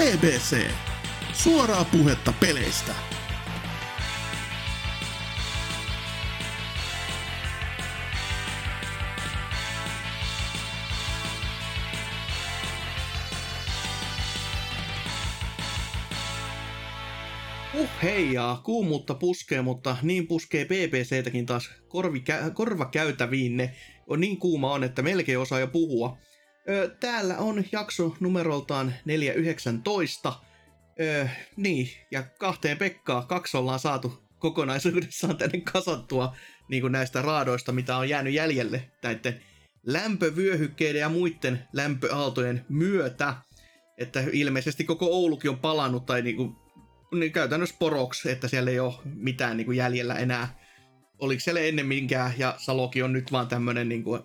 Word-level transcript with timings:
BBC. 0.00 0.70
Suoraa 1.32 1.84
puhetta 1.84 2.32
peleistä. 2.40 2.92
Uh 17.74 17.88
heijaa, 18.02 18.60
kuumuutta 18.64 19.14
puskee, 19.14 19.62
mutta 19.62 19.96
niin 20.02 20.26
puskee 20.26 20.64
BBCtäkin 20.64 21.46
taas 21.46 21.70
korvi, 21.88 22.24
korvakäytäviinne. 22.54 23.74
On 24.06 24.20
niin 24.20 24.36
kuuma 24.38 24.72
on, 24.72 24.84
että 24.84 25.02
melkein 25.02 25.38
osaa 25.38 25.60
jo 25.60 25.66
puhua. 25.66 26.18
Ö, 26.68 26.96
täällä 27.00 27.38
on 27.38 27.64
jakso 27.72 28.16
numeroltaan 28.20 28.94
419. 29.04 30.32
Ö, 31.00 31.28
niin, 31.56 31.90
ja 32.10 32.22
kahteen 32.22 32.78
Pekkaa, 32.78 33.26
kaksi 33.26 33.56
ollaan 33.56 33.78
saatu 33.78 34.22
kokonaisuudessaan 34.38 35.36
tänne 35.36 35.60
kasattua 35.60 36.36
niin 36.68 36.80
kuin 36.80 36.92
näistä 36.92 37.22
raadoista, 37.22 37.72
mitä 37.72 37.96
on 37.96 38.08
jäänyt 38.08 38.34
jäljelle 38.34 38.90
näiden 39.02 39.40
lämpövyöhykkeiden 39.86 41.00
ja 41.00 41.08
muiden 41.08 41.68
lämpöaaltojen 41.72 42.64
myötä. 42.68 43.34
Että 43.98 44.24
ilmeisesti 44.32 44.84
koko 44.84 45.06
Oulukin 45.06 45.50
on 45.50 45.58
palannut 45.58 46.06
tai 46.06 46.22
niin 46.22 46.36
kuin 46.36 46.56
niin 47.12 47.32
käytännössä 47.32 47.76
poroksi, 47.78 48.30
että 48.30 48.48
siellä 48.48 48.70
ei 48.70 48.80
ole 48.80 48.94
mitään 49.04 49.56
niin 49.56 49.64
kuin 49.64 49.76
jäljellä 49.76 50.14
enää. 50.14 50.60
Oliko 51.18 51.40
siellä 51.40 51.60
ennen 51.60 51.86
minkään, 51.86 52.32
ja 52.38 52.54
Saloki 52.58 53.02
on 53.02 53.12
nyt 53.12 53.32
vaan 53.32 53.48
tämmönen 53.48 53.88
niin 53.88 54.04
kuin, 54.04 54.22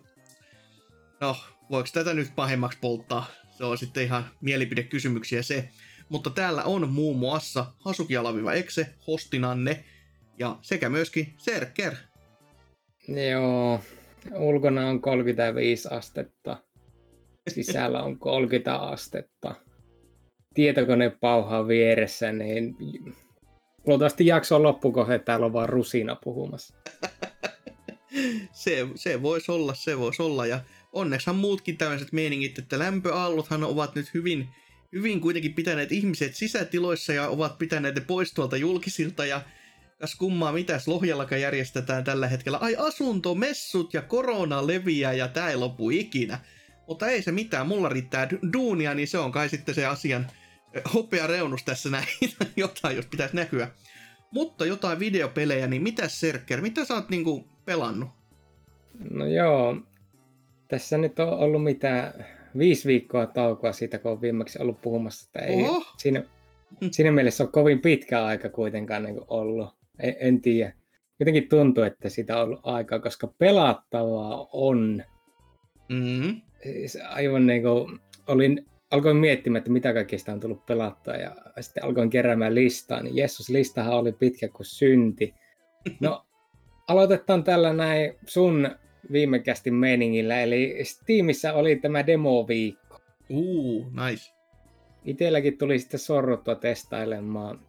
no, 1.22 1.38
voiko 1.72 1.90
tätä 1.94 2.14
nyt 2.14 2.36
pahemmaksi 2.36 2.78
polttaa? 2.82 3.26
Se 3.50 3.64
on 3.64 3.78
sitten 3.78 4.04
ihan 4.04 4.26
mielipidekysymyksiä 4.42 5.42
se. 5.42 5.70
Mutta 6.10 6.30
täällä 6.30 6.64
on 6.64 6.90
muun 6.90 7.18
muassa 7.18 7.66
Hasuki 7.80 8.18
Alaviva 8.18 8.54
Exe, 8.54 8.88
hostinanne, 9.08 9.86
ja 10.40 10.58
sekä 10.62 10.90
myöskin 10.90 11.34
Serker. 11.38 11.94
Joo, 13.32 13.82
ulkona 14.36 14.90
on 14.90 15.02
35 15.02 15.88
astetta, 15.92 16.58
sisällä 17.48 18.04
on 18.04 18.20
30 18.20 18.76
astetta 18.76 19.56
tietokone 20.54 21.10
pauhaa 21.10 21.68
vieressä, 21.68 22.32
niin 22.32 22.76
luultavasti 23.88 24.26
jakso 24.26 24.56
on 24.56 24.64
loppukohde, 24.64 25.20
täällä 25.20 25.46
on 25.46 25.54
vaan 25.54 25.70
rusina 25.70 26.16
puhumassa. 26.24 26.76
se, 28.52 28.88
se 28.96 29.22
voisi 29.22 29.52
olla, 29.52 29.74
se 29.74 30.00
voisi 30.00 30.22
olla. 30.22 30.46
Ja 30.46 30.60
onneksihan 30.96 31.36
muutkin 31.36 31.78
tämmöiset 31.78 32.12
meiningit, 32.12 32.60
että 32.60 32.80
lämpöaallothan 32.80 33.64
ovat 33.64 33.96
nyt 33.96 34.14
hyvin, 34.14 34.50
hyvin 34.94 35.22
kuitenkin 35.22 35.54
pitäneet 35.54 35.92
ihmiset 35.92 36.36
sisätiloissa 36.36 37.14
ja 37.14 37.30
ovat 37.30 37.58
pitäneet 37.58 37.96
ne 37.96 38.02
pois 38.02 38.34
tuolta 38.34 38.58
julkisilta 38.58 39.26
ja 39.26 39.42
kas 40.00 40.16
kummaa 40.16 40.52
mitäs 40.52 40.88
Lohjallakaan 40.88 41.42
järjestetään 41.42 42.04
tällä 42.04 42.28
hetkellä. 42.28 42.58
Ai 42.58 42.76
asunto, 42.80 43.36
messut 43.36 43.94
ja 43.94 44.02
korona 44.02 44.68
leviää 44.68 45.14
ja 45.14 45.28
tää 45.28 45.50
ei 45.50 45.56
lopu 45.56 45.90
ikinä. 45.90 46.40
Mutta 46.88 47.08
ei 47.08 47.22
se 47.22 47.32
mitään, 47.32 47.68
mulla 47.68 47.90
riittää 47.90 48.28
duunia, 48.54 48.94
niin 48.94 49.08
se 49.08 49.18
on 49.18 49.32
kai 49.32 49.50
sitten 49.50 49.76
se 49.76 49.86
asian, 49.86 50.28
hopea 50.94 51.28
reunus 51.28 51.64
tässä 51.64 51.90
näin, 51.90 52.08
jotain, 52.56 52.96
jos 52.96 53.06
pitäisi 53.06 53.36
näkyä. 53.36 53.72
Mutta 54.32 54.66
jotain 54.66 55.00
videopelejä, 55.00 55.68
niin 55.68 55.84
mitä 55.84 56.08
Serker, 56.08 56.62
mitä 56.62 56.86
sä 56.86 56.94
oot 56.94 57.10
niinku 57.10 57.48
pelannut? 57.66 58.10
No 59.12 59.26
joo, 59.26 59.78
tässä 60.68 60.98
nyt 60.98 61.20
on 61.20 61.30
ollut 61.30 61.64
mitä 61.64 62.14
viisi 62.58 62.88
viikkoa 62.88 63.26
taukoa 63.26 63.72
siitä, 63.72 64.00
kun 64.00 64.12
on 64.12 64.22
viimeksi 64.22 64.62
ollut 64.62 64.82
puhumassa, 64.82 65.30
että 65.30 65.40
ei 65.40 65.64
Oho. 65.64 65.84
siinä, 65.98 66.24
siinä 66.92 67.12
mielessä 67.12 67.44
on 67.44 67.52
kovin 67.52 67.82
pitkä 67.82 68.26
aika 68.26 68.50
kuitenkaan 68.50 69.04
niin 69.04 69.22
ollut. 69.28 69.70
En, 70.00 70.16
en 70.20 70.42
tiedä. 70.42 70.74
Jotenkin 71.20 71.50
tuntuu, 71.50 71.84
että 71.84 72.10
sitä 72.10 72.38
on 72.38 72.44
ollut 72.44 72.60
aikaa, 72.64 73.00
koska 73.00 73.28
pelattavaa 73.28 74.48
on. 74.52 75.04
Mm-hmm. 75.90 76.42
Siis 76.64 76.98
aivan 77.10 77.48
niin 77.48 77.62
kuin, 77.62 78.00
olin 78.28 78.66
alkoin 78.92 79.18
miettimään, 79.18 79.58
että 79.58 79.72
mitä 79.72 79.94
kaikista 79.94 80.32
on 80.32 80.40
tullut 80.40 80.66
pelattua 80.66 81.14
ja 81.14 81.36
sitten 81.62 81.84
alkoin 81.84 82.10
keräämään 82.10 82.56
listaa, 82.56 83.04
niin 83.04 83.16
Jessus, 83.16 83.50
listahan 83.50 83.94
oli 83.94 84.12
pitkä 84.12 84.48
kuin 84.48 84.66
synti. 84.66 85.34
No, 86.00 86.26
aloitetaan 86.88 87.44
tällä 87.44 87.74
näin 87.74 88.16
sun 88.28 88.70
viimekästi 89.12 89.72
meiningillä, 89.72 90.42
eli 90.42 90.80
Steamissa 90.84 91.54
oli 91.54 91.76
tämä 91.76 92.08
demo-viikko. 92.08 93.00
Uh, 93.30 93.92
nice. 93.92 94.34
Itelläkin 95.06 95.58
tuli 95.58 95.80
sitten 95.80 96.00
sorruttua 96.00 96.56
testailemaan 96.56 97.60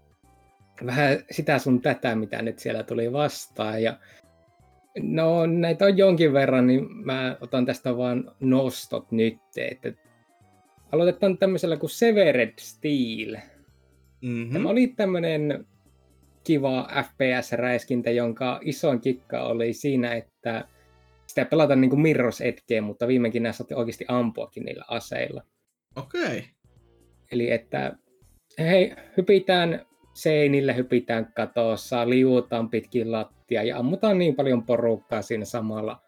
vähän 0.87 1.19
sitä 1.31 1.59
sun 1.59 1.81
tätä, 1.81 2.15
mitä 2.15 2.43
nyt 2.43 2.59
siellä 2.59 2.83
tuli 2.83 3.13
vastaan. 3.13 3.83
Ja 3.83 3.99
no 5.03 5.47
näitä 5.47 5.85
on 5.85 5.99
jonkin 5.99 6.33
verran, 6.33 6.67
niin 6.67 7.07
mä 7.07 7.37
otan 7.41 7.67
tästä 7.67 7.97
vaan 7.97 8.33
nostot 8.41 9.13
nyt, 9.13 9.39
että 9.57 9.93
aloitetaan 10.93 11.39
tämmöisellä 11.39 11.77
kuin 11.77 11.91
Severed 11.91 12.53
Steel. 12.59 13.37
Mm-hmm. 14.21 14.53
Tämä 14.53 14.69
oli 14.69 14.87
tämmöinen 14.87 15.67
kiva 16.45 16.89
FPS-räiskintä, 17.03 18.11
jonka 18.11 18.61
isoin 18.63 19.01
kikka 19.01 19.43
oli 19.43 19.73
siinä, 19.73 20.15
että 20.15 20.69
sitä 21.27 21.45
pelataan 21.45 21.81
niin 21.81 21.91
kuin 21.91 22.03
Mirror's 22.03 22.45
Edgeen, 22.45 22.85
mutta 22.85 23.09
viimeinkin 23.09 23.43
nämä 23.43 23.53
saatte 23.53 23.77
oikeasti 23.77 24.05
ampuakin 24.09 24.65
niillä 24.65 24.85
aseilla. 24.89 25.43
Okei. 25.97 26.23
Okay. 26.23 26.43
Eli 27.33 27.51
että 27.51 27.97
hei, 28.59 28.95
hypitään 29.17 29.87
seinille, 30.15 30.77
hypitään 30.77 31.33
katossa, 31.33 32.11
liuutaan 32.11 32.71
pitkin 32.71 33.13
lattia 33.13 33.63
ja 33.63 33.79
ammutaan 33.79 34.19
niin 34.19 34.37
paljon 34.37 34.63
porukkaa 34.63 35.23
siinä 35.23 35.45
samalla, 35.45 36.03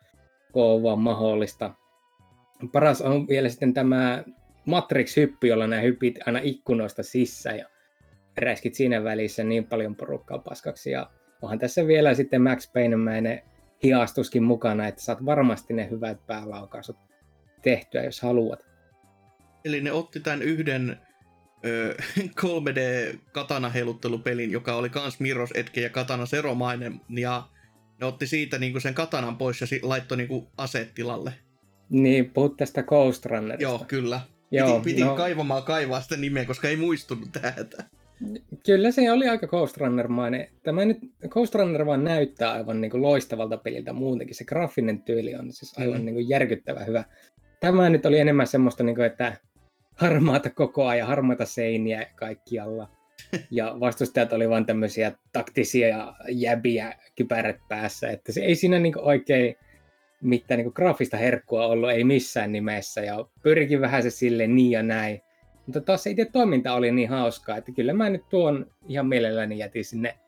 on 0.55 1.01
mahdollista. 1.01 1.75
Paras 2.73 3.03
on 3.03 3.29
vielä 3.29 3.49
sitten 3.49 3.75
tämä 3.75 4.25
Matrix-hyppy, 4.67 5.47
jolla 5.47 5.67
nämä 5.67 5.83
hypit 5.83 6.19
aina 6.27 6.41
ikkunoista 6.43 7.03
sisään 7.03 7.59
ja 7.59 7.67
räiskit 8.39 8.75
siinä 8.75 9.05
välissä 9.05 9.45
niin 9.45 9.65
paljon 9.65 9.97
porukkaa 9.97 10.39
paskaksi. 10.39 10.91
Ja 10.91 11.11
onhan 11.43 11.59
tässä 11.59 11.87
vielä 11.87 12.15
sitten 12.15 12.43
Max 12.43 12.73
Paynemäinen 12.73 13.43
hiastuskin 13.83 14.43
mukana, 14.43 14.87
että 14.87 15.03
saat 15.03 15.25
varmasti 15.25 15.75
ne 15.75 15.91
hyvät 15.91 16.27
päälaukaisut 16.27 16.97
tehtyä, 17.63 18.05
jos 18.05 18.21
haluat. 18.21 18.67
Eli 19.65 19.81
ne 19.81 19.93
otti 19.93 20.21
tämän 20.21 20.43
yhden 20.43 20.97
ö, 21.65 21.97
3D 22.43 23.19
katana-heiluttelupelin, 23.33 24.53
joka 24.53 24.75
oli 24.75 24.91
kans 24.91 25.19
Mirror's 25.21 25.51
Edge 25.55 25.81
ja 25.81 25.91
katana 25.91 26.27
seromainen, 26.27 27.01
ja 27.09 27.49
ne 28.01 28.07
otti 28.07 28.27
siitä 28.27 28.59
niin 28.59 28.81
sen 28.81 28.95
katanan 28.95 29.37
pois 29.37 29.61
ja 29.61 29.67
laittoi 29.83 30.17
niin 30.17 30.47
aseet 30.57 30.95
tilalle. 30.95 31.33
Niin, 31.91 32.31
puhut 32.31 32.57
tästä 32.57 32.83
Ghost 32.83 33.27
Runnerista. 33.27 33.63
Joo, 33.63 33.85
kyllä. 33.89 34.21
Joo, 34.51 34.81
piti, 34.81 34.91
piti 34.91 35.05
no, 35.05 35.17
kaivamaan 35.17 35.63
kaivaa 35.63 36.01
sitä 36.01 36.17
nimeä, 36.17 36.45
koska 36.45 36.69
ei 36.69 36.77
muistunut 36.77 37.33
täältä. 37.33 37.85
Kyllä 38.67 38.91
se 38.91 39.13
oli 39.13 39.29
aika 39.29 39.47
Ghost 39.47 39.77
Runner-mainen. 39.77 40.49
Tämä 40.63 40.85
nyt, 40.85 40.99
Ghost 41.29 41.55
Runner 41.55 41.87
vaan 41.87 42.05
näyttää 42.05 42.53
aivan 42.53 42.81
niin 42.81 42.91
kuin 42.91 43.03
loistavalta 43.03 43.57
peliltä 43.57 43.93
muutenkin. 43.93 44.37
Se 44.37 44.45
graafinen 44.45 45.03
tyyli 45.03 45.35
on 45.35 45.53
siis 45.53 45.79
aivan 45.79 45.99
mm. 45.99 46.05
niin 46.05 46.15
kuin 46.15 46.29
järkyttävä 46.29 46.85
hyvä. 46.85 47.05
Tämä 47.61 47.89
nyt 47.89 48.07
oli 48.07 48.19
enemmän 48.19 48.47
semmoista, 48.47 48.85
niin 48.85 48.97
kuin, 48.97 49.07
että 49.07 49.37
harmaata 49.95 50.51
koko 50.51 50.87
ajan, 50.87 51.09
harmaata 51.09 51.45
seiniä 51.45 52.07
kaikkialla. 52.15 52.89
Ja 53.51 53.77
vastustajat 53.81 54.33
oli 54.33 54.49
vain 54.49 54.67
tämmöisiä 54.67 55.13
taktisia 55.33 56.15
jäbiä 56.29 56.95
kypärät 57.17 57.57
päässä. 57.69 58.11
Että 58.11 58.33
se 58.33 58.41
ei 58.41 58.55
siinä 58.55 58.79
niin 58.79 58.99
oikein 58.99 59.57
mitään 60.23 60.59
niin 60.59 60.73
graafista 60.75 61.17
herkkua 61.17 61.67
ollut, 61.67 61.91
ei 61.91 62.05
missään 62.05 62.53
nimessä, 62.53 63.01
ja 63.01 63.27
pyrikin 63.43 63.81
vähän 63.81 64.03
se 64.03 64.11
sille 64.11 64.47
niin 64.47 64.71
ja 64.71 64.83
näin. 64.83 65.21
Mutta 65.69 65.81
taas 65.81 66.03
se 66.03 66.11
itse 66.11 66.25
toiminta 66.25 66.75
oli 66.75 66.93
niin 66.93 67.09
hauskaa, 67.09 67.57
että 67.57 67.73
kyllä 67.73 67.93
mä 67.93 68.11
nyt 68.11 68.29
tuon 68.29 68.67
ihan 68.87 69.07
mielelläni 69.07 69.59
jätin 69.59 69.85
sinne 69.85 70.19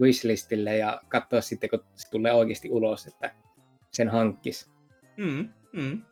wishlistille 0.00 0.76
ja 0.76 1.00
katsoa 1.08 1.40
sitten, 1.40 1.70
kun 1.70 1.84
se 1.94 2.10
tulee 2.10 2.32
oikeasti 2.32 2.70
ulos, 2.70 3.06
että 3.06 3.34
sen 3.92 4.08
hankkis. 4.08 4.70
Mm, 5.16 5.48
mm. 5.72 6.02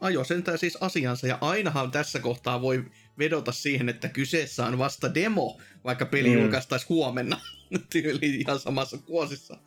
Ajo 0.00 0.24
sentään 0.24 0.58
siis 0.58 0.78
asiansa, 0.80 1.26
ja 1.26 1.38
ainahan 1.40 1.90
tässä 1.90 2.20
kohtaa 2.20 2.62
voi 2.62 2.84
vedota 3.18 3.52
siihen, 3.52 3.88
että 3.88 4.08
kyseessä 4.08 4.66
on 4.66 4.78
vasta 4.78 5.14
demo, 5.14 5.60
vaikka 5.84 6.06
peli 6.06 6.28
mm. 6.28 6.42
julkaistaisi 6.42 6.86
huomenna 6.88 7.40
tyyliin 7.92 8.40
ihan 8.40 8.58
samassa 8.58 8.98
kuosissa. 8.98 9.58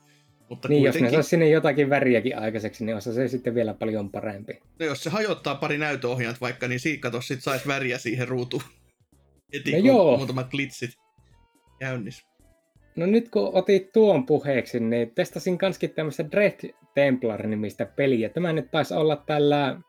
Mutta 0.49 0.67
niin, 0.67 0.81
kuitenkin... 0.81 1.03
jos 1.05 1.11
ne 1.11 1.15
saisi 1.15 1.29
sinne 1.29 1.49
jotakin 1.49 1.89
väriäkin 1.89 2.37
aikaiseksi, 2.37 2.85
niin 2.85 2.93
olisi 2.93 3.13
se 3.13 3.27
sitten 3.27 3.55
vielä 3.55 3.73
paljon 3.73 4.11
parempi. 4.11 4.59
No 4.79 4.85
jos 4.85 5.03
se 5.03 5.09
hajottaa 5.09 5.55
pari 5.55 5.77
näytöohjaat 5.77 6.41
vaikka, 6.41 6.67
niin 6.67 6.79
siitä 6.79 7.01
kato 7.01 7.21
sit 7.21 7.41
saisi 7.41 7.67
väriä 7.67 7.97
siihen 7.97 8.27
ruutuun. 8.27 8.63
Heti 9.53 9.71
no 9.71 9.77
joo. 9.77 10.17
muutamat 10.17 10.49
glitsit 10.49 10.91
käynnissä. 11.79 12.27
No 12.95 13.05
nyt 13.05 13.29
kun 13.29 13.49
otit 13.53 13.91
tuon 13.91 14.25
puheeksi, 14.25 14.79
niin 14.79 15.11
testasin 15.15 15.57
kanskin 15.57 15.89
tämmöistä 15.89 16.31
Dread 16.31 16.73
Templar-nimistä 16.95 17.85
peliä. 17.85 18.29
Tämä 18.29 18.53
nyt 18.53 18.71
taisi 18.71 18.93
olla 18.93 19.15
tällä, 19.15 19.79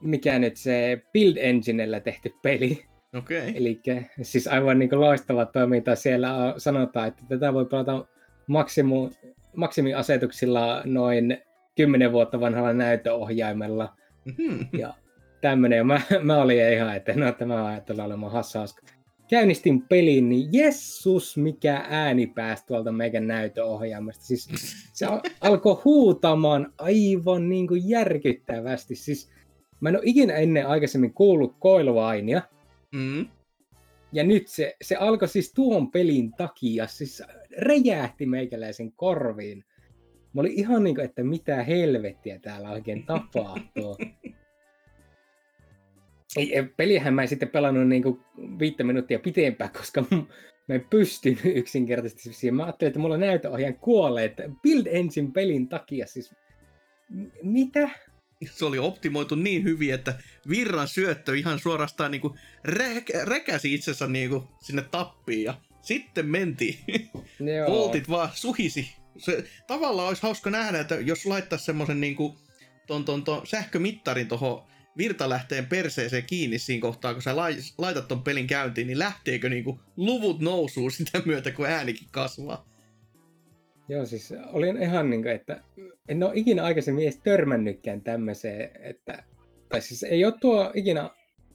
mikä 0.00 0.38
nyt 0.38 0.56
se 0.56 1.02
Build 1.12 1.36
Enginellä 1.36 2.00
tehty 2.00 2.34
peli. 2.42 2.84
Okei. 3.18 3.38
Okay. 3.38 3.52
Eli 3.54 3.80
siis 4.22 4.46
aivan 4.46 4.78
niin 4.78 4.88
kuin 4.88 5.00
loistava 5.00 5.46
toiminta. 5.46 5.96
Siellä 5.96 6.54
sanotaan, 6.58 7.08
että 7.08 7.22
tätä 7.28 7.54
voi 7.54 7.66
pelata 7.66 8.04
maksimu, 8.46 9.10
maksimiasetuksilla 9.56 10.82
noin 10.84 11.38
10 11.76 12.12
vuotta 12.12 12.40
vanhalla 12.40 12.72
näytöohjaimella. 12.72 13.96
Mm-hmm. 14.24 14.66
Ja 14.78 14.94
tämmöinen. 15.40 15.86
Mä, 15.86 16.00
mä 16.22 16.42
olin 16.42 16.72
ihan, 16.72 16.96
että 16.96 17.12
no 17.12 17.32
tämä 17.32 17.66
ajattelee 17.66 18.04
olemaan 18.04 18.32
hauska. 18.32 18.82
Käynnistin 19.30 19.82
pelin, 19.82 20.28
niin 20.28 20.48
jessus, 20.52 21.36
mikä 21.36 21.84
ääni 21.88 22.26
pääsi 22.26 22.66
tuolta 22.66 22.92
meidän 22.92 23.26
näytöohjaimesta. 23.26 24.24
Siis 24.24 24.48
se 24.92 25.06
alkoi 25.40 25.80
huutamaan 25.84 26.72
aivan 26.78 27.48
niin 27.48 27.68
kuin 27.68 27.88
järkyttävästi. 27.88 28.94
Siis 28.94 29.30
mä 29.80 29.88
en 29.88 29.96
ole 29.96 30.02
ikinä 30.06 30.34
ennen 30.34 30.66
aikaisemmin 30.66 31.14
kuullut 31.14 31.56
koiluainia. 31.58 32.42
Mm. 32.92 33.26
Ja 34.12 34.24
nyt 34.24 34.48
se, 34.48 34.76
se 34.82 34.96
alkoi 34.96 35.28
siis 35.28 35.52
tuon 35.52 35.90
pelin 35.90 36.32
takia, 36.32 36.86
siis 36.86 37.22
räjähti 37.58 38.26
meikäläisen 38.26 38.92
korviin. 38.92 39.64
Mä 40.32 40.40
olin 40.40 40.52
ihan 40.52 40.84
niin 40.84 40.94
kuin, 40.94 41.04
että 41.04 41.24
mitä 41.24 41.62
helvettiä 41.62 42.38
täällä 42.38 42.70
oikein 42.70 43.06
tapahtuu. 43.06 43.96
Pelihän 46.76 47.14
mä 47.14 47.22
en 47.22 47.28
sitten 47.28 47.48
pelannut 47.48 47.88
niin 47.88 48.02
kuin 48.02 48.20
viittä 48.58 48.84
minuuttia 48.84 49.18
pitempään, 49.18 49.70
koska 49.70 50.04
mä 50.68 50.74
en 50.74 50.86
pystynyt 50.90 51.40
yksinkertaisesti 51.54 52.32
siihen. 52.32 52.54
Mä 52.54 52.64
ajattelin, 52.64 52.90
että 52.90 53.00
mulla 53.00 53.16
näytöohjaan 53.16 53.74
kuolleet 53.74 54.32
Build 54.62 54.86
Engine 54.86 55.30
pelin 55.34 55.68
takia. 55.68 56.06
Siis, 56.06 56.34
mitä? 57.42 57.90
Se 58.46 58.64
oli 58.64 58.78
optimoitu 58.78 59.34
niin 59.34 59.64
hyvin, 59.64 59.94
että 59.94 60.18
virran 60.48 60.88
syöttö 60.88 61.36
ihan 61.36 61.58
suorastaan 61.58 62.10
niin 62.10 62.20
kuin 62.20 62.38
rä- 62.64 63.24
räkäsi 63.24 63.74
itsensä 63.74 64.06
niin 64.06 64.30
kuin 64.30 64.44
sinne 64.60 64.82
tappiin 64.82 65.44
ja 65.44 65.54
sitten 65.82 66.26
mentiin. 66.26 66.78
Voltit 67.70 68.08
vaan 68.10 68.30
suhisi. 68.34 68.96
Se, 69.18 69.44
tavallaan 69.66 70.08
olisi 70.08 70.22
hauska 70.22 70.50
nähdä, 70.50 70.80
että 70.80 70.94
jos 70.94 71.26
laittaisi 71.26 71.64
semmoisen 71.64 72.00
niin 72.00 72.16
kuin, 72.16 72.36
ton, 72.86 73.04
ton, 73.04 73.24
ton 73.24 73.46
sähkömittarin 73.46 74.28
tuohon 74.28 74.62
virtalähteen 74.96 75.66
perseeseen 75.66 76.24
kiinni 76.24 76.58
siinä 76.58 76.80
kohtaa, 76.80 77.12
kun 77.12 77.22
sä 77.22 77.36
laitat 77.78 78.08
ton 78.08 78.22
pelin 78.22 78.46
käyntiin, 78.46 78.86
niin 78.86 78.98
lähteekö 78.98 79.48
niinku 79.48 79.80
luvut 79.96 80.40
nousuu 80.40 80.90
sitä 80.90 81.22
myötä, 81.24 81.50
kun 81.50 81.66
äänikin 81.66 82.08
kasvaa? 82.10 82.70
Joo, 83.90 84.06
siis 84.06 84.34
olin 84.52 84.82
ihan 84.82 85.10
niin 85.10 85.22
kuin, 85.22 85.34
että 85.34 85.60
en 86.08 86.22
ole 86.22 86.32
ikinä 86.34 86.64
aikaisemmin 86.64 87.04
edes 87.04 87.18
törmännytkään 87.18 88.00
tämmöiseen, 88.00 88.70
että, 88.80 89.22
tai 89.68 89.80
siis 89.80 90.02
ei 90.02 90.24
ole 90.24 90.34
tuo 90.40 90.70
ikinä 90.74 91.10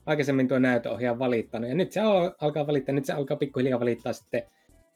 aikaisemmin 0.06 0.48
tuo 0.48 0.58
näytöohjaaja 0.58 1.18
valittanut, 1.18 1.68
ja 1.68 1.74
nyt 1.74 1.92
se 1.92 2.00
alkaa 2.40 2.66
valittaa, 2.66 2.94
nyt 2.94 3.04
se 3.04 3.12
alkaa 3.12 3.36
pikkuhiljaa 3.36 3.80
valittaa 3.80 4.12
sitten 4.12 4.42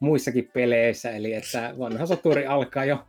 muissakin 0.00 0.50
peleissä, 0.52 1.10
eli 1.10 1.34
että 1.34 1.74
vanha 1.78 2.06
soturi 2.06 2.46
alkaa 2.46 2.84
jo 2.84 3.04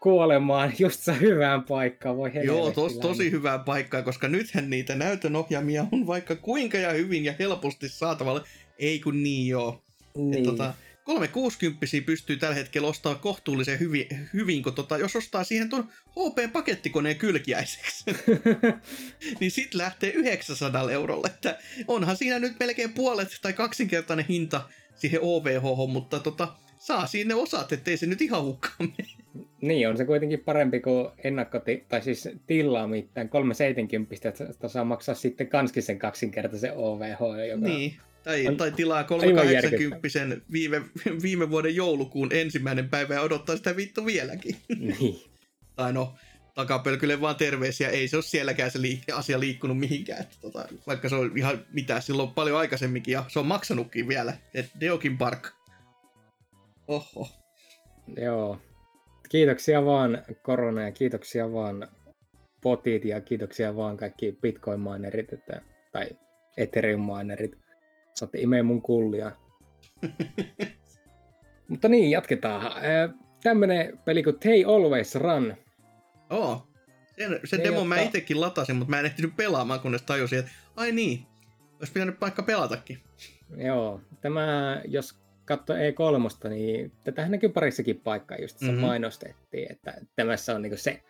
kuolemaan 0.00 0.72
just 0.78 1.06
hyvään 1.20 1.62
paikkaan, 1.62 2.16
voi 2.16 2.30
Joo, 2.44 2.70
tos, 2.70 2.98
tosi 2.98 3.30
hyvään 3.30 3.64
paikkaan, 3.64 4.04
koska 4.04 4.28
nythän 4.28 4.70
niitä 4.70 4.94
näytönohjaamia 4.94 5.86
on 5.92 6.06
vaikka 6.06 6.36
kuinka 6.36 6.78
ja 6.78 6.90
hyvin 6.90 7.24
ja 7.24 7.34
helposti 7.38 7.88
saatavalla. 7.88 8.44
Ei 8.78 9.00
kun 9.00 9.22
niin 9.22 9.48
joo. 9.48 9.82
Niin. 10.16 10.44
tota, 10.44 10.74
360 11.10 11.86
pystyy 12.06 12.36
tällä 12.36 12.54
hetkellä 12.54 12.88
ostamaan 12.88 13.20
kohtuullisen 13.20 13.80
hyvin, 13.80 14.06
hyvin 14.34 14.62
kun 14.62 14.74
tota, 14.74 14.98
jos 14.98 15.16
ostaa 15.16 15.44
siihen 15.44 15.68
tuon 15.68 15.88
HP-pakettikoneen 16.10 17.16
kylkiäiseksi, 17.16 18.04
niin 19.40 19.50
sit 19.50 19.74
lähtee 19.74 20.10
900 20.10 20.90
eurolle. 20.90 21.26
Että 21.26 21.58
onhan 21.88 22.16
siinä 22.16 22.38
nyt 22.38 22.56
melkein 22.60 22.92
puolet 22.92 23.28
tai 23.42 23.52
kaksinkertainen 23.52 24.26
hinta 24.28 24.68
siihen 24.94 25.20
OVH, 25.22 25.90
mutta 25.92 26.20
tota, 26.20 26.48
saa 26.78 27.06
sinne 27.06 27.34
osat, 27.34 27.72
ettei 27.72 27.96
se 27.96 28.06
nyt 28.06 28.22
ihan 28.22 28.44
hukkaan 28.44 28.92
Niin, 29.60 29.88
on 29.88 29.96
se 29.96 30.04
kuitenkin 30.04 30.40
parempi 30.40 30.80
kuin 30.80 31.08
ennakkoti, 31.24 31.84
tai 31.88 32.02
siis 32.02 32.28
tilaa 32.46 32.86
mitään 32.86 33.28
370, 33.28 34.28
että 34.50 34.68
saa 34.68 34.84
maksaa 34.84 35.14
sitten 35.14 35.48
kanskin 35.48 35.82
sen 35.82 35.98
kaksinkertaisen 35.98 36.76
OVH. 36.76 37.20
Joka 37.48 37.66
niin, 37.66 37.96
tai, 38.22 38.46
on 38.46 38.56
tai 38.56 38.72
tilaa 38.72 39.04
380 39.04 40.46
viime, 40.52 40.82
viime 41.22 41.50
vuoden 41.50 41.76
joulukuun 41.76 42.28
ensimmäinen 42.32 42.88
päivä 42.88 43.14
ja 43.14 43.20
odottaa 43.20 43.56
sitä 43.56 43.76
vittu 43.76 44.06
vieläkin. 44.06 44.56
Niin. 44.78 45.22
tai 45.76 45.92
no, 45.92 46.14
takapelkylle 46.54 47.20
vaan 47.20 47.36
terveisiä, 47.36 47.88
ei 47.88 48.08
se 48.08 48.16
ole 48.16 48.22
sielläkään 48.22 48.70
se 48.70 48.78
liik- 48.78 49.14
asia 49.14 49.40
liikkunut 49.40 49.78
mihinkään. 49.78 50.20
Että 50.20 50.36
tota, 50.40 50.68
vaikka 50.86 51.08
se 51.08 51.14
on 51.14 51.32
ihan 51.36 51.64
mitä 51.72 52.00
silloin 52.00 52.30
paljon 52.30 52.58
aikaisemminkin 52.58 53.12
ja 53.12 53.24
se 53.28 53.38
on 53.38 53.46
maksanutkin 53.46 54.08
vielä. 54.08 54.36
Et 54.54 54.70
Deokin 54.80 55.18
Park. 55.18 55.48
Oho. 56.88 57.28
Joo, 58.16 58.60
kiitoksia 59.28 59.84
vaan 59.84 60.22
korona 60.42 60.82
ja 60.82 60.92
kiitoksia 60.92 61.52
vaan 61.52 61.88
potit 62.62 63.04
ja 63.04 63.20
kiitoksia 63.20 63.76
vaan 63.76 63.96
kaikki 63.96 64.38
bitcoin-minerit 64.42 65.32
että, 65.32 65.62
tai 65.92 66.10
ethereum-minerit. 66.56 67.56
Saatte 68.14 68.38
imeä 68.40 68.62
mun 68.62 68.82
kullia. 68.82 69.32
Mutta 71.68 71.88
niin, 71.88 72.10
jatketaan. 72.10 72.72
Tämmönen 73.42 73.98
peli 74.04 74.22
kuin 74.22 74.38
They 74.40 74.64
Always 74.64 75.14
Run. 75.14 75.54
Oo. 76.30 76.66
Sen, 77.18 77.40
sen 77.44 77.64
demo 77.64 77.84
mä 77.84 78.00
itsekin 78.00 78.40
latasin, 78.40 78.76
mutta 78.76 78.90
mä 78.90 78.98
en 79.00 79.06
ehtinyt 79.06 79.36
pelaamaan, 79.36 79.80
kunnes 79.80 80.02
tajusin, 80.02 80.38
että 80.38 80.50
ai 80.76 80.92
niin, 80.92 81.26
olisi 81.78 81.92
pitänyt 81.92 82.18
paikka 82.18 82.42
pelatakin. 82.42 82.98
Joo, 83.56 84.00
tämä, 84.20 84.80
jos 84.88 85.18
katsoi 85.44 85.76
E3, 85.76 86.48
niin 86.48 86.92
tätähän 87.04 87.30
näkyy 87.30 87.48
parissakin 87.48 88.00
paikkaa, 88.00 88.38
just 88.38 88.60
mm-hmm. 88.60 88.80
mainostettiin, 88.80 89.72
että 89.72 89.94
tämässä 90.16 90.54
on 90.54 90.62
niinku 90.62 90.78
se 90.78 91.02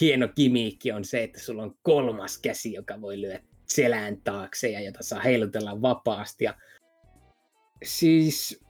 hieno 0.00 0.28
kimiikki 0.34 0.92
on 0.92 1.04
se, 1.04 1.22
että 1.22 1.40
sulla 1.40 1.62
on 1.62 1.74
kolmas 1.82 2.38
käsi, 2.38 2.72
joka 2.72 3.00
voi 3.00 3.20
lyödä 3.20 3.40
selään 3.72 4.20
taakse 4.20 4.68
ja 4.68 4.80
jota 4.80 5.02
saa 5.02 5.20
heilutella 5.20 5.82
vapaasti. 5.82 6.44
Ja 6.44 6.54
siis, 7.84 8.64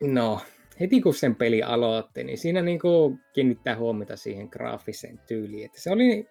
no, 0.00 0.40
heti 0.80 1.00
kun 1.00 1.14
sen 1.14 1.36
peli 1.36 1.62
aloitti, 1.62 2.24
niin 2.24 2.38
siinä 2.38 2.62
niinku 2.62 3.18
kiinnittää 3.32 3.76
huomiota 3.76 4.16
siihen 4.16 4.48
graafiseen 4.50 5.18
tyyliin, 5.18 5.66
että 5.66 5.80
se 5.80 5.90
oli 5.90 6.28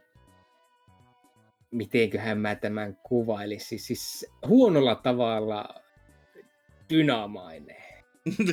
mitenköhän 1.72 2.38
mä 2.38 2.56
tämän 2.56 2.96
kuvailisin, 3.04 3.80
siis 3.80 4.26
huonolla 4.48 4.96
tavalla 4.96 5.82
dynamainen. 6.90 7.84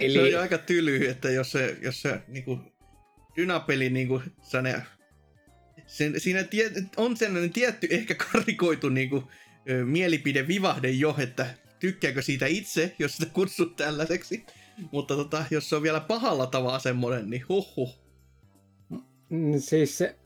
Eli... 0.00 0.12
Se 0.12 0.20
on 0.20 0.30
jo 0.30 0.40
aika 0.40 0.58
tyly, 0.58 1.08
että 1.08 1.30
jos 1.30 1.52
se, 1.52 1.76
jos 1.82 2.02
se 2.02 2.20
niinku, 2.28 2.58
dynapeli 3.36 3.90
niinku, 3.90 4.22
sane, 4.42 4.82
sen, 5.88 6.20
siinä 6.20 6.44
tie, 6.44 6.70
on 6.96 7.16
sellainen 7.16 7.52
tietty 7.52 7.86
ehkä 7.90 8.14
karikoitu 8.14 8.88
niinku, 8.88 9.24
mielipide 9.84 10.48
vivahde 10.48 10.90
jo, 10.90 11.14
että 11.18 11.46
tykkääkö 11.80 12.22
siitä 12.22 12.46
itse, 12.46 12.94
jos 12.98 13.16
sitä 13.16 13.32
kutsut 13.32 13.76
tällaiseksi. 13.76 14.44
Mutta 14.92 15.16
tota, 15.16 15.44
jos 15.50 15.68
se 15.68 15.76
on 15.76 15.82
vielä 15.82 16.00
pahalla 16.00 16.46
tavalla 16.46 16.78
semmoinen, 16.78 17.30
niin 17.30 17.42
huhhuh. 17.48 17.98
Mm, 19.28 19.58
siis 19.58 19.98
se, 19.98 20.16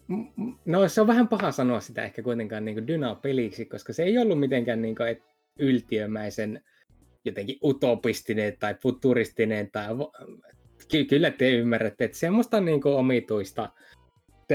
no 0.65 0.89
se 0.89 1.01
on 1.01 1.07
vähän 1.07 1.29
paha 1.29 1.53
sanoa 1.53 1.81
sitä 1.81 2.05
ehkä 2.05 2.23
kuitenkaan 2.23 2.65
niin 2.65 2.87
dynapeliksi, 2.87 3.65
koska 3.65 3.93
se 3.93 4.03
ei 4.03 4.19
ollut 4.19 4.41
mitenkään 4.41 4.83
niin 4.83 4.95
kuin, 4.95 5.17
yltiömäisen 5.59 6.61
jotenkin 7.25 7.59
utopistinen 7.65 8.57
tai 8.59 8.75
futuristinen 8.83 9.71
tai 9.71 9.89
ky- 10.91 11.05
kyllä 11.05 11.31
te 11.31 11.51
ymmärrätte, 11.51 12.05
että 12.05 12.19
semmoista 12.19 12.61
niin 12.61 12.81
kuin 12.81 12.95
omituista 12.95 13.73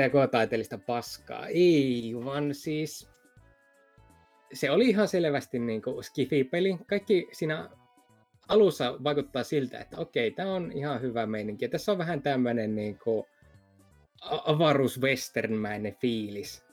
tekotaiteellista 0.01 0.77
paskaa. 0.77 1.47
Ei, 1.47 2.13
vaan 2.25 2.53
siis 2.53 3.09
se 4.53 4.71
oli 4.71 4.89
ihan 4.89 5.07
selvästi 5.07 5.59
niin 5.59 5.81
kuin 5.81 6.03
skifi-peli. 6.03 6.77
Kaikki 6.87 7.27
siinä 7.31 7.69
alussa 8.47 9.03
vaikuttaa 9.03 9.43
siltä, 9.43 9.79
että 9.79 9.97
okei, 9.97 10.31
tämä 10.31 10.53
on 10.53 10.71
ihan 10.71 11.01
hyvä 11.01 11.25
meininki. 11.25 11.65
Ja 11.65 11.69
tässä 11.69 11.91
on 11.91 11.97
vähän 11.97 12.21
tämmöinen 12.21 12.75
niin 12.75 12.99
kuin 13.03 13.25
avaruuswesternmäinen 14.21 15.95
fiilis. 15.95 16.63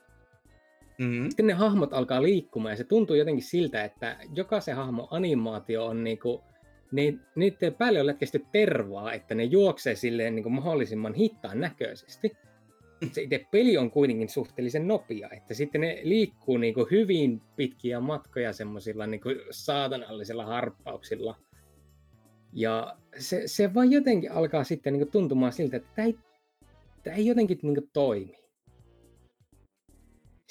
Mm-hmm. 0.98 1.28
Sitten 1.28 1.46
ne 1.46 1.52
hahmot 1.52 1.92
alkaa 1.92 2.22
liikkumaan 2.22 2.72
ja 2.72 2.76
se 2.76 2.84
tuntuu 2.84 3.16
jotenkin 3.16 3.44
siltä, 3.44 3.84
että 3.84 4.16
jokaisen 4.34 4.76
hahmon 4.76 5.08
animaatio 5.10 5.86
on 5.86 6.04
niinku, 6.04 6.44
ne, 6.92 7.14
niiden 7.34 7.74
päälle 7.74 8.00
on 8.00 8.06
lätkästy 8.06 8.46
tervaa, 8.52 9.12
että 9.12 9.34
ne 9.34 9.44
juoksee 9.44 9.94
silleen 9.94 10.34
niinku 10.34 10.50
mahdollisimman 10.50 11.14
hittaan 11.14 11.60
näköisesti. 11.60 12.36
Se 13.12 13.22
itse 13.22 13.46
peli 13.50 13.76
on 13.76 13.90
kuitenkin 13.90 14.28
suhteellisen 14.28 14.88
nopea, 14.88 15.28
että 15.30 15.54
sitten 15.54 15.80
ne 15.80 16.00
liikkuu 16.02 16.56
niinku 16.56 16.86
hyvin 16.90 17.42
pitkiä 17.56 18.00
matkoja 18.00 18.52
semmoisilla 18.52 19.06
niinku 19.06 19.28
saatanallisilla 19.50 20.46
harppauksilla. 20.46 21.38
Ja 22.52 22.96
se, 23.18 23.42
se 23.46 23.74
vaan 23.74 23.92
jotenkin 23.92 24.32
alkaa 24.32 24.64
sitten 24.64 24.92
niinku 24.92 25.10
tuntumaan 25.10 25.52
siltä, 25.52 25.76
että 25.76 25.88
tämä 25.94 26.06
ei, 26.06 26.18
tämä 27.02 27.16
ei 27.16 27.26
jotenkin 27.26 27.58
niinku 27.62 27.88
toimi 27.92 28.44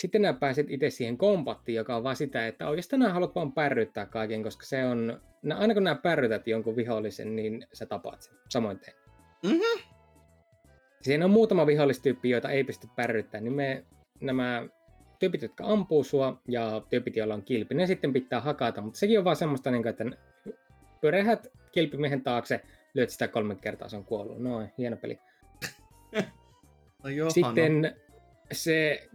sitten 0.04 0.22
nämä 0.22 0.34
pääset 0.34 0.70
itse 0.70 0.90
siihen 0.90 1.18
kompattiin, 1.18 1.76
joka 1.76 1.96
on 1.96 2.04
vaan 2.04 2.16
sitä, 2.16 2.48
että 2.48 2.70
oikeastaan 2.70 3.00
nämä 3.00 3.14
haluat 3.14 3.36
vaan 3.36 3.52
pärryttää 3.52 4.06
kaiken, 4.06 4.44
koska 4.44 4.66
se 4.66 4.86
on, 4.86 5.22
aina 5.56 5.74
kun 5.74 5.84
nämä 5.84 5.96
pärrytät 5.96 6.48
jonkun 6.48 6.76
vihollisen, 6.76 7.36
niin 7.36 7.68
sä 7.74 7.86
tapaat 7.86 8.22
sen. 8.22 8.34
Samoin 8.50 8.80
teen. 8.80 8.98
Mhm. 9.44 9.93
Siinä 11.04 11.26
on 11.26 11.32
muutama 11.32 11.68
vihollistyyppi, 11.68 12.30
joita 12.30 12.50
ei 12.50 12.64
pysty 12.64 12.88
pärryttämään, 12.96 13.44
niin 13.44 13.54
me 13.54 13.84
nämä 14.22 14.68
tyypit, 15.20 15.42
jotka 15.42 15.64
ampuu 15.68 16.04
sua 16.04 16.42
ja 16.48 16.82
tyypit, 16.90 17.16
joilla 17.16 17.34
on 17.34 17.44
kilpi, 17.44 17.76
ne 17.76 17.88
sitten 17.88 18.14
pitää 18.14 18.42
hakata, 18.42 18.82
mutta 18.82 19.00
sekin 19.00 19.20
on 19.20 19.26
vaan 19.26 19.36
semmoista, 19.36 19.72
niin 19.72 19.84
kuin, 19.84 19.90
että 19.90 20.06
pörehät 21.02 21.48
kilpimiehen 21.72 22.22
taakse, 22.22 22.62
lyöt 22.94 23.10
sitä 23.10 23.28
kolme 23.28 23.56
kertaa, 23.56 23.90
se 23.90 23.98
on 23.98 24.06
kuollut. 24.06 24.40
Noin, 24.40 24.72
hieno 24.78 24.98
peli. 24.98 25.20
No 27.04 27.30
Sitten 27.30 27.96
se 28.52 29.10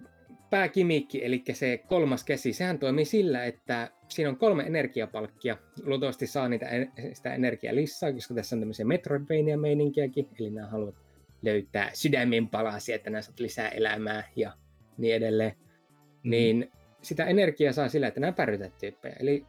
pääkimikki, 0.50 1.25
eli 1.25 1.42
se 1.52 1.78
kolmas 1.87 2.25
käsi, 2.25 2.52
sehän 2.52 2.78
toimii 2.78 3.04
sillä, 3.04 3.45
että 3.45 3.90
siinä 4.09 4.30
on 4.30 4.37
kolme 4.37 4.62
energiapalkkia. 4.62 5.57
Luultavasti 5.83 6.26
saa 6.26 6.49
niitä, 6.49 6.66
sitä 7.12 7.35
energiaa 7.35 7.75
lisää, 7.75 8.12
koska 8.12 8.35
tässä 8.35 8.57
on 8.57 8.61
tämmöisiä 8.61 8.87
Metroidvania-meininkiäkin, 8.87 10.28
eli 10.40 10.50
nämä 10.50 10.66
haluat 10.66 11.08
löytää 11.42 11.90
sydämen 11.95 12.49
palasia, 12.49 12.97
että 12.97 13.11
nämä 13.11 13.23
saat 13.23 13.40
lisää 13.40 13.68
elämää 13.68 14.25
ja 14.37 14.52
niin 14.99 15.14
edelleen. 15.14 15.52
Mm. 15.59 16.30
Niin 16.30 16.73
sitä 17.02 17.25
energiaa 17.25 17.73
saa 17.73 17.88
sillä, 17.88 18.09
että 18.09 18.21
nämä 18.21 18.33
pärrytät 18.33 18.78
tyyppejä. 18.78 19.16
Eli 19.21 19.47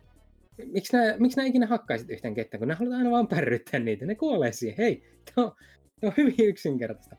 miksi 0.66 0.98
nämä, 0.98 1.16
miksi 1.18 1.38
nämä 1.38 1.48
ikinä 1.48 1.68
hakkaisit 1.68 2.10
yhtään 2.10 2.34
kettä, 2.34 2.58
kun 2.58 2.68
ne 2.68 2.74
halutaan 2.74 3.00
aina 3.00 3.12
vaan 3.12 3.28
pärryttää 3.28 3.80
niitä, 3.80 4.06
ne 4.06 4.16
kuolee 4.16 4.52
siihen. 4.52 4.78
Hei, 4.78 5.04
tämä 5.36 5.48
on, 5.48 5.56
on 6.04 6.14
hyvin 6.18 6.36
yksinkertaista. 6.40 7.16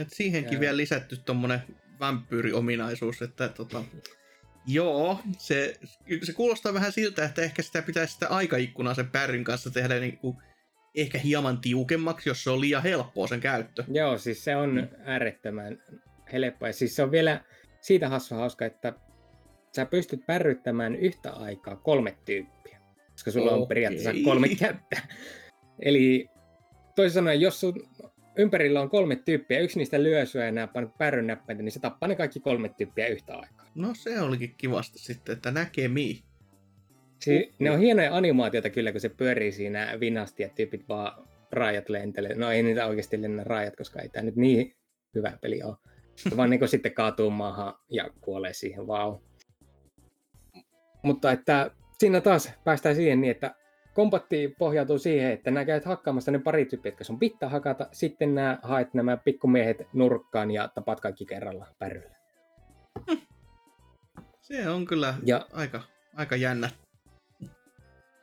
Et 0.00 0.12
siihenkin 0.12 0.54
ja... 0.54 0.60
vielä 0.60 0.76
lisätty 0.76 1.16
tommonen 1.16 1.60
vampyyriominaisuus, 2.00 3.22
että 3.22 3.48
tota, 3.48 3.84
joo, 4.66 5.20
se, 5.38 5.74
se 6.22 6.32
kuulostaa 6.32 6.74
vähän 6.74 6.92
siltä, 6.92 7.24
että 7.24 7.42
ehkä 7.42 7.62
sitä 7.62 7.82
pitäisi 7.82 8.14
sitä 8.14 8.28
aikaikkunaa 8.28 8.94
sen 8.94 9.10
pärrin 9.10 9.44
kanssa 9.44 9.70
tehdä 9.70 10.00
niin 10.00 10.18
kuin, 10.18 10.36
ehkä 10.96 11.18
hieman 11.18 11.60
tiukemmaksi, 11.60 12.28
jos 12.28 12.44
se 12.44 12.50
on 12.50 12.60
liian 12.60 12.82
helppoa 12.82 13.26
sen 13.26 13.40
käyttö. 13.40 13.84
Joo, 13.88 14.18
siis 14.18 14.44
se 14.44 14.56
on 14.56 14.74
mm. 14.74 14.88
äärettömän 15.04 15.82
helppoa. 16.32 16.68
Ja 16.68 16.72
siis 16.72 16.96
se 16.96 17.02
on 17.02 17.10
vielä 17.10 17.44
siitä 17.80 18.08
hassu 18.08 18.34
hauska, 18.34 18.66
että 18.66 18.92
sä 19.76 19.86
pystyt 19.86 20.26
pärryttämään 20.26 20.96
yhtä 20.96 21.32
aikaa 21.32 21.76
kolme 21.76 22.16
tyyppiä, 22.24 22.80
koska 23.12 23.30
sulla 23.30 23.50
okay. 23.50 23.62
on 23.62 23.68
periaatteessa 23.68 24.12
kolme 24.24 24.48
kättä. 24.48 25.00
Eli 25.82 26.28
toisin 26.94 27.14
sanoen, 27.14 27.40
jos 27.40 27.60
sun 27.60 27.88
ympärillä 28.36 28.80
on 28.80 28.90
kolme 28.90 29.16
tyyppiä, 29.16 29.60
yksi 29.60 29.78
niistä 29.78 30.02
lyö 30.02 30.26
sua 30.26 30.44
ja 30.44 30.52
nämä 30.52 30.66
panet 30.66 30.98
pärryn 30.98 31.26
näppäintä, 31.26 31.62
niin 31.62 31.72
se 31.72 31.80
tappaa 31.80 32.08
ne 32.08 32.14
kaikki 32.14 32.40
kolme 32.40 32.68
tyyppiä 32.68 33.06
yhtä 33.06 33.34
aikaa. 33.34 33.66
No 33.74 33.94
se 33.94 34.20
olikin 34.20 34.54
kivasti 34.56 34.98
sitten, 34.98 35.32
että 35.32 35.50
näkee 35.50 35.88
mi. 35.88 36.25
Si- 37.20 37.54
ne 37.58 37.70
on 37.70 37.78
hienoja 37.78 38.16
animaatioita 38.16 38.70
kyllä, 38.70 38.92
kun 38.92 39.00
se 39.00 39.08
pyörii 39.08 39.52
siinä 39.52 39.96
vinasti 40.00 40.42
ja 40.42 40.48
tyypit 40.48 40.88
vaan 40.88 41.28
raajat 41.52 41.88
lentelee. 41.88 42.34
No 42.34 42.50
ei 42.50 42.62
niitä 42.62 42.86
oikeasti 42.86 43.22
lennä 43.22 43.44
raajat, 43.44 43.76
koska 43.76 44.00
ei 44.02 44.08
tämä 44.08 44.22
nyt 44.22 44.36
niin 44.36 44.76
hyvä 45.14 45.38
peli 45.40 45.62
ole. 45.62 45.76
vaan 46.36 46.50
niin 46.50 46.68
sitten 46.74 46.94
kaatuu 46.94 47.30
maahan 47.30 47.74
ja 47.90 48.10
kuolee 48.20 48.52
siihen, 48.52 48.86
vau. 48.86 49.10
Wow. 49.10 49.20
Mutta 51.02 51.32
että 51.32 51.70
siinä 51.98 52.20
taas 52.20 52.52
päästään 52.64 52.94
siihen 52.96 53.20
niin, 53.20 53.30
että 53.30 53.54
kompatti 53.94 54.54
pohjautuu 54.58 54.98
siihen, 54.98 55.32
että 55.32 55.50
nämä 55.50 55.64
käyt 55.64 55.84
hakkaamassa 55.84 56.30
ne 56.30 56.38
pari 56.38 56.64
tyyppiä, 56.64 56.90
jotka 56.90 57.04
sun 57.04 57.18
pitää 57.18 57.48
hakata, 57.48 57.88
sitten 57.92 58.34
nämä 58.34 58.58
haet 58.62 58.94
nämä 58.94 59.16
pikkumiehet 59.16 59.86
nurkkaan 59.92 60.50
ja 60.50 60.68
tapat 60.68 61.00
kaikki 61.00 61.26
kerralla 61.26 61.66
pärryllä. 61.78 62.16
Se 64.40 64.68
on 64.68 64.84
kyllä 64.84 65.14
ja 65.24 65.46
aika, 65.52 65.82
aika 66.14 66.36
jännä. 66.36 66.70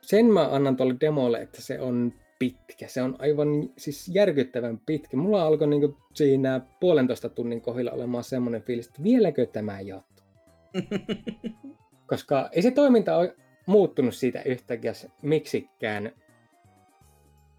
Sen 0.06 0.26
mä 0.26 0.48
annan 0.52 0.76
tuolle 0.76 0.96
demolle, 1.00 1.42
että 1.42 1.62
se 1.62 1.80
on 1.80 2.12
pitkä. 2.38 2.88
Se 2.88 3.02
on 3.02 3.16
aivan 3.18 3.48
siis 3.76 4.10
järkyttävän 4.14 4.80
pitkä. 4.86 5.16
Mulla 5.16 5.42
alkoi 5.42 5.68
niin 5.68 5.96
siinä 6.14 6.60
puolentoista 6.80 7.28
tunnin 7.28 7.60
kohdilla 7.60 7.90
olemaan 7.90 8.24
semmoinen 8.24 8.62
fiilis, 8.62 8.86
että 8.86 9.02
vieläkö 9.02 9.46
tämä 9.46 9.80
jatkuu. 9.80 10.26
Koska 12.10 12.48
ei 12.52 12.62
se 12.62 12.70
toiminta 12.70 13.16
ole 13.16 13.36
muuttunut 13.66 14.14
siitä 14.14 14.42
yhtäkkiä 14.42 14.92
miksikään. 15.22 16.12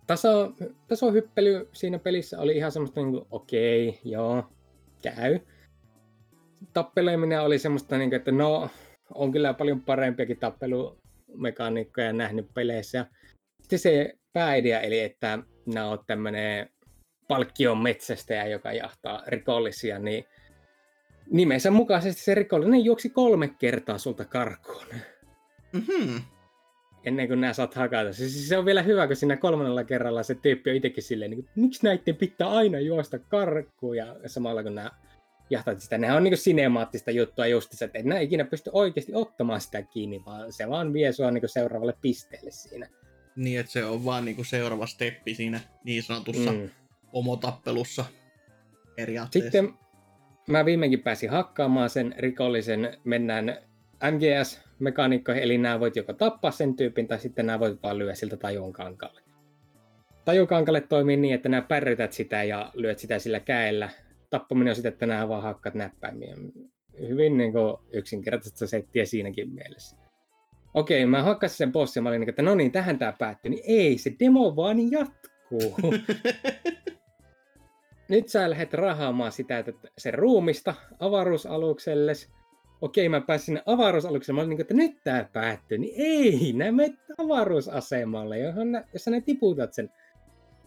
Taso, 0.08 0.54
tasohyppely 0.88 1.70
siinä 1.74 2.00
pelissä 2.00 2.40
oli 2.40 2.58
ihan 2.58 2.72
semmoista 2.72 3.02
niin 3.02 3.12
kuin, 3.12 3.26
okei, 3.32 3.90
okay, 3.90 4.02
joo, 4.04 4.44
käy. 5.02 5.40
Tappeleminen 6.74 7.42
oli 7.42 7.60
semmoista, 7.60 7.98
niin 7.98 8.10
kuin, 8.10 8.18
että 8.18 8.32
no, 8.32 8.70
on 9.14 9.32
kyllä 9.32 9.54
paljon 9.54 9.82
parempiakin 9.82 10.38
tappelumekaniikkoja 11.36 12.14
nähnyt 12.14 12.54
peleissä. 12.54 13.06
Sitten 13.62 13.80
se 13.80 14.14
pääidea, 14.34 14.80
eli 14.80 15.00
että 15.00 15.40
nämä 15.66 15.90
on 15.90 16.00
tämmöinen 16.08 16.70
palkkion 17.28 17.78
metsästäjä, 17.78 18.46
joka 18.48 18.72
jahtaa 18.72 19.24
rikollisia, 19.28 20.00
niin 20.00 20.26
nimensä 21.32 21.72
mukaisesti 21.72 22.22
se 22.22 22.36
rikollinen 22.36 22.86
juoksi 22.86 23.10
kolme 23.10 23.48
kertaa 23.48 23.98
sulta 23.98 24.26
karkuun. 24.26 24.86
Mm-hmm. 25.74 26.22
Ennen 27.06 27.28
kuin 27.28 27.42
nämä 27.42 27.54
saat 27.54 27.74
hakata. 27.74 28.14
Siis 28.14 28.50
se 28.50 28.58
on 28.58 28.66
vielä 28.66 28.82
hyvä, 28.82 29.08
kun 29.08 29.16
siinä 29.16 29.38
kolmannella 29.38 29.84
kerralla 29.84 30.24
se 30.24 30.36
tyyppi 30.36 30.70
on 30.70 30.76
itsekin 30.76 31.04
silleen, 31.04 31.32
niin 31.32 31.44
kuin, 31.44 31.52
miksi 31.56 31.84
näiden 31.84 32.16
pitää 32.16 32.50
aina 32.50 32.80
juosta 32.80 33.20
karkkuun 33.20 33.98
ja 33.98 34.16
samalla 34.26 34.64
kun 34.64 34.76
nämä 34.76 34.92
jahtavat 35.50 35.82
sitä. 35.82 35.98
Nehän 35.98 36.18
on 36.18 36.24
niin 36.24 36.38
sinemaattista 36.38 37.12
juttua 37.12 37.48
just, 37.48 37.82
että 37.82 38.00
et 38.00 38.06
nää 38.06 38.20
ikinä 38.20 38.46
pysty 38.46 38.70
oikeasti 38.74 39.12
ottamaan 39.16 39.62
sitä 39.62 39.82
kiinni, 39.82 40.22
vaan 40.26 40.54
se 40.54 40.70
vaan 40.70 40.94
vie 40.94 41.12
sua 41.12 41.32
niin 41.32 41.50
seuraavalle 41.50 41.98
pisteelle 42.02 42.52
siinä. 42.52 42.88
Niin, 43.36 43.60
että 43.60 43.72
se 43.72 43.86
on 43.86 44.06
vaan 44.06 44.26
niin 44.26 44.46
seuraava 44.46 44.88
steppi 44.88 45.36
siinä 45.36 45.60
niin 45.84 46.04
sanotussa 46.04 46.52
mm. 46.52 46.70
omotappelussa 47.14 48.06
periaatteessa. 48.96 49.52
Sitten 49.52 49.74
mä 50.48 50.66
viimeinkin 50.66 51.04
pääsin 51.04 51.30
hakkaamaan 51.30 51.90
sen 51.90 52.16
rikollisen, 52.18 52.98
mennään 53.04 53.58
MGS-mekaniikkoihin, 54.12 55.44
eli 55.44 55.58
nämä 55.58 55.80
voit 55.80 55.96
joko 55.96 56.14
tappaa 56.14 56.52
sen 56.52 56.76
tyypin, 56.76 57.08
tai 57.08 57.20
sitten 57.20 57.46
nämä 57.46 57.60
voit 57.60 57.84
vaan 57.84 57.98
lyödä 57.98 58.16
siltä 58.16 58.38
tajukankalle. 58.38 59.22
Tajukankalle 60.26 60.82
toimii 60.82 61.18
niin, 61.18 61.34
että 61.36 61.50
nämä 61.50 61.62
pärrytät 61.62 62.14
sitä 62.14 62.44
ja 62.44 62.72
lyöt 62.74 63.00
sitä 63.00 63.20
sillä 63.20 63.40
käellä. 63.40 63.90
Tappaminen 64.40 64.72
on 64.72 64.76
sitä, 64.76 64.90
että 64.90 65.06
nämä 65.06 65.30
vaan 65.30 65.44
hakkat 65.44 65.74
näppäimiä. 65.74 66.36
Hyvin 67.00 67.38
niin 67.38 67.52
kuin, 67.52 67.78
yksinkertaista 67.94 68.68
settiä 68.68 69.06
siinäkin 69.06 69.50
mielessä. 69.50 69.98
Okei, 70.74 71.06
mä 71.06 71.24
hakkasin 71.24 71.58
sen 71.58 71.72
bossin 71.72 72.00
ja 72.00 72.04
mä 72.04 72.10
olin 72.10 72.20
niin, 72.20 72.30
että 72.30 72.42
no 72.42 72.56
niin, 72.56 72.72
tähän 72.72 73.00
tää 73.00 73.14
päättyy. 73.20 73.50
Niin 73.50 73.64
ei, 73.68 73.98
se 73.98 74.14
demo 74.20 74.56
vaan 74.56 74.92
jatkuu. 74.92 75.78
Nyt 78.10 78.30
sä 78.30 78.50
lähdet 78.50 78.74
rahaamaan 78.74 79.32
sitä, 79.32 79.60
että 79.60 79.74
se 79.98 80.12
ruumista 80.12 80.74
avaruusalukselles 81.00 82.32
okei, 82.82 83.10
mä 83.10 83.22
pääsin 83.22 83.46
sinne 83.46 83.64
avaruusalukselle, 83.66 84.36
mä 84.36 84.42
olin 84.42 84.50
niin 84.50 84.62
että 84.62 84.74
nyt 84.74 85.04
tää 85.04 85.30
päättyy, 85.34 85.78
niin 85.78 85.94
ei, 85.98 86.54
nää 86.54 86.72
menet 86.72 86.96
avaruusasemalle, 87.18 88.40
johon 88.40 88.72
nä, 88.72 88.84
jossa 88.94 89.12
ne 89.12 89.22
tiputat 89.22 89.74
sen 89.74 89.90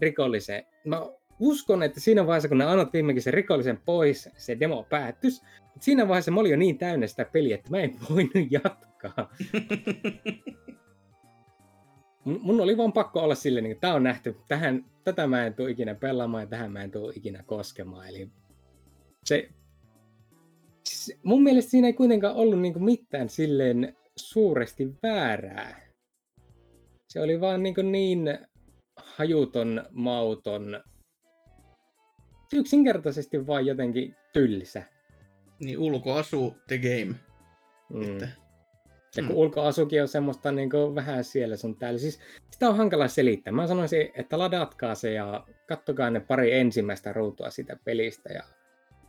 rikollisen. 0.01 0.67
Mä 0.85 1.01
uskon, 1.41 1.83
että 1.83 2.01
siinä 2.01 2.27
vaiheessa, 2.27 2.49
kun 2.49 2.59
ne 2.59 2.65
annat 2.65 2.93
viimeinkin 2.93 3.23
sen 3.23 3.35
rikollisen 3.35 3.81
pois, 3.85 4.29
se 4.37 4.61
demo 4.61 4.87
päättys, 4.91 5.43
siinä 5.81 6.09
vaiheessa 6.09 6.31
mä 6.31 6.41
olin 6.41 6.51
jo 6.51 6.57
niin 6.57 6.79
täynnä 6.79 7.07
sitä 7.07 7.25
peliä, 7.25 7.55
että 7.55 7.71
mä 7.71 7.79
en 7.79 7.97
voinut 8.11 8.51
jatkaa. 8.51 9.31
mun 12.43 12.61
oli 12.61 12.77
vaan 12.77 12.93
pakko 12.93 13.21
olla 13.21 13.35
silleen, 13.35 13.65
niin 13.65 13.81
tämä 13.81 13.95
on 13.95 14.03
nähty, 14.03 14.37
tähän, 14.49 14.85
tätä 15.05 15.27
mä 15.27 15.47
en 15.47 15.55
tule 15.55 15.71
ikinä 15.71 15.95
pelaamaan 15.95 16.43
ja 16.43 16.47
tähän 16.47 16.73
mä 16.73 16.83
en 16.83 16.91
tule 16.91 17.13
ikinä 17.17 17.43
koskemaan. 17.47 18.09
Eli 18.09 18.31
se 19.25 19.49
mun 21.23 21.43
mielestä 21.43 21.71
siinä 21.71 21.87
ei 21.87 21.93
kuitenkaan 21.93 22.37
ollut 22.37 22.61
niinku 22.61 22.81
mitään 22.81 23.29
silleen 23.29 23.97
suuresti 24.17 24.95
väärää. 25.03 25.89
Se 27.09 27.21
oli 27.21 27.41
vaan 27.41 27.63
niinku 27.63 27.83
niin 27.83 28.39
hajuton, 28.97 29.85
mauton, 29.91 30.81
yksinkertaisesti 32.53 33.47
vaan 33.47 33.67
jotenkin 33.67 34.17
tylsä. 34.33 34.83
Niin 35.61 35.79
ulkoasu 35.79 36.57
the 36.67 36.79
game. 36.79 37.15
Mm. 37.93 38.03
Että... 38.03 38.29
Ja 39.17 39.23
kun 39.23 39.33
mm. 39.33 39.39
ulkoasukin 39.39 40.03
on 40.03 40.09
semmoista 40.09 40.53
niin 40.53 40.71
vähän 40.95 41.25
siellä 41.25 41.57
sun 41.57 41.77
täällä. 41.77 41.99
Siis 41.99 42.21
sitä 42.51 42.69
on 42.69 42.77
hankala 42.77 43.09
selittää. 43.09 43.53
Mä 43.53 43.67
sanoisin, 43.67 44.11
että 44.15 44.39
ladatkaa 44.39 44.95
se 44.95 45.13
ja 45.13 45.47
kattokaa 45.69 46.11
ne 46.11 46.21
pari 46.21 46.55
ensimmäistä 46.55 47.13
ruutua 47.13 47.51
sitä 47.51 47.77
pelistä 47.85 48.33
ja 48.33 48.43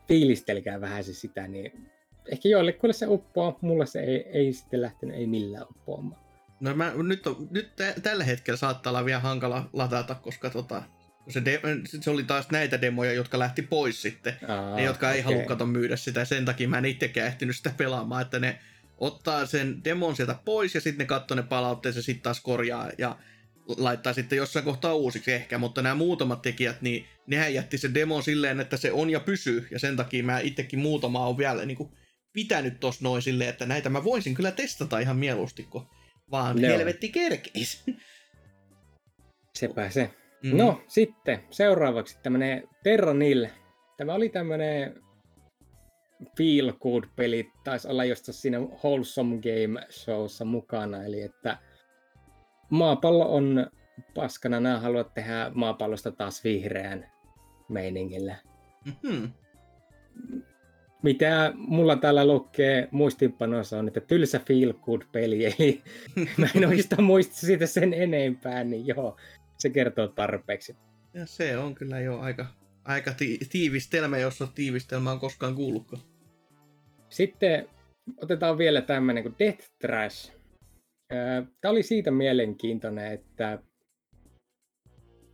fiilistelkää 0.07 0.81
vähän 0.81 1.03
se 1.03 1.13
sitä, 1.13 1.47
niin 1.47 1.89
ehkä 2.31 2.49
joillekuille 2.49 2.93
se 2.93 3.07
uppoaa, 3.07 3.57
mulle 3.61 3.85
se 3.85 3.99
ei, 3.99 4.29
ei 4.33 4.53
sitten 4.53 4.81
lähtenyt 4.81 5.15
ei 5.15 5.27
millään 5.27 5.65
uppoamaan. 5.69 6.21
No 6.59 6.75
mä, 6.75 6.93
nyt, 7.03 7.27
on, 7.27 7.47
nyt 7.51 7.75
t- 7.75 8.03
tällä 8.03 8.23
hetkellä 8.23 8.57
saattaa 8.57 8.91
olla 8.91 9.05
vielä 9.05 9.19
hankala 9.19 9.69
ladata, 9.73 10.15
koska 10.15 10.49
tota, 10.49 10.83
Se, 11.29 11.45
de, 11.45 11.61
se 12.01 12.09
oli 12.09 12.23
taas 12.23 12.49
näitä 12.51 12.81
demoja, 12.81 13.13
jotka 13.13 13.39
lähti 13.39 13.61
pois 13.61 14.01
sitten. 14.01 14.33
Aa, 14.47 14.75
ne, 14.75 14.83
jotka 14.83 15.11
ei 15.11 15.19
okei. 15.19 15.33
halua 15.33 15.47
kato 15.47 15.65
myydä 15.65 15.95
sitä. 15.95 16.25
Sen 16.25 16.45
takia 16.45 16.67
mä 16.67 16.77
en 16.77 16.85
itsekään 16.85 17.27
ehtinyt 17.27 17.55
sitä 17.55 17.73
pelaamaan, 17.77 18.21
että 18.21 18.39
ne 18.39 18.59
ottaa 18.97 19.45
sen 19.45 19.83
demon 19.83 20.15
sieltä 20.15 20.35
pois 20.45 20.75
ja 20.75 20.81
sitten 20.81 21.03
ne 21.03 21.05
katsoo 21.05 21.35
ne 21.35 21.43
palautteet 21.43 21.95
ja 21.95 22.01
sitten 22.01 22.23
taas 22.23 22.41
korjaa 22.41 22.89
ja 22.97 23.15
laittaa 23.77 24.13
sitten 24.13 24.37
jossain 24.37 24.65
kohtaa 24.65 24.93
uusiksi 24.93 25.31
ehkä, 25.31 25.57
mutta 25.57 25.81
nämä 25.81 25.95
muutamat 25.95 26.41
tekijät, 26.41 26.81
niin 26.81 27.05
nehän 27.27 27.53
jätti 27.53 27.77
se 27.77 27.93
demo 27.93 28.21
silleen, 28.21 28.59
että 28.59 28.77
se 28.77 28.91
on 28.91 29.09
ja 29.09 29.19
pysyy, 29.19 29.67
ja 29.71 29.79
sen 29.79 29.95
takia 29.95 30.23
mä 30.23 30.39
itsekin 30.39 30.79
muutama 30.79 31.27
on 31.27 31.37
vielä 31.37 31.65
niin 31.65 31.77
kuin 31.77 31.91
pitänyt 32.33 32.79
tos 32.79 33.01
noin 33.01 33.21
silleen, 33.21 33.49
että 33.49 33.65
näitä 33.65 33.89
mä 33.89 34.03
voisin 34.03 34.35
kyllä 34.35 34.51
testata 34.51 34.99
ihan 34.99 35.17
mieluusti, 35.17 35.63
kun 35.63 35.87
vaan 36.31 36.61
Joo. 36.61 36.71
helvetti 36.71 37.09
kerkeis. 37.09 37.83
Sepä 39.53 39.89
se. 39.89 40.09
Mm. 40.43 40.57
No, 40.57 40.81
sitten 40.87 41.39
seuraavaksi 41.49 42.19
tämmönen 42.23 42.67
Terranil. 42.83 43.47
Tämä 43.97 44.13
oli 44.13 44.29
tämmönen 44.29 45.03
feel 46.37 46.73
good 46.73 47.03
peli, 47.15 47.51
taisi 47.63 47.87
olla 47.87 48.05
just 48.05 48.25
siinä 48.31 48.59
Wholesome 48.59 49.35
Game 49.37 49.87
Showssa 49.89 50.45
mukana, 50.45 51.03
eli 51.03 51.21
että 51.21 51.57
maapallo 52.69 53.35
on 53.35 53.67
paskana, 54.13 54.59
nämä 54.59 54.79
haluat 54.79 55.13
tehdä 55.13 55.51
maapallosta 55.53 56.11
taas 56.11 56.43
vihreän 56.43 57.11
meiningillä. 57.69 58.35
Mm-hmm. 58.85 59.31
Mitä 61.03 61.53
mulla 61.55 61.95
täällä 61.95 62.25
lukee 62.25 62.87
muistiinpanossa 62.91 63.79
on, 63.79 63.87
että 63.87 63.99
tylsä 63.99 64.39
feel 64.39 64.73
good 64.73 65.01
peli, 65.11 65.45
eli 65.59 65.83
mä 66.37 66.47
en 66.55 66.67
oikeastaan 66.69 67.03
muista 67.03 67.35
siitä 67.35 67.65
sen 67.65 67.93
enempää, 67.93 68.63
niin 68.63 68.87
joo, 68.87 69.17
se 69.59 69.69
kertoo 69.69 70.07
tarpeeksi. 70.07 70.75
Ja 71.13 71.25
se 71.25 71.57
on 71.57 71.75
kyllä 71.75 71.99
jo 71.99 72.19
aika, 72.19 72.45
aika 72.85 73.13
ti- 73.13 73.39
tiivistelmä, 73.51 74.17
jos 74.17 74.41
on 74.41 74.49
tiivistelmä 74.55 75.11
on 75.11 75.19
koskaan 75.19 75.55
kuullutkaan. 75.55 76.01
Sitten 77.09 77.69
otetaan 78.21 78.57
vielä 78.57 78.81
tämmöinen 78.81 79.23
kuin 79.23 79.35
Death 79.39 79.71
Trash. 79.81 80.33
Tämä 81.61 81.71
oli 81.71 81.83
siitä 81.83 82.11
mielenkiintoinen, 82.11 83.11
että 83.11 83.59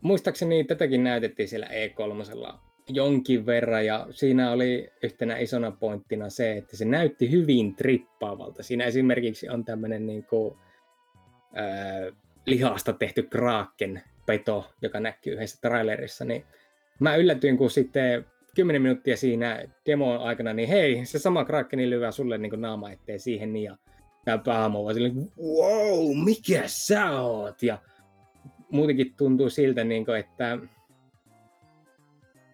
muistaakseni 0.02 0.64
tätäkin 0.64 1.04
näytettiin 1.04 1.50
siellä 1.50 1.68
E3 1.68 2.60
jonkin 2.90 3.46
verran, 3.46 3.86
ja 3.86 4.08
siinä 4.12 4.52
oli 4.52 4.90
yhtenä 5.04 5.38
isona 5.38 5.72
pointtina 5.72 6.30
se, 6.30 6.58
että 6.58 6.78
se 6.78 6.86
näytti 6.86 7.32
hyvin 7.32 7.76
trippaavalta. 7.76 8.64
Siinä 8.64 8.86
esimerkiksi 8.86 9.50
on 9.50 9.66
tämmöinen 9.66 10.06
niin 10.06 10.24
kuin, 10.24 10.58
ää, 11.54 12.12
lihasta 12.46 12.94
tehty 12.94 13.24
Kraken 13.24 14.02
peto, 14.26 14.72
joka 14.82 15.00
näkyy 15.00 15.34
yhdessä 15.34 15.58
trailerissa, 15.62 16.26
niin 16.26 16.46
mä 17.00 17.16
yllätyin, 17.16 17.58
kun 17.58 17.72
sitten 17.72 18.26
10 18.56 18.82
minuuttia 18.82 19.18
siinä 19.18 19.66
demon 19.86 20.20
aikana, 20.20 20.54
niin 20.54 20.70
hei, 20.70 21.06
se 21.06 21.20
sama 21.20 21.46
Krakeni 21.46 21.90
lyvää 21.90 22.12
sulle 22.12 22.38
niin 22.38 22.62
naama 22.62 22.92
eteen 22.92 23.20
siihen, 23.20 23.54
niin 23.54 23.64
ja 23.64 23.78
tämä 24.26 24.38
päähamo 24.38 24.84
vaan 24.84 24.96
silleen, 24.96 25.32
wow, 25.38 26.18
mikä 26.24 26.64
sä 26.66 27.12
oot? 27.12 27.64
Ja 27.64 27.78
muutenkin 28.72 29.14
tuntuu 29.18 29.50
siltä, 29.50 29.84
niin 29.84 30.06
kuin, 30.06 30.20
että 30.20 30.58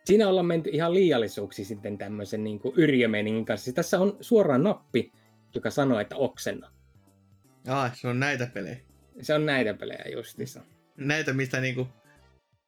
siinä 0.05 0.27
ollaan 0.27 0.45
menty 0.45 0.69
ihan 0.73 0.93
liiallisuuksiin 0.93 1.65
sitten 1.65 1.97
tämmöisen 1.97 2.43
niin 2.43 2.59
yrjömeningin 2.75 3.45
kanssa. 3.45 3.63
Siis 3.63 3.75
Tässä 3.75 3.99
on 3.99 4.17
suoraan 4.21 4.63
nappi, 4.63 5.11
joka 5.55 5.69
sanoo, 5.69 5.99
että 5.99 6.15
oksenna. 6.15 6.71
Ah, 7.67 7.95
se 7.95 8.07
on 8.07 8.19
näitä 8.19 8.47
pelejä. 8.53 8.77
Se 9.21 9.33
on 9.33 9.45
näitä 9.45 9.73
pelejä 9.73 10.05
justissa. 10.13 10.61
Näitä, 10.97 11.33
mistä 11.33 11.61
niinku... 11.61 11.87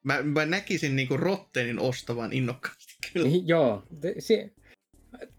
Mä, 0.03 0.21
mä 0.21 0.45
näkisin 0.45 0.95
niinku 0.95 1.17
Rottenin 1.17 1.79
ostavan 1.79 2.33
innokkaasti 2.33 2.93
kyllä. 3.13 3.29
Joo, 3.45 3.83
se, 4.19 4.51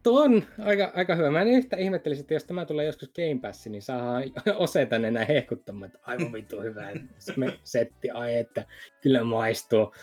tuo 0.02 0.22
on 0.22 0.42
aika, 0.58 0.92
aika 0.94 1.14
hyvä. 1.14 1.30
Mä 1.30 1.42
en 1.42 1.48
yhtä 1.48 1.76
ihmettelisi, 1.76 2.20
että 2.20 2.34
jos 2.34 2.44
tämä 2.44 2.64
tulee 2.64 2.86
joskus 2.86 3.12
Game 3.16 3.40
Pass, 3.40 3.66
niin 3.66 3.82
saa 3.82 4.22
Ose 4.56 4.86
tänne 4.86 5.10
näin 5.10 5.28
hehkuttamaan, 5.28 5.86
että 5.86 5.98
aivan 6.02 6.32
vittu 6.32 6.60
hyvä 6.60 6.92
me- 7.36 7.58
setti, 7.64 8.10
ai 8.10 8.36
että 8.36 8.64
kyllä 9.02 9.25
maistuu. 9.25 9.94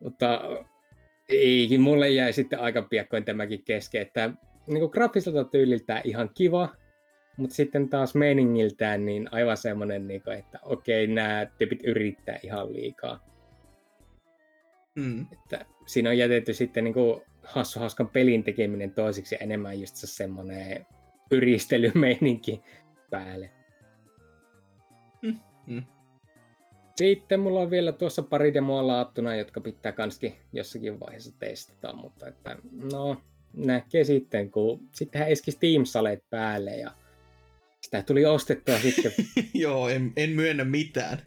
Mutta 0.00 0.40
ei, 1.28 1.78
mulle 1.78 2.10
jäi 2.10 2.32
sitten 2.32 2.60
aika 2.60 2.82
piakkoin 2.82 3.24
tämäkin 3.24 3.64
kesken, 3.64 4.02
että 4.02 4.30
niin 4.66 4.80
kuin 4.80 4.90
graafiselta 4.90 5.44
tyyliltään 5.44 6.00
ihan 6.04 6.30
kiva, 6.34 6.68
mutta 7.36 7.56
sitten 7.56 7.88
taas 7.88 8.14
meningiltään 8.14 9.06
niin 9.06 9.28
aivan 9.32 9.56
semmoinen, 9.56 10.08
niin 10.08 10.22
kuin, 10.22 10.38
että 10.38 10.58
okei, 10.62 11.06
nämä 11.06 11.46
tepit 11.58 11.84
yrittää 11.84 12.38
ihan 12.42 12.72
liikaa. 12.72 13.32
Mm. 14.94 15.26
Että 15.32 15.66
siinä 15.86 16.10
on 16.10 16.18
jätetty 16.18 16.54
sitten 16.54 16.84
niin 16.84 16.94
kuin 16.94 17.22
hassu 17.42 17.80
hauskan 17.80 18.08
pelin 18.08 18.44
tekeminen 18.44 18.94
toisiksi 18.94 19.34
ja 19.34 19.38
enemmän 19.38 19.80
just 19.80 19.96
se 19.96 20.06
semmoinen 20.06 20.86
yristelymeininki 21.30 22.62
päälle. 23.10 23.50
Mm, 25.22 25.38
mm. 25.66 25.82
Sitten 26.96 27.40
mulla 27.40 27.60
on 27.60 27.70
vielä 27.70 27.92
tuossa 27.92 28.22
pari 28.22 28.54
demoa 28.54 28.86
laattuna, 28.86 29.36
jotka 29.36 29.60
pitää 29.60 29.92
kanskin 29.92 30.34
jossakin 30.52 31.00
vaiheessa 31.00 31.38
testata, 31.38 31.92
mutta 31.92 32.28
että 32.28 32.56
no 32.92 33.16
näkee 33.52 34.04
sitten, 34.04 34.50
kun 34.50 34.88
sittenhän 34.92 35.30
eski 35.30 35.50
Steam-saleet 35.50 36.24
päälle 36.30 36.76
ja 36.76 36.90
sitä 37.92 38.02
tuli 38.06 38.24
ostettua 38.26 38.78
sitten 38.78 39.12
Joo, 39.54 39.88
en, 39.88 40.12
en 40.16 40.30
myönnä 40.30 40.64
mitään. 40.64 41.18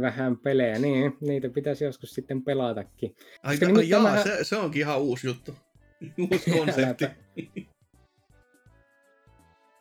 vähän 0.00 0.36
pelejä, 0.36 0.78
niin 0.78 1.16
niitä 1.20 1.48
pitäisi 1.48 1.84
joskus 1.84 2.14
sitten 2.14 2.42
pelatakin. 2.42 3.16
Ai, 3.42 3.54
Koska 3.54 3.66
ai 3.66 3.72
nyt 3.72 3.88
jaa, 3.88 4.02
tämähän- 4.02 4.22
se, 4.22 4.44
se 4.44 4.56
onkin 4.56 4.80
ihan 4.80 5.00
uusi 5.00 5.26
juttu. 5.26 5.54
Uusi 6.32 6.50
konsepti. 6.50 7.04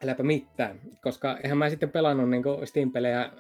Äläpä. 0.04 0.24
Mitään, 0.24 0.80
koska 1.04 1.38
eihän 1.44 1.58
mä 1.58 1.70
sitten 1.70 1.90
pelannut 1.92 2.30
niin 2.30 2.44
Steam-pelejä 2.66 3.32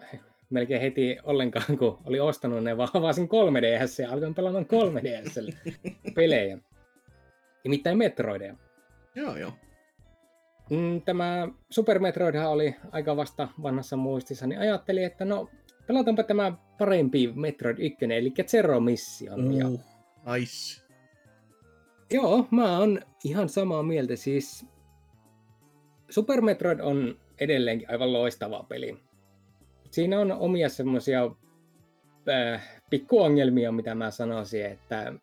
melkein 0.50 0.82
heti 0.82 1.18
ollenkaan, 1.24 1.78
kun 1.78 1.98
oli 2.06 2.20
ostanut 2.20 2.64
ne, 2.64 2.78
vaan 2.78 2.90
avasin 2.94 3.26
3DS 3.30 4.02
ja 4.04 4.12
alkoin 4.12 4.36
pelaamaan 4.36 4.66
3DS 4.66 5.56
pelejä. 6.16 6.58
Nimittäin 7.64 7.98
Metroideja. 7.98 8.56
joo, 9.16 9.38
joo. 9.38 9.52
Mm, 10.70 11.02
Tämä 11.02 11.48
Super 11.70 12.00
Metroidhan 12.00 12.50
oli 12.50 12.76
aika 12.92 13.16
vasta 13.18 13.48
vanhassa 13.64 13.98
muistissa, 13.98 14.48
niin 14.48 14.60
ajattelin, 14.60 15.04
että 15.04 15.26
no 15.26 15.50
pelataanpa 15.88 16.24
tämä 16.24 16.54
parempi 16.78 17.32
Metroid 17.36 17.78
1, 17.80 18.06
eli 18.06 18.34
Zero 18.48 18.80
Mission. 18.80 19.54
Ja 19.54 19.68
Uh, 19.68 19.80
nice. 20.36 20.82
Joo, 22.12 22.48
mä 22.52 22.80
oon 22.80 23.02
ihan 23.24 23.50
samaa 23.50 23.84
mieltä. 23.84 24.16
Siis 24.16 24.66
Super 26.10 26.42
Metroid 26.42 26.80
on 26.80 27.20
edelleenkin 27.40 27.90
aivan 27.92 28.14
loistava 28.14 28.66
peli. 28.70 28.98
Siinä 29.92 30.20
on 30.20 30.32
omia 30.32 30.70
semmoisia 30.70 31.32
äh, 32.30 32.82
pikkuongelmia, 32.90 33.72
mitä 33.72 33.96
mä 33.96 34.12
sanoisin, 34.12 34.66
että 34.66 35.14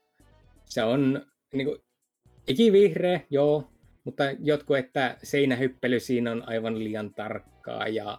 se 0.65 0.85
on 0.85 1.27
niin 1.53 1.67
kuin, 1.67 1.79
ikivihreä, 2.49 3.21
joo, 3.31 3.69
mutta 4.05 4.25
jotkut, 4.39 4.77
että 4.77 5.17
seinähyppely 5.23 6.01
siinä 6.01 6.33
on 6.33 6.49
aivan 6.49 6.79
liian 6.79 7.15
tarkkaa 7.15 7.89
ja 7.89 8.19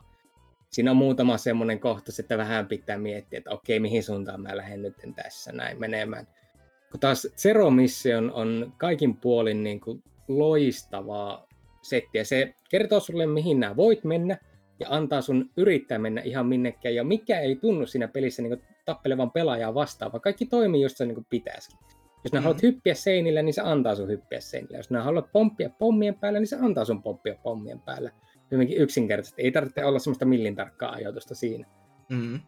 siinä 0.69 0.91
on 0.91 0.97
muutama 0.97 1.37
semmoinen 1.37 1.79
kohtaus, 1.79 2.19
että 2.19 2.37
vähän 2.37 2.67
pitää 2.67 2.97
miettiä, 2.97 3.37
että 3.37 3.51
okei, 3.51 3.79
mihin 3.79 4.03
suuntaan 4.03 4.41
mä 4.41 4.57
lähden 4.57 4.81
nyt 4.81 4.95
tässä 5.15 5.51
näin 5.51 5.79
menemään. 5.79 6.27
Kun 6.91 6.99
taas 6.99 7.27
Zero 7.37 7.69
Mission 7.69 8.31
on 8.31 8.73
kaikin 8.77 9.17
puolin 9.17 9.63
niin 9.63 9.81
kuin 9.81 10.03
loistavaa 10.27 11.47
settiä. 11.81 12.23
Se 12.23 12.55
kertoo 12.69 12.99
sulle, 12.99 13.25
mihin 13.25 13.59
nämä 13.59 13.75
voit 13.75 14.03
mennä, 14.03 14.37
ja 14.79 14.87
antaa 14.89 15.21
sun 15.21 15.49
yrittää 15.57 15.99
mennä 15.99 16.21
ihan 16.21 16.45
minnekään, 16.45 16.95
ja 16.95 17.03
mikä 17.03 17.39
ei 17.39 17.55
tunnu 17.55 17.85
siinä 17.85 18.07
pelissä 18.07 18.41
niin 18.41 18.63
tappelevan 18.85 19.31
pelaajaa 19.31 19.73
vastaan, 19.73 20.11
vaan 20.11 20.21
kaikki 20.21 20.45
toimii 20.45 20.81
just 20.81 20.97
se 20.97 21.05
niin 21.05 21.25
pitäisikin. 21.29 22.00
Jos 22.23 22.33
nää 22.33 22.39
Mhm. 22.39 22.43
haluat 22.43 22.63
hyppiä 22.63 22.93
seinillä, 22.93 23.41
niin 23.41 23.53
se 23.53 23.61
antaa 23.61 23.95
sun 23.95 24.07
hyppiä 24.09 24.39
seinillä. 24.39 24.77
Jos 24.77 24.89
nää 24.89 25.03
haluat 25.03 25.31
pomppia 25.31 25.69
pommien 25.69 26.15
päällä, 26.15 26.39
niin 26.39 26.47
se 26.47 26.57
antaa 26.61 26.85
sun 26.85 27.03
pomppia 27.03 27.35
pommien 27.43 27.79
päällä. 27.79 28.11
Hyvinkin 28.51 28.77
yksinkertaisesti. 28.77 29.41
Ei 29.41 29.51
tarvitse 29.51 29.85
olla 29.85 29.99
semmoista 29.99 30.25
millin 30.25 30.55
tarkkaa 30.55 30.91
ajoitusta 30.91 31.35
siinä. 31.35 31.67
Mm. 32.09 32.39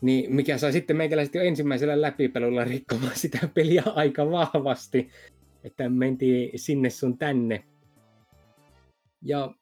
Niin 0.00 0.34
mikä 0.34 0.58
sai 0.58 0.72
sitten 0.72 0.96
meikäläiset 0.96 1.34
jo 1.34 1.42
ensimmäisellä 1.42 2.00
läpipelulla 2.00 2.64
rikkomaan 2.64 3.16
sitä 3.16 3.38
peliä 3.54 3.82
aika 3.94 4.30
vahvasti, 4.30 5.10
että 5.64 5.88
mentiin 5.88 6.58
sinne 6.58 6.90
sun 6.90 7.18
tänne. 7.18 7.64
Ja 9.22 9.54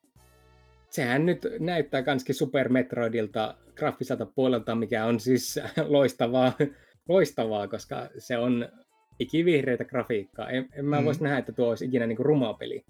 sehän 0.90 1.26
nyt 1.26 1.46
näyttää 1.58 2.02
kanskin 2.02 2.34
Super 2.34 2.68
Metroidilta 2.68 3.54
graafiselta 3.74 4.26
puolelta, 4.26 4.74
mikä 4.74 5.04
on 5.06 5.20
siis 5.20 5.60
loistavaa, 5.86 6.52
loistavaa 7.08 7.68
koska 7.68 8.08
se 8.18 8.38
on 8.38 8.68
ikivihreitä 9.22 9.84
grafiikkaa. 9.84 10.48
En, 10.50 10.68
en 10.74 10.84
mä 10.84 10.98
Mm. 11.00 11.04
voisi 11.04 11.22
nähdä, 11.22 11.38
että 11.38 11.52
tuo 11.52 11.68
olisi 11.68 11.84
ikinä 11.84 12.06
niin 12.06 12.18
ruma 12.18 12.54
peli 12.54 12.84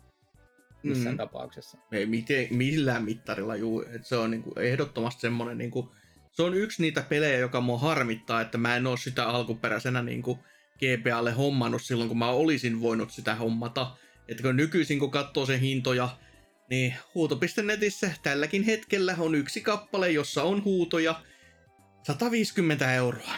missään 0.83 1.14
Mm. 1.14 1.18
tapauksessa. 1.18 1.79
Ei 1.92 2.07
miten, 2.07 2.47
millään 2.51 3.05
mittarilla, 3.05 3.57
juu. 3.57 3.85
Et 3.95 4.07
se 4.07 4.16
on 4.16 4.31
niinku 4.31 4.53
ehdottomasti 4.61 5.21
semmonen 5.21 5.59
niinku 5.59 5.92
se 6.33 6.42
on 6.42 6.55
yksi 6.55 6.83
niitä 6.83 7.05
pelejä, 7.09 7.38
joka 7.38 7.61
mua 7.61 7.79
harmittaa, 7.79 8.40
että 8.40 8.59
mä 8.59 8.77
en 8.77 8.87
oo 8.87 8.97
sitä 8.97 9.29
alkuperäisenä 9.29 10.03
niin 10.03 10.23
kuin 10.23 10.38
GPAlle 10.79 11.33
hommannut 11.33 11.83
silloin, 11.83 12.09
kun 12.09 12.18
mä 12.18 12.31
olisin 12.31 12.81
voinut 12.81 13.11
sitä 13.11 13.35
hommata. 13.35 13.97
Että 14.29 14.42
kun 14.42 14.57
nykyisin, 14.57 14.99
kun 14.99 15.11
katsoo 15.11 15.47
sen 15.47 15.61
hintoja, 15.61 16.09
niin 16.71 16.95
huuto.netissä 17.14 18.11
tälläkin 18.23 18.62
hetkellä 18.62 19.16
on 19.18 19.35
yksi 19.35 19.61
kappale, 19.61 20.11
jossa 20.11 20.42
on 20.42 20.64
huutoja 20.64 21.14
150 22.03 22.95
euroa. 22.95 23.35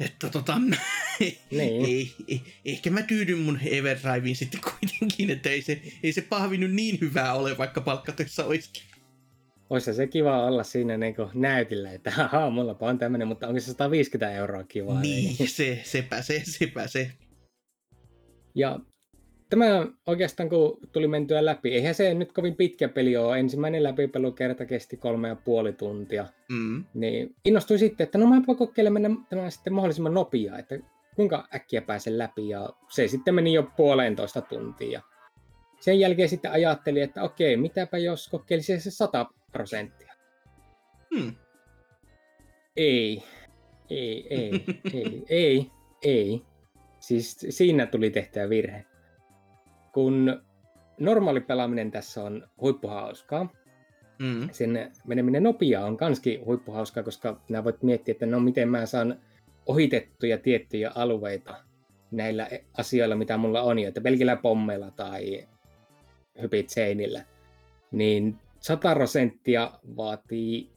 Että 0.00 0.28
tota, 0.28 0.58
niin. 1.50 1.84
ei, 1.84 2.14
ei, 2.28 2.42
ehkä 2.64 2.90
mä 2.90 3.02
tyydyn 3.02 3.38
mun 3.38 3.58
Everdriveen 3.70 4.36
sitten 4.36 4.60
kuitenkin, 4.60 5.30
että 5.30 5.50
ei 5.50 5.62
se, 5.62 5.82
ei 6.02 6.12
se 6.12 6.22
pahvi 6.22 6.58
nyt 6.58 6.72
niin 6.72 6.98
hyvää 7.00 7.34
ole, 7.34 7.58
vaikka 7.58 7.80
palkkatöissä 7.80 8.44
olisikin. 8.44 8.82
Olisi 9.70 9.94
se 9.94 10.06
kiva 10.06 10.46
olla 10.46 10.62
siinä 10.62 10.96
niin 10.96 11.14
näytillä, 11.34 11.92
että 11.92 12.10
haha, 12.10 12.50
mulla 12.50 12.76
on 12.80 12.98
tämmöinen, 12.98 13.28
mutta 13.28 13.48
onko 13.48 13.60
se 13.60 13.66
150 13.66 14.36
euroa 14.36 14.64
kiva? 14.64 15.00
Niin, 15.00 15.48
se, 15.48 15.80
sepä 15.84 16.22
se, 16.22 16.42
sepä 16.44 16.86
se. 16.86 17.12
Ja 18.54 18.80
tämä 19.50 19.86
oikeastaan 20.06 20.48
kun 20.48 20.78
tuli 20.92 21.08
mentyä 21.08 21.44
läpi, 21.44 21.74
eihän 21.74 21.94
se 21.94 22.14
nyt 22.14 22.32
kovin 22.32 22.56
pitkä 22.56 22.88
peli 22.88 23.16
ole. 23.16 23.38
Ensimmäinen 23.38 23.82
läpipelu 23.82 24.32
kerta 24.32 24.66
kesti 24.66 24.96
kolme 24.96 25.28
ja 25.28 25.36
puoli 25.36 25.72
tuntia. 25.72 26.26
Mm. 26.48 26.84
Niin 26.94 27.36
innostuin 27.44 27.78
sitten, 27.78 28.04
että 28.04 28.18
no 28.18 28.26
mä 28.26 28.54
kokeilen 28.58 28.92
mennä 28.92 29.10
tämä 29.30 29.50
sitten 29.50 29.72
mahdollisimman 29.72 30.14
nopeaa, 30.14 30.58
että 30.58 30.78
kuinka 31.16 31.48
äkkiä 31.54 31.82
pääsen 31.82 32.18
läpi. 32.18 32.48
Ja 32.48 32.70
se 32.88 33.08
sitten 33.08 33.34
meni 33.34 33.52
jo 33.52 33.62
puolentoista 33.76 34.40
tuntia. 34.40 35.02
Sen 35.80 36.00
jälkeen 36.00 36.28
sitten 36.28 36.52
ajattelin, 36.52 37.02
että 37.02 37.22
okei, 37.22 37.56
mitäpä 37.56 37.98
jos 37.98 38.28
kokeilisin 38.28 38.80
se 38.80 38.90
100 38.90 39.26
prosenttia. 39.52 40.14
Hmm. 41.14 41.34
Ei, 42.76 43.22
ei, 43.90 44.26
ei, 44.30 44.64
ei, 44.92 45.24
ei, 45.28 45.70
ei. 46.02 46.42
Siis 47.00 47.46
siinä 47.50 47.86
tuli 47.86 48.10
tehtyä 48.10 48.48
virhe 48.48 48.89
kun 49.92 50.42
normaali 51.00 51.40
pelaaminen 51.40 51.90
tässä 51.90 52.24
on 52.24 52.48
huippuhauskaa, 52.60 53.52
mm. 54.18 54.48
sen 54.52 54.92
meneminen 55.06 55.42
nopeaa 55.42 55.84
on 55.86 55.96
kanskin 55.96 56.44
huippuhauskaa, 56.44 57.02
koska 57.02 57.40
nämä 57.48 57.64
voit 57.64 57.82
miettiä, 57.82 58.12
että 58.12 58.26
no 58.26 58.40
miten 58.40 58.68
mä 58.68 58.86
saan 58.86 59.16
ohitettuja 59.66 60.38
tiettyjä 60.38 60.92
alueita 60.94 61.54
näillä 62.10 62.48
asioilla, 62.78 63.16
mitä 63.16 63.36
mulla 63.36 63.62
on, 63.62 63.78
että 63.78 64.00
pelkillä 64.00 64.36
pommeilla 64.36 64.90
tai 64.90 65.48
hypit 66.42 66.68
seinillä, 66.68 67.24
niin 67.92 68.38
100 68.60 68.94
prosenttia 68.94 69.72
vaatii 69.96 70.70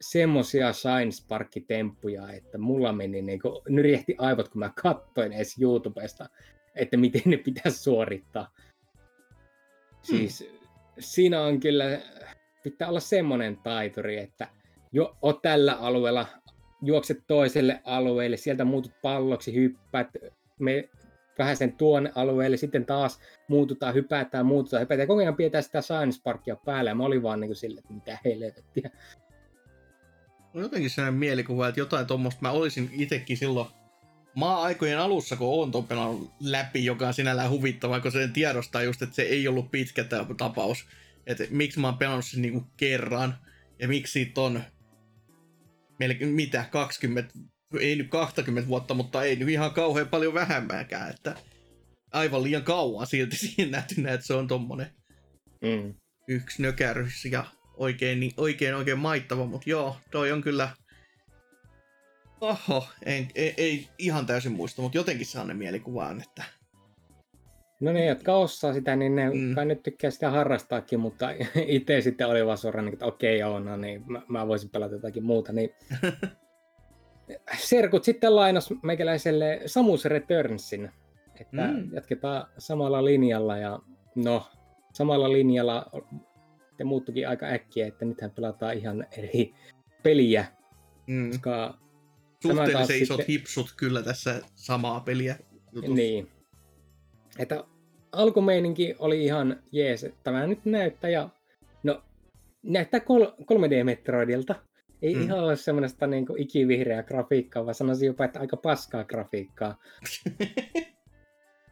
semmosia 0.00 0.72
Science 0.72 1.24
Park-temppuja, 1.28 2.32
että 2.32 2.58
mulla 2.58 2.92
meni 2.92 3.22
niin 3.22 3.40
kuin, 3.40 3.62
nyrjehti 3.68 4.14
aivot, 4.18 4.48
kun 4.48 4.58
mä 4.58 4.70
katsoin 4.82 5.32
edes 5.32 5.60
YouTubesta, 5.60 6.28
että 6.76 6.96
miten 6.96 7.22
ne 7.24 7.36
pitäisi 7.36 7.82
suorittaa. 7.82 8.50
Siis 10.02 10.48
hmm. 10.50 10.58
siinä 10.98 11.40
on 11.40 11.60
kyllä, 11.60 11.84
pitää 12.62 12.88
olla 12.88 13.00
semmoinen 13.00 13.56
taituri, 13.56 14.18
että 14.18 14.48
jo 14.92 15.16
oot 15.22 15.42
tällä 15.42 15.74
alueella, 15.74 16.26
juokset 16.82 17.18
toiselle 17.26 17.80
alueelle, 17.84 18.36
sieltä 18.36 18.64
muutut 18.64 18.92
palloksi, 19.02 19.54
hyppäät, 19.54 20.08
me 20.58 20.88
vähän 21.38 21.56
sen 21.56 21.72
tuonne 21.72 22.12
alueelle, 22.14 22.56
sitten 22.56 22.86
taas 22.86 23.20
muututaan, 23.48 23.94
hypätään, 23.94 24.46
muututaan, 24.46 24.80
hypätään. 24.80 25.00
Ja 25.00 25.06
koko 25.06 25.20
ajan 25.20 25.36
pidetään 25.36 25.64
sitä 25.64 25.80
Science 25.80 26.20
Parkia 26.24 26.56
päällä, 26.56 26.90
ja 26.90 26.94
mä 26.94 27.04
olin 27.04 27.22
vaan 27.22 27.40
niin 27.40 27.48
kuin 27.48 27.56
sille, 27.56 27.78
että 27.78 27.94
mitä 27.94 28.18
helvettiä. 28.24 28.90
On 30.54 30.62
jotenkin 30.62 30.90
sellainen 30.90 31.18
mielikuva, 31.18 31.68
että 31.68 31.80
jotain 31.80 32.06
tuommoista 32.06 32.42
mä 32.42 32.50
olisin 32.50 32.90
itsekin 32.92 33.36
silloin 33.36 33.68
maa-aikojen 34.36 34.98
alussa, 34.98 35.36
kun 35.36 35.62
on 35.62 35.70
ton 35.70 35.86
pelannut 35.86 36.32
läpi, 36.40 36.84
joka 36.84 37.06
on 37.06 37.14
sinällään 37.14 37.50
huvittavaa, 37.50 38.00
kun 38.00 38.12
sen 38.12 38.32
tiedostaa 38.32 38.82
just, 38.82 39.02
että 39.02 39.14
se 39.14 39.22
ei 39.22 39.48
ollut 39.48 39.70
pitkä 39.70 40.04
tapaus. 40.36 40.86
Että 41.26 41.44
miksi 41.50 41.80
mä 41.80 41.86
oon 41.86 41.98
pelannut 41.98 42.24
sen 42.24 42.42
niinku 42.42 42.64
kerran, 42.76 43.38
ja 43.78 43.88
miksi 43.88 44.12
siitä 44.12 44.40
on 44.40 44.62
melkein 45.98 46.30
mitä, 46.30 46.64
20, 46.70 47.34
ei 47.80 47.96
nyt 47.96 48.10
20 48.10 48.68
vuotta, 48.68 48.94
mutta 48.94 49.22
ei 49.22 49.36
nyt 49.36 49.48
ihan 49.48 49.70
kauhean 49.70 50.08
paljon 50.08 50.34
vähemmääkään, 50.34 51.10
että 51.10 51.36
aivan 52.12 52.42
liian 52.42 52.62
kauan 52.62 53.06
silti 53.06 53.36
siihen 53.46 53.70
näytynä, 53.70 54.12
että 54.12 54.26
se 54.26 54.34
on 54.34 54.48
tommonen 54.48 54.90
mm. 55.62 55.94
yksi 56.28 56.62
nökärys 56.62 57.24
ja 57.24 57.44
oikein, 57.76 58.32
oikein, 58.36 58.74
oikein 58.74 58.98
maittava, 58.98 59.46
mutta 59.46 59.70
joo, 59.70 59.96
toi 60.10 60.32
on 60.32 60.42
kyllä 60.42 60.68
Oho, 62.40 62.84
ei, 63.06 63.28
ei, 63.34 63.54
ei 63.56 63.88
ihan 63.98 64.26
täysin 64.26 64.52
muista, 64.52 64.82
mutta 64.82 64.98
jotenkin 64.98 65.26
sellainen 65.26 65.56
mielikuva 65.56 66.06
on, 66.06 66.20
että... 66.20 66.44
No 67.80 67.92
ne, 67.92 68.06
jotka 68.06 68.36
osaa 68.36 68.72
sitä, 68.72 68.96
niin 68.96 69.16
ne 69.16 69.30
mm. 69.30 69.54
kai 69.54 69.66
nyt 69.66 69.82
tykkää 69.82 70.10
sitä 70.10 70.30
harrastaakin, 70.30 71.00
mutta 71.00 71.30
itse 71.66 72.00
sitten 72.00 72.26
oli 72.26 72.46
vaan 72.46 72.58
suoraan, 72.58 72.88
että 72.88 73.06
okei, 73.06 73.42
okay, 73.42 73.50
joo, 73.50 73.58
no 73.58 73.76
niin, 73.76 74.04
mä, 74.06 74.22
mä 74.28 74.48
voisin 74.48 74.70
pelata 74.70 74.94
jotakin 74.94 75.24
muuta, 75.24 75.52
niin... 75.52 75.70
Serkut 77.58 78.04
sitten 78.04 78.36
lainas 78.36 78.74
meikäläiselle 78.82 79.60
Samus 79.66 80.04
Returnsin, 80.04 80.90
että 81.40 81.66
mm. 81.66 81.94
jatketaan 81.94 82.46
samalla 82.58 83.04
linjalla 83.04 83.56
ja 83.56 83.78
no, 84.14 84.46
samalla 84.92 85.32
linjalla 85.32 85.86
te 86.76 86.84
muuttukin 86.84 87.28
aika 87.28 87.46
äkkiä, 87.46 87.86
että 87.86 88.04
nythän 88.04 88.30
pelataan 88.30 88.74
ihan 88.74 89.06
eri 89.18 89.54
peliä, 90.02 90.44
mm. 91.06 91.30
koska 91.30 91.78
suhteellisen 92.46 93.02
isot 93.02 93.16
sitten... 93.16 93.32
hipsut 93.32 93.74
kyllä 93.76 94.02
tässä 94.02 94.42
samaa 94.54 95.00
peliä. 95.00 95.36
Jutussa. 95.72 95.94
Niin. 95.94 96.28
Että 97.38 97.64
alkumeininki 98.12 98.94
oli 98.98 99.24
ihan 99.24 99.62
jees, 99.72 100.04
että 100.04 100.20
tämä 100.22 100.46
nyt 100.46 100.64
näyttää 100.64 101.10
ja 101.10 101.28
no 101.82 102.02
näyttää 102.62 103.00
3D-Metroidilta. 103.00 104.54
Ei 105.02 105.14
mm. 105.14 105.22
ihan 105.22 105.40
ole 105.40 105.56
semmoista 105.56 106.06
niin 106.06 106.26
ikivihreää 106.36 107.02
grafiikkaa, 107.02 107.64
vaan 107.64 107.74
sanoisin 107.74 108.06
jopa, 108.06 108.24
että 108.24 108.40
aika 108.40 108.56
paskaa 108.56 109.04
grafiikkaa. 109.04 109.78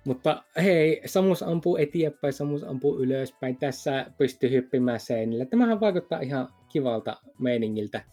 Mutta 0.05 0.43
hei, 0.63 1.03
Samus 1.07 1.43
ampuu 1.43 1.77
eteenpäin, 1.77 2.33
Samus 2.33 2.65
ampuu 2.65 2.99
ylöspäin. 2.99 3.57
Tässä 3.57 4.07
pystyy 4.19 4.51
hyppimään 4.51 5.01
seinille. 5.01 5.47
Tämähän 5.47 5.81
vaikuttaa 5.81 6.21
ihan 6.21 6.49
kivalta 6.69 7.17
meiningiltä. 7.39 8.05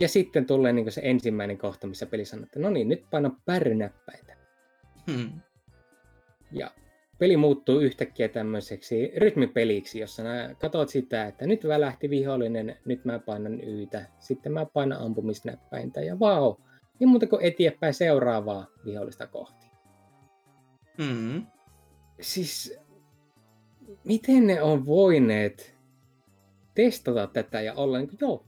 Ja 0.00 0.08
sitten 0.08 0.46
tulee 0.46 0.72
niin 0.72 0.92
se 0.92 1.00
ensimmäinen 1.04 1.58
kohta, 1.58 1.86
missä 1.86 2.06
peli 2.06 2.24
sanoo, 2.24 2.44
että 2.44 2.60
no 2.60 2.70
niin, 2.70 2.88
nyt 2.88 3.10
paina 3.10 3.30
pärrynäppäitä. 3.44 4.36
Hmm. 5.10 5.40
Ja 6.52 6.70
peli 7.18 7.36
muuttuu 7.36 7.80
yhtäkkiä 7.80 8.28
tämmöiseksi 8.28 9.12
rytmipeliksi, 9.16 9.98
jossa 9.98 10.22
nää 10.22 10.54
katot 10.54 10.88
sitä, 10.88 11.26
että 11.26 11.46
nyt 11.46 11.68
välähti 11.68 12.10
vihollinen, 12.10 12.76
nyt 12.84 13.04
mä 13.04 13.18
painan 13.18 13.64
yytä, 13.64 14.06
sitten 14.18 14.52
mä 14.52 14.66
painan 14.66 15.00
ampumisnäppäintä 15.00 16.00
ja 16.00 16.18
vau, 16.18 16.56
ja 17.00 17.06
muuta 17.06 17.26
kuin 17.26 17.42
eteenpäin 17.42 17.94
seuraavaa 17.94 18.66
vihollista 18.84 19.26
kohti. 19.26 19.66
Hmm. 21.02 21.46
Siis, 22.20 22.78
miten 24.04 24.46
ne 24.46 24.62
on 24.62 24.86
voineet 24.86 25.76
testata 26.74 27.26
tätä 27.26 27.60
ja 27.60 27.74
olla 27.74 27.98
niin 27.98 28.08
kuin, 28.08 28.18
joo, 28.20 28.44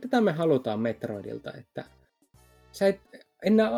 tätä 0.00 0.20
me 0.20 0.32
halutaan 0.32 0.80
Metroidilta, 0.80 1.52
että 1.52 1.84
sä 2.72 2.86
et 2.86 3.00
enää, 3.42 3.70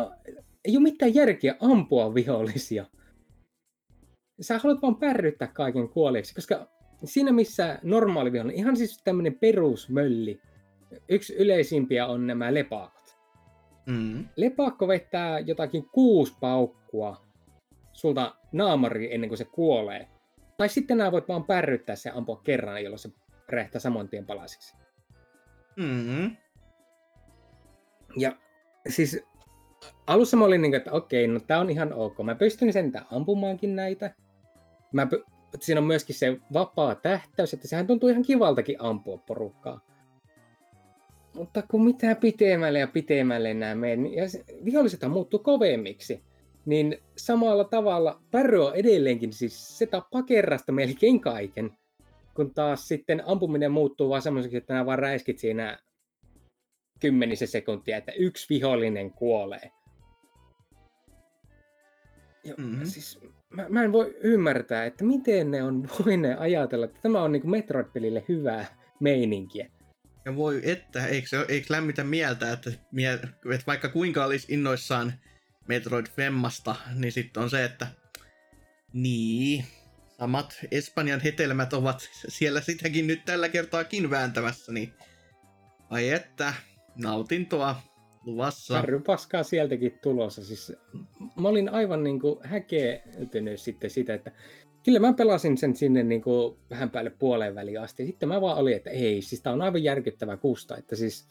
ei 0.65 0.77
ole 0.77 0.83
mitään 0.83 1.15
järkeä 1.15 1.55
ampua 1.59 2.13
vihollisia. 2.13 2.85
Sä 4.41 4.57
haluat 4.57 4.81
vaan 4.81 4.95
pärryttää 4.95 5.47
kaiken 5.47 5.89
kuolleeksi, 5.89 6.35
koska 6.35 6.67
siinä 7.03 7.31
missä 7.31 7.79
normaali 7.83 8.31
vihollinen, 8.31 8.59
ihan 8.59 8.77
siis 8.77 9.01
tämmöinen 9.03 9.39
perusmölli, 9.39 10.41
yksi 11.09 11.35
yleisimpiä 11.35 12.07
on 12.07 12.27
nämä 12.27 12.53
lepakot. 12.53 13.17
Mm. 13.85 14.25
Lepakko 14.35 14.87
vettää 14.87 15.39
jotakin 15.39 15.89
kuusi 15.89 16.33
paukkua 16.39 17.27
sulta 17.93 18.35
naamari 18.51 19.13
ennen 19.13 19.29
kuin 19.29 19.37
se 19.37 19.45
kuolee. 19.45 20.07
Tai 20.57 20.69
sitten 20.69 20.97
nämä 20.97 21.11
voit 21.11 21.27
vaan 21.27 21.43
pärryttää 21.43 21.95
se 21.95 22.09
ampua 22.09 22.41
kerran, 22.43 22.83
jolloin 22.83 22.99
se 22.99 23.09
räjähtää 23.49 23.79
saman 23.81 24.09
tien 24.09 24.25
palasiksi. 24.25 24.75
Mm-hmm. 25.77 26.35
Ja 28.15 28.37
siis 28.89 29.23
alussa 30.07 30.37
mä 30.37 30.45
olin 30.45 30.61
niin 30.61 30.71
kuin, 30.71 30.77
että 30.77 30.91
okei, 30.91 31.27
no 31.27 31.39
tää 31.39 31.59
on 31.59 31.69
ihan 31.69 31.93
ok. 31.93 32.17
Mä 32.23 32.35
pystyn 32.35 32.73
sen 32.73 32.91
ampumaankin 33.11 33.75
näitä. 33.75 34.15
Mä 34.93 35.05
py- 35.05 35.25
siinä 35.59 35.81
on 35.81 35.87
myöskin 35.87 36.15
se 36.15 36.37
vapaa 36.53 36.95
tähtäys, 36.95 37.53
että 37.53 37.67
sehän 37.67 37.87
tuntuu 37.87 38.09
ihan 38.09 38.23
kivaltakin 38.23 38.75
ampua 38.79 39.17
porukkaa. 39.17 39.81
Mutta 41.33 41.61
kun 41.61 41.85
mitä 41.85 42.15
pitemmälle 42.15 42.79
ja 42.79 42.87
pitemmälle 42.87 43.53
nämä 43.53 43.75
menee, 43.75 44.11
ja 44.11 44.23
vihollisethan 44.65 45.11
muuttuu 45.11 45.39
kovemmiksi, 45.39 46.23
niin 46.65 46.97
samalla 47.17 47.63
tavalla 47.63 48.21
Pärry 48.31 48.65
on 48.65 48.75
edelleenkin, 48.75 49.33
siis 49.33 49.77
se 49.77 49.85
tappaa 49.85 50.23
kerrasta 50.23 50.71
melkein 50.71 51.21
kaiken 51.21 51.71
kun 52.37 52.53
taas 52.53 52.87
sitten 52.87 53.23
ampuminen 53.25 53.71
muuttuu 53.71 54.09
vaan 54.09 54.21
semmoiseksi, 54.21 54.57
että 54.57 54.73
nämä 54.73 54.85
vaan 54.85 54.99
räiskit 54.99 55.39
siinä 55.39 55.79
kymmenisen 56.99 57.47
sekuntia, 57.47 57.97
että 57.97 58.11
yksi 58.11 58.45
vihollinen 58.49 59.11
kuolee. 59.11 59.71
Ja, 62.43 62.53
mm-hmm. 62.57 62.85
siis, 62.85 63.19
mä, 63.49 63.65
mä 63.69 63.83
en 63.83 63.91
voi 63.91 64.17
ymmärtää, 64.21 64.85
että 64.85 65.03
miten 65.03 65.51
ne 65.51 65.63
on 65.63 65.87
voineet 65.99 66.39
ajatella, 66.39 66.85
että 66.85 66.99
tämä 67.01 67.23
on 67.23 67.31
niin 67.31 67.49
Metroid-pelille 67.49 68.25
hyvää 68.27 68.65
meininkiä. 68.99 69.71
Ja 70.25 70.35
voi 70.35 70.61
että, 70.63 71.07
eikö, 71.07 71.27
se, 71.27 71.45
eikö 71.47 71.65
lämmitä 71.69 72.03
mieltä, 72.03 72.51
että, 72.51 72.69
että 73.53 73.67
vaikka 73.67 73.89
kuinka 73.89 74.25
olisi 74.25 74.53
innoissaan 74.53 75.13
Metroid 75.67 76.05
Femmasta, 76.07 76.75
niin 76.95 77.11
sitten 77.11 77.43
on 77.43 77.49
se, 77.49 77.63
että 77.63 77.87
niin, 78.93 79.65
samat 80.19 80.59
Espanjan 80.71 81.19
hetelmät 81.19 81.73
ovat 81.73 82.09
siellä 82.27 82.61
sitäkin 82.61 83.07
nyt 83.07 83.25
tällä 83.25 83.49
kertaakin 83.49 84.09
vääntämässä, 84.09 84.71
niin 84.71 84.93
ai 85.89 86.09
että, 86.09 86.53
nautintoa 86.95 87.75
luvassa. 88.25 88.83
paskaa 89.05 89.43
sieltäkin 89.43 89.99
tulossa. 90.01 90.45
Siis, 90.45 90.73
mä 91.39 91.47
olin 91.47 91.69
aivan 91.69 92.03
niin 92.03 92.19
kuin 92.19 92.39
häkeytynyt 92.43 93.61
sitten 93.61 93.89
sitä, 93.89 94.13
että 94.13 94.31
kyllä 94.85 94.99
mä 94.99 95.13
pelasin 95.13 95.57
sen 95.57 95.75
sinne 95.75 96.03
niin 96.03 96.21
kuin 96.21 96.57
vähän 96.69 96.89
päälle 96.89 97.09
puoleen 97.09 97.55
väliin 97.55 97.81
asti. 97.81 98.05
Sitten 98.05 98.29
mä 98.29 98.41
vaan 98.41 98.57
olin, 98.57 98.75
että 98.75 98.89
ei, 98.89 99.21
siis 99.21 99.41
tää 99.41 99.53
on 99.53 99.61
aivan 99.61 99.83
järkyttävä 99.83 100.37
kusta. 100.37 100.77
Että 100.77 100.95
siis, 100.95 101.27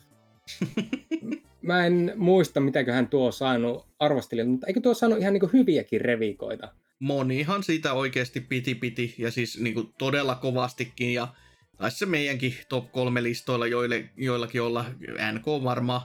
mä 1.63 1.87
en 1.87 2.13
muista, 2.17 2.61
mitäköhän 2.61 3.09
tuo 3.09 3.33
saanut 3.33 3.87
arvostelijoilta, 3.99 4.53
mutta 4.53 4.67
eikö 4.67 4.81
tuo 4.81 4.95
saanut 4.95 5.19
ihan 5.19 5.33
niin 5.33 5.41
kuin 5.41 5.53
hyviäkin 5.53 6.01
revikoita? 6.01 6.69
Monihan 6.99 7.63
siitä 7.63 7.93
oikeasti 7.93 8.41
piti 8.41 8.75
piti, 8.75 9.15
ja 9.19 9.31
siis 9.31 9.61
niin 9.61 9.75
kuin 9.75 9.95
todella 9.99 10.35
kovastikin, 10.35 11.15
ja 11.15 11.29
taisi 11.77 11.99
se 11.99 12.07
meidänkin 12.07 12.55
top 12.69 12.93
kolme 12.93 13.23
listoilla, 13.23 13.67
joille, 13.67 14.11
joillakin 14.17 14.63
olla 14.63 14.85
NK 15.33 15.47
varmaan 15.65 16.03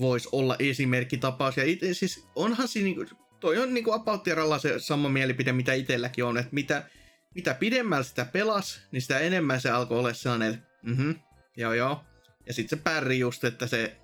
voisi 0.00 0.28
olla 0.32 0.56
esimerkkitapaus. 0.58 1.56
Ja 1.56 1.64
it, 1.64 1.80
siis 1.92 2.26
onhan 2.34 2.68
siinä, 2.68 2.84
niinku, 2.84 3.04
toi 3.40 3.58
on 3.58 3.74
niinku 3.74 3.92
Apauttiralla 3.92 4.58
se 4.58 4.78
sama 4.78 5.08
mielipide, 5.08 5.52
mitä 5.52 5.72
itselläkin 5.72 6.24
on, 6.24 6.38
että 6.38 6.54
mitä, 6.54 6.90
mitä 7.34 7.54
pidemmällä 7.54 8.04
sitä 8.04 8.24
pelas, 8.24 8.80
niin 8.92 9.02
sitä 9.02 9.18
enemmän 9.18 9.60
se 9.60 9.70
alkoi 9.70 9.98
olla 9.98 10.12
sellainen, 10.12 10.54
että 10.54 10.66
mhm, 10.82 11.10
joo 11.56 11.72
joo. 11.72 12.04
Ja 12.46 12.54
sitten 12.54 12.78
se 12.78 12.82
pärri 12.84 13.18
just, 13.18 13.44
että 13.44 13.66
se, 13.66 13.96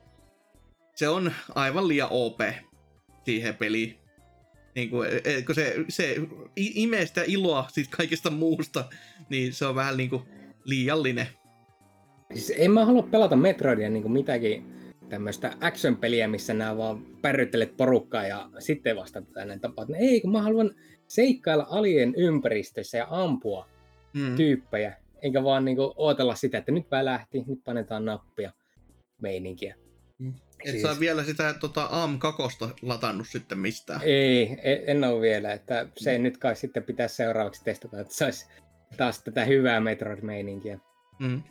se 0.95 1.09
on 1.09 1.33
aivan 1.55 1.89
liian 1.89 2.09
OP 2.11 2.41
siihen 3.25 3.57
peliin. 3.57 4.04
Niin 4.75 4.91
kuin, 4.91 5.09
e, 5.09 5.21
e, 5.25 5.43
kun 5.43 5.55
se, 5.55 5.75
se 5.89 6.17
imee 6.57 7.07
sitä 7.07 7.23
iloa 7.27 7.67
siitä 7.73 7.97
kaikesta 7.97 8.31
muusta, 8.31 8.85
niin 9.29 9.53
se 9.53 9.67
on 9.67 9.75
vähän 9.75 9.97
niin 9.97 10.11
kuin 10.11 10.23
liiallinen. 10.65 11.27
Siis 12.35 12.53
en 12.57 12.71
mä 12.71 12.85
halua 12.85 13.03
pelata 13.03 13.37
Metroidia 13.37 13.91
niin 13.91 14.03
kuin 14.03 14.13
mitäkin 14.13 14.75
tämmöistä 15.09 15.57
action-peliä, 15.61 16.29
missä 16.29 16.55
nämä 16.55 16.77
vaan 16.77 17.07
pärryttelet 17.23 17.77
porukkaa 17.77 18.27
ja 18.27 18.51
sitten 18.59 18.97
vasta 18.97 19.23
tällainen 19.23 19.61
tapaat. 19.61 19.89
Ei, 19.99 20.21
kun 20.21 20.33
mä 20.33 20.43
haluan 20.43 20.71
seikkailla 21.09 21.67
alien 21.71 22.15
ympäristössä 22.17 22.99
ja 22.99 23.07
ampua 23.11 23.69
mm. 24.13 24.37
tyyppejä, 24.37 24.97
eikä 25.23 25.45
vaan 25.45 25.65
niinku 25.65 25.95
ootella 25.97 26.35
sitä, 26.35 26.59
että 26.59 26.73
nyt 26.73 26.87
lähti, 27.03 27.45
nyt 27.47 27.65
panetaan 27.65 28.05
nappia 28.05 28.53
meininkiä. 29.23 29.77
Et 30.65 30.71
siis... 30.71 30.83
saa 30.83 31.01
vielä 31.01 31.25
sitä 31.25 31.55
tota, 31.55 31.87
AM2 31.87 32.75
latannut 32.83 33.29
sitten 33.29 33.59
mistään. 33.59 34.01
Ei, 34.05 34.57
e, 34.63 34.79
en 34.87 35.05
ole 35.05 35.21
vielä. 35.21 35.53
Että 35.53 35.87
se 35.97 36.19
mm. 36.19 36.23
nyt 36.23 36.39
kai 36.39 36.57
sitten 36.57 36.83
pitäisi 36.83 37.15
seuraavaksi 37.15 37.65
testata, 37.65 38.01
että 38.01 38.15
saisi 38.15 38.47
taas 38.97 39.23
tätä 39.23 39.45
hyvää 39.45 39.81
Metroid-meininkiä. 39.81 40.79
Mm. 41.19 41.43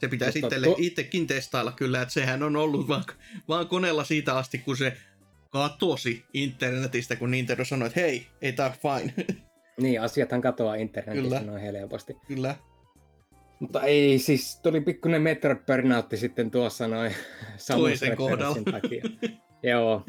Se 0.00 0.08
pitäisi 0.08 0.38
itselle, 0.38 0.66
to... 0.66 0.76
itsekin 0.78 1.26
testailla 1.26 1.72
kyllä, 1.72 2.02
että 2.02 2.14
sehän 2.14 2.42
on 2.42 2.56
ollut 2.56 2.88
vaan, 2.88 3.04
vaan 3.48 3.68
koneella 3.68 4.04
siitä 4.04 4.36
asti, 4.36 4.58
kun 4.58 4.76
se 4.76 4.96
katosi 5.50 6.24
internetistä, 6.32 7.16
kun 7.16 7.30
Nintendo 7.30 7.64
sanoi, 7.64 7.86
että 7.86 8.00
hei, 8.00 8.26
ei 8.42 8.52
tää 8.52 8.76
fine. 8.82 9.14
Niin, 9.80 10.00
asiathan 10.00 10.40
katoaa 10.40 10.74
internetistä 10.74 11.40
noin 11.40 11.62
helposti. 11.62 12.16
Kyllä. 12.26 12.54
Mutta 13.64 13.82
ei, 13.82 14.18
siis 14.18 14.60
tuli 14.62 14.80
pikkuinen 14.80 15.22
Metroid 15.22 15.58
Burnoutti 15.66 16.16
sitten 16.16 16.50
tuossa 16.50 16.88
noin 16.88 17.14
Toisen 17.68 18.16
kohdalla. 18.16 18.72
takia. 18.72 19.04
Joo. 19.62 20.02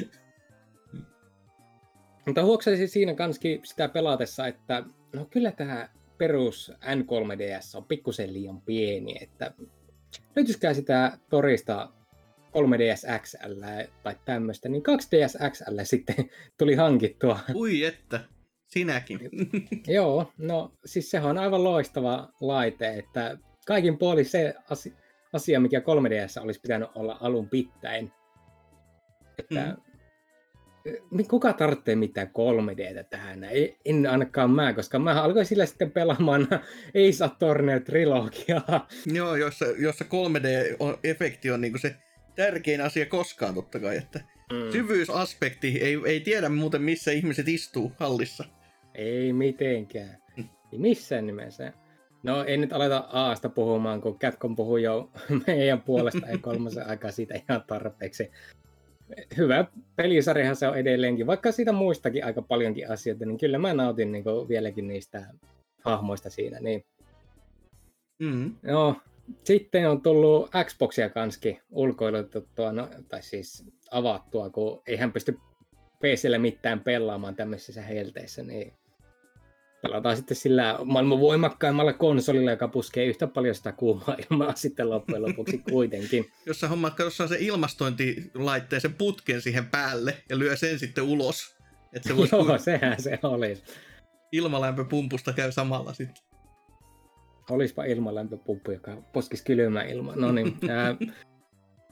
Mutta 2.25 2.43
huoksasin 2.43 2.89
siinä 2.89 3.13
kanski 3.13 3.61
sitä 3.63 3.89
pelatessa, 3.89 4.47
että 4.47 4.83
no 5.13 5.25
kyllä 5.25 5.51
tämä 5.51 5.89
perus 6.17 6.71
N3DS 6.81 7.77
on 7.77 7.85
pikkusen 7.85 8.33
liian 8.33 8.61
pieni, 8.61 9.15
että 9.21 9.53
löytyisikään 10.35 10.75
sitä 10.75 11.17
torista 11.29 11.89
3DS 12.57 13.21
XL 13.21 13.63
tai 14.03 14.15
tämmöistä, 14.25 14.69
niin 14.69 14.83
2DS 14.83 15.51
XL 15.51 15.79
sitten 15.83 16.29
tuli 16.57 16.75
hankittua. 16.75 17.39
Ui 17.55 17.83
että, 17.83 18.19
sinäkin. 18.67 19.19
Joo, 19.87 20.31
no 20.37 20.73
siis 20.85 21.11
sehän 21.11 21.29
on 21.29 21.37
aivan 21.37 21.63
loistava 21.63 22.29
laite, 22.41 22.93
että 22.93 23.37
kaikin 23.67 23.97
puoli 23.97 24.23
se 24.23 24.53
asia, 25.33 25.59
mikä 25.59 25.79
3DS 25.79 26.43
olisi 26.43 26.61
pitänyt 26.61 26.89
olla 26.95 27.17
alun 27.21 27.49
pitäen. 27.49 28.13
Että 29.37 29.65
mm 29.65 29.95
kuka 31.29 31.53
tarvitsee 31.53 31.95
mitään 31.95 32.27
3Dtä 32.27 33.03
tähän? 33.09 33.43
Ei, 33.43 33.77
en 33.85 34.07
ainakaan 34.07 34.51
mä, 34.51 34.73
koska 34.73 34.99
mä 34.99 35.23
alkoin 35.23 35.45
sillä 35.45 35.65
sitten 35.65 35.91
pelaamaan 35.91 36.47
Ace 37.09 37.25
Attorney 37.25 37.79
trilogiaa. 37.79 38.87
Joo, 39.05 39.35
jossa, 39.35 39.65
jossa 39.65 40.05
3D-efekti 40.05 41.51
on 41.53 41.61
niinku 41.61 41.77
se 41.77 41.95
tärkein 42.35 42.81
asia 42.81 43.05
koskaan 43.05 43.55
totta 43.55 43.79
kai, 43.79 43.97
että 43.97 44.19
mm. 44.53 44.71
syvyysaspekti 44.71 45.79
ei, 45.81 45.97
ei 46.05 46.19
tiedä 46.19 46.49
muuten 46.49 46.81
missä 46.81 47.11
ihmiset 47.11 47.47
istuu 47.47 47.91
hallissa. 47.99 48.45
Ei 48.93 49.33
mitenkään. 49.33 50.17
Ei 50.71 50.79
missään 50.79 51.25
nimessä. 51.25 51.73
No 52.23 52.43
ei 52.43 52.57
nyt 52.57 52.73
aleta 52.73 52.97
Aasta 52.97 53.49
puhumaan, 53.49 54.01
kun 54.01 54.19
Capcom 54.19 54.55
puhuu 54.55 54.77
jo 54.77 55.09
meidän 55.47 55.81
puolesta 55.81 56.27
ja 56.27 56.37
kolmasen 56.37 56.87
aikaa 56.87 57.11
siitä 57.11 57.35
ihan 57.35 57.63
tarpeeksi 57.67 58.31
hyvä 59.37 59.65
pelisarjahan 59.95 60.55
se 60.55 60.67
on 60.67 60.77
edelleenkin, 60.77 61.27
vaikka 61.27 61.51
siitä 61.51 61.71
muistakin 61.71 62.25
aika 62.25 62.41
paljonkin 62.41 62.91
asioita, 62.91 63.25
niin 63.25 63.37
kyllä 63.37 63.57
mä 63.57 63.73
nautin 63.73 64.11
niin 64.11 64.23
vieläkin 64.47 64.87
niistä 64.87 65.27
hahmoista 65.83 66.29
siinä. 66.29 66.59
Niin. 66.59 66.85
Mm. 68.19 68.55
No, 68.61 68.95
sitten 69.43 69.89
on 69.89 70.01
tullut 70.01 70.51
Xboxia 70.65 71.09
kanski 71.09 71.59
ulkoilutettua, 71.71 72.71
no, 72.71 72.89
tai 73.09 73.23
siis 73.23 73.65
avattua, 73.91 74.49
kun 74.49 74.81
eihän 74.87 75.11
pysty 75.11 75.39
PClle 75.99 76.37
mitään 76.37 76.79
pelaamaan 76.79 77.35
tämmöisissä 77.35 77.81
helteissä, 77.81 78.43
niin 78.43 78.73
pelataan 79.81 80.15
sitten 80.17 80.37
sillä 80.37 80.79
maailman 80.83 81.19
voimakkaimmalla 81.19 81.93
konsolilla, 81.93 82.51
joka 82.51 82.67
puskee 82.67 83.05
yhtä 83.05 83.27
paljon 83.27 83.55
sitä 83.55 83.71
kuumaa 83.71 84.15
ilmaa 84.31 84.55
sitten 84.55 84.89
loppujen 84.89 85.21
lopuksi 85.21 85.57
kuitenkin. 85.57 86.31
Jos 86.45 86.59
sä 86.59 86.67
hommaat 86.67 86.99
jossain 86.99 87.29
se 87.29 87.37
ilmastointilaitteisen 87.39 88.93
putken 88.93 89.41
siihen 89.41 89.65
päälle 89.65 90.17
ja 90.29 90.39
lyö 90.39 90.55
sen 90.55 90.79
sitten 90.79 91.03
ulos. 91.03 91.55
Että 91.93 92.09
se 92.09 92.15
Joo, 92.31 92.45
ku... 92.45 92.63
sehän 92.63 93.01
se 93.01 93.19
olisi. 93.23 93.63
Ilmalämpöpumpusta 94.31 95.33
käy 95.33 95.51
samalla 95.51 95.93
sitten. 95.93 96.34
Olispa 97.49 97.83
ilmalämpöpumppu, 97.83 98.71
joka 98.71 99.01
poskisi 99.13 99.43
kylmää 99.43 99.83
ilmaa. 99.83 100.15
No 100.15 100.31
niin. 100.31 100.57
Ää, 100.69 100.95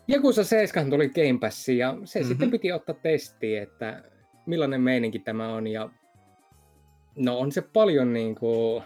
Jakusa 0.07 0.43
7 0.43 0.89
tuli 0.89 1.09
Game 1.09 1.39
Passiin 1.39 1.77
ja 1.77 1.97
se 2.03 2.19
mm-hmm. 2.19 2.29
sitten 2.29 2.51
piti 2.51 2.71
ottaa 2.71 2.95
testiin, 2.95 3.61
että 3.61 4.03
millainen 4.45 4.81
meininki 4.81 5.19
tämä 5.19 5.53
on 5.53 5.67
ja 5.67 5.89
No 7.15 7.39
on 7.39 7.51
se 7.51 7.61
paljon 7.61 8.13
niin 8.13 8.35
kuin, 8.35 8.83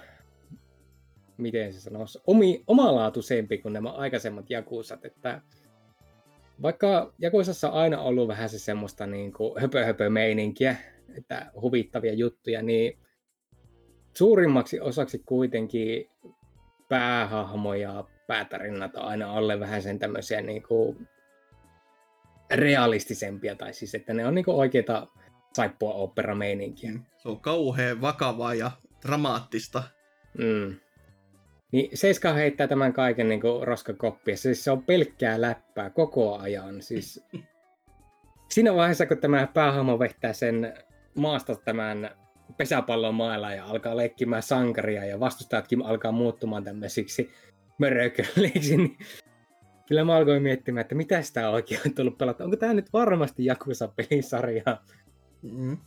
miten 1.37 1.73
se 1.73 1.79
sanoisi, 1.79 2.19
omi, 2.27 2.63
omalaatuisempi 2.67 3.57
kuin 3.57 3.73
nämä 3.73 3.89
aikaisemmat 3.91 4.49
Jakusat, 4.49 5.05
että 5.05 5.41
vaikka 6.61 7.13
Jakusassa 7.19 7.69
on 7.71 7.79
aina 7.79 8.01
ollut 8.01 8.27
vähän 8.27 8.49
se 8.49 8.59
semmoista 8.59 9.07
niin 9.07 9.33
kuin 9.33 9.61
höpö, 9.61 9.85
höpö 9.85 10.09
meininkiä, 10.09 10.75
että 11.17 11.51
huvittavia 11.61 12.13
juttuja, 12.13 12.61
niin 12.61 12.99
suurimmaksi 14.17 14.79
osaksi 14.79 15.19
kuitenkin 15.25 16.09
päähahmo 16.89 17.73
ja 17.73 18.03
päätarinat 18.27 18.95
on 18.95 19.05
aina 19.05 19.31
alle 19.31 19.59
vähän 19.59 19.81
sen 19.81 19.99
tämmöisiä 19.99 20.41
niin 20.41 20.63
kuin 20.63 21.07
realistisempia, 22.53 23.55
tai 23.55 23.73
siis 23.73 23.95
että 23.95 24.13
ne 24.13 24.27
on 24.27 24.35
niin 24.35 24.45
kuin 24.45 24.57
oikeita 24.57 25.07
saippua 25.55 25.93
opera 25.93 26.35
meininkiä. 26.35 26.91
Mm. 26.91 27.03
Se 27.17 27.29
on 27.29 27.39
kauhean 27.39 28.01
vakavaa 28.01 28.53
ja 28.53 28.71
dramaattista. 29.05 29.83
Mm. 30.37 30.75
Niin 31.71 31.97
Seiska 31.97 32.33
heittää 32.33 32.67
tämän 32.67 32.93
kaiken 32.93 33.29
niin 33.29 33.41
roskakoppia. 33.61 34.37
Siis 34.37 34.63
se 34.63 34.71
on 34.71 34.83
pelkkää 34.83 35.41
läppää 35.41 35.89
koko 35.89 36.37
ajan. 36.37 36.81
Siis 36.81 37.23
siinä 38.53 38.75
vaiheessa, 38.75 39.05
kun 39.05 39.17
tämä 39.17 39.47
päähahmo 39.53 39.99
vehtää 39.99 40.33
sen 40.33 40.73
maasta 41.15 41.55
tämän 41.55 42.09
pesäpallon 42.57 43.15
mailla 43.15 43.53
ja 43.53 43.65
alkaa 43.65 43.97
leikkimään 43.97 44.43
sankaria 44.43 45.05
ja 45.05 45.19
vastustajatkin 45.19 45.81
alkaa 45.81 46.11
muuttumaan 46.11 46.63
tämmöisiksi 46.63 47.31
mörökölliksi, 47.79 48.77
niin 48.77 48.97
kyllä 49.87 50.03
mä 50.03 50.15
alkoin 50.15 50.43
miettimään, 50.43 50.81
että 50.81 50.95
mitä 50.95 51.21
sitä 51.21 51.49
oikein 51.49 51.81
on 51.85 51.93
tullut 51.93 52.17
pelata. 52.17 52.43
Onko 52.43 52.57
tämä 52.57 52.73
nyt 52.73 52.93
varmasti 52.93 53.45
Jakusa-pelisarja? 53.45 54.77
Mm. 55.41 55.77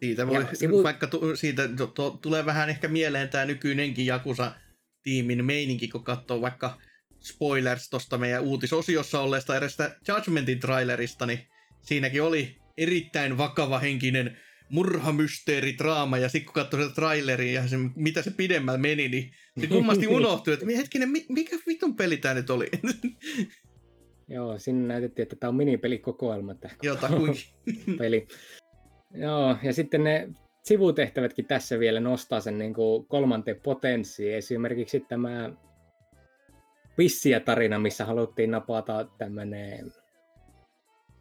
Siitä 0.00 0.26
voi, 0.26 0.46
sivu... 0.52 0.82
vaikka 0.88 1.06
tu, 1.06 1.36
siitä 1.36 1.68
to, 1.68 1.86
to, 1.86 2.10
tulee 2.10 2.46
vähän 2.46 2.68
ehkä 2.68 2.88
mieleen 2.88 3.28
tämä 3.28 3.44
nykyinenkin 3.44 4.06
Jakusa-tiimin 4.06 5.44
meininki, 5.44 5.88
kun 5.88 6.04
katsoo 6.04 6.40
vaikka 6.40 6.78
spoilers 7.20 7.90
tuosta 7.90 8.18
meidän 8.18 8.42
uutisosiossa 8.42 9.20
olleesta 9.20 9.56
edestä 9.56 9.96
Judgmentin 10.08 10.60
trailerista, 10.60 11.26
niin 11.26 11.38
siinäkin 11.82 12.22
oli 12.22 12.56
erittäin 12.78 13.38
vakava 13.38 13.78
henkinen 13.78 14.38
murhamysteeridraama, 14.68 16.18
ja 16.18 16.28
sitten 16.28 16.46
kun 16.46 16.54
katsoi 16.54 16.82
sitä 16.82 16.94
traileria 16.94 17.62
ja 17.62 17.68
se, 17.68 17.76
mitä 17.96 18.22
se 18.22 18.30
pidemmällä 18.30 18.78
meni, 18.78 19.08
niin 19.08 19.30
se 19.60 19.66
kummasti 19.66 20.08
unohtui, 20.16 20.54
että 20.54 20.66
hetkinen, 20.76 21.08
mikä 21.28 21.56
vitun 21.66 21.96
peli 21.96 22.16
tämä 22.16 22.34
nyt 22.34 22.50
oli? 22.50 22.70
Joo, 24.28 24.58
sinne 24.58 24.86
näytettiin, 24.86 25.22
että 25.22 25.36
tämä 25.36 25.48
on 25.48 25.54
minipelikokoelma. 25.54 26.54
Jotakuinkin. 26.82 27.44
peli. 27.98 28.26
Joo, 29.14 29.56
ja 29.62 29.72
sitten 29.72 30.04
ne 30.04 30.28
sivutehtävätkin 30.62 31.46
tässä 31.46 31.78
vielä 31.78 32.00
nostaa 32.00 32.40
sen 32.40 32.58
niin 32.58 32.74
kuin 32.74 33.06
kolmanteen 33.06 33.60
potenssiin. 33.62 34.34
Esimerkiksi 34.34 35.00
tämä 35.00 35.52
vissiä 36.98 37.40
tarina, 37.40 37.78
missä 37.78 38.04
haluttiin 38.04 38.50
napata 38.50 39.06
tämmöinen 39.18 39.92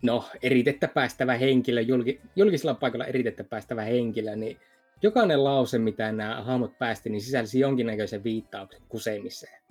no, 0.01 0.25
eritettä 0.41 0.87
päästävä 0.87 1.33
henkilö, 1.37 1.81
julki, 1.81 2.21
julkisella 2.35 2.73
paikalla 2.73 3.05
eritettä 3.05 3.43
päästävä 3.43 3.81
henkilö, 3.81 4.35
niin 4.35 4.57
jokainen 5.01 5.43
lause, 5.43 5.77
mitä 5.77 6.11
nämä 6.11 6.43
hahmot 6.43 6.77
päästi, 6.77 7.09
niin 7.09 7.21
sisälsi 7.21 7.59
jonkinnäköisen 7.59 8.23
viittauksen 8.23 8.81
kuseimiseen. 8.89 9.61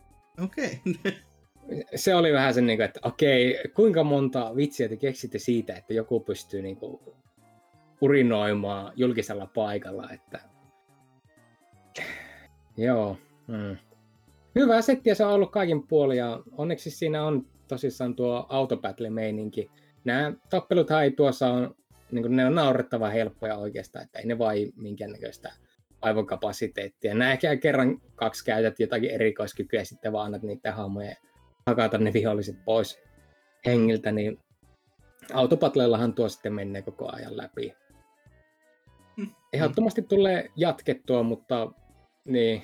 Okei. 0.45 0.81
Okay. 0.91 1.13
Se 1.95 2.15
oli 2.15 2.33
vähän 2.33 2.55
sen, 2.55 2.67
niin 2.67 2.81
että 2.81 3.01
okei, 3.03 3.59
kuinka 3.75 4.05
monta 4.05 4.57
vitsiä 4.57 4.89
te 4.89 4.97
keksitte 4.97 5.39
siitä, 5.39 5.77
että 5.77 5.95
joku 5.95 6.21
pystyy 6.21 6.63
niin 6.63 6.77
kuin, 6.77 7.01
urinoimaan 8.01 8.93
julkisella 8.97 9.47
paikalla, 9.47 10.11
että 10.11 10.41
joo. 12.77 13.17
Mm. 13.47 13.77
Hyvä 14.55 14.83
setti 14.83 15.11
ja 15.11 15.15
se 15.15 15.25
on 15.25 15.33
ollut 15.33 15.51
kaikin 15.51 15.87
puolin 15.87 16.19
ja 16.19 16.43
onneksi 16.57 16.91
siinä 16.91 17.25
on 17.25 17.47
tosissaan 17.69 18.15
tuo 18.15 18.47
autobattle-meininki. 18.49 19.71
Nämä 20.05 20.33
tappelut 20.51 20.91
ei 20.91 21.11
tuossa 21.11 21.47
on, 21.47 21.75
niin 22.11 22.23
kuin 22.23 22.37
ne 22.37 22.47
on 22.47 22.55
naurettava 22.55 23.09
helppoja 23.09 23.57
oikeastaan, 23.57 24.05
että 24.05 24.19
ei 24.19 24.27
ne 24.27 24.39
vai 24.39 24.73
minkäännäköistä 24.77 25.53
aivokapasiteettia. 26.03 27.15
Nämä 27.15 27.33
ehkä 27.33 27.57
kerran 27.57 28.01
kaksi 28.15 28.45
käytät 28.45 28.81
jotakin 28.81 29.11
erikoiskykyä 29.11 29.81
ja 29.81 29.85
sitten 29.85 30.13
vaan 30.13 30.27
annat 30.27 30.43
niitä 30.43 30.73
hahmoja 30.73 31.17
hakata 31.67 31.99
ne 31.99 32.13
viholliset 32.13 32.57
pois 32.65 33.03
hengiltä, 33.67 34.13
niin 34.13 34.39
autopatleillahan 35.33 36.15
tuo 36.15 36.29
sitten 36.29 36.55
menee 36.55 36.83
koko 36.83 37.11
ajan 37.13 37.37
läpi. 37.37 37.75
Mm. 39.17 39.31
Ehdottomasti 39.53 40.03
tulee 40.03 40.51
jatkettua, 40.57 41.23
mutta 41.23 41.73
niin, 42.25 42.63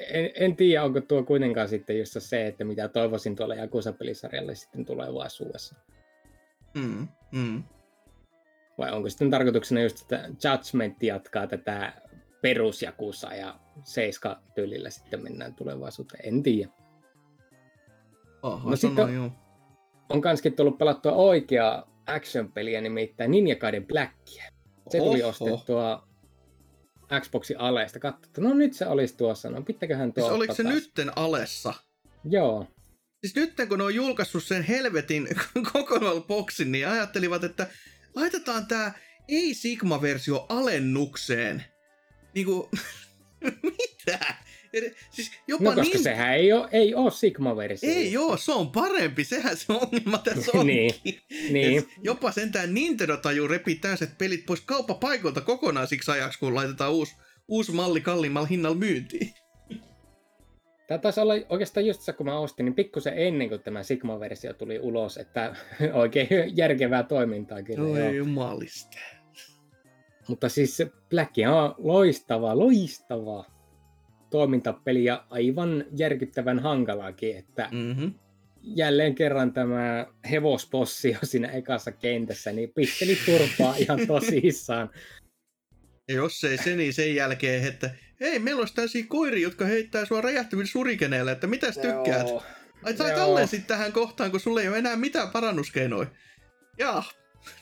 en, 0.00 0.30
en 0.34 0.56
tiedä, 0.56 0.84
onko 0.84 1.00
tuo 1.00 1.22
kuitenkaan 1.22 1.68
sitten 1.68 1.98
just 1.98 2.16
se, 2.18 2.46
että 2.46 2.64
mitä 2.64 2.88
toivoisin 2.88 3.36
tuolle 3.36 3.56
Jakusa-pelisarjalle 3.56 4.54
sitten 4.54 4.84
tulevaisuudessa. 4.84 5.76
Mm, 6.74 7.08
mm. 7.32 7.62
Vai 8.78 8.92
onko 8.92 9.08
sitten 9.08 9.30
tarkoituksena 9.30 9.80
just, 9.82 10.00
että 10.02 10.28
Judgment 10.28 11.02
jatkaa 11.02 11.46
tätä 11.46 11.92
perusjakusa 12.42 13.34
ja 13.34 13.60
seiska 13.84 14.40
tyylillä 14.54 14.90
sitten 14.90 15.22
mennään 15.22 15.54
tulevaisuuteen? 15.54 16.28
En 16.28 16.42
tiedä. 16.42 16.70
Oho, 18.42 18.70
no 18.70 18.76
sitten 18.76 19.20
on, 19.20 19.32
on 20.08 20.20
kanskin 20.20 20.56
tullut 20.56 20.78
pelattua 20.78 21.12
oikeaa 21.12 21.92
action-peliä, 22.06 22.80
nimittäin 22.80 23.30
Ninja 23.30 23.56
Gaiden 23.56 23.86
Blackia. 23.86 24.44
Se 24.88 24.98
tuli 24.98 25.22
Oho. 25.22 25.30
ostettua 25.30 26.08
Xboxin 27.20 27.60
aleesta. 27.60 27.98
Katsottu, 27.98 28.40
no 28.40 28.54
nyt 28.54 28.72
se 28.72 28.86
olisi 28.86 29.16
tuossa, 29.16 29.50
no 29.50 29.62
pitäköhän 29.62 30.12
tuo 30.12 30.24
siis 30.24 30.36
oliko 30.36 30.54
se 30.54 30.62
taas. 30.62 30.74
nytten 30.74 31.12
alessa? 31.16 31.74
Joo. 32.24 32.66
Siis 33.22 33.34
nyt 33.34 33.54
kun 33.68 33.78
ne 33.78 33.84
on 33.84 33.94
julkaissut 33.94 34.44
sen 34.44 34.62
helvetin 34.62 35.28
kokonaan 35.72 36.22
boksin, 36.22 36.72
niin 36.72 36.88
ajattelivat, 36.88 37.44
että 37.44 37.66
laitetaan 38.14 38.66
tämä 38.66 38.92
ei-Sigma-versio 39.28 40.46
alennukseen. 40.48 41.64
Niinku, 42.34 42.70
mitä? 43.62 44.18
Siis 45.10 45.30
jopa 45.48 45.64
no 45.64 45.70
koska 45.70 45.94
niin... 45.94 46.02
sehän 46.02 46.34
ei 46.34 46.52
ole, 46.52 46.68
ei 46.72 46.94
ole 46.94 47.10
Sigma-versio. 47.10 47.90
Ei 47.90 48.16
ole, 48.16 48.38
se 48.38 48.52
on 48.52 48.70
parempi, 48.70 49.24
sehän 49.24 49.56
se 49.56 49.72
ongelma 49.72 50.18
tässä 50.18 50.50
onkin. 50.58 50.94
niin, 51.04 51.20
niin. 51.52 51.88
jopa 52.02 52.32
sentään 52.32 52.74
Nintendo 52.74 53.16
tajuu 53.16 53.48
repi 53.48 53.74
täyset 53.74 54.18
pelit 54.18 54.46
pois 54.46 54.60
kauppapaikoilta 54.60 55.40
kokonaan 55.40 55.88
siksi 55.88 56.10
ajaksi, 56.10 56.38
kun 56.38 56.54
laitetaan 56.54 56.92
uusi, 56.92 57.14
uusi 57.48 57.72
malli 57.72 58.00
kalliimmalla 58.00 58.48
hinnalla 58.48 58.76
myyntiin. 58.76 59.34
Tämä 60.92 61.00
taisi 61.00 61.20
olla 61.20 61.34
oikeastaan 61.48 61.86
just 61.86 62.00
se, 62.00 62.12
kun 62.12 62.26
mä 62.26 62.38
ostin, 62.38 62.64
niin 62.64 62.74
pikkusen 62.74 63.12
ennen 63.16 63.48
kuin 63.48 63.62
tämä 63.62 63.82
Sigma-versio 63.82 64.52
tuli 64.52 64.78
ulos, 64.78 65.16
että 65.16 65.56
oikein 65.92 66.28
järkevää 66.54 67.02
toimintaa 67.02 67.62
kyllä. 67.62 67.88
No 67.88 67.96
ei 67.96 68.16
jumalista. 68.16 68.98
Mutta 70.28 70.48
siis 70.48 70.82
Black 71.10 71.34
on 71.48 71.74
loistava, 71.78 72.58
loistava 72.58 73.44
toimintapeli 74.30 75.04
ja 75.04 75.26
aivan 75.30 75.84
järkyttävän 75.96 76.58
hankalaakin, 76.58 77.36
että 77.36 77.68
mm-hmm. 77.72 78.14
jälleen 78.62 79.14
kerran 79.14 79.52
tämä 79.52 80.06
hevospossi 80.30 81.10
jo 81.10 81.18
siinä 81.22 81.48
ekassa 81.48 81.92
kentässä, 81.92 82.52
niin 82.52 82.72
pisteli 82.74 83.16
turpaa 83.26 83.76
ihan 83.76 84.06
tosissaan. 84.06 84.90
Jos 86.08 86.44
ei 86.44 86.56
se, 86.58 86.76
niin 86.76 86.92
sen 86.92 87.14
jälkeen, 87.14 87.64
että 87.64 87.90
hei, 88.22 88.38
meillä 88.38 88.60
olisi 88.60 88.74
tällaisia 88.74 89.04
koiria, 89.08 89.42
jotka 89.42 89.64
heittää 89.64 90.04
sua 90.04 90.20
räjähtyvillä 90.20 90.68
surikeneille, 90.68 91.32
että 91.32 91.46
mitäs 91.46 91.78
tykkäät? 91.78 92.28
Joo. 92.28 92.42
Ai 92.82 92.96
sä 92.96 93.10
tallen 93.14 93.48
sitten 93.48 93.68
tähän 93.68 93.92
kohtaan, 93.92 94.30
kun 94.30 94.40
sulle 94.40 94.62
ei 94.62 94.68
ole 94.68 94.78
enää 94.78 94.96
mitään 94.96 95.30
parannuskeinoja. 95.30 96.08
Jaa, 96.78 97.04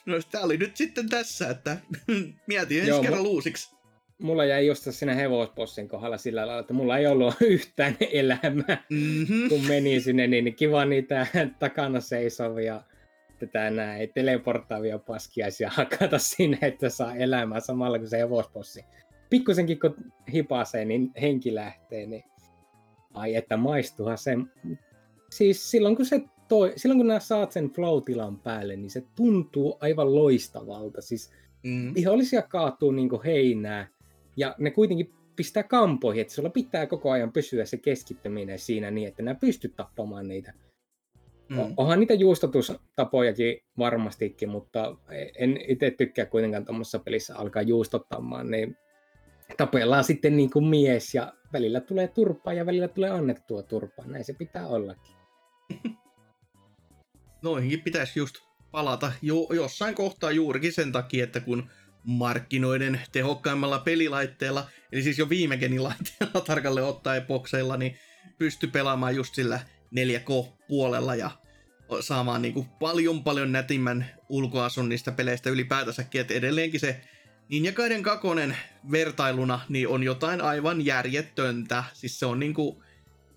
no 0.07 0.17
tää 0.31 0.41
oli 0.41 0.57
nyt 0.57 0.77
sitten 0.77 1.09
tässä, 1.09 1.49
että 1.49 1.77
mietin 2.49 2.79
ensi 2.79 2.91
Joo, 2.91 3.03
kerran 3.03 3.23
luusiksi 3.23 3.81
mulla 4.21 4.45
jäi 4.45 4.67
just 4.67 4.87
siinä 4.91 5.15
hevospossin 5.15 5.89
kohdalla 5.89 6.19
sillä 6.19 6.47
lailla, 6.47 6.61
että 6.61 6.73
mulla 6.73 6.99
ei 6.99 7.07
ollut 7.07 7.35
yhtään 7.57 7.97
elämää, 8.01 8.85
mm-hmm. 8.91 9.49
kun 9.49 9.67
meni 9.69 10.01
sinne, 10.01 10.27
niin 10.27 10.55
kiva 10.55 10.85
niitä 10.85 11.27
takana 11.59 12.01
seisovia 12.01 12.83
tätä 13.39 13.71
näin 13.71 14.13
teleportaavia 14.15 14.99
paskiaisia 14.99 15.71
hakata 15.71 16.19
sinne, 16.19 16.59
että 16.63 16.89
saa 16.89 17.17
elämää 17.17 17.61
samalla 17.61 17.99
kuin 17.99 18.11
se 18.11 18.19
hevospossi. 18.19 18.85
Pikkusenkin 19.31 19.81
kun 19.81 20.13
hipasee, 20.33 20.85
niin 20.85 21.13
henki 21.21 21.55
lähtee, 21.55 22.07
niin 22.07 22.25
ai 23.15 23.35
että 23.35 23.57
maistuha 23.57 24.17
se. 24.17 24.39
Siis 25.31 25.71
silloin 25.71 25.97
kun, 25.97 26.07
se 26.07 26.21
toi, 26.49 26.73
silloin 26.77 27.01
kun 27.01 27.21
saat 27.21 27.53
sen 27.53 27.71
flow-tilan 27.71 28.39
päälle, 28.39 28.77
niin 28.77 28.91
se 28.91 29.03
tuntuu 29.17 29.79
aivan 29.81 30.15
loistavalta. 30.15 31.01
Siis 31.01 31.33
mm. 31.63 31.95
vihollisia 31.95 32.43
kaatuu 32.43 32.91
niin 32.91 33.11
heinää, 33.25 33.89
ja 34.37 34.55
ne 34.59 34.71
kuitenkin 34.71 35.13
pistää 35.37 35.63
kampoihin, 35.63 36.21
että 36.21 36.35
sulla 36.35 36.51
pitää 36.51 36.87
koko 36.87 37.11
ajan 37.11 37.33
pysyä 37.33 37.65
se 37.65 37.77
keskittyminen 37.77 38.59
siinä 38.59 38.91
niin, 38.91 39.09
että 39.09 39.23
nämä 39.23 39.35
pystyt 39.35 39.77
tappamaan 39.77 40.29
niitä. 40.29 40.53
Mm. 41.49 41.75
Onhan 41.77 42.01
niitä 42.01 42.15
juustotustapojakin 42.15 43.59
varmastikin, 43.79 44.49
mutta 44.49 44.97
en 45.39 45.59
itse 45.69 45.91
tykkää 45.91 46.27
kuitenkaan 46.27 46.65
tuommoisessa 46.65 46.99
pelissä 46.99 47.37
alkaa 47.37 47.63
juustottamaan, 47.63 48.51
niin 48.51 48.77
tapellaan 49.57 50.05
sitten 50.05 50.37
niin 50.37 50.51
kuin 50.51 50.65
mies 50.65 51.15
ja 51.15 51.33
välillä 51.53 51.81
tulee 51.81 52.09
turpaa 52.09 52.53
ja 52.53 52.67
välillä 52.67 52.89
tulee 52.89 53.11
annettua 53.11 53.63
turpaa. 53.63 54.07
Näin 54.07 54.25
se 54.25 54.33
pitää 54.33 54.67
ollakin. 54.67 55.15
Noihinkin 57.43 57.83
pitäisi 57.83 58.19
just 58.19 58.37
palata 58.71 59.13
jo, 59.23 59.47
jossain 59.55 59.95
kohtaa 59.95 60.31
juurikin 60.31 60.73
sen 60.73 60.93
takia, 60.93 61.25
että 61.25 61.41
kun 61.41 61.71
markkinoiden 62.05 63.01
tehokkaimmalla 63.13 63.79
pelilaitteella, 63.79 64.69
eli 64.93 65.03
siis 65.03 65.19
jo 65.19 65.29
viime 65.29 65.59
laitteella 65.79 66.41
tarkalleen 66.47 66.87
ottaen 66.87 67.27
bokseilla, 67.27 67.77
niin 67.77 67.97
pysty 68.39 68.67
pelaamaan 68.67 69.17
just 69.17 69.35
sillä 69.35 69.61
4K-puolella 69.95 71.15
ja 71.15 71.31
saamaan 72.01 72.43
niin 72.43 72.55
kuin 72.55 72.67
paljon 72.81 73.25
paljon 73.25 73.53
nätimmän 73.53 74.07
ulkoasun 74.29 74.89
niistä 74.89 75.13
peleistä 75.13 75.51
ylipäätänsäkin, 75.51 76.21
että 76.21 76.35
edelleenkin 76.35 76.81
se 76.81 77.01
Ninja 77.51 77.73
Gaiden 77.73 78.03
kakonen 78.03 78.57
vertailuna 78.91 79.61
niin 79.69 79.89
on 79.89 80.03
jotain 80.03 80.41
aivan 80.41 80.85
järjettöntä. 80.85 81.85
Siis 81.93 82.19
se 82.19 82.27
on 82.27 82.39
niin 82.41 82.55
kuin, 82.55 82.77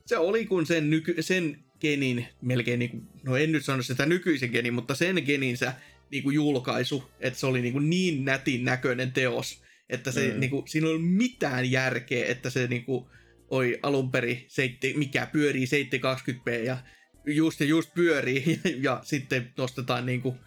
se 0.05 0.17
oli 0.17 0.45
kun 0.45 0.65
sen, 0.65 0.89
nyky, 0.89 1.15
sen 1.19 1.59
genin, 1.79 2.27
melkein 2.41 2.79
niin 2.79 2.91
kuin, 2.91 3.07
no 3.23 3.37
en 3.37 3.51
nyt 3.51 3.65
sano 3.65 3.83
sitä 3.83 4.05
nykyisen 4.05 4.49
genin, 4.49 4.73
mutta 4.73 4.95
sen 4.95 5.23
geninsä 5.25 5.73
niinku 6.11 6.31
julkaisu, 6.31 7.11
että 7.19 7.39
se 7.39 7.45
oli 7.45 7.61
niinku 7.61 7.79
niin 7.79 8.25
nätin 8.25 8.65
näköinen 8.65 9.11
teos, 9.11 9.63
että 9.89 10.11
se, 10.11 10.31
mm. 10.33 10.39
niinku, 10.39 10.63
siinä 10.67 10.87
ei 10.87 10.93
ollut 10.93 11.11
mitään 11.11 11.71
järkeä, 11.71 12.25
että 12.25 12.49
se 12.49 12.67
niinku, 12.67 13.09
oli 13.49 13.79
alun 13.83 14.11
perin, 14.11 14.45
seitti, 14.47 14.93
mikä 14.97 15.27
pyörii 15.31 15.65
720p 15.65 16.51
ja 16.65 16.77
just 17.25 17.59
ja 17.59 17.65
just 17.65 17.93
pyörii 17.93 18.59
ja, 18.63 18.71
ja 18.91 18.99
sitten 19.03 19.53
nostetaan 19.57 20.05
niinku 20.05 20.37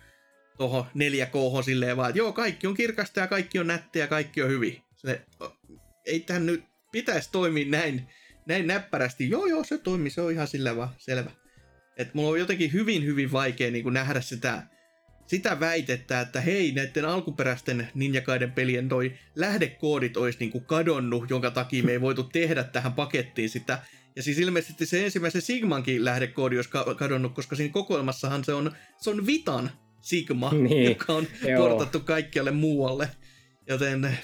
tuohon 0.59 0.85
4K 0.85 1.63
silleen 1.65 1.97
vaan, 1.97 2.09
että 2.11 2.19
joo, 2.19 2.33
kaikki 2.33 2.67
on 2.67 2.75
kirkasta 2.75 3.21
ja 3.21 3.27
kaikki 3.27 3.59
on 3.59 3.67
nättiä 3.67 4.05
ja 4.05 4.09
kaikki 4.09 4.43
on 4.43 4.51
hyvin. 4.51 4.83
Se, 4.97 5.21
ei 6.07 6.21
tähän 6.21 6.47
nyt 6.47 6.65
pitäisi 6.93 7.33
toimia 7.33 7.67
näin, 7.69 8.09
näin 8.47 8.67
näppärästi. 8.67 9.31
Joo, 9.31 9.47
joo, 9.47 9.65
se 9.65 9.79
toimii, 9.79 10.11
se 10.11 10.21
on 10.21 10.33
ihan 10.33 10.47
sillä 10.47 10.77
vaan, 10.77 10.91
selvä. 10.99 11.31
Et 11.97 12.15
mulla 12.15 12.31
on 12.31 12.39
jotenkin 12.39 12.73
hyvin, 12.73 13.05
hyvin 13.05 13.33
vaikea 13.33 13.71
niin 13.71 13.93
nähdä 13.93 14.21
sitä, 14.21 14.63
sitä 15.27 15.61
väitettä, 15.61 16.21
että 16.21 16.41
hei, 16.41 16.73
näiden 16.73 17.05
alkuperäisten 17.05 17.89
Ninjakaiden 17.95 18.53
pelien 18.53 18.89
toi 18.89 19.13
lähdekoodit 19.35 20.17
olisi 20.17 20.39
niin 20.39 20.65
kadonnut, 20.67 21.31
jonka 21.31 21.51
takia 21.51 21.85
me 21.85 21.93
ei 21.93 22.01
voitu 22.01 22.23
tehdä 22.23 22.65
tähän 22.65 22.93
pakettiin 22.93 23.51
sitä. 23.51 23.79
Ja 24.17 24.23
siis 24.23 24.39
ilmeisesti 24.39 24.87
se 24.87 25.05
ensimmäisen 25.05 25.43
Sigmankin 25.43 26.05
lähdekoodi 26.05 26.57
olisi 26.57 26.71
kadonnut, 26.97 27.35
koska 27.35 27.57
siinä 27.57 27.73
kokoelmassahan 27.73 28.45
se 28.45 28.55
on, 28.55 28.73
se 28.99 29.11
on 29.11 29.27
Vitan 29.27 29.71
Sigma, 30.07 30.53
niin, 30.69 30.85
joka 30.85 31.13
on 31.13 31.27
joo. 31.49 31.69
portattu 31.69 32.01
kaikkialle 32.01 32.51
muualle. 32.51 33.09
Joten 33.69 34.19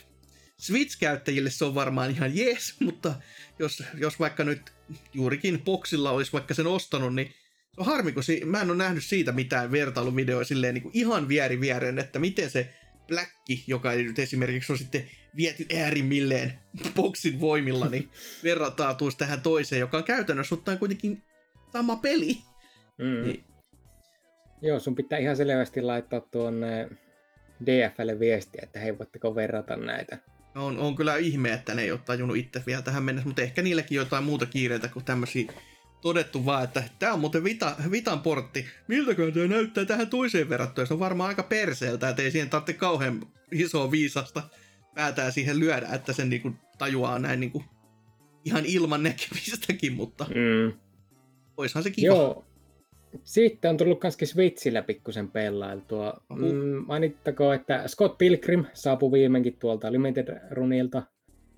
Switch-käyttäjille 0.60 1.50
se 1.50 1.64
on 1.64 1.74
varmaan 1.74 2.10
ihan 2.10 2.36
jees, 2.36 2.74
mutta 2.80 3.14
jos, 3.58 3.82
jos 3.94 4.20
vaikka 4.20 4.44
nyt 4.44 4.72
juurikin 5.14 5.62
boksilla 5.62 6.10
olisi 6.10 6.32
vaikka 6.32 6.54
sen 6.54 6.66
ostanut, 6.66 7.14
niin 7.14 7.28
se 7.74 7.80
on 7.80 7.86
harmi, 7.86 8.12
kun 8.12 8.22
si- 8.22 8.44
mä 8.44 8.60
en 8.60 8.70
ole 8.70 8.76
nähnyt 8.76 9.04
siitä 9.04 9.32
mitään 9.32 9.72
vertailuvideoa 9.72 10.44
silleen 10.44 10.74
niin 10.74 10.82
kuin 10.82 10.96
ihan 10.96 11.28
vieri 11.28 11.60
viereen, 11.60 11.98
että 11.98 12.18
miten 12.18 12.50
se 12.50 12.74
Blackki, 13.08 13.64
joka 13.66 13.92
nyt 13.92 14.18
esimerkiksi 14.18 14.72
on 14.72 14.78
sitten 14.78 15.10
viety 15.36 15.66
äärimmilleen 15.76 16.52
boksin 16.96 17.40
voimilla, 17.40 17.88
niin 17.88 18.10
verratautuisi 18.44 19.18
tähän 19.18 19.40
toiseen, 19.40 19.80
joka 19.80 19.96
on 19.96 20.04
käytännössä 20.04 20.54
ottaen 20.54 20.78
kuitenkin 20.78 21.22
sama 21.72 21.96
peli. 21.96 22.38
Mm. 22.98 23.26
Niin. 23.26 23.51
Joo, 24.62 24.80
sun 24.80 24.94
pitää 24.94 25.18
ihan 25.18 25.36
selvästi 25.36 25.82
laittaa 25.82 26.20
tuonne 26.20 26.88
DFlle 27.66 28.18
viestiä, 28.18 28.60
että 28.62 28.80
hei, 28.80 28.98
voitteko 28.98 29.34
verrata 29.34 29.76
näitä. 29.76 30.18
On, 30.54 30.78
on 30.78 30.96
kyllä 30.96 31.16
ihme, 31.16 31.52
että 31.52 31.74
ne 31.74 31.82
ei 31.82 31.90
ole 31.90 32.00
tajunnut 32.04 32.36
itse 32.36 32.62
vielä 32.66 32.82
tähän 32.82 33.02
mennessä, 33.02 33.28
mutta 33.28 33.42
ehkä 33.42 33.62
niilläkin 33.62 33.96
jotain 33.96 34.24
muuta 34.24 34.46
kiireitä 34.46 34.88
kuin 34.88 35.04
tämmöisiä 35.04 35.52
todettu 36.00 36.46
vaan, 36.46 36.64
että 36.64 36.82
tämä 36.98 37.12
on 37.12 37.20
muuten 37.20 37.44
Vita, 37.44 37.76
Vitan 37.90 38.20
portti. 38.20 38.66
Miltäkö 38.88 39.32
tämä 39.32 39.46
näyttää 39.46 39.84
tähän 39.84 40.08
toiseen 40.08 40.48
verrattuna? 40.48 40.86
Se 40.86 40.94
on 40.94 41.00
varmaan 41.00 41.28
aika 41.28 41.42
perseeltä, 41.42 42.08
että 42.08 42.22
ei 42.22 42.30
siihen 42.30 42.50
tarvitse 42.50 42.72
kauhean 42.72 43.26
isoa 43.52 43.90
viisasta 43.90 44.42
päätää 44.94 45.30
siihen 45.30 45.60
lyödä, 45.60 45.88
että 45.92 46.12
sen 46.12 46.30
niinku 46.30 46.52
tajuaa 46.78 47.18
näin 47.18 47.40
niinku 47.40 47.64
ihan 48.44 48.66
ilman 48.66 49.02
näkemistäkin, 49.02 49.92
mutta 49.92 50.24
mm. 50.24 50.72
oishan 51.56 51.82
se 51.82 51.90
kiva. 51.90 52.06
Joo. 52.06 52.51
Sitten 53.24 53.70
on 53.70 53.76
tullut 53.76 54.02
myöskin 54.02 54.28
Switchillä 54.28 54.82
pikkusen 54.82 55.30
pelailtua. 55.30 56.20
Mm, 56.28 56.84
mainittako, 56.86 57.52
että 57.52 57.88
Scott 57.88 58.18
Pilgrim 58.18 58.64
saapui 58.72 59.12
viimeinkin 59.12 59.56
tuolta 59.58 59.92
Limited 59.92 60.40
Runilta 60.50 61.02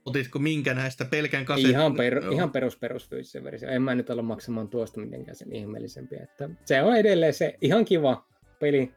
Otitko 0.05 0.39
minkä 0.39 0.75
näistä 0.75 1.05
pelkän 1.05 1.45
kasetin? 1.45 1.71
Ihan, 1.71 1.95
per, 1.95 2.23
ihan 2.33 2.51
perus 2.51 2.77
perus 2.77 3.11
versio. 3.45 3.69
En 3.69 3.83
mä 3.83 3.95
nyt 3.95 4.11
olla 4.11 4.23
maksamaan 4.23 4.69
tuosta 4.69 5.01
mitenkään 5.01 5.37
sen 5.37 5.53
ihmeellisempiä. 5.53 6.23
Että 6.23 6.51
se 6.65 6.83
on 6.83 6.97
edelleen 6.97 7.35
se 7.35 7.55
ihan 7.61 7.85
kiva 7.85 8.27
peli. 8.61 8.93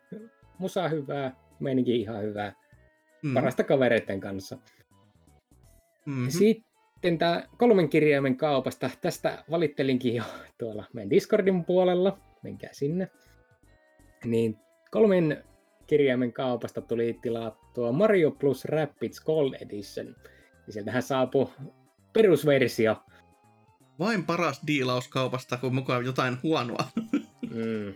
Musa 0.58 0.88
hyvää, 0.88 1.36
meininki 1.60 1.96
ihan 1.96 2.24
hyvää. 2.24 2.54
Mm. 3.24 3.34
Parasta 3.34 3.64
kavereiden 3.64 4.20
kanssa. 4.20 4.58
Mm-hmm. 6.06 6.30
Sitten 6.30 7.18
tämä 7.18 7.44
kolmen 7.58 7.90
kirjaimen 7.90 8.38
kaupasta. 8.38 8.90
Tästä 9.02 9.44
valittelinkin 9.52 10.16
jo 10.16 10.24
tuolla 10.58 10.86
meidän 10.94 11.10
Discordin 11.10 11.66
puolella. 11.66 12.18
Menkää 12.48 12.74
sinne. 12.74 13.08
Niin 14.26 14.58
kolmen 14.92 15.44
kirjaimen 15.88 16.34
kaupasta 16.34 16.82
tuli 16.82 17.20
tilattua 17.22 17.92
Mario 17.92 18.32
Plus 18.32 18.66
Rapids 18.66 19.22
Gold 19.22 19.54
Edition– 19.54 20.16
niin 20.68 20.74
sieltähän 20.74 21.04
saapuu 21.04 21.54
perusversio. 22.14 23.04
Vain 24.00 24.24
paras 24.24 24.62
diilaus 24.68 25.08
kaupasta, 25.08 25.58
kun 25.58 25.76
mukaan 25.76 26.06
jotain 26.06 26.38
huonoa. 26.44 26.88
mm. 27.56 27.94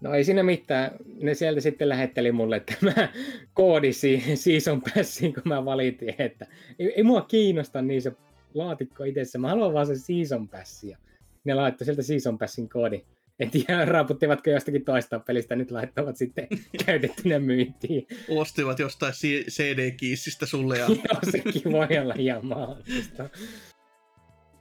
No 0.00 0.14
ei 0.14 0.24
siinä 0.24 0.42
mitään. 0.42 0.90
Ne 1.22 1.34
sieltä 1.34 1.60
sitten 1.60 1.88
lähetteli 1.88 2.32
mulle 2.32 2.60
tämä 2.60 3.08
koodi 3.54 3.92
Season 4.34 4.82
Passiin, 4.82 5.34
kun 5.34 5.42
mä 5.44 5.64
valitin, 5.64 6.14
että 6.18 6.46
ei, 6.78 6.92
ei 6.96 7.02
mua 7.02 7.20
kiinnosta 7.20 7.82
niin 7.82 8.02
se 8.02 8.12
laatikko 8.54 9.04
itse, 9.04 9.38
mä 9.38 9.48
haluan 9.48 9.72
vaan 9.74 9.86
se 9.86 9.98
Season 9.98 10.48
Passia. 10.48 10.98
Ne 11.46 11.54
laittoi 11.54 11.84
sieltä 11.84 12.02
Season 12.02 12.38
Passin 12.38 12.68
koodi. 12.68 13.04
En 13.38 13.50
tiedä, 13.50 13.84
raaputtivatko 13.92 14.50
jostakin 14.50 14.84
toista 14.84 15.20
pelistä, 15.20 15.56
nyt 15.56 15.70
laittavat 15.70 16.16
sitten 16.16 16.48
käytettynä 16.86 17.38
myyntiin. 17.38 18.06
Ostivat 18.28 18.78
jostain 18.78 19.12
CD-kiissistä 19.50 20.46
sulle. 20.46 20.78
Ja... 20.78 20.86
Joo, 21.08 21.20
sekin 21.30 21.72
voi 21.72 21.98
olla 22.02 22.14
ihan 22.18 22.46
mahdollista. 22.46 23.28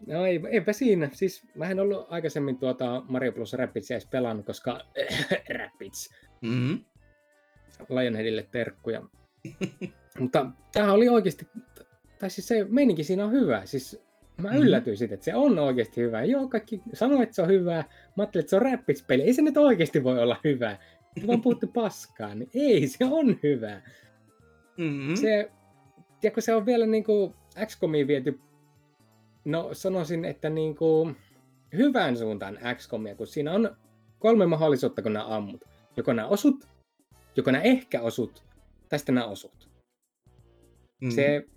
No 0.08 0.26
ei, 0.26 0.42
eipä 0.52 0.74
siinä. 0.74 1.10
Siis 1.14 1.44
mä 1.56 1.70
en 1.70 1.80
ollut 1.80 2.08
aikaisemmin 2.10 2.58
tuota 2.58 3.04
Mario 3.08 3.32
Plus 3.32 3.54
Rabbids 3.54 3.92
edes 3.92 4.06
pelannut, 4.06 4.46
koska 4.46 4.82
Rabbids. 5.60 6.10
Mm-hmm. 6.42 6.86
Lionheadille 7.90 8.48
terkkuja. 8.52 9.02
Mutta 10.20 10.46
tämä 10.72 10.94
oli 10.94 11.10
oikeasti, 11.10 11.48
tai 12.20 12.30
siis 12.30 12.48
se 12.48 12.66
meininki 12.70 13.04
siinä 13.04 13.26
on 13.26 13.32
hyvä. 13.32 13.66
Siis 13.66 14.05
Mä 14.42 14.52
mm. 14.52 14.58
yllätyin 14.58 14.98
siitä, 14.98 15.14
että 15.14 15.26
se 15.26 15.36
on 15.36 15.60
oikeasti 15.60 16.02
hyvä. 16.02 16.24
Joo, 16.24 16.48
kaikki 16.48 16.82
sanoo, 16.94 17.22
että 17.22 17.36
se 17.36 17.42
on 17.42 17.48
hyvä. 17.48 17.76
Mä 17.76 17.84
ajattelin, 18.18 18.44
että 18.44 18.50
se 18.50 18.56
on 18.56 18.62
räppitspeli. 18.62 19.22
Ei 19.22 19.34
se 19.34 19.42
nyt 19.42 19.58
oikeasti 19.58 20.04
voi 20.04 20.20
olla 20.20 20.38
hyvä. 20.44 20.78
Vaan 21.28 21.42
puhuttu 21.42 21.68
paskaa, 21.68 22.36
niin 22.36 22.50
ei, 22.54 22.88
se 22.88 23.06
on 23.06 23.40
hyvä. 23.44 23.82
Mm-hmm. 24.78 25.16
Se, 25.16 25.52
ja 26.24 26.32
kun 26.32 26.44
se 26.44 26.56
on 26.56 26.66
vielä 26.66 26.86
niin 26.86 27.04
kuin 27.04 27.34
XCOMiin 27.66 28.08
viety, 28.08 28.40
no 29.46 29.70
sanoisin, 29.74 30.26
että 30.26 30.50
niin 30.50 30.76
kuin 30.76 31.16
hyvään 31.78 32.18
suuntaan 32.18 32.60
XCOMia, 32.76 33.16
kun 33.16 33.28
siinä 33.28 33.52
on 33.54 33.78
kolme 34.20 34.46
mahdollisuutta, 34.46 35.02
kun 35.02 35.14
nämä 35.14 35.36
ammut. 35.36 35.62
Joko 35.98 36.14
nämä 36.14 36.28
osut, 36.28 36.68
joko 37.36 37.52
nämä 37.52 37.64
ehkä 37.64 38.02
osut, 38.02 38.44
tai 38.90 39.00
sitten 39.00 39.16
nämä 39.16 39.28
osut. 39.28 39.70
Mm. 41.02 41.12
Se 41.12 41.48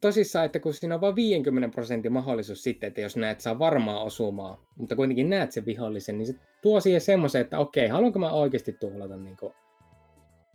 tosissaan, 0.00 0.46
että 0.46 0.58
kun 0.60 0.74
siinä 0.74 0.94
on 0.94 1.00
vain 1.00 1.16
50 1.16 1.74
prosentin 1.74 2.12
mahdollisuus 2.12 2.62
sitten, 2.62 2.88
että 2.88 3.00
jos 3.00 3.16
näet 3.16 3.40
saa 3.40 3.58
varmaa 3.58 4.02
osumaa, 4.02 4.64
mutta 4.78 4.96
kuitenkin 4.96 5.30
näet 5.30 5.52
sen 5.52 5.66
vihollisen, 5.66 6.18
niin 6.18 6.26
se 6.26 6.34
tuo 6.62 6.80
siihen 6.80 7.00
semmoisen, 7.00 7.40
että 7.40 7.58
okei, 7.58 7.88
haluanko 7.88 8.18
mä 8.18 8.30
oikeasti 8.30 8.72
tuhlata 8.72 9.16
niin 9.16 9.36
kuin, 9.36 9.52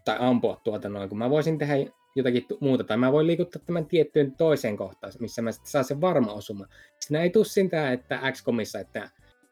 tai 0.05 0.17
ampua 0.19 0.61
tuota 0.63 0.89
noin, 0.89 1.09
kun 1.09 1.17
mä 1.17 1.29
voisin 1.29 1.57
tehdä 1.57 1.73
jotakin 2.15 2.45
muuta, 2.59 2.83
tai 2.83 2.97
mä 2.97 3.11
voin 3.11 3.27
liikuttaa 3.27 3.61
tämän 3.65 3.85
tiettyyn 3.85 4.31
toiseen 4.31 4.77
kohtaan, 4.77 5.13
missä 5.19 5.41
mä 5.41 5.51
sitten 5.51 5.71
saan 5.71 5.85
sen 5.85 6.01
varma 6.01 6.33
osuma. 6.33 6.65
Siinä 6.99 7.21
ei 7.21 7.29
tule 7.29 7.45
sitä, 7.45 7.91
että 7.91 8.19
XCOMissa, 8.31 8.79
että 8.79 9.09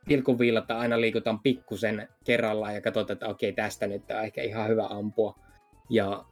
pilkuviilata 0.07 0.79
aina 0.79 1.01
liikutaan 1.01 1.39
pikkusen 1.39 2.07
kerrallaan 2.25 2.75
ja 2.75 2.81
katsotaan, 2.81 3.13
että 3.13 3.27
okei, 3.27 3.53
tästä 3.53 3.87
nyt 3.87 4.11
on 4.11 4.23
ehkä 4.23 4.41
ihan 4.41 4.69
hyvä 4.69 4.87
ampua. 4.89 5.35
Ja 5.89 6.25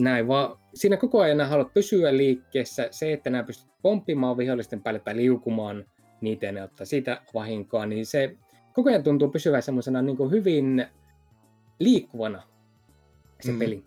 näin, 0.00 0.28
vaan 0.28 0.58
siinä 0.74 0.96
koko 0.96 1.20
ajan 1.20 1.48
haluat 1.48 1.74
pysyä 1.74 2.16
liikkeessä. 2.16 2.88
Se, 2.90 3.12
että 3.12 3.30
nämä 3.30 3.44
pystyt 3.44 3.70
pomppimaan 3.82 4.36
vihollisten 4.36 4.82
päälle 4.82 5.00
tai 5.00 5.16
liukumaan 5.16 5.84
niitä 6.20 6.52
ne 6.52 6.62
ottaa 6.62 6.86
siitä 6.86 7.22
vahinkoa, 7.34 7.86
niin 7.86 8.06
se 8.06 8.36
koko 8.72 8.90
ajan 8.90 9.02
tuntuu 9.02 9.28
pysyvän 9.28 9.62
semmoisena 9.62 10.02
niin 10.02 10.30
hyvin 10.30 10.86
liikkuvana 11.80 12.42
se 13.40 13.52
mm. 13.52 13.58
peli. 13.58 13.84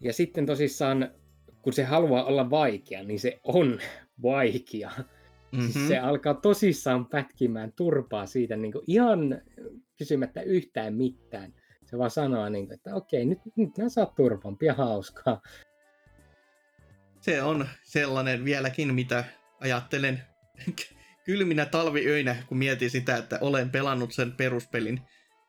Ja 0.00 0.12
sitten 0.12 0.46
tosissaan, 0.46 1.10
kun 1.62 1.72
se 1.72 1.84
haluaa 1.84 2.24
olla 2.24 2.50
vaikea, 2.50 3.02
niin 3.02 3.20
se 3.20 3.40
on 3.44 3.78
vaikea. 4.22 4.90
Mm-hmm. 4.98 5.72
Siis 5.72 5.88
se 5.88 5.98
alkaa 5.98 6.34
tosissaan 6.34 7.06
pätkimään 7.06 7.72
turpaa 7.76 8.26
siitä 8.26 8.56
niin 8.56 8.72
ihan 8.86 9.42
kysymättä 9.98 10.42
yhtään 10.42 10.94
mitään. 10.94 11.54
Se 11.92 11.98
vaan 11.98 12.10
sanoo, 12.10 12.48
niin 12.48 12.66
kuin, 12.66 12.74
että 12.74 12.94
okei, 12.94 13.24
nyt, 13.24 13.38
nyt 13.56 13.76
nämä 13.78 13.88
saa 13.88 14.06
turvampi 14.06 14.66
ja 14.66 14.74
hauskaa. 14.74 15.40
Se 17.20 17.42
on 17.42 17.68
sellainen 17.82 18.44
vieläkin, 18.44 18.94
mitä 18.94 19.24
ajattelen 19.60 20.22
kylminä 21.26 21.66
talviöinä, 21.66 22.36
kun 22.46 22.58
mietin 22.58 22.90
sitä, 22.90 23.16
että 23.16 23.38
olen 23.40 23.70
pelannut 23.70 24.12
sen 24.12 24.32
peruspelin 24.32 25.00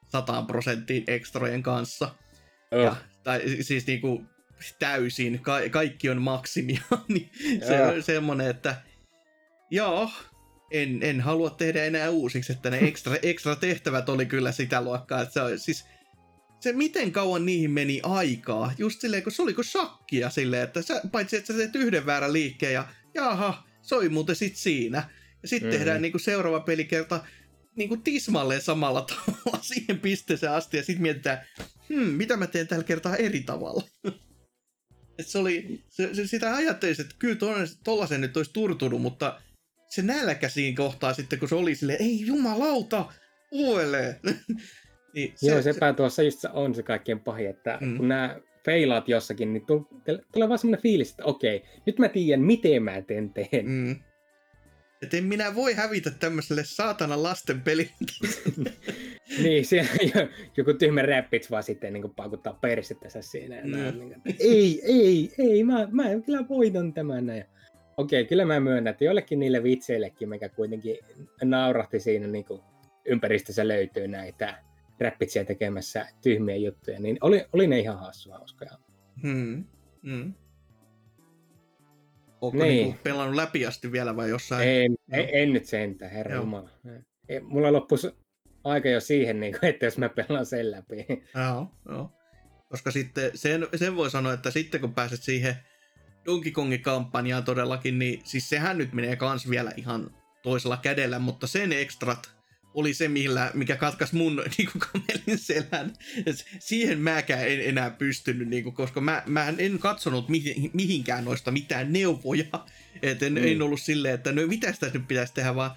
100 0.07 0.41
prosenttiin 0.41 1.03
ekstrojen 1.07 1.63
kanssa. 1.63 2.15
Oh. 2.71 2.83
Ja, 2.83 2.95
tai 3.23 3.41
siis 3.61 3.87
niinku 3.87 4.23
täysin, 4.79 5.39
ka- 5.39 5.69
kaikki 5.71 6.09
on 6.09 6.21
maksimia, 6.21 6.81
niin 7.07 7.29
se 7.67 7.83
on 7.83 8.03
semmonen, 8.03 8.49
että 8.49 8.75
joo, 9.71 10.09
en, 10.71 10.99
en 11.01 11.21
halua 11.21 11.49
tehdä 11.49 11.83
enää 11.83 12.09
uusiksi, 12.09 12.53
että 12.53 12.69
ne 12.69 12.77
ekstra, 12.77 13.15
ekstra 13.21 13.55
tehtävät 13.55 14.09
oli 14.09 14.25
kyllä 14.25 14.51
sitä 14.51 14.81
luokkaa, 14.81 15.21
että 15.21 15.33
se 15.33 15.41
on, 15.41 15.59
siis 15.59 15.92
se 16.63 16.73
miten 16.73 17.11
kauan 17.11 17.45
niihin 17.45 17.71
meni 17.71 17.99
aikaa, 18.03 18.73
just 18.77 19.01
silleen, 19.01 19.23
kun 19.23 19.31
se 19.31 19.41
oli 19.41 19.53
kuin 19.53 19.65
shakkia 19.65 20.29
silleen, 20.29 20.63
että 20.63 20.81
sä, 20.81 21.01
paitsi 21.11 21.35
että 21.35 21.53
sä 21.53 21.59
teet 21.59 21.75
yhden 21.75 22.05
väärän 22.05 22.33
liikkeen 22.33 22.73
ja 22.73 22.87
jaha, 23.13 23.67
se 23.81 23.95
oli 23.95 24.09
muuten 24.09 24.35
sit 24.35 24.55
siinä. 24.55 25.09
Ja 25.41 25.47
sitten 25.47 25.69
mm. 25.69 25.77
tehdään 25.77 26.01
niinku 26.01 26.19
seuraava 26.19 26.59
pelikerta 26.59 27.25
niin 27.75 27.89
kuin 27.89 28.01
tismalleen 28.01 28.61
samalla 28.61 29.01
tavalla 29.11 29.59
siihen 29.61 29.99
pisteeseen 29.99 30.51
asti 30.51 30.77
ja 30.77 30.83
sitten 30.83 31.01
mietitään, 31.01 31.45
hmm, 31.89 32.07
mitä 32.07 32.37
mä 32.37 32.47
teen 32.47 32.67
tällä 32.67 32.83
kertaa 32.83 33.15
eri 33.15 33.41
tavalla. 33.41 33.83
Et 35.19 35.27
se 35.27 35.37
oli, 35.37 35.83
se, 35.89 36.15
se, 36.15 36.27
sitä 36.27 36.55
ajattelin, 36.55 37.01
että 37.01 37.15
kyllä 37.19 37.37
tollasen 37.83 38.21
nyt 38.21 38.37
olisi 38.37 38.53
turtunut, 38.53 39.01
mutta 39.01 39.41
se 39.89 40.01
nälkä 40.01 40.49
siinä 40.49 40.77
kohtaa 40.77 41.13
sitten, 41.13 41.39
kun 41.39 41.49
se 41.49 41.55
oli 41.55 41.75
silleen, 41.75 42.01
ei 42.01 42.25
jumalauta, 42.25 43.13
uudelleen. 43.51 44.19
niin 45.13 45.33
se, 45.35 45.51
Joo, 45.51 45.61
sepä 45.61 45.91
se... 45.91 45.95
tuossa 45.95 46.23
just 46.23 46.45
on 46.53 46.75
se 46.75 46.83
kaikkein 46.83 47.19
pahin, 47.19 47.49
että 47.49 47.77
mm. 47.81 47.97
kun 47.97 48.07
nämä 48.07 48.39
feilaat 48.65 49.09
jossakin, 49.09 49.53
niin 49.53 49.65
tulee 50.31 50.49
vaan 50.49 50.59
semmoinen 50.59 50.81
fiilis, 50.81 51.11
että 51.11 51.25
okei, 51.25 51.63
nyt 51.85 51.99
mä 51.99 52.09
tiedän, 52.09 52.45
miten 52.45 52.83
mä 52.83 53.01
teen 53.01 53.33
teen. 53.33 53.65
Mm. 53.65 53.95
Et 55.01 55.13
en 55.13 55.23
minä 55.23 55.55
voi 55.55 55.73
hävitä 55.73 56.11
tämmöiselle 56.11 56.63
saatana 56.65 57.23
lasten 57.23 57.61
pelin. 57.61 57.89
niin, 59.43 59.65
siellä 59.65 59.89
joku 60.57 60.73
tyhmä 60.73 61.01
räppits 61.01 61.51
vaan 61.51 61.63
sitten 61.63 61.93
niin 61.93 62.15
paukuttaa 62.15 62.53
persettä 62.61 63.07
siinä. 63.21 63.55
Ja 63.55 63.63
mm. 63.63 63.99
niin, 63.99 64.15
ei, 64.39 64.81
ei, 64.83 65.31
ei, 65.37 65.63
mä, 65.63 65.87
mä 65.91 66.03
kyllä 66.25 66.45
voitan 66.49 66.93
tämän. 66.93 67.27
Ja, 67.27 67.45
okei, 67.97 68.25
kyllä 68.25 68.45
mä 68.45 68.59
myönnän, 68.59 68.91
että 68.91 69.03
jollekin 69.05 69.39
niille 69.39 69.63
vitseillekin, 69.63 70.29
mikä 70.29 70.49
kuitenkin 70.49 70.97
naurahti 71.43 71.99
siinä 71.99 72.27
niin 72.27 72.45
kuin 72.45 72.61
ympäristössä 73.05 73.67
löytyy 73.67 74.07
näitä 74.07 74.63
räppitsiä 74.99 75.45
tekemässä 75.45 76.07
tyhmiä 76.21 76.55
juttuja, 76.55 76.99
niin 76.99 77.17
oli, 77.21 77.45
oli 77.53 77.67
ne 77.67 77.79
ihan 77.79 77.99
hassua 77.99 78.37
hauskoja. 78.37 78.71
Hmm. 79.21 79.65
Hmm. 80.03 80.33
Onko 82.41 82.57
niin. 82.57 82.69
niinku 82.69 82.99
pelannut 83.03 83.35
läpi 83.35 83.65
asti 83.65 83.91
vielä 83.91 84.15
vai 84.15 84.29
jossain? 84.29 84.69
En, 84.69 84.91
no. 84.91 85.17
en, 85.17 85.29
en 85.33 85.53
nyt 85.53 85.65
sentään, 85.65 86.11
herra 86.11 86.33
Joo. 86.33 86.43
Jumala. 86.43 86.69
Mulla 87.41 87.73
loppus 87.73 88.07
aika 88.63 88.89
jo 88.89 88.99
siihen, 88.99 89.39
niin 89.39 89.59
kuin, 89.59 89.69
että 89.69 89.85
jos 89.85 89.97
mä 89.97 90.09
pelaan 90.09 90.45
sen 90.45 90.71
läpi. 90.71 91.05
Joo, 91.35 91.71
joo. 91.89 92.11
Koska 92.69 92.91
sitten 92.91 93.31
sen, 93.35 93.67
sen 93.75 93.95
voi 93.95 94.11
sanoa, 94.11 94.33
että 94.33 94.51
sitten 94.51 94.81
kun 94.81 94.93
pääset 94.93 95.23
siihen 95.23 95.55
Donkey 96.25 96.51
Kongin 96.51 96.81
kampanjaan 96.81 97.43
todellakin, 97.43 97.99
niin 97.99 98.21
siis 98.23 98.49
sehän 98.49 98.77
nyt 98.77 98.93
menee 98.93 99.15
kans 99.15 99.49
vielä 99.49 99.71
ihan 99.77 100.15
toisella 100.43 100.77
kädellä, 100.77 101.19
mutta 101.19 101.47
sen 101.47 101.71
ekstrat 101.73 102.31
oli 102.73 102.93
se, 102.93 103.07
millä, 103.07 103.51
mikä 103.53 103.75
katkaisi 103.75 104.15
mun 104.15 104.35
niin 104.57 104.69
kuin 104.71 104.81
kamelin 104.91 105.37
selän. 105.37 105.93
Siihen 106.59 106.99
mäkään 106.99 107.47
en 107.47 107.61
enää 107.61 107.89
pystynyt, 107.89 108.47
niin 108.47 108.63
kuin, 108.63 108.75
koska 108.75 109.01
mä, 109.01 109.23
mä 109.25 109.53
en 109.57 109.79
katsonut 109.79 110.29
mihin, 110.29 110.71
mihinkään 110.73 111.25
noista 111.25 111.51
mitään 111.51 111.93
neuvoja. 111.93 112.45
Et 113.01 113.23
en, 113.23 113.33
mm. 113.33 113.43
en 113.43 113.61
ollut 113.61 113.81
silleen, 113.81 114.13
että 114.13 114.31
no 114.31 114.47
mitä 114.47 114.73
sitä 114.73 114.89
nyt 114.93 115.07
pitäisi 115.07 115.33
tehdä, 115.33 115.55
vaan 115.55 115.71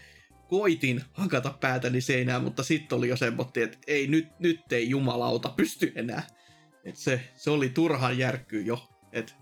koitin 0.48 1.02
hakata 1.12 1.50
päätäni 1.50 2.00
seinään, 2.00 2.42
mutta 2.42 2.62
sitten 2.62 2.98
oli 2.98 3.08
jo 3.08 3.16
semmoinen, 3.16 3.64
että 3.64 3.78
ei 3.86 4.06
nyt, 4.06 4.28
nyt 4.38 4.72
ei 4.72 4.90
jumalauta 4.90 5.48
pysty 5.48 5.92
enää. 5.94 6.22
Et 6.84 6.96
se, 6.96 7.20
se 7.34 7.50
oli 7.50 7.68
turhan 7.68 8.18
järkkyy 8.18 8.62
jo. 8.62 8.88
Et 9.12 9.34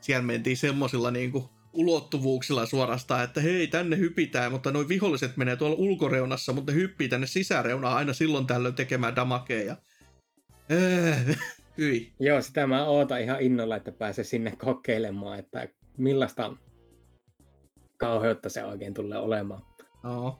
siellä 0.00 0.22
mentiin 0.22 0.56
semmoisilla 0.56 1.10
niinku 1.10 1.50
ulottuvuuksilla 1.72 2.66
suorastaan, 2.66 3.24
että 3.24 3.40
hei, 3.40 3.66
tänne 3.66 3.98
hypitään, 3.98 4.52
mutta 4.52 4.72
noin 4.72 4.88
viholliset 4.88 5.36
menee 5.36 5.56
tuolla 5.56 5.76
ulkoreunassa, 5.76 6.52
mutta 6.52 6.72
ne 6.72 6.78
hyppii 6.78 7.08
tänne 7.08 7.26
sisäreunaan 7.26 7.96
aina 7.96 8.12
silloin 8.12 8.46
tällöin 8.46 8.74
tekemään 8.74 9.16
damakeja. 9.16 9.76
Äh, 10.72 11.38
hyi. 11.78 12.12
Joo, 12.20 12.42
sitä 12.42 12.66
mä 12.66 12.86
ootan 12.86 13.20
ihan 13.20 13.40
innolla, 13.40 13.76
että 13.76 13.92
pääsee 13.92 14.24
sinne 14.24 14.56
kokeilemaan, 14.56 15.38
että 15.38 15.68
millaista 15.98 16.52
kauheutta 17.96 18.48
se 18.48 18.64
oikein 18.64 18.94
tulee 18.94 19.18
olemaan. 19.18 19.62
No. 20.02 20.38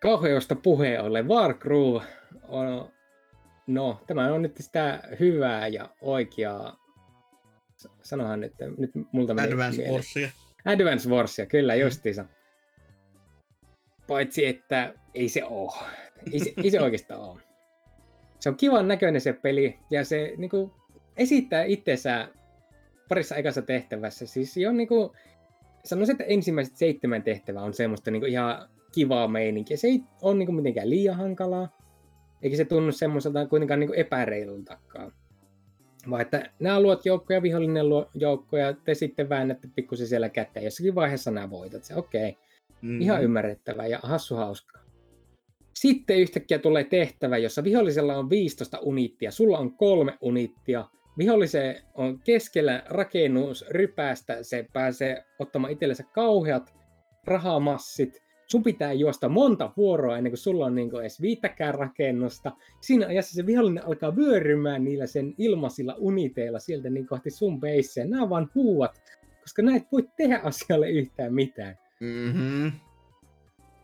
Kauheusta 0.00 0.54
puheen 0.54 1.02
ollen 1.02 1.28
Warcrew 1.28 1.96
on, 2.48 2.92
no, 3.66 4.00
tämä 4.06 4.32
on 4.32 4.42
nyt 4.42 4.56
sitä 4.60 5.02
hyvää 5.20 5.66
ja 5.66 5.88
oikeaa 6.00 6.87
sanohan 8.02 8.40
nyt, 8.40 8.54
nyt 8.78 8.90
multa 9.12 9.34
meni 9.34 9.48
Advance 9.48 9.90
Warsia. 9.90 10.30
Advance 10.64 11.10
Warsia, 11.10 11.46
kyllä 11.46 11.74
justiinsa. 11.74 12.24
Paitsi, 14.06 14.46
että 14.46 14.94
ei 15.14 15.28
se 15.28 15.44
oo. 15.44 15.76
Ei 16.32 16.40
se, 16.40 16.52
ei 16.64 16.70
se 16.70 16.80
oikeastaan 16.80 17.20
oo. 17.20 17.38
Se 18.40 18.48
on 18.48 18.56
kivan 18.56 18.88
näköinen 18.88 19.20
se 19.20 19.32
peli, 19.32 19.78
ja 19.90 20.04
se 20.04 20.34
niinku, 20.36 20.74
esittää 21.16 21.64
itsensä 21.64 22.28
parissa 23.08 23.36
ekassa 23.36 23.62
tehtävässä. 23.62 24.26
Siis 24.26 24.56
jo 24.56 24.72
niinku, 24.72 25.16
sanoisin, 25.84 26.12
että 26.12 26.24
ensimmäiset 26.24 26.76
seitsemän 26.76 27.22
tehtävää 27.22 27.62
on 27.62 27.74
semmoista 27.74 28.10
niinku 28.10 28.26
ihan 28.26 28.68
kivaa 28.92 29.28
meininkiä. 29.28 29.76
Se 29.76 29.86
ei 29.86 30.02
ole 30.22 30.34
niinku 30.34 30.52
mitenkään 30.52 30.90
liian 30.90 31.16
hankalaa, 31.16 31.78
eikä 32.42 32.56
se 32.56 32.64
tunnu 32.64 32.92
semmoiselta 32.92 33.46
kuitenkaan 33.46 33.80
niinku 33.80 33.94
epäreilultakaan 33.96 35.12
vaan 36.10 36.22
että 36.22 36.50
nämä 36.60 36.80
luot 36.80 37.06
joukkoja, 37.06 37.42
vihollinen 37.42 37.88
luo 37.88 38.10
joukkoja, 38.14 38.72
te 38.72 38.94
sitten 38.94 39.28
väännätte 39.28 39.68
pikkusen 39.74 40.06
siellä 40.06 40.28
kättä, 40.28 40.60
jossakin 40.60 40.94
vaiheessa 40.94 41.30
nämä 41.30 41.50
voitat 41.50 41.84
se, 41.84 41.94
okei. 41.94 42.28
Okay. 42.28 42.42
Mm-hmm. 42.82 43.00
Ihan 43.00 43.22
ymmärrettävää 43.22 43.86
ja 43.86 43.98
hassu 44.02 44.34
hauskaa. 44.34 44.82
Sitten 45.74 46.18
yhtäkkiä 46.18 46.58
tulee 46.58 46.84
tehtävä, 46.84 47.38
jossa 47.38 47.64
vihollisella 47.64 48.16
on 48.16 48.30
15 48.30 48.78
unittia, 48.78 49.30
sulla 49.30 49.58
on 49.58 49.76
kolme 49.76 50.18
unittia, 50.20 50.84
vihollisen 51.18 51.76
on 51.94 52.18
keskellä 52.18 52.82
rakennusrypäästä, 52.86 54.42
se 54.42 54.66
pääsee 54.72 55.24
ottamaan 55.38 55.72
itsellensä 55.72 56.04
kauheat 56.12 56.74
rahamassit, 57.26 58.22
sun 58.50 58.62
pitää 58.62 58.92
juosta 58.92 59.28
monta 59.28 59.72
vuoroa 59.76 60.16
ennen 60.16 60.30
kuin 60.30 60.38
sulla 60.38 60.66
on 60.66 60.74
niin 60.74 60.90
kuin 60.90 61.00
edes 61.00 61.20
viittäkään 61.20 61.74
rakennusta. 61.74 62.52
Siinä 62.80 63.06
ajassa 63.06 63.34
se 63.34 63.46
vihollinen 63.46 63.86
alkaa 63.86 64.16
vyörymään 64.16 64.84
niillä 64.84 65.06
sen 65.06 65.34
ilmaisilla 65.38 65.94
uniteilla 65.98 66.58
sieltä 66.58 66.90
niin 66.90 67.06
kohti 67.06 67.30
sun 67.30 67.60
beisseä. 67.60 68.04
Nämä 68.04 68.30
vaan 68.30 68.50
huuat, 68.54 69.02
koska 69.40 69.62
näet 69.62 69.82
voi 69.92 70.08
tehdä 70.16 70.40
asialle 70.44 70.90
yhtään 70.90 71.34
mitään. 71.34 71.78
Mm-hmm. 72.00 72.72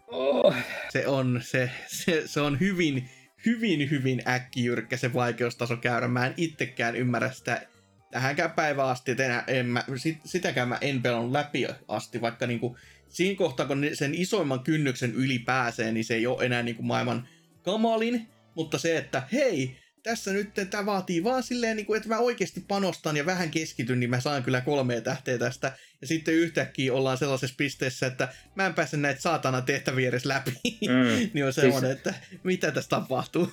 Oh. 0.07 0.55
Se 0.91 1.07
on, 1.07 1.41
se, 1.43 1.71
se, 1.87 2.23
se 2.27 2.41
on 2.41 2.61
hyvin, 2.61 3.09
hyvin, 3.47 3.91
hyvin 3.91 4.23
äkkijyrkkä 4.29 4.97
se 4.97 5.15
vaikeustaso 5.15 5.77
käydä. 5.77 6.09
Mä 6.09 6.27
en 6.27 6.35
itsekään 6.37 6.97
ymmärrä 6.97 7.31
sitä 7.31 7.67
tähänkään 8.11 8.51
päivään 8.51 8.89
asti, 8.89 9.11
että 9.11 9.25
enää, 9.25 9.45
en 9.47 9.67
mä, 9.67 9.85
sit, 9.97 10.19
sitäkään 10.25 10.69
mä 10.69 10.79
en 10.81 11.03
pelannut 11.03 11.33
läpi 11.33 11.67
asti, 11.89 12.21
vaikka 12.21 12.47
niinku 12.47 12.77
siinä 13.15 13.39
kohtaa, 13.39 13.67
kun 13.67 13.87
sen 13.93 14.15
isoimman 14.15 14.61
kynnyksen 14.61 15.13
yli 15.13 15.39
pääsee, 15.39 15.93
niin 15.93 16.05
se 16.05 16.15
ei 16.15 16.27
ole 16.27 16.45
enää 16.45 16.63
niin 16.63 16.77
kuin 16.77 16.87
maailman 16.87 17.29
kamalin, 17.63 18.29
mutta 18.55 18.79
se, 18.79 18.97
että 18.97 19.23
hei, 19.33 19.77
tässä 20.03 20.33
nyt 20.33 20.51
tämä 20.71 20.87
vaatii 20.87 21.25
vaan 21.25 21.43
silleen, 21.43 21.77
niin 21.77 21.87
kuin, 21.87 21.97
että 21.97 22.09
mä 22.09 22.19
oikeasti 22.19 22.65
panostan 22.69 23.17
ja 23.17 23.27
vähän 23.27 23.51
keskityn, 23.51 24.01
niin 24.01 24.11
mä 24.11 24.21
saan 24.21 24.43
kyllä 24.43 24.61
kolme 24.61 25.01
tähteä 25.01 25.39
tästä. 25.39 25.73
Ja 26.01 26.07
sitten 26.07 26.35
yhtäkkiä 26.35 26.93
ollaan 26.93 27.19
sellaisessa 27.19 27.57
pisteessä, 27.59 28.07
että 28.07 28.29
mä 28.55 28.67
en 28.67 28.75
pääse 28.75 28.97
näitä 28.97 29.21
saatana 29.21 29.61
tehtäviä 29.61 30.09
edes 30.09 30.25
läpi. 30.25 30.51
Mm. 30.65 31.31
niin 31.35 31.45
on 31.47 31.53
semmoinen, 31.53 31.91
siis... 31.91 32.07
että 32.07 32.15
mitä 32.45 32.71
tässä 32.71 32.91
tapahtuu. 32.91 33.53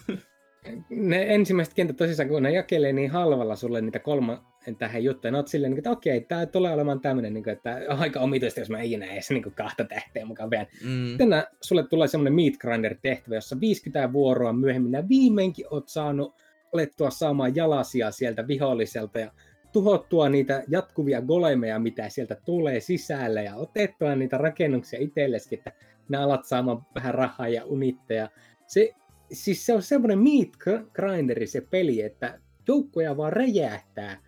Ne 0.89 1.35
ensimmäiset 1.35 1.73
kentät 1.73 1.97
tosissaan, 1.97 2.29
kun 2.29 2.43
ne 2.43 2.51
jakelee 2.51 2.93
niin 2.93 3.11
halvalla 3.11 3.55
sulle 3.55 3.81
niitä 3.81 3.99
kolma, 3.99 4.51
tähän 4.77 5.03
juttuun. 5.03 5.35
Oot 5.35 5.47
silleen, 5.47 5.77
että 5.77 5.91
okei, 5.91 6.21
tämä 6.21 6.45
tulee 6.45 6.73
olemaan 6.73 6.99
tämmöinen, 6.99 7.33
niin 7.33 7.49
että 7.49 7.81
aika 7.87 8.19
omituista, 8.19 8.59
jos 8.59 8.69
mä 8.69 8.79
ei 8.79 8.95
enää 8.95 9.11
edes 9.11 9.29
niin 9.29 9.43
kahta 9.55 9.83
tähteä 9.83 10.25
mukaan 10.25 10.49
vielä. 10.49 10.65
Mm. 10.83 11.07
Sitten 11.07 11.43
sulle 11.61 11.87
tulee 11.87 12.07
semmoinen 12.07 12.33
meat 12.33 12.53
grinder-tehtävä, 12.57 13.35
jossa 13.35 13.59
50 13.59 14.13
vuoroa 14.13 14.53
myöhemmin 14.53 15.09
viimeinkin 15.09 15.65
oot 15.69 15.89
saanut 15.89 16.35
olettua 16.71 17.09
saamaan 17.09 17.55
jalasia 17.55 18.11
sieltä 18.11 18.47
viholliselta 18.47 19.19
ja 19.19 19.31
tuhottua 19.73 20.29
niitä 20.29 20.63
jatkuvia 20.67 21.21
golemeja, 21.21 21.79
mitä 21.79 22.09
sieltä 22.09 22.35
tulee 22.35 22.79
sisälle 22.79 23.43
ja 23.43 23.55
otettua 23.55 24.15
niitä 24.15 24.37
rakennuksia 24.37 24.99
itsellesi, 24.99 25.55
että 25.55 25.71
nämä 26.09 26.23
alat 26.23 26.45
saamaan 26.45 26.85
vähän 26.95 27.13
rahaa 27.13 27.47
ja 27.47 27.65
unitteja. 27.65 28.29
Se, 28.67 28.93
siis 29.31 29.65
se 29.65 29.73
on 29.73 29.81
semmoinen 29.81 30.19
meat 30.19 30.49
grinderi 30.93 31.47
se 31.47 31.61
peli, 31.61 32.01
että 32.01 32.39
joukkoja 32.67 33.17
vaan 33.17 33.33
räjähtää 33.33 34.21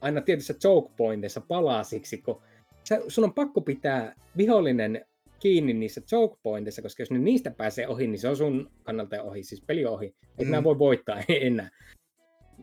aina 0.00 0.20
tietyissä 0.20 0.54
choke 0.54 0.90
pointissa 0.96 1.40
palasiksi, 1.40 2.18
kun 2.18 2.42
sä, 2.88 3.00
sun 3.08 3.24
on 3.24 3.34
pakko 3.34 3.60
pitää 3.60 4.14
vihollinen 4.36 5.04
kiinni 5.40 5.72
niissä 5.72 6.00
choke 6.00 6.36
pointissa, 6.42 6.82
koska 6.82 7.02
jos 7.02 7.10
ne 7.10 7.18
niistä 7.18 7.50
pääsee 7.50 7.88
ohi, 7.88 8.06
niin 8.06 8.18
se 8.18 8.28
on 8.28 8.36
sun 8.36 8.70
kannalta 8.82 9.22
ohi, 9.22 9.42
siis 9.42 9.62
peli 9.66 9.86
ohi. 9.86 10.14
Et 10.38 10.46
mm. 10.46 10.50
mä 10.50 10.64
voi 10.64 10.78
voittaa 10.78 11.22
enää. 11.28 11.70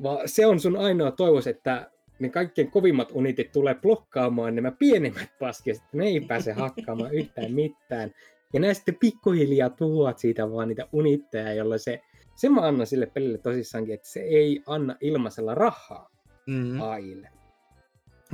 Vaan 0.04 0.30
se 0.30 0.46
on 0.46 0.60
sun 0.60 0.78
ainoa 0.78 1.12
toivos, 1.12 1.48
että 1.48 1.92
ne 2.20 2.30
kaikkein 2.30 2.72
kovimmat 2.72 3.12
unitit 3.12 3.52
tulee 3.52 3.76
blokkaamaan 3.76 4.56
nämä 4.56 4.72
pienemmät 4.72 5.30
paskit, 5.40 5.76
että 5.76 5.90
ne 5.94 6.06
ei 6.06 6.22
pääse 6.22 6.54
hakkaamaan 6.54 7.14
yhtään 7.14 7.52
mitään. 7.52 8.12
Ja 8.54 8.60
näin 8.60 8.76
sitten 8.76 8.96
pikkuhiljaa 8.96 9.70
tuhoat 9.70 10.20
siitä 10.20 10.52
vaan 10.52 10.68
niitä 10.68 10.88
unitteja, 10.92 11.54
jolla 11.54 11.78
se, 11.78 12.02
se 12.36 12.50
mä 12.50 12.62
annan 12.62 12.88
sille 12.88 13.06
pelille 13.06 13.38
tosissaankin, 13.38 13.94
että 13.94 14.08
se 14.08 14.20
ei 14.20 14.62
anna 14.66 14.96
ilmaisella 15.02 15.56
rahaa 15.56 16.10
mm. 16.48 16.82
AIlle. 16.82 17.30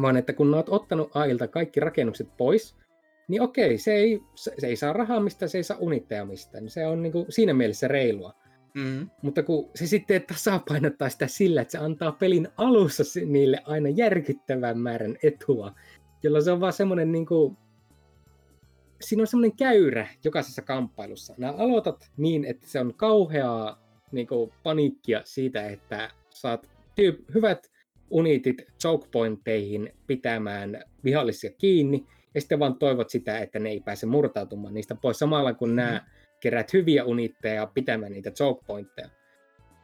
Vaan 0.01 0.18
että 0.18 0.34
kun 0.34 0.53
oot 0.53 0.70
ottanut 0.70 1.16
AIlta 1.16 1.47
kaikki 1.47 1.80
rakennukset 1.80 2.28
pois, 2.38 2.78
niin 3.28 3.41
okei, 3.41 3.78
se 3.78 3.93
ei, 3.93 4.22
se, 4.36 4.53
se 4.57 4.68
ei 4.68 4.76
saa 4.76 4.93
rahaa 4.93 5.20
mistä, 5.20 5.47
se 5.47 5.57
ei 5.57 5.64
saa 5.64 5.78
unitteja 5.80 6.26
mistään. 6.26 6.70
Se 6.70 6.86
on 6.86 7.01
niin 7.01 7.12
kuin 7.12 7.26
siinä 7.30 7.53
mielessä 7.53 7.88
reilua. 7.88 8.34
Mm. 8.74 9.09
Mutta 9.22 9.43
kun 9.43 9.70
se 9.76 9.88
sitten 9.88 10.24
tasapainottaa 10.28 11.09
sitä 11.09 11.28
sillä, 11.28 11.62
että 11.62 11.72
se 11.72 11.78
antaa 11.78 12.12
pelin 12.12 12.47
alussa 12.57 13.03
niille 13.26 13.62
aina 13.66 13.89
järkyttävän 13.89 14.80
määrän 14.80 15.18
etua, 15.24 15.76
jolloin 16.24 16.43
se 16.43 16.51
on 16.51 16.59
vaan 16.59 16.74
semmoinen 16.74 17.12
niin 17.12 17.26
kuin, 17.26 17.57
siinä 19.02 19.24
on 19.24 19.28
semmoinen 19.28 19.58
käyrä 19.58 20.08
jokaisessa 20.24 20.62
kamppailussa. 20.62 21.34
Nämä 21.38 21.54
aloitat 21.54 22.12
niin, 22.18 22.45
että 22.45 22.68
se 22.68 22.80
on 22.80 22.93
kauheaa 22.93 23.82
niin 24.12 24.28
kuin, 24.28 24.52
paniikkia 24.64 25.22
siitä, 25.26 25.70
että 25.70 26.12
saat 26.30 26.70
tyyp- 27.02 27.34
hyvät 27.34 27.72
unitit 28.10 28.62
chokepointteihin 28.82 29.93
pitämään 30.08 30.84
vihollisia 31.04 31.52
kiinni, 31.58 32.06
ja 32.36 32.41
sitten 32.41 32.60
vaan 32.60 32.76
toivot 32.76 33.10
sitä, 33.10 33.39
että 33.39 33.60
ne 33.60 33.70
ei 33.70 33.80
pääse 33.80 34.06
murtautumaan 34.06 34.74
niistä 34.74 34.95
pois 34.95 35.20
samalla, 35.20 35.54
kun 35.54 35.70
mm. 35.70 35.76
nämä 35.76 36.06
kerät 36.39 36.74
hyviä 36.74 37.04
unitteja 37.06 37.68
pitämään 37.68 38.12
niitä 38.12 38.32
chokepointteja. 38.32 39.10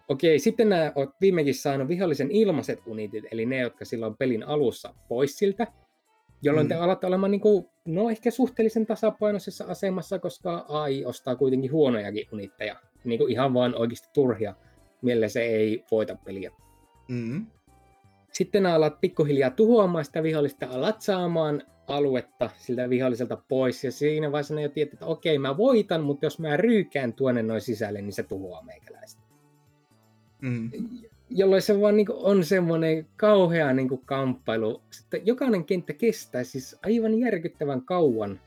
Okei, 0.07 0.39
sitten 0.39 0.70
nämä 0.70 0.91
olet 0.95 1.09
viimekin 1.22 1.55
saanut 1.55 1.88
vihollisen 1.88 2.32
ilmaiset 2.32 2.80
unitit, 2.86 3.24
eli 3.32 3.45
ne, 3.45 3.57
jotka 3.57 3.86
silloin 3.86 4.18
pelin 4.18 4.43
alussa 4.43 4.93
pois 5.07 5.38
siltä, 5.38 5.68
jolloin 6.41 6.67
mm. 6.67 6.69
te 6.69 6.75
alatte 6.75 7.07
olemaan 7.07 7.31
niin 7.31 7.41
kuin, 7.41 7.65
no 7.85 8.09
ehkä 8.09 8.31
suhteellisen 8.31 8.85
tasapainoisessa 8.85 9.65
asemassa, 9.65 10.19
koska 10.19 10.65
AI 10.69 11.05
ostaa 11.05 11.35
kuitenkin 11.35 11.71
huonojakin 11.71 12.27
unitteja, 12.31 12.75
niin 13.03 13.19
kuin 13.19 13.31
ihan 13.31 13.53
vaan 13.53 13.75
oikeasti 13.75 14.09
turhia, 14.13 14.55
millä 15.01 15.27
se 15.27 15.41
ei 15.41 15.83
voita 15.91 16.15
peliä. 16.25 16.51
Mm. 17.07 17.45
Sitten 18.31 18.65
alat 18.65 19.01
pikkuhiljaa 19.01 19.49
tuhoamaan 19.49 20.05
sitä 20.05 20.23
vihollista, 20.23 20.67
alat 20.69 21.01
saamaan 21.01 21.63
aluetta 21.88 22.49
siltä 22.57 22.89
viholliselta 22.89 23.38
pois, 23.47 23.83
ja 23.83 23.91
siinä 23.91 24.31
vaiheessa 24.31 24.55
ne 24.55 24.61
jo 24.61 24.69
tiedät, 24.69 24.93
että 24.93 25.05
okei, 25.05 25.39
mä 25.39 25.57
voitan, 25.57 26.03
mutta 26.03 26.25
jos 26.25 26.39
mä 26.39 26.57
ryykään 26.57 27.13
tuonne 27.13 27.43
noin 27.43 27.61
sisälle, 27.61 28.01
niin 28.01 28.13
se 28.13 28.23
tuhoaa 28.23 28.63
meikäläistä. 28.63 29.21
Mm. 30.41 30.71
Jolloin 31.30 31.61
se 31.61 31.82
vaan 31.82 31.97
niin 31.97 32.07
on 32.09 32.43
semmoinen 32.43 33.07
kauhea 33.15 33.73
niin 33.73 33.89
kamppailu. 34.05 34.84
Sitten 34.91 35.21
jokainen 35.25 35.65
kenttä 35.65 35.93
kestää 35.93 36.43
siis 36.43 36.75
aivan 36.86 37.19
järkyttävän 37.19 37.82
kauan, 37.82 38.41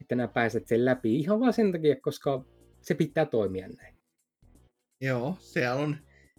että 0.00 0.14
nämä 0.14 0.28
pääset 0.28 0.68
sen 0.68 0.84
läpi. 0.84 1.16
Ihan 1.16 1.40
vaan 1.40 1.52
sen 1.52 1.72
takia, 1.72 1.96
koska 1.96 2.44
se 2.80 2.94
pitää 2.94 3.26
toimia 3.26 3.68
näin. 3.68 3.94
Joo, 5.00 5.36
se 5.40 5.70
on 5.70 5.96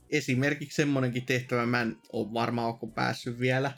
esimerkiksi 0.09 0.75
semmonenkin 0.75 1.25
tehtävä, 1.25 1.65
mä 1.65 1.81
en 1.81 1.97
ole 2.13 2.33
varmaan 2.33 2.67
onko 2.67 2.87
päässyt 2.87 3.39
vielä, 3.39 3.71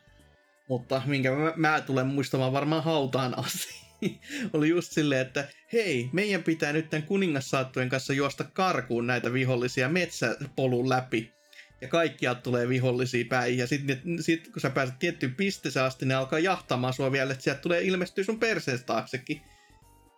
mutta 0.69 1.01
minkä 1.05 1.31
mä, 1.31 1.53
mä 1.55 1.81
tulen 1.81 2.07
muistamaan 2.07 2.53
varmaan 2.53 2.83
hautaan 2.83 3.39
asti. 3.39 3.87
oli 4.53 4.69
just 4.69 4.91
silleen, 4.91 5.21
että 5.21 5.47
hei, 5.73 6.09
meidän 6.13 6.43
pitää 6.43 6.73
nyt 6.73 6.89
tämän 6.89 7.07
kuningassaattujen 7.07 7.89
kanssa 7.89 8.13
juosta 8.13 8.43
karkuun 8.43 9.07
näitä 9.07 9.33
vihollisia 9.33 9.89
metsäpolun 9.89 10.89
läpi. 10.89 11.36
Ja 11.81 11.87
kaikkia 11.87 12.35
tulee 12.35 12.69
vihollisia 12.69 13.25
päin. 13.29 13.57
Ja 13.57 13.67
sitten 13.67 14.01
sit, 14.19 14.47
kun 14.47 14.61
sä 14.61 14.69
pääset 14.69 14.99
tiettyyn 14.99 15.35
pisteeseen 15.35 15.85
asti, 15.85 16.05
ne 16.05 16.15
alkaa 16.15 16.39
jahtamaan 16.39 16.93
sua 16.93 17.11
vielä, 17.11 17.31
että 17.31 17.43
sieltä 17.43 17.61
tulee 17.61 17.81
ilmestyä 17.81 18.23
sun 18.23 18.39
perseestä 18.39 18.85
taaksekin. 18.85 19.41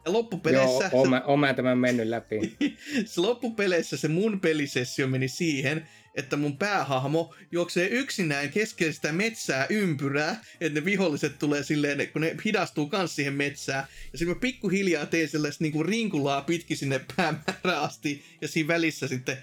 Ja 0.06 0.14
loppupeleissä... 0.14 0.90
Joo, 0.94 1.22
oon 1.26 1.40
mä 1.40 1.54
tämän 1.54 1.78
mennyt 1.78 2.08
läpi. 2.08 2.58
se 3.06 3.22
loppupeleissä 3.22 3.98
se 3.98 4.08
mun 4.08 4.40
pelisessio 4.40 5.08
meni 5.08 5.28
siihen, 5.28 5.88
että 6.16 6.38
mun 6.38 6.58
päähahmo 6.58 7.36
juoksee 7.52 7.88
yksinään 7.88 8.50
keskellä 8.50 8.94
sitä 8.94 9.12
metsää 9.12 9.66
ympyrää, 9.70 10.44
että 10.62 10.80
ne 10.80 10.86
viholliset 10.86 11.40
tulee 11.40 11.64
silleen, 11.64 12.08
kun 12.08 12.22
ne 12.22 12.36
hidastuu 12.46 12.88
kans 12.88 13.16
siihen 13.16 13.34
metsään. 13.34 13.88
Ja 14.12 14.18
sitten 14.18 14.36
mä 14.36 14.40
pikkuhiljaa 14.40 15.06
teen 15.06 15.30
sellaista 15.30 15.64
niinku 15.64 15.84
rinkulaa 15.84 16.42
pitkin 16.42 16.78
sinne 16.78 17.02
päämäärään 17.16 17.82
asti, 17.82 18.24
ja 18.42 18.48
siinä 18.48 18.68
välissä 18.68 19.08
sitten 19.08 19.38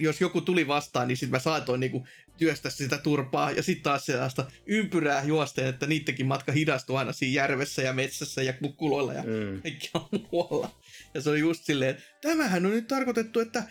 jos 0.00 0.20
joku 0.20 0.40
tuli 0.40 0.66
vastaan, 0.66 1.08
niin 1.08 1.16
sitten 1.16 1.36
mä 1.36 1.38
saatoin 1.38 1.80
niinku 1.80 2.06
työstä 2.36 2.70
sitä 2.70 2.98
turpaa 2.98 3.50
ja 3.50 3.62
sitten 3.62 3.82
taas 3.82 4.06
sellaista 4.06 4.46
ympyrää 4.66 5.24
juosteen, 5.24 5.68
että 5.68 5.86
niidenkin 5.86 6.26
matka 6.26 6.52
hidastui 6.52 6.98
aina 6.98 7.12
siinä 7.12 7.34
järvessä 7.34 7.82
ja 7.82 7.92
metsässä 7.92 8.42
ja 8.42 8.52
kukkuloilla 8.52 9.14
ja 9.14 9.22
mm. 9.22 9.62
kaikkialla 9.62 10.08
muualla. 10.32 10.70
Ja 11.14 11.20
se 11.20 11.30
oli 11.30 11.38
just 11.38 11.64
silleen, 11.64 11.90
että 11.90 12.02
tämähän 12.20 12.66
on 12.66 12.72
nyt 12.72 12.86
tarkoitettu, 12.86 13.40
että 13.40 13.62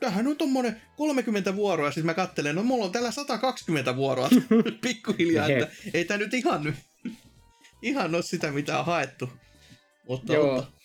tähän 0.00 0.26
on 0.26 0.36
tommonen 0.36 0.82
30 0.96 1.56
vuoroa, 1.56 1.90
siis 1.90 2.06
mä 2.06 2.14
kattelen, 2.14 2.54
no 2.54 2.62
mulla 2.62 2.84
on 2.84 2.92
täällä 2.92 3.10
120 3.10 3.96
vuoroa 3.96 4.28
pikkuhiljaa, 4.82 5.48
että 5.48 5.68
ei 5.94 6.04
tää 6.04 6.16
nyt 6.16 6.34
ihan 6.34 6.64
nyt, 6.64 6.74
ihan 7.82 8.14
ole 8.14 8.22
sitä, 8.22 8.52
mitä 8.52 8.78
on 8.78 8.86
haettu. 8.86 9.30
Mutta, 10.08 10.34
Joo. 10.34 10.56
Mutta... 10.56 10.75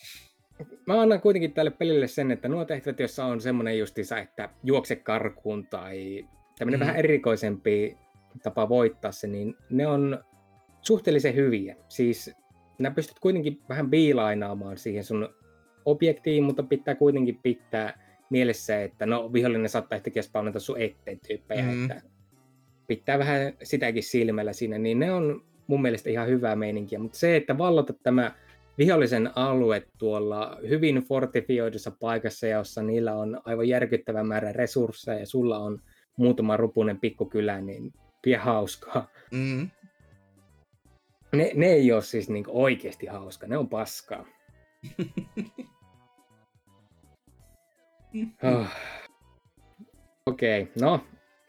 Mä 0.85 1.01
annan 1.01 1.21
kuitenkin 1.21 1.53
tälle 1.53 1.71
pelille 1.71 2.07
sen, 2.07 2.31
että 2.31 2.49
nuo 2.49 2.65
tehtävät, 2.65 2.99
joissa 2.99 3.25
on 3.25 3.41
semmoinen 3.41 3.79
justiinsa, 3.79 4.19
että 4.19 4.49
juokse 4.63 4.95
karkuun 4.95 5.67
tai 5.67 6.27
tämmöinen 6.57 6.79
mm. 6.79 6.85
vähän 6.85 6.95
erikoisempi 6.95 7.97
tapa 8.43 8.69
voittaa 8.69 9.11
se, 9.11 9.27
niin 9.27 9.55
ne 9.69 9.87
on 9.87 10.23
suhteellisen 10.81 11.35
hyviä. 11.35 11.75
Siis 11.89 12.35
nää 12.79 12.91
pystyt 12.91 13.19
kuitenkin 13.19 13.61
vähän 13.69 13.89
biilainaamaan 13.89 14.77
siihen 14.77 15.03
sun 15.03 15.29
objektiin, 15.85 16.43
mutta 16.43 16.63
pitää 16.63 16.95
kuitenkin 16.95 17.39
pitää 17.43 17.99
mielessä, 18.29 18.83
että 18.83 19.05
no 19.05 19.33
vihollinen 19.33 19.69
saattaa 19.69 19.95
yhtäkkiä 19.95 20.21
spawnata 20.21 20.59
sun 20.59 20.81
eteen 20.81 21.19
tyyppejä, 21.27 21.63
mm. 21.63 21.81
että 21.83 22.01
pitää 22.87 23.19
vähän 23.19 23.53
sitäkin 23.63 24.03
silmällä 24.03 24.53
siinä, 24.53 24.77
niin 24.77 24.99
ne 24.99 25.11
on 25.11 25.45
mun 25.67 25.81
mielestä 25.81 26.09
ihan 26.09 26.27
hyvää 26.27 26.55
meininkiä, 26.55 26.99
mutta 26.99 27.17
se, 27.17 27.35
että 27.35 27.57
vallata 27.57 27.93
tämä 27.93 28.31
vihollisen 28.77 29.29
alue 29.35 29.87
tuolla 29.97 30.57
hyvin 30.69 30.95
fortifioidussa 30.95 31.91
paikassa, 31.99 32.47
jossa 32.47 32.83
niillä 32.83 33.13
on 33.13 33.41
aivan 33.45 33.67
järkyttävä 33.67 34.23
määrä 34.23 34.51
resursseja 34.51 35.19
ja 35.19 35.25
sulla 35.25 35.57
on 35.57 35.81
muutama 36.17 36.57
rupunen 36.57 36.99
pikkukylä, 36.99 37.61
niin 37.61 37.93
vie 38.25 38.37
hauskaa. 38.37 39.07
Mm. 39.31 39.69
Ne, 41.31 41.51
ne 41.55 41.65
ei 41.65 41.91
ole 41.91 42.01
siis 42.01 42.29
niin 42.29 42.45
oikeasti 42.47 43.05
hauska, 43.05 43.47
ne 43.47 43.57
on 43.57 43.69
paskaa. 43.69 44.25
oh. 48.43 48.67
Okei, 50.25 50.61
okay, 50.61 50.73
no 50.81 50.99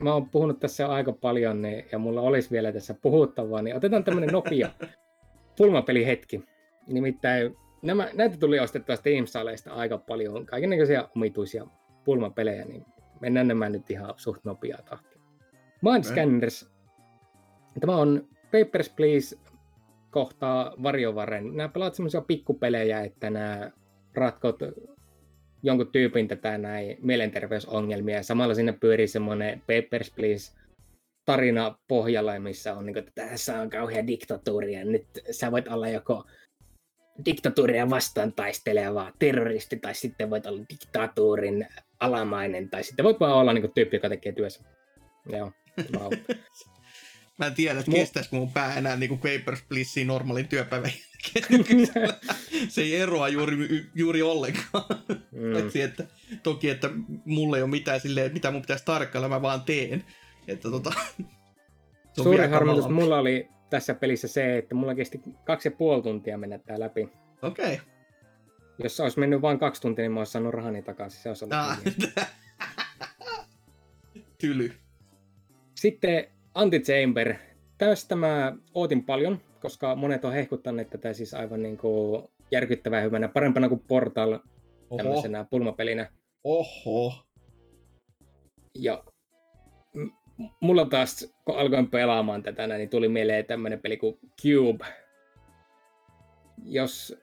mä 0.03 0.15
oon 0.15 0.31
puhunut 0.31 0.61
tässä 0.61 0.89
aika 0.89 1.13
paljon 1.13 1.63
niin, 1.63 1.85
ja 1.93 1.99
mulla 1.99 2.21
olisi 2.21 2.51
vielä 2.51 2.73
tässä 2.73 2.95
puhuttavaa, 2.95 3.63
niin 3.63 3.77
otetaan 3.77 4.05
tämmönen 4.05 4.31
nopea 4.33 4.71
pulmapelihetki. 5.59 6.52
Nimittäin 6.87 7.57
nämä, 7.83 8.09
näitä 8.15 8.37
tuli 8.37 8.61
ostettua 8.61 8.97
Steam-saleista 8.97 9.73
aika 9.73 9.99
paljon, 9.99 10.47
kaikenlaisia 10.47 11.09
omituisia 11.17 11.67
pulmapelejä, 12.05 12.65
niin 12.65 12.85
mennään 13.21 13.49
nämä 13.49 13.69
nyt 13.69 13.91
ihan 13.91 14.15
suht 14.17 14.45
nopeaa 14.45 14.83
tahtia. 14.83 15.21
Mind 15.83 16.05
Scanners. 16.05 16.73
Tämä 17.81 17.97
on 17.97 18.29
Papers, 18.53 18.89
Please 18.91 19.39
kohtaa 20.11 20.75
varjovarren. 20.83 21.57
Nämä 21.57 21.69
pelaat 21.69 21.95
semmoisia 21.95 22.21
pikkupelejä, 22.21 23.01
että 23.01 23.31
nämä 23.31 23.71
ratkot 24.15 24.59
jonkun 25.63 25.93
tyypin 25.93 26.29
tätä 26.29 26.59
näin 26.59 26.97
mielenterveysongelmia. 27.03 28.17
Ja 28.17 28.23
samalla 28.23 28.55
sinne 28.55 28.73
pyörii 28.73 29.09
semmoinen 29.09 29.61
Papers, 29.61 30.11
Please 30.11 30.53
tarina 31.25 31.79
pohjalla, 31.89 32.41
missä 32.41 32.75
on, 32.75 32.87
niin 32.87 32.95
kuin, 32.95 33.05
että 33.09 33.29
tässä 33.29 33.61
on 33.61 33.71
kauhea 33.71 34.07
diktatuuri 34.07 34.75
ja 34.75 34.85
nyt 34.85 35.07
sä 35.31 35.53
voit 35.53 35.69
olla 35.69 35.89
joko 35.89 36.25
diktatuuria 37.25 37.91
vastaan 37.91 38.33
taisteleva 38.33 39.13
terroristi 39.19 39.77
tai 39.77 39.95
sitten 39.95 40.31
voit 40.31 40.47
olla 40.47 40.63
diktatuurin 40.69 41.69
alamainen 42.01 42.71
tai 42.71 42.85
sitten 42.85 43.05
voit 43.05 43.21
vaan 43.21 43.33
olla 43.33 43.53
niin 43.53 43.73
tyyppi, 43.75 43.97
joka 43.97 44.09
tekee 44.09 44.33
työssä. 44.33 44.65
Joo, 45.27 45.53
wow. 45.99 46.13
Mä 47.39 47.47
en 47.47 47.55
tiedä, 47.55 47.81
että 47.81 47.93
Mu- 47.93 47.95
kestäisikö 47.95 48.37
mun 48.37 48.53
pää 48.53 48.79
enää 48.79 48.97
niin 48.97 49.09
kuin 49.09 49.21
Papers, 49.21 49.63
Please 49.69 50.05
normaalin 50.05 50.49
työpäivän 50.49 50.91
se 52.69 52.83
ei 52.83 52.97
eroa 52.97 53.29
juuri, 53.29 53.57
juuri 53.95 54.23
ollenkaan. 54.23 54.85
Mm. 55.33 55.53
Paitsi, 55.53 55.83
että 55.83 56.05
toki, 56.43 56.71
että 56.71 56.91
mulle 57.25 57.57
ei 57.57 57.63
ole 57.63 57.71
mitään 57.71 58.01
silleen, 58.01 58.33
mitä 58.33 58.51
mun 58.51 58.61
pitäisi 58.61 58.85
tarkkailla, 58.85 59.29
mä 59.29 59.43
vaan 59.43 59.63
teen. 59.63 60.05
Että 60.49 60.71
tota, 60.71 60.93
Suuri 62.17 62.49
harmitus 62.49 62.89
mulla 62.89 63.19
oli 63.19 63.49
tässä 63.73 63.95
pelissä 63.95 64.29
se, 64.29 64.59
että 64.59 64.75
mulla 64.75 64.95
kesti 64.95 65.21
kaksi 65.45 65.69
ja 65.69 65.73
puoli 65.79 66.03
tuntia 66.03 66.39
mennä 66.39 66.59
tää 66.59 66.81
läpi. 66.81 67.09
Okei. 67.43 67.75
Okay. 67.75 67.87
Jos 68.83 69.01
olisi 69.01 69.19
mennyt 69.21 69.43
vain 69.43 69.59
kaksi 69.59 69.83
tuntia, 69.83 70.03
niin 70.03 70.13
mä 70.13 70.21
olisin 70.21 70.33
saanut 70.33 70.55
rahani 70.55 70.83
takaisin. 70.83 71.23
Se 71.23 71.29
olisi 71.29 71.45
ollut 71.45 71.57
ah. 71.59 71.81
Tyly. 74.41 74.73
Sitten 75.75 76.25
Anti-Chamber. 76.55 77.35
Tästä 77.79 78.17
mä 78.17 78.57
ootin 78.75 79.05
paljon, 79.05 79.41
koska 79.61 79.97
monet 79.97 80.25
on 80.25 80.33
hehkuttaneet 80.33 80.91
tätä 80.91 81.13
siis 81.13 81.35
aivan 81.35 81.63
niin 81.63 81.79
kuin 81.79 82.29
järkyttävää 82.51 83.01
hyvänä, 83.01 83.29
parempana 83.29 83.69
kuin 83.69 83.85
Portal 83.89 84.33
Oho. 84.91 84.97
tämmöisenä 84.97 85.45
pulmapelinä. 85.51 86.11
Oho. 86.45 87.25
Ja 88.75 89.05
mulla 90.61 90.85
taas, 90.85 91.35
kun 91.45 91.59
alkoin 91.59 91.91
pelaamaan 91.91 92.43
tätä, 92.43 92.67
niin 92.67 92.89
tuli 92.89 93.09
mieleen 93.09 93.45
tämmöinen 93.45 93.81
peli 93.81 93.97
kuin 93.97 94.19
Cube. 94.43 94.85
Jos 96.65 97.19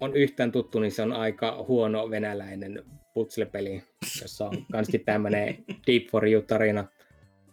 on 0.00 0.16
yhtään 0.16 0.52
tuttu, 0.52 0.80
niin 0.80 0.92
se 0.92 1.02
on 1.02 1.12
aika 1.12 1.64
huono 1.68 2.10
venäläinen 2.10 2.82
putslepeli, 3.14 3.82
jossa 4.22 4.44
on 4.44 4.66
myöskin 4.72 5.04
tämmöinen 5.04 5.64
Deep 5.86 6.06
for 6.10 6.28
You-tarina. 6.28 6.84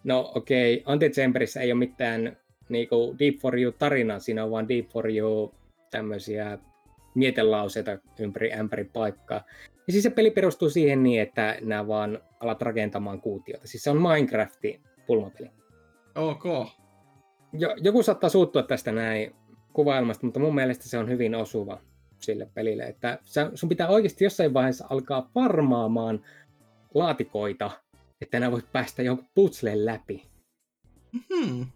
No 0.04 0.32
okei, 0.34 0.74
okay, 0.74 0.92
Antichamberissä 0.92 1.60
ei 1.60 1.72
ole 1.72 1.78
mitään 1.78 2.36
niinku 2.68 3.16
Deep 3.18 3.36
for 3.36 3.58
You-tarinaa, 3.58 4.18
siinä 4.18 4.44
on 4.44 4.50
vaan 4.50 4.68
Deep 4.68 4.88
for 4.88 5.10
You 5.10 5.54
tämmöisiä 5.90 6.58
mietelauseita 7.14 7.98
ympäri 8.18 8.52
ämpäri 8.52 8.84
paikkaa. 8.84 9.44
Ja 9.86 9.92
siis 9.92 10.02
se 10.02 10.10
peli 10.10 10.30
perustuu 10.30 10.70
siihen 10.70 11.02
niin, 11.02 11.22
että 11.22 11.58
nämä 11.60 11.86
vaan 11.86 12.18
alat 12.40 12.62
rakentamaan 12.62 13.20
kuutioita. 13.20 13.66
Siis 13.66 13.82
se 13.82 13.90
on 13.90 14.02
Minecraftin 14.02 14.80
pulmapeli. 15.10 15.50
Ok. 16.14 16.44
Jo, 17.52 17.74
joku 17.82 18.02
saattaa 18.02 18.30
suuttua 18.30 18.62
tästä 18.62 18.92
näin 18.92 19.34
kuvailmasta, 19.72 20.26
mutta 20.26 20.40
mun 20.40 20.54
mielestä 20.54 20.88
se 20.88 20.98
on 20.98 21.08
hyvin 21.08 21.34
osuva 21.34 21.80
sille 22.20 22.50
pelille. 22.54 22.82
Että 22.82 23.18
sun 23.54 23.68
pitää 23.68 23.88
oikeasti 23.88 24.24
jossain 24.24 24.54
vaiheessa 24.54 24.86
alkaa 24.90 25.30
farmaamaan 25.34 26.24
laatikoita, 26.94 27.70
että 28.20 28.40
nämä 28.40 28.52
voit 28.52 28.72
päästä 28.72 29.02
jonkun 29.02 29.28
putsleen 29.34 29.86
läpi. 29.86 30.30
Hmm. 31.12 31.66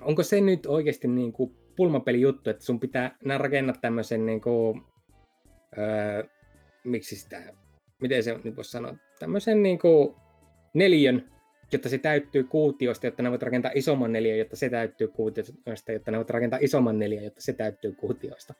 Onko 0.00 0.22
se 0.22 0.40
nyt 0.40 0.66
oikeasti 0.66 1.08
niin 1.08 1.32
kuin 1.32 1.56
pulmapeli 1.76 2.20
juttu, 2.20 2.50
että 2.50 2.64
sun 2.64 2.80
pitää 2.80 3.16
nämä 3.24 3.38
rakennat 3.38 3.80
tämmöisen 3.80 4.26
niin 4.26 4.40
kuin, 4.40 4.82
öö, 5.78 6.24
miksi 6.84 7.16
sitä, 7.16 7.42
miten 8.02 8.22
se 8.22 8.40
nyt 8.44 8.56
voisi 8.56 8.70
sanoa, 8.70 8.94
tämmöisen 9.18 9.62
niin 9.62 9.78
kuin 9.78 10.14
neljön, 10.74 11.35
jotta 11.72 11.88
se 11.88 11.98
täyttyy 11.98 12.44
kuutiosta, 12.44 13.06
jotta 13.06 13.22
ne 13.22 13.30
voit 13.30 13.42
rakentaa 13.42 13.70
isomman 13.74 14.12
neljän, 14.12 14.38
jotta 14.38 14.56
se 14.56 14.68
täyttyy 14.68 15.08
kuutiosta, 15.08 15.92
jotta 15.92 16.10
ne 16.10 16.16
voit 16.16 16.30
rakentaa 16.30 16.58
isomman 16.62 16.98
neljän, 16.98 17.24
jotta 17.24 17.40
se 17.40 17.52
täyttyy 17.52 17.92
kuutiosta. 17.92 18.54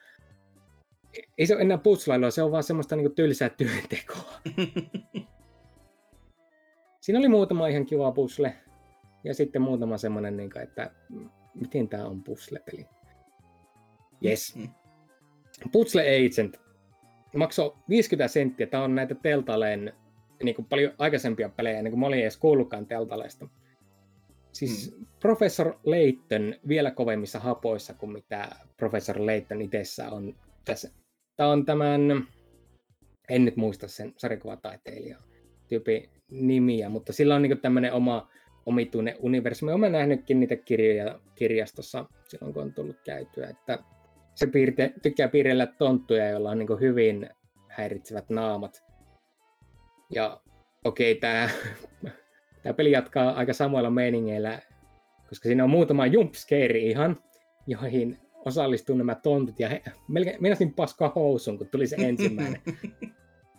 Ei 1.37 1.47
se 1.47 1.53
ole 1.53 1.61
enää 1.61 1.77
puzzlailua, 1.77 2.31
se 2.31 2.43
on 2.43 2.51
vaan 2.51 2.63
semmoista 2.63 2.95
niin 2.95 3.15
tylsää 3.15 3.49
työntekoa. 3.49 4.33
Siinä 7.01 7.19
oli 7.19 7.27
muutama 7.27 7.67
ihan 7.67 7.85
kiva 7.85 8.11
puzzle, 8.11 8.55
ja 9.23 9.33
sitten 9.33 9.61
muutama 9.61 9.97
semmoinen, 9.97 10.37
niin 10.37 10.49
kuin, 10.49 10.63
että 10.63 10.91
miten 11.55 11.89
tämä 11.89 12.05
on 12.05 12.23
puzzle-peli. 12.23 12.85
Yes. 14.25 14.59
Puzzle 15.71 16.01
Agent 16.01 16.67
maksoi 17.37 17.73
50 17.89 18.27
senttiä. 18.27 18.67
Tämä 18.67 18.83
on 18.83 18.95
näitä 18.95 19.15
Teltaleen 19.15 19.93
niin 20.43 20.55
kuin 20.55 20.65
paljon 20.65 20.93
aikaisempia 20.97 21.49
pelejä, 21.49 21.81
niin 21.81 21.91
kuin 21.91 21.99
mä 21.99 22.05
olin 22.05 22.21
edes 22.21 22.37
kuullutkaan 22.37 22.85
Teltaleesta. 22.85 23.47
Siis 24.51 24.97
mm. 24.97 25.05
Professor 25.19 25.79
Layton 25.83 26.55
vielä 26.67 26.91
kovemmissa 26.91 27.39
hapoissa 27.39 27.93
kuin 27.93 28.11
mitä 28.11 28.49
Professor 28.77 29.25
Layton 29.25 29.61
itsessä 29.61 30.09
on 30.09 30.35
tässä. 30.65 30.91
Tämä 31.35 31.49
on 31.49 31.65
tämän, 31.65 32.27
en 33.29 33.45
nyt 33.45 33.55
muista 33.55 33.87
sen 33.87 34.13
sarjakuvataiteilijan 34.17 35.21
tyypin 35.67 36.09
nimiä, 36.31 36.89
mutta 36.89 37.13
sillä 37.13 37.35
on 37.35 37.41
niin 37.41 37.61
tämmöinen 37.61 37.93
oma 37.93 38.29
omituinen 38.65 39.15
universumi. 39.19 39.71
Olen 39.71 39.91
nähnytkin 39.91 40.39
niitä 40.39 40.55
kirjoja 40.55 41.19
kirjastossa 41.35 42.05
silloin, 42.27 42.53
kun 42.53 42.63
on 42.63 42.73
tullut 42.73 42.97
käytyä, 43.05 43.49
että 43.49 43.79
se 44.35 44.47
piirte, 44.47 44.93
tykkää 45.01 45.27
piirrellä 45.27 45.65
tonttuja, 45.65 46.29
joilla 46.29 46.49
on 46.49 46.59
niin 46.59 46.79
hyvin 46.79 47.29
häiritsevät 47.67 48.29
naamat. 48.29 48.83
Ja 50.09 50.41
okei, 50.83 51.11
okay, 51.11 51.19
tämä 51.19 51.49
tää 52.63 52.73
peli 52.73 52.91
jatkaa 52.91 53.31
aika 53.31 53.53
samoilla 53.53 53.89
meiningeillä, 53.89 54.59
koska 55.29 55.47
siinä 55.47 55.63
on 55.63 55.69
muutama 55.69 56.05
jumpscare 56.05 56.79
ihan, 56.79 57.17
joihin 57.67 58.17
osallistuu 58.45 58.95
nämä 58.95 59.15
tontut, 59.15 59.59
ja 59.59 59.69
he, 59.69 59.81
melkein 60.07 60.41
meinasin 60.41 60.73
paskaa 60.73 61.11
housun, 61.15 61.57
kun 61.57 61.67
tuli 61.67 61.87
se 61.87 61.95
ensimmäinen. 62.09 62.61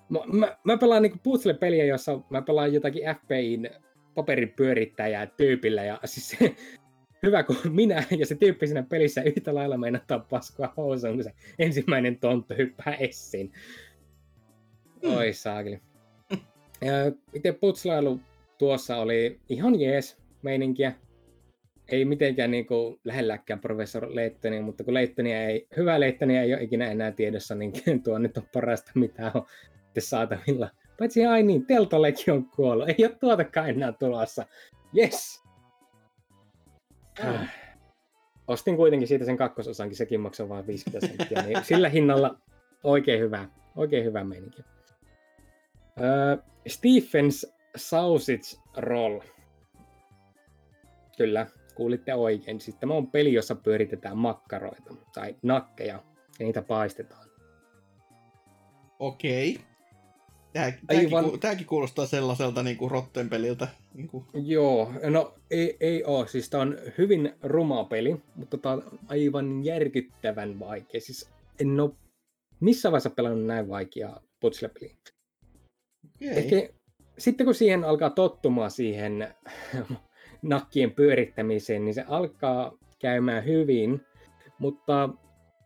mä, 0.08 0.18
mä, 0.32 0.56
mä 0.64 0.76
pelaan 0.76 1.02
niinku 1.02 1.18
puzzle-peliä, 1.22 1.84
jossa 1.84 2.20
mä 2.30 2.42
pelaan 2.42 2.72
jotakin 2.72 3.02
FBIn 3.20 3.70
paperin 4.14 4.52
pyörittäjää 4.56 5.26
tyypillä, 5.26 5.84
ja 5.84 6.00
siis 6.04 6.28
se, 6.28 6.54
hyvä 7.26 7.42
kuin 7.42 7.58
minä 7.70 8.04
ja 8.18 8.26
se 8.26 8.34
tyyppi 8.34 8.66
siinä 8.66 8.82
pelissä 8.82 9.22
yhtä 9.22 9.54
lailla 9.54 9.78
meinattaa 9.78 10.18
paskoa 10.18 10.72
housuun, 10.76 11.14
kun 11.14 11.24
se 11.24 11.32
ensimmäinen 11.58 12.18
tonttu 12.18 12.54
hyppää 12.58 12.94
essiin. 12.94 13.52
Mm. 15.02 15.16
Oi 15.16 15.32
saakeli. 15.32 15.87
Itse 17.34 17.52
putslailu 17.52 18.20
tuossa 18.58 18.96
oli 18.96 19.40
ihan 19.48 19.80
jees 19.80 20.16
meininkiä. 20.42 20.92
Ei 21.88 22.04
mitenkään 22.04 22.50
niin 22.50 22.66
kuin 22.66 23.00
lähelläkään 23.04 23.60
professor 23.60 24.14
Leittonia, 24.14 24.62
mutta 24.62 24.84
kun 24.84 24.94
Leittonia 24.94 25.42
ei, 25.42 25.66
hyvä 25.76 26.00
Leittonia 26.00 26.42
ei 26.42 26.54
ole 26.54 26.62
ikinä 26.62 26.90
enää 26.90 27.12
tiedossa, 27.12 27.54
niin 27.54 27.72
tuo 28.04 28.18
nyt 28.18 28.36
on 28.36 28.48
parasta, 28.52 28.92
mitä 28.94 29.32
on 29.34 29.42
saatavilla. 29.98 30.70
Paitsi 30.98 31.26
ai 31.26 31.42
niin, 31.42 31.66
Teltolekin 31.66 32.34
on 32.34 32.44
kuollut. 32.44 32.88
Ei 32.88 33.06
ole 33.06 33.16
tuotakaan 33.20 33.68
enää 33.68 33.92
tulossa. 33.92 34.46
Yes! 34.96 35.42
Äh. 37.24 37.54
Ostin 38.48 38.76
kuitenkin 38.76 39.08
siitä 39.08 39.24
sen 39.24 39.36
kakkososankin, 39.36 39.96
sekin 39.96 40.20
maksaa 40.20 40.48
vain 40.48 40.66
50 40.66 41.06
senttiä, 41.06 41.42
niin 41.42 41.64
sillä 41.64 41.88
hinnalla 41.88 42.38
oikein 42.84 43.20
hyvä, 43.20 43.48
oikein 43.76 44.04
hyvä 44.04 44.24
meininki. 44.24 44.62
Uh, 45.98 46.42
Stephens 46.66 47.46
Sausage 47.76 48.62
Roll. 48.76 49.20
Kyllä, 51.16 51.46
kuulitte 51.74 52.14
oikein. 52.14 52.60
Siis 52.60 52.76
tämä 52.76 52.94
on 52.94 53.10
peli, 53.10 53.32
jossa 53.32 53.54
pyöritetään 53.54 54.18
makkaroita 54.18 54.94
tai 55.14 55.36
nakkeja 55.42 56.02
ja 56.38 56.46
niitä 56.46 56.62
paistetaan. 56.62 57.28
Okei. 58.98 59.50
Okay. 59.52 59.68
Tämäkin, 60.52 60.80
Aivan... 60.88 61.40
tämäkin 61.40 61.66
kuulostaa 61.66 62.06
sellaiselta 62.06 62.62
niin 62.62 62.76
kuin 62.76 62.90
Rotten 62.90 63.28
peliltä. 63.30 63.68
Niin 63.94 64.08
kuin. 64.08 64.24
Joo, 64.34 64.92
no 65.10 65.34
ei, 65.50 65.76
ei 65.80 66.04
ole. 66.04 66.28
Siis 66.28 66.50
tämä 66.50 66.62
on 66.62 66.78
hyvin 66.98 67.34
ruma 67.42 67.84
peli, 67.84 68.16
mutta 68.34 68.58
tämä 68.58 68.74
on 68.74 68.98
aivan 69.08 69.64
järkyttävän 69.64 70.58
vaikea. 70.60 71.00
Siis 71.00 71.30
en 71.60 71.80
ole 71.80 71.90
missä 72.60 72.90
vaiheessa 72.90 73.10
pelannut 73.10 73.46
näin 73.46 73.68
vaikeaa 73.68 74.22
putslepeliä. 74.40 74.94
Ehkä 76.20 76.68
sitten 77.18 77.44
kun 77.44 77.54
siihen 77.54 77.84
alkaa 77.84 78.10
tottumaan 78.10 78.70
siihen 78.70 79.34
nakkien 80.42 80.90
pyörittämiseen, 80.90 81.84
niin 81.84 81.94
se 81.94 82.04
alkaa 82.08 82.78
käymään 82.98 83.44
hyvin, 83.44 84.00
mutta 84.58 85.08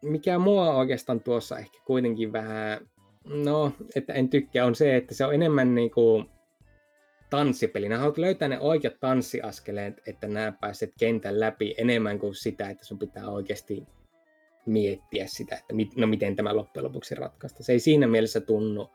mikä 0.02 0.38
mua 0.38 0.74
oikeastaan 0.74 1.20
tuossa 1.20 1.58
ehkä 1.58 1.78
kuitenkin 1.86 2.32
vähän 2.32 2.92
No, 3.24 3.72
että 3.96 4.12
en 4.12 4.28
tykkää 4.28 4.66
on 4.66 4.74
se, 4.74 4.96
että 4.96 5.14
se 5.14 5.24
on 5.24 5.34
enemmän 5.34 5.74
niin 5.74 5.90
kuin 5.90 6.30
tanssipeli. 7.30 7.88
Nämä 7.88 7.98
haluat 7.98 8.18
löytää 8.18 8.48
ne 8.48 8.60
oikeat 8.60 9.00
tanssiaskeleet, 9.00 10.00
että 10.06 10.28
nämä 10.28 10.52
pääset 10.60 10.92
kentän 10.98 11.40
läpi 11.40 11.74
enemmän 11.78 12.18
kuin 12.18 12.34
sitä, 12.34 12.70
että 12.70 12.84
sun 12.84 12.98
pitää 12.98 13.28
oikeasti 13.28 13.86
miettiä 14.66 15.26
sitä, 15.26 15.56
että 15.56 15.74
mit, 15.74 15.96
no 15.96 16.06
miten 16.06 16.36
tämä 16.36 16.56
loppujen 16.56 16.84
lopuksi 16.84 17.14
ratkaista. 17.14 17.62
Se 17.62 17.72
ei 17.72 17.80
siinä 17.80 18.06
mielessä 18.06 18.40
tunnu 18.40 18.90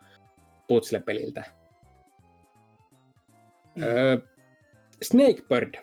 putslepeliltä. 0.68 1.44
Mm. 3.76 3.84
Öö, 3.84 4.18
Snakebird. 5.02 5.76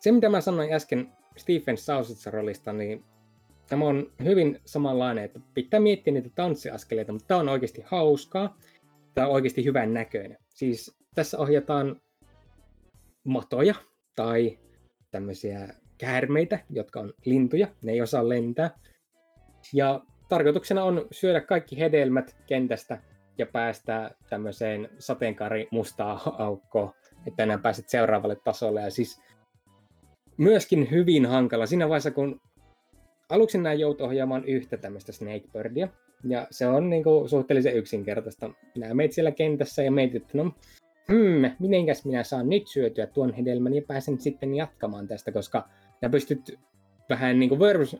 Se, 0.00 0.12
mitä 0.12 0.28
mä 0.28 0.40
sanoin 0.40 0.72
äsken 0.72 1.12
Stephen 1.36 1.78
Sausitsa 1.78 2.30
roolista, 2.30 2.72
niin 2.72 3.04
Tämä 3.68 3.84
on 3.84 4.12
hyvin 4.24 4.60
samanlainen, 4.66 5.24
että 5.24 5.40
pitää 5.54 5.80
miettiä 5.80 6.12
niitä 6.12 6.30
tanssiaskeleita, 6.34 7.12
mutta 7.12 7.28
tämä 7.28 7.40
on 7.40 7.48
oikeasti 7.48 7.82
hauskaa. 7.86 8.58
Tämä 9.14 9.26
on 9.26 9.32
oikeasti 9.32 9.64
hyvän 9.64 9.94
näköinen. 9.94 10.38
Siis 10.48 10.96
tässä 11.14 11.38
ohjataan 11.38 12.00
matoja 13.24 13.74
tai 14.16 14.58
tämmöisiä 15.10 15.68
käärmeitä, 15.98 16.58
jotka 16.70 17.00
on 17.00 17.12
lintuja, 17.24 17.68
ne 17.82 17.92
ei 17.92 18.00
osaa 18.00 18.28
lentää. 18.28 18.70
Ja 19.72 20.00
tarkoituksena 20.28 20.84
on 20.84 21.06
syödä 21.10 21.40
kaikki 21.40 21.78
hedelmät 21.78 22.36
kentästä 22.46 23.02
ja 23.38 23.46
päästä 23.46 24.10
tämmöiseen 24.30 24.88
sateenkaari 24.98 25.68
mustaa 25.70 26.36
aukkoon, 26.38 26.90
että 27.26 27.42
enää 27.42 27.58
pääset 27.58 27.88
seuraavalle 27.88 28.36
tasolle. 28.36 28.82
Ja 28.82 28.90
siis 28.90 29.22
myöskin 30.36 30.90
hyvin 30.90 31.26
hankala. 31.26 31.66
Siinä 31.66 31.88
vaiheessa, 31.88 32.10
kun 32.10 32.40
aluksi 33.28 33.58
nämä 33.58 33.72
joutui 33.72 34.06
ohjaamaan 34.06 34.44
yhtä 34.44 34.76
tämmöistä 34.76 35.12
Snakebirdia, 35.12 35.88
ja 36.24 36.46
se 36.50 36.66
on 36.66 36.90
niin 36.90 37.04
kuin, 37.04 37.28
suhteellisen 37.28 37.76
yksinkertaista. 37.76 38.50
Nämä 38.78 38.94
meitä 38.94 39.14
siellä 39.14 39.30
kentässä 39.30 39.82
ja 39.82 39.90
mietit, 39.90 40.22
että 40.22 40.38
no, 40.38 40.52
hmm, 41.12 41.50
mitenkäs 41.58 42.04
minä 42.04 42.24
saan 42.24 42.48
nyt 42.48 42.66
syötyä 42.66 43.06
tuon 43.06 43.32
hedelmän 43.32 43.74
ja 43.74 43.82
pääsen 43.82 44.20
sitten 44.20 44.54
jatkamaan 44.54 45.08
tästä, 45.08 45.32
koska 45.32 45.68
sä 46.00 46.08
pystyt 46.08 46.58
vähän 47.08 47.38
niin 47.38 47.48
kuin 47.48 47.60
worms, 47.60 47.96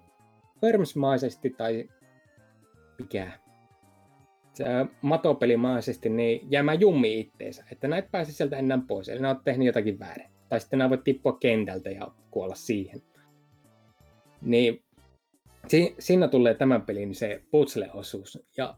tai 1.57 1.89
mikä 2.99 3.33
matopelimaisesti 5.03 6.09
niin 6.09 6.41
jäämään 6.51 6.81
jummi 6.81 7.21
itteensä, 7.21 7.65
että 7.73 7.89
näet 7.89 8.11
pääse 8.11 8.33
sieltä 8.33 8.57
enää 8.57 8.79
pois, 8.89 9.09
eli 9.09 9.21
nämä 9.21 9.35
oot 9.35 9.45
tehnyt 9.45 9.67
jotakin 9.67 9.99
väärin. 9.99 10.31
Tai 10.49 10.61
sitten 10.61 10.79
nämä 10.79 10.91
voit 10.91 11.05
tippua 11.05 11.33
kentältä 11.41 11.91
ja 11.91 12.09
kuolla 12.31 12.55
siihen. 12.55 13.03
Niin 14.43 14.83
si- 15.69 15.95
siinä 15.99 16.29
tulee 16.29 16.55
tämän 16.55 16.83
pelin 16.83 17.15
se 17.15 17.43
puzzle-osuus. 17.51 18.39
Ja 18.57 18.77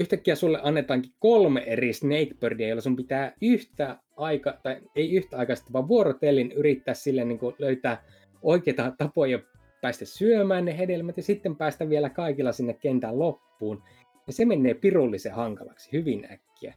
yhtäkkiä 0.00 0.34
sulle 0.34 0.60
annetaankin 0.62 1.12
kolme 1.18 1.60
eri 1.60 1.92
Snakebirdia, 1.92 2.68
joilla 2.68 2.80
sun 2.80 2.96
pitää 2.96 3.32
yhtä 3.42 3.98
aika, 4.16 4.58
tai 4.62 4.80
ei 4.96 5.12
yhtä 5.12 5.36
aikaisesti, 5.36 5.72
vaan 5.72 5.88
vuorotellin 5.88 6.52
yrittää 6.52 6.94
sille 6.94 7.24
niin 7.24 7.38
löytää 7.58 8.04
oikeita 8.42 8.92
tapoja 8.98 9.38
päästä 9.82 10.04
syömään 10.04 10.64
ne 10.64 10.78
hedelmät 10.78 11.16
ja 11.16 11.22
sitten 11.22 11.56
päästä 11.56 11.88
vielä 11.88 12.10
kaikilla 12.10 12.52
sinne 12.52 12.74
kentän 12.74 13.18
loppuun. 13.18 13.82
Ja 14.26 14.32
se 14.32 14.44
menee 14.44 14.74
pirullisen 14.74 15.34
hankalaksi 15.34 15.92
hyvin 15.92 16.28
äkkiä. 16.32 16.74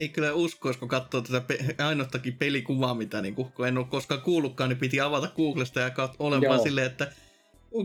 Ei 0.00 0.08
kyllä 0.08 0.32
uskoisi, 0.32 0.78
kun 0.78 0.88
katsoo 0.88 1.20
tätä 1.20 1.40
pe- 1.40 1.84
ainoastakin 1.84 2.36
pelikuvaa, 2.36 2.94
mitä 2.94 3.22
niin 3.22 3.34
kun 3.34 3.68
en 3.68 3.78
ole 3.78 3.86
koskaan 3.90 4.20
kuullutkaan, 4.20 4.70
niin 4.70 4.78
piti 4.78 5.00
avata 5.00 5.28
Googlesta 5.36 5.80
ja 5.80 5.88
kat- 5.88 6.16
olen 6.18 6.40
vaan 6.48 6.62
silleen, 6.62 6.86
että 6.86 7.12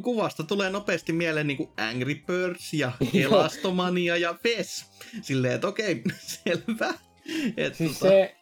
kuvasta 0.04 0.44
tulee 0.44 0.70
nopeasti 0.70 1.14
mieleen 1.14 1.48
niin 1.48 1.58
kuin 1.58 1.70
Angry 1.78 2.16
Birds 2.16 2.74
ja 2.74 2.92
Elastomania 3.24 4.18
ja 4.18 4.36
Fes. 4.44 4.86
Silleen, 5.22 5.54
että 5.54 5.68
okei, 5.68 6.02
selvä. 6.46 6.94
Et, 7.58 7.76
siis 7.76 8.00
tota... 8.00 8.10
se, 8.10 8.36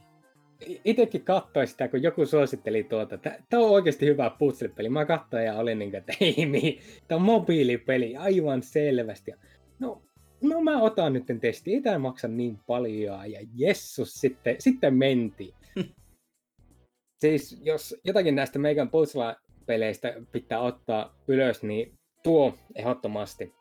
itekin 0.85 1.21
katsoin 1.21 1.67
sitä, 1.67 1.87
kun 1.87 2.03
joku 2.03 2.25
suositteli 2.25 2.83
tuota, 2.83 3.15
että 3.15 3.39
tämä 3.49 3.63
on 3.63 3.69
oikeasti 3.69 4.05
hyvä 4.05 4.31
puzzle-peli. 4.39 4.89
Mä 4.89 5.05
katsoin 5.05 5.45
ja 5.45 5.53
olin 5.53 5.79
niin 5.79 5.91
kuin, 5.91 5.99
että 5.99 6.13
ei 6.25 6.45
niin, 6.45 6.79
tämä 7.07 7.15
on 7.15 7.21
mobiilipeli 7.21 8.17
aivan 8.17 8.63
selvästi. 8.63 9.31
No, 9.79 10.01
no 10.41 10.61
mä 10.61 10.81
otan 10.81 11.13
nyt 11.13 11.23
testi, 11.41 11.73
ei 11.73 11.81
tämä 11.81 11.99
maksa 11.99 12.27
niin 12.27 12.59
paljon 12.67 13.31
ja 13.31 13.39
jessus, 13.55 14.13
sitten, 14.13 14.55
sitten 14.59 14.93
mentiin. 14.93 15.53
siis 17.21 17.61
jos 17.63 17.95
jotakin 18.03 18.35
näistä 18.35 18.59
meidän 18.59 18.89
puzzle 18.89 19.35
peleistä 19.65 20.13
pitää 20.31 20.59
ottaa 20.59 21.15
ylös, 21.27 21.63
niin 21.63 21.93
tuo 22.23 22.53
ehdottomasti. 22.75 23.53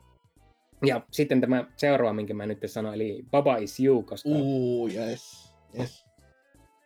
Ja 0.86 1.00
sitten 1.10 1.40
tämä 1.40 1.64
seuraava, 1.76 2.12
minkä 2.12 2.34
mä 2.34 2.46
nyt 2.46 2.58
sanoin, 2.66 2.94
eli 2.94 3.24
Baba 3.30 3.56
is 3.56 3.80
You, 3.80 4.02
koska... 4.02 4.28
Uu, 4.28 4.88
yes, 4.88 5.54
yes. 5.78 6.06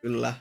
Kyllä. 0.03 0.35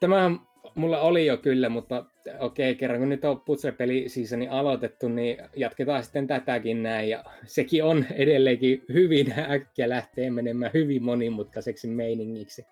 Tämä 0.00 0.30
mulla 0.74 1.00
oli 1.00 1.26
jo 1.26 1.36
kyllä, 1.36 1.68
mutta 1.68 2.04
okei, 2.38 2.74
kerran 2.74 2.98
kun 2.98 3.08
nyt 3.08 3.24
on 3.24 3.40
puzzle-peli 3.40 4.08
seasoni 4.08 4.48
aloitettu, 4.48 5.08
niin 5.08 5.38
jatketaan 5.56 6.04
sitten 6.04 6.26
tätäkin 6.26 6.82
näin. 6.82 7.08
Ja 7.08 7.24
sekin 7.44 7.84
on 7.84 8.06
edelleenkin 8.10 8.84
hyvin 8.92 9.34
äkkiä 9.38 9.88
lähtee 9.88 10.30
menemään 10.30 10.72
hyvin 10.74 11.02
monimutkaiseksi 11.02 11.88
meiningiksi. 11.88 12.66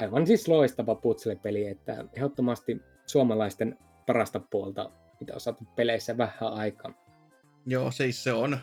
Aivan 0.00 0.26
siis 0.26 0.48
loistava 0.48 0.94
puzzle-peli, 0.94 1.66
että 1.66 2.04
ehdottomasti 2.16 2.80
suomalaisten 3.06 3.78
parasta 4.06 4.40
puolta, 4.40 4.90
mitä 5.20 5.34
on 5.34 5.40
saatu 5.40 5.64
peleissä 5.76 6.18
vähän 6.18 6.52
aikaa. 6.52 6.92
Joo, 7.66 7.90
siis 7.90 8.24
se 8.24 8.32
on, 8.32 8.58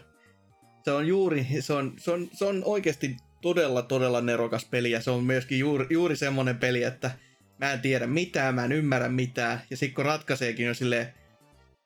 se 0.84 0.92
on 0.92 1.08
juuri, 1.08 1.48
se 1.60 1.74
on, 1.74 1.94
se 1.98 2.12
on, 2.12 2.28
se 2.34 2.46
on 2.46 2.62
oikeasti 2.66 3.18
todella, 3.42 3.82
todella 3.82 4.22
nerokas 4.22 4.66
peli 4.66 4.92
ja 4.92 5.02
se 5.02 5.12
on 5.12 5.24
myöskin 5.24 5.60
juuri, 5.60 5.86
juuri 5.90 6.16
semmoinen 6.16 6.58
peli, 6.58 6.84
että 6.84 7.12
mä 7.60 7.74
en 7.74 7.82
tiedä 7.82 8.08
mitään, 8.08 8.56
mä 8.56 8.66
en 8.66 8.72
ymmärrä 8.72 9.10
mitään. 9.10 9.62
Ja 9.70 9.78
sitten 9.78 9.96
kun 9.96 10.06
ratkaiseekin 10.06 10.70
on 10.70 10.76
silleen, 10.76 11.14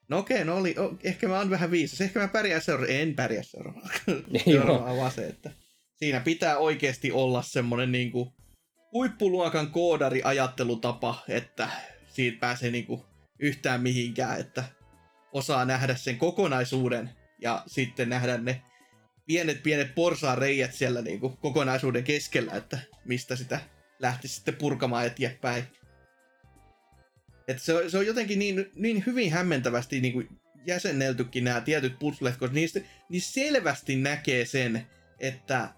no 0.10 0.18
okei, 0.18 0.46
no 0.46 0.58
oli, 0.58 0.76
oh, 0.78 0.98
ehkä 1.04 1.28
mä 1.28 1.38
oon 1.38 1.50
vähän 1.50 1.72
viisas, 1.72 2.02
ehkä 2.02 2.20
mä 2.20 2.28
pärjään 2.28 2.62
seuraavaan, 2.62 3.00
en 3.00 3.16
pärjää 3.16 3.44
seuraavaan, 3.44 3.90
seuraavaan 4.46 4.98
vaan 4.98 5.12
se, 5.12 5.28
että 5.28 5.52
siinä 5.96 6.20
pitää 6.20 6.58
oikeasti 6.58 7.12
olla 7.12 7.42
semmoinen 7.42 7.92
niinku 7.92 8.34
huippuluokan 8.94 9.72
koodari 9.72 10.22
ajattelutapa, 10.24 11.24
että 11.28 11.70
siitä 12.08 12.40
pääsee 12.40 12.72
niinku 12.72 13.06
yhtään 13.40 13.82
mihinkään, 13.82 14.40
että 14.40 14.64
osaa 15.34 15.66
nähdä 15.66 15.96
sen 15.96 16.18
kokonaisuuden 16.18 17.10
ja 17.42 17.64
sitten 17.68 18.10
nähdä 18.10 18.38
ne 18.38 18.62
pienet 19.26 19.64
pienet 19.64 19.96
porsaan 19.96 20.38
reijät 20.38 20.74
siellä 20.74 21.02
niin 21.02 21.20
kuin 21.20 21.38
kokonaisuuden 21.38 22.04
keskellä, 22.04 22.54
että 22.54 22.80
mistä 23.06 23.36
sitä 23.36 23.60
lähti 24.02 24.28
sitten 24.28 24.56
purkamaan 24.56 25.06
eteenpäin. 25.06 25.64
Että 27.48 27.64
se, 27.64 27.90
se 27.90 27.98
on 27.98 28.06
jotenkin 28.06 28.40
niin, 28.40 28.72
niin 28.76 29.04
hyvin 29.06 29.32
hämmentävästi 29.32 30.02
niin 30.02 30.14
kuin 30.14 30.30
jäsenneltykin 30.68 31.44
nämä 31.44 31.62
tietyt 31.62 32.00
puzzlet, 32.00 32.38
koska 32.38 32.56
niistä, 32.56 32.80
niin 33.10 33.22
selvästi 33.22 33.96
näkee 33.96 34.46
sen, 34.46 34.88
että 35.20 35.70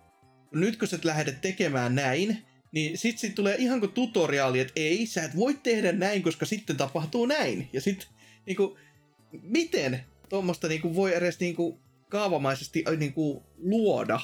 nyt 0.51 0.80
kun 0.80 0.88
sä 0.88 0.99
lähdet 1.03 1.41
tekemään 1.41 1.95
näin, 1.95 2.45
niin 2.71 2.97
sit, 2.97 3.17
sit 3.17 3.36
tulee 3.36 3.55
ihan 3.59 3.80
kuin 3.80 3.91
tutoriaali, 3.91 4.59
että 4.59 4.74
ei, 4.76 5.05
sä 5.05 5.24
et 5.24 5.36
voi 5.36 5.53
tehdä 5.53 5.91
näin, 5.91 6.24
koska 6.24 6.45
sitten 6.45 6.78
tapahtuu 6.78 7.26
näin. 7.26 7.69
Ja 7.74 7.82
sit 7.82 8.07
niinku, 8.45 8.78
miten 9.41 10.03
tuommoista 10.30 10.67
niinku 10.67 10.95
voi 10.95 11.15
edes 11.15 11.39
niinku 11.39 11.80
kaavamaisesti 12.09 12.84
niinku 12.97 13.43
luoda? 13.57 14.19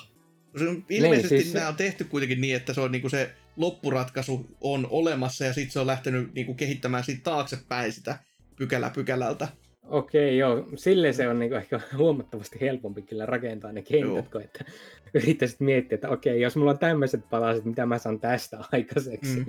Ilmeisesti 0.89 1.35
niin, 1.35 1.43
siis... 1.43 1.53
nämä 1.53 1.67
on 1.67 1.75
tehty 1.75 2.03
kuitenkin 2.03 2.41
niin, 2.41 2.55
että 2.55 2.73
se 2.73 2.81
on 2.81 2.91
niinku 2.91 3.09
se 3.09 3.35
loppuratkaisu 3.59 4.45
on 4.61 4.87
olemassa 4.89 5.45
ja 5.45 5.53
sitten 5.53 5.71
se 5.71 5.79
on 5.79 5.87
lähtenyt 5.87 6.33
niinku 6.33 6.53
kehittämään 6.53 7.03
siitä 7.03 7.21
taaksepäin 7.23 7.91
sitä 7.91 8.19
pykälä 8.55 8.89
pykälältä. 8.89 9.47
Okei, 9.89 10.37
joo. 10.37 10.67
Sille 10.75 11.13
se 11.13 11.27
on 11.27 11.39
niinku 11.39 11.55
ehkä 11.55 11.79
huomattavasti 11.97 12.61
helpompi 12.61 13.01
kyllä 13.01 13.25
rakentaa 13.25 13.71
ne 13.71 13.81
kentät, 13.81 14.29
kun 14.29 14.41
että 14.41 14.65
yrittäisit 15.13 15.59
miettiä, 15.59 15.95
että 15.95 16.09
okei, 16.09 16.41
jos 16.41 16.55
mulla 16.55 16.71
on 16.71 16.79
tämmöiset 16.79 17.29
palaset, 17.29 17.65
mitä 17.65 17.85
mä 17.85 17.97
saan 17.97 18.19
tästä 18.19 18.57
aikaiseksi. 18.71 19.39
Mm. 19.39 19.45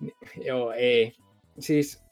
Niin, 0.00 0.46
joo, 0.46 0.72
ei. 0.72 1.12
Siis 1.58 2.02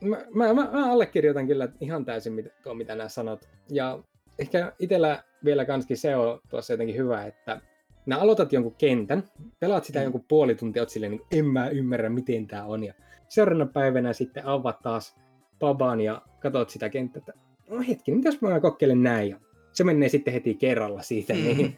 mä, 0.00 0.16
mä, 0.34 0.54
mä, 0.54 0.70
mä 0.72 0.92
allekirjoitan 0.92 1.46
kyllä 1.46 1.68
ihan 1.80 2.04
täysin 2.04 2.32
mitä, 2.32 2.50
tuo, 2.62 2.74
mitä 2.74 2.94
nämä 2.94 3.08
sanot. 3.08 3.48
Ja 3.70 4.02
ehkä 4.38 4.72
itsellä 4.78 5.24
vielä 5.44 5.64
kanskin 5.64 5.96
se 5.96 6.16
on 6.16 6.40
tuossa 6.48 6.72
jotenkin 6.72 6.96
hyvä, 6.96 7.24
että 7.24 7.60
nää 8.06 8.18
aloitat 8.18 8.52
jonkun 8.52 8.74
kentän, 8.78 9.24
pelaat 9.60 9.84
sitä 9.84 9.98
mm. 9.98 10.02
jonkun 10.02 10.24
puoli 10.28 10.54
tuntia, 10.54 10.82
oot 10.82 10.88
silleen, 10.88 11.12
niin 11.12 11.22
en 11.30 11.46
mä 11.46 11.68
ymmärrä, 11.68 12.08
miten 12.08 12.46
tämä 12.46 12.64
on. 12.64 12.84
Ja 12.84 12.94
seuraavana 13.28 13.70
päivänä 13.72 14.12
sitten 14.12 14.46
avaat 14.46 14.82
taas 14.82 15.16
paban 15.58 16.00
ja 16.00 16.22
katsot 16.40 16.70
sitä 16.70 16.88
kenttää, 16.88 17.18
että 17.18 17.32
no 17.68 17.84
hetki, 17.88 18.12
mitäs 18.12 18.40
mä 18.40 18.60
kokeilen 18.60 19.02
näin. 19.02 19.30
Ja 19.30 19.40
se 19.72 19.84
menee 19.84 20.08
sitten 20.08 20.34
heti 20.34 20.54
kerralla 20.54 21.02
siitä. 21.02 21.34
Mm. 21.34 21.40
Niin 21.40 21.76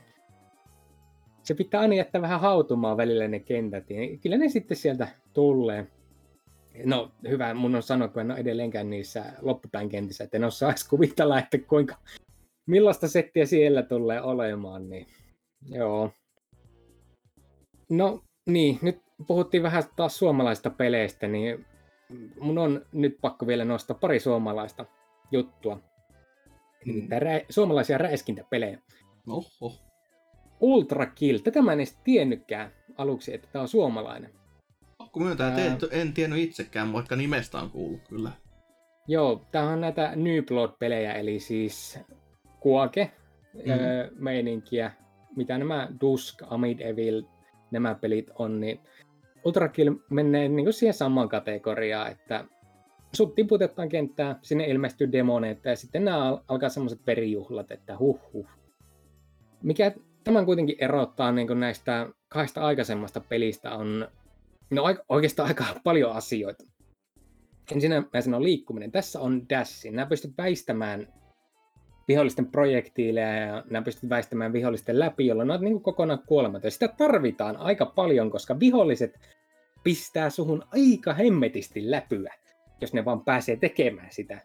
se 1.43 1.55
pitää 1.55 1.81
aina 1.81 1.95
jättää 1.95 2.23
vähän 2.23 2.41
hautumaan 2.41 2.97
välillä 2.97 3.29
ne 3.29 3.41
kentät. 3.41 3.89
Niin 3.89 4.21
kyllä 4.21 4.37
ne 4.37 4.49
sitten 4.49 4.77
sieltä 4.77 5.09
tulee. 5.33 5.87
No 6.85 7.11
hyvä, 7.29 7.55
mun 7.55 7.75
on 7.75 7.83
sanoa, 7.83 8.09
kun 8.09 8.21
en 8.21 8.31
ole 8.31 8.41
edelleenkään 8.41 8.91
niissä 8.91 9.25
loppupään 9.41 9.89
kentissä, 9.89 10.25
että 10.25 10.37
en 10.37 10.45
osaa 10.45 10.71
edes 10.71 10.89
kuvitella, 10.89 11.39
että 11.39 11.59
kuinka, 11.59 11.97
millaista 12.67 13.09
settiä 13.09 13.47
siellä 13.47 13.83
tulee 13.83 14.23
olemaan. 14.23 14.89
Niin, 14.91 15.07
joo. 15.69 16.11
No 17.91 18.23
niin, 18.47 18.79
nyt 18.83 19.03
puhuttiin 19.27 19.63
vähän 19.63 19.83
taas 19.97 20.19
suomalaista 20.19 20.71
peleistä, 20.71 21.27
niin 21.29 21.67
mun 22.41 22.59
on 22.59 22.87
nyt 22.93 23.19
pakko 23.21 23.47
vielä 23.47 23.65
nostaa 23.65 23.99
pari 24.01 24.21
suomalaista 24.21 24.85
juttua. 25.33 25.81
Mm. 26.87 27.09
Rä- 27.19 27.47
suomalaisia 27.49 27.99
räiskintäpelejä. 27.99 28.79
Oho. 29.29 29.73
Ultra 30.61 31.07
Kill. 31.07 31.39
Tätä 31.39 31.63
mä 31.63 31.73
en 31.73 31.81
edes 31.81 31.99
tiennytkään 32.05 32.73
aluksi, 32.97 33.35
että 33.35 33.49
tämä 33.53 33.63
on 33.63 33.69
suomalainen. 33.69 34.31
Pakko 34.99 35.21
myöntää, 35.21 35.49
että 35.49 35.63
en, 35.63 36.01
en 36.01 36.13
tiennyt 36.13 36.39
itsekään, 36.39 36.93
vaikka 36.93 37.17
nimestä 37.17 37.59
on 37.59 37.71
kuullut 37.71 38.09
kyllä. 38.09 38.31
Joo, 39.09 39.45
tämä 39.53 39.69
on 39.69 39.81
näitä 39.81 40.13
New 40.17 40.45
Blood-pelejä, 40.45 41.13
eli 41.13 41.41
siis 41.41 41.99
Kuake 42.61 43.11
mm. 43.55 43.71
öö, 43.71 44.11
meininkiä, 44.15 44.93
mitä 45.37 45.59
nämä 45.59 45.89
Dusk, 46.01 46.43
Amid 46.47 46.81
Evil, 46.81 47.23
nämä 47.71 47.95
pelit 47.95 48.31
on, 48.39 48.61
niin 48.61 48.81
Ultra 49.45 49.69
Kill 49.69 49.95
menee 50.11 50.49
niin 50.49 50.65
kuin 50.65 50.75
siihen 50.75 50.95
samaan 50.95 51.29
kategoriaan, 51.29 52.11
että 52.11 52.45
sut 53.17 53.35
tiputetaan 53.35 53.89
kenttää, 53.89 54.39
sinne 54.43 54.67
ilmestyy 54.67 55.13
demoneita 55.13 55.69
ja 55.69 55.77
sitten 55.77 56.05
nämä 56.05 56.39
alkaa 56.49 56.69
semmoiset 56.69 57.05
perijuhlat, 57.05 57.71
että 57.71 57.99
huh 57.99 58.21
huh. 58.33 58.47
Mikä 59.63 59.93
tämän 60.25 60.47
kuitenkin 60.47 60.77
erottaa 60.79 61.33
niin 61.33 61.61
näistä 61.61 62.09
kahdesta 62.29 62.61
aikaisemmasta 62.61 63.21
pelistä 63.21 63.75
on 63.75 64.09
no, 64.71 64.83
oikeastaan 65.09 65.49
aika 65.49 65.65
paljon 65.85 66.13
asioita. 66.13 66.65
Ensimmäisenä 67.73 68.37
on 68.37 68.43
liikkuminen. 68.43 68.93
Tässä 68.93 69.21
on 69.21 69.49
dashi. 69.49 69.91
Nämä 69.91 70.07
pystyt 70.07 70.33
väistämään 70.39 71.13
vihollisten 72.09 72.47
projektiileja 72.47 73.35
ja 73.35 73.65
nämä 73.71 73.83
pystyt 73.83 74.11
väistämään 74.11 74.53
vihollisten 74.53 74.99
läpi, 74.99 75.27
jolloin 75.27 75.51
olet 75.51 75.61
niin 75.61 75.83
kokonaan 75.83 76.23
kuolematon. 76.27 76.71
Sitä 76.71 76.89
tarvitaan 76.89 77.57
aika 77.57 77.87
paljon, 77.87 78.31
koska 78.31 78.61
viholliset 78.61 79.21
pistää 79.85 80.31
suhun 80.31 80.65
aika 80.73 81.15
hemmetisti 81.15 81.91
läpyä, 81.91 82.35
jos 82.81 82.93
ne 82.93 83.05
vaan 83.05 83.21
pääsee 83.21 83.57
tekemään 83.57 84.11
sitä. 84.11 84.39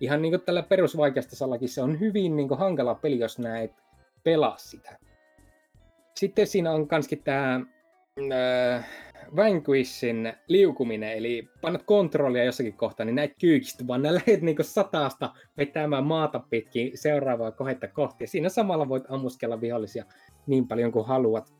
Ihan 0.00 0.22
niin 0.22 0.32
kuin 0.32 0.40
tällä 0.40 0.62
perusvaikeasta 0.62 1.36
se 1.66 1.82
on 1.82 2.00
hyvin 2.00 2.36
niin 2.36 2.48
kuin 2.48 2.58
hankala 2.58 2.94
peli, 2.94 3.18
jos 3.18 3.38
näet 3.38 3.72
pelaa 4.24 4.56
sitä. 4.58 4.98
Sitten 6.16 6.46
siinä 6.46 6.70
on 6.72 6.88
myöskin 6.90 7.22
tämä 7.22 7.60
äh, 8.18 8.86
Vanquishin 9.36 10.32
liukuminen, 10.48 11.12
eli 11.12 11.48
painat 11.60 11.82
kontrollia 11.82 12.44
jossakin 12.44 12.76
kohtaa, 12.76 13.06
niin 13.06 13.16
näet 13.16 13.32
kyykistä, 13.40 13.86
vaan 13.86 14.02
nää 14.02 14.14
lähdet 14.14 14.42
niinku 14.42 14.62
satasta 14.62 15.34
vetämään 15.56 16.04
maata 16.04 16.38
pitkin 16.50 16.90
seuraavaa 16.94 17.52
kohetta 17.52 17.88
kohti. 17.88 18.24
Ja 18.24 18.28
siinä 18.28 18.48
samalla 18.48 18.88
voit 18.88 19.04
ammuskella 19.08 19.60
vihollisia 19.60 20.04
niin 20.46 20.68
paljon 20.68 20.92
kuin 20.92 21.06
haluat. 21.06 21.54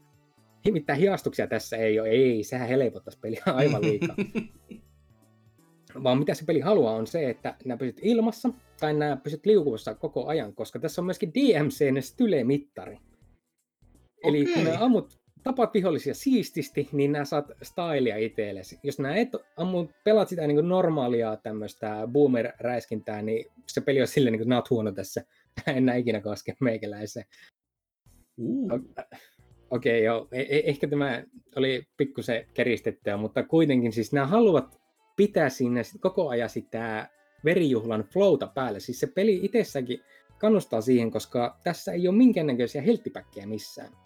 Mitään 0.72 0.98
hiastuksia 0.98 1.46
tässä 1.46 1.76
ei 1.76 2.00
ole. 2.00 2.08
Ei, 2.08 2.44
sehän 2.44 2.68
helpottaisi 2.68 3.18
peliä 3.20 3.42
aivan 3.54 3.82
liikaa. 3.82 4.16
Vaan 6.02 6.18
mitä 6.18 6.34
se 6.34 6.44
peli 6.44 6.60
haluaa 6.60 6.94
on 6.94 7.06
se, 7.06 7.30
että 7.30 7.56
nämä 7.64 7.78
pysyt 7.78 8.00
ilmassa 8.02 8.50
tai 8.80 8.94
nämä 8.94 9.16
pysyt 9.16 9.46
liukuvassa 9.46 9.94
koko 9.94 10.26
ajan, 10.26 10.54
koska 10.54 10.78
tässä 10.78 11.00
on 11.00 11.04
myöskin 11.04 11.32
DMCn 11.34 12.02
style-mittari. 12.02 12.98
Eli 14.24 14.46
kun 14.54 14.64
nämä 14.64 14.84
ammut, 14.84 15.21
tapat 15.42 15.74
vihollisia 15.74 16.14
siististi, 16.14 16.88
niin 16.92 17.12
nämä 17.12 17.24
saat 17.24 17.50
stylia 17.62 18.16
itsellesi. 18.16 18.78
Jos 18.82 18.98
nämä 18.98 19.14
et 19.14 19.28
ammu, 19.56 19.88
pelaat 20.04 20.28
sitä 20.28 20.46
niin 20.46 20.68
normaalia 20.68 21.36
tämmöistä 21.36 22.08
boomer-räiskintää, 22.12 23.22
niin 23.22 23.46
se 23.66 23.80
peli 23.80 24.00
on 24.00 24.06
silleen, 24.06 24.32
niin 24.32 24.42
kuin, 24.48 24.52
että 24.52 24.70
huono 24.70 24.92
tässä. 24.92 25.24
en 25.76 25.86
näe 25.86 25.98
ikinä 25.98 26.20
koske 26.20 26.54
meikäläiseen. 26.60 27.26
Uh. 28.36 28.72
Okei, 29.70 29.98
okay, 29.98 30.04
joo. 30.04 30.28
E- 30.32 30.40
e- 30.40 30.62
ehkä 30.70 30.88
tämä 30.88 31.22
oli 31.56 31.86
pikkusen 31.96 32.46
keristettyä, 32.54 33.16
mutta 33.16 33.42
kuitenkin 33.42 33.92
siis 33.92 34.12
nämä 34.12 34.26
haluavat 34.26 34.80
pitää 35.16 35.48
sinne 35.48 35.82
koko 36.00 36.28
ajan 36.28 36.50
sitä 36.50 37.08
verijuhlan 37.44 38.04
flowta 38.12 38.46
päällä. 38.46 38.80
Siis 38.80 39.00
se 39.00 39.06
peli 39.06 39.40
itsessäkin 39.42 40.00
kannustaa 40.38 40.80
siihen, 40.80 41.10
koska 41.10 41.58
tässä 41.64 41.92
ei 41.92 42.08
ole 42.08 42.16
minkäännäköisiä 42.16 42.82
helttipäkkiä 42.82 43.46
missään. 43.46 44.01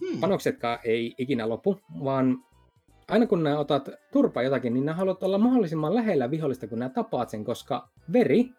Mm-hmm. 0.00 0.20
Panoksetkaan 0.20 0.78
ei 0.84 1.14
ikinä 1.18 1.48
lopu, 1.48 1.80
vaan 2.04 2.38
aina 3.08 3.26
kun 3.26 3.42
nämä 3.42 3.58
otat 3.58 3.88
turpa 4.12 4.42
jotakin, 4.42 4.74
niin 4.74 4.86
nämä 4.86 4.96
haluat 4.96 5.22
olla 5.22 5.38
mahdollisimman 5.38 5.94
lähellä 5.94 6.30
vihollista, 6.30 6.66
kun 6.66 6.78
nämä 6.78 6.88
tapaat 6.88 7.28
sen, 7.28 7.44
koska 7.44 7.88
veri 8.12 8.50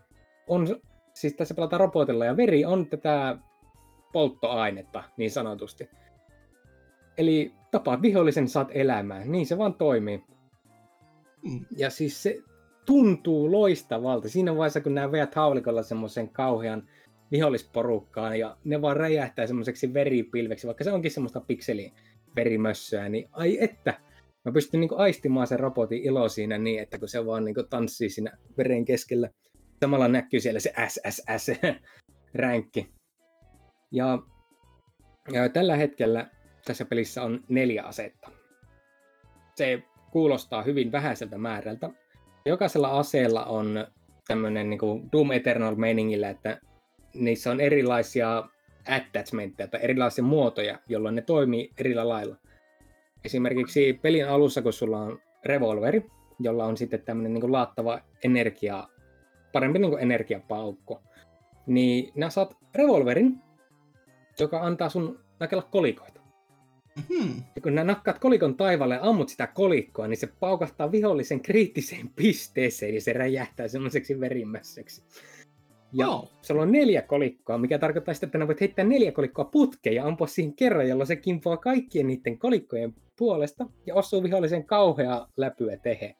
on, 0.47 0.67
siis 1.13 1.33
tässä 1.33 1.53
pelataan 1.53 1.79
robotilla, 1.79 2.25
ja 2.25 2.37
veri 2.37 2.65
on 2.65 2.85
tätä 2.85 3.37
polttoainetta, 4.13 5.03
niin 5.17 5.31
sanotusti. 5.31 5.89
Eli 7.17 7.53
tapaat 7.71 8.01
vihollisen, 8.01 8.47
saat 8.47 8.67
elämään. 8.71 9.31
Niin 9.31 9.45
se 9.45 9.57
vaan 9.57 9.73
toimii. 9.73 10.23
Mm. 11.41 11.65
Ja 11.77 11.89
siis 11.89 12.23
se 12.23 12.39
tuntuu 12.85 13.51
loistavalta. 13.51 14.29
Siinä 14.29 14.57
vaiheessa, 14.57 14.81
kun 14.81 14.95
nämä 14.95 15.11
veät 15.11 15.35
haulikolla 15.35 15.83
semmoisen 15.83 16.29
kauhean 16.29 16.89
vihollisporukkaan 17.33 18.39
ja 18.39 18.57
ne 18.63 18.81
vaan 18.81 18.97
räjähtää 18.97 19.47
semmoiseksi 19.47 19.93
veripilveksi, 19.93 20.67
vaikka 20.67 20.83
se 20.83 20.91
onkin 20.91 21.11
semmoista 21.11 21.41
pikseli 21.41 21.93
verimössöä, 22.35 23.09
niin 23.09 23.29
ai 23.31 23.57
että, 23.61 23.93
mä 24.45 24.51
pystyn 24.51 24.79
niinku 24.79 24.95
aistimaan 24.97 25.47
sen 25.47 25.59
robotin 25.59 26.03
ilo 26.03 26.29
siinä 26.29 26.57
niin, 26.57 26.81
että 26.81 26.99
kun 26.99 27.09
se 27.09 27.25
vaan 27.25 27.45
niinku 27.45 27.63
tanssii 27.63 28.09
siinä 28.09 28.31
veren 28.57 28.85
keskellä. 28.85 29.29
Samalla 29.81 30.07
näkyy 30.07 30.39
siellä 30.39 30.59
se 30.59 30.73
SSS-ränkki. 30.87 32.87
Ja, 33.95 34.19
ja 35.31 35.49
tällä 35.49 35.75
hetkellä 35.75 36.27
tässä 36.65 36.85
pelissä 36.85 37.23
on 37.23 37.43
neljä 37.49 37.83
asetta. 37.83 38.31
Se 39.55 39.83
kuulostaa 40.11 40.63
hyvin 40.63 40.91
vähäiseltä 40.91 41.37
määrältä. 41.37 41.89
Jokaisella 42.45 42.99
aseella 42.99 43.45
on 43.45 43.87
tämmöinen 44.27 44.69
niin 44.69 44.79
Doom 45.11 45.31
Eternal 45.31 45.75
meiningillä, 45.75 46.29
että 46.29 46.59
niissä 47.13 47.51
on 47.51 47.61
erilaisia 47.61 48.43
attachmentteja 48.87 49.67
tai 49.67 49.79
erilaisia 49.83 50.23
muotoja, 50.23 50.79
jolloin 50.87 51.15
ne 51.15 51.21
toimii 51.21 51.71
eri 51.77 51.95
lailla. 51.95 52.35
Esimerkiksi 53.25 53.99
pelin 54.01 54.27
alussa, 54.27 54.61
kun 54.61 54.73
sulla 54.73 54.99
on 54.99 55.19
revolveri, 55.45 56.05
jolla 56.39 56.65
on 56.65 56.77
sitten 56.77 57.01
tämmöinen 57.01 57.33
niin 57.33 57.51
laattava 57.51 57.99
energia, 58.23 58.87
parempi 59.53 59.79
niin 59.79 59.99
energiapaukko, 59.99 61.01
niin 61.67 62.11
nää 62.15 62.29
saat 62.29 62.57
revolverin, 62.75 63.39
joka 64.39 64.61
antaa 64.61 64.89
sun 64.89 65.19
nakella 65.39 65.63
kolikoita. 65.71 66.21
Mm-hmm. 66.95 67.43
Ja 67.55 67.61
kun 67.61 67.75
nää 67.75 67.83
nakkaat 67.83 68.19
kolikon 68.19 68.57
taivaalle 68.57 68.95
ja 68.95 69.01
ammut 69.03 69.29
sitä 69.29 69.47
kolikkoa, 69.47 70.07
niin 70.07 70.17
se 70.17 70.27
paukahtaa 70.27 70.91
vihollisen 70.91 71.41
kriittiseen 71.41 72.09
pisteeseen 72.15 72.95
ja 72.95 73.01
se 73.01 73.13
räjähtää 73.13 73.67
semmoiseksi 73.67 74.19
verimässeksi. 74.19 75.03
Ja 75.93 76.09
oh. 76.09 76.31
sulla 76.41 76.61
on 76.61 76.71
neljä 76.71 77.01
kolikkoa, 77.01 77.57
mikä 77.57 77.79
tarkoittaa 77.79 78.13
sitä, 78.13 78.25
että 78.25 78.37
ne 78.37 78.47
voit 78.47 78.61
heittää 78.61 78.85
neljä 78.85 79.11
kolikkoa 79.11 79.45
putkeen 79.45 79.95
ja 79.95 80.05
ampua 80.05 80.27
siihen 80.27 80.53
kerran, 80.53 80.89
jolloin 80.89 81.07
se 81.07 81.15
kimpoaa 81.15 81.57
kaikkien 81.57 82.07
niiden 82.07 82.39
kolikkojen 82.39 82.93
puolesta 83.17 83.65
ja 83.85 83.95
osuu 83.95 84.23
vihollisen 84.23 84.65
kauhea 84.65 85.27
läpyä 85.37 85.77
tehe. 85.77 86.15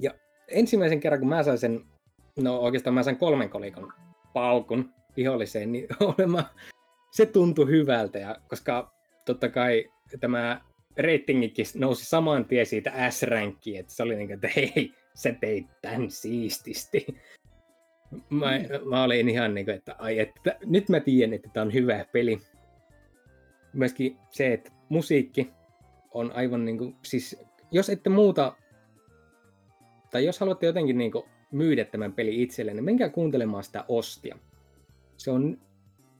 Ja 0.00 0.10
ensimmäisen 0.48 1.00
kerran, 1.00 1.20
kun 1.20 1.28
mä 1.28 1.42
sain 1.42 1.58
sen, 1.58 1.84
no 2.38 2.58
oikeastaan 2.58 2.94
mä 2.94 3.02
sain 3.02 3.16
kolmen 3.16 3.50
kolikon 3.50 3.92
paukun 4.32 4.92
viholliseen, 5.16 5.72
niin 5.72 5.86
olema, 6.18 6.44
se 7.10 7.26
tuntui 7.26 7.66
hyvältä, 7.66 8.18
ja 8.18 8.36
koska 8.48 8.92
totta 9.24 9.48
kai 9.48 9.90
tämä 10.20 10.60
reitingikin 10.96 11.66
nousi 11.74 12.04
saman 12.04 12.44
tien 12.44 12.66
siitä 12.66 13.10
S-ränkkiin, 13.10 13.80
että 13.80 13.92
se 13.92 14.02
oli 14.02 14.16
niin 14.16 14.28
kuin, 14.28 14.34
että 14.34 14.48
hei, 14.56 14.92
se 15.14 15.36
teit 15.40 15.66
tämän 15.82 16.10
siististi. 16.10 17.06
Mä, 18.30 18.58
mm. 18.58 18.88
mä 18.88 19.02
olin 19.02 19.28
ihan 19.28 19.54
niin 19.54 19.64
kuin, 19.64 19.74
että, 19.74 19.94
ai, 19.98 20.18
että 20.18 20.58
nyt 20.64 20.88
mä 20.88 21.00
tiedän, 21.00 21.34
että 21.34 21.50
tämä 21.52 21.66
on 21.66 21.72
hyvä 21.72 22.04
peli. 22.12 22.38
Myöskin 23.72 24.16
se, 24.30 24.52
että 24.52 24.72
musiikki 24.88 25.50
on 26.10 26.32
aivan 26.32 26.64
niin 26.64 26.78
kuin, 26.78 26.96
siis 27.04 27.44
jos 27.70 27.90
ette 27.90 28.10
muuta, 28.10 28.56
tai 30.10 30.24
jos 30.24 30.40
haluatte 30.40 30.66
jotenkin 30.66 30.98
niin 30.98 31.12
kuin 31.12 31.24
myydä 31.52 31.84
tämän 31.84 32.12
peli 32.12 32.42
itselle, 32.42 32.74
niin 32.74 32.84
menkää 32.84 33.08
kuuntelemaan 33.08 33.64
sitä 33.64 33.84
ostia. 33.88 34.38
Se 35.16 35.30
on 35.30 35.60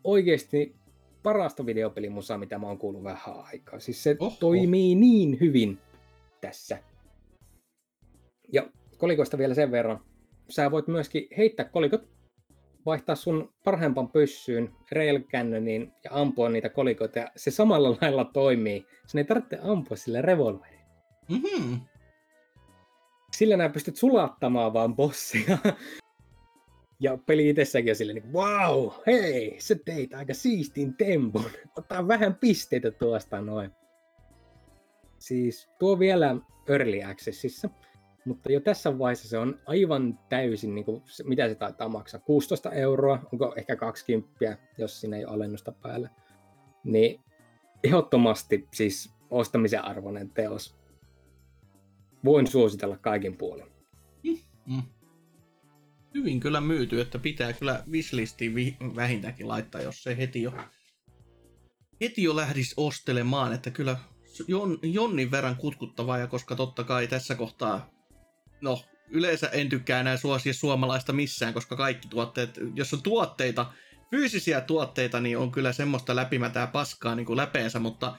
oikeasti 0.04 0.76
parasta 1.22 1.66
videopelimusaa, 1.66 2.38
mitä 2.38 2.58
mä 2.58 2.66
oon 2.66 2.78
kuullut 2.78 3.04
vähän 3.04 3.34
aikaa. 3.36 3.80
Siis 3.80 4.02
se 4.02 4.16
Oho. 4.18 4.36
toimii 4.40 4.94
niin 4.94 5.40
hyvin 5.40 5.78
tässä. 6.40 6.82
Ja 8.52 8.70
kolikoista 8.98 9.38
vielä 9.38 9.54
sen 9.54 9.70
verran, 9.70 10.00
sä 10.48 10.70
voit 10.70 10.88
myöskin 10.88 11.28
heittää 11.36 11.66
kolikot, 11.66 12.08
vaihtaa 12.86 13.14
sun 13.14 13.52
parhaimpaan 13.64 14.08
pyssyyn 14.08 14.74
rail 14.92 15.20
cannoniin 15.20 15.92
ja 16.04 16.10
ampua 16.12 16.48
niitä 16.48 16.68
kolikoita, 16.68 17.18
ja 17.18 17.30
se 17.36 17.50
samalla 17.50 17.96
lailla 18.02 18.24
toimii. 18.24 18.86
Sinne 19.06 19.20
ei 19.20 19.24
tarvitse 19.24 19.58
ampua 19.62 19.96
sillä 19.96 20.22
revolverilla. 20.22 20.84
Mm-hmm. 21.28 21.80
Sillä 23.36 23.56
nää 23.56 23.68
pystyt 23.68 23.96
sulattamaan 23.96 24.72
vaan 24.72 24.96
bossia. 24.96 25.58
ja 27.00 27.18
peli 27.26 27.48
itsessäkin 27.48 27.92
on 27.92 27.96
silleen, 27.96 28.22
niin, 28.22 28.32
wow, 28.32 28.90
hei, 29.06 29.56
se 29.58 29.74
teit 29.84 30.14
aika 30.14 30.34
siistin 30.34 30.94
tempun. 30.94 31.50
Ottaa 31.78 32.08
vähän 32.08 32.34
pisteitä 32.34 32.90
tuosta 32.90 33.40
noin. 33.40 33.70
Siis 35.18 35.68
tuo 35.78 35.98
vielä 35.98 36.36
Early 36.68 37.02
Accessissa 37.02 37.68
mutta 38.28 38.52
jo 38.52 38.60
tässä 38.60 38.98
vaiheessa 38.98 39.28
se 39.28 39.38
on 39.38 39.60
aivan 39.66 40.18
täysin, 40.28 40.74
niin 40.74 40.84
kuin, 40.84 41.02
mitä 41.24 41.48
se 41.48 41.54
taitaa 41.54 41.88
maksaa, 41.88 42.20
16 42.20 42.70
euroa, 42.70 43.18
onko 43.32 43.54
ehkä 43.56 43.76
20, 43.76 44.58
jos 44.78 45.00
siinä 45.00 45.16
ei 45.16 45.24
ole 45.24 45.34
alennusta 45.34 45.72
päällä. 45.72 46.10
Niin 46.84 47.20
ehdottomasti 47.84 48.68
siis 48.74 49.14
ostamisen 49.30 49.84
arvoinen 49.84 50.30
teos. 50.30 50.78
Voin 52.24 52.46
suositella 52.46 52.96
kaikin 52.96 53.36
puolin. 53.36 53.66
Mm. 54.66 54.82
Hyvin 56.14 56.40
kyllä 56.40 56.60
myyty, 56.60 57.00
että 57.00 57.18
pitää 57.18 57.52
kyllä 57.52 57.84
wishlistiin 57.90 58.54
vi- 58.54 58.76
vähintäänkin 58.96 59.48
laittaa, 59.48 59.80
jos 59.80 60.02
se 60.02 60.16
heti 60.16 60.42
jo, 60.42 60.52
heti 62.00 62.22
jo 62.22 62.36
lähdisi 62.36 62.74
ostelemaan, 62.76 63.52
että 63.52 63.70
kyllä 63.70 63.96
Jon, 64.48 64.78
Jonnin 64.82 65.30
verran 65.30 65.56
kutkuttavaa, 65.56 66.18
ja 66.18 66.26
koska 66.26 66.56
totta 66.56 66.84
kai 66.84 67.06
tässä 67.06 67.34
kohtaa 67.34 67.90
no, 68.60 68.82
yleensä 69.10 69.48
en 69.48 69.68
tykkää 69.68 70.00
enää 70.00 70.16
suosia 70.16 70.54
suomalaista 70.54 71.12
missään, 71.12 71.54
koska 71.54 71.76
kaikki 71.76 72.08
tuotteet, 72.08 72.50
jos 72.74 72.94
on 72.94 73.02
tuotteita, 73.02 73.66
fyysisiä 74.10 74.60
tuotteita, 74.60 75.20
niin 75.20 75.38
on 75.38 75.52
kyllä 75.52 75.72
semmoista 75.72 76.16
läpimätää 76.16 76.66
paskaa 76.66 77.14
niin 77.14 77.26
kuin 77.26 77.36
läpeensä, 77.36 77.78
mutta 77.78 78.16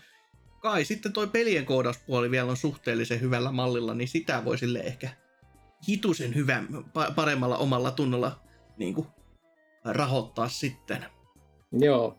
kai 0.60 0.86
sitten 0.86 1.14
toi 1.14 1.28
pelien 1.28 1.66
koodauspuoli 1.66 2.32
vielä 2.32 2.52
on 2.52 2.58
suhteellisen 2.58 3.22
hyvällä 3.22 3.52
mallilla, 3.52 3.94
niin 3.94 4.08
sitä 4.08 4.46
voi 4.46 4.58
sille 4.58 4.80
ehkä 4.80 5.10
hitusen 5.90 6.36
hyvän, 6.36 6.68
paremmalla 7.16 7.58
omalla 7.58 7.92
tunnolla 7.92 8.40
niin 8.78 8.94
kuin, 8.94 9.08
rahoittaa 9.86 10.50
sitten. 10.50 11.06
Joo. 11.72 12.18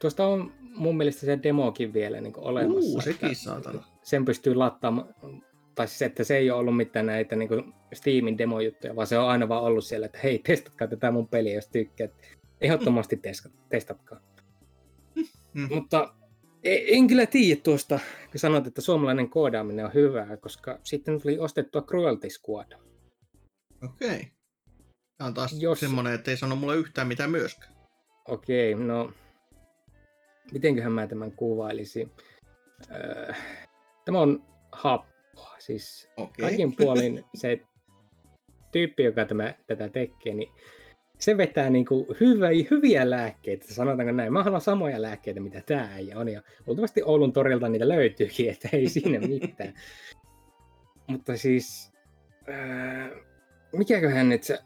Tuosta 0.00 0.26
on 0.26 0.52
mun 0.74 0.96
mielestä 0.96 1.20
se 1.20 1.38
demokin 1.42 1.92
vielä 1.92 2.20
niin 2.20 2.32
olemassa. 2.36 2.80
Uu, 2.80 3.00
sekin 3.00 3.36
saatana. 3.36 3.82
Sen 4.02 4.24
pystyy 4.24 4.54
laittamaan 4.54 5.14
tai 5.76 5.88
siis 5.88 6.02
että 6.02 6.24
se 6.24 6.36
ei 6.36 6.50
ole 6.50 6.60
ollut 6.60 6.76
mitään 6.76 7.06
näitä 7.06 7.36
niin 7.36 7.48
kuin 7.48 7.74
Steamin 7.94 8.38
demojuttuja, 8.38 8.96
vaan 8.96 9.06
se 9.06 9.18
on 9.18 9.28
aina 9.28 9.48
vaan 9.48 9.62
ollut 9.62 9.84
siellä, 9.84 10.06
että 10.06 10.18
hei, 10.22 10.38
testatkaa 10.38 10.88
tätä 10.88 11.10
mun 11.10 11.28
peliä, 11.28 11.54
jos 11.54 11.68
tykkäät. 11.68 12.12
Ehdottomasti 12.60 13.20
testatkaa. 13.68 14.20
Mm. 15.54 15.68
Mutta 15.74 16.14
e, 16.64 16.78
en 16.86 17.06
kyllä 17.06 17.26
tiedä 17.26 17.60
tuosta, 17.64 17.98
ja 18.32 18.38
sanot, 18.38 18.66
että 18.66 18.80
suomalainen 18.80 19.30
koodaaminen 19.30 19.84
on 19.84 19.94
hyvää, 19.94 20.36
koska 20.36 20.78
sitten 20.82 21.22
tuli 21.22 21.38
ostettua 21.38 21.82
Cruelty 21.82 22.28
Squad. 22.30 22.72
Okei. 23.84 24.08
Okay. 24.08 24.24
Tämä 25.18 25.28
on 25.28 25.34
taas 25.34 25.60
Jos- 25.60 25.80
semmoinen, 25.80 26.14
että 26.14 26.30
ei 26.30 26.36
sano 26.36 26.56
mulle 26.56 26.76
yhtään 26.76 27.08
mitään 27.08 27.30
myöskään. 27.30 27.72
Okei, 28.28 28.74
no 28.74 29.12
mitenköhän 30.52 30.92
mä 30.92 31.06
tämän 31.06 31.32
kuvailisin? 31.32 32.10
Öö, 32.90 33.32
tämä 34.04 34.20
on 34.20 34.44
happoa, 34.72 35.15
siis 35.58 36.08
Okei. 36.16 36.42
kaikin 36.42 36.76
puolin 36.76 37.24
se 37.34 37.60
tyyppi, 38.72 39.04
joka 39.04 39.24
tämä, 39.24 39.54
tätä 39.66 39.88
tekee, 39.88 40.34
niin 40.34 40.52
se 41.18 41.36
vetää 41.36 41.70
niinku 41.70 42.16
hyvä, 42.20 42.48
hyviä 42.70 43.10
lääkkeitä, 43.10 43.74
sanotaanko 43.74 44.12
näin. 44.12 44.32
Mä 44.32 44.42
haluan 44.42 44.60
samoja 44.60 45.02
lääkkeitä, 45.02 45.40
mitä 45.40 45.62
tämä 45.66 45.88
äijä 45.92 46.18
on, 46.18 46.28
ja 46.28 46.42
luultavasti 46.66 47.02
Oulun 47.02 47.32
torilta 47.32 47.68
niitä 47.68 47.88
löytyykin, 47.88 48.50
että 48.50 48.68
ei 48.72 48.88
siinä 48.88 49.20
mitään. 49.20 49.74
Mutta 51.10 51.36
siis, 51.36 51.92
öö, 52.48 53.16
mikäköhän 53.72 54.28
nyt 54.28 54.42
se 54.42 54.58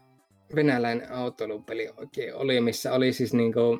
venäläinen 0.55 1.11
autoilupeli 1.11 1.89
oikein 1.97 2.35
oli, 2.35 2.61
missä 2.61 2.93
oli 2.93 3.13
siis 3.13 3.33
niinku... 3.33 3.79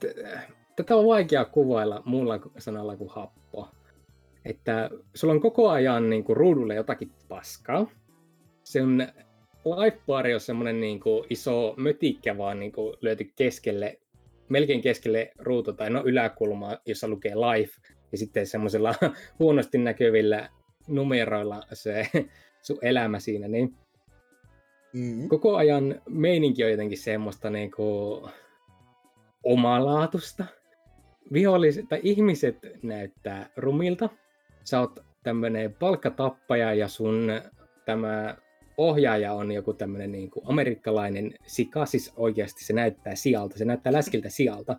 T- 0.00 0.48
Tätä 0.76 0.96
on 0.96 1.06
vaikea 1.06 1.44
kuvailla 1.44 2.02
muulla 2.04 2.40
sanalla 2.58 2.96
kuin 2.96 3.10
happo. 3.10 3.47
Että 4.44 4.90
sulla 5.14 5.34
on 5.34 5.40
koko 5.40 5.68
ajan 5.70 6.10
niinku 6.10 6.34
ruudulle 6.34 6.74
jotakin 6.74 7.10
paskaa. 7.28 7.86
Se 8.64 8.82
on 8.82 8.98
life 9.64 9.98
on 10.34 10.40
semmoinen 10.40 10.80
niinku 10.80 11.26
iso 11.30 11.74
mötikkä 11.76 12.38
vaan 12.38 12.60
niinku 12.60 12.96
lyöty 13.00 13.32
keskelle, 13.36 13.98
melkein 14.48 14.80
keskelle 14.80 15.32
ruutu 15.38 15.72
tai 15.72 15.90
no 15.90 16.02
yläkulmaa, 16.04 16.76
jossa 16.86 17.08
lukee 17.08 17.34
life. 17.34 17.80
Ja 18.12 18.18
sitten 18.18 18.46
semmoisella 18.46 18.94
huonosti 19.38 19.78
näkyvillä 19.78 20.48
numeroilla 20.88 21.62
se 21.72 22.06
sun 22.66 22.78
elämä 22.82 23.18
siinä, 23.18 23.48
niin 23.48 23.74
Mm. 24.92 25.28
koko 25.28 25.56
ajan 25.56 26.02
meininki 26.08 26.64
on 26.64 26.70
jotenkin 26.70 26.98
semmoista 26.98 27.50
niinku 27.50 28.28
omalaatusta. 29.44 30.44
Viholliset 31.32 31.88
tai 31.88 32.00
ihmiset 32.02 32.56
näyttää 32.82 33.50
rumilta. 33.56 34.08
Sä 34.68 34.80
oot 34.80 35.04
tämmönen 35.22 35.74
palkkatappaja 35.74 36.74
ja 36.74 36.88
sun 36.88 37.28
tämä 37.84 38.36
ohjaaja 38.76 39.32
on 39.32 39.52
joku 39.52 39.72
tämmönen 39.72 40.12
niinku 40.12 40.42
amerikkalainen 40.44 41.34
sika, 41.46 41.86
siis 41.86 42.12
oikeasti 42.16 42.64
se 42.64 42.72
näyttää 42.72 43.14
sialta, 43.14 43.58
se 43.58 43.64
näyttää 43.64 43.92
läskiltä 43.92 44.28
sialta, 44.28 44.76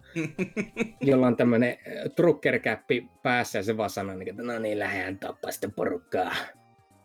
jolla 1.01 1.27
on 1.27 1.35
tämmönen 1.35 1.69
äh, 1.69 2.11
trukkerkäppi 2.15 3.07
päässä 3.23 3.59
ja 3.59 3.63
se 3.63 3.77
vaan 3.77 3.89
sanoo, 3.89 4.15
niin, 4.15 4.29
että 4.29 4.43
no 4.43 4.59
niin, 4.59 4.79
lähden 4.79 5.19
tappaa 5.19 5.51
sitä 5.51 5.69
porukkaa. 5.69 6.35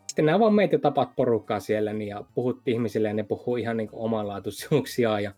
Sitten 0.07 0.25
nämä 0.25 0.39
vaan 0.39 0.53
meitä 0.53 0.77
tapat 0.77 1.15
porukkaa 1.15 1.59
siellä 1.59 1.93
niin, 1.93 2.09
ja 2.09 2.23
puhut 2.35 2.67
ihmisille 2.67 3.07
ja 3.07 3.13
ne 3.13 3.23
puhuu 3.23 3.55
ihan 3.55 3.77
niin 3.77 3.89
omanlaatuisuuksia 3.91 5.19
ja 5.19 5.31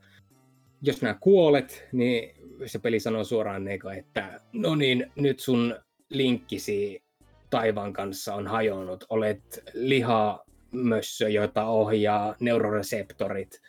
jos 0.82 1.02
nämä 1.02 1.18
kuolet, 1.20 1.88
niin 1.92 2.36
se 2.66 2.80
peli 2.80 3.00
sanoo 3.00 3.24
suoraan, 3.24 3.66
niin 3.66 3.80
kuin, 3.80 3.98
että 3.98 4.42
no 4.54 4.76
niin, 4.76 5.12
nyt 5.16 5.40
sun 5.40 5.76
linkkisi 6.10 7.07
taivaan 7.50 7.94
kanssa 7.94 8.36
on 8.36 8.48
hajonnut, 8.48 9.06
olet 9.10 9.64
lihamössö, 9.74 11.30
jota 11.30 11.66
ohjaa 11.66 12.36
neuroreseptorit 12.40 13.62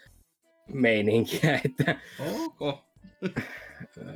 meininkiä, 0.73 1.61
että 1.65 1.97
Ok. 2.35 2.79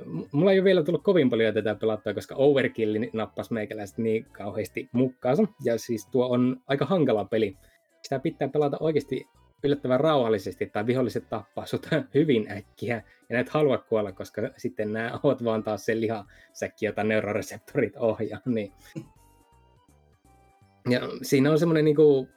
M- 0.04 0.22
Mulla 0.32 0.52
ei 0.52 0.58
ole 0.58 0.64
vielä 0.64 0.82
tullut 0.82 1.02
kovin 1.02 1.30
paljon 1.30 1.54
tätä 1.54 1.74
pelattua, 1.74 2.14
koska 2.14 2.34
Overkill 2.34 2.96
nappasi 3.12 3.52
meikäläiset 3.52 3.98
niin 3.98 4.24
kauheasti 4.24 4.88
mukaansa. 4.92 5.42
Ja 5.64 5.78
siis 5.78 6.06
tuo 6.06 6.28
on 6.28 6.60
aika 6.66 6.84
hankala 6.84 7.24
peli. 7.24 7.56
Sitä 8.02 8.18
pitää 8.18 8.48
pelata 8.48 8.76
oikeasti 8.80 9.26
yllättävän 9.64 10.00
rauhallisesti, 10.00 10.66
tai 10.66 10.86
viholliset 10.86 11.28
tappaa 11.28 11.66
sut 11.66 11.88
hyvin 12.14 12.50
äkkiä, 12.50 13.02
ja 13.30 13.38
et 13.40 13.48
halua 13.48 13.78
kuolla, 13.78 14.12
koska 14.12 14.42
sitten 14.56 14.92
nämä 14.92 15.20
oot 15.22 15.44
vaan 15.44 15.62
taas 15.62 15.84
se 15.84 16.00
lihasäkki, 16.00 16.86
jota 16.86 17.04
neuroreseptorit 17.04 17.96
ohjaa. 17.96 18.40
Niin. 18.46 18.72
Ja 20.91 21.01
siinä 21.22 21.51
on 21.51 21.59
semmoinen 21.59 21.85
niinku, 21.85 22.28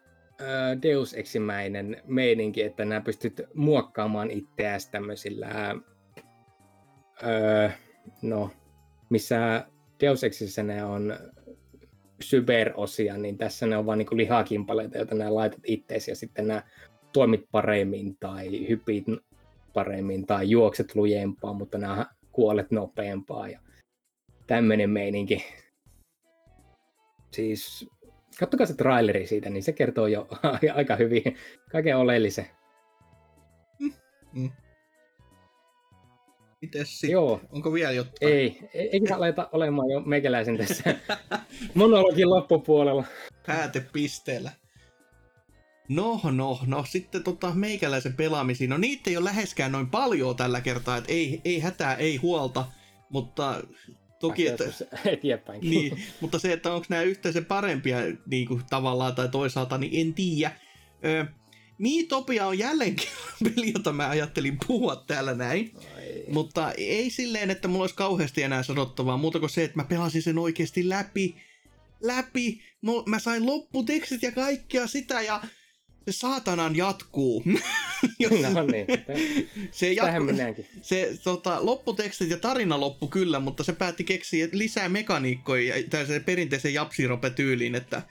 äh, 0.42 0.82
Deus 0.82 1.14
Eximäinen 1.14 2.02
meininki, 2.08 2.64
että 2.64 2.86
nämä 2.86 3.02
pystyt 3.02 3.42
muokkaamaan 3.54 4.32
itseäsi 4.32 4.92
tämmöisillä 4.92 5.76
öö, 7.24 7.70
no, 8.22 8.52
missä 9.10 9.66
Deus 10.00 10.24
Exissä 10.24 10.64
ne 10.64 10.86
on 10.86 11.18
cyberosia, 12.24 13.18
niin 13.18 13.38
tässä 13.38 13.68
ne 13.68 13.78
on 13.78 13.86
vaan 13.86 13.98
niin 13.98 14.18
lihakimpaleita, 14.18 14.98
joita 14.98 15.16
nämä 15.16 15.36
laitat 15.36 15.60
itteesi 15.66 16.12
ja 16.12 16.16
sitten 16.16 16.48
nämä 16.48 16.64
toimit 17.14 17.46
paremmin 17.52 18.18
tai 18.20 18.70
hypit 18.70 19.06
paremmin 19.74 20.26
tai 20.26 20.50
juokset 20.50 20.96
lujempaa, 20.96 21.54
mutta 21.54 21.78
nämä 21.78 22.06
kuolet 22.32 22.72
nopeampaa 22.72 23.50
ja 23.50 23.60
tämmöinen 24.48 24.90
meininki. 24.90 25.46
Siis 27.32 27.90
kattokaa 28.40 28.66
se 28.68 28.76
traileri 28.76 29.28
siitä, 29.28 29.50
niin 29.50 29.64
se 29.64 29.72
kertoo 29.72 30.08
jo 30.08 30.28
aika 30.76 30.96
hyvin 30.96 31.24
kaiken 31.72 31.98
oleellisen. 31.98 32.48
Mm. 34.34 34.52
Mites 36.62 37.00
sitten? 37.00 37.12
Joo, 37.12 37.42
Onko 37.50 37.74
vielä 37.74 37.92
jotain? 37.92 38.34
Ei, 38.34 38.60
e- 38.74 38.90
eikä 38.92 39.16
aleta 39.16 39.50
olemaan 39.52 39.90
jo 39.90 40.00
meikäläisen 40.00 40.58
tässä 40.58 40.96
monologin 41.74 42.30
loppupuolella. 42.30 43.04
päätepisteellä. 43.48 44.52
No, 45.90 46.20
no, 46.32 46.60
no, 46.66 46.86
sitten 46.90 47.24
tota 47.24 47.52
meikäläisen 47.54 48.14
pelaamisiin. 48.14 48.70
No 48.70 48.78
niitä 48.78 49.10
ei 49.10 49.18
ole 49.18 49.26
läheskään 49.26 49.72
noin 49.72 49.90
paljon 49.90 50.36
tällä 50.36 50.62
kertaa, 50.62 50.98
että 50.98 51.12
ei, 51.12 51.42
ei 51.46 51.60
hätää, 51.60 51.96
ei 51.96 52.18
huolta, 52.18 52.66
mutta 53.10 53.62
toki, 54.28 54.48
että, 54.48 54.64
eteenpäinkin. 55.06 55.70
niin, 55.70 56.04
mutta 56.22 56.40
se, 56.40 56.54
että 56.54 56.74
onko 56.74 56.86
nämä 56.90 57.02
yhteisen 57.02 57.46
parempia 57.46 57.98
niin 58.26 58.48
kuin, 58.48 58.62
tavallaan 58.70 59.16
tai 59.16 59.30
toisaalta, 59.30 59.78
niin 59.78 60.08
en 60.08 60.14
tiedä. 60.14 60.52
Ö, 61.06 61.26
Miitopia 61.78 62.48
on 62.48 62.60
jälleen 62.60 62.96
peli, 63.44 63.74
jota 63.74 63.94
mä 63.94 64.10
ajattelin 64.10 64.58
puhua 64.68 64.96
täällä 64.96 65.34
näin. 65.34 65.72
Ai. 65.96 66.24
Mutta 66.32 66.72
ei 66.72 67.10
silleen, 67.10 67.52
että 67.52 67.68
mulla 67.68 67.84
olisi 67.84 67.96
kauheasti 67.96 68.44
enää 68.44 68.64
sanottavaa, 68.64 69.18
muuta 69.18 69.40
kuin 69.40 69.50
se, 69.50 69.64
että 69.64 69.78
mä 69.78 69.84
pelasin 69.84 70.22
sen 70.22 70.38
oikeasti 70.38 70.90
läpi. 70.90 71.36
Läpi. 72.02 72.62
Mä, 72.82 72.92
mä 73.06 73.20
sain 73.20 73.46
lopputekstit 73.46 74.22
ja 74.22 74.32
kaikkea 74.32 74.88
sitä 74.88 75.22
ja 75.22 75.42
se 76.06 76.12
saatanan 76.12 76.76
jatkuu. 76.76 77.44
Jos- 78.20 78.32
No 78.54 78.64
niin, 78.64 78.88
se, 79.72 79.94
jatku, 79.94 80.12
se 80.82 81.18
tota, 81.24 81.66
lopputekstit 81.66 82.30
ja 82.30 82.38
tarina 82.38 82.80
loppu 82.80 83.08
kyllä, 83.08 83.40
mutta 83.40 83.64
se 83.64 83.74
päätti 83.74 84.04
keksiä 84.04 84.48
lisää 84.52 84.90
mekaniikkoja 84.90 85.74
tai 85.90 86.06
se 86.06 86.20
perinteisen 86.20 86.74
japsirope-tyyliin, 86.74 87.76
että 87.76 88.02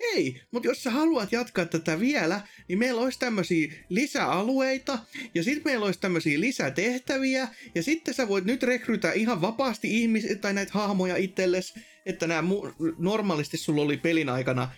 hei, 0.00 0.40
mutta 0.50 0.68
jos 0.68 0.82
sä 0.82 0.90
haluat 0.90 1.32
jatkaa 1.32 1.64
tätä 1.64 2.00
vielä, 2.00 2.40
niin 2.68 2.78
meillä 2.78 3.00
olisi 3.00 3.18
tämmöisiä 3.18 3.72
lisäalueita, 3.88 4.98
ja 5.34 5.42
sitten 5.42 5.62
meillä 5.64 5.86
olisi 5.86 6.00
tämmöisiä 6.00 6.40
lisätehtäviä, 6.40 7.48
ja 7.74 7.82
sitten 7.82 8.14
sä 8.14 8.28
voit 8.28 8.44
nyt 8.44 8.62
rekrytä 8.62 9.12
ihan 9.12 9.40
vapaasti 9.40 10.00
ihmisiä 10.02 10.36
tai 10.36 10.54
näitä 10.54 10.72
hahmoja 10.74 11.16
itsellesi, 11.16 11.74
että 12.06 12.26
nämä 12.26 12.48
mu- 12.50 12.94
normaalisti 12.98 13.56
sulla 13.56 13.82
oli 13.82 13.96
pelin 13.96 14.28
aikana 14.28 14.70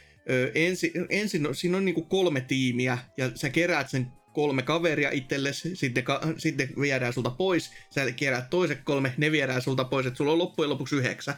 ensi, 0.55 0.93
ensin, 1.09 1.49
siinä 1.53 1.77
on 1.77 1.85
niinku 1.85 2.03
kolme 2.03 2.41
tiimiä, 2.41 2.99
ja 3.17 3.31
sä 3.35 3.51
keräät 3.51 3.91
sen 3.91 4.07
kolme 4.33 4.63
kaveria 4.63 5.11
itsellesi, 5.11 5.77
sitten, 5.77 6.05
ka- 6.05 6.21
sitten 6.39 6.69
viedään 6.81 7.13
sulta 7.13 7.31
pois, 7.31 7.71
sä 7.95 8.13
keräät 8.13 8.51
toiset 8.51 8.81
kolme, 8.85 9.15
ne 9.17 9.33
viedään 9.33 9.63
sulta 9.63 9.85
pois, 9.85 10.07
että 10.07 10.17
sulla 10.17 10.33
on 10.33 10.39
loppujen 10.39 10.71
lopuksi 10.71 10.97
yhdeksän, 10.97 11.35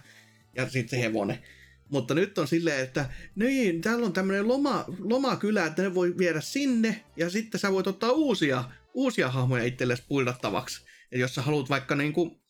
ja 0.56 0.68
sitten 0.68 0.88
se 0.88 1.00
hevonen. 1.00 1.38
Mutta 1.88 2.14
nyt 2.14 2.38
on 2.38 2.48
silleen, 2.48 2.84
että 2.84 3.10
niin, 3.34 3.80
täällä 3.80 4.06
on 4.06 4.12
tämmöinen 4.12 4.48
loma, 4.48 4.84
lomakylä, 4.98 5.66
että 5.66 5.82
ne 5.82 5.94
voi 5.94 6.18
viedä 6.18 6.40
sinne, 6.40 7.04
ja 7.16 7.30
sitten 7.30 7.60
sä 7.60 7.72
voit 7.72 7.86
ottaa 7.86 8.10
uusia, 8.10 8.64
uusia 8.94 9.30
hahmoja 9.30 9.64
itsellesi 9.64 10.02
puidattavaksi. 10.08 10.84
Ja 11.10 11.18
jos 11.18 11.34
sä 11.34 11.42
haluat 11.42 11.68
vaikka 11.68 11.94
niinku 11.94 12.40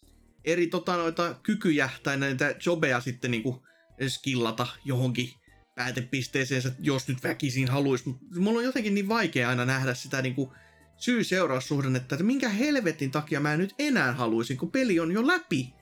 eri 0.44 0.66
tota, 0.66 0.96
noita 0.96 1.34
kykyjä 1.42 1.90
tai 2.02 2.16
näitä 2.16 2.54
jobeja 2.66 3.00
sitten 3.00 3.30
niinku 3.30 3.66
skillata 4.08 4.66
johonkin 4.84 5.28
päätepisteeseen, 5.74 6.62
jos 6.78 7.08
nyt 7.08 7.22
väkisin 7.22 7.68
haluaisi. 7.68 8.08
Mutta 8.08 8.40
mulla 8.40 8.58
on 8.58 8.64
jotenkin 8.64 8.94
niin 8.94 9.08
vaikea 9.08 9.48
aina 9.48 9.64
nähdä 9.64 9.94
sitä 9.94 10.22
niinku 10.22 10.52
syy-seuraussuhdannetta, 10.96 12.14
että 12.14 12.24
minkä 12.24 12.48
helvetin 12.48 13.10
takia 13.10 13.40
mä 13.40 13.56
nyt 13.56 13.74
enää 13.78 14.12
haluaisin, 14.12 14.56
kun 14.56 14.70
peli 14.70 15.00
on 15.00 15.12
jo 15.12 15.26
läpi. 15.26 15.74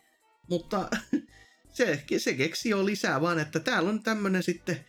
Mutta 0.48 0.88
se, 1.76 2.04
se 2.18 2.34
keksi 2.34 2.68
jo 2.68 2.86
lisää 2.86 3.20
vaan, 3.20 3.38
että 3.38 3.60
täällä 3.60 3.90
on 3.90 4.02
tämmönen 4.02 4.42
sitten 4.42 4.84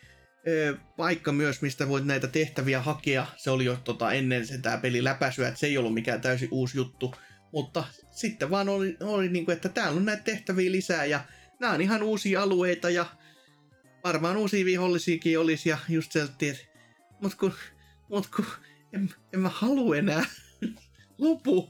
ö, 0.47 0.77
paikka 0.97 1.31
myös, 1.31 1.61
mistä 1.61 1.87
voit 1.87 2.05
näitä 2.05 2.27
tehtäviä 2.27 2.81
hakea. 2.81 3.25
Se 3.37 3.49
oli 3.49 3.65
jo 3.65 3.77
tota, 3.83 4.11
ennen 4.11 4.47
sen 4.47 4.61
tää 4.61 4.77
peli 4.77 5.03
läpäisyä, 5.03 5.47
että 5.47 5.59
se 5.59 5.67
ei 5.67 5.77
ollut 5.77 5.93
mikään 5.93 6.21
täysin 6.21 6.49
uusi 6.51 6.77
juttu. 6.77 7.15
Mutta 7.53 7.83
sitten 8.11 8.49
vaan 8.49 8.69
oli, 8.69 8.97
oli 8.99 9.29
niin 9.29 9.45
kuin, 9.45 9.55
että 9.55 9.69
täällä 9.69 9.97
on 9.97 10.05
näitä 10.05 10.23
tehtäviä 10.23 10.71
lisää 10.71 11.05
ja 11.05 11.23
nämä 11.59 11.73
on 11.73 11.81
ihan 11.81 12.03
uusia 12.03 12.41
alueita 12.41 12.89
ja 12.89 13.05
varmaan 14.03 14.37
uusia 14.37 14.65
vihollisiakin 14.65 15.39
olisi 15.39 15.69
ja 15.69 15.77
just 15.89 16.11
sieltä, 16.11 16.33
mut 17.21 17.35
kun, 17.35 17.53
mut 18.09 18.27
kun 18.35 18.45
en, 18.93 19.09
en 19.33 19.39
mä 19.39 19.49
halua 19.49 19.97
enää 19.97 20.25
lopu. 21.17 21.69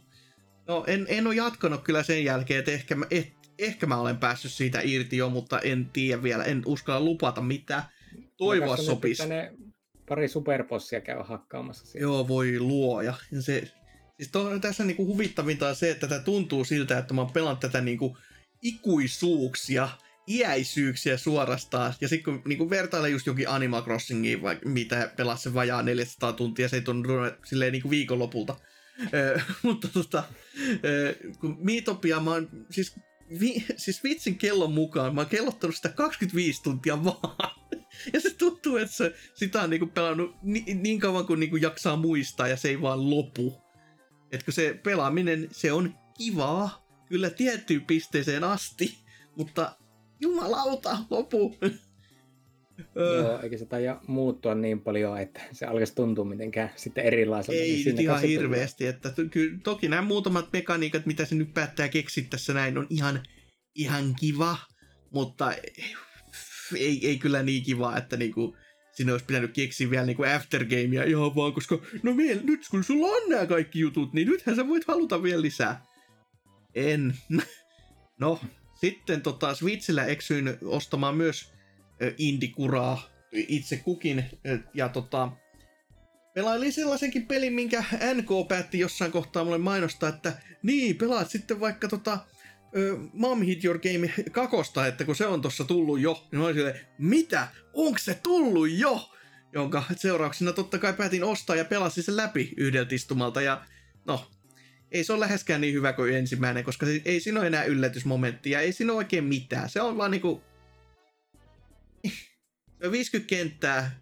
No 0.67 0.83
en, 0.87 1.05
en 1.09 1.27
ole 1.27 1.35
jatkanut 1.35 1.83
kyllä 1.83 2.03
sen 2.03 2.23
jälkeen, 2.23 2.59
että 2.59 2.71
ehkä 2.71 2.95
mä, 2.95 3.05
et, 3.11 3.33
ehkä 3.59 3.85
mä 3.85 3.97
olen 3.97 4.17
päässyt 4.17 4.51
siitä 4.51 4.81
irti 4.83 5.17
jo, 5.17 5.29
mutta 5.29 5.59
en 5.59 5.89
tiedä 5.93 6.23
vielä, 6.23 6.43
en 6.43 6.61
uskalla 6.65 7.05
lupata 7.05 7.41
mitään. 7.41 7.83
Toivoa 8.37 8.77
sopisi. 8.77 9.23
Pari 10.09 10.27
superpossia 10.27 11.01
käy 11.01 11.23
hakkaamassa 11.23 11.85
siellä. 11.85 12.05
Joo, 12.05 12.27
voi 12.27 12.59
luoja. 12.59 13.13
Ja 13.31 13.41
se, 13.41 13.71
siis 14.17 14.31
to, 14.31 14.59
tässä 14.59 14.83
niinku 14.83 15.05
huvittavinta 15.05 15.67
on 15.69 15.75
se, 15.75 15.91
että 15.91 16.07
tämä 16.07 16.21
tuntuu 16.21 16.63
siltä, 16.63 16.97
että 16.97 17.13
mä 17.13 17.21
oon 17.21 17.31
pelannut 17.31 17.59
tätä 17.59 17.81
niinku 17.81 18.17
ikuisuuksia, 18.61 19.89
iäisyyksiä 20.35 21.17
suorastaan. 21.17 21.93
Ja 22.01 22.07
sitten 22.07 22.33
kun 22.33 22.41
niinku 22.45 22.69
vertailee 22.69 23.09
just 23.09 23.27
jokin 23.27 23.49
Animal 23.49 23.83
Crossingiin, 23.83 24.41
vai 24.41 24.59
mitä 24.65 25.11
pelasi 25.17 25.43
se 25.43 25.53
vajaa 25.53 25.83
400 25.83 26.33
tuntia, 26.33 26.69
se 26.69 26.75
ei 26.75 26.81
tunnu 26.81 27.09
silleen 27.45 27.71
niinku 27.71 27.89
viikonlopulta. 27.89 28.55
mutta 29.63 29.87
tota, 29.87 30.23
kun 31.39 31.57
Miitopia 31.59 32.19
mä 32.19 32.31
oon, 32.31 32.49
siis, 32.69 32.95
vi, 33.39 33.65
siis 33.77 34.03
vitsin 34.03 34.37
kellon 34.37 34.73
mukaan, 34.73 35.15
mä 35.15 35.21
oon 35.21 35.29
kellottanut 35.29 35.75
sitä 35.75 35.89
25 35.89 36.63
tuntia 36.63 37.03
vaan. 37.03 37.51
Ja 38.13 38.19
se 38.19 38.29
tuntuu, 38.29 38.77
että 38.77 38.95
se, 38.95 39.15
sitä 39.33 39.61
on 39.61 39.69
niinku 39.69 39.87
pelannut 39.87 40.35
niin, 40.41 40.83
niin 40.83 40.99
kauan 40.99 41.27
kuin 41.27 41.39
niinku 41.39 41.55
jaksaa 41.55 41.95
muistaa 41.95 42.47
ja 42.47 42.57
se 42.57 42.69
ei 42.69 42.81
vaan 42.81 43.09
lopu. 43.09 43.61
Että 44.31 44.51
se 44.51 44.79
pelaaminen, 44.83 45.47
se 45.51 45.71
on 45.71 45.95
kivaa, 46.17 46.87
kyllä 47.09 47.29
tiettyyn 47.29 47.85
pisteeseen 47.85 48.43
asti, 48.43 48.97
mutta 49.35 49.75
jumalauta, 50.21 50.97
lopu. 51.09 51.57
Joo, 52.95 53.39
eikä 53.41 53.57
se 53.57 53.65
taida 53.65 54.01
muuttua 54.07 54.55
niin 54.55 54.81
paljon, 54.81 55.17
että 55.17 55.41
se 55.51 55.65
alkaisi 55.65 55.95
tuntua 55.95 56.25
mitenkään 56.25 56.69
sitten 56.75 57.03
erilaiselta. 57.03 57.61
Ei 57.61 57.83
niin 57.85 58.01
ihan 58.01 58.21
hirveästi, 58.21 58.87
että 58.87 59.13
kyllä, 59.31 59.57
toki 59.63 59.87
nämä 59.87 60.01
muutamat 60.01 60.53
mekaniikat, 60.53 61.05
mitä 61.05 61.25
se 61.25 61.35
nyt 61.35 61.53
päättää 61.53 61.87
keksiä 61.87 62.23
tässä 62.29 62.53
näin, 62.53 62.77
on 62.77 62.87
ihan, 62.89 63.23
ihan 63.75 64.15
kiva, 64.19 64.57
mutta 65.11 65.53
ei, 66.75 67.07
ei 67.07 67.17
kyllä 67.17 67.43
niin 67.43 67.63
kiva, 67.63 67.97
että 67.97 68.17
niinku, 68.17 68.57
sinne 68.93 69.11
olisi 69.11 69.25
pitänyt 69.25 69.53
keksiä 69.53 69.89
vielä 69.89 70.05
niinku 70.05 70.23
aftergamea 70.35 71.03
ihan 71.03 71.35
vaan, 71.35 71.53
koska 71.53 71.79
no 72.03 72.17
vielä, 72.17 72.41
nyt 72.41 72.61
kun 72.71 72.83
sulla 72.83 73.07
on 73.07 73.29
nämä 73.29 73.45
kaikki 73.45 73.79
jutut, 73.79 74.13
niin 74.13 74.27
nythän 74.27 74.55
sä 74.55 74.67
voit 74.67 74.87
haluta 74.87 75.23
vielä 75.23 75.41
lisää. 75.41 75.85
En. 76.75 77.15
no, 78.19 78.39
sitten 78.81 79.21
tota, 79.21 79.55
Switchillä 79.55 80.05
eksyin 80.05 80.57
ostamaan 80.65 81.17
myös 81.17 81.53
indikuraa 82.17 83.09
itse 83.31 83.77
kukin. 83.77 84.25
Ja 84.73 84.89
tota, 84.89 85.31
pelailin 86.33 86.73
sellaisenkin 86.73 87.27
pelin, 87.27 87.53
minkä 87.53 87.83
NK 88.13 88.47
päätti 88.47 88.79
jossain 88.79 89.11
kohtaa 89.11 89.43
mulle 89.43 89.57
mainostaa, 89.57 90.09
että 90.09 90.33
niin, 90.63 90.95
pelaat 90.95 91.29
sitten 91.29 91.59
vaikka 91.59 91.87
tota, 91.87 92.19
Mom 93.13 93.41
Hit 93.41 93.65
Your 93.65 93.79
Game 93.79 94.13
kakosta, 94.31 94.87
että 94.87 95.05
kun 95.05 95.15
se 95.15 95.25
on 95.25 95.41
tossa 95.41 95.63
tullut 95.63 95.99
jo, 95.99 96.27
niin 96.31 96.39
mä 96.39 96.45
olin 96.45 96.55
silleen, 96.55 96.79
mitä? 96.97 97.47
Onko 97.73 97.99
se 97.99 98.19
tullut 98.23 98.71
jo? 98.71 99.09
Jonka 99.53 99.83
seurauksena 99.95 100.53
totta 100.53 100.77
kai 100.77 100.93
päätin 100.93 101.23
ostaa 101.23 101.55
ja 101.55 101.65
pelasin 101.65 102.03
sen 102.03 102.17
läpi 102.17 102.53
yhdeltä 102.57 102.95
istumalta 102.95 103.41
ja 103.41 103.65
no, 104.05 104.31
ei 104.91 105.03
se 105.03 105.13
ole 105.13 105.19
läheskään 105.19 105.61
niin 105.61 105.73
hyvä 105.73 105.93
kuin 105.93 106.15
ensimmäinen, 106.15 106.63
koska 106.63 106.85
ei 107.05 107.19
siinä 107.19 107.39
ole 107.39 107.47
enää 107.47 107.63
yllätysmomenttia, 107.63 108.59
ei 108.59 108.73
siinä 108.73 108.93
ole 108.93 108.97
oikein 108.97 109.23
mitään. 109.23 109.69
Se 109.69 109.81
on 109.81 109.97
vaan 109.97 110.11
niinku 110.11 110.43
50 112.91 113.29
kenttää, 113.29 114.01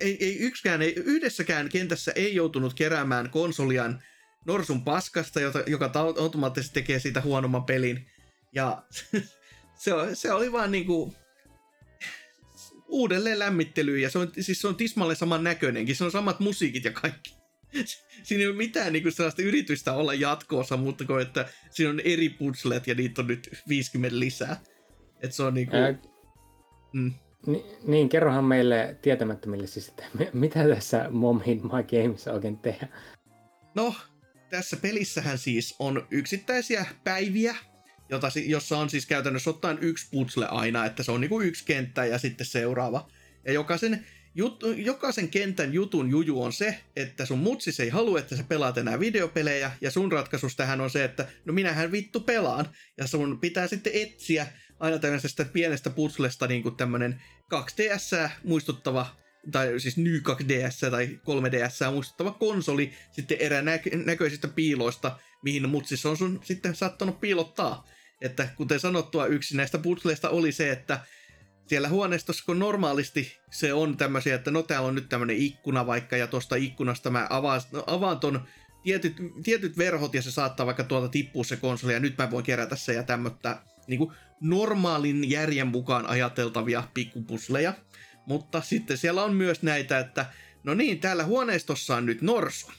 ei, 0.00 0.16
ei 0.20 0.38
yksikään, 0.38 0.82
ei, 0.82 0.92
yhdessäkään 0.96 1.68
kentässä 1.68 2.12
ei 2.14 2.34
joutunut 2.34 2.74
keräämään 2.74 3.30
konsolian 3.30 4.02
norsun 4.46 4.84
paskasta, 4.84 5.40
jota, 5.40 5.62
joka 5.66 5.90
automaattisesti 5.94 6.74
tekee 6.74 6.98
siitä 6.98 7.20
huonomman 7.20 7.64
pelin. 7.64 8.06
Ja 8.52 8.82
se, 9.82 9.90
se 10.14 10.32
oli 10.32 10.52
vaan 10.52 10.72
niinku 10.72 11.14
uudelleen 12.86 13.38
lämmittely 13.38 13.98
ja 13.98 14.10
se 14.10 14.18
on, 14.18 14.32
siis 14.40 14.60
se 14.60 14.68
on 14.68 14.76
tismalle 14.76 15.14
saman 15.14 15.44
näköinenkin, 15.44 15.96
se 15.96 16.04
on 16.04 16.12
samat 16.12 16.40
musiikit 16.40 16.84
ja 16.84 16.92
kaikki. 16.92 17.41
Siinä 18.22 18.42
ei 18.42 18.46
ole 18.46 18.56
mitään 18.56 18.92
niinku 18.92 19.10
sellaista 19.10 19.42
yritystä 19.42 19.92
olla 19.92 20.14
jatkoossa, 20.14 20.76
mutta 20.76 21.04
kuin 21.04 21.22
että 21.22 21.48
siinä 21.70 21.90
on 21.90 22.00
eri 22.00 22.28
puzzlet 22.28 22.86
ja 22.86 22.94
niitä 22.94 23.22
on 23.22 23.26
nyt 23.26 23.48
50 23.68 24.18
lisää. 24.18 24.60
Et 25.22 25.32
se 25.32 25.42
on 25.42 25.54
niinku... 25.54 25.76
Ää, 25.76 25.94
mm. 26.92 27.12
Ni, 27.46 27.64
niin, 27.86 28.08
kerrohan 28.08 28.44
meille 28.44 28.96
tietämättömille 29.02 29.66
siis, 29.66 29.88
että 29.88 30.04
mitä 30.32 30.68
tässä 30.68 31.10
Mom 31.10 31.40
in 31.46 31.60
My 31.62 32.02
Games 32.02 32.28
oikein 32.28 32.58
tehdään. 32.58 32.92
No, 33.74 33.94
tässä 34.50 34.76
pelissähän 34.76 35.38
siis 35.38 35.76
on 35.78 36.06
yksittäisiä 36.10 36.86
päiviä, 37.04 37.56
jota, 38.08 38.28
jossa 38.46 38.78
on 38.78 38.90
siis 38.90 39.06
käytännössä 39.06 39.50
ottaen 39.50 39.78
yksi 39.80 40.08
putsle 40.10 40.46
aina, 40.46 40.84
että 40.84 41.02
se 41.02 41.12
on 41.12 41.20
niinku 41.20 41.40
yksi 41.40 41.64
kenttä 41.64 42.04
ja 42.04 42.18
sitten 42.18 42.46
seuraava. 42.46 43.08
Ja 43.46 43.52
jokaisen, 43.52 44.06
jut, 44.34 44.64
jokaisen 44.76 45.28
kentän 45.28 45.72
jutun 45.72 46.10
juju 46.10 46.42
on 46.42 46.52
se, 46.52 46.80
että 46.96 47.26
sun 47.26 47.38
mutsis 47.38 47.80
ei 47.80 47.88
halua, 47.88 48.18
että 48.18 48.36
sä 48.36 48.42
pelaat 48.42 48.78
enää 48.78 49.00
videopelejä, 49.00 49.72
ja 49.80 49.90
sun 49.90 50.12
ratkaisus 50.12 50.56
tähän 50.56 50.80
on 50.80 50.90
se, 50.90 51.04
että 51.04 51.28
no 51.44 51.52
minähän 51.52 51.92
vittu 51.92 52.20
pelaan, 52.20 52.68
ja 52.98 53.06
sun 53.06 53.40
pitää 53.40 53.66
sitten 53.66 53.92
etsiä 53.94 54.46
aina 54.80 54.98
tämmöisestä 54.98 55.44
pienestä 55.44 55.90
puzzlesta 55.90 56.46
niin 56.46 56.62
kuin 56.62 56.76
tämmönen 56.76 57.22
2DS 57.54 58.30
muistuttava 58.44 59.06
tai 59.52 59.80
siis 59.80 59.96
Ny 59.96 60.22
2DS 60.28 60.90
tai 60.90 61.06
3DS 61.06 61.92
muistuttava 61.92 62.30
konsoli 62.30 62.92
sitten 63.12 63.36
erään 63.40 63.64
näköisistä 64.04 64.48
piiloista, 64.48 65.18
mihin 65.42 65.68
mutsis 65.68 66.06
on 66.06 66.16
sun 66.16 66.40
sitten 66.44 66.74
saattanut 66.74 67.20
piilottaa. 67.20 67.88
Että 68.20 68.48
kuten 68.56 68.80
sanottua, 68.80 69.26
yksi 69.26 69.56
näistä 69.56 69.78
puzzleista 69.78 70.30
oli 70.30 70.52
se, 70.52 70.70
että 70.70 71.00
siellä 71.66 71.88
huoneistossa, 71.88 72.44
kun 72.46 72.58
normaalisti 72.58 73.38
se 73.50 73.72
on 73.72 73.96
tämmöisiä, 73.96 74.34
että 74.34 74.50
no 74.50 74.62
täällä 74.62 74.88
on 74.88 74.94
nyt 74.94 75.08
tämmöinen 75.08 75.36
ikkuna 75.36 75.86
vaikka, 75.86 76.16
ja 76.16 76.26
tuosta 76.26 76.56
ikkunasta 76.56 77.10
mä 77.10 77.26
avaan, 77.30 77.60
no, 77.72 77.84
avaan 77.86 78.20
ton 78.20 78.42
tietyt, 78.82 79.16
tietyt 79.44 79.78
verhot, 79.78 80.14
ja 80.14 80.22
se 80.22 80.30
saattaa 80.30 80.66
vaikka 80.66 80.84
tuolta 80.84 81.08
tippua 81.08 81.44
se 81.44 81.56
konsoli, 81.56 81.92
ja 81.92 82.00
nyt 82.00 82.18
mä 82.18 82.30
voin 82.30 82.44
kerätä 82.44 82.76
se 82.76 82.92
ja 82.92 83.02
tämmöistä 83.02 83.58
niin 83.86 83.98
kuin 83.98 84.12
normaalin 84.40 85.30
järjen 85.30 85.66
mukaan 85.66 86.06
ajateltavia 86.06 86.82
pikkupusleja. 86.94 87.74
Mutta 88.26 88.60
sitten 88.60 88.98
siellä 88.98 89.24
on 89.24 89.34
myös 89.34 89.62
näitä, 89.62 89.98
että 89.98 90.26
no 90.64 90.74
niin, 90.74 91.00
täällä 91.00 91.24
huoneistossa 91.24 91.96
on 91.96 92.06
nyt 92.06 92.22
norsu. 92.22 92.72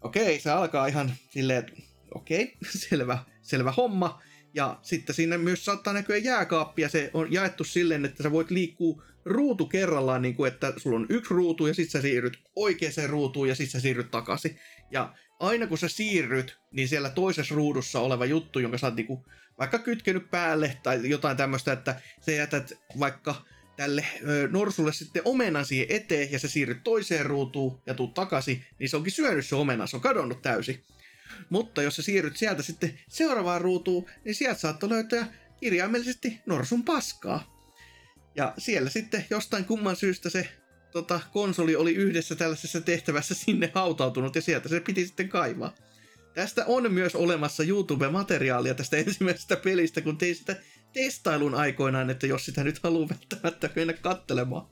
Okei, 0.00 0.40
se 0.40 0.50
alkaa 0.50 0.86
ihan 0.86 1.12
silleen, 1.30 1.66
okei, 2.14 2.56
selvä, 2.88 3.18
selvä 3.42 3.72
homma. 3.72 4.22
Ja 4.54 4.78
sitten 4.82 5.14
siinä 5.14 5.38
myös 5.38 5.64
saattaa 5.64 5.92
näkyä 5.92 6.16
jääkaappi 6.16 6.82
ja 6.82 6.88
se 6.88 7.10
on 7.14 7.32
jaettu 7.32 7.64
silleen, 7.64 8.04
että 8.04 8.22
sä 8.22 8.30
voit 8.30 8.50
liikkua 8.50 9.02
ruutu 9.24 9.66
kerrallaan, 9.66 10.22
niin 10.22 10.34
kuin 10.34 10.52
että 10.52 10.72
sulla 10.76 10.96
on 10.96 11.06
yksi 11.08 11.34
ruutu 11.34 11.66
ja 11.66 11.74
sitten 11.74 11.90
sä 11.90 12.02
siirryt 12.02 12.38
oikeaan 12.56 13.10
ruutuun 13.10 13.48
ja 13.48 13.54
sitten 13.54 13.80
sä 13.80 13.80
siirryt 13.80 14.10
takaisin. 14.10 14.58
Ja 14.90 15.14
aina 15.40 15.66
kun 15.66 15.78
sä 15.78 15.88
siirryt, 15.88 16.58
niin 16.70 16.88
siellä 16.88 17.10
toisessa 17.10 17.54
ruudussa 17.54 18.00
oleva 18.00 18.24
juttu, 18.24 18.58
jonka 18.58 18.78
sä 18.78 18.86
oot 18.86 18.96
niinku 18.96 19.26
vaikka 19.58 19.78
kytkenyt 19.78 20.30
päälle 20.30 20.76
tai 20.82 21.08
jotain 21.08 21.36
tämmöistä, 21.36 21.72
että 21.72 22.00
sä 22.20 22.32
jätät 22.32 22.72
vaikka 22.98 23.44
tälle 23.76 24.04
ö, 24.28 24.48
norsulle 24.52 24.92
sitten 24.92 25.22
omenan 25.24 25.64
siihen 25.64 25.86
eteen 25.96 26.32
ja 26.32 26.38
sä 26.38 26.48
siirryt 26.48 26.84
toiseen 26.84 27.26
ruutuun 27.26 27.82
ja 27.86 27.94
tuut 27.94 28.14
takaisin, 28.14 28.64
niin 28.78 28.88
se 28.88 28.96
onkin 28.96 29.12
syönyt 29.12 29.46
se 29.46 29.56
omena, 29.56 29.86
se 29.86 29.96
on 29.96 30.02
kadonnut 30.02 30.42
täysin. 30.42 30.84
Mutta 31.50 31.82
jos 31.82 31.96
sä 31.96 32.02
siirryt 32.02 32.36
sieltä 32.36 32.62
sitten 32.62 33.00
seuraavaan 33.08 33.60
ruutuun, 33.60 34.06
niin 34.24 34.34
sieltä 34.34 34.60
saattoi 34.60 34.88
löytää 34.88 35.32
kirjaimellisesti 35.60 36.40
norsun 36.46 36.84
paskaa. 36.84 37.54
Ja 38.36 38.54
siellä 38.58 38.90
sitten 38.90 39.24
jostain 39.30 39.64
kumman 39.64 39.96
syystä 39.96 40.30
se 40.30 40.48
tota, 40.92 41.20
konsoli 41.32 41.76
oli 41.76 41.94
yhdessä 41.94 42.34
tällaisessa 42.34 42.80
tehtävässä 42.80 43.34
sinne 43.34 43.70
hautautunut 43.74 44.34
ja 44.34 44.42
sieltä 44.42 44.68
se 44.68 44.80
piti 44.80 45.06
sitten 45.06 45.28
kaivaa. 45.28 45.74
Tästä 46.34 46.64
on 46.66 46.92
myös 46.92 47.14
olemassa 47.14 47.62
YouTube-materiaalia 47.62 48.74
tästä 48.74 48.96
ensimmäisestä 49.06 49.56
pelistä, 49.56 50.00
kun 50.00 50.18
tein 50.18 50.36
sitä 50.36 50.56
testailun 50.92 51.54
aikoinaan, 51.54 52.10
että 52.10 52.26
jos 52.26 52.44
sitä 52.44 52.64
nyt 52.64 52.78
haluaa 52.82 53.08
välttämättä 53.08 53.70
mennä 53.76 53.92
kattelemaan. 53.92 54.66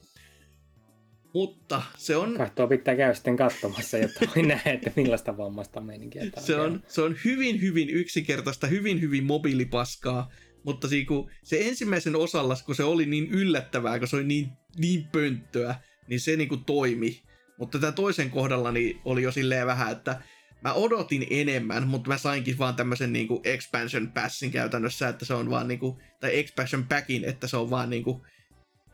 Mutta 1.35 1.83
se 1.97 2.17
on... 2.17 2.35
Kahtoa 2.37 2.67
pitää 2.67 2.97
käydä 2.97 3.15
sitten 3.15 3.37
katsomassa, 3.37 3.99
jotta 3.99 4.21
voi 4.37 4.43
nähdä, 4.43 4.73
että 4.73 4.91
millaista 4.97 5.37
vammasta 5.37 5.81
meininkiä 5.81 6.23
se 6.39 6.57
on, 6.57 6.83
se 6.87 7.03
on 7.03 7.17
hyvin, 7.25 7.61
hyvin 7.61 7.91
yksinkertaista, 7.91 8.67
hyvin, 8.67 9.01
hyvin 9.01 9.25
mobiilipaskaa, 9.25 10.31
mutta 10.65 10.89
niinku, 10.89 11.31
se 11.43 11.69
ensimmäisen 11.69 12.17
osalla, 12.17 12.57
kun 12.67 12.75
se 12.75 12.85
oli 12.85 13.07
niin 13.07 13.31
yllättävää, 13.31 13.99
kun 13.99 14.09
se 14.09 14.17
oli 14.17 14.25
niin, 14.25 14.49
niin 14.79 15.05
pönttöä, 15.13 15.75
niin 16.09 16.21
se 16.21 16.37
niinku 16.37 16.57
toimi. 16.57 17.23
Mutta 17.59 17.79
tätä 17.79 17.93
toisen 17.93 18.31
kohdalla 18.31 18.73
niin 18.73 19.01
oli 19.05 19.23
jo 19.23 19.33
silleen 19.33 19.67
vähän, 19.67 19.93
että 19.93 20.23
mä 20.65 20.73
odotin 20.73 21.27
enemmän, 21.31 21.87
mutta 21.87 22.09
mä 22.09 22.19
sainkin 22.19 22.59
vaan 22.59 22.77
tämmöisen 22.77 23.13
niinku 23.13 23.41
expansion 23.45 24.13
passin 24.13 24.51
käytännössä, 24.51 25.09
että 25.09 25.25
se 25.25 25.35
on 25.35 25.51
vaan 25.51 25.69
niinku, 25.69 25.99
tai 26.21 26.39
expansion 26.39 26.87
packin, 26.89 27.25
että 27.25 27.47
se 27.47 27.57
on 27.57 27.71
vaan 27.71 27.91
niinku 27.91 28.27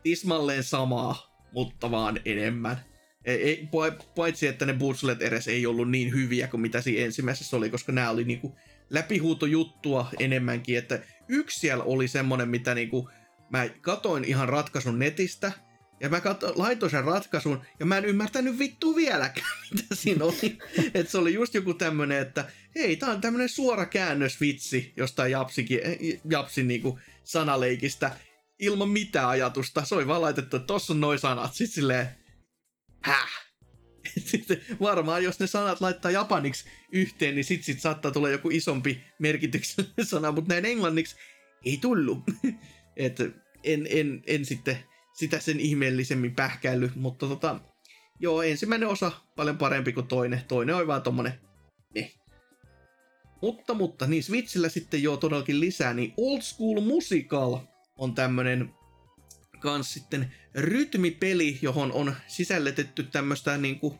tismalleen 0.03 0.63
samaa, 0.63 1.28
mutta 1.51 1.91
vaan 1.91 2.19
enemmän. 2.25 2.77
Ei, 3.25 3.43
ei, 3.43 3.69
paitsi, 4.15 4.47
että 4.47 4.65
ne 4.65 4.73
Butslet 4.73 5.21
edes 5.21 5.47
ei 5.47 5.65
ollut 5.65 5.91
niin 5.91 6.13
hyviä 6.13 6.47
kuin 6.47 6.61
mitä 6.61 6.81
siinä 6.81 7.05
ensimmäisessä 7.05 7.57
oli, 7.57 7.69
koska 7.69 7.91
nämä 7.91 8.09
oli 8.09 8.23
niinku 8.23 8.55
läpihuutojuttua 8.89 10.09
enemmänkin, 10.19 10.77
että 10.77 10.99
yksi 11.27 11.59
siellä 11.59 11.83
oli 11.83 12.07
semmonen, 12.07 12.49
mitä 12.49 12.75
niinku, 12.75 13.09
mä 13.49 13.69
katoin 13.81 14.23
ihan 14.23 14.49
ratkaisun 14.49 14.99
netistä, 14.99 15.51
ja 15.99 16.09
mä 16.09 16.21
katso, 16.21 16.53
laitoin 16.55 16.89
sen 16.89 17.03
ratkaisun, 17.03 17.61
ja 17.79 17.85
mä 17.85 17.97
en 17.97 18.05
ymmärtänyt 18.05 18.59
vittu 18.59 18.95
vieläkään, 18.95 19.57
mitä 19.73 19.95
siinä 19.95 20.25
oli. 20.25 20.57
että 20.93 21.11
se 21.11 21.17
oli 21.17 21.33
just 21.33 21.53
joku 21.53 21.73
tämmönen, 21.73 22.21
että 22.21 22.45
hei, 22.75 22.95
tää 22.95 23.09
on 23.09 23.21
tämmönen 23.21 23.49
suora 23.49 23.85
käännösvitsi 23.85 24.93
jostain 24.97 25.31
Japsikin, 25.31 25.79
Japsin 26.29 26.67
niinku 26.67 26.99
sanaleikistä, 27.23 28.11
ilman 28.59 28.89
mitään 28.89 29.29
ajatusta. 29.29 29.85
Se 29.85 29.95
oli 29.95 30.07
vaan 30.07 30.21
laitettu, 30.21 30.55
että 30.55 30.67
tossa 30.67 30.93
on 30.93 30.99
noi 30.99 31.19
sanat. 31.19 31.53
Sitten 31.53 31.73
silleen, 31.73 32.07
häh? 33.03 33.49
Sitten 34.31 34.61
varmaan, 34.81 35.23
jos 35.23 35.39
ne 35.39 35.47
sanat 35.47 35.81
laittaa 35.81 36.11
japaniksi 36.11 36.65
yhteen, 36.91 37.35
niin 37.35 37.45
sit, 37.45 37.63
sit 37.63 37.81
saattaa 37.81 38.11
tulla 38.11 38.29
joku 38.29 38.49
isompi 38.49 39.03
merkityksellinen 39.19 40.05
sana, 40.11 40.31
mutta 40.31 40.53
näin 40.53 40.65
englanniksi 40.65 41.15
ei 41.65 41.77
tullut. 41.77 42.19
Et 42.95 43.19
en, 43.63 43.87
en, 43.89 44.23
en 44.27 44.45
sitten 44.45 44.77
sitä 45.13 45.39
sen 45.39 45.59
ihmeellisemmin 45.59 46.35
pähkäily, 46.35 46.91
mutta 46.95 47.27
tota, 47.27 47.59
joo, 48.19 48.41
ensimmäinen 48.41 48.89
osa 48.89 49.11
paljon 49.35 49.57
parempi 49.57 49.93
kuin 49.93 50.07
toinen. 50.07 50.41
Toinen 50.47 50.75
on 50.75 50.87
vaan 50.87 51.01
tommonen, 51.01 51.33
eh. 51.95 52.15
Mutta, 53.41 53.73
mutta, 53.73 54.07
niin 54.07 54.23
Switchillä 54.23 54.69
sitten 54.69 55.03
joo 55.03 55.17
todellakin 55.17 55.59
lisää, 55.59 55.93
niin 55.93 56.13
Old 56.17 56.41
School 56.41 56.81
Musical 56.81 57.57
on 57.99 58.15
tämmönen 58.15 58.73
kans 59.59 59.93
sitten 59.93 60.33
rytmipeli, 60.55 61.59
johon 61.61 61.91
on 61.91 62.15
sisälletetty 62.27 63.03
tämmöistä 63.03 63.57
niinku 63.57 63.99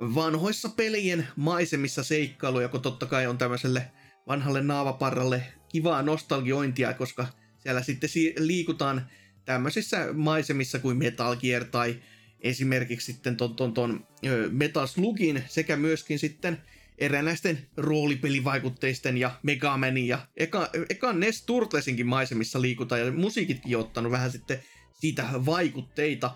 vanhoissa 0.00 0.68
pelien 0.68 1.28
maisemissa 1.36 2.04
seikkailuja, 2.04 2.68
kun 2.68 2.82
totta 2.82 3.06
kai 3.06 3.26
on 3.26 3.38
tämmöiselle 3.38 3.90
vanhalle 4.26 4.62
naavaparralle 4.62 5.42
kivaa 5.68 6.02
nostalgiointia, 6.02 6.94
koska 6.94 7.26
siellä 7.58 7.82
sitten 7.82 8.10
liikutaan 8.38 9.06
tämmöisissä 9.44 10.12
maisemissa 10.12 10.78
kuin 10.78 10.96
Metal 10.96 11.36
Gear 11.36 11.64
tai 11.64 12.02
esimerkiksi 12.40 13.12
sitten 13.12 13.36
ton, 13.36 13.56
ton, 13.56 13.74
ton 13.74 14.06
Metal 14.50 14.86
Slugin 14.86 15.44
sekä 15.48 15.76
myöskin 15.76 16.18
sitten 16.18 16.62
eräänäisten 17.00 17.66
roolipelivaikutteisten 17.76 19.16
ja 19.16 19.30
Megamanin 19.42 20.08
ja 20.08 20.26
eka, 20.36 20.70
eka 20.88 21.12
Nest 21.12 21.46
Turtlesinkin 21.46 22.06
maisemissa 22.06 22.60
liikutaan 22.60 23.00
ja 23.00 23.12
musiikitkin 23.12 23.76
on 23.76 23.82
ottanut 23.82 24.12
vähän 24.12 24.30
sitten 24.30 24.62
siitä 25.00 25.24
vaikutteita. 25.46 26.30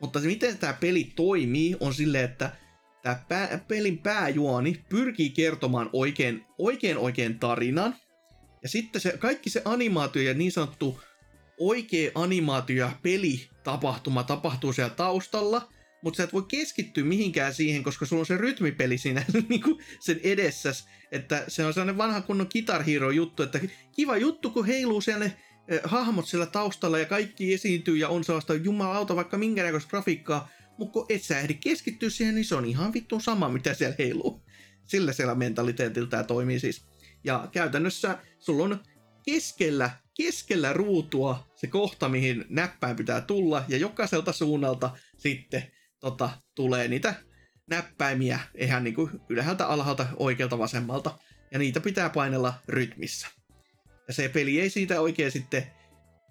Mutta 0.00 0.20
se, 0.20 0.26
miten 0.26 0.58
tämä 0.58 0.72
peli 0.72 1.12
toimii, 1.16 1.76
on 1.80 1.94
silleen, 1.94 2.24
että 2.24 2.56
tämä 3.02 3.22
pää, 3.28 3.64
pelin 3.68 3.98
pääjuoni 3.98 4.84
pyrkii 4.88 5.30
kertomaan 5.30 5.90
oikein, 5.92 6.44
oikein 6.58 6.98
oikein 6.98 7.38
tarinan. 7.38 7.96
Ja 8.62 8.68
sitten 8.68 9.00
se, 9.00 9.16
kaikki 9.18 9.50
se 9.50 9.62
animaatio 9.64 10.22
ja 10.22 10.34
niin 10.34 10.52
sanottu 10.52 11.00
oikea 11.60 12.10
animaatio 12.14 12.76
ja 12.76 12.92
pelitapahtuma 13.02 14.22
tapahtuu 14.22 14.72
siellä 14.72 14.94
taustalla, 14.94 15.68
mutta 16.04 16.16
sä 16.16 16.24
et 16.24 16.32
voi 16.32 16.44
keskittyä 16.48 17.04
mihinkään 17.04 17.54
siihen, 17.54 17.82
koska 17.82 18.06
sulla 18.06 18.20
on 18.20 18.26
se 18.26 18.36
rytmipeli 18.36 18.98
siinä 18.98 19.24
niin 19.48 19.62
kuin 19.62 19.78
sen 20.00 20.20
edessä, 20.22 20.74
että 21.12 21.44
se 21.48 21.64
on 21.64 21.74
sellainen 21.74 21.98
vanha 21.98 22.20
kunnon 22.20 22.46
Guitar 22.52 22.82
Hero 22.82 23.10
juttu, 23.10 23.42
että 23.42 23.60
kiva 23.92 24.16
juttu, 24.16 24.50
kun 24.50 24.66
heiluu 24.66 25.00
siellä 25.00 25.24
ne 25.24 25.36
eh, 25.68 25.80
hahmot 25.84 26.26
siellä 26.26 26.46
taustalla 26.46 26.98
ja 26.98 27.04
kaikki 27.04 27.54
esiintyy 27.54 27.96
ja 27.96 28.08
on 28.08 28.24
sellaista 28.24 28.54
jumalauta 28.54 29.16
vaikka 29.16 29.38
minkä 29.38 29.62
näköistä 29.62 29.90
grafiikkaa, 29.90 30.48
mutta 30.78 30.92
kun 30.92 31.06
et 31.08 31.22
sä 31.22 31.40
ehdi 31.40 31.54
keskittyä 31.54 32.10
siihen, 32.10 32.34
niin 32.34 32.44
se 32.44 32.54
on 32.54 32.64
ihan 32.64 32.92
vittu 32.92 33.20
sama, 33.20 33.48
mitä 33.48 33.74
siellä 33.74 33.96
heiluu. 33.98 34.42
Sillä 34.86 35.12
siellä 35.12 35.34
mentaliteetillä 35.34 36.08
tämä 36.08 36.24
toimii 36.24 36.60
siis. 36.60 36.84
Ja 37.24 37.48
käytännössä 37.52 38.18
sulla 38.38 38.64
on 38.64 38.80
keskellä, 39.22 39.90
keskellä 40.16 40.72
ruutua 40.72 41.48
se 41.54 41.66
kohta, 41.66 42.08
mihin 42.08 42.44
näppäin 42.48 42.96
pitää 42.96 43.20
tulla, 43.20 43.64
ja 43.68 43.76
jokaiselta 43.76 44.32
suunnalta 44.32 44.90
sitten 45.18 45.72
tota, 46.04 46.30
tulee 46.54 46.88
niitä 46.88 47.14
näppäimiä 47.70 48.40
ihan 48.58 48.84
niin 48.84 48.94
kuin 48.94 49.10
ylhäältä 49.28 49.66
alhaalta 49.66 50.06
oikealta 50.16 50.58
vasemmalta, 50.58 51.18
ja 51.50 51.58
niitä 51.58 51.80
pitää 51.80 52.10
painella 52.10 52.54
rytmissä. 52.68 53.28
Ja 54.08 54.14
se 54.14 54.28
peli 54.28 54.60
ei 54.60 54.70
siitä 54.70 55.00
oikein 55.00 55.30
sitten 55.30 55.66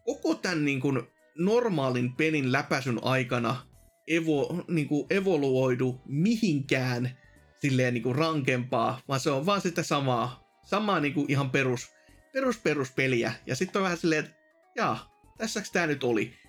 koko 0.06 0.36
tämän 0.36 0.66
niin 0.66 0.82
kuin 0.82 1.04
normaalin 1.38 2.14
pelin 2.14 2.52
läpäisyn 2.52 3.00
aikana 3.04 3.66
evo, 4.08 4.64
niin 4.68 4.88
kuin 4.88 5.08
evoluoidu 5.10 6.02
mihinkään 6.06 7.18
silleen 7.62 7.94
niin 7.94 8.04
kuin 8.04 8.16
rankempaa, 8.16 9.02
vaan 9.08 9.20
se 9.20 9.32
on 9.32 9.46
vaan 9.46 9.62
sitä 9.62 9.84
samaa, 9.84 10.44
samaa 10.66 11.00
niin 11.00 11.14
kuin 11.14 11.32
ihan 11.32 11.50
perus, 11.50 11.92
perus 12.34 12.58
peruspeliä. 12.58 13.34
Ja 13.46 13.56
sitten 13.56 13.80
on 13.80 13.84
vähän 13.84 13.98
silleen, 13.98 14.26
että 14.26 14.36
jaa, 14.76 15.12
tässäks 15.38 15.72
tää 15.72 15.88
nyt 15.88 16.04
oli. 16.04 16.43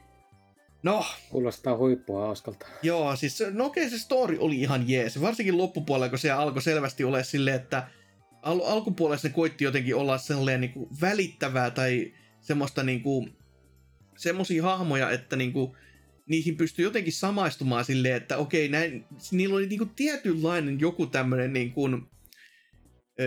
No. 0.85 1.07
Kuulostaa 1.29 1.77
huippua 1.77 2.31
askalta. 2.31 2.67
Joo, 2.83 3.17
siis 3.17 3.43
no 3.51 3.67
okei, 3.67 3.91
se 3.91 3.99
story 3.99 4.37
oli 4.41 4.61
ihan 4.61 4.89
jees. 4.89 5.21
Varsinkin 5.21 5.59
loppupuolella, 5.59 6.09
kun 6.09 6.19
se 6.19 6.31
alkoi 6.31 6.63
selvästi 6.63 7.05
olla 7.05 7.23
silleen, 7.23 7.57
että 7.57 7.89
al- 8.43 8.61
alkupuolella 8.65 9.19
se 9.19 9.29
koitti 9.29 9.65
jotenkin 9.65 9.97
olla 9.97 10.19
sellainen 10.19 10.61
niin 10.61 10.73
kuin 10.73 10.89
välittävää 11.01 11.71
tai 11.71 12.13
semmoista 12.41 12.83
niin 12.83 13.03
kuin, 13.03 13.37
semmosia 14.17 14.63
hahmoja, 14.63 15.11
että 15.11 15.37
niin 15.37 15.53
kuin, 15.53 15.73
niihin 16.27 16.57
pystyy 16.57 16.85
jotenkin 16.85 17.13
samaistumaan 17.13 17.85
silleen, 17.85 18.17
että 18.17 18.37
okei, 18.37 18.69
näin, 18.69 19.05
niillä 19.31 19.57
oli 19.57 19.67
niin 19.67 19.79
kuin 19.79 19.91
tietynlainen 19.97 20.81
joku 20.81 21.07
tämmöinen 21.07 21.53
niin 21.53 21.73
kuin, 21.73 22.07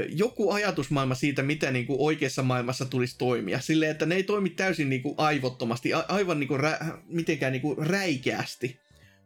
joku 0.10 0.52
ajatusmaailma 0.52 1.16
siitä, 1.16 1.44
mitä 1.44 1.72
niin 1.72 1.86
kuin 1.88 1.98
oikeassa 2.02 2.44
maailmassa 2.44 2.86
tulisi 2.86 3.18
toimia. 3.18 3.60
Silleen, 3.60 3.92
että 3.92 4.06
ne 4.06 4.16
ei 4.16 4.24
toimi 4.24 4.50
täysin 4.50 4.90
niin 4.90 5.02
kuin 5.02 5.16
aivottomasti, 5.18 5.94
a- 5.94 6.06
aivan 6.08 6.40
niin 6.40 6.48
kuin 6.48 6.60
rä- 6.60 6.98
mitenkään 7.08 7.52
niin 7.52 7.62
kuin 7.62 7.78
räikeästi. 7.88 8.80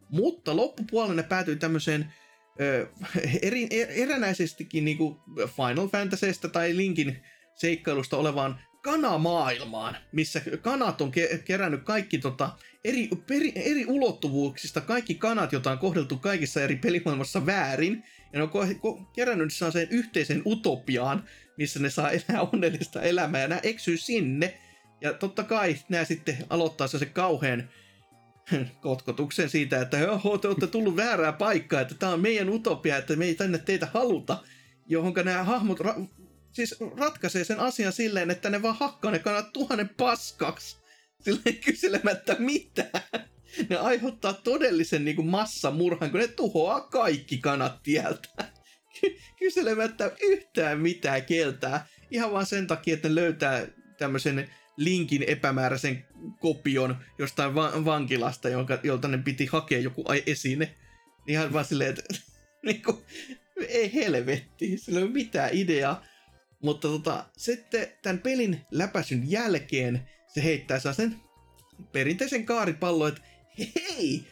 Mutta 0.10 0.56
loppupuolella 0.56 1.16
ne 1.16 1.24
päätyy 1.24 1.56
tämmöiseen 1.56 2.14
ö, 2.62 2.88
eri, 3.42 3.68
er, 3.72 3.88
eränäisestikin 3.92 4.86
niin 4.86 4.98
kuin 4.98 5.16
Final 5.36 5.88
Fantasystä 5.88 6.48
tai 6.50 6.78
Linkin 6.78 7.18
seikkailusta 7.56 8.18
olevaan 8.18 8.60
kanamaailmaan, 8.84 9.98
missä 10.12 10.42
kanat 10.62 11.02
on 11.02 11.12
ke- 11.12 11.38
kerännyt 11.38 11.84
kaikki 11.84 12.18
tota, 12.18 12.50
eri, 12.84 13.10
peri, 13.28 13.52
eri 13.56 13.86
ulottuvuuksista, 13.86 14.82
kaikki 14.82 15.16
kanat, 15.16 15.52
joita 15.52 15.72
on 15.72 15.78
kohdeltu 15.78 16.18
kaikissa 16.18 16.62
eri 16.62 16.76
pelimaailmassa 16.76 17.46
väärin, 17.46 18.04
ja 18.34 18.40
ne 18.40 18.50
on 18.84 19.08
kerännyt 19.14 19.54
sen 19.54 19.88
yhteisen 19.90 20.42
utopiaan, 20.46 21.24
missä 21.58 21.80
ne 21.80 21.90
saa 21.90 22.12
elää 22.12 22.42
onnellista 22.54 23.02
elämää, 23.02 23.42
ja 23.42 23.48
nämä 23.48 23.62
eksyy 23.64 23.98
sinne, 23.98 24.60
ja 25.02 25.14
totta 25.14 25.44
kai 25.44 25.76
nämä 25.90 26.06
sitten 26.06 26.38
aloittaa 26.50 26.88
se 26.88 27.06
kauhean 27.06 27.70
kotkotuksen 28.82 29.50
siitä, 29.50 29.82
että 29.82 30.12
oho, 30.12 30.38
te 30.38 30.48
olette 30.48 30.68
tullut 30.68 30.96
väärää 30.96 31.34
paikkaa, 31.34 31.82
että 31.82 31.96
tämä 31.96 32.14
on 32.14 32.22
meidän 32.22 32.50
utopia, 32.50 32.98
että 32.98 33.16
me 33.16 33.26
ei 33.26 33.36
tänne 33.36 33.58
teitä 33.58 33.88
haluta, 33.94 34.44
johon 34.88 35.14
nämä 35.24 35.44
hahmot 35.44 35.80
ra- 35.80 36.08
siis 36.52 36.76
ratkaisee 36.98 37.44
sen 37.44 37.60
asian 37.60 37.94
silleen, 37.94 38.32
että 38.32 38.50
ne 38.50 38.62
vaan 38.62 38.78
hakkaa 38.80 39.12
ne 39.12 39.20
kanat 39.20 39.54
tuhannen 39.54 39.90
paskaksi, 39.90 40.78
silleen 41.22 41.58
kyselemättä 41.58 42.36
mitään. 42.40 43.02
Ne 43.70 43.78
aiheuttaa 43.78 44.34
todellisen 44.34 45.06
niin 45.06 45.16
kuin, 45.16 45.28
massamurhan, 45.28 46.12
kun 46.12 46.20
ne 46.20 46.28
tuhoaa 46.28 46.82
kaikki 46.82 47.38
kanat 47.38 47.84
tieltä. 47.84 48.30
Kyselemättä 49.40 50.12
yhtään 50.22 50.80
mitään 50.80 51.26
keltää. 51.26 51.88
Ihan 52.12 52.32
vaan 52.32 52.46
sen 52.46 52.68
takia, 52.68 52.94
että 52.94 53.10
ne 53.10 53.16
löytää 53.16 53.68
tämmöisen 53.98 54.50
linkin 54.78 55.24
epämääräisen 55.24 56.06
kopion 56.40 56.98
jostain 57.18 57.56
va- 57.56 57.86
vankilasta, 57.86 58.50
jonka, 58.50 58.80
jolta 58.84 59.08
ne 59.08 59.18
piti 59.18 59.46
hakea 59.46 59.80
joku 59.80 60.06
esine. 60.26 60.76
Ihan 61.28 61.54
vaan 61.54 61.66
silleen, 61.66 61.90
että 61.90 62.04
niin 62.66 62.84
kuin, 62.84 62.98
ei 63.68 63.94
helvetti, 63.94 64.78
sillä 64.78 65.00
ei 65.00 65.06
ole 65.06 65.14
mitään 65.14 65.50
ideaa. 65.54 66.04
Mutta 66.64 66.88
tota, 66.88 67.26
sitten 67.38 67.88
tämän 68.02 68.20
pelin 68.20 68.62
läpäisyn 68.72 69.32
jälkeen 69.32 70.10
se 70.34 70.44
heittää 70.44 70.80
sen 70.80 71.16
perinteisen 71.92 72.46
kaaripallon, 72.46 73.10
että 73.10 73.22
hei, 73.60 74.24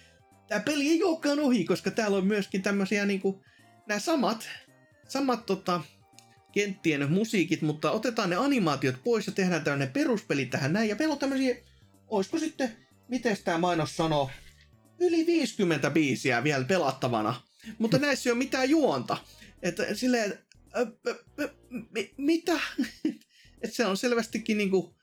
tämä 0.48 0.62
peli 0.62 0.90
ei 0.90 1.04
olekaan 1.04 1.40
ohi, 1.40 1.66
koska 1.66 1.92
täällä 1.92 2.18
on 2.18 2.28
myöskin 2.28 2.62
tämmöisiä 2.62 3.06
niinku, 3.06 3.44
nämä 3.88 4.00
samat, 4.00 4.50
samat 5.08 5.46
tota, 5.46 5.82
kenttien 6.52 7.12
musiikit, 7.12 7.62
mutta 7.62 7.92
otetaan 7.92 8.30
ne 8.30 8.36
animaatiot 8.36 9.04
pois 9.04 9.28
ja 9.28 9.34
tehdään 9.34 9.64
tämmöinen 9.64 9.92
peruspeli 9.92 10.46
tähän 10.46 10.74
näin. 10.74 10.90
Ja 10.90 10.96
meillä 10.96 11.14
on 11.14 11.20
tämmöisiä, 11.20 11.56
olisiko 12.08 12.40
sitten, 12.40 12.78
miten 13.08 13.38
tämä 13.44 13.58
mainos 13.58 13.98
sanoo, 13.98 14.30
yli 15.00 15.26
50 15.26 15.90
biisiä 15.90 16.44
vielä 16.44 16.64
pelattavana. 16.64 17.42
Mutta 17.78 17.98
näissä 17.98 18.30
ei 18.30 18.32
ole 18.32 18.38
mitään 18.38 18.70
juonta. 18.70 19.18
Että 19.62 19.96
silleen, 19.96 20.40
Ö, 20.78 20.88
ö, 21.08 21.24
ö, 21.40 21.50
mi, 21.92 22.14
mitä? 22.18 22.60
Et 23.62 23.74
se 23.74 23.86
on 23.86 23.98
selvästikin 23.98 24.58
niinku, 24.58 24.96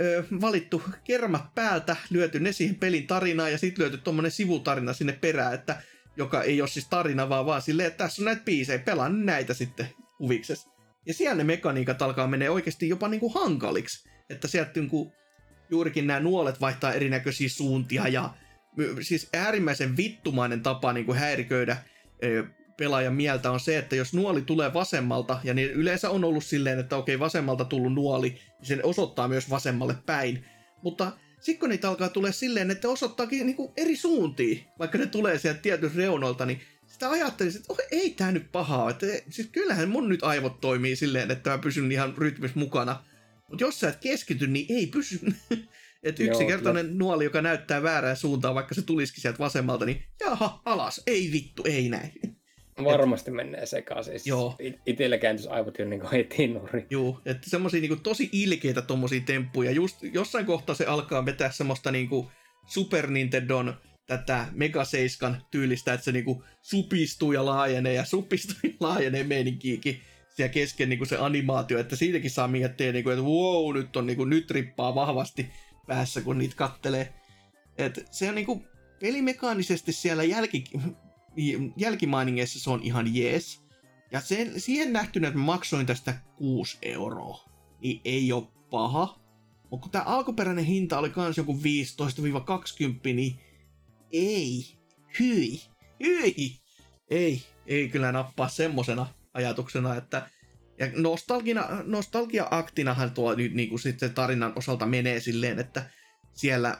ö, 0.00 0.24
valittu 0.40 0.82
kermat 1.04 1.54
päältä, 1.54 1.96
lyöty 2.10 2.40
ne 2.40 2.52
siihen 2.52 2.76
pelin 2.76 3.06
tarinaan 3.06 3.52
ja 3.52 3.58
sitten 3.58 3.82
lyöty 3.82 3.98
tuommoinen 3.98 4.32
sivutarina 4.32 4.92
sinne 4.92 5.12
perään, 5.12 5.54
että 5.54 5.82
joka 6.16 6.42
ei 6.42 6.60
ole 6.60 6.68
siis 6.68 6.88
tarina, 6.88 7.28
vaan 7.28 7.46
vaan 7.46 7.62
silleen, 7.62 7.86
että 7.86 8.04
tässä 8.04 8.22
on 8.22 8.26
näitä 8.26 8.42
biisejä, 8.44 8.78
pelaan 8.78 9.26
näitä 9.26 9.54
sitten 9.54 9.88
huviksessa. 10.18 10.68
Ja 11.06 11.14
siellä 11.14 11.34
ne 11.34 11.44
mekaniikat 11.44 12.02
alkaa 12.02 12.26
menee 12.26 12.50
oikeasti 12.50 12.88
jopa 12.88 13.08
niinku 13.08 13.28
hankaliksi. 13.28 14.08
Että 14.30 14.48
sieltä 14.48 14.70
niinku, 14.74 15.12
juurikin 15.70 16.06
nämä 16.06 16.20
nuolet 16.20 16.60
vaihtaa 16.60 16.92
erinäköisiä 16.92 17.48
suuntia 17.48 18.08
ja 18.08 18.34
siis 19.00 19.28
äärimmäisen 19.34 19.96
vittumainen 19.96 20.62
tapa 20.62 20.92
niinku 20.92 21.14
häiriköidä 21.14 21.76
pelaajan 22.78 23.14
mieltä 23.14 23.50
on 23.50 23.60
se, 23.60 23.78
että 23.78 23.96
jos 23.96 24.14
nuoli 24.14 24.42
tulee 24.42 24.74
vasemmalta, 24.74 25.40
ja 25.44 25.54
niin 25.54 25.70
yleensä 25.70 26.10
on 26.10 26.24
ollut 26.24 26.44
silleen, 26.44 26.78
että 26.78 26.96
okei, 26.96 27.18
vasemmalta 27.18 27.64
tullut 27.64 27.94
nuoli, 27.94 28.28
niin 28.28 28.66
sen 28.66 28.84
osoittaa 28.84 29.28
myös 29.28 29.50
vasemmalle 29.50 29.96
päin. 30.06 30.44
Mutta 30.82 31.12
sitten 31.40 31.60
kun 31.60 31.68
niitä 31.68 31.88
alkaa 31.88 32.08
tulee 32.08 32.32
silleen, 32.32 32.70
että 32.70 32.88
osoittaakin 32.88 33.46
niinku 33.46 33.72
eri 33.76 33.96
suuntiin, 33.96 34.64
vaikka 34.78 34.98
ne 34.98 35.06
tulee 35.06 35.38
sieltä 35.38 35.60
tietystä 35.60 35.98
reunolta, 35.98 36.46
niin 36.46 36.60
sitä 36.86 37.10
ajattelin, 37.10 37.56
että 37.56 37.72
oh, 37.72 37.78
ei 37.90 38.10
tämä 38.10 38.32
nyt 38.32 38.52
pahaa. 38.52 38.90
Että, 38.90 39.06
siis 39.30 39.48
kyllähän 39.52 39.88
mun 39.88 40.08
nyt 40.08 40.22
aivot 40.22 40.60
toimii 40.60 40.96
silleen, 40.96 41.30
että 41.30 41.50
mä 41.50 41.58
pysyn 41.58 41.92
ihan 41.92 42.14
rytmis 42.18 42.54
mukana. 42.54 43.04
Mutta 43.48 43.64
jos 43.64 43.80
sä 43.80 43.88
et 43.88 43.96
keskity, 43.96 44.46
niin 44.46 44.66
ei 44.68 44.86
pysy. 44.86 45.20
että 46.02 46.22
yksinkertainen 46.22 46.86
Joo, 46.86 46.94
nuoli, 46.98 47.24
joka 47.24 47.42
näyttää 47.42 47.82
väärään 47.82 48.16
suuntaan, 48.16 48.54
vaikka 48.54 48.74
se 48.74 48.82
tulisikin 48.82 49.22
sieltä 49.22 49.38
vasemmalta, 49.38 49.84
niin 49.84 50.02
jaha, 50.20 50.62
alas, 50.64 51.02
ei 51.06 51.32
vittu, 51.32 51.62
ei 51.66 51.88
näin. 51.88 52.12
Varmasti 52.84 53.30
et, 53.30 53.34
menee 53.34 53.66
sekaisin. 53.66 54.20
Joo. 54.24 54.56
Itellä 54.86 55.18
kääntys 55.18 55.46
aivot 55.46 55.78
jo 55.78 55.84
niin 55.84 56.10
heti 56.12 56.48
nuori. 56.48 56.86
Joo, 56.90 57.20
että 57.24 57.50
semmosia 57.50 57.80
niin 57.80 58.00
tosi 58.00 58.28
ilkeitä 58.32 58.82
tommosia 58.82 59.20
temppuja. 59.26 59.70
Just 59.70 59.96
jossain 60.12 60.46
kohtaa 60.46 60.74
se 60.74 60.86
alkaa 60.86 61.24
vetää 61.24 61.50
semmoista 61.50 61.92
niin 61.92 62.08
kuin 62.08 62.28
Super 62.66 63.10
Nintendon 63.10 63.74
tätä 64.06 64.46
Mega 64.52 64.84
7 64.84 65.42
tyylistä, 65.50 65.92
että 65.92 66.04
se 66.04 66.12
niinku 66.12 66.44
supistuu 66.62 67.32
ja 67.32 67.44
laajenee 67.44 67.94
ja 67.94 68.04
supistuu 68.04 68.56
ja 68.62 68.70
laajenee 68.80 69.24
meininkiikin 69.24 70.00
siellä 70.38 70.52
kesken 70.52 70.88
niinku 70.88 71.04
se 71.04 71.16
animaatio, 71.16 71.78
että 71.78 71.96
siitäkin 71.96 72.30
saa 72.30 72.48
miettiä, 72.48 72.92
niinku, 72.92 73.10
että 73.10 73.22
wow, 73.22 73.74
nyt, 73.74 73.96
on, 73.96 74.06
niinku, 74.06 74.24
nyt 74.24 74.50
rippaa 74.50 74.94
vahvasti 74.94 75.50
päässä, 75.86 76.20
kun 76.20 76.38
niitä 76.38 76.56
kattelee. 76.56 77.14
Et 77.78 78.06
se 78.10 78.28
on 78.28 78.34
niinku 78.34 78.64
pelimekaanisesti 79.00 79.92
siellä 79.92 80.24
jälki, 80.24 80.64
jälkimainingeissa 81.76 82.60
se 82.60 82.70
on 82.70 82.82
ihan 82.82 83.14
jees. 83.14 83.62
Ja 84.12 84.20
sen, 84.20 84.60
siihen 84.60 84.92
nähtynä, 84.92 85.28
että 85.28 85.40
maksoin 85.40 85.86
tästä 85.86 86.14
6 86.36 86.78
euroa, 86.82 87.44
niin 87.80 88.00
ei 88.04 88.32
ole 88.32 88.46
paha. 88.70 89.18
Mutta 89.70 89.82
kun 89.82 89.90
tämä 89.90 90.04
alkuperäinen 90.04 90.64
hinta 90.64 90.98
oli 90.98 91.10
kans 91.10 91.36
joku 91.36 91.54
15-20, 91.54 91.58
niin 93.04 93.40
ei, 94.12 94.78
hyi, 95.18 95.60
hyi, 96.04 96.60
ei, 97.10 97.42
ei 97.66 97.88
kyllä 97.88 98.12
nappaa 98.12 98.48
semmosena 98.48 99.06
ajatuksena, 99.34 99.94
että 99.94 100.30
ja 100.78 100.86
nostalgia-aktinahan 101.86 103.10
tuo 103.10 103.34
nyt 103.34 103.54
niin 103.54 103.68
kuin 103.68 103.78
sitten 103.78 104.14
tarinan 104.14 104.52
osalta 104.56 104.86
menee 104.86 105.20
silleen, 105.20 105.58
että 105.58 105.90
siellä 106.34 106.78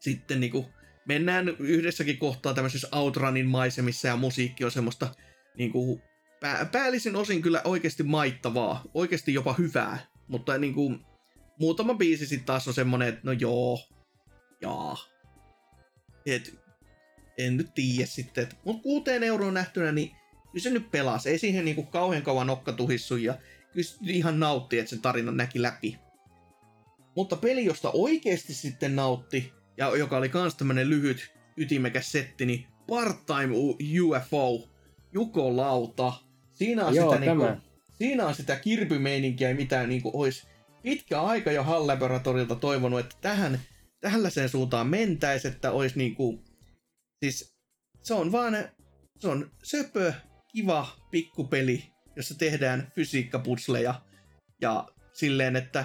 sitten 0.00 0.40
niin 0.40 0.52
kuin 0.52 0.66
mennään 1.06 1.48
yhdessäkin 1.48 2.18
kohtaa 2.18 2.54
tämmöisessä 2.54 2.88
Outranin 2.92 3.46
maisemissa 3.46 4.08
ja 4.08 4.16
musiikki 4.16 4.64
on 4.64 4.70
semmoista 4.70 5.14
niin 5.58 5.72
kuin 5.72 6.02
pää, 6.40 6.64
päällisin 6.64 7.16
osin 7.16 7.42
kyllä 7.42 7.60
oikeasti 7.64 8.02
maittavaa, 8.02 8.82
oikeasti 8.94 9.34
jopa 9.34 9.54
hyvää, 9.58 9.98
mutta 10.28 10.58
niin 10.58 10.74
kuin, 10.74 11.06
muutama 11.58 11.94
biisi 11.94 12.26
sitten 12.26 12.46
taas 12.46 12.68
on 12.68 12.74
semmonen, 12.74 13.08
että 13.08 13.20
no 13.24 13.32
joo, 13.32 13.80
jaa, 14.60 14.96
et, 16.26 16.54
en 17.38 17.56
nyt 17.56 17.74
tiedä 17.74 18.06
sitten, 18.06 18.42
että, 18.42 18.56
mutta 18.64 18.82
kuuteen 18.82 19.22
euroon 19.22 19.54
nähtynä, 19.54 19.92
niin 19.92 20.10
kyllä 20.52 20.62
se 20.62 20.70
nyt 20.70 20.90
pelasi. 20.90 21.30
Ei 21.30 21.38
siihen 21.38 21.64
niinku 21.64 21.82
kauhean 21.82 22.22
kauan 22.22 22.46
nokka 22.46 22.72
tuhissu 22.72 23.16
ja 23.16 23.34
kyllä 23.72 23.88
ihan 24.02 24.40
nautti, 24.40 24.78
että 24.78 24.90
se 24.90 24.98
tarina 24.98 25.32
näki 25.32 25.62
läpi. 25.62 25.98
Mutta 27.16 27.36
peli, 27.36 27.64
josta 27.64 27.90
oikeasti 27.90 28.54
sitten 28.54 28.96
nautti, 28.96 29.52
ja 29.76 29.96
joka 29.96 30.16
oli 30.16 30.28
kans 30.28 30.54
tämmönen 30.54 30.90
lyhyt, 30.90 31.32
ytimekäs 31.56 32.12
setti, 32.12 32.46
niin 32.46 32.66
Part-Time 32.86 33.54
UFO, 34.02 34.68
Juko 35.12 35.56
Lauta. 35.56 36.12
Siinä 36.52 36.86
on, 36.86 36.94
Joo, 36.94 37.12
sitä, 37.12 37.20
niinku, 37.20 37.46
siinä 37.92 38.26
on 38.26 38.34
sitä 38.34 38.56
kirpymeininkiä, 38.56 39.54
mitä 39.54 39.86
niinku 39.86 40.10
olisi 40.14 40.46
pitkä 40.82 41.20
aika 41.20 41.52
jo 41.52 41.62
HAL 41.62 41.86
Laboratorilta 41.86 42.54
toivonut, 42.54 43.00
että 43.00 43.16
tähän 43.20 43.60
tällaiseen 44.00 44.48
suuntaan 44.48 44.86
mentäisi, 44.86 45.48
että 45.48 45.70
olisi 45.70 45.98
niinku, 45.98 46.44
siis 47.20 47.56
se 48.02 48.14
on 48.14 48.32
vaan, 48.32 48.68
se 49.18 49.28
on 49.28 49.50
söpö, 49.62 50.12
kiva 50.48 50.88
pikkupeli, 51.10 51.92
jossa 52.16 52.38
tehdään 52.38 52.92
fysiikkaputsleja 52.94 53.94
ja 54.60 54.88
silleen, 55.12 55.56
että 55.56 55.84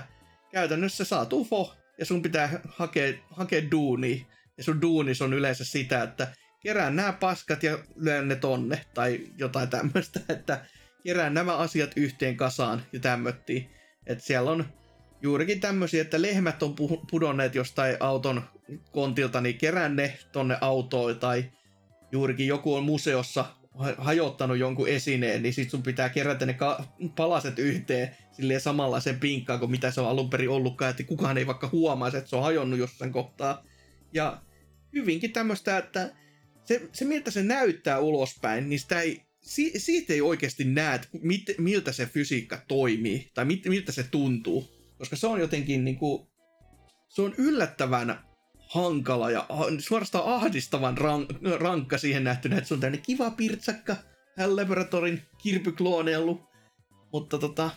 käytännössä 0.52 1.06
saat 1.06 1.34
UFO 1.34 1.76
ja 2.00 2.06
sun 2.06 2.22
pitää 2.22 2.62
hakea, 2.70 3.14
hakea 3.30 3.72
duuni. 3.72 4.28
Ja 4.58 4.64
sun 4.64 4.82
duunis 4.82 5.22
on 5.22 5.34
yleensä 5.34 5.66
sitä, 5.66 6.04
että 6.04 6.28
kerään 6.64 6.96
nämä 6.96 7.14
paskat 7.14 7.64
ja 7.64 7.80
lyön 7.96 8.28
ne 8.28 8.36
tonne 8.36 8.86
tai 8.94 9.20
jotain 9.38 9.70
tämmöistä, 9.70 10.20
että 10.30 10.66
kerään 11.04 11.34
nämä 11.34 11.58
asiat 11.58 11.92
yhteen 11.96 12.38
kasaan 12.38 12.84
ja 12.94 13.00
tämmöttiin. 13.00 13.70
Että 14.08 14.24
siellä 14.24 14.52
on 14.52 14.66
juurikin 15.22 15.60
tämmöisiä, 15.60 16.02
että 16.02 16.22
lehmät 16.22 16.64
on 16.64 16.76
pudonneet 17.12 17.56
jostain 17.56 17.98
auton 18.00 18.44
kontilta, 18.92 19.42
niin 19.42 19.58
kerään 19.58 19.96
ne 19.96 20.18
tonne 20.32 20.58
autoon, 20.62 21.20
tai 21.20 21.52
juurikin 22.12 22.48
joku 22.48 22.76
on 22.76 22.84
museossa 22.84 23.46
hajottanut 23.98 24.58
jonkun 24.58 24.88
esineen, 24.88 25.44
niin 25.44 25.54
sit 25.54 25.70
sun 25.70 25.84
pitää 25.84 26.10
kerätä 26.10 26.46
ne 26.46 26.54
ka- 26.54 26.84
palaset 27.16 27.60
yhteen 27.60 28.18
silleen 28.42 28.62
samanlaisen 28.62 29.20
pinkkaan 29.20 29.60
kuin 29.60 29.72
mitä 29.72 29.92
se 29.92 30.02
on 30.02 30.08
alun 30.08 30.30
perin 30.30 30.50
ollutkaan, 30.50 30.92
että 30.92 31.04
kukaan 31.04 31.38
ei 31.38 31.48
vaikka 31.48 31.70
huomaisi, 31.72 32.18
että 32.18 32.30
se 32.30 32.36
on 32.36 32.44
hajonnut 32.44 32.80
jossain 32.80 33.12
kohtaa. 33.12 33.66
Ja 34.14 34.42
hyvinkin 34.94 35.34
tämmöistä, 35.34 35.78
että 35.78 36.14
se, 36.64 36.90
se 36.94 37.06
miltä 37.06 37.32
se 37.32 37.44
näyttää 37.44 38.00
ulospäin, 38.00 38.70
niin 38.70 38.80
sitä 38.80 39.02
ei, 39.02 39.22
si, 39.42 39.72
siitä 39.78 40.14
ei 40.14 40.22
oikeasti 40.22 40.64
näe, 40.64 41.00
mit, 41.22 41.46
miltä 41.58 41.92
se 41.92 42.06
fysiikka 42.06 42.62
toimii, 42.68 43.32
tai 43.34 43.46
mit, 43.46 43.66
miltä 43.66 43.92
se 43.92 44.04
tuntuu 44.04 44.82
koska 45.02 45.16
se 45.16 45.28
on 45.28 45.40
jotenkin 45.40 45.86
niin 45.86 45.98
kuin, 45.98 46.28
se 47.10 47.22
on 47.22 47.36
yllättävän 47.38 48.20
hankala 48.70 49.32
ja 49.32 49.46
suorastaan 49.80 50.34
ahdistavan 50.34 50.98
rank- 50.98 51.60
rankka 51.60 51.98
siihen 51.98 52.24
nähtynä, 52.24 52.58
että 52.58 52.68
se 52.68 52.74
on 52.74 52.80
tämmöinen 52.80 53.06
kiva 53.06 53.32
pirtsakka 53.32 53.96
Laboratorin 54.46 55.22
kirpykloonellu, 55.38 56.44
mutta 57.14 57.38
tota, 57.38 57.70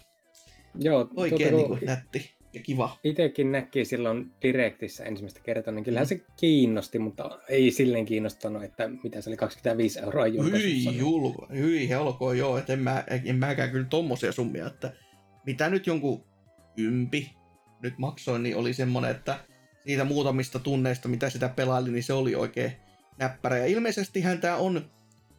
Joo, 0.74 1.08
oikein 1.16 1.50
tuota, 1.50 1.56
niin 1.56 1.78
kuin 1.78 1.86
nätti 1.86 2.34
ja 2.52 2.60
kiva. 2.60 2.98
Itekin 3.04 3.52
näki 3.52 3.84
silloin 3.84 4.30
Directissä 4.42 5.04
ensimmäistä 5.04 5.40
kertaa, 5.40 5.74
niin 5.74 5.84
kyllähän 5.84 6.06
mm. 6.06 6.08
se 6.08 6.20
kiinnosti, 6.36 6.98
mutta 6.98 7.40
ei 7.48 7.70
silleen 7.70 8.04
kiinnostanut, 8.04 8.64
että 8.64 8.90
mitä 9.02 9.20
se 9.20 9.30
oli 9.30 9.36
25 9.36 10.00
euroa 10.00 10.26
julkaisussa. 10.26 10.90
Hyi, 10.90 10.98
julko, 10.98 11.46
hyi 11.54 11.88
helkoa, 11.88 12.34
joo, 12.34 12.58
että 12.58 12.72
en, 12.72 12.78
mä, 12.78 13.04
en 13.24 13.36
mäkään 13.36 13.70
kyllä 13.70 13.86
tommosia 13.90 14.32
summia, 14.32 14.66
että 14.66 14.92
mitä 15.46 15.68
nyt 15.68 15.86
jonkun 15.86 16.24
ympi 16.76 17.30
nyt 17.82 17.98
maksoin, 17.98 18.42
niin 18.42 18.56
oli 18.56 18.74
semmonen, 18.74 19.10
että 19.10 19.38
siitä 19.86 20.04
muutamista 20.04 20.58
tunneista, 20.58 21.08
mitä 21.08 21.30
sitä 21.30 21.48
pelaili, 21.48 21.90
niin 21.90 22.02
se 22.02 22.12
oli 22.12 22.34
oikein 22.34 22.72
näppärä. 23.18 23.58
Ja 23.58 23.66
ilmeisesti 23.66 24.22
tämä 24.40 24.56
on 24.56 24.90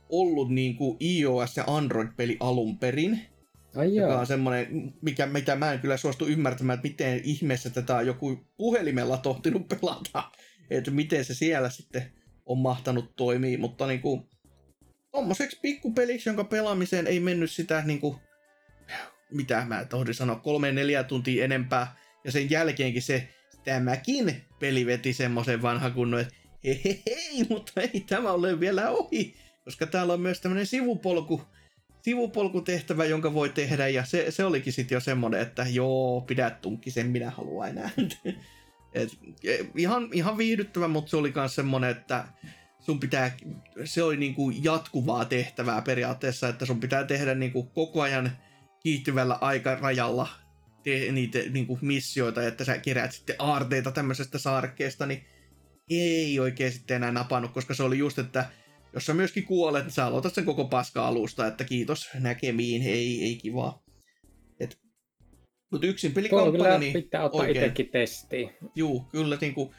ollut 0.09 0.49
niin 0.49 0.75
kuin 0.75 0.97
iOS- 1.01 1.57
ja 1.57 1.63
Android-peli 1.67 2.37
alun 2.39 2.77
perin. 2.77 3.21
Ai 3.75 3.95
joka 3.95 4.19
on 4.19 4.27
semmoinen, 4.27 4.93
mikä, 5.01 5.25
mitä 5.25 5.55
mä 5.55 5.73
en 5.73 5.79
kyllä 5.79 5.97
suostu 5.97 6.27
ymmärtämään, 6.27 6.77
että 6.77 6.87
miten 6.87 7.21
ihmeessä 7.23 7.69
tätä 7.69 7.95
on 7.95 8.07
joku 8.07 8.39
puhelimella 8.57 9.17
tohtinut 9.17 9.67
pelata. 9.67 10.31
Että 10.69 10.91
miten 10.91 11.25
se 11.25 11.33
siellä 11.33 11.69
sitten 11.69 12.11
on 12.45 12.57
mahtanut 12.57 13.15
toimia, 13.15 13.57
mutta 13.57 13.87
niin 13.87 14.01
kuin, 14.01 14.29
tommoseksi 15.11 15.59
pikkupeliksi, 15.61 16.29
jonka 16.29 16.43
pelaamiseen 16.43 17.07
ei 17.07 17.19
mennyt 17.19 17.51
sitä 17.51 17.83
niin 17.85 17.99
kuin 17.99 18.15
mitä 19.31 19.65
mä 19.67 19.85
tohdin 19.85 20.13
sanoa, 20.13 20.35
kolme 20.35 20.71
neljä 20.71 21.03
tuntia 21.03 21.45
enempää. 21.45 21.95
Ja 22.23 22.31
sen 22.31 22.49
jälkeenkin 22.49 23.01
se 23.01 23.27
tämäkin 23.63 24.41
peli 24.59 24.85
veti 24.85 25.13
semmoisen 25.13 25.61
vanha 25.61 25.89
kunnon, 25.89 26.19
että 26.19 26.33
hei, 26.63 26.81
hei, 26.83 27.03
hei, 27.07 27.45
mutta 27.49 27.81
ei 27.81 28.03
tämä 28.09 28.31
ole 28.31 28.59
vielä 28.59 28.89
ohi. 28.89 29.35
Koska 29.63 29.85
täällä 29.85 30.13
on 30.13 30.21
myös 30.21 30.41
tämmöinen 30.41 30.65
sivupolku, 30.65 31.41
sivupolkutehtävä, 32.05 33.05
jonka 33.05 33.33
voi 33.33 33.49
tehdä, 33.49 33.87
ja 33.87 34.05
se, 34.05 34.31
se 34.31 34.45
olikin 34.45 34.73
sitten 34.73 34.95
jo 34.95 34.99
semmoinen, 34.99 35.41
että 35.41 35.65
joo, 35.69 36.21
pidä 36.21 36.49
tunkki, 36.49 36.91
sen 36.91 37.07
minä 37.07 37.29
haluan 37.29 37.69
enää. 37.69 37.89
Et, 38.93 39.09
e, 39.43 39.57
ihan, 39.77 40.09
ihan 40.13 40.37
viihdyttävä, 40.37 40.87
mutta 40.87 41.09
se 41.09 41.17
oli 41.17 41.31
myös 41.35 41.55
semmoinen, 41.55 41.89
että 41.89 42.27
sun 42.79 42.99
pitää, 42.99 43.37
se 43.85 44.03
oli 44.03 44.17
niin 44.17 44.35
kuin 44.35 44.63
jatkuvaa 44.63 45.25
tehtävää 45.25 45.81
periaatteessa, 45.81 46.47
että 46.47 46.65
sun 46.65 46.79
pitää 46.79 47.03
tehdä 47.03 47.35
niin 47.35 47.51
kuin 47.51 47.67
koko 47.67 48.01
ajan 48.01 48.31
kiihtyvällä 48.79 49.37
aikarajalla 49.41 50.27
te, 50.83 51.11
niitä 51.11 51.39
niin 51.49 51.67
kuin 51.67 51.79
missioita, 51.81 52.47
että 52.47 52.65
sä 52.65 52.77
keräät 52.77 53.11
sitten 53.11 53.35
aarteita 53.39 53.91
tämmöisestä 53.91 54.37
saarkeesta, 54.37 55.05
niin 55.05 55.25
ei 55.89 56.39
oikein 56.39 56.71
sitten 56.71 56.95
enää 56.95 57.11
napannut, 57.11 57.51
koska 57.51 57.73
se 57.73 57.83
oli 57.83 57.97
just, 57.97 58.19
että 58.19 58.45
jos 58.95 59.05
sä 59.05 59.13
myöskin 59.13 59.45
kuolet, 59.45 59.93
sä 59.93 60.05
aloitat 60.05 60.33
sen 60.33 60.45
koko 60.45 60.65
paska-alusta, 60.65 61.47
että 61.47 61.63
kiitos 61.63 62.09
näkemiin, 62.19 62.81
ei, 62.81 63.23
ei 63.23 63.35
kivaa. 63.35 63.83
Et, 64.59 64.79
mutta 65.71 65.87
yksin 65.87 66.11
pelikampanja, 66.11 66.77
niin 66.77 66.93
pitää 66.93 67.23
ottaa 67.23 67.41
oikein, 67.41 67.57
itsekin 67.57 67.89
testiin. 67.91 68.49
Juu, 68.75 68.99
kyllä 69.11 69.37
niin 69.41 69.53
kuin, 69.53 69.75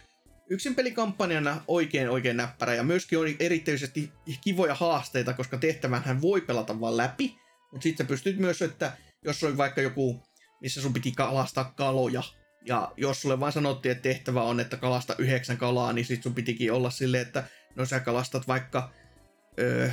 yksin 0.50 0.74
pelikampanjana 0.74 1.62
oikein 1.68 2.10
oikein 2.10 2.36
näppärä 2.36 2.74
ja 2.74 2.82
myöskin 2.82 3.18
on 3.18 3.26
erityisesti 3.40 4.12
kivoja 4.44 4.74
haasteita, 4.74 5.32
koska 5.32 5.58
tehtävänhän 5.58 6.22
voi 6.22 6.40
pelata 6.40 6.80
vaan 6.80 6.96
läpi, 6.96 7.36
mutta 7.72 7.82
sitten 7.82 8.06
sä 8.06 8.08
pystyt 8.08 8.38
myös, 8.38 8.62
että 8.62 8.92
jos 9.24 9.44
on 9.44 9.56
vaikka 9.56 9.80
joku, 9.80 10.22
missä 10.60 10.82
sun 10.82 10.92
piti 10.92 11.12
kalastaa 11.12 11.72
kaloja, 11.76 12.22
ja 12.66 12.92
jos 12.96 13.22
sulle 13.22 13.40
vain 13.40 13.52
sanottiin, 13.52 13.92
että 13.92 14.02
tehtävä 14.02 14.42
on, 14.42 14.60
että 14.60 14.76
kalasta 14.76 15.14
yhdeksän 15.18 15.56
kalaa, 15.56 15.92
niin 15.92 16.04
sit 16.04 16.22
sun 16.22 16.34
pitikin 16.34 16.72
olla 16.72 16.90
silleen, 16.90 17.26
että 17.26 17.44
no 17.76 17.86
sä 17.86 18.00
kalastat 18.00 18.48
vaikka 18.48 18.90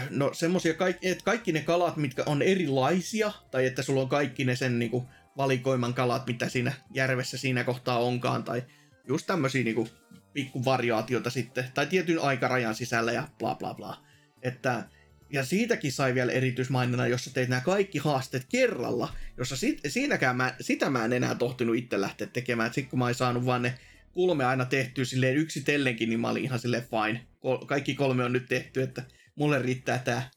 no 0.10 0.34
semmosia, 0.34 0.74
että 1.02 1.24
kaikki 1.24 1.52
ne 1.52 1.62
kalat, 1.62 1.98
mitkä 1.98 2.24
on 2.26 2.42
erilaisia, 2.42 3.32
tai 3.52 3.66
että 3.66 3.82
sulla 3.82 4.02
on 4.02 4.10
kaikki 4.10 4.46
ne 4.46 4.56
sen 4.56 4.80
niinku, 4.80 5.10
valikoiman 5.38 5.94
kalat, 5.94 6.28
mitä 6.28 6.50
siinä 6.50 6.74
järvessä 6.94 7.38
siinä 7.38 7.64
kohtaa 7.64 8.00
onkaan, 8.00 8.44
tai 8.44 8.64
just 9.08 9.28
tämmöisiä 9.28 9.64
niinku, 9.64 9.88
pikku 10.34 10.66
variaatioita 10.66 11.30
sitten, 11.30 11.66
tai 11.74 11.88
tietyn 11.88 12.20
aikarajan 12.20 12.76
sisällä 12.76 13.12
ja 13.12 13.28
bla 13.40 13.56
bla 13.56 13.74
bla. 13.74 14.06
Että, 14.42 14.84
ja 15.30 15.46
siitäkin 15.46 15.92
sai 15.92 16.16
vielä 16.16 16.32
erityismainina, 16.32 17.08
jossa 17.08 17.34
teit 17.34 17.50
nämä 17.50 17.62
kaikki 17.62 17.98
haasteet 17.98 18.46
kerralla, 18.50 19.14
jossa 19.38 19.56
sit, 19.56 19.82
siinäkään 19.88 20.36
mä, 20.36 20.56
sitä 20.62 20.90
mä 20.90 21.06
en 21.06 21.14
enää 21.14 21.36
tohtinut 21.36 21.76
itse 21.76 22.02
lähteä 22.02 22.28
tekemään, 22.28 22.68
että 22.68 22.76
sit 22.76 22.90
kun 22.90 23.00
mä 23.00 23.10
en 23.10 23.16
saanut 23.16 23.46
vaan 23.46 23.62
ne 23.62 23.74
kolme 24.14 24.46
aina 24.46 24.66
tehtyä 24.66 25.06
silleen 25.06 25.38
yksitellenkin, 25.38 26.10
niin 26.10 26.20
mä 26.20 26.30
olin 26.30 26.44
ihan 26.44 26.60
silleen 26.60 26.84
fine. 26.84 27.26
Kaikki 27.66 27.96
kolme 27.96 28.24
on 28.24 28.34
nyt 28.34 28.46
tehty, 28.50 28.82
että 28.82 29.04
mulle 29.36 29.62
riittää 29.62 30.00
tää. 30.00 30.30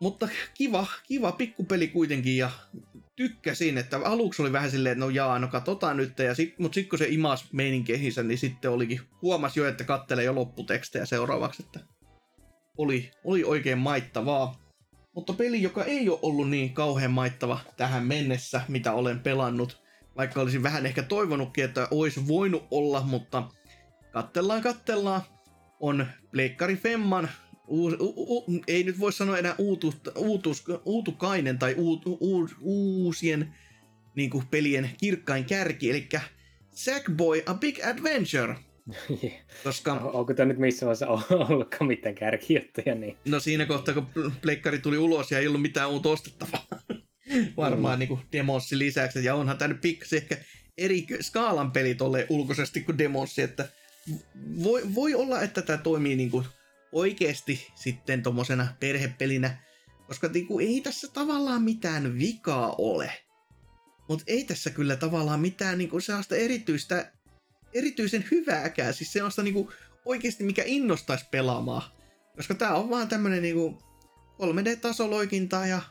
Mutta 0.00 0.28
kiva, 0.54 0.86
kiva 1.06 1.32
pikkupeli 1.32 1.88
kuitenkin 1.88 2.36
ja 2.36 2.50
tykkäsin, 3.16 3.78
että 3.78 4.00
aluksi 4.04 4.42
oli 4.42 4.52
vähän 4.52 4.70
silleen, 4.70 4.92
että 4.92 5.04
no 5.04 5.10
jaa, 5.10 5.38
no 5.38 5.48
katsotaan 5.48 5.96
nyt, 5.96 6.18
ja 6.18 6.34
sit, 6.34 6.58
mutta 6.58 6.74
sitten 6.74 6.88
kun 6.88 6.98
se 6.98 7.08
imas 7.08 7.52
meininkehinsä, 7.52 8.22
niin 8.22 8.38
sitten 8.38 8.70
olikin, 8.70 9.00
huomasi 9.22 9.60
jo, 9.60 9.68
että 9.68 9.84
kattelee 9.84 10.24
jo 10.24 10.34
lopputekstejä 10.34 11.06
seuraavaksi, 11.06 11.62
että 11.62 11.80
oli, 12.78 13.10
oli 13.24 13.44
oikein 13.44 13.78
maittavaa. 13.78 14.62
Mutta 15.14 15.32
peli, 15.32 15.62
joka 15.62 15.84
ei 15.84 16.08
ole 16.08 16.18
ollut 16.22 16.50
niin 16.50 16.74
kauhean 16.74 17.12
maittava 17.12 17.60
tähän 17.76 18.06
mennessä, 18.06 18.60
mitä 18.68 18.92
olen 18.92 19.20
pelannut, 19.20 19.82
vaikka 20.16 20.40
olisin 20.40 20.62
vähän 20.62 20.86
ehkä 20.86 21.02
toivonutkin, 21.02 21.64
että 21.64 21.88
olisi 21.90 22.28
voinut 22.28 22.66
olla, 22.70 23.00
mutta 23.00 23.48
kattellaan, 24.12 24.62
kattellaan, 24.62 25.22
on 25.82 26.06
Pleikkari 26.30 26.76
Femman 26.76 27.28
uus, 27.66 27.94
u, 28.00 28.36
u, 28.36 28.62
ei 28.68 28.84
nyt 28.84 28.98
voi 28.98 29.12
sanoa 29.12 29.38
enää 29.38 29.54
uutus, 29.58 29.96
uutus, 30.16 30.64
uutukainen 30.84 31.58
tai 31.58 31.74
uut, 31.74 32.06
u, 32.06 32.48
uusien 32.60 33.54
niin 34.16 34.30
kuin 34.30 34.46
pelien 34.46 34.90
kirkkain 35.00 35.44
kärki, 35.44 35.90
eli 35.90 36.08
Sackboy 36.70 37.42
A 37.46 37.54
Big 37.54 37.78
Adventure. 37.84 38.56
Koska... 39.64 39.92
Onko 39.92 40.34
tämä 40.34 40.46
nyt 40.46 40.58
missä 40.58 40.86
vaiheessa 40.86 41.08
ollutkaan 41.48 41.88
mitään 41.88 42.14
kärkijuttuja? 42.14 42.94
Niin... 42.94 43.16
No 43.24 43.40
siinä 43.40 43.66
kohtaa, 43.66 43.94
kun 43.94 44.32
pleikkari 44.42 44.78
tuli 44.78 44.98
ulos 44.98 45.30
ja 45.30 45.38
ei 45.38 45.46
ollut 45.46 45.62
mitään 45.62 45.90
uutta 45.90 46.08
ostettavaa. 46.08 46.66
Varmaan 47.56 47.96
mm. 47.96 47.98
niin 47.98 48.08
kuin 48.08 48.20
demonssi 48.32 48.78
lisäksi. 48.78 49.24
Ja 49.24 49.34
onhan 49.34 49.58
tämä 49.58 49.68
nyt 49.68 49.80
pikkasen 49.80 50.16
ehkä 50.16 50.36
eri 50.78 51.06
skaalan 51.20 51.72
peli 51.72 51.94
tolle 51.94 52.26
ulkoisesti 52.28 52.80
kuin 52.80 52.98
demonssi, 52.98 53.42
että 53.42 53.68
voi, 54.64 54.94
voi 54.94 55.14
olla, 55.14 55.42
että 55.42 55.62
tämä 55.62 55.78
toimii 55.78 56.16
niin 56.16 56.30
kuin 56.30 56.46
oikeasti 56.92 57.72
sitten 57.74 58.22
tommosena 58.22 58.68
perhepelinä, 58.80 59.56
koska 60.06 60.28
niinku, 60.28 60.58
ei 60.58 60.80
tässä 60.80 61.08
tavallaan 61.08 61.62
mitään 61.62 62.18
vikaa 62.18 62.74
ole. 62.78 63.12
Mutta 64.08 64.24
ei 64.26 64.44
tässä 64.44 64.70
kyllä 64.70 64.96
tavallaan 64.96 65.40
mitään 65.40 65.78
niinku 65.78 66.00
sellaista 66.00 66.36
erityistä, 66.36 67.12
erityisen 67.74 68.24
hyvääkään, 68.30 68.94
siis 68.94 69.12
sellaista 69.12 69.42
niinku 69.42 69.72
oikeasti 70.04 70.44
mikä 70.44 70.62
innostaisi 70.66 71.26
pelaamaan. 71.30 71.82
Koska 72.36 72.54
tää 72.54 72.74
on 72.74 72.90
vaan 72.90 73.08
tämmönen 73.08 73.42
niinku 73.42 73.82
3D-tasoloikinta 74.42 75.66
ja 75.66 75.82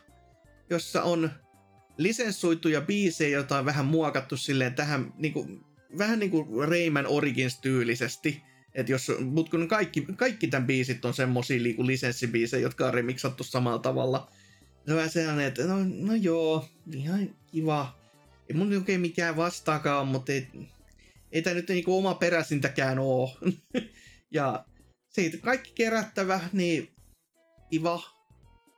jossa 0.70 1.02
on 1.02 1.30
lisenssuituja 1.96 2.80
biisejä, 2.80 3.36
joita 3.36 3.58
on 3.58 3.64
vähän 3.64 3.84
muokattu 3.84 4.36
silleen 4.36 4.74
tähän 4.74 5.12
niinku, 5.16 5.71
vähän 5.98 6.18
niinku 6.18 6.62
Rayman 6.62 7.06
Origins 7.06 7.60
tyylisesti 7.60 8.42
et 8.74 8.88
jos, 8.88 9.12
mut 9.20 9.48
kun 9.48 9.68
kaikki, 9.68 10.06
kaikki 10.16 10.46
tämän 10.46 10.66
biisit 10.66 11.04
on 11.04 11.14
semmosia 11.14 11.62
niinku 11.62 11.86
lisenssibiisejä, 11.86 12.62
jotka 12.62 12.86
on 12.86 12.94
remiksattu 12.94 13.44
samalla 13.44 13.78
tavalla. 13.78 14.30
Se 14.86 14.92
on 14.92 14.96
vähän 14.96 15.10
sellainen, 15.10 15.46
että 15.46 15.64
no, 15.64 15.76
no 15.98 16.14
joo, 16.14 16.68
ihan 16.94 17.34
kiva. 17.46 17.98
Ei 18.48 18.56
mun 18.56 18.72
oikein 18.72 19.00
mikään 19.00 19.36
vastaakaan, 19.36 20.08
mutta 20.08 20.32
ei, 20.32 20.48
ei 21.32 21.42
tämä 21.42 21.54
nyt 21.54 21.68
niinku 21.68 21.98
oma 21.98 22.14
peräsintäkään 22.14 22.98
oo. 22.98 23.38
ja 24.30 24.64
siitä 25.08 25.36
kaikki 25.36 25.72
kerättävä, 25.74 26.40
niin 26.52 26.88
kiva. 27.70 28.02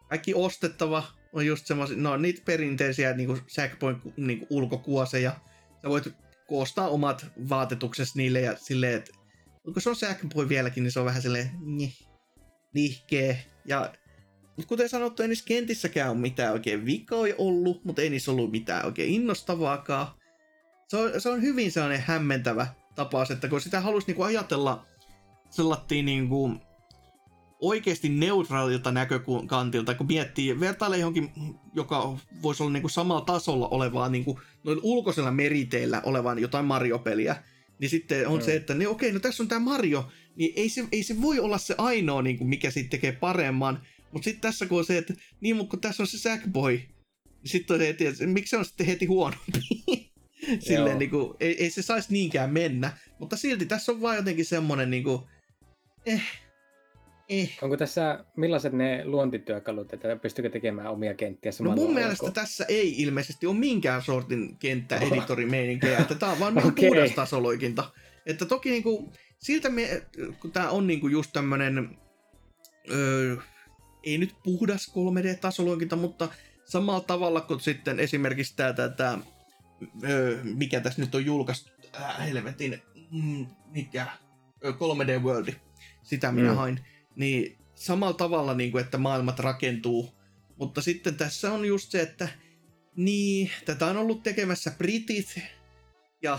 Kaikki 0.09 0.35
ostettava 0.35 1.05
on 1.33 1.47
just 1.47 1.67
semmoisia, 1.67 1.97
no 1.97 2.17
niitä 2.17 2.43
perinteisiä 2.45 3.13
niinku 3.13 3.39
Sackpoint 3.47 3.99
niinku 4.17 4.47
ulkokuoseja. 4.51 5.41
Sä 5.83 5.89
voit 5.89 6.24
koostaa 6.49 6.89
omat 6.89 7.27
vaatetuksesi 7.49 8.13
niille 8.19 8.41
ja 8.41 8.57
silleen, 8.57 8.95
että 8.95 9.13
kun 9.65 9.83
se 9.83 9.91
on 9.91 9.97
Sackboy 9.97 10.49
vieläkin, 10.49 10.83
niin 10.83 10.93
se 10.93 11.01
on 11.01 11.07
vähän 11.07 11.23
silleen 11.23 11.51
nihkeä. 12.75 13.37
Ja 13.65 13.93
mutta 14.57 14.69
kuten 14.69 14.89
sanottu, 14.89 15.23
ei 15.23 15.29
niissä 15.29 15.45
kentissäkään 15.45 16.11
ole 16.11 16.19
mitään 16.19 16.53
oikein 16.53 16.85
vikoja 16.85 17.35
ollut, 17.39 17.85
mutta 17.85 18.03
ei 18.03 18.11
niissä 18.11 18.31
ollut 18.31 18.51
mitään 18.51 18.87
oikein 18.87 19.15
innostavaakaan. 19.15 20.07
Se 20.89 20.97
on, 20.97 21.21
se 21.21 21.29
on 21.29 21.43
hyvin 21.43 21.73
sellainen 21.73 22.05
hämmentävä 22.07 22.67
tapaus, 22.95 23.31
että 23.31 23.49
kun 23.49 23.61
sitä 23.61 23.81
halusi 23.81 24.07
niinku 24.07 24.23
ajatella 24.23 24.87
sellattiin 25.51 26.05
niinku 26.05 26.55
oikeasti 27.61 28.09
neutraalilta 28.09 28.93
näkökantilta, 28.93 29.95
kun 29.95 30.07
miettii, 30.07 30.61
vertailee 30.61 30.99
johonkin, 30.99 31.33
joka 31.75 32.19
voisi 32.43 32.63
olla 32.63 32.73
niinku 32.73 32.89
samalla 32.89 33.25
tasolla 33.25 33.69
olevaa 33.69 34.09
niinku 34.09 34.41
noin 34.65 34.81
ulkoisella 34.83 35.31
meriteillä 35.31 36.01
olevan 36.05 36.39
jotain 36.39 36.65
Mario-peliä, 36.65 37.37
niin 37.79 37.91
sitten 37.91 38.29
on 38.29 38.39
mm. 38.39 38.45
se, 38.45 38.57
että 38.57 38.75
niin 38.75 38.89
okei, 38.89 39.13
no 39.13 39.21
tässä 39.21 39.43
on 39.43 39.49
tämä 39.49 39.59
Mario, 39.59 40.09
niin 40.37 40.53
ei 40.57 40.69
se, 40.69 40.85
ei 40.93 41.03
se 41.03 41.23
voi 41.23 41.41
olla 41.41 41.59
se 41.59 41.75
ainoa, 41.79 42.23
niin 42.23 42.39
kuin 42.39 42.49
mikä 42.49 42.71
sitten 42.71 42.91
tekee 42.91 43.13
paremman. 43.13 43.87
Mutta 44.13 44.25
sitten 44.25 44.41
tässä 44.41 44.67
kun 44.67 44.79
on 44.79 44.85
se, 44.85 44.99
että 44.99 45.15
niin, 45.41 45.57
mutta 45.57 45.71
kun 45.71 45.81
tässä 45.81 46.03
on 46.03 46.07
se 46.07 46.19
Sackboy, 46.19 46.77
niin 46.77 47.51
sitten 47.51 47.75
on 47.75 47.81
se, 47.81 47.89
että 47.89 48.27
miksi 48.27 48.51
se 48.51 48.57
on 48.57 48.65
sitten 48.65 48.87
heti 48.87 49.07
huonompi. 49.07 49.61
Silleen 50.59 50.99
niin 50.99 51.11
kuin, 51.11 51.35
ei, 51.41 51.63
ei 51.63 51.71
se 51.71 51.83
saisi 51.83 52.13
niinkään 52.13 52.53
mennä. 52.53 52.93
Mutta 53.19 53.37
silti 53.37 53.67
tässä 53.67 53.93
on 53.93 54.01
vaan 54.01 54.17
jotenkin 54.17 54.45
semmoinen 54.45 54.91
niin 54.91 55.05
kuin, 55.05 55.23
eh, 56.07 56.23
Eh. 57.29 57.59
Onko 57.63 57.77
tässä, 57.77 58.25
millaiset 58.37 58.73
ne 58.73 59.05
luontityökalut, 59.05 59.93
että 59.93 60.17
pystyykö 60.17 60.51
tekemään 60.51 60.89
omia 60.89 61.15
kenttiä 61.15 61.53
No 61.59 61.65
mun 61.65 61.75
tavalla, 61.75 61.95
mielestä 61.95 62.25
kun... 62.25 62.33
tässä 62.33 62.65
ei 62.69 63.03
ilmeisesti 63.03 63.47
ole 63.47 63.57
minkään 63.57 64.03
sortin 64.03 64.57
kenttäeditori-meininkejä, 64.59 65.99
että 65.99 66.15
tää 66.15 66.31
on 66.31 66.41
vaan 66.41 66.59
okay. 66.59 66.65
Niinku 66.65 66.87
puhdas 66.87 67.11
tasoloikinta. 67.11 67.93
Että 68.27 68.47
toki 68.47 68.71
niinku, 68.71 69.13
siltä 69.39 69.69
me, 69.69 70.03
kun 70.41 70.53
tää 70.53 70.71
on 70.71 70.87
niinku 70.87 71.09
just 71.09 71.33
tämmönen, 71.33 71.99
öö, 72.91 73.37
ei 74.03 74.19
nyt 74.19 74.35
puhdas 74.43 74.93
3D-tasoloikinta, 74.93 75.97
mutta 75.97 76.29
samalla 76.65 77.01
tavalla 77.01 77.41
kuin 77.41 77.61
sitten 77.61 78.01
esimerkiksi 78.01 78.57
tää, 78.57 78.73
tää, 78.73 78.89
tää 78.89 79.19
öö, 80.09 80.39
mikä 80.43 80.81
tässä 80.81 81.03
nyt 81.03 81.15
on 81.15 81.27
julkaistu, 81.27 81.73
äh, 81.97 82.27
helvetin, 82.27 82.83
mm, 83.13 83.47
mikä, 83.71 84.07
3D 84.65 85.23
World, 85.23 85.49
sitä 86.03 86.33
minä 86.33 86.51
mm. 86.51 86.57
hain 86.57 86.81
niin 87.17 87.59
samalla 87.75 88.15
tavalla, 88.15 88.55
niin 88.55 88.73
kuin, 88.73 88.85
että 88.85 88.99
maailmat 88.99 89.39
rakentuu. 89.39 90.15
Mutta 90.57 90.83
sitten 90.83 91.17
tässä 91.17 91.53
on 91.53 91.65
just 91.65 91.91
se, 91.91 92.01
että 92.01 92.29
niin, 92.97 93.51
tätä 93.65 93.87
on 93.87 93.97
ollut 93.97 94.23
tekemässä 94.23 94.71
britit, 94.79 95.41
ja 96.23 96.39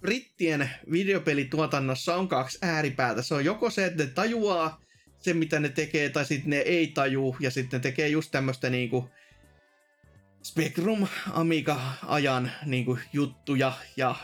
brittien 0.00 0.70
videopelituotannossa 0.90 2.16
on 2.16 2.28
kaksi 2.28 2.58
ääripäätä. 2.62 3.22
Se 3.22 3.34
on 3.34 3.44
joko 3.44 3.70
se, 3.70 3.84
että 3.84 4.04
ne 4.04 4.10
tajuaa 4.10 4.80
se, 5.18 5.34
mitä 5.34 5.60
ne 5.60 5.68
tekee, 5.68 6.08
tai 6.08 6.24
sitten 6.24 6.50
ne 6.50 6.56
ei 6.56 6.86
taju, 6.86 7.36
ja 7.40 7.50
sitten 7.50 7.78
ne 7.78 7.82
tekee 7.82 8.08
just 8.08 8.30
tämmöistä 8.30 8.70
niinku 8.70 9.10
Spectrum 10.42 11.06
Amiga-ajan 11.30 12.52
niinku 12.66 12.98
juttuja, 13.12 13.72
ja 13.96 14.14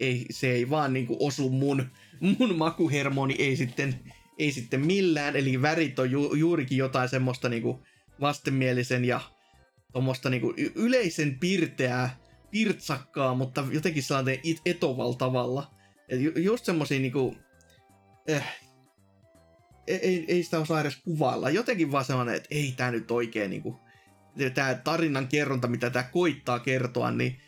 ei, 0.00 0.26
se 0.30 0.50
ei 0.50 0.70
vaan 0.70 0.92
niinku 0.92 1.16
osu 1.20 1.50
mun, 1.50 1.90
mun 2.20 2.58
makuhermoni, 2.58 3.34
ei 3.38 3.56
sitten 3.56 4.00
ei 4.38 4.52
sitten 4.52 4.86
millään, 4.86 5.36
eli 5.36 5.62
värit 5.62 5.98
on 5.98 6.10
ju, 6.10 6.34
juurikin 6.34 6.78
jotain 6.78 7.08
semmoista 7.08 7.48
niinku 7.48 7.82
vastenmielisen 8.20 9.04
ja 9.04 9.20
tuommoista 9.92 10.30
niinku 10.30 10.54
yleisen 10.74 11.38
pirteää, 11.38 12.16
pirtsakkaa, 12.50 13.34
mutta 13.34 13.64
jotenkin 13.70 14.02
sellainen 14.02 14.38
etoval 14.66 15.12
tavalla. 15.12 15.74
Et 16.08 16.20
ju, 16.20 16.32
just 16.36 16.64
semmosia 16.64 17.00
niinku, 17.00 17.36
eh, 18.26 18.44
ei, 19.86 20.24
ei 20.28 20.42
sitä 20.42 20.58
osaa 20.58 20.80
edes 20.80 20.96
kuvailla. 20.96 21.50
Jotenkin 21.50 21.92
vaan 21.92 22.04
sellainen, 22.04 22.34
että 22.34 22.48
ei 22.50 22.74
tämä 22.76 22.90
nyt 22.90 23.10
oikein 23.10 23.50
niinku, 23.50 23.80
tämä 24.54 24.74
tarinan 24.74 25.28
kerronta, 25.28 25.68
mitä 25.68 25.90
tämä 25.90 26.02
koittaa 26.12 26.58
kertoa, 26.58 27.10
niin 27.10 27.40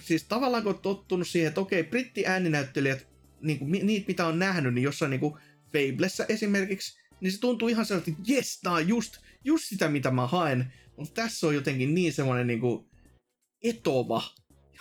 siis 0.00 0.24
tavallaan 0.24 0.62
kun 0.62 0.74
on 0.74 0.80
tottunut 0.80 1.28
siihen, 1.28 1.48
että 1.48 1.60
okei, 1.60 1.84
britti 1.84 2.26
ääninäyttelijät, 2.26 3.08
niinku, 3.40 3.64
niitä 3.64 4.08
mitä 4.08 4.26
on 4.26 4.38
nähnyt, 4.38 4.74
niin 4.74 4.82
jossain 4.82 5.10
niinku 5.10 5.38
Fablessa 5.72 6.24
esimerkiksi, 6.28 6.98
niin 7.20 7.32
se 7.32 7.40
tuntuu 7.40 7.68
ihan 7.68 7.86
sellaiselta, 7.86 8.18
että 8.20 8.32
jes, 8.32 8.60
tää 8.60 8.72
on 8.72 8.88
just, 8.88 9.16
just 9.44 9.64
sitä, 9.64 9.88
mitä 9.88 10.10
mä 10.10 10.26
haen. 10.26 10.72
Mutta 10.96 11.22
tässä 11.22 11.46
on 11.46 11.54
jotenkin 11.54 11.94
niin 11.94 12.12
semmoinen 12.12 12.46
niinku 12.46 12.88
etova 13.64 14.22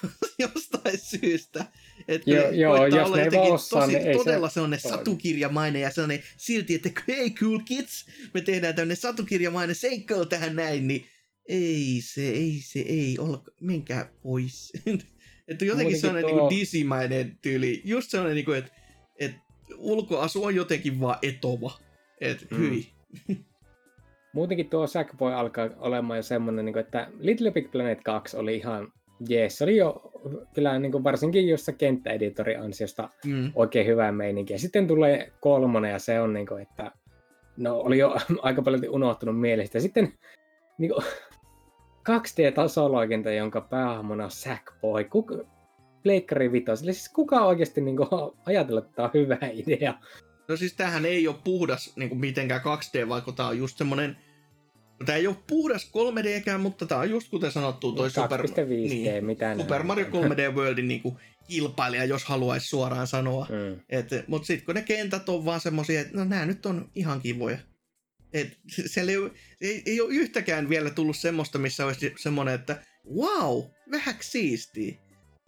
jostain 0.40 0.98
syystä. 0.98 1.66
Että 2.08 2.32
joo, 2.32 2.52
joo 2.52 2.86
jos 2.86 3.08
olla 3.08 3.18
ne 3.18 3.26
jotenkin 3.26 3.54
osaa, 3.54 3.82
tosi, 3.82 4.00
niin 4.00 4.18
todella 4.18 4.50
se 4.50 4.54
sellainen 4.54 4.82
toimi. 4.82 4.98
satukirjamainen 4.98 5.82
ja 5.82 5.92
sellainen 5.92 6.24
silti, 6.38 6.76
että 6.76 6.90
hei 7.08 7.32
cool 7.32 7.60
kids, 7.60 8.06
me 8.34 8.42
tehdään 8.42 8.76
tämmöinen 8.76 8.98
satukirjamainen 8.98 9.76
seikkailu 9.76 10.26
tähän 10.26 10.56
näin, 10.56 10.88
niin 10.88 11.06
ei 11.50 12.02
se, 12.04 12.30
ei 12.30 12.62
se, 12.66 12.80
ei, 12.80 13.16
olla, 13.20 13.44
menkää 13.62 14.12
pois. 14.24 14.74
että 15.48 15.66
jotenkin 15.66 15.68
Muutenkin 15.68 16.02
sellainen 16.02 16.30
tuo... 16.30 16.50
niin 16.50 16.60
disimäinen 16.60 17.40
tyyli, 17.42 17.82
just 17.86 18.12
sellainen, 18.12 18.36
niin 18.36 18.46
kuin, 18.46 18.58
että, 18.58 18.72
että 19.20 19.47
ulkoasu 19.78 20.44
on 20.44 20.56
jotenkin 20.56 21.00
vaan 21.00 21.18
etova. 21.22 21.72
Että 22.22 22.46
mm. 22.52 22.58
hyi. 22.58 22.88
Muutenkin 24.34 24.70
tuo 24.70 24.88
Sackboy 24.88 25.34
alkaa 25.34 25.70
olemaan 25.78 26.18
jo 26.18 26.24
semmoinen, 26.24 26.66
niin 26.66 26.78
että 26.78 27.08
Little 27.20 27.52
Big 27.52 27.72
Planet 27.72 28.00
2 28.04 28.38
oli 28.38 28.56
ihan 28.56 28.94
jees, 29.30 29.58
se 29.58 29.64
oli 29.64 29.78
jo 29.78 30.12
kyllä 30.54 30.80
niin 30.80 30.92
kuin 30.92 31.04
varsinkin 31.04 31.48
jossa 31.48 31.74
kenttäeditori 31.74 32.56
ansiosta 32.56 33.10
mm. 33.26 33.52
oikein 33.56 33.88
hyvää 33.88 34.12
meininkiä. 34.12 34.58
Sitten 34.58 34.88
tulee 34.88 35.32
kolmonen 35.40 35.92
ja 35.92 36.00
se 36.00 36.22
on 36.22 36.34
niin 36.34 36.48
kuin, 36.48 36.62
että 36.62 36.92
no 37.58 37.76
oli 37.76 37.98
jo 37.98 38.16
aika 38.42 38.62
paljon 38.62 38.90
unohtunut 38.90 39.40
mielestä. 39.40 39.80
Sitten 39.80 40.14
niin 40.78 40.92
kuin, 40.92 41.06
2D-tasoloikinta, 42.10 43.32
jonka 43.32 43.62
päähahmona 43.62 44.24
on 44.24 44.32
Sackboy. 44.32 45.04
Kuka, 45.04 45.36
Pleikkari 46.08 46.52
Vitosille. 46.52 46.94
Siis 46.94 47.10
kuka 47.10 47.42
oikeasti 47.42 47.82
niin 47.82 47.98
kuin, 47.98 48.10
ajatella, 48.46 48.80
että 48.80 48.94
tämä 48.96 49.06
on 49.06 49.14
hyvä 49.14 49.38
idea? 49.54 49.94
No 50.48 50.58
siis 50.58 50.74
tämähän 50.74 51.06
ei 51.06 51.28
ole 51.28 51.36
puhdas 51.44 51.94
niin 51.96 52.10
kuin 52.10 52.20
mitenkään 52.20 52.62
2D, 52.62 53.10
vaikka 53.10 53.32
tämä 53.32 53.50
on 53.50 53.58
just 53.58 53.78
semmoinen 53.78 54.18
Tämä 55.06 55.18
ei 55.18 55.28
ole 55.28 55.36
puhdas 55.48 55.92
3D-kään, 55.92 56.62
mutta 56.62 56.86
tämä 56.86 57.02
on 57.02 57.10
just 57.10 57.30
kuten 57.30 57.52
sanottu 57.52 57.92
toi 57.92 58.12
Super, 58.12 58.44
niin, 58.68 59.26
mitään 59.26 59.60
Super 59.60 59.84
Mario 59.84 60.06
3D 60.14 60.56
Worldin 60.56 60.88
niin 60.88 61.02
kuin 61.02 61.16
kilpailija, 61.48 62.06
jos 62.06 62.26
haluaisi 62.26 62.68
suoraan 62.68 63.08
sanoa. 63.08 63.48
Mm. 63.50 63.80
Mutta 64.28 64.46
sitten 64.46 64.66
kun 64.66 64.76
ne 64.76 64.82
kentät 64.82 65.30
on 65.30 65.46
vaan 65.46 65.60
semmoisia, 65.60 66.02
että 66.02 66.18
no 66.18 66.26
nämä 66.26 66.46
nyt 66.46 66.66
on 66.66 66.90
ihan 66.96 67.22
kivoja. 67.22 67.58
Et 68.34 68.58
siellä 68.94 69.12
ei, 69.12 69.18
ei, 69.62 69.84
ei 69.86 70.02
ole 70.02 70.14
yhtäkään 70.14 70.70
vielä 70.70 70.90
tullut 70.90 71.18
semmoista, 71.18 71.58
missä 71.58 71.86
olisi 71.86 72.14
semmoinen, 72.20 72.56
että 72.56 72.82
wow, 73.16 73.64
vähän 73.92 74.16
siistiä. 74.22 75.07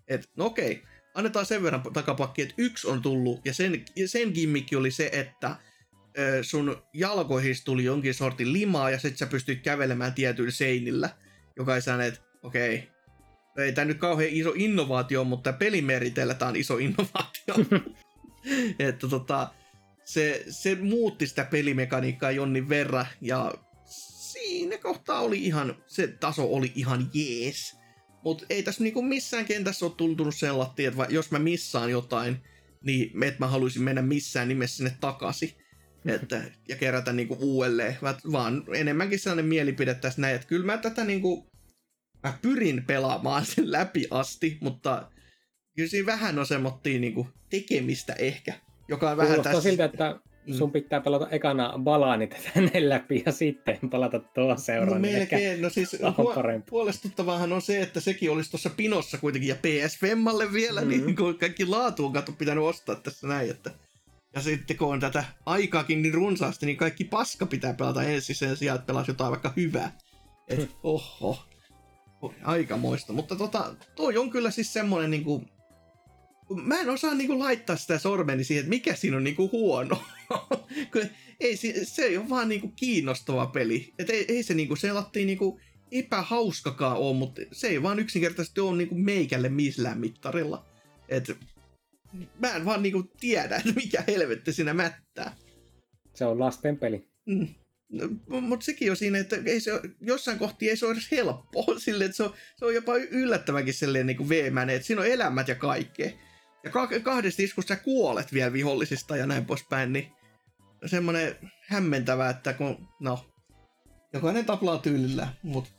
Et 0.09 0.29
no 0.35 0.45
okei, 0.45 0.83
annetaan 1.13 1.45
sen 1.45 1.63
verran 1.63 1.83
takapakki, 1.93 2.41
että 2.41 2.55
yksi 2.57 2.87
on 2.87 3.01
tullut, 3.01 3.41
ja 3.45 3.53
sen, 3.53 3.85
ja 3.95 4.07
sen 4.07 4.31
gimmikki 4.33 4.75
oli 4.75 4.91
se, 4.91 5.09
että 5.13 5.55
ö, 6.17 6.43
sun 6.43 6.83
jalkoihin 6.93 7.55
tuli 7.65 7.83
jonkin 7.83 8.13
sortin 8.13 8.53
limaa, 8.53 8.89
ja 8.89 8.99
sitten 8.99 9.17
sä 9.17 9.25
pystyt 9.25 9.61
kävelemään 9.61 10.13
tietyillä 10.13 10.51
seinillä, 10.51 11.09
joka 11.57 11.75
ei 11.75 11.81
että 12.07 12.21
okei, 12.43 12.89
ei 13.57 13.73
tämä 13.73 13.85
nyt 13.85 13.97
kauhean 13.97 14.29
iso 14.31 14.53
innovaatio, 14.55 15.23
mutta 15.23 15.53
pelimeritellä 15.53 16.33
tämä 16.33 16.49
on 16.49 16.55
iso 16.55 16.77
innovaatio. 16.77 17.55
että 18.89 19.07
tota, 19.07 19.49
se, 20.05 20.43
se 20.49 20.75
muutti 20.75 21.27
sitä 21.27 21.45
pelimekaniikkaa 21.45 22.31
jonnin 22.31 22.69
verran, 22.69 23.05
ja 23.21 23.53
siinä 24.31 24.77
kohtaa 24.77 25.19
oli 25.19 25.45
ihan, 25.45 25.75
se 25.87 26.07
taso 26.07 26.53
oli 26.53 26.71
ihan 26.75 27.09
jees. 27.13 27.78
Mutta 28.23 28.45
ei 28.49 28.63
tässä 28.63 28.83
niinku 28.83 29.01
missään 29.01 29.45
kentässä 29.45 29.85
ole 29.85 29.93
tuntunut 29.97 30.35
sellainen, 30.35 30.87
että 30.87 31.07
jos 31.09 31.31
mä 31.31 31.39
missaan 31.39 31.91
jotain, 31.91 32.37
niin 32.83 33.23
että 33.23 33.39
mä 33.39 33.47
haluaisin 33.47 33.83
mennä 33.83 34.01
missään 34.01 34.47
nimessä 34.47 34.77
sinne 34.77 34.97
takaisin. 35.01 35.53
Että, 36.05 36.43
ja 36.67 36.75
kerätä 36.75 37.13
niinku 37.13 37.37
uudelleen, 37.39 37.97
vaan 38.31 38.63
enemmänkin 38.75 39.19
sellainen 39.19 39.45
mielipide 39.45 39.93
tässä 39.93 40.21
näin, 40.21 40.35
että 40.35 40.47
kyllä 40.47 40.65
mä 40.65 40.77
tätä 40.77 41.03
niinku, 41.03 41.51
mä 42.23 42.37
pyrin 42.41 42.83
pelaamaan 42.87 43.45
sen 43.45 43.71
läpi 43.71 44.07
asti, 44.11 44.57
mutta 44.61 45.11
kyllä 45.75 45.89
siinä 45.89 46.05
vähän 46.05 46.39
on 46.39 46.45
semmoittia 46.45 46.99
niinku 46.99 47.27
tekemistä 47.49 48.13
ehkä, 48.13 48.53
joka 48.87 49.11
on 49.11 49.17
vähän 49.17 49.41
tässä... 49.41 49.61
siltä, 49.61 49.85
että 49.85 50.19
Mm. 50.47 50.53
sun 50.53 50.71
pitää 50.71 51.01
pelata 51.01 51.29
ekana 51.29 51.73
balaanit 51.77 52.35
tänne 52.53 52.89
läpi 52.89 53.23
ja 53.25 53.31
sitten 53.31 53.89
palata 53.89 54.19
tuo 54.19 54.57
seuraan. 54.57 55.01
No 55.01 55.07
melkein, 55.07 55.61
no 55.61 55.69
siis 55.69 55.93
hu- 55.93 56.63
huolestuttavaahan 56.71 57.53
on 57.53 57.61
se, 57.61 57.81
että 57.81 57.99
sekin 57.99 58.31
olisi 58.31 58.51
tuossa 58.51 58.69
pinossa 58.69 59.17
kuitenkin 59.17 59.49
ja 59.49 59.55
PS 59.55 59.99
Femmalle 59.99 60.53
vielä, 60.53 60.81
mm-hmm. 60.81 61.05
niin 61.05 61.15
kuin 61.15 61.37
kaikki 61.37 61.65
laatu 61.65 62.05
on 62.05 62.13
katso 62.13 62.31
pitänyt 62.31 62.63
ostaa 62.63 62.95
tässä 62.95 63.27
näin, 63.27 63.49
että 63.49 63.71
ja 64.35 64.41
sitten 64.41 64.77
kun 64.77 64.93
on 64.93 64.99
tätä 64.99 65.23
aikaakin 65.45 66.01
niin 66.01 66.13
runsaasti, 66.13 66.65
niin 66.65 66.77
kaikki 66.77 67.03
paska 67.03 67.45
pitää 67.45 67.73
pelata 67.73 68.03
ensin 68.03 68.35
sen 68.35 68.57
sijaan, 68.57 68.75
että 68.75 68.87
pelasi 68.87 69.11
jotain 69.11 69.31
vaikka 69.31 69.53
hyvää. 69.57 69.97
Et, 70.47 70.69
oho, 70.83 71.39
aikamoista. 72.43 73.13
Mutta 73.13 73.35
tota, 73.35 73.75
toi 73.95 74.17
on 74.17 74.29
kyllä 74.29 74.51
siis 74.51 74.73
semmonen 74.73 75.11
niinku, 75.11 75.43
mä 76.49 76.79
en 76.79 76.89
osaa 76.89 77.13
niinku 77.13 77.39
laittaa 77.39 77.75
sitä 77.75 77.99
sormeni 77.99 78.43
siihen, 78.43 78.59
että 78.61 78.69
mikä 78.69 78.95
siinä 78.95 79.17
on 79.17 79.23
niinku 79.23 79.49
huono. 79.51 80.03
ei, 81.39 81.57
se, 81.57 81.85
se 81.85 82.03
ei 82.03 82.17
ole 82.17 82.29
vaan 82.29 82.49
niinku 82.49 82.67
kiinnostava 82.75 83.45
peli. 83.45 83.93
Et 83.99 84.09
ei, 84.09 84.25
ei 84.27 84.43
se 84.43 84.53
niinku, 84.53 84.75
se 84.75 84.93
lattiin 84.93 85.27
niinku 85.27 85.59
epähauskakaan 85.91 86.97
ole, 86.97 87.15
mutta 87.15 87.41
se 87.51 87.67
ei 87.67 87.83
vaan 87.83 87.99
yksinkertaisesti 87.99 88.61
ole 88.61 88.77
niinku 88.77 88.95
meikälle 88.95 89.49
millään 89.49 89.99
mittarilla. 89.99 90.65
Et, 91.09 91.37
mä 92.39 92.55
en 92.55 92.65
vaan 92.65 92.83
niinku 92.83 93.03
tiedä, 93.19 93.55
että 93.65 93.73
mikä 93.75 94.03
helvetti 94.07 94.53
siinä 94.53 94.73
mättää. 94.73 95.35
Se 96.15 96.25
on 96.25 96.39
lasten 96.39 96.77
peli. 96.77 97.07
Mm. 97.25 97.47
No, 97.89 98.09
mutta 98.41 98.65
sekin 98.65 98.91
on 98.91 98.97
siinä, 98.97 99.19
että 99.19 99.37
ei 99.45 99.59
se, 99.59 99.71
jossain 100.01 100.39
kohti 100.39 100.69
ei 100.69 100.77
se 100.77 100.85
ole 100.85 100.93
edes 100.93 101.11
helppoa, 101.11 101.79
sille, 101.79 102.05
että 102.05 102.17
se 102.17 102.23
on, 102.23 102.33
se 102.57 102.65
on 102.65 102.75
jopa 102.75 102.95
yllättävänkin 102.95 103.73
silleen 103.73 104.05
niin 104.05 104.17
kuin 104.17 104.29
veemäinen, 104.29 104.75
että 104.75 104.85
siinä 104.85 105.01
on 105.01 105.07
elämät 105.07 105.47
ja 105.47 105.55
kaikkea. 105.55 106.11
Ja 106.63 106.71
kahdesti 107.03 107.43
iskussa 107.43 107.75
sä 107.75 107.81
kuolet 107.83 108.33
vielä 108.33 108.53
vihollisista 108.53 109.17
ja 109.17 109.27
näin 109.27 109.45
poispäin, 109.45 109.93
niin 109.93 110.11
semmoinen 110.85 111.35
hämmentävä, 111.67 112.29
että 112.29 112.53
kun, 112.53 112.87
no, 112.99 113.29
jokainen 114.13 114.45
taplaa 114.45 114.77
tyylillä, 114.77 115.27
mutta 115.43 115.69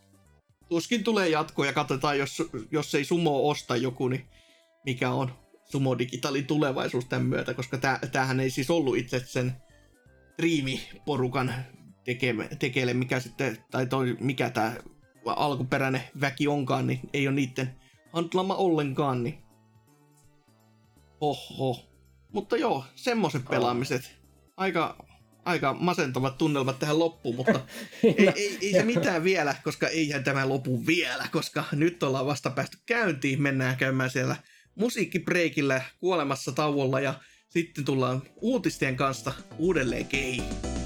tuskin 0.69 1.05
tulee 1.05 1.29
jatko 1.29 1.65
ja 1.65 1.73
katsotaan, 1.73 2.19
jos, 2.19 2.43
jos 2.71 2.95
ei 2.95 3.05
Sumo 3.05 3.49
osta 3.49 3.77
joku, 3.77 4.09
niin 4.09 4.29
mikä 4.85 5.11
on 5.11 5.33
Sumo 5.65 5.99
Digitalin 5.99 6.47
tulevaisuus 6.47 7.05
tämän 7.05 7.27
myötä, 7.27 7.55
koska 7.55 7.79
tämähän 8.13 8.41
ei 8.41 8.51
siis 8.51 8.71
ollut 8.71 8.97
itse 8.97 9.21
sen 9.27 9.53
tekeme, 12.05 12.49
tekele, 12.59 12.95
mikä 12.95 13.21
sitten, 13.21 13.59
tai 13.71 13.87
toi, 13.87 14.17
mikä 14.21 14.51
tämä 14.51 14.77
alkuperäinen 15.27 16.03
väki 16.21 16.49
onkaan, 16.49 16.87
niin 16.87 17.01
ei 17.13 17.29
ole 17.29 17.35
niiden 17.35 17.77
handlama 18.13 18.55
ollenkaan, 18.55 19.23
niin 19.23 19.39
oho. 21.21 21.87
Mutta 22.33 22.57
joo, 22.57 22.85
semmoiset 22.95 23.45
pelaamiset 23.51 24.21
aika, 24.57 25.07
aika 25.45 25.73
masentavat 25.75 26.39
tunnelmat 26.39 26.79
tähän 26.79 26.99
loppuun, 26.99 27.37
mutta 27.37 27.61
ei, 28.05 28.33
ei, 28.37 28.59
ei 28.63 28.73
se 28.73 28.83
mitään 28.83 29.25
vielä, 29.25 29.55
koska 29.65 29.89
eihän 29.89 30.25
tämä 30.25 30.49
lopu 30.49 30.87
vielä, 30.87 31.27
koska 31.33 31.65
nyt 31.73 32.03
ollaan 32.03 32.27
vasta 32.27 32.51
päästy 32.51 32.79
käyntiin, 32.87 33.43
mennään 33.43 33.77
käymään 33.77 34.11
siellä 34.11 34.37
musiikkibreikillä 34.75 35.83
kuolemassa 36.01 36.53
tauolla 36.53 37.01
ja 37.01 37.15
sitten 37.49 37.85
tullaan 37.85 38.23
uutisten 38.37 38.97
kanssa 38.97 39.33
uudelleen 39.59 40.07
kehiin. 40.07 40.80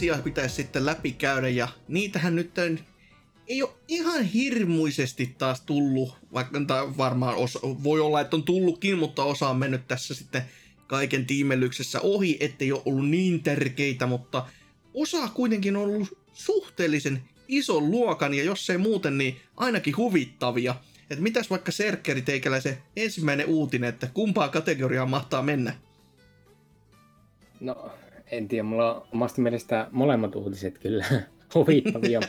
Uutisia 0.00 0.22
pitäisi 0.22 0.54
sitten 0.54 0.86
läpikäydä 0.86 1.48
ja 1.48 1.68
niitähän 1.88 2.36
nyt 2.36 2.50
ei 3.48 3.62
ole 3.62 3.70
ihan 3.88 4.22
hirmuisesti 4.22 5.34
taas 5.38 5.60
tullut, 5.60 6.14
vaikka 6.32 6.60
varmaan 6.96 7.36
osa, 7.36 7.60
voi 7.62 8.00
olla, 8.00 8.20
että 8.20 8.36
on 8.36 8.42
tullutkin, 8.42 8.98
mutta 8.98 9.24
osa 9.24 9.48
on 9.48 9.56
mennyt 9.56 9.88
tässä 9.88 10.14
sitten 10.14 10.42
kaiken 10.86 11.26
tiimellyksessä 11.26 12.00
ohi, 12.00 12.36
ettei 12.40 12.72
ole 12.72 12.82
ollut 12.84 13.08
niin 13.08 13.42
tärkeitä, 13.42 14.06
mutta 14.06 14.46
osa 14.94 15.28
kuitenkin 15.28 15.76
on 15.76 15.82
ollut 15.82 16.18
suhteellisen 16.32 17.22
ison 17.48 17.90
luokan 17.90 18.34
ja 18.34 18.44
jos 18.44 18.70
ei 18.70 18.78
muuten, 18.78 19.18
niin 19.18 19.36
ainakin 19.56 19.96
huvittavia. 19.96 20.74
Että 21.10 21.22
mitäs 21.22 21.50
vaikka 21.50 21.72
Serkkeri 21.72 22.22
teikäläisen 22.22 22.78
ensimmäinen 22.96 23.46
uutinen, 23.46 23.88
että 23.88 24.06
kumpaa 24.14 24.48
kategoriaa 24.48 25.06
mahtaa 25.06 25.42
mennä? 25.42 25.76
No, 27.60 27.92
en 28.30 28.48
tiedä, 28.48 28.62
mulla 28.62 28.94
on 28.94 29.06
omasta 29.12 29.40
mielestä 29.40 29.86
molemmat 29.90 30.34
uutiset 30.34 30.78
kyllä 30.78 31.04
huvittavia. 31.54 32.20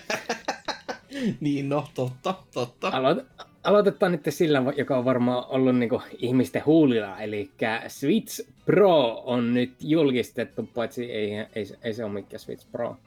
niin, 1.40 1.70
no, 1.70 1.88
totta, 1.94 2.36
totta. 2.54 2.90
Aloit- 2.90 3.46
aloitetaan 3.64 4.12
nyt 4.12 4.22
sillä, 4.30 4.64
joka 4.78 4.98
on 4.98 5.06
varmaan 5.06 5.46
ollut 5.48 5.76
niin 5.76 5.90
ihmisten 6.18 6.66
huulilla, 6.66 7.20
eli 7.20 7.52
Switch 7.88 8.50
Pro 8.66 9.22
on 9.26 9.54
nyt 9.54 9.74
julkistettu, 9.80 10.70
paitsi 10.74 11.12
ei, 11.12 11.32
ei, 11.56 11.66
ei 11.84 11.94
se 11.94 12.04
ole 12.04 12.14
mikään 12.14 12.40
Switch 12.40 12.72
Pro. 12.72 12.98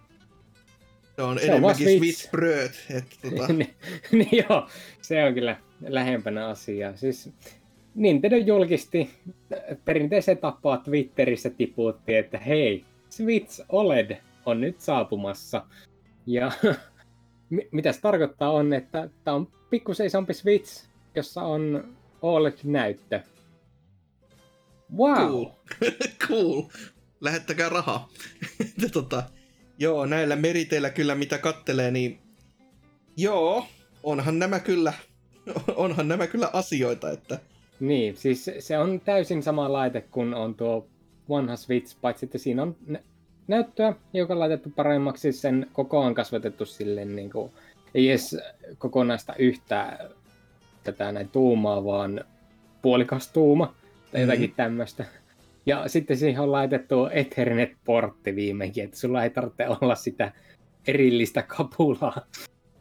Se 1.17 1.23
on 1.23 1.39
se 1.39 1.47
enemmänkin 1.47 1.89
on 1.89 1.99
Switch 1.99 2.31
Bröt. 2.31 2.73
Tota... 3.23 3.53
niin, 3.53 3.75
niin 4.13 4.45
joo, 4.49 4.69
se 5.03 5.25
on 5.25 5.35
kyllä 5.35 5.57
lähempänä 5.81 6.47
asiaa. 6.47 6.97
Siis 6.97 7.31
Nintendo 7.95 8.37
julkisti 8.37 9.11
perinteisen 9.85 10.39
tapaa 10.39 10.77
Twitterissä 10.77 11.51
tipuutti, 11.51 12.15
että 12.15 12.39
hei, 12.39 12.85
Switch 13.11 13.65
OLED 13.69 14.17
on 14.47 14.61
nyt 14.61 14.81
saapumassa. 14.81 15.67
Ja 16.27 16.53
mitä 17.71 17.93
se 17.93 18.01
tarkoittaa 18.01 18.51
on, 18.51 18.73
että 18.73 19.09
tämä 19.25 19.35
on 19.35 19.49
pikkusen 19.71 20.07
isompi 20.07 20.35
Switch, 20.35 20.85
jossa 21.15 21.43
on 21.43 21.95
OLED-näyttö. 22.23 23.21
Wow! 24.97 25.17
Cool. 25.17 25.47
cool. 26.29 26.63
Lähettäkää 27.21 27.69
rahaa. 27.69 28.09
tota, 28.93 29.23
joo, 29.79 30.07
näillä 30.07 30.37
meriteillä 30.37 30.91
kyllä 30.91 31.15
mitä 31.15 31.39
kattelee, 31.39 31.91
niin 31.91 32.19
joo, 33.17 33.67
onhan 34.03 34.39
nämä 34.39 34.61
kyllä, 34.61 34.93
onhan 35.77 36.09
nämä 36.09 36.27
kyllä 36.27 36.51
asioita, 36.53 37.11
että 37.11 37.39
niin, 37.81 38.17
siis 38.17 38.51
se 38.59 38.79
on 38.79 39.01
täysin 39.01 39.43
sama 39.43 39.73
laite 39.73 40.01
kuin 40.11 40.35
on 40.35 40.55
tuo 40.55 40.87
vanha 41.29 41.57
Switch, 41.57 41.97
paitsi 42.01 42.27
että 42.27 42.39
siinä 42.39 42.63
on 42.63 42.77
näyttöä, 43.49 43.95
joka 44.13 44.33
on 44.33 44.41
laitettu 44.41 44.73
paremmaksi, 44.77 45.33
sen 45.33 45.67
koko 45.73 46.01
on 46.01 46.15
kasvatettu 46.15 46.67
silleen 46.67 47.17
niin 47.17 47.31
kuin, 47.31 47.53
ei 47.95 48.09
edes 48.09 48.37
kokonaista 48.79 49.35
yhtä 49.39 49.99
tätä 50.85 51.13
näin 51.13 51.29
tuumaa, 51.29 51.85
vaan 51.85 52.25
puolikas 52.83 53.29
tuuma 53.29 53.67
tai 53.67 53.75
mm-hmm. 53.75 54.21
jotakin 54.21 54.55
tämmöistä. 54.57 55.05
Ja 55.67 55.89
sitten 55.89 56.17
siihen 56.17 56.43
on 56.43 56.53
laitettu 56.53 57.07
Ethernet-portti 57.07 58.37
viimeinkin, 58.37 58.85
että 58.85 58.97
sulla 58.97 59.25
ei 59.25 59.31
tarvitse 59.31 59.69
olla 59.69 59.95
sitä 59.95 60.33
erillistä 60.87 61.43
kapulaa. 61.43 62.27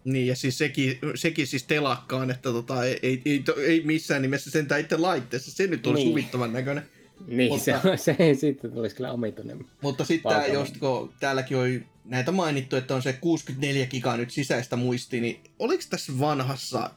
Niin, 0.06 0.28
ja 0.28 0.36
siis 0.36 0.58
sekin, 0.58 1.00
sekin 1.16 1.48
siis 1.48 1.64
telakkaan, 1.64 2.32
että 2.32 2.52
tota, 2.52 2.86
ei, 2.86 3.00
ei, 3.04 3.22
ei, 3.26 3.44
ei 3.68 3.82
missään 3.86 4.22
nimessä 4.22 4.52
sentään 4.52 4.82
itse 4.82 4.98
laitteessa. 4.98 5.52
Se 5.52 5.68
nyt 5.68 5.88
olisi 5.88 6.04
niin. 6.04 6.12
huvittavan 6.12 6.54
näköinen. 6.54 6.84
Niin, 7.28 7.52
mutta, 7.52 7.66
se, 7.66 7.98
se 7.98 8.16
ei 8.20 8.36
sitten 8.36 8.72
tulisi 8.72 8.96
kyllä 8.96 9.12
omituinen. 9.12 9.66
Mutta 9.82 10.06
sitten 10.06 10.54
just 10.54 10.78
kun 10.78 11.14
täälläkin 11.20 11.58
oli 11.58 11.84
näitä 12.06 12.32
mainittu, 12.32 12.76
että 12.76 12.96
on 12.96 13.02
se 13.02 13.14
64 13.14 13.86
gigaa 13.86 14.18
nyt 14.18 14.32
sisäistä 14.32 14.76
muistia, 14.76 15.22
niin 15.22 15.40
oliko 15.60 15.84
tässä 15.90 16.20
vanhassa, 16.20 16.90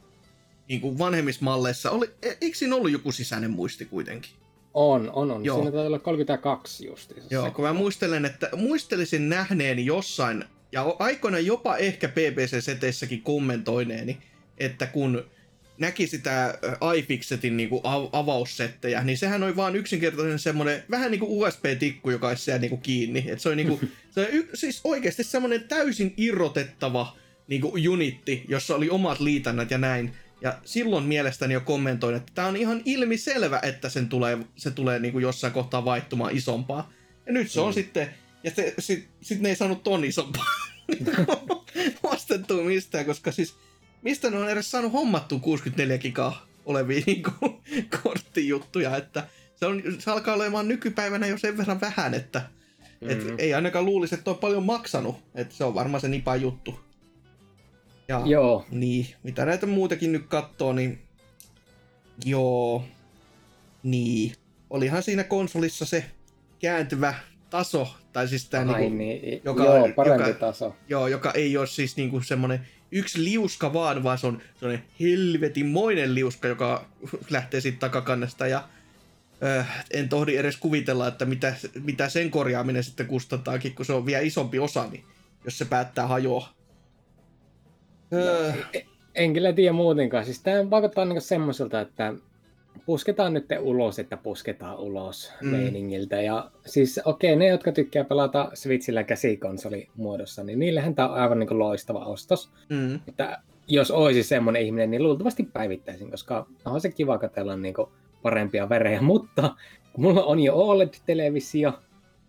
niin 0.68 0.80
kuin 0.80 0.98
vanhemmissa 0.98 1.44
malleissa, 1.44 1.90
oli, 1.90 2.10
e, 2.22 2.32
eikö 2.40 2.56
siinä 2.56 2.76
ollut 2.76 2.90
joku 2.90 3.12
sisäinen 3.12 3.50
muisti 3.50 3.84
kuitenkin? 3.84 4.30
On, 4.74 5.10
on, 5.10 5.30
on. 5.30 5.44
Joo. 5.44 5.56
Siinä 5.56 5.70
taitaa 5.70 5.86
olla 5.86 5.98
32 5.98 6.86
just. 6.86 7.12
Joo, 7.30 7.50
kun 7.50 7.64
mä 7.64 7.72
muistelen, 7.72 8.24
että 8.24 8.50
muistelisin 8.56 9.28
nähneeni 9.28 9.86
jossain, 9.86 10.44
ja 10.72 10.96
aikoina 10.98 11.38
jopa 11.38 11.76
ehkä 11.76 12.08
BBC-seteissäkin 12.08 13.22
kommentoineeni, 13.22 14.18
että 14.58 14.86
kun 14.86 15.24
näki 15.78 16.06
sitä 16.06 16.58
iFixetin 16.96 17.56
niinku 17.56 17.80
av- 17.84 18.08
avaussettejä, 18.12 19.04
niin 19.04 19.18
sehän 19.18 19.42
oli 19.42 19.56
vaan 19.56 19.76
yksinkertaisen 19.76 20.38
semmoinen, 20.38 20.82
vähän 20.90 21.10
niin 21.10 21.20
kuin 21.20 21.30
USB-tikku, 21.30 22.10
joka 22.10 22.28
olisi 22.28 22.44
siellä 22.44 22.60
niinku 22.60 22.76
kiinni. 22.76 23.24
Et 23.28 23.40
se 23.40 23.48
oli 23.48 23.56
niinku, 23.56 23.80
se 24.14 24.20
oli 24.20 24.28
y- 24.32 24.48
siis 24.54 24.80
oikeasti 24.84 25.24
semmoinen 25.24 25.68
täysin 25.68 26.14
irrotettava 26.16 27.16
niinku 27.48 27.72
unitti, 27.90 28.44
jossa 28.48 28.76
oli 28.76 28.90
omat 28.90 29.20
liitännät 29.20 29.70
ja 29.70 29.78
näin. 29.78 30.12
Ja 30.40 30.58
silloin 30.64 31.04
mielestäni 31.04 31.54
jo 31.54 31.60
kommentoin, 31.60 32.16
että 32.16 32.32
tämä 32.34 32.48
on 32.48 32.56
ihan 32.56 32.82
ilmiselvä, 32.84 33.60
että 33.62 33.88
sen 33.88 34.08
tulee, 34.08 34.38
se 34.56 34.70
tulee 34.70 34.98
niinku 34.98 35.18
jossain 35.18 35.52
kohtaa 35.52 35.84
vaihtumaan 35.84 36.36
isompaa. 36.36 36.92
Ja 37.26 37.32
nyt 37.32 37.50
se 37.50 37.60
on 37.60 37.70
mm. 37.70 37.74
sitten, 37.74 38.10
ja 38.42 38.50
sitten 38.50 38.74
sit, 38.78 39.08
sit 39.22 39.40
ne 39.40 39.48
ei 39.48 39.56
saanut 39.56 39.82
ton 39.82 40.04
isompaa 40.04 40.44
vastettua 42.10 42.64
mistään, 42.64 43.06
koska 43.06 43.32
siis 43.32 43.56
mistä 44.02 44.30
ne 44.30 44.38
on 44.38 44.50
edes 44.50 44.70
saanut 44.70 44.92
hommattua 44.92 45.38
64 45.38 45.98
gigaa 45.98 46.46
olevia 46.64 47.02
niin 47.06 47.22
kuin, 47.22 47.62
korttijuttuja, 48.02 48.96
että 48.96 49.26
se, 49.56 49.66
on, 49.66 49.82
se 49.98 50.10
alkaa 50.10 50.34
olemaan 50.34 50.68
nykypäivänä 50.68 51.26
jo 51.26 51.38
sen 51.38 51.56
verran 51.56 51.80
vähän, 51.80 52.14
että 52.14 52.38
mm-hmm. 53.00 53.10
et 53.10 53.34
ei 53.38 53.54
ainakaan 53.54 53.84
luulisi, 53.84 54.14
että 54.14 54.30
on 54.30 54.38
paljon 54.38 54.62
maksanut, 54.62 55.16
että 55.34 55.54
se 55.54 55.64
on 55.64 55.74
varmaan 55.74 56.00
se 56.00 56.08
nipa 56.08 56.36
juttu. 56.36 56.80
Ja, 58.08 58.22
joo. 58.24 58.66
Niin, 58.70 59.06
mitä 59.22 59.44
näitä 59.44 59.66
muutakin 59.66 60.12
nyt 60.12 60.26
katsoo, 60.26 60.72
niin 60.72 60.98
joo, 62.24 62.84
niin. 63.82 64.32
Olihan 64.70 65.02
siinä 65.02 65.24
konsolissa 65.24 65.84
se 65.84 66.04
kääntyvä 66.58 67.14
taso, 67.50 67.88
tai 68.16 68.28
siis 68.28 68.48
tämä 68.48 68.72
Ai, 68.72 68.80
niinku, 68.80 68.98
niin. 68.98 69.40
joka, 69.44 69.64
joo, 69.64 69.88
parempi 69.96 70.28
joka, 70.28 70.40
taso. 70.40 70.76
Joo, 70.88 71.08
joka 71.08 71.32
ei 71.32 71.56
ole 71.56 71.66
siis 71.66 71.96
niinku 71.96 72.20
semmoinen 72.20 72.66
yksi 72.90 73.24
liuska 73.24 73.72
vaan, 73.72 74.02
vaan 74.02 74.18
se 74.18 74.26
on 74.26 74.42
sellainen 74.54 74.84
helvetinmoinen 75.00 76.14
liuska, 76.14 76.48
joka 76.48 76.86
lähtee 77.30 77.60
siitä 77.60 77.78
takakannesta 77.78 78.46
ja 78.46 78.68
äh, 79.44 79.84
en 79.90 80.08
tohdi 80.08 80.36
edes 80.36 80.56
kuvitella, 80.56 81.08
että 81.08 81.24
mitä, 81.24 81.54
mitä 81.82 82.08
sen 82.08 82.30
korjaaminen 82.30 82.84
sitten 82.84 83.06
kustantaakin, 83.06 83.74
kun 83.74 83.86
se 83.86 83.92
on 83.92 84.06
vielä 84.06 84.22
isompi 84.22 84.58
osa, 84.58 84.86
niin 84.86 85.04
jos 85.44 85.58
se 85.58 85.64
päättää 85.64 86.06
hajoa. 86.06 86.48
No, 88.10 88.20
en 89.14 89.32
kyllä 89.32 89.52
tiedä 89.52 89.72
muutenkaan. 89.72 90.24
Siis 90.24 90.40
tämä 90.40 90.70
vaikuttaa 90.70 91.04
niin 91.04 91.20
semmoiselta, 91.20 91.80
että 91.80 92.14
pusketaan 92.86 93.34
nyt 93.34 93.46
ulos, 93.60 93.98
että 93.98 94.16
pusketaan 94.16 94.78
ulos 94.78 95.32
mm. 95.40 95.48
meiningiltä. 95.48 96.22
Ja 96.22 96.50
siis 96.66 97.00
okei, 97.04 97.32
okay, 97.32 97.38
ne, 97.38 97.46
jotka 97.46 97.72
tykkää 97.72 98.04
pelata 98.04 98.50
Switchillä 98.54 99.04
käsikonsoli 99.04 99.88
muodossa, 99.96 100.44
niin 100.44 100.58
niillähän 100.58 100.94
tämä 100.94 101.08
on 101.08 101.14
aivan 101.14 101.38
niin 101.38 101.48
kuin 101.48 101.58
loistava 101.58 102.04
ostos. 102.04 102.50
Mm. 102.68 102.94
Että 103.08 103.42
jos 103.68 103.90
olisi 103.90 104.22
semmoinen 104.22 104.62
ihminen, 104.62 104.90
niin 104.90 105.02
luultavasti 105.02 105.42
päivittäisin, 105.42 106.10
koska 106.10 106.46
on 106.64 106.80
se 106.80 106.90
kiva 106.90 107.18
katsella 107.18 107.56
niin 107.56 107.74
kuin 107.74 107.88
parempia 108.22 108.68
värejä. 108.68 109.02
Mutta 109.12 109.54
kun 109.92 110.04
mulla 110.04 110.24
on 110.24 110.40
jo 110.40 110.54
OLED-televisio 110.54 111.72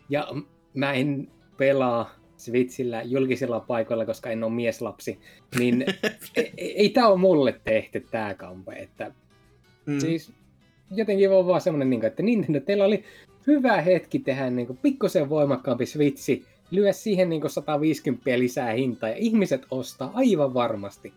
ja 0.10 0.28
mä 0.74 0.94
en 0.94 1.28
pelaa 1.58 2.10
Switchillä 2.38 3.02
julkisilla 3.02 3.60
paikoilla, 3.60 4.06
koska 4.06 4.30
en 4.30 4.44
ole 4.44 4.54
mieslapsi, 4.54 5.20
niin 5.60 5.86
ei, 6.36 6.52
ei, 6.58 6.78
ei 6.78 6.90
tämä 6.90 7.08
ole 7.08 7.18
mulle 7.18 7.62
tehty 7.64 8.08
tämä 8.12 8.34
kampe. 8.34 8.72
Että 8.72 9.12
Mm. 9.88 10.00
Siis 10.00 10.32
jotenkin 10.92 11.32
on 11.32 11.48
vaan 11.48 11.62
semmoinen, 11.62 11.90
niin 11.90 12.06
että 12.06 12.24
Nintendo, 12.24 12.60
teillä 12.60 12.86
oli 12.86 13.04
hyvä 13.48 13.82
hetki 13.82 14.20
tehdä 14.20 14.50
niin 14.50 14.68
kuin, 14.68 14.80
pikkusen 14.82 15.30
voimakkaampi 15.30 15.86
Switchi, 15.86 16.46
lyö 16.72 16.94
siihen 16.94 17.30
niin 17.30 17.42
kuin 17.42 17.52
150 17.52 18.40
lisää 18.40 18.72
hintaa 18.72 19.10
ja 19.10 19.16
ihmiset 19.16 19.66
ostaa 19.72 20.12
aivan 20.14 20.54
varmasti. 20.54 21.14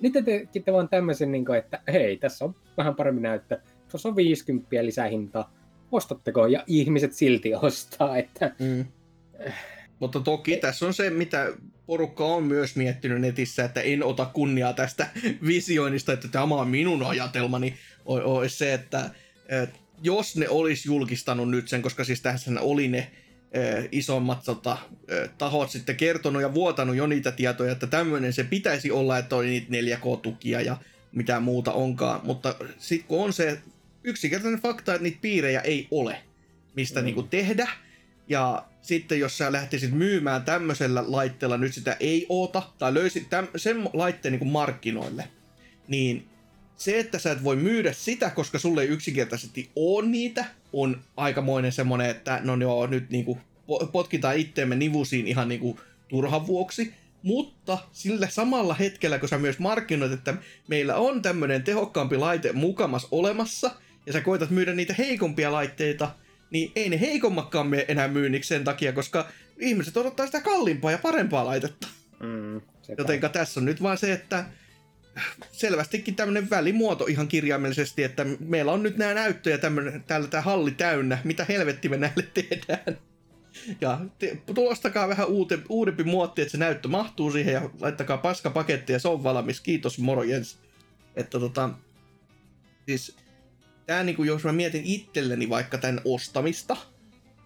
Nyt 0.00 0.12
te 0.12 0.22
teette 0.22 0.72
vaan 0.72 0.88
tämmöisen, 0.88 1.32
niin 1.32 1.44
kuin, 1.44 1.58
että 1.58 1.80
hei, 1.92 2.16
tässä 2.16 2.44
on 2.44 2.54
vähän 2.76 2.94
paremmin 2.94 3.22
näyttö, 3.22 3.60
tuossa 3.90 4.08
on 4.08 4.16
50 4.16 4.84
lisää 4.84 5.08
hintaa, 5.08 5.52
ostatteko? 5.92 6.46
Ja 6.46 6.64
ihmiset 6.66 7.12
silti 7.12 7.54
ostaa, 7.54 8.16
että... 8.16 8.54
Mm. 8.58 8.84
Mutta 10.00 10.20
toki 10.20 10.56
tässä 10.56 10.86
on 10.86 10.94
se, 10.94 11.10
mitä 11.10 11.52
porukka 11.86 12.24
on 12.24 12.44
myös 12.44 12.76
miettinyt 12.76 13.20
netissä, 13.20 13.64
että 13.64 13.80
en 13.80 14.04
ota 14.04 14.24
kunniaa 14.24 14.72
tästä 14.72 15.08
visioinnista, 15.46 16.12
että 16.12 16.28
tämä 16.28 16.54
on 16.54 16.68
minun 16.68 17.02
ajatelmani, 17.02 17.74
olisi 18.04 18.56
se, 18.56 18.74
että 18.74 19.10
jos 20.02 20.36
ne 20.36 20.48
olisi 20.48 20.88
julkistanut 20.88 21.50
nyt 21.50 21.68
sen, 21.68 21.82
koska 21.82 22.04
siis 22.04 22.20
tässä 22.20 22.50
oli 22.60 22.88
ne 22.88 23.10
isommat 23.92 24.44
tota, 24.44 24.78
tahot 25.38 25.70
sitten 25.70 25.96
kertonut 25.96 26.42
ja 26.42 26.54
vuotanut 26.54 26.96
jo 26.96 27.06
niitä 27.06 27.32
tietoja, 27.32 27.72
että 27.72 27.86
tämmöinen 27.86 28.32
se 28.32 28.44
pitäisi 28.44 28.90
olla, 28.90 29.18
että 29.18 29.36
oli 29.36 29.66
niitä 29.70 29.96
4K-tukia 29.96 30.60
ja 30.60 30.76
mitä 31.12 31.40
muuta 31.40 31.72
onkaan, 31.72 32.20
mutta 32.24 32.54
sitten 32.78 33.08
kun 33.08 33.24
on 33.24 33.32
se 33.32 33.58
yksinkertainen 34.04 34.60
fakta, 34.60 34.94
että 34.94 35.02
niitä 35.02 35.18
piirejä 35.20 35.60
ei 35.60 35.88
ole, 35.90 36.18
mistä 36.74 37.00
mm. 37.00 37.04
niinku 37.04 37.22
tehdä, 37.22 37.68
ja 38.28 38.67
sitten 38.82 39.20
jos 39.20 39.38
sä 39.38 39.52
lähtisit 39.52 39.92
myymään 39.92 40.42
tämmöisellä 40.42 41.04
laitteella 41.06 41.56
nyt 41.56 41.74
sitä 41.74 41.96
ei 42.00 42.26
oota, 42.28 42.62
tai 42.78 42.94
löysit 42.94 43.30
täm, 43.30 43.48
sen 43.56 43.90
laitteen 43.92 44.38
niin 44.38 44.52
markkinoille, 44.52 45.28
niin 45.88 46.28
se, 46.76 46.98
että 46.98 47.18
sä 47.18 47.32
et 47.32 47.44
voi 47.44 47.56
myydä 47.56 47.92
sitä, 47.92 48.30
koska 48.30 48.58
sulle 48.58 48.82
ei 48.82 48.88
yksinkertaisesti 48.88 49.70
ole 49.76 50.06
niitä, 50.06 50.44
on 50.72 51.00
aikamoinen 51.16 51.72
semmonen, 51.72 52.10
että 52.10 52.40
no 52.44 52.56
joo, 52.56 52.86
nyt 52.86 53.10
niinku 53.10 53.38
potkitaan 53.92 54.36
itteemme 54.36 54.76
nivusiin 54.76 55.26
ihan 55.26 55.48
niinku 55.48 55.80
turhan 56.08 56.46
vuoksi. 56.46 56.94
Mutta 57.22 57.78
sillä 57.92 58.28
samalla 58.28 58.74
hetkellä, 58.74 59.18
kun 59.18 59.28
sä 59.28 59.38
myös 59.38 59.58
markkinoit, 59.58 60.12
että 60.12 60.34
meillä 60.68 60.96
on 60.96 61.22
tämmöinen 61.22 61.62
tehokkaampi 61.62 62.16
laite 62.16 62.52
mukamas 62.52 63.08
olemassa, 63.10 63.70
ja 64.06 64.12
sä 64.12 64.20
koitat 64.20 64.50
myydä 64.50 64.74
niitä 64.74 64.94
heikompia 64.98 65.52
laitteita, 65.52 66.10
niin 66.50 66.72
ei 66.76 66.88
ne 66.88 67.00
heikommakkaan 67.00 67.66
mene 67.66 67.84
enää 67.88 68.08
myynniksi 68.08 68.48
sen 68.48 68.64
takia, 68.64 68.92
koska 68.92 69.28
ihmiset 69.58 69.96
odottaa 69.96 70.26
sitä 70.26 70.40
kalliimpaa 70.40 70.90
ja 70.90 70.98
parempaa 70.98 71.44
laitetta. 71.44 71.88
Mm, 72.20 72.60
Jotenka 72.98 73.28
tässä 73.28 73.60
on 73.60 73.64
nyt 73.64 73.82
vaan 73.82 73.98
se, 73.98 74.12
että 74.12 74.44
selvästikin 75.52 76.14
tämmöinen 76.14 76.50
välimuoto 76.50 77.06
ihan 77.06 77.28
kirjaimellisesti, 77.28 78.02
että 78.02 78.26
meillä 78.40 78.72
on 78.72 78.82
nyt 78.82 78.96
nämä 78.96 79.14
näyttöjä 79.14 79.58
tämmönen, 79.58 80.04
täällä 80.06 80.28
tämä 80.28 80.40
halli 80.40 80.70
täynnä, 80.70 81.18
mitä 81.24 81.44
helvetti 81.44 81.88
me 81.88 81.96
näille 81.96 82.24
tehdään. 82.34 82.98
Ja 83.80 84.00
te, 84.18 84.38
tuostakaa 84.54 85.08
vähän 85.08 85.28
uute, 85.28 85.58
uudempi 85.68 86.04
muotti, 86.04 86.42
että 86.42 86.52
se 86.52 86.58
näyttö 86.58 86.88
mahtuu 86.88 87.30
siihen 87.30 87.54
ja 87.54 87.70
laittakaa 87.80 88.18
paskapaketti 88.18 88.92
ja 88.92 88.98
se 88.98 89.08
on 89.08 89.22
valmis. 89.22 89.60
Kiitos 89.60 89.98
moro 89.98 90.22
Jens. 90.22 90.58
Että 91.16 91.40
tota, 91.40 91.70
siis 92.86 93.16
tää 93.88 94.04
niinku, 94.04 94.24
jos 94.24 94.44
mä 94.44 94.52
mietin 94.52 94.82
itselleni 94.84 95.48
vaikka 95.48 95.78
tämän 95.78 96.00
ostamista, 96.04 96.76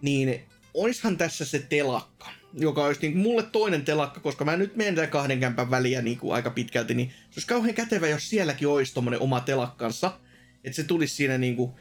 niin 0.01 0.41
oishan 0.73 1.17
tässä 1.17 1.45
se 1.45 1.59
telakka 1.59 2.29
joka 2.53 2.85
olisi 2.85 3.01
niin 3.01 3.17
mulle 3.17 3.43
toinen 3.43 3.85
telakka, 3.85 4.19
koska 4.19 4.45
mä 4.45 4.57
nyt 4.57 4.75
menen 4.75 4.95
tämän 4.95 5.09
kahden 5.09 5.39
kämpän 5.39 5.71
väliä 5.71 6.01
niin 6.01 6.17
kuin 6.17 6.35
aika 6.35 6.49
pitkälti, 6.49 6.93
niin 6.93 7.09
se 7.09 7.35
olisi 7.35 7.47
kauhean 7.47 7.75
kätevä, 7.75 8.07
jos 8.07 8.29
sielläkin 8.29 8.67
olisi 8.67 8.93
tommonen 8.93 9.19
oma 9.19 9.39
telakkansa. 9.39 10.19
Että 10.63 10.75
se 10.75 10.83
tulisi 10.83 11.15
siinä 11.15 11.37
niin 11.37 11.55
kuin 11.55 11.71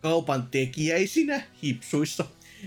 kaupan 0.00 0.48
tekijäisinä 0.50 1.42
hipsuissa. 1.62 2.24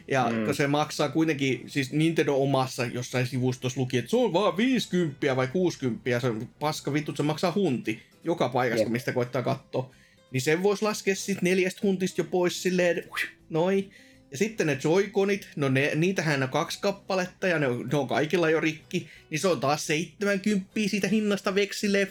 Ja 0.08 0.30
mm. 0.30 0.54
se 0.54 0.68
maksaa 0.68 1.10
kuitenkin, 1.10 1.64
siis 1.68 1.92
Nintendo 1.92 2.36
omassa 2.36 2.86
jossain 2.86 3.28
sivustossa 3.28 3.82
luki, 3.82 3.98
että 3.98 4.12
se 4.12 4.18
on 4.18 4.34
vaan 4.34 4.58
50 4.58 5.36
vai 5.36 5.48
60, 5.48 6.20
se 6.20 6.28
on 6.28 6.50
paska 6.60 6.94
vittu, 6.94 7.16
se 7.16 7.24
maksaa 7.24 7.52
hunti 7.56 8.04
joka 8.24 8.50
paikasta, 8.50 8.84
yep. 8.84 8.92
mistä 8.92 9.12
koittaa 9.12 9.42
katsoa. 9.42 9.92
Niin 10.32 10.42
sen 10.42 10.64
voisi 10.64 10.84
laskea 10.84 11.16
sitten 11.16 11.50
neljästä 11.50 11.80
huntista 11.84 12.22
jo 12.22 12.26
pois 12.26 12.64
silleen, 12.64 13.04
noin. 13.50 13.92
Ja 14.32 14.38
sitten 14.38 14.68
ne 14.68 14.80
joikonit, 14.84 15.48
no 15.56 15.70
ne, 15.70 15.92
niitähän 15.96 16.44
on 16.44 16.50
kaksi 16.50 16.80
kappaletta 16.82 17.48
ja 17.48 17.60
ne 17.60 17.68
ne 17.92 17.98
on 17.98 18.08
kaikilla 18.08 18.50
jo 18.50 18.60
rikki, 18.60 19.10
niin 19.30 19.40
se 19.40 19.48
on 19.48 19.60
taas 19.60 19.88
70 19.88 20.70
siitä 20.88 21.08
hinnasta 21.08 21.56
veksille. 21.56 22.08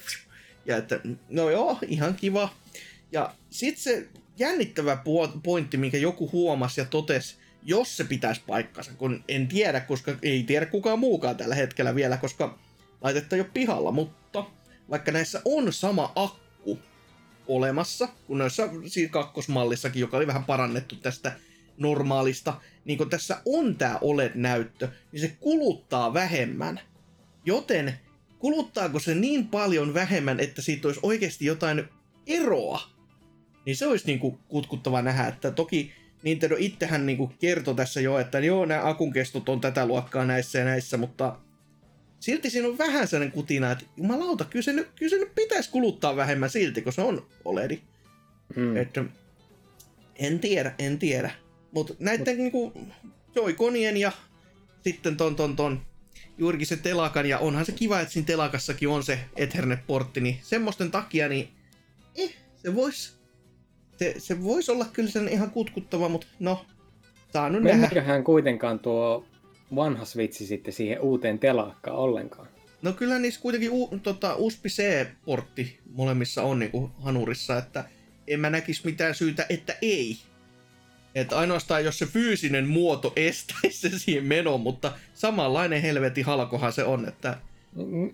Ja 0.66 0.76
että, 0.76 1.00
no 1.28 1.50
joo, 1.50 1.78
ihan 1.88 2.14
kiva. 2.14 2.54
Ja 3.12 3.34
sitten 3.50 3.82
se 3.82 4.08
jännittävä 4.38 4.98
pointti, 5.42 5.76
minkä 5.76 5.98
joku 5.98 6.30
huomasi 6.32 6.80
ja 6.80 6.84
totesi, 6.84 7.36
jos 7.62 7.96
se 7.96 8.04
pitäisi 8.04 8.42
paikkansa, 8.46 8.90
kun 8.98 9.24
en 9.28 9.48
tiedä, 9.48 9.80
koska 9.80 10.16
ei 10.22 10.42
tiedä 10.42 10.66
kukaan 10.66 10.98
muukaan 10.98 11.36
tällä 11.36 11.54
hetkellä 11.54 11.94
vielä, 11.94 12.16
koska 12.16 12.58
laitetta 13.00 13.36
ole 13.36 13.44
pihalla, 13.54 13.92
mutta 13.92 14.46
vaikka 14.90 15.12
näissä 15.12 15.42
on 15.44 15.72
sama 15.72 16.12
akku 16.16 16.43
olemassa, 17.48 18.08
kun 18.26 18.38
noissa 18.38 18.68
siinä 18.86 19.12
kakkosmallissakin, 19.12 20.00
joka 20.00 20.16
oli 20.16 20.26
vähän 20.26 20.44
parannettu 20.44 20.96
tästä 20.96 21.32
normaalista, 21.78 22.60
niin 22.84 22.98
kun 22.98 23.10
tässä 23.10 23.42
on 23.44 23.76
tämä 23.76 23.98
OLED-näyttö, 24.00 24.88
niin 25.12 25.20
se 25.20 25.36
kuluttaa 25.40 26.14
vähemmän. 26.14 26.80
Joten 27.44 27.94
kuluttaako 28.38 28.98
se 28.98 29.14
niin 29.14 29.48
paljon 29.48 29.94
vähemmän, 29.94 30.40
että 30.40 30.62
siitä 30.62 30.88
olisi 30.88 31.00
oikeasti 31.02 31.44
jotain 31.44 31.84
eroa, 32.26 32.80
niin 33.66 33.76
se 33.76 33.86
olisi 33.86 34.06
niinku 34.06 34.38
kutkuttava 34.48 35.02
nähdä, 35.02 35.26
että 35.28 35.50
toki 35.50 35.92
Nintendo 36.22 36.56
itsehän 36.58 37.06
niinku 37.06 37.32
kertoi 37.40 37.74
tässä 37.74 38.00
jo, 38.00 38.18
että 38.18 38.38
joo, 38.38 38.66
nämä 38.66 38.88
akun 38.88 39.12
kestot 39.12 39.48
on 39.48 39.60
tätä 39.60 39.86
luokkaa 39.86 40.24
näissä 40.24 40.58
ja 40.58 40.64
näissä, 40.64 40.96
mutta 40.96 41.36
silti 42.24 42.50
siinä 42.50 42.68
on 42.68 42.78
vähän 42.78 43.08
sellainen 43.08 43.32
kutina, 43.32 43.72
että 43.72 43.84
jumalauta, 43.96 44.44
kyllä 44.44 44.62
se, 44.62 44.72
nyt, 44.72 44.88
kyllä 44.96 45.10
se 45.10 45.16
nyt 45.16 45.34
pitäisi 45.34 45.70
kuluttaa 45.70 46.16
vähemmän 46.16 46.50
silti, 46.50 46.82
kun 46.82 46.92
se 46.92 47.02
on 47.02 47.26
OLEDi. 47.44 47.82
Hmm. 48.56 48.76
Että 48.76 49.04
en 50.16 50.38
tiedä, 50.40 50.74
en 50.78 50.98
tiedä. 50.98 51.30
Mutta 51.72 51.94
näiden 51.98 52.38
niinku 52.38 52.72
Joy-Conien 53.34 53.96
ja 53.96 54.12
sitten 54.84 55.16
ton, 55.16 55.36
ton, 55.36 55.56
ton 55.56 55.82
juurikin 56.38 56.66
se 56.66 56.76
telakan, 56.76 57.26
ja 57.26 57.38
onhan 57.38 57.66
se 57.66 57.72
kiva, 57.72 58.00
että 58.00 58.12
siinä 58.12 58.26
telakassakin 58.26 58.88
on 58.88 59.02
se 59.02 59.18
Ethernet-portti, 59.36 60.20
niin 60.20 60.38
semmoisten 60.42 60.90
takia, 60.90 61.28
niin 61.28 61.48
eh, 62.14 62.36
se 62.56 62.74
vois 62.74 63.18
se, 63.96 64.14
se 64.18 64.42
vois 64.42 64.68
olla 64.68 64.84
kyllä 64.92 65.10
sen 65.10 65.28
ihan 65.28 65.50
kutkuttava, 65.50 66.08
mutta 66.08 66.26
no, 66.40 66.66
saa 67.32 67.50
nyt 67.50 67.62
nähdä. 67.62 68.22
kuitenkaan 68.24 68.78
tuo 68.78 69.26
vanha 69.76 70.04
Switch 70.04 70.44
sitten 70.44 70.72
siihen 70.72 71.00
uuteen 71.00 71.38
telakkaan 71.38 71.96
ollenkaan? 71.96 72.48
No 72.82 72.92
kyllä 72.92 73.18
niissä 73.18 73.40
kuitenkin 73.40 73.70
u, 73.70 73.90
tota, 74.02 74.34
USB-C-portti 74.36 75.78
molemmissa 75.92 76.42
on 76.42 76.58
niinku 76.58 76.90
hanurissa, 76.98 77.58
että 77.58 77.84
en 78.28 78.40
mä 78.40 78.50
näkisi 78.50 78.82
mitään 78.84 79.14
syytä, 79.14 79.46
että 79.48 79.76
ei. 79.82 80.16
Että 81.14 81.38
ainoastaan 81.38 81.84
jos 81.84 81.98
se 81.98 82.06
fyysinen 82.06 82.68
muoto 82.68 83.12
estäisi 83.16 83.90
se 83.90 83.98
siihen 83.98 84.24
menon, 84.24 84.60
mutta 84.60 84.92
samanlainen 85.14 85.82
helveti 85.82 86.22
halkohan 86.22 86.72
se 86.72 86.84
on, 86.84 87.08
että... 87.08 87.36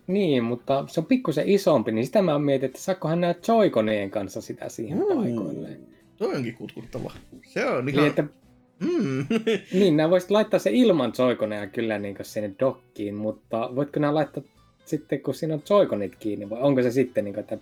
Niin, 0.06 0.44
mutta 0.44 0.84
se 0.88 1.00
on 1.00 1.06
pikkusen 1.06 1.48
isompi, 1.48 1.92
niin 1.92 2.06
sitä 2.06 2.22
mä 2.22 2.38
mietin, 2.38 2.66
että 2.66 2.80
saakkohan 2.80 3.20
nämä 3.20 3.34
Joikoneen 3.48 4.10
kanssa 4.10 4.40
sitä 4.40 4.68
siihen 4.68 4.98
mm. 4.98 5.16
paikoilleen. 5.16 5.80
Toi 6.16 6.36
onkin 6.36 6.54
kutkuttava. 6.54 7.12
Se 7.42 7.66
on 7.66 7.88
ihan... 7.88 8.04
Niin, 8.04 8.10
että... 8.10 8.39
Mm. 8.80 9.26
niin, 9.80 9.96
nämä 9.96 10.10
voisit 10.10 10.30
laittaa 10.30 10.60
se 10.60 10.70
ilman 10.72 11.12
Joikonea 11.18 11.66
kyllä 11.66 11.98
niin 11.98 12.16
sinne 12.22 12.50
dokkiin, 12.60 13.14
mutta 13.14 13.70
voitko 13.74 14.00
nämä 14.00 14.14
laittaa 14.14 14.42
sitten, 14.84 15.20
kun 15.20 15.34
siinä 15.34 15.54
on 15.54 15.62
Joikonit 15.70 16.16
kiinni, 16.16 16.50
vai 16.50 16.60
onko 16.60 16.82
se 16.82 16.90
sitten, 16.90 17.24
niin 17.24 17.34
kuin, 17.34 17.42
että 17.42 17.58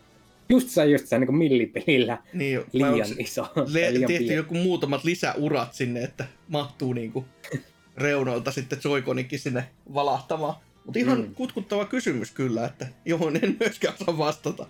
just 0.49 0.69
sä 0.69 0.85
just 0.85 1.07
niin 1.11 1.36
millipelillä 1.36 2.19
niin, 2.32 2.61
liian 2.73 3.09
iso. 3.19 3.47
Le- 3.73 3.95
liian 3.95 4.09
tehty 4.09 4.35
joku 4.35 4.55
muutamat 4.55 5.05
lisäurat 5.05 5.74
sinne, 5.74 6.03
että 6.03 6.24
mahtuu 6.49 6.93
niinku 6.93 7.24
reunoilta 7.97 8.51
sitten 8.51 8.78
Joy-Conikin 8.85 9.39
sinne 9.39 9.65
valahtamaan. 9.95 10.55
Mutta 10.85 10.99
ihan 10.99 11.20
mm. 11.20 11.35
kutkuttava 11.35 11.85
kysymys 11.85 12.31
kyllä, 12.31 12.65
että 12.65 12.86
johon 13.05 13.36
en 13.43 13.57
myöskään 13.61 13.95
osaa 14.01 14.19
vastata. 14.19 14.66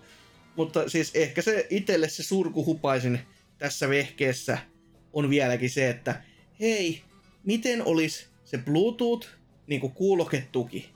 Mutta 0.56 0.88
siis 0.88 1.10
ehkä 1.14 1.42
se 1.42 1.66
itselle 1.70 2.08
se 2.08 2.22
surkuhupaisin 2.22 3.20
tässä 3.58 3.88
vehkeessä 3.88 4.58
on 5.12 5.30
vieläkin 5.30 5.70
se, 5.70 5.90
että 5.90 6.22
hei, 6.60 7.02
miten 7.44 7.84
olisi 7.84 8.26
se 8.44 8.58
Bluetooth 8.58 9.28
niin 9.66 9.80
kuuloketuki? 9.80 10.90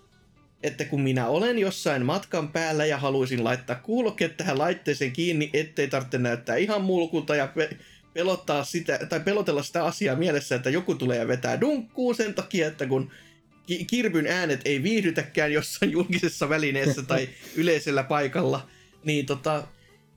Että 0.62 0.84
kun 0.84 1.00
minä 1.00 1.26
olen 1.26 1.58
jossain 1.58 2.06
matkan 2.06 2.48
päällä 2.48 2.86
ja 2.86 2.98
haluaisin 2.98 3.44
laittaa 3.44 3.76
kuulokkeet 3.76 4.36
tähän 4.36 4.58
laitteeseen 4.58 5.12
kiinni, 5.12 5.50
ettei 5.52 5.88
tarvitse 5.88 6.18
näyttää 6.18 6.56
ihan 6.56 6.82
mulkulta 6.82 7.36
ja 7.36 7.46
pe- 7.46 7.76
pelottaa 8.14 8.64
sitä, 8.64 8.98
tai 9.08 9.20
pelotella 9.20 9.62
sitä 9.62 9.84
asiaa 9.84 10.16
mielessä, 10.16 10.54
että 10.54 10.70
joku 10.70 10.94
tulee 10.94 11.18
ja 11.18 11.28
vetää 11.28 11.60
dunkkuun 11.60 12.14
sen 12.14 12.34
takia, 12.34 12.66
että 12.66 12.86
kun 12.86 13.10
ki- 13.66 13.84
kirpyn 13.84 14.26
äänet 14.26 14.60
ei 14.64 14.82
viihdytäkään 14.82 15.52
jossain 15.52 15.92
julkisessa 15.92 16.48
välineessä 16.48 17.02
tai 17.02 17.28
yleisellä 17.56 18.02
paikalla, 18.02 18.68
niin 19.04 19.26
tota, 19.26 19.66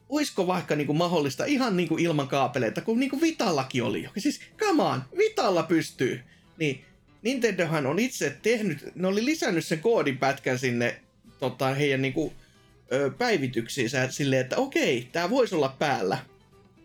oisko 0.09 0.47
vaikka 0.47 0.75
niinku 0.75 0.93
mahdollista 0.93 1.45
ihan 1.45 1.77
niinku 1.77 1.97
ilman 1.97 2.27
kaapeleita, 2.27 2.81
kun 2.81 2.99
niinku 2.99 3.21
Vitallakin 3.21 3.83
oli 3.83 4.03
jo. 4.03 4.09
Siis, 4.17 4.41
come 4.57 4.83
on, 4.83 5.03
Vitalla 5.17 5.63
pystyy. 5.63 6.21
Niin 6.57 6.85
Nintendohan 7.21 7.85
on 7.85 7.99
itse 7.99 8.37
tehnyt, 8.41 8.95
ne 8.95 9.07
oli 9.07 9.25
lisännyt 9.25 9.65
sen 9.65 9.79
koodipätkän 9.79 10.59
sinne 10.59 11.01
tota, 11.39 11.73
heidän 11.73 12.01
niinku, 12.01 12.33
ö, 12.91 13.11
päivityksiinsä 13.17 14.11
silleen, 14.11 14.41
että 14.41 14.57
okei, 14.57 15.09
tämä 15.11 15.29
voisi 15.29 15.55
olla 15.55 15.75
päällä. 15.79 16.17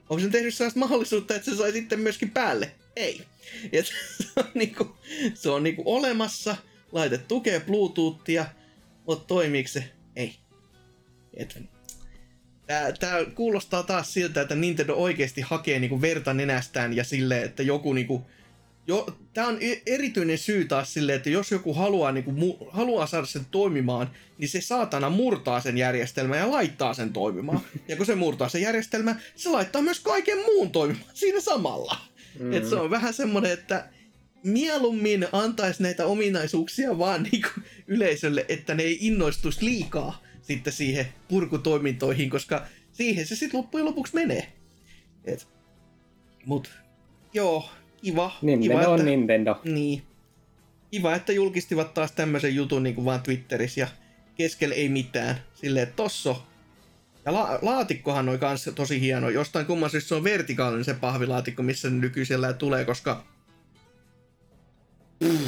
Onko 0.08 0.20
se 0.22 0.28
tehnyt 0.28 0.54
sellaista 0.54 0.80
mahdollisuutta, 0.80 1.34
että 1.34 1.50
se 1.50 1.56
sai 1.56 1.72
sitten 1.72 2.00
myöskin 2.00 2.30
päälle? 2.30 2.72
Ei. 2.96 3.20
Et, 3.72 3.86
se 3.86 4.40
on, 4.40 4.50
niinku, 4.54 4.96
se 5.34 5.50
on 5.50 5.62
niinku 5.62 5.82
olemassa, 5.86 6.56
laite 6.92 7.18
tukee 7.18 7.60
Bluetoothia, 7.60 8.46
mutta 9.06 9.26
toimiiko 9.26 9.68
se? 9.68 9.84
Ei. 10.16 10.34
Et, 11.34 11.58
tää, 12.70 12.92
tää 12.92 13.24
kuulostaa 13.24 13.82
taas 13.82 14.12
siltä, 14.12 14.40
että 14.40 14.54
Nintendo 14.54 14.94
oikeasti 14.94 15.40
hakee 15.40 15.78
niinku 15.78 16.00
verta 16.00 16.34
nenästään 16.34 16.96
ja 16.96 17.04
silleen, 17.04 17.42
että 17.42 17.62
joku 17.62 17.92
niinku, 17.92 18.26
jo, 18.86 19.06
tää 19.34 19.46
on 19.46 19.58
e- 19.60 19.82
erityinen 19.86 20.38
syy 20.38 20.64
taas 20.64 20.94
sille, 20.94 21.14
että 21.14 21.30
jos 21.30 21.50
joku 21.50 21.74
haluaa, 21.74 22.12
niin 22.12 22.24
kuin, 22.24 22.38
mu, 22.38 22.56
haluaa 22.70 23.06
saada 23.06 23.26
sen 23.26 23.46
toimimaan, 23.50 24.10
niin 24.38 24.48
se 24.48 24.60
saatana 24.60 25.10
murtaa 25.10 25.60
sen 25.60 25.78
järjestelmän 25.78 26.38
ja 26.38 26.50
laittaa 26.50 26.94
sen 26.94 27.12
toimimaan. 27.12 27.60
Ja 27.88 27.96
kun 27.96 28.06
se 28.06 28.14
murtaa 28.14 28.48
sen 28.48 28.62
järjestelmän, 28.62 29.22
se 29.36 29.50
laittaa 29.50 29.82
myös 29.82 30.00
kaiken 30.00 30.38
muun 30.38 30.70
toimimaan 30.70 31.10
siinä 31.14 31.40
samalla. 31.40 31.96
Mm. 32.38 32.52
Et 32.52 32.68
se 32.68 32.74
on 32.74 32.90
vähän 32.90 33.14
semmoinen, 33.14 33.52
että 33.52 33.88
mieluummin 34.44 35.26
antaisi 35.32 35.82
näitä 35.82 36.06
ominaisuuksia 36.06 36.98
vaan 36.98 37.22
niin 37.22 37.42
kuin 37.42 37.64
yleisölle, 37.86 38.44
että 38.48 38.74
ne 38.74 38.82
ei 38.82 38.98
innoistuisi 39.00 39.64
liikaa 39.64 40.29
sitten 40.42 40.72
siihen 40.72 41.06
purkutoimintoihin, 41.28 42.30
koska 42.30 42.66
siihen 42.92 43.26
se 43.26 43.36
sitten 43.36 43.58
loppujen 43.58 43.86
lopuksi 43.86 44.14
menee. 44.14 44.52
Et, 45.24 45.48
mut 46.46 46.70
joo, 47.32 47.70
kiva. 48.02 48.32
Nintendo 48.42 48.78
kiva, 48.78 48.88
on 48.88 49.00
että, 49.00 49.10
Nintendo. 49.10 49.60
Niin. 49.64 50.02
Kiva, 50.90 51.14
että 51.14 51.32
julkistivat 51.32 51.94
taas 51.94 52.12
tämmöisen 52.12 52.54
jutun 52.54 52.82
niin 52.82 52.94
kuin 52.94 53.04
vaan 53.04 53.22
Twitterissä 53.22 53.80
ja 53.80 53.88
keskellä 54.34 54.74
ei 54.74 54.88
mitään. 54.88 55.36
Silleen, 55.54 55.82
että 55.82 55.96
tosso. 55.96 56.46
Ja 57.24 57.32
la- 57.32 57.58
laatikkohan 57.62 58.28
on 58.28 58.38
kans 58.38 58.70
tosi 58.74 59.00
hieno. 59.00 59.28
Jostain 59.28 59.66
kumman 59.66 59.90
syystä 59.90 60.08
se 60.08 60.14
on 60.14 60.24
vertikaalinen 60.24 60.84
se 60.84 60.94
pahvilaatikko, 60.94 61.62
missä 61.62 61.88
se 61.88 61.94
nykyisellä 61.94 62.52
tulee, 62.52 62.84
koska... 62.84 63.24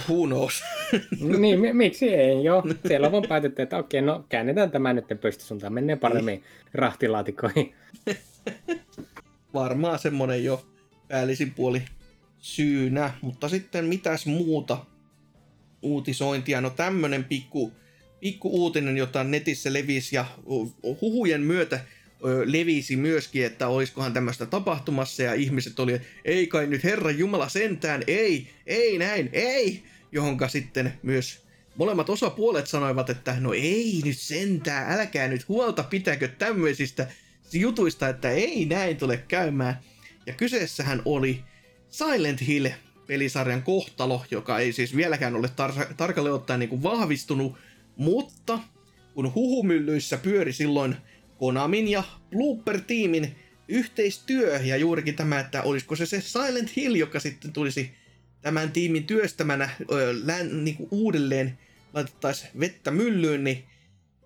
Who 0.09 0.27
knows? 0.27 0.63
niin, 1.39 1.61
mi- 1.61 1.73
miksi 1.73 2.15
ei, 2.15 2.45
joo. 2.45 2.63
Siellä 2.89 3.07
on 3.07 3.13
vaan 3.13 3.25
päätetty, 3.29 3.63
että 3.63 3.79
okei, 3.79 4.03
no 4.03 4.25
käännetään 4.29 4.71
tämä 4.71 4.93
nyt 4.93 5.05
pystysuuntaan. 5.21 5.73
Menee 5.73 5.97
paremmin 5.97 6.43
rahtilaatikoihin. 6.75 7.75
Varmaan 9.55 9.99
semmonen 9.99 10.45
jo 10.45 10.67
päällisin 11.09 11.55
puoli 11.55 11.83
syynä. 12.39 13.11
Mutta 13.21 13.49
sitten 13.49 13.85
mitäs 13.85 14.27
muuta 14.27 14.87
uutisointia? 15.83 16.61
No 16.61 16.71
tämmönen 16.71 17.25
pikku, 17.25 17.73
pikku 18.21 18.49
uutinen, 18.49 18.97
jota 18.97 19.25
netissä 19.25 19.73
levisi 19.73 20.17
ja 20.17 20.25
huhujen 21.01 21.41
myötä 21.41 21.81
levisi 22.45 22.97
myöskin, 22.97 23.47
että 23.47 23.69
olisikohan 23.69 24.13
tämmöistä 24.13 24.47
tapahtumassa 24.47 25.23
ja 25.23 25.35
ihmiset 25.35 25.81
oli, 25.81 26.01
ei 26.25 26.47
kai 26.47 26.67
nyt 26.67 26.85
Herran 26.85 27.19
Jumala 27.19 27.49
sentään, 27.49 28.03
ei, 28.07 28.49
ei 28.67 28.99
näin, 28.99 29.31
ei, 29.33 29.83
johonka 30.13 30.49
sitten 30.49 30.93
myös 31.03 31.43
molemmat 31.77 32.11
osapuolet 32.11 32.67
sanoivat, 32.67 33.11
että 33.11 33.37
no 33.41 33.53
ei 33.53 34.01
nyt 34.05 34.19
sentään, 34.19 35.01
älkää 35.01 35.29
nyt 35.29 35.49
huolta 35.49 35.83
pitäkö 35.83 36.29
tämmöisistä 36.29 37.07
jutuista, 37.53 38.09
että 38.09 38.31
ei 38.31 38.65
näin 38.65 38.97
tule 38.97 39.17
käymään. 39.29 39.79
Ja 40.27 40.33
kyseessähän 40.33 41.03
oli 41.05 41.45
Silent 41.89 42.47
Hill 42.47 42.67
pelisarjan 43.07 43.63
kohtalo, 43.63 44.25
joka 44.31 44.59
ei 44.59 44.73
siis 44.73 44.97
vieläkään 44.97 45.37
ole 45.37 45.47
tar- 45.47 45.95
tarkalleen 45.97 46.35
ottaen 46.35 46.61
niin 46.61 46.71
kuin 46.71 46.83
vahvistunut, 46.83 47.59
mutta 47.97 48.59
kun 49.15 49.35
huhumyllyissä 49.35 50.17
pyöri 50.17 50.53
silloin 50.53 50.97
Konamin 51.43 51.89
ja 51.89 52.05
Blooper-tiimin 52.31 53.37
yhteistyö. 53.69 54.57
Ja 54.57 54.77
juurikin 54.77 55.15
tämä, 55.15 55.41
että 55.41 55.63
olisiko 55.63 55.97
se 55.97 56.07
se 56.07 56.21
Silent 56.21 56.77
Hill, 56.77 56.95
joka 56.95 57.21
sitten 57.21 57.53
tulisi 57.53 57.91
tämän 58.43 58.73
tiimin 58.73 59.05
työstämänä 59.05 59.71
ö, 59.93 60.15
län, 60.25 60.65
niin 60.65 60.77
kuin 60.77 60.89
uudelleen 60.91 61.59
laitettaisiin 61.95 62.51
vettä 62.61 62.91
myllyyn, 62.91 63.45
niin 63.45 63.65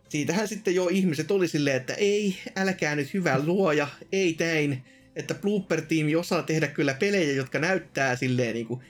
siitähän 0.08 0.48
sitten 0.48 0.74
jo 0.74 0.88
ihmiset 0.88 1.30
oli 1.30 1.48
silleen, 1.48 1.76
että 1.76 1.94
ei, 1.94 2.36
älkää 2.56 2.96
nyt 2.96 3.14
hyvä 3.14 3.38
luoja, 3.44 3.88
ei 4.12 4.36
näin, 4.40 4.82
että 5.16 5.34
Blooper-tiimi 5.34 6.16
osaa 6.16 6.42
tehdä 6.42 6.68
kyllä 6.68 6.94
pelejä, 6.94 7.32
jotka 7.32 7.58
näyttää 7.58 8.16
silleen 8.16 8.54
niin 8.54 8.66
kuin 8.66 8.80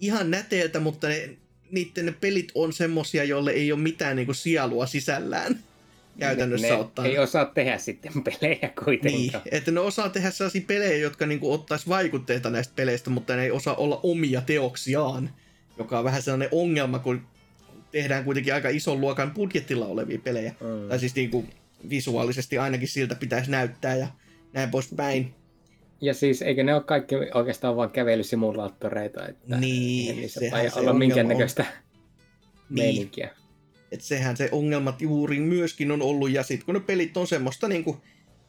ihan 0.00 0.30
näteeltä, 0.30 0.80
mutta 0.80 1.08
ne, 1.08 1.30
niiden 1.70 2.06
ne 2.06 2.12
pelit 2.12 2.52
on 2.54 2.72
semmosia, 2.72 3.24
joille 3.24 3.50
ei 3.50 3.72
ole 3.72 3.80
mitään 3.80 4.16
niin 4.16 4.26
kuin 4.26 4.36
sielua 4.36 4.86
sisällään 4.86 5.71
käytännössä 6.26 6.66
ne 6.66 6.72
ottaen. 6.72 7.10
ei 7.10 7.18
osaa 7.18 7.44
tehdä 7.44 7.78
sitten 7.78 8.12
pelejä 8.24 8.58
Niin, 8.62 8.72
kuitenkaan. 8.84 9.42
että 9.50 9.70
ne 9.70 9.80
osaa 9.80 10.08
tehdä 10.08 10.30
sellaisia 10.30 10.62
pelejä, 10.66 10.96
jotka 10.96 11.26
niinku 11.26 11.52
ottais 11.52 11.88
vaikutteita 11.88 12.50
näistä 12.50 12.72
peleistä, 12.76 13.10
mutta 13.10 13.36
ne 13.36 13.42
ei 13.44 13.50
osaa 13.50 13.74
olla 13.74 14.00
omia 14.02 14.40
teoksiaan, 14.40 15.30
joka 15.78 15.98
on 15.98 16.04
vähän 16.04 16.22
sellainen 16.22 16.48
ongelma, 16.52 16.98
kun 16.98 17.20
tehdään 17.92 18.24
kuitenkin 18.24 18.54
aika 18.54 18.68
ison 18.68 19.00
luokan 19.00 19.30
budjettilla 19.30 19.86
olevia 19.86 20.18
pelejä. 20.18 20.54
Mm. 20.60 20.88
Tai 20.88 20.98
siis 20.98 21.14
niinku 21.14 21.44
visuaalisesti 21.90 22.58
ainakin 22.58 22.88
siltä 22.88 23.14
pitäisi 23.14 23.50
näyttää 23.50 23.96
ja 23.96 24.08
näin 24.52 24.70
poispäin. 24.70 25.34
Ja 26.00 26.14
siis 26.14 26.42
eikö 26.42 26.64
ne 26.64 26.74
ole 26.74 26.82
kaikki 26.82 27.14
oikeastaan 27.34 27.76
vaan 27.76 27.90
kävelysimulaattoreita, 27.90 29.26
että 29.28 29.56
Niin, 29.56 30.08
eihän 30.08 30.20
niissä 30.22 30.40
se 30.40 30.80
olla 30.80 30.92
minkäännäköistä 30.92 31.62
Niin. 31.62 31.82
meininkiä. 32.68 33.30
Että 33.92 34.06
sehän 34.06 34.36
se 34.36 34.48
ongelmat 34.52 35.02
juuri 35.02 35.40
myöskin 35.40 35.90
on 35.90 36.02
ollut, 36.02 36.30
ja 36.30 36.42
sitten 36.42 36.66
kun 36.66 36.74
ne 36.74 36.80
pelit 36.80 37.16
on 37.16 37.26
semmoista 37.26 37.68
niinku 37.68 38.02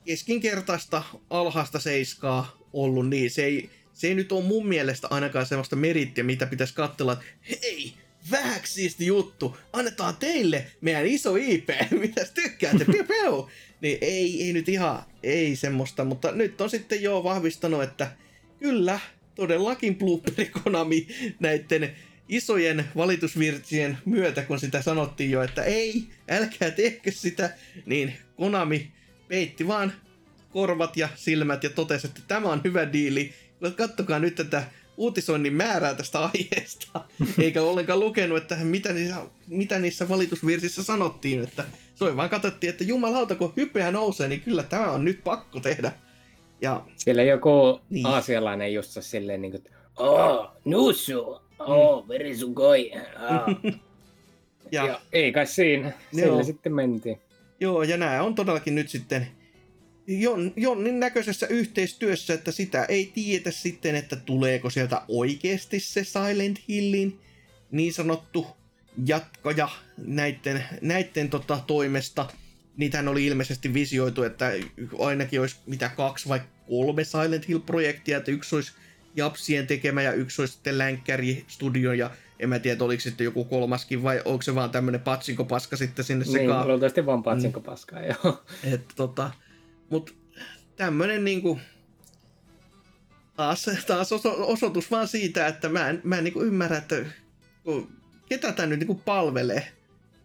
keskinkertaista 0.06 1.04
alhaista 1.30 1.80
seiskaa 1.80 2.58
ollut, 2.74 3.10
niin 3.10 3.32
se 3.32 3.46
ei, 3.46 3.70
se 3.94 4.08
ei 4.08 4.16
nyt 4.16 4.32
ole 4.32 4.44
mun 4.44 4.68
mielestä 4.68 5.08
ainakaan 5.10 5.46
semmoista 5.46 5.76
merittiä, 5.76 6.24
mitä 6.24 6.46
pitäisi 6.46 6.74
katsella, 6.74 7.14
että 7.14 7.26
hei, 7.50 7.94
vähäksi 8.32 8.74
siisti 8.74 9.06
juttu, 9.06 9.58
annetaan 9.74 10.16
teille 10.18 10.66
meidän 10.82 11.06
iso 11.06 11.36
IP, 11.36 11.70
mitäs 12.00 12.32
tykkäätte, 12.32 12.86
piu, 12.86 13.04
piu. 13.04 13.50
Niin 13.82 13.98
ei, 14.02 14.44
ei 14.44 14.54
nyt 14.54 14.70
ihan, 14.70 15.04
ei 15.24 15.56
semmoista, 15.56 16.06
mutta 16.06 16.32
nyt 16.32 16.62
on 16.62 16.70
sitten 16.70 17.02
jo 17.02 17.24
vahvistanut, 17.24 17.84
että 17.84 18.12
kyllä, 18.60 19.00
todellakin 19.36 19.96
Blooperi 19.96 20.46
Konami 20.46 21.08
näiden 21.40 21.96
isojen 22.30 22.86
valitusvirtsien 22.96 23.98
myötä, 24.06 24.42
kun 24.42 24.60
sitä 24.60 24.82
sanottiin 24.82 25.32
jo, 25.32 25.42
että 25.42 25.64
ei, 25.64 26.04
älkää 26.30 26.72
tehkö 26.72 27.12
sitä, 27.12 27.50
niin 27.86 28.14
Konami 28.36 28.92
peitti 29.28 29.68
vaan 29.68 29.94
korvat 30.50 30.98
ja 30.98 31.10
silmät 31.16 31.64
ja 31.64 31.70
totesi, 31.70 32.08
että 32.08 32.22
tämä 32.28 32.50
on 32.50 32.62
hyvä 32.64 32.94
diili. 32.94 33.34
Kattokaa 33.76 34.20
nyt 34.20 34.36
tätä 34.36 34.64
uutisoinnin 34.98 35.54
määrää 35.54 35.94
tästä 35.94 36.20
aiheesta. 36.34 37.06
Eikä 37.42 37.62
ollenkaan 37.62 38.00
lukenut, 38.00 38.38
että 38.38 38.56
mitä 38.56 38.94
niissä, 38.94 39.16
mitä 39.48 39.80
niissä 39.80 40.10
valitusvirsissä 40.10 40.84
sanottiin. 40.84 41.44
Että 41.44 41.64
se 41.96 42.04
oli 42.04 42.18
vaan 42.18 42.30
katsottiin, 42.30 42.70
että 42.70 42.84
jumalauta, 42.84 43.36
kun 43.36 43.54
hypeä 43.58 43.92
nousee, 43.92 44.28
niin 44.28 44.42
kyllä 44.42 44.64
tämä 44.64 44.92
on 44.92 45.06
nyt 45.06 45.24
pakko 45.24 45.60
tehdä. 45.60 45.92
Ja 46.62 46.86
Siellä 46.98 47.24
joku 47.24 47.50
Niin. 47.50 47.80
niin. 47.90 48.06
aasialainen 48.06 48.74
just 48.74 48.98
silleen 49.02 49.42
niin 49.42 49.52
kuin, 49.52 49.64
oh, 49.98 50.50
nusu, 50.66 51.42
oh, 51.66 52.08
verisukoi. 52.08 52.92
Oh. 52.94 53.74
Ja, 54.72 54.88
ja, 54.88 55.02
ei 55.12 55.32
kai 55.32 55.48
siinä, 55.48 55.92
Joo. 56.14 56.28
sillä 56.28 56.44
sitten 56.44 56.74
mentiin. 56.76 57.18
Joo, 57.60 57.84
ja 57.84 57.98
nämä 57.98 58.24
on 58.24 58.36
todellakin 58.36 58.76
nyt 58.76 58.90
sitten 58.90 59.28
Jon, 60.08 60.54
Jonnin 60.56 61.00
näköisessä 61.00 61.48
yhteistyössä, 61.48 62.34
että 62.34 62.52
sitä 62.52 62.86
ei 62.86 63.12
tiedetä 63.14 63.52
sitten, 63.52 63.96
että 63.96 64.16
tuleeko 64.16 64.70
sieltä 64.70 65.02
oikeasti 65.08 65.80
se 65.80 66.04
Silent 66.04 66.60
Hillin 66.70 67.20
niin 67.72 67.94
sanottu 67.94 68.48
jatkoja 69.06 69.70
näiden, 69.98 70.64
näiden 70.82 71.30
tota, 71.30 71.60
toimesta. 71.68 72.28
Niitähän 72.78 73.08
oli 73.08 73.26
ilmeisesti 73.26 73.74
visioitu, 73.74 74.24
että 74.24 74.52
ainakin 75.00 75.42
olisi 75.42 75.56
mitä 75.66 75.90
kaksi 75.90 76.30
vai 76.30 76.42
kolme 76.68 77.04
Silent 77.04 77.48
Hill-projektia, 77.48 78.18
että 78.18 78.32
yksi 78.32 78.56
olisi 78.56 78.72
Japsien 79.16 79.68
tekemä 79.68 80.02
ja 80.02 80.14
yksi 80.14 80.42
olisi 80.42 80.54
sitten 80.54 80.78
Länkkäri 80.78 81.46
Studio 81.48 81.94
ja 81.94 82.12
en 82.40 82.50
mä 82.50 82.60
tiedä, 82.60 82.84
oliko 82.84 83.02
sitten 83.02 83.26
joku 83.26 83.46
kolmaskin 83.46 84.04
vai 84.04 84.22
onko 84.26 84.42
se 84.42 84.56
vaan 84.56 84.70
tämmönen 84.72 85.02
patsinkopaska 85.02 85.78
sitten 85.78 86.06
sinne 86.06 86.26
Niin, 86.26 86.34
sekaan. 86.34 86.68
luultavasti 86.68 87.06
vaan 87.06 87.24
patsinko 87.24 87.60
paskaa, 87.60 88.00
joo. 88.02 88.44
Että 88.64 88.94
tota, 88.96 89.32
mut 89.90 90.16
tämmönen 90.76 91.24
niinku, 91.26 91.60
taas, 93.36 93.70
taas 93.88 94.12
oso, 94.12 94.36
osoitus 94.38 94.92
vaan 94.92 95.08
siitä, 95.08 95.48
että 95.48 95.70
mä 95.70 95.90
en, 95.90 96.02
mä 96.04 96.18
en 96.18 96.24
niinku 96.24 96.42
ymmärrä, 96.44 96.78
että 96.78 96.96
ketä 98.30 98.52
tää 98.52 98.66
nyt 98.66 98.80
niinku 98.80 99.02
palvelee. 99.06 99.68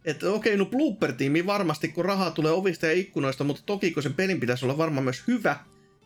Että 0.04 0.30
okei, 0.30 0.56
no 0.56 0.64
Blooper-tiimi 0.64 1.46
varmasti, 1.46 1.88
kun 1.88 2.04
rahaa 2.04 2.30
tulee 2.30 2.52
ovista 2.52 2.86
ja 2.86 2.92
ikkunoista, 2.92 3.44
mutta 3.44 3.62
toki 3.66 3.90
kun 3.90 4.02
sen 4.02 4.14
pelin 4.14 4.40
pitäisi 4.40 4.64
olla 4.64 4.78
varmaan 4.78 5.04
myös 5.04 5.22
hyvä, 5.28 5.56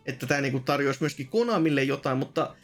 että 0.07 0.27
tämä 0.27 0.41
niinku 0.41 0.61
tarjoaisi 0.61 1.03
myöskin 1.03 1.29
Konamille 1.29 1.83
jotain, 1.83 2.19
mutta 2.19 2.55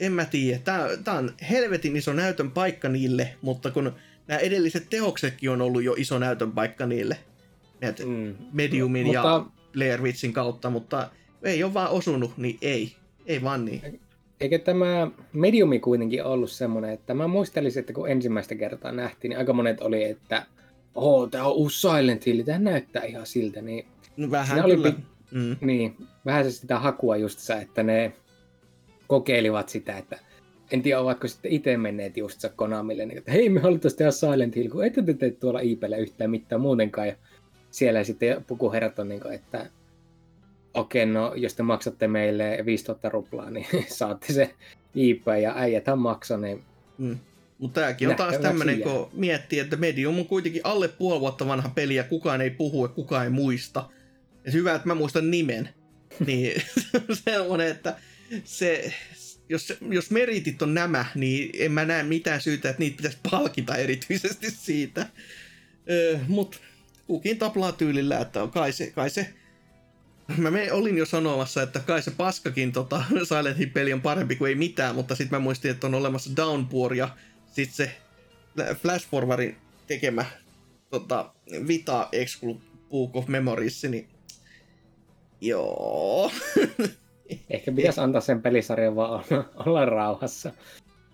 en 0.00 0.12
mä 0.12 0.24
tiedä. 0.24 0.58
Tää, 0.64 0.88
tää 1.04 1.14
on 1.14 1.32
helvetin 1.50 1.96
iso 1.96 2.12
näytön 2.12 2.50
paikka 2.50 2.88
niille, 2.88 3.34
mutta 3.42 3.70
kun 3.70 3.92
nämä 4.26 4.38
edelliset 4.38 4.86
teoksetkin 4.90 5.50
on 5.50 5.62
ollut 5.62 5.82
jo 5.82 5.94
iso 5.98 6.18
näytön 6.18 6.52
paikka 6.52 6.86
niille. 6.86 7.16
Näitä 7.80 8.04
Mm. 8.06 8.34
Mediumin 8.52 9.06
Mutta- 9.06 9.20
ja 9.28 9.46
Blair 9.72 10.02
Witchin 10.02 10.32
kautta, 10.32 10.70
mutta 10.70 11.10
ei 11.42 11.64
ole 11.64 11.74
vaan 11.74 11.90
osunut, 11.90 12.38
niin 12.38 12.58
ei. 12.62 12.92
Ei 13.26 13.42
vaan 13.42 13.64
niin. 13.64 14.00
Eikö 14.40 14.58
tämä 14.58 15.10
mediumi 15.32 15.78
kuitenkin 15.80 16.24
ollut 16.24 16.50
semmoinen, 16.50 16.90
että 16.90 17.14
mä 17.14 17.26
muistelisin, 17.28 17.80
että 17.80 17.92
kun 17.92 18.08
ensimmäistä 18.10 18.54
kertaa 18.54 18.92
nähtiin, 18.92 19.28
niin 19.28 19.38
aika 19.38 19.52
monet 19.52 19.80
oli, 19.80 20.04
että 20.04 20.46
oh, 20.94 21.30
tää 21.30 21.44
on 21.44 21.52
uusi 21.54 21.80
Silent 21.80 22.26
Hill, 22.26 22.42
tää 22.42 22.58
näyttää 22.58 23.02
ihan 23.04 23.26
siltä, 23.26 23.62
niin, 23.62 23.86
No, 24.16 24.30
vähän 24.30 24.64
oli 24.64 24.76
kyllä. 24.76 24.92
pi- 24.92 25.02
Mm. 25.30 25.56
niin 25.60 25.96
vähän 26.26 26.44
se 26.44 26.50
sitä 26.50 26.78
hakua 26.78 27.16
just 27.16 27.50
että 27.62 27.82
ne 27.82 28.12
kokeilivat 29.10 29.68
sitä, 29.68 29.98
että 29.98 30.18
en 30.70 30.82
tiedä, 30.82 31.00
ovatko 31.00 31.28
sitten 31.28 31.52
itse 31.52 31.76
menneet 31.76 32.16
just 32.16 32.44
Konamille, 32.56 33.06
niin, 33.06 33.18
että 33.18 33.32
hei, 33.32 33.48
me 33.48 33.60
haluttaisiin 33.60 33.98
tehdä 33.98 34.10
Silent 34.10 34.56
Hill, 34.56 34.68
kun 34.68 34.84
ette 34.84 35.02
te 35.02 35.14
tee 35.14 35.30
tuolla 35.30 35.60
IPlle 35.60 35.98
yhtään 35.98 36.30
mitään 36.30 36.60
muutenkaan, 36.60 37.08
ja 37.08 37.16
siellä 37.70 38.04
sitten 38.04 38.44
pukuherrat 38.44 38.98
on 38.98 39.08
niin 39.08 39.20
kuin, 39.20 39.34
että 39.34 39.66
okei, 40.74 41.06
no 41.06 41.34
jos 41.36 41.54
te 41.54 41.62
maksatte 41.62 42.08
meille 42.08 42.62
5000 42.64 43.08
ruplaa, 43.08 43.50
niin 43.50 43.66
saatte 43.98 44.32
se 44.32 44.54
IP 44.94 45.26
ja 45.42 45.52
äijäthän 45.56 45.98
maksaa, 45.98 46.38
niin 46.38 46.62
Mm. 46.98 47.18
Mutta 47.58 47.80
tämäkin 47.80 48.08
on 48.08 48.16
taas 48.16 48.38
tämmöinen, 48.38 48.80
kun 48.80 49.10
miettii, 49.12 49.58
että 49.58 49.76
Medium 49.76 50.18
on 50.18 50.26
kuitenkin 50.26 50.60
alle 50.64 50.88
puoli 50.88 51.20
vuotta 51.20 51.46
vanha 51.46 51.68
peli 51.68 51.94
ja 51.94 52.04
kukaan 52.04 52.40
ei 52.40 52.50
puhu 52.50 52.84
ja 52.84 52.88
kukaan 52.88 53.24
ei 53.24 53.30
muista. 53.30 53.90
Ja 54.44 54.52
hyvä, 54.52 54.74
että 54.74 54.88
mä 54.88 54.94
muistan 54.94 55.30
nimen. 55.30 55.68
niin 56.26 56.62
semmoinen, 57.24 57.68
että 57.68 57.96
se, 58.44 58.94
jos, 59.48 59.72
jos 59.90 60.10
meritit 60.10 60.62
on 60.62 60.74
nämä, 60.74 61.04
niin 61.14 61.50
en 61.54 61.72
mä 61.72 61.84
näe 61.84 62.02
mitään 62.02 62.40
syytä, 62.40 62.70
että 62.70 62.80
niitä 62.80 62.96
pitäisi 62.96 63.18
palkita 63.30 63.76
erityisesti 63.76 64.50
siitä. 64.50 65.06
Öö, 65.90 66.18
Mutta 66.28 66.58
kukin 67.06 67.38
taplaa 67.38 67.72
tyylillä, 67.72 68.18
että 68.18 68.42
on 68.42 68.50
kai 68.50 68.72
se, 68.72 68.90
kai 68.90 69.10
se 69.10 69.34
Mä 70.36 70.50
me 70.50 70.72
olin 70.72 70.98
jo 70.98 71.06
sanomassa, 71.06 71.62
että 71.62 71.80
kai 71.80 72.02
se 72.02 72.10
paskakin 72.10 72.72
tota, 72.72 73.04
Silent 73.28 73.58
Hill-peli 73.58 73.92
on 73.92 74.02
parempi 74.02 74.36
kuin 74.36 74.48
ei 74.48 74.54
mitään, 74.54 74.94
mutta 74.94 75.14
sitten 75.14 75.38
mä 75.38 75.42
muistin, 75.42 75.70
että 75.70 75.86
on 75.86 75.94
olemassa 75.94 76.36
Downpour 76.36 76.94
ja 76.94 77.16
sitten 77.46 77.76
se 77.76 77.96
Flash 78.74 79.08
Forwardin 79.08 79.56
tekemä 79.86 80.24
tota, 80.90 81.34
Vita 81.66 82.08
Exclu 82.12 82.62
Book 82.90 83.16
of 83.16 83.28
Memories, 83.28 83.84
niin 83.84 84.08
joo. 85.40 86.32
ehkä 87.50 87.72
pitäisi 87.72 88.00
antaa 88.00 88.20
sen 88.20 88.42
pelisarjan 88.42 88.96
vaan 88.96 89.10
olla, 89.10 89.44
olla 89.66 89.84
rauhassa. 89.84 90.52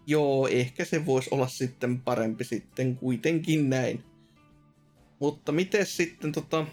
joo, 0.06 0.48
ehkä 0.48 0.84
se 0.84 1.06
voisi 1.06 1.30
olla 1.32 1.46
sitten 1.46 2.00
parempi 2.00 2.44
sitten 2.44 2.96
kuitenkin 2.96 3.70
näin. 3.70 4.04
Mutta 5.18 5.52
miten 5.52 5.86
sitten 5.86 6.32
tota, 6.32 6.66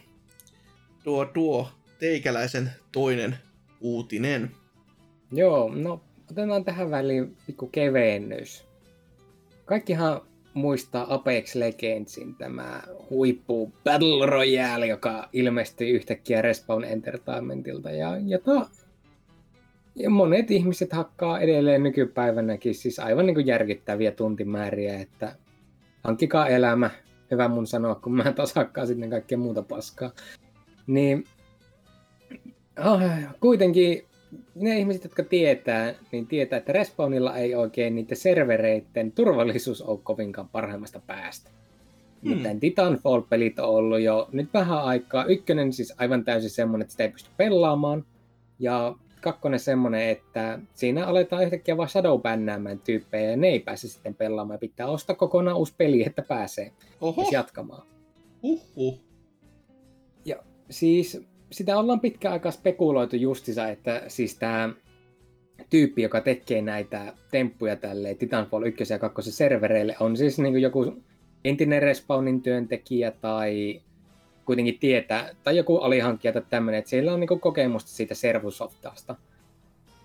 tuo, 1.03 1.26
tuo 1.26 1.70
teikäläisen 1.99 2.72
toinen 2.91 3.36
uutinen? 3.82 4.52
Joo, 5.32 5.72
no 5.76 6.02
otetaan 6.32 6.65
tähän 6.65 6.91
väliin 6.91 7.38
pikku 7.48 7.68
kevennys. 7.68 8.65
Kaikkihan 9.65 10.22
muistaa 10.53 11.14
Apex 11.14 11.56
Legendsin 11.56 12.36
tämä 12.36 12.84
huippu 13.10 13.74
Battle 13.84 14.26
Royale, 14.26 14.88
joka 14.88 15.30
ilmestyi 15.34 15.90
yhtäkkiä 15.90 16.41
Respawn 16.41 16.84
Entertainmentilta 16.84 17.91
ja 17.91 18.18
jota 18.18 18.70
ja 19.95 20.10
monet 20.10 20.52
ihmiset 20.52 20.94
hakkaa 20.94 21.40
edelleen 21.40 21.84
nykypäivänäkin 21.84 22.76
siis 22.76 22.99
aivan 22.99 23.26
niin 23.26 23.36
kuin 23.36 23.45
järkyttäviä 23.45 24.11
tuntimääriä, 24.11 24.99
että 24.99 25.36
hankkikaa 26.03 26.48
elämä, 26.48 26.90
hyvä 27.32 27.48
mun 27.48 27.68
sanoa, 27.68 27.95
kun 27.95 28.15
mä 28.15 28.32
taas 28.32 28.56
hakkaan 28.56 28.88
sitten 28.88 29.10
kaikkea 29.10 29.38
muuta 29.38 29.61
paskaa. 29.61 30.11
Niin 30.88 31.26
oh, 32.86 33.02
kuitenkin 33.40 34.06
ne 34.56 34.80
ihmiset, 34.80 35.03
jotka 35.03 35.24
tietää, 35.24 35.94
niin 36.11 36.28
tietää, 36.28 36.57
että 36.57 36.74
Respawnilla 36.74 37.38
ei 37.38 37.56
oikein 37.56 37.95
niiden 37.95 38.18
servereiden 38.18 39.11
turvallisuus 39.11 39.82
ole 39.82 39.99
kovinkaan 40.03 40.49
parhaimmasta 40.49 41.02
päästä. 41.07 41.49
Hmm. 42.24 42.34
Hmm. 42.34 42.60
Titanfall-pelit 42.60 43.60
on 43.60 43.70
ollut 43.70 44.02
jo 44.02 44.30
nyt 44.32 44.49
vähän 44.53 44.84
aikaa. 44.84 45.26
Ykkönen 45.26 45.74
siis 45.74 45.94
aivan 45.98 46.26
täysin 46.26 46.49
semmoinen, 46.49 46.82
että 46.82 46.91
sitä 46.91 47.03
ei 47.03 47.11
pysty 47.11 47.30
pelaamaan. 47.38 48.06
Ja 48.60 48.95
kakkonen 49.24 49.60
semmoinen, 49.60 50.10
että 50.10 50.60
siinä 50.74 51.06
aletaan 51.06 51.44
yhtäkkiä 51.44 51.78
vaan 51.78 51.90
shadowbännäämään 51.90 52.80
tyyppejä 52.80 53.30
ja 53.32 53.38
ne 53.38 53.48
ei 53.48 53.60
pääse 53.60 53.88
sitten 53.88 54.16
pelaamaan. 54.16 54.60
Pitää 54.60 54.88
ostaa 54.88 55.16
kokonaan 55.16 55.58
uusi 55.58 55.74
peli, 55.78 56.06
että 56.06 56.22
pääsee 56.22 56.72
Oho, 57.02 57.30
jatkamaan. 57.32 57.88
uhuh. 58.44 59.00
Siis 60.70 61.22
sitä 61.52 61.78
ollaan 61.80 62.00
pitkä 62.00 62.32
aikaa 62.32 62.52
spekuloitu 62.52 63.16
justissa, 63.16 63.70
että 63.70 64.04
siis 64.08 64.36
tämä 64.36 64.70
tyyppi, 65.70 66.02
joka 66.02 66.22
tekee 66.22 66.62
näitä 66.62 67.14
temppuja 67.32 67.76
tälle 67.76 68.16
Titanfall 68.16 68.64
1 68.64 68.94
ja 68.94 69.00
2 69.00 69.32
servereille, 69.32 69.95
on 70.00 70.18
siis 70.18 70.40
niin 70.40 70.62
joku 70.62 71.04
entinen 71.45 71.82
Respawnin 71.82 72.41
työntekijä 72.41 73.12
tai 73.12 73.82
kuitenkin 74.45 74.80
tietää, 74.80 75.30
tai 75.44 75.57
joku 75.57 75.78
alihankkija 75.78 76.34
tai 76.34 76.41
tämmöinen, 76.49 76.80
että 76.80 76.90
siellä 76.90 77.14
on 77.14 77.20
niin 77.20 77.40
kokemusta 77.40 77.90
siitä 77.90 78.15
servusoftasta. 78.15 79.15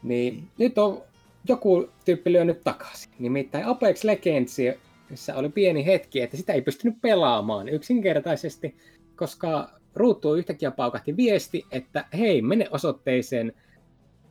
Niin 0.03 0.35
mm. 0.35 0.47
nyt 0.59 0.79
on 0.79 1.03
joku 1.49 1.91
tyyppi 2.05 2.33
lyönyt 2.33 2.65
takaisin. 2.65 3.13
Nimittäin 3.19 3.65
Apex 3.65 4.05
Legendsissa 4.05 5.35
oli 5.35 5.49
pieni 5.49 5.87
hetki, 5.87 6.21
että 6.21 6.37
sitä 6.37 6.53
ei 6.53 6.63
pystynyt 6.63 7.01
pelaamaan 7.01 7.69
yksinkertaisesti, 7.69 8.77
koska 9.17 9.71
ruutuun 9.95 10.39
yhtäkkiä 10.39 10.71
paukahti 10.71 11.17
viesti, 11.17 11.67
että 11.71 12.05
hei, 12.19 12.43
mene 12.43 12.67
osoitteeseen 12.71 13.53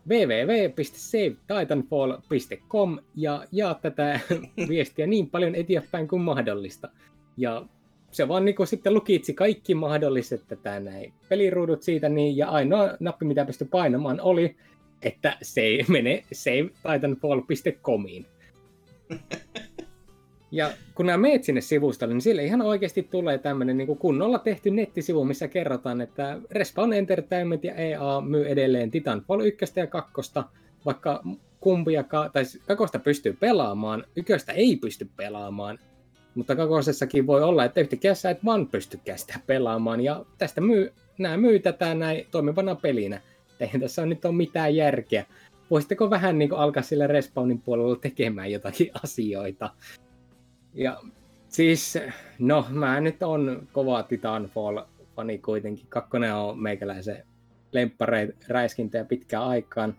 www.savetitanfall.com 0.08 3.00
ja 3.16 3.46
jaa 3.52 3.76
tätä 3.76 4.20
viestiä 4.70 5.08
niin 5.08 5.30
paljon 5.30 5.56
eteenpäin 5.56 6.08
kuin 6.08 6.22
mahdollista. 6.22 6.90
Ja 7.38 7.66
se 8.12 8.28
vaan 8.28 8.46
niin 8.46 8.56
sitten 8.66 8.94
lukitsi 8.94 9.34
kaikki 9.34 9.76
mahdolliset 9.76 10.44
tätä 10.48 10.80
näin 10.80 11.14
peliruudut 11.30 11.84
siitä, 11.84 12.10
niin, 12.10 12.38
ja 12.38 12.50
ainoa 12.50 12.98
nappi, 13.00 13.26
mitä 13.26 13.46
pystyi 13.46 13.68
painamaan, 13.72 14.22
oli, 14.22 14.56
että 15.02 15.38
se 15.42 15.78
mene 15.88 16.24
savetitanfall.comiin. 16.34 18.26
Ja 20.52 20.72
kun 20.96 21.06
nämä 21.06 21.18
meet 21.18 21.44
sinne 21.44 21.62
sivustolle, 21.62 22.14
niin 22.14 22.22
sille 22.22 22.44
ihan 22.44 22.62
oikeasti 22.62 23.04
tulee 23.04 23.38
tämmöinen 23.38 23.78
niin 23.78 23.98
kunnolla 23.98 24.40
tehty 24.40 24.72
nettisivu, 24.72 25.26
missä 25.26 25.48
kerrotaan, 25.48 26.02
että 26.02 26.40
Respawn 26.52 26.94
Entertainment 26.94 27.64
ja 27.64 27.76
EA 27.76 28.22
myy 28.22 28.48
edelleen 28.48 28.92
Titanfall 28.92 29.42
1 29.42 29.66
ja 29.76 29.88
2, 29.88 30.12
vaikka 30.86 31.24
kumpiakaan, 31.60 32.32
tai 32.32 32.44
kakosta 32.68 33.00
pystyy 33.00 33.34
pelaamaan, 33.34 34.04
yköstä 34.18 34.52
ei 34.52 34.76
pysty 34.76 35.10
pelaamaan, 35.16 35.80
mutta 36.38 36.56
kakosessakin 36.56 37.28
voi 37.28 37.44
olla, 37.44 37.66
että 37.66 37.82
yhtäkkiä 37.82 38.16
sä 38.16 38.30
et 38.30 38.46
vaan 38.46 38.68
pystykään 38.68 39.20
sitä 39.20 39.40
pelaamaan, 39.48 40.02
ja 40.02 40.26
tästä 40.38 40.62
myy, 40.62 40.94
nämä 41.18 41.38
myy 41.38 41.60
tätä 41.60 41.96
näin 41.96 42.28
toimivana 42.32 42.76
pelinä. 42.76 43.22
Eihän 43.60 43.82
tässä 43.82 44.02
on 44.02 44.10
nyt 44.10 44.26
ole 44.26 44.34
mitään 44.34 44.76
järkeä. 44.76 45.26
Voisitteko 45.72 46.10
vähän 46.10 46.40
niin 46.40 46.50
kuin 46.50 46.60
alkaa 46.60 46.84
sillä 46.84 47.08
Respawnin 47.08 47.62
puolella 47.62 47.96
tekemään 47.96 48.52
jotakin 48.52 48.92
asioita? 49.04 49.70
Ja 50.74 51.02
siis, 51.50 51.98
no 52.40 52.66
mä 52.70 53.00
nyt 53.00 53.24
on 53.24 53.68
kova 53.72 54.04
Titanfall-fani 54.04 55.38
kuitenkin. 55.38 55.86
Kakkonen 55.90 56.36
on 56.36 56.60
meikäläisen 56.60 57.24
lemppareiräiskintä 57.72 58.98
ja 58.98 59.06
pitkään 59.06 59.44
aikaan. 59.44 59.96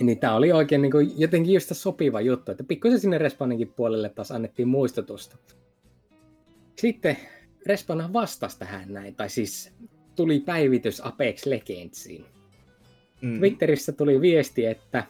Niin 0.00 0.18
tää 0.18 0.34
oli 0.34 0.52
oikein 0.52 0.82
niin 0.82 0.92
kuin, 0.92 1.20
jotenkin 1.20 1.54
just 1.54 1.70
sopiva 1.72 2.20
juttu, 2.20 2.52
että 2.52 2.64
pikkusen 2.64 3.00
sinne 3.00 3.18
Respawninkin 3.18 3.68
puolelle 3.68 4.08
taas 4.08 4.30
annettiin 4.30 4.68
muistutusta. 4.68 5.36
Sitten 6.78 7.16
Respawn 7.66 8.12
vastasi 8.12 8.58
tähän 8.58 8.92
näin, 8.92 9.14
tai 9.14 9.30
siis 9.30 9.72
tuli 10.16 10.40
päivitys 10.40 11.06
Apex 11.06 11.46
Legendsiin. 11.46 12.24
Mm. 13.20 13.38
Twitterissä 13.38 13.92
tuli 13.92 14.20
viesti, 14.20 14.66
että 14.66 15.04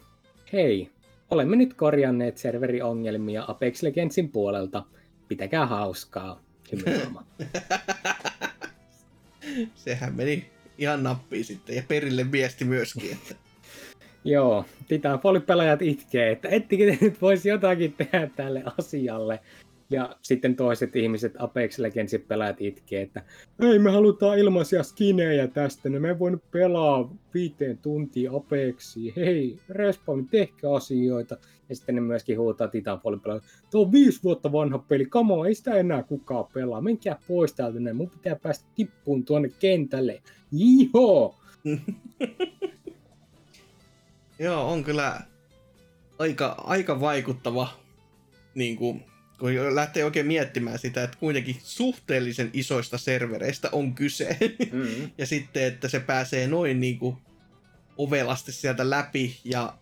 hei, 0.53 0.91
olemme 1.31 1.57
nyt 1.57 1.75
korjanneet 1.75 2.39
serveriongelmia 2.39 3.45
Apex 3.49 3.83
Legendsin 3.83 4.29
puolelta. 4.29 4.85
Pitäkää 5.29 5.67
hauskaa. 5.67 6.43
Sehän 9.75 10.15
meni 10.15 10.51
ihan 10.79 11.03
nappiin 11.03 11.45
sitten 11.45 11.77
ja 11.77 11.83
perille 11.89 12.33
viesti 12.33 12.65
myöskin. 12.65 13.13
Että... 13.13 13.42
Joo, 14.25 14.65
Titanfall-pelaajat 14.89 15.83
itkee, 15.83 16.33
että 16.33 16.49
ettikö 16.49 16.87
te 16.87 16.99
nyt 17.01 17.23
voisi 17.23 17.49
jotakin 17.49 17.93
tehdä 17.93 18.31
tälle 18.37 18.63
asialle. 18.79 19.41
Ja 19.91 20.17
sitten 20.23 20.57
toiset 20.57 20.97
ihmiset, 20.97 21.35
Apex 21.39 21.79
Legendsin 21.79 22.25
pelaajat 22.29 22.61
itkee, 22.61 23.03
että 23.03 23.23
ei 23.61 23.79
me 23.79 23.91
halutaan 23.91 24.39
ilmaisia 24.39 24.83
skinejä 24.83 25.47
tästä, 25.47 25.89
ne 25.89 25.99
me 25.99 26.09
ei 26.09 26.19
voinut 26.19 26.51
pelaa 26.51 27.15
viiteen 27.35 27.79
tuntia 27.79 28.33
Apexia, 28.35 29.13
hei, 29.17 29.59
Respawn, 29.69 30.29
tehkää 30.29 30.75
asioita. 30.75 31.37
Ja 31.69 31.77
sitten 31.77 31.95
ne 31.95 32.01
myöskin 32.01 32.39
huutaa 32.39 32.69
Titanfallin 32.69 33.21
pelaajat, 33.21 33.45
tuo 33.71 33.83
on 33.83 33.93
viisi 33.93 34.23
vuotta 34.23 34.53
vanha 34.53 34.79
peli, 34.79 35.07
kamo, 35.07 35.45
ei 35.45 35.55
sitä 35.55 35.75
enää 35.75 36.03
kukaan 36.03 36.45
pelaa, 36.55 36.81
menkää 36.81 37.19
pois 37.29 37.55
täältä, 37.55 37.81
näin. 37.81 37.97
mun 37.97 38.11
pitää 38.11 38.37
päästä 38.37 38.65
tippuun 38.75 39.25
tuonne 39.25 39.51
kentälle. 39.61 40.23
Jiho! 40.53 41.35
Joo, 44.43 44.73
on 44.73 44.85
kyllä 44.85 45.21
aika, 46.19 46.55
aika 46.59 47.01
vaikuttava, 47.01 47.81
niin 48.55 48.77
kuin, 48.77 49.05
kun 49.39 49.75
lähtee 49.75 50.05
oikein 50.05 50.27
miettimään 50.27 50.79
sitä, 50.79 51.03
että 51.05 51.17
kuitenkin 51.19 51.57
suhteellisen 51.63 52.51
isoista 52.53 52.99
servereistä 52.99 53.69
on 53.73 53.95
kyse. 53.95 54.37
Mm. 54.73 55.11
ja 55.19 55.27
sitten, 55.27 55.65
että 55.65 55.89
se 55.89 56.01
pääsee 56.01 56.47
noin 56.47 56.81
niin 56.81 56.99
kuin 56.99 57.17
ovelasti 57.99 58.53
sieltä 58.53 58.91
läpi 58.91 59.41
ja 59.45 59.75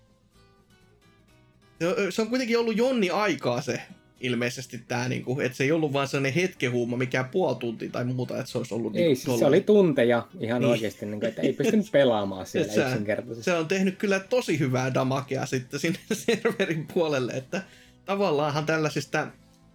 se 1.79 1.89
on- 1.89 2.13
se 2.13 2.23
on 2.23 2.29
kuitenkin 2.29 2.59
ollut 2.59 2.77
jonni 2.77 3.11
aikaa 3.11 3.61
se 3.61 3.83
ilmeisesti 4.21 4.81
tämä, 4.89 5.09
niinku, 5.09 5.41
että 5.41 5.57
se 5.57 5.65
ei 5.65 5.73
ollut 5.73 5.93
vaan 5.93 6.09
sellainen 6.09 6.43
hetkehuuma, 6.43 6.97
mikään 6.97 7.29
puoli 7.29 7.57
tuntia 7.57 7.91
tai 7.91 8.05
muuta, 8.05 8.39
että 8.39 8.53
se 8.53 8.59
olisi 8.59 8.75
ollut 8.75 8.97
Ei, 8.97 9.03
niinku 9.03 9.21
siis 9.21 9.39
se 9.39 9.45
oli 9.45 9.61
tunteja 9.61 10.29
ihan 10.41 10.61
niin. 10.61 10.71
oikeasti, 10.71 11.07
niin 11.07 11.21
kuin, 11.21 11.29
että 11.29 11.43
ei 11.43 11.53
pystynyt 11.53 11.93
pelaamaan 11.93 12.47
siellä 12.47 12.73
se, 12.73 12.83
yksinkertaisesti. 12.83 13.45
se 13.45 13.55
on 13.55 13.69
tehnyt 13.69 13.99
kyllä 13.99 14.21
tosi 14.21 14.59
hyvää 14.59 14.95
damakea 14.95 15.47
sitten 15.47 15.81
sinne 15.81 15.99
serverin 16.27 16.87
puolelle, 16.95 17.33
että 17.33 17.63
tavallaanhan 18.05 18.67
tällaisista, 18.67 19.27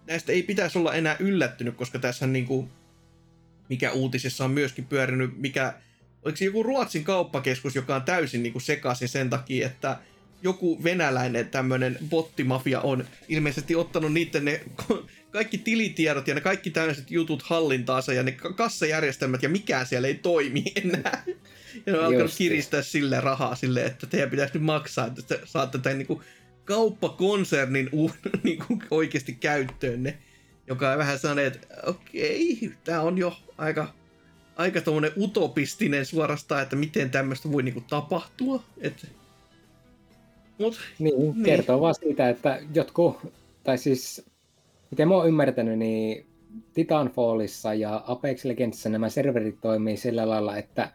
näistä 0.06 0.32
ei 0.32 0.42
pitäisi 0.42 0.78
olla 0.78 0.94
enää 0.94 1.16
yllättynyt, 1.20 1.76
koska 1.76 1.98
tässä 1.98 2.24
on 2.24 2.32
niinku, 2.32 2.68
mikä 3.68 3.92
uutisissa 3.92 4.44
on 4.44 4.50
myöskin 4.50 4.86
pyörinyt, 4.86 5.38
mikä, 5.38 5.74
oliko 6.24 6.36
se 6.36 6.44
joku 6.44 6.62
Ruotsin 6.62 7.04
kauppakeskus, 7.04 7.74
joka 7.76 7.96
on 7.96 8.02
täysin 8.02 8.42
niinku 8.42 8.60
sekaisin 8.60 9.08
sen 9.08 9.30
takia, 9.30 9.66
että 9.66 9.98
joku 10.42 10.84
venäläinen 10.84 11.48
tämmöinen 11.48 11.98
bottimafia 12.10 12.80
on 12.80 13.04
ilmeisesti 13.28 13.76
ottanut 13.76 14.12
niiden 14.12 14.44
ne 14.44 14.60
kaikki 15.30 15.58
tilitiedot 15.58 16.28
ja 16.28 16.34
ne 16.34 16.40
kaikki 16.40 16.70
tämmöiset 16.70 17.10
jutut 17.10 17.42
hallintaansa 17.42 18.12
ja 18.12 18.22
ne 18.22 18.32
kassajärjestelmät 18.32 19.42
ja 19.42 19.48
mikään 19.48 19.86
siellä 19.86 20.08
ei 20.08 20.14
toimi 20.14 20.64
enää. 20.84 21.22
Ja 21.86 21.92
ne 21.92 21.98
on 21.98 22.04
alkanut 22.04 22.34
kiristää 22.38 22.82
sille 22.82 23.20
rahaa 23.20 23.56
sille, 23.56 23.84
että 23.84 24.06
teidän 24.06 24.30
pitäisi 24.30 24.54
nyt 24.54 24.62
maksaa, 24.62 25.06
että 25.06 25.22
te 25.22 25.40
saatte 25.44 25.78
tämän 25.78 25.98
niin 25.98 26.06
kuin 26.06 26.20
kauppakonsernin 26.64 27.90
u- 27.92 28.10
niin 28.42 28.58
kuin 28.66 28.82
oikeasti 28.90 29.32
käyttöönne. 29.32 30.18
Joka 30.66 30.90
on 30.90 30.98
vähän 30.98 31.18
sellainen, 31.18 31.46
että 31.46 31.66
okei, 31.86 32.52
okay, 32.52 32.76
tämä 32.84 33.00
on 33.00 33.18
jo 33.18 33.36
aika, 33.58 33.94
aika 34.56 34.80
utopistinen 35.16 36.06
suorastaan, 36.06 36.62
että 36.62 36.76
miten 36.76 37.10
tämmöistä 37.10 37.52
voi 37.52 37.62
niin 37.62 37.74
kuin 37.74 37.84
tapahtua. 37.84 38.64
Että 38.78 39.06
Mut, 40.58 40.74
niin, 40.98 41.18
niin, 41.18 41.42
kertoo 41.42 41.80
vaan 41.80 41.94
siitä, 41.94 42.28
että 42.28 42.60
jotkut, 42.74 43.16
tai 43.64 43.78
siis 43.78 44.26
miten 44.90 45.08
mä 45.08 45.14
oon 45.14 45.28
ymmärtänyt, 45.28 45.78
niin 45.78 46.26
Titanfallissa 46.74 47.74
ja 47.74 48.04
Apex 48.06 48.44
Legendsissa 48.44 48.88
nämä 48.88 49.08
serverit 49.08 49.60
toimii 49.60 49.96
sillä 49.96 50.28
lailla, 50.28 50.56
että 50.56 50.90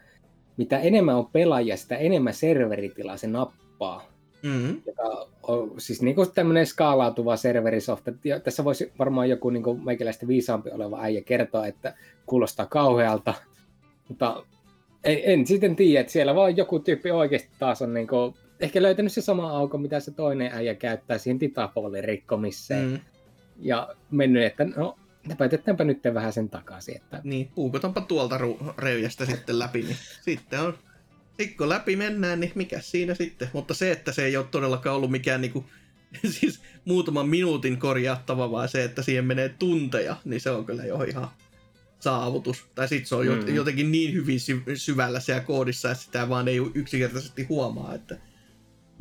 mitä 0.57 0.79
enemmän 0.79 1.15
on 1.15 1.25
pelaajia, 1.25 1.77
sitä 1.77 1.97
enemmän 1.97 2.33
serveritilaa 2.33 3.17
se 3.17 3.27
nappaa. 3.27 4.11
Mm-hmm. 4.43 4.81
Joka 4.85 5.27
on 5.43 5.73
siis 5.77 6.01
niin 6.01 6.15
kuin 6.15 6.31
tämmöinen 6.33 6.65
skaalautuva 6.65 7.37
serverisofta. 7.37 8.11
Tässä 8.43 8.63
voisi 8.63 8.91
varmaan 8.99 9.29
joku 9.29 9.49
niin 9.49 9.63
kuin 9.63 9.85
meikäläistä 9.85 10.27
viisaampi 10.27 10.69
oleva 10.69 11.01
äijä 11.01 11.21
kertoa, 11.21 11.67
että 11.67 11.93
kuulostaa 12.25 12.65
kauhealta, 12.65 13.33
mutta 14.07 14.43
en, 15.03 15.19
en 15.23 15.47
sitten 15.47 15.75
tiedä, 15.75 16.01
että 16.01 16.13
siellä 16.13 16.35
vaan 16.35 16.57
joku 16.57 16.79
tyyppi 16.79 17.11
oikeasti 17.11 17.49
taas 17.59 17.81
on 17.81 17.93
niin 17.93 18.07
kuin 18.07 18.33
ehkä 18.61 18.81
löytänyt 18.81 19.11
se 19.11 19.21
sama 19.21 19.49
auko, 19.49 19.77
mitä 19.77 19.99
se 19.99 20.11
toinen 20.11 20.51
äijä 20.53 20.75
käyttää 20.75 21.17
siihen 21.17 21.39
Titapolin 21.39 22.03
rikkomiseen. 22.03 22.89
Mm. 22.89 22.99
Ja 23.59 23.95
mennyt, 24.11 24.43
että 24.43 24.65
no, 24.75 24.99
näpäytetäänpä 25.27 25.83
nyt 25.83 25.99
vähän 26.13 26.33
sen 26.33 26.49
takaisin. 26.49 26.95
Että... 26.95 27.21
Niin, 27.23 27.47
puukotanpa 27.55 28.01
tuolta 28.01 28.37
ru- 28.37 28.73
reujasta 28.77 29.25
sitten 29.25 29.59
läpi, 29.59 29.81
niin 29.81 29.97
sitten 30.21 30.59
on 30.59 30.77
Sikko 31.41 31.69
läpi 31.69 31.95
mennään, 31.95 32.39
niin 32.39 32.51
mikä 32.55 32.81
siinä 32.81 33.13
sitten? 33.13 33.49
Mutta 33.53 33.73
se, 33.73 33.91
että 33.91 34.11
se 34.11 34.25
ei 34.25 34.37
ole 34.37 34.45
todellakaan 34.51 34.95
ollut 34.95 35.11
mikään 35.11 35.41
niinku, 35.41 35.65
siis 36.39 36.61
muutaman 36.85 37.29
minuutin 37.29 37.77
korjattava, 37.77 38.51
vaan 38.51 38.69
se, 38.69 38.83
että 38.83 39.01
siihen 39.01 39.25
menee 39.25 39.49
tunteja, 39.49 40.15
niin 40.25 40.41
se 40.41 40.51
on 40.51 40.65
kyllä 40.65 40.85
jo 40.85 41.03
ihan 41.03 41.27
saavutus. 41.99 42.65
Tai 42.75 42.87
sitten 42.87 43.07
se 43.07 43.15
on 43.15 43.25
mm. 43.25 43.55
jotenkin 43.55 43.91
niin 43.91 44.13
hyvin 44.13 44.39
syvällä 44.75 45.19
siellä 45.19 45.43
koodissa, 45.43 45.91
että 45.91 46.03
sitä 46.03 46.29
vaan 46.29 46.47
ei 46.47 46.61
yksinkertaisesti 46.73 47.43
huomaa, 47.43 47.95
että 47.95 48.17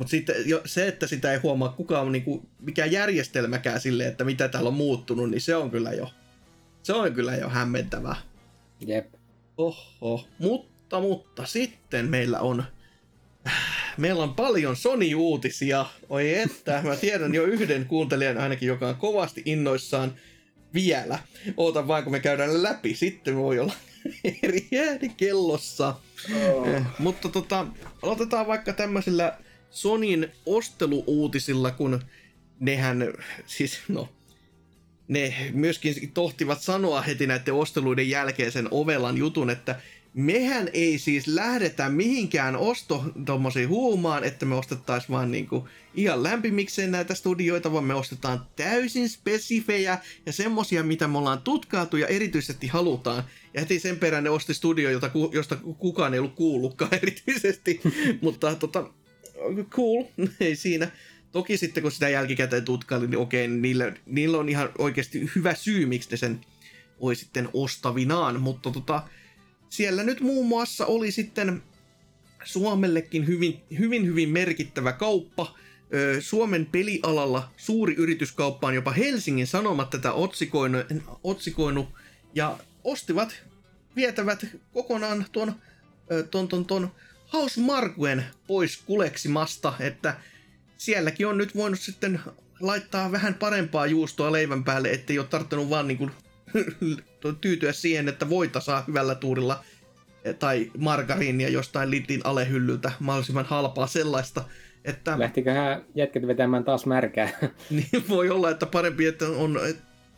mutta 0.01 0.11
sitten 0.11 0.35
jo, 0.45 0.61
se, 0.65 0.87
että 0.87 1.07
sitä 1.07 1.31
ei 1.31 1.37
huomaa 1.37 1.69
kukaan 1.69 2.11
niinku, 2.11 2.49
mikään 2.59 2.91
järjestelmäkään 2.91 3.81
sille, 3.81 4.07
että 4.07 4.23
mitä 4.23 4.47
täällä 4.47 4.67
on 4.67 4.73
muuttunut, 4.73 5.29
niin 5.29 5.41
se 5.41 5.55
on 5.55 5.71
kyllä 5.71 5.93
jo, 5.93 6.09
se 6.83 6.93
on 6.93 7.13
kyllä 7.13 7.35
jo 7.35 7.49
hämmentävää. 7.49 8.15
Jep. 8.85 9.13
Oho, 9.57 10.27
mutta, 10.39 10.99
mutta 10.99 11.45
sitten 11.45 12.09
meillä 12.09 12.39
on, 12.39 12.63
meillä 13.97 14.23
on 14.23 14.35
paljon 14.35 14.75
Sony-uutisia. 14.75 15.85
Oi 16.09 16.35
että, 16.35 16.81
mä 16.83 16.95
tiedän 16.95 17.33
jo 17.33 17.43
yhden 17.43 17.85
kuuntelijan 17.85 18.37
ainakin, 18.37 18.67
joka 18.67 18.87
on 18.87 18.95
kovasti 18.95 19.41
innoissaan 19.45 20.15
vielä. 20.73 21.19
Ootan 21.57 21.87
vain, 21.87 22.03
kun 22.03 22.13
me 22.13 22.19
käydään 22.19 22.63
läpi. 22.63 22.95
Sitten 22.95 23.35
voi 23.35 23.59
olla 23.59 23.73
eri 24.43 24.67
ääni 24.87 25.09
kellossa. 25.09 25.95
Oh. 26.43 26.67
Eh, 26.67 26.83
mutta 26.99 27.29
tota, 27.29 27.67
aloitetaan 28.01 28.47
vaikka 28.47 28.73
tämmöisellä 28.73 29.37
Sonin 29.71 30.31
osteluuutisilla, 30.45 31.71
kun 31.71 32.01
nehän, 32.59 33.13
siis 33.45 33.79
no, 33.87 34.09
ne 35.07 35.51
myöskin 35.53 36.11
tohtivat 36.13 36.61
sanoa 36.61 37.01
heti 37.01 37.27
näiden 37.27 37.53
osteluiden 37.53 38.09
jälkeen 38.09 38.51
sen 38.51 38.67
ovelan 38.71 39.17
jutun, 39.17 39.49
että 39.49 39.79
mehän 40.13 40.69
ei 40.73 40.97
siis 40.97 41.27
lähdetä 41.27 41.89
mihinkään 41.89 42.55
osto 42.55 43.05
tommosiin 43.25 43.69
huumaan, 43.69 44.23
että 44.23 44.45
me 44.45 44.55
ostettaisiin 44.55 45.11
vaan 45.11 45.31
niinku 45.31 45.67
ihan 45.93 46.23
lämpimikseen 46.23 46.91
näitä 46.91 47.15
studioita, 47.15 47.73
vaan 47.73 47.83
me 47.83 47.93
ostetaan 47.93 48.45
täysin 48.55 49.09
spesifejä 49.09 49.97
ja 50.25 50.33
semmosia, 50.33 50.83
mitä 50.83 51.07
me 51.07 51.17
ollaan 51.17 51.41
tutkailtu 51.41 51.97
ja 51.97 52.07
erityisesti 52.07 52.67
halutaan. 52.67 53.23
Ja 53.53 53.61
heti 53.61 53.79
sen 53.79 53.97
perään 53.97 54.23
ne 54.23 54.29
osti 54.29 54.53
studio, 54.53 54.89
jota, 54.89 55.11
josta 55.31 55.57
kukaan 55.77 56.13
ei 56.13 56.19
ollut 56.19 56.35
kuullutkaan 56.35 56.93
erityisesti. 57.01 57.81
Mutta 58.21 58.55
tota, 58.55 58.89
cool, 59.69 60.03
ei 60.39 60.55
siinä. 60.55 60.91
Toki 61.31 61.57
sitten 61.57 61.83
kun 61.83 61.91
sitä 61.91 62.09
jälkikäteen 62.09 62.65
tutkailin, 62.65 63.09
niin 63.09 63.19
okei, 63.19 63.47
niillä, 63.47 63.93
niillä 64.05 64.37
on 64.37 64.49
ihan 64.49 64.69
oikeasti 64.77 65.31
hyvä 65.35 65.55
syy, 65.55 65.85
miksi 65.85 66.09
ne 66.11 66.17
sen 66.17 66.41
voi 67.01 67.15
sitten 67.15 67.49
ostavinaan, 67.53 68.41
mutta 68.41 68.71
tota, 68.71 69.03
siellä 69.69 70.03
nyt 70.03 70.21
muun 70.21 70.47
muassa 70.47 70.85
oli 70.85 71.11
sitten 71.11 71.63
Suomellekin 72.43 73.27
hyvin, 73.27 73.61
hyvin, 73.79 74.05
hyvin 74.05 74.29
merkittävä 74.29 74.93
kauppa. 74.93 75.55
Suomen 76.19 76.65
pelialalla 76.65 77.51
suuri 77.57 77.93
yrityskauppa 77.93 78.67
on 78.67 78.73
jopa 78.73 78.91
Helsingin 78.91 79.47
Sanomat 79.47 79.89
tätä 79.89 80.13
otsikoinut, 80.13 80.85
otsikoinut 81.23 81.89
ja 82.33 82.57
ostivat, 82.83 83.43
vietävät 83.95 84.45
kokonaan 84.73 85.25
tuon, 85.31 85.55
ton, 86.31 86.47
ton, 86.47 86.65
ton 86.65 86.91
House 87.33 87.61
Markuen 87.61 88.25
pois 88.47 88.77
kuleksimasta, 88.85 89.73
että 89.79 90.15
sielläkin 90.77 91.27
on 91.27 91.37
nyt 91.37 91.55
voinut 91.55 91.79
sitten 91.79 92.19
laittaa 92.59 93.11
vähän 93.11 93.33
parempaa 93.33 93.85
juustoa 93.85 94.31
leivän 94.31 94.63
päälle, 94.63 94.89
ettei 94.89 95.19
ole 95.19 95.27
tarttunut 95.27 95.69
vaan 95.69 95.87
niin 95.87 95.97
kuin 95.97 96.11
tyytyä 97.41 97.73
siihen, 97.73 98.07
että 98.07 98.29
voita 98.29 98.59
saa 98.59 98.83
hyvällä 98.87 99.15
tuurilla 99.15 99.63
tai 100.39 100.71
margariinia 100.77 101.49
jostain 101.49 101.91
litin 101.91 102.21
alehyllyltä, 102.23 102.91
mahdollisimman 102.99 103.45
halpaa 103.45 103.87
sellaista. 103.87 104.43
Että... 104.85 105.19
Lähtiköhän 105.19 105.85
jätket 105.95 106.27
vetämään 106.27 106.63
taas 106.63 106.85
märkää? 106.85 107.29
niin 107.69 108.09
voi 108.09 108.29
olla, 108.29 108.49
että 108.49 108.65
parempi, 108.65 109.05
että 109.05 109.27
on 109.27 109.59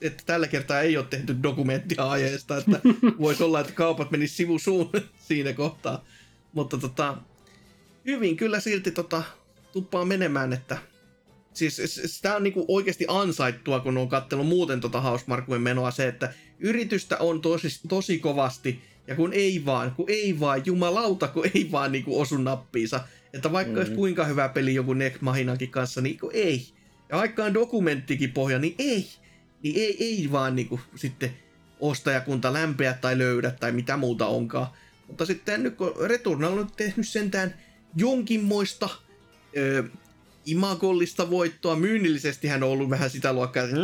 että 0.02 0.24
tällä 0.26 0.48
kertaa 0.48 0.82
ei 0.82 0.98
ole 0.98 1.06
tehty 1.10 1.36
dokumenttia 1.44 2.04
aiheesta, 2.04 2.58
että 2.58 2.80
voisi 3.20 3.44
olla, 3.44 3.60
että 3.60 3.74
kaupat 3.74 4.12
menisivät 4.12 4.36
sivusuun 4.36 4.92
siinä 5.28 5.54
kohtaa. 5.54 6.04
Mutta 6.54 6.78
tota, 6.78 7.18
hyvin 8.06 8.38
kyllä 8.38 8.60
silti 8.60 8.92
tota, 8.92 9.24
tuppaa 9.72 10.06
menemään, 10.06 10.54
että 10.54 10.78
siis 11.54 11.82
sitä 12.06 12.36
on 12.36 12.44
niinku 12.44 12.66
oikeasti 12.68 13.06
ansaittua, 13.08 13.80
kun 13.80 13.98
on 13.98 14.10
katsellut 14.10 14.48
muuten 14.48 14.82
tota 14.82 15.02
Hausmarkuen 15.02 15.62
menoa 15.62 15.92
se, 15.92 16.08
että 16.08 16.34
yritystä 16.60 17.18
on 17.18 17.42
tosi, 17.42 17.68
tosi 17.88 18.20
kovasti, 18.20 18.82
ja 19.08 19.16
kun 19.16 19.34
ei 19.34 19.66
vaan, 19.66 19.92
kun 19.92 20.06
ei 20.10 20.40
vaan, 20.40 20.62
jumalauta, 20.66 21.28
kun 21.28 21.46
ei 21.54 21.70
vaan 21.72 21.92
niinku 21.92 22.22
osu 22.22 22.38
nappiinsa. 22.38 23.00
Että 23.34 23.52
vaikka 23.52 23.70
mm-hmm. 23.70 23.82
olisi 23.82 23.96
kuinka 23.96 24.26
hyvä 24.26 24.50
peli 24.50 24.76
joku 24.76 24.94
Neck 24.94 25.22
Mahinankin 25.22 25.70
kanssa, 25.70 26.02
niin 26.02 26.20
kun 26.20 26.32
ei. 26.34 26.68
Ja 27.10 27.18
vaikka 27.18 27.44
on 27.44 27.54
dokumenttikin 27.54 28.32
pohja, 28.32 28.60
niin 28.60 28.76
ei. 28.80 29.08
Niin 29.64 29.76
ei, 29.76 29.98
ei 30.00 30.32
vaan 30.32 30.56
niinku 30.56 30.80
sitten 30.96 31.34
ostajakunta 31.80 32.54
lämpeä 32.54 32.94
tai 32.94 33.18
löydä 33.18 33.52
tai 33.52 33.72
mitä 33.72 33.98
muuta 33.98 34.28
onkaan. 34.28 34.68
Mutta 35.08 35.26
sitten 35.26 35.64
nyt 35.64 35.76
kun 35.76 35.94
Returnal 36.00 36.58
on 36.58 36.72
tehnyt 36.78 37.08
sentään 37.08 37.56
jonkinmoista 37.96 38.90
ö, 39.58 39.84
imagollista 40.46 41.30
voittoa, 41.30 41.76
myynnillisesti 41.76 42.48
hän 42.48 42.64
on 42.64 42.70
ollut 42.70 42.90
vähän 42.90 43.10
sitä 43.10 43.34
luokkaa, 43.34 43.64
että 43.64 43.76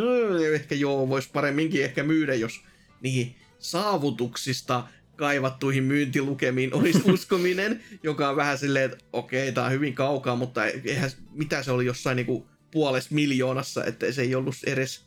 ehkä 0.54 0.76
joo, 0.76 1.10
voisi 1.10 1.30
paremminkin 1.34 1.84
ehkä 1.84 2.04
myydä, 2.04 2.36
jos 2.36 2.62
niihin 3.02 3.36
saavutuksista 3.60 4.88
kaivattuihin 5.16 5.84
myyntilukemiin 5.84 6.74
olisi 6.74 7.02
uskominen, 7.14 7.84
joka 8.04 8.30
on 8.30 8.36
vähän 8.36 8.58
silleen, 8.58 8.92
että 8.92 9.06
okei, 9.14 9.52
tämä 9.52 9.68
on 9.68 9.74
hyvin 9.74 9.96
kaukaa, 9.96 10.36
mutta 10.36 10.66
eihän, 10.66 11.12
mitä 11.32 11.64
se 11.64 11.72
oli 11.72 11.86
jossain 11.86 12.16
niinku 12.16 12.48
puolessa 12.72 13.16
miljoonassa, 13.16 13.86
että 13.86 14.12
se 14.12 14.22
ei 14.22 14.36
ollut 14.36 14.56
edes, 14.66 15.06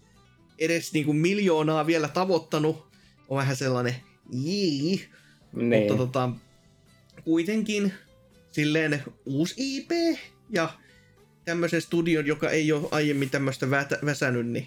edes 0.58 0.92
niinku 0.92 1.12
miljoonaa 1.12 1.86
vielä 1.86 2.08
tavoittanut. 2.08 2.86
On 3.28 3.38
vähän 3.38 3.56
sellainen, 3.56 3.96
jii, 4.32 5.08
niin. 5.52 5.82
Mutta 5.82 5.96
tota, 5.96 6.30
kuitenkin 7.24 7.92
silleen 8.50 9.02
uusi 9.26 9.54
IP 9.58 10.18
ja 10.50 10.68
tämmöisen 11.44 11.82
studion, 11.82 12.26
joka 12.26 12.50
ei 12.50 12.72
ole 12.72 12.88
aiemmin 12.90 13.30
tämmöistä 13.30 13.66
vä- 13.66 14.06
väsänyt, 14.06 14.46
niin 14.46 14.66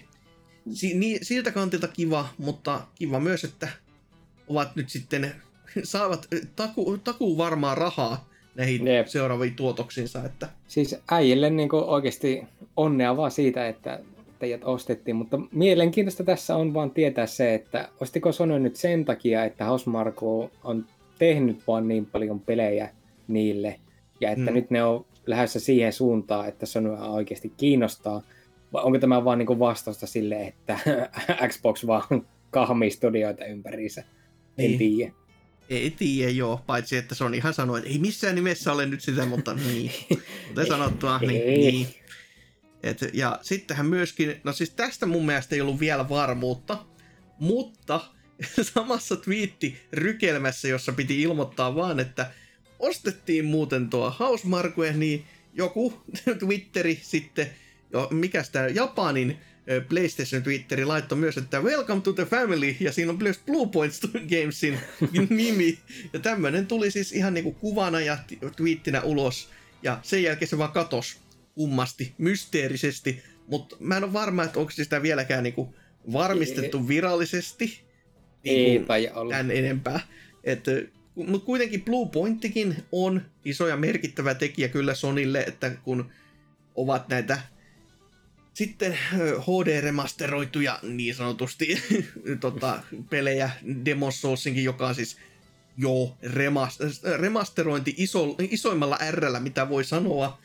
si, 0.72 0.94
niin, 0.94 1.18
siltä 1.24 1.52
kantilta 1.52 1.88
kiva, 1.88 2.28
mutta 2.38 2.80
kiva 2.94 3.20
myös, 3.20 3.44
että 3.44 3.68
ovat 4.48 4.76
nyt 4.76 4.88
sitten, 4.88 5.34
saavat 5.82 6.28
taku, 6.56 6.98
takuu 6.98 7.38
varmaa 7.38 7.74
rahaa 7.74 8.28
näihin 8.54 8.86
Jep. 8.86 9.06
seuraaviin 9.06 9.54
tuotoksiinsa. 9.54 10.24
Että... 10.24 10.48
Siis 10.68 10.96
äijille 11.10 11.50
niin 11.50 11.68
oikeasti 11.72 12.42
onnea 12.76 13.16
vaan 13.16 13.30
siitä, 13.30 13.68
että 13.68 14.00
teidät 14.38 14.64
ostettiin, 14.64 15.16
mutta 15.16 15.38
mielenkiintoista 15.52 16.24
tässä 16.24 16.56
on 16.56 16.74
vaan 16.74 16.90
tietää 16.90 17.26
se, 17.26 17.54
että 17.54 17.88
ostiko 18.00 18.32
Sony 18.32 18.58
nyt 18.58 18.76
sen 18.76 19.04
takia, 19.04 19.44
että 19.44 19.64
Housemarque 19.64 20.50
on 20.64 20.86
tehnyt 21.18 21.66
vaan 21.66 21.88
niin 21.88 22.06
paljon 22.06 22.40
pelejä 22.40 22.90
niille, 23.28 23.80
ja 24.20 24.30
että 24.30 24.44
hmm. 24.44 24.54
nyt 24.54 24.70
ne 24.70 24.84
on 24.84 25.06
lähdössä 25.26 25.60
siihen 25.60 25.92
suuntaan, 25.92 26.48
että 26.48 26.66
Sony 26.66 26.90
oikeasti 26.90 27.52
kiinnostaa, 27.56 28.22
vai 28.72 28.84
onko 28.84 28.98
tämä 28.98 29.24
vaan 29.24 29.38
niin 29.38 29.58
vastausta 29.58 30.06
sille, 30.06 30.46
että 30.46 30.78
Xbox 31.48 31.86
vaan 31.86 32.26
kahmii 32.50 32.90
studioita 32.90 33.44
ympäriinsä? 33.44 34.04
En 34.58 34.64
niin. 34.64 34.78
tiedä. 34.78 35.12
Ei 35.70 35.90
tiedä, 35.90 36.30
joo, 36.30 36.60
paitsi 36.66 36.96
että 36.96 37.14
se 37.14 37.24
on 37.24 37.34
ihan 37.34 37.54
sanonut, 37.54 37.78
että 37.78 37.90
ei 37.90 37.98
missään 37.98 38.34
nimessä 38.34 38.72
ole 38.72 38.86
nyt 38.86 39.00
sitä, 39.00 39.26
mutta 39.26 39.54
niin. 39.54 39.90
Kuten 40.48 40.66
sanottua, 40.66 41.18
niin, 41.18 41.46
niin. 41.46 41.86
Et, 42.86 42.98
ja 43.12 43.38
sittenhän 43.42 43.86
myöskin, 43.86 44.40
no 44.44 44.52
siis 44.52 44.70
tästä 44.70 45.06
mun 45.06 45.26
mielestä 45.26 45.54
ei 45.54 45.60
ollut 45.60 45.80
vielä 45.80 46.08
varmuutta, 46.08 46.84
mutta 47.38 48.00
samassa 48.74 49.16
twiitti 49.16 49.76
rykelmässä, 49.92 50.68
jossa 50.68 50.92
piti 50.92 51.22
ilmoittaa 51.22 51.74
vaan, 51.74 52.00
että 52.00 52.30
ostettiin 52.78 53.44
muuten 53.44 53.90
tuo 53.90 54.10
Housemarque, 54.18 54.92
niin 54.92 55.24
joku 55.54 56.02
Twitteri 56.40 57.00
sitten, 57.02 57.50
jo, 57.92 58.08
mikä 58.10 58.44
tämä 58.52 58.68
Japanin 58.68 59.36
PlayStation 59.88 60.42
Twitteri 60.42 60.84
laittoi 60.84 61.18
myös, 61.18 61.36
että 61.36 61.60
Welcome 61.60 62.00
to 62.00 62.12
the 62.12 62.24
family, 62.24 62.76
ja 62.80 62.92
siinä 62.92 63.12
on 63.12 63.18
myös 63.18 63.40
Blue 63.46 63.68
Points 63.72 64.00
Gamesin 64.32 64.78
nimi. 65.30 65.78
Ja 66.12 66.18
tämmönen 66.18 66.66
tuli 66.66 66.90
siis 66.90 67.12
ihan 67.12 67.34
niinku 67.34 67.52
kuvana 67.52 68.00
ja 68.00 68.18
twiittinä 68.56 69.02
ulos, 69.02 69.48
ja 69.82 69.98
sen 70.02 70.22
jälkeen 70.22 70.48
se 70.48 70.58
vaan 70.58 70.72
katos 70.72 71.25
kummasti, 71.56 72.14
mysteerisesti, 72.18 73.22
mutta 73.46 73.76
mä 73.80 73.96
en 73.96 74.04
ole 74.04 74.12
varma, 74.12 74.44
että 74.44 74.58
onko 74.58 74.70
sitä 74.70 75.02
vieläkään 75.02 75.42
niinku 75.42 75.74
varmistettu 76.12 76.88
virallisesti. 76.88 77.80
Niinku 78.44 78.86
Tän 79.30 79.50
enempää. 79.50 80.00
mutta 81.14 81.46
kuitenkin 81.46 81.84
Blue 81.84 82.08
Pointtikin 82.12 82.76
on 82.92 83.22
iso 83.44 83.68
ja 83.68 83.76
merkittävä 83.76 84.34
tekijä 84.34 84.68
kyllä 84.68 84.94
Sonille, 84.94 85.40
että 85.40 85.70
kun 85.70 86.10
ovat 86.74 87.08
näitä 87.08 87.38
sitten 88.54 88.98
HD-remasteroituja 89.40 90.78
niin 90.82 91.14
sanotusti 91.14 91.82
tota, 92.40 92.82
pelejä 93.10 93.50
Demon 93.84 94.12
Soulsinkin, 94.12 94.64
joka 94.64 94.86
on 94.86 94.94
siis 94.94 95.16
jo 95.78 96.16
remasterointi 97.16 97.94
iso, 97.96 98.36
isoimmalla 98.38 98.98
R, 99.10 99.40
mitä 99.40 99.68
voi 99.68 99.84
sanoa, 99.84 100.38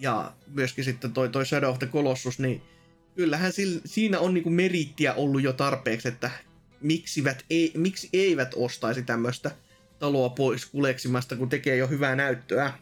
ja 0.00 0.32
myöskin 0.54 0.84
sitten 0.84 1.12
toi, 1.12 1.28
toi 1.28 1.46
Shadow 1.46 1.70
of 1.70 1.78
the 1.78 1.86
Colossus, 1.86 2.38
niin 2.38 2.62
kyllähän 3.14 3.52
siinä 3.84 4.20
on 4.20 4.34
niinku 4.34 4.50
merittiä 4.50 5.14
ollut 5.14 5.42
jo 5.42 5.52
tarpeeksi, 5.52 6.08
että 6.08 6.30
miksivät 6.80 7.44
ei, 7.50 7.72
miksi 7.76 8.08
eivät 8.12 8.54
ostaisi 8.56 9.02
tämmöistä 9.02 9.50
taloa 9.98 10.28
pois 10.28 10.66
kuleksimasta, 10.66 11.36
kun 11.36 11.48
tekee 11.48 11.76
jo 11.76 11.86
hyvää 11.86 12.16
näyttöä. 12.16 12.72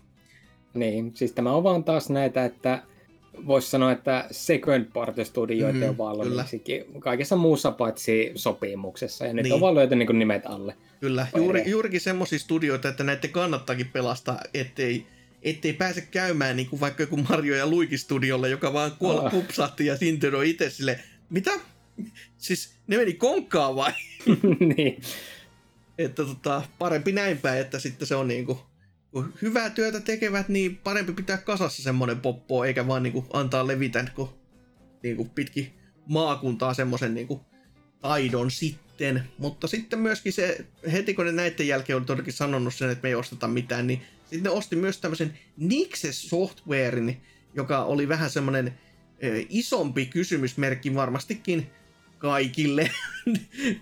Niin, 0.74 1.12
siis 1.14 1.32
tämä 1.32 1.52
on 1.52 1.64
vaan 1.64 1.84
taas 1.84 2.10
näitä, 2.10 2.44
että 2.44 2.82
voisi 3.47 3.70
sanoa, 3.70 3.93
että 3.93 4.26
second 4.30 4.84
party 4.84 5.24
studioita 5.24 5.78
mm, 5.78 5.88
on 5.88 5.98
vaan 5.98 6.16
kaikessa 6.98 7.36
muussa 7.36 7.70
paitsi 7.70 8.32
sopimuksessa, 8.34 9.26
ja 9.26 9.32
nyt 9.32 9.43
niin. 9.43 9.55
on 9.55 9.60
vaan 9.60 9.74
löyty 9.74 9.97
niin 9.97 10.18
nimet 10.18 10.47
alle. 10.47 10.76
Kyllä, 11.01 11.26
Juuri, 11.36 11.70
juurikin 11.70 12.01
semmoisia 12.01 12.38
studioita, 12.38 12.88
että 12.88 13.05
näiden 13.05 13.30
kannattakin 13.30 13.88
pelastaa, 13.93 14.40
ettei 14.55 15.06
ettei 15.42 15.72
pääse 15.72 16.00
käymään 16.00 16.56
niin 16.56 16.68
kuin 16.68 16.80
vaikka 16.80 17.02
joku 17.02 17.16
Mario 17.16 17.56
ja 17.56 17.66
Luigi 17.66 17.98
studiolle, 17.98 18.48
joka 18.48 18.72
vaan 18.72 18.92
kuolla 18.92 19.22
oh. 19.22 19.30
kupsahti 19.30 19.86
ja 19.86 19.96
Nintendo 20.00 20.40
itse 20.40 20.70
sille, 20.70 21.00
mitä? 21.30 21.50
Siis 22.38 22.74
ne 22.86 22.96
meni 22.96 23.12
konkkaan 23.12 23.76
vai? 23.76 23.92
niin. 24.76 25.02
Että 25.98 26.24
tota, 26.24 26.62
parempi 26.78 27.12
näin 27.12 27.38
päin, 27.38 27.60
että 27.60 27.78
sitten 27.78 28.08
se 28.08 28.14
on 28.14 28.28
niinku, 28.28 28.60
kun 29.10 29.34
hyvää 29.42 29.70
työtä 29.70 30.00
tekevät, 30.00 30.48
niin 30.48 30.76
parempi 30.76 31.12
pitää 31.12 31.36
kasassa 31.36 31.82
semmonen 31.82 32.20
poppo, 32.20 32.64
eikä 32.64 32.86
vaan 32.86 33.02
niinku 33.02 33.26
antaa 33.32 33.66
levitä 33.66 34.04
kun 34.14 34.38
niinku 35.02 35.24
pitki 35.24 35.72
maakuntaa 36.06 36.74
semmoisen 36.74 37.14
niinku 37.14 37.46
taidon 38.00 38.50
sitten. 38.50 39.22
Mutta 39.38 39.66
sitten 39.66 39.98
myöskin 39.98 40.32
se, 40.32 40.66
heti 40.92 41.14
kun 41.14 41.26
ne 41.26 41.32
näiden 41.32 41.68
jälkeen 41.68 41.96
on 41.96 42.06
todellakin 42.06 42.32
sanonut 42.32 42.74
sen, 42.74 42.90
että 42.90 43.02
me 43.02 43.08
ei 43.08 43.14
osteta 43.14 43.48
mitään, 43.48 43.86
niin 43.86 44.02
sitten 44.31 44.43
ne 44.43 44.51
osti 44.51 44.77
myös 44.77 44.98
tämmöisen 44.98 45.39
Nixes 45.57 46.28
Softwarein, 46.28 47.20
joka 47.55 47.85
oli 47.85 48.09
vähän 48.09 48.31
semmoinen 48.31 48.78
isompi 49.48 50.07
kysymysmerkki 50.07 50.94
varmastikin 50.94 51.66
kaikille, 52.19 52.90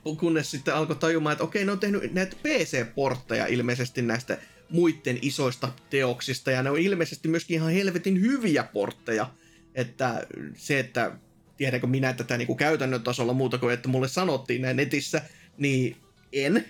kunnes 0.20 0.50
sitten 0.50 0.74
alkoi 0.74 0.96
tajumaan, 0.96 1.32
että 1.32 1.44
okei, 1.44 1.64
ne 1.64 1.72
on 1.72 1.80
tehnyt 1.80 2.14
näitä 2.14 2.36
PC-portteja 2.42 3.46
ilmeisesti 3.46 4.02
näistä 4.02 4.38
muiden 4.70 5.18
isoista 5.22 5.72
teoksista, 5.90 6.50
ja 6.50 6.62
ne 6.62 6.70
on 6.70 6.78
ilmeisesti 6.78 7.28
myöskin 7.28 7.54
ihan 7.54 7.72
helvetin 7.72 8.20
hyviä 8.20 8.62
portteja, 8.62 9.30
että 9.74 10.26
se, 10.56 10.78
että 10.78 11.12
tiedänkö 11.56 11.86
minä 11.86 12.12
tätä 12.12 12.36
niin 12.36 12.46
kuin 12.46 12.56
käytännön 12.56 13.02
tasolla 13.02 13.32
muuta 13.32 13.58
kuin, 13.58 13.74
että 13.74 13.88
mulle 13.88 14.08
sanottiin 14.08 14.62
näin 14.62 14.76
netissä, 14.76 15.22
niin 15.58 15.96
en. 16.32 16.64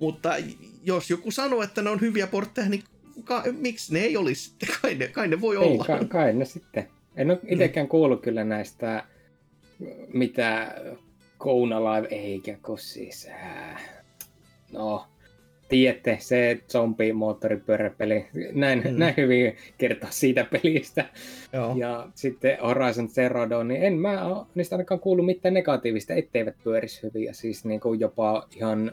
Mutta 0.00 0.34
jos 0.84 1.10
joku 1.10 1.30
sanoo, 1.30 1.62
että 1.62 1.82
ne 1.82 1.90
on 1.90 2.00
hyviä 2.00 2.26
portteja, 2.26 2.68
niin 2.68 2.84
ka, 3.24 3.44
miksi 3.58 3.94
ne 3.94 4.00
ei 4.00 4.16
olisi 4.16 4.44
sitten? 4.44 4.68
Kai 4.82 4.94
ne, 4.94 5.08
kai 5.08 5.28
ne 5.28 5.40
voi 5.40 5.56
ei, 5.56 5.62
olla. 5.62 5.84
Ka, 5.84 6.04
kai 6.08 6.32
ne 6.32 6.44
sitten. 6.44 6.88
En 7.16 7.30
ole 7.30 7.38
itsekään 7.46 7.88
kuullut 7.88 8.22
kyllä 8.22 8.44
näistä, 8.44 9.04
mitä 10.12 10.74
Kouna 11.38 11.80
Live, 11.80 12.08
eikä 12.10 12.58
siis... 12.78 13.28
Äh, 13.30 13.82
no, 14.72 15.06
tiedätte, 15.68 16.16
se 16.20 16.60
zombi-moottoripyöräpeli, 16.72 18.26
näin, 18.52 18.82
mm. 18.90 18.98
näin 18.98 19.14
hyvin 19.16 19.56
kertoa 19.78 20.10
siitä 20.10 20.44
pelistä. 20.44 21.04
Joo. 21.52 21.76
Ja 21.76 22.08
sitten 22.14 22.58
Horizon 22.62 23.08
Zero 23.08 23.50
Dawn, 23.50 23.68
niin 23.68 23.82
en 23.82 23.94
mä 23.94 24.24
ole 24.24 24.46
niistä 24.54 24.76
ainakaan 24.76 25.00
kuullut 25.00 25.26
mitään 25.26 25.54
negatiivista, 25.54 26.14
etteivät 26.14 26.54
pyörisi 26.64 27.02
hyvin, 27.02 27.24
ja 27.24 27.34
siis 27.34 27.64
niin 27.64 27.80
kuin 27.80 28.00
jopa 28.00 28.48
ihan 28.56 28.92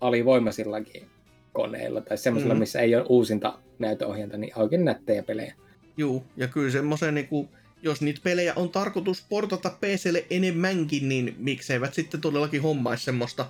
alivoimaisillakin 0.00 1.06
koneilla 1.52 2.00
tai 2.00 2.18
semmoisella, 2.18 2.54
mm. 2.54 2.60
missä 2.60 2.80
ei 2.80 2.96
ole 2.96 3.04
uusinta 3.08 3.58
näytöohjelta, 3.78 4.36
niin 4.36 4.58
oikein 4.58 4.84
nättejä 4.84 5.22
pelejä. 5.22 5.54
Joo, 5.96 6.24
ja 6.36 6.48
kyllä 6.48 6.70
semmoisen, 6.70 7.14
niin 7.14 7.28
kuin, 7.28 7.48
jos 7.82 8.00
niitä 8.00 8.20
pelejä 8.24 8.52
on 8.56 8.68
tarkoitus 8.68 9.24
portata 9.28 9.70
PClle 9.70 10.24
enemmänkin, 10.30 11.08
niin 11.08 11.34
mikseivät 11.38 11.94
sitten 11.94 12.20
todellakin 12.20 12.62
hommaisi 12.62 13.04
semmoista, 13.04 13.46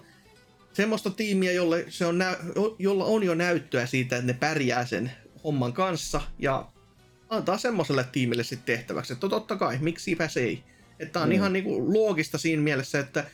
semmoista 0.72 1.10
tiimiä, 1.10 1.52
jolle 1.52 1.84
se 1.88 2.06
on 2.06 2.18
nä- 2.18 2.36
jolla 2.78 3.04
on 3.04 3.22
jo 3.22 3.34
näyttöä 3.34 3.86
siitä, 3.86 4.16
että 4.16 4.26
ne 4.26 4.38
pärjää 4.40 4.86
sen 4.86 5.12
homman 5.44 5.72
kanssa, 5.72 6.20
ja 6.38 6.66
antaa 7.28 7.58
semmoiselle 7.58 8.04
tiimille 8.12 8.44
sitten 8.44 8.76
tehtäväksi, 8.76 9.12
että 9.12 9.28
totta 9.28 9.56
kai, 9.56 9.78
miksi 9.80 10.16
se 10.28 10.40
ei. 10.40 10.62
Että 11.00 11.20
on 11.20 11.28
mm. 11.28 11.32
ihan 11.32 11.52
niinku 11.52 11.92
loogista 11.92 12.38
siinä 12.38 12.62
mielessä, 12.62 12.98
että 12.98 13.24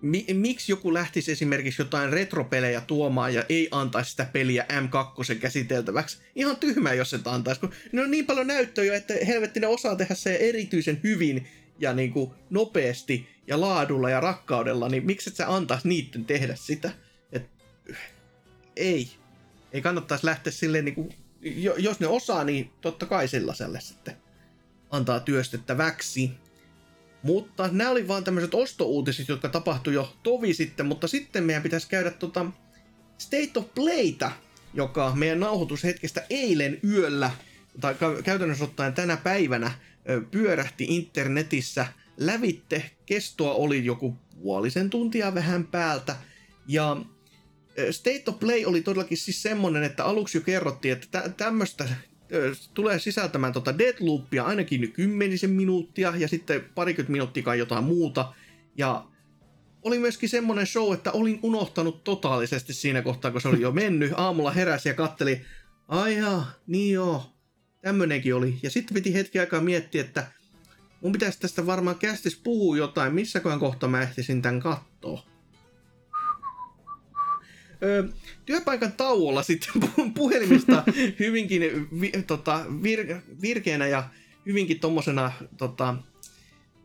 mi- 0.00 0.26
miksi 0.32 0.72
joku 0.72 0.94
lähtisi 0.94 1.32
esimerkiksi 1.32 1.82
jotain 1.82 2.12
retropelejä 2.12 2.80
tuomaan 2.80 3.34
ja 3.34 3.44
ei 3.48 3.68
antaisi 3.70 4.10
sitä 4.10 4.26
peliä 4.32 4.66
M2 4.70 5.34
käsiteltäväksi? 5.34 6.18
Ihan 6.34 6.56
tyhmää, 6.56 6.94
jos 6.94 7.10
se 7.10 7.18
antaisi, 7.24 7.60
kun 7.60 7.72
ne 7.92 8.02
on 8.02 8.10
niin 8.10 8.26
paljon 8.26 8.46
näyttöä 8.46 8.84
jo, 8.84 8.94
että 8.94 9.14
helvetti 9.26 9.60
ne 9.60 9.66
osaa 9.66 9.96
tehdä 9.96 10.14
se 10.14 10.36
erityisen 10.36 11.00
hyvin 11.02 11.46
ja 11.78 11.94
niin 11.94 12.12
kuin 12.12 12.30
nopeasti 12.50 13.28
ja 13.46 13.60
laadulla 13.60 14.10
ja 14.10 14.20
rakkaudella, 14.20 14.88
niin 14.88 15.06
miksi 15.06 15.30
et 15.30 15.36
sä 15.36 15.54
antaisi 15.54 15.88
niiden 15.88 16.24
tehdä 16.24 16.54
sitä? 16.54 16.90
Et, 17.32 17.46
ei. 18.76 19.10
Ei 19.72 19.82
kannattaisi 19.82 20.26
lähteä 20.26 20.52
silleen 20.52 20.84
niin 20.84 20.94
kuin, 20.94 21.14
jos 21.78 22.00
ne 22.00 22.06
osaa, 22.06 22.44
niin 22.44 22.70
totta 22.80 23.06
kai 23.06 23.28
sellaiselle 23.28 23.80
sitten 23.80 24.16
antaa 24.90 25.20
työstettäväksi. 25.20 26.30
Mutta 27.26 27.68
nämä 27.72 27.90
oli 27.90 28.08
vaan 28.08 28.24
tämmöiset 28.24 28.54
ostouutiset, 28.54 29.28
jotka 29.28 29.48
tapahtui 29.48 29.94
jo 29.94 30.16
tovi 30.22 30.54
sitten, 30.54 30.86
mutta 30.86 31.08
sitten 31.08 31.44
meidän 31.44 31.62
pitäisi 31.62 31.88
käydä 31.88 32.10
tota 32.10 32.46
State 33.18 33.50
of 33.54 33.74
Playta, 33.74 34.32
joka 34.74 35.12
meidän 35.14 35.40
nauhoitushetkestä 35.40 36.26
eilen 36.30 36.80
yöllä, 36.84 37.30
tai 37.80 37.96
käytännössä 38.24 38.64
ottaen 38.64 38.92
tänä 38.92 39.16
päivänä, 39.16 39.70
pyörähti 40.30 40.84
internetissä 40.88 41.86
lävitte. 42.16 42.90
Kestoa 43.06 43.54
oli 43.54 43.84
joku 43.84 44.16
puolisen 44.42 44.90
tuntia 44.90 45.34
vähän 45.34 45.64
päältä. 45.66 46.16
Ja 46.68 46.96
State 47.90 48.22
of 48.26 48.38
Play 48.38 48.64
oli 48.64 48.82
todellakin 48.82 49.18
siis 49.18 49.42
semmonen, 49.42 49.82
että 49.82 50.04
aluksi 50.04 50.38
jo 50.38 50.42
kerrottiin, 50.42 50.92
että 50.92 51.06
tä- 51.10 51.28
tämmöistä 51.28 51.88
tulee 52.74 52.98
sisältämään 52.98 53.52
tota 53.52 53.78
Deadloopia 53.78 54.44
ainakin 54.44 54.92
kymmenisen 54.92 55.50
minuuttia 55.50 56.12
ja 56.16 56.28
sitten 56.28 56.64
parikymmentä 56.74 57.12
minuuttia 57.12 57.54
jotain 57.54 57.84
muuta. 57.84 58.32
Ja 58.78 59.04
oli 59.82 59.98
myöskin 59.98 60.28
semmonen 60.28 60.66
show, 60.66 60.94
että 60.94 61.12
olin 61.12 61.38
unohtanut 61.42 62.04
totaalisesti 62.04 62.74
siinä 62.74 63.02
kohtaa, 63.02 63.30
kun 63.30 63.40
se 63.40 63.48
oli 63.48 63.60
jo 63.60 63.72
mennyt. 63.82 64.12
Aamulla 64.16 64.50
heräsi 64.50 64.88
ja 64.88 64.94
katteli, 64.94 65.42
ai 65.88 66.16
jaa, 66.16 66.52
niin 66.66 66.94
joo, 66.94 67.32
tämmönenkin 67.82 68.34
oli. 68.34 68.58
Ja 68.62 68.70
sitten 68.70 68.94
piti 68.94 69.14
hetki 69.14 69.38
aikaa 69.38 69.60
miettiä, 69.60 70.00
että 70.00 70.26
mun 71.00 71.12
pitäisi 71.12 71.40
tästä 71.40 71.66
varmaan 71.66 71.98
kästis 71.98 72.40
puhua 72.44 72.76
jotain, 72.76 73.14
missäköhän 73.14 73.60
kohta 73.60 73.88
mä 73.88 74.02
ehtisin 74.02 74.42
tämän 74.42 74.60
kattoo. 74.60 75.24
Öö, 77.82 78.04
työpaikan 78.46 78.92
tauolla 78.92 79.42
sitten 79.42 79.72
puhelimista 80.14 80.84
hyvinkin 81.18 81.88
vi, 82.00 82.12
tota, 82.26 82.64
vir, 82.82 83.16
virkeänä 83.42 83.86
ja 83.86 84.08
hyvinkin 84.46 84.80
tommosena 84.80 85.32
tota, 85.56 85.94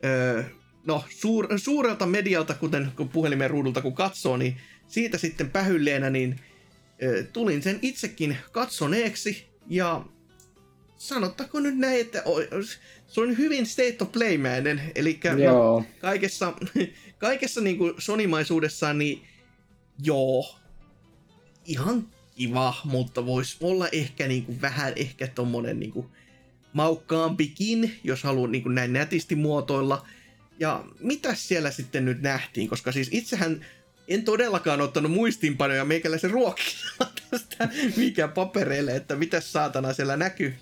öö, 0.06 0.44
no, 0.86 1.04
suur, 1.10 1.48
suurelta 1.58 2.06
medialta, 2.06 2.54
kuten 2.54 2.92
kun 2.96 3.10
puhelimen 3.10 3.50
ruudulta 3.50 3.82
kun 3.82 3.96
katsoo, 3.96 4.38
niin 4.38 4.58
siitä 4.88 5.18
sitten 5.18 5.50
pähylleenä, 5.50 6.10
niin 6.10 6.40
öö, 7.04 7.24
tulin 7.24 7.62
sen 7.62 7.80
itsekin 7.82 8.38
katsoneeksi 8.52 9.46
ja 9.70 10.06
sanottako 10.98 11.60
nyt 11.60 11.78
näin, 11.78 12.02
että 12.02 12.24
se 13.08 13.22
on 13.22 13.38
hyvin 13.38 13.66
state 13.66 13.98
of 14.02 14.12
play-mäinen, 14.12 14.82
eli 14.96 15.20
no, 15.46 15.86
kaikessa, 16.00 16.54
kaikessa 17.18 17.62
niin 17.62 17.78
kuin 17.78 17.94
sonimaisuudessaan, 17.98 18.98
niin 18.98 19.28
joo, 20.04 20.61
ihan 21.66 22.08
kiva, 22.36 22.74
mutta 22.84 23.26
voisi 23.26 23.58
olla 23.62 23.88
ehkä 23.92 24.28
niin 24.28 24.46
kuin 24.46 24.62
vähän 24.62 24.94
ehkä 24.96 25.28
tommonen 25.28 25.80
niin 25.80 25.92
kuin 25.92 26.06
maukkaampikin, 26.74 28.00
jos 28.04 28.24
haluaa 28.24 28.52
niin 28.52 28.64
kuin 28.64 28.76
näin 28.76 28.94
nätisti 28.94 29.36
muotoilla. 29.36 30.08
Ja 30.60 30.84
mitä 31.00 31.36
siellä 31.36 31.72
sitten 31.72 32.06
nyt 32.06 32.22
nähtiin, 32.22 32.68
koska 32.70 32.92
siis 32.92 33.10
itsehän 33.12 33.66
en 34.08 34.24
todellakaan 34.24 34.82
ottanut 34.82 35.12
muistiinpanoja 35.12 35.86
meikäläisen 35.86 36.32
ruokilla 36.32 37.12
tästä 37.32 37.70
mikä 37.98 38.28
papereille, 38.28 38.96
että 38.96 39.16
mitä 39.16 39.42
saatana 39.42 39.94
siellä 39.94 40.18
näkyy. 40.18 40.54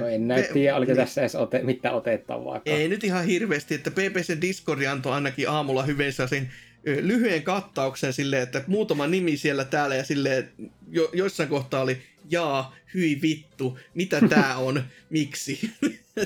No 0.00 0.08
en 0.08 0.28
näe 0.28 0.42
tiedä, 0.52 0.76
oliko 0.76 0.92
niin. 0.92 0.96
tässä 0.96 1.20
edes 1.20 1.34
ote, 1.34 1.62
mitään 1.62 1.94
otettavaa. 1.94 2.60
Ei 2.66 2.88
nyt 2.88 3.04
ihan 3.04 3.24
hirveästi, 3.24 3.74
että 3.74 3.90
PPC 3.90 4.40
Discord 4.40 4.82
antoi 4.82 5.12
ainakin 5.12 5.48
aamulla 5.48 5.82
hyvin 5.82 6.12
sen 6.12 6.50
lyhyen 6.84 7.42
kattauksen 7.42 8.12
silleen, 8.12 8.42
että 8.42 8.64
muutama 8.66 9.06
nimi 9.06 9.36
siellä 9.36 9.64
täällä 9.64 9.94
ja 9.94 10.04
silleen, 10.04 10.52
jo, 10.90 11.10
joissain 11.12 11.48
kohtaa 11.48 11.82
oli 11.82 12.02
jaa, 12.30 12.76
hyi 12.94 13.18
vittu, 13.22 13.78
mitä 13.94 14.20
tää 14.30 14.56
on, 14.56 14.84
miksi. 15.10 15.70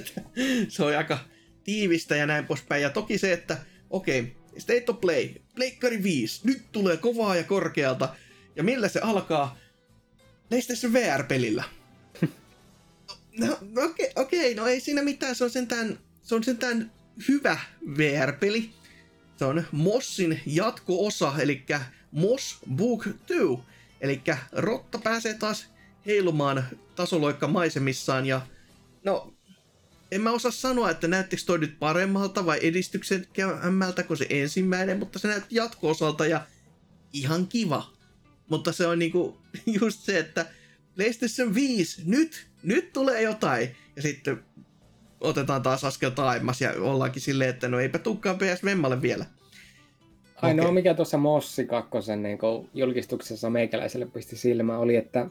se 0.68 0.82
on 0.82 0.96
aika 0.96 1.18
tiivistä 1.64 2.16
ja 2.16 2.26
näin 2.26 2.46
poispäin. 2.46 2.82
Ja 2.82 2.90
toki 2.90 3.18
se, 3.18 3.32
että 3.32 3.58
okei, 3.90 4.20
okay, 4.20 4.32
State 4.58 4.84
of 4.88 5.00
Play, 5.00 5.28
Pleikkari 5.54 6.02
5, 6.02 6.40
nyt 6.44 6.62
tulee 6.72 6.96
kovaa 6.96 7.36
ja 7.36 7.44
korkealta. 7.44 8.16
Ja 8.56 8.62
millä 8.62 8.88
se 8.88 9.00
alkaa? 9.00 9.58
PlayStation 10.48 10.92
VR-pelillä. 10.92 11.64
No, 13.38 13.46
no 13.46 13.82
okei, 13.84 14.12
okay, 14.16 14.24
okay, 14.24 14.54
no 14.54 14.66
ei 14.66 14.80
siinä 14.80 15.02
mitään, 15.02 15.34
se 15.34 15.44
on 15.44 15.50
sentään, 15.50 15.98
se 16.22 16.34
on 16.34 16.44
sentään 16.44 16.92
hyvä 17.28 17.58
VR-peli 17.98 18.70
on 19.46 19.64
Mossin 19.72 20.40
jatko-osa, 20.46 21.32
eli 21.38 21.64
Moss 22.10 22.58
Book 22.74 23.04
2. 23.04 23.14
Eli 24.00 24.22
Rotta 24.52 24.98
pääsee 24.98 25.34
taas 25.34 25.66
heilumaan 26.06 26.64
tasoloikka 26.94 27.48
maisemissaan 27.48 28.26
ja 28.26 28.46
no, 29.04 29.34
en 30.10 30.20
mä 30.20 30.30
osaa 30.30 30.50
sanoa, 30.50 30.90
että 30.90 31.08
näyttikö 31.08 31.42
toi 31.46 31.58
nyt 31.58 31.78
paremmalta 31.78 32.46
vai 32.46 32.58
edistyksekkäämmältä 32.62 34.02
kuin 34.02 34.16
se 34.16 34.26
ensimmäinen, 34.30 34.98
mutta 34.98 35.18
se 35.18 35.28
näytti 35.28 35.54
jatko-osalta 35.54 36.26
ja 36.26 36.46
ihan 37.12 37.46
kiva. 37.46 37.92
Mutta 38.48 38.72
se 38.72 38.86
on 38.86 38.98
niinku 38.98 39.38
just 39.80 40.00
se, 40.00 40.18
että 40.18 40.46
PlayStation 40.94 41.54
5, 41.54 42.02
nyt, 42.04 42.46
nyt 42.62 42.92
tulee 42.92 43.22
jotain. 43.22 43.76
Ja 43.96 44.02
sitten 44.02 44.44
otetaan 45.24 45.62
taas 45.62 45.84
askel 45.84 46.10
taimas 46.10 46.60
ja 46.60 46.70
ollaankin 46.78 47.22
silleen, 47.22 47.50
että 47.50 47.68
no 47.68 47.80
eipä 47.80 47.98
tukkaan 47.98 48.38
PS 48.38 48.64
Vemmalle 48.64 49.02
vielä. 49.02 49.24
Ainoa 50.42 50.64
okay. 50.64 50.74
mikä 50.74 50.94
tuossa 50.94 51.18
Mossi 51.18 51.66
2 51.66 51.90
niin 52.16 52.38
julkistuksessa 52.74 53.50
meikäläiselle 53.50 54.06
pisti 54.06 54.36
silmään 54.36 54.80
oli, 54.80 54.96
että 54.96 55.26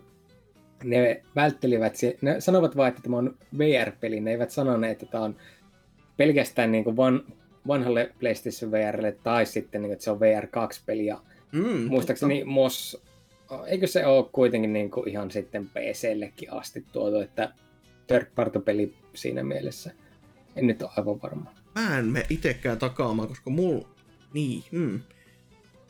ne 0.84 1.22
välttelivät, 1.36 1.94
ne 2.22 2.42
sanovat 2.42 2.78
vain, 2.78 2.90
että 2.90 3.02
tämä 3.02 3.18
on 3.18 3.36
VR-peli, 3.58 4.20
ne 4.20 4.32
eivät 4.32 4.52
sanoneet, 4.52 4.92
että 4.92 5.12
tämä 5.12 5.24
on 5.24 5.36
pelkästään 6.18 6.72
niin 6.72 6.84
kuin 6.84 6.98
van, 6.98 7.24
vanhalle 7.68 8.12
PlayStation 8.20 8.72
VRlle 8.72 9.12
tai 9.24 9.46
sitten, 9.46 9.82
niin 9.82 9.90
kuin, 9.90 9.94
että 9.94 10.04
se 10.04 10.12
on 10.12 10.20
VR 10.20 10.46
2-peli. 10.46 11.06
Ja 11.06 11.20
mm, 11.52 11.82
muistaakseni 11.88 12.40
totta. 12.40 12.52
Moss, 12.52 12.98
eikö 13.66 13.88
se 13.88 14.06
ole 14.06 14.26
kuitenkin 14.32 14.74
niin 14.74 14.92
kuin 14.92 15.10
ihan 15.10 15.32
sitten 15.32 15.70
PCllekin 15.70 16.54
asti 16.54 16.86
tuotu, 16.92 17.20
että 17.20 17.54
third 18.08 18.26
party 18.36 18.60
peli 18.60 18.96
siinä 19.14 19.44
mielessä. 19.44 19.92
En 20.56 20.68
nyt 20.68 20.82
ole 20.82 20.92
aivan 20.98 21.22
varma. 21.22 21.54
Mä 21.76 22.00
en 22.00 22.06
me 22.06 22.26
itekään 22.30 22.78
takaamaan, 22.78 23.28
koska 23.28 23.50
mulla... 23.50 23.88
Niin, 24.34 24.64
hmm. 24.72 25.02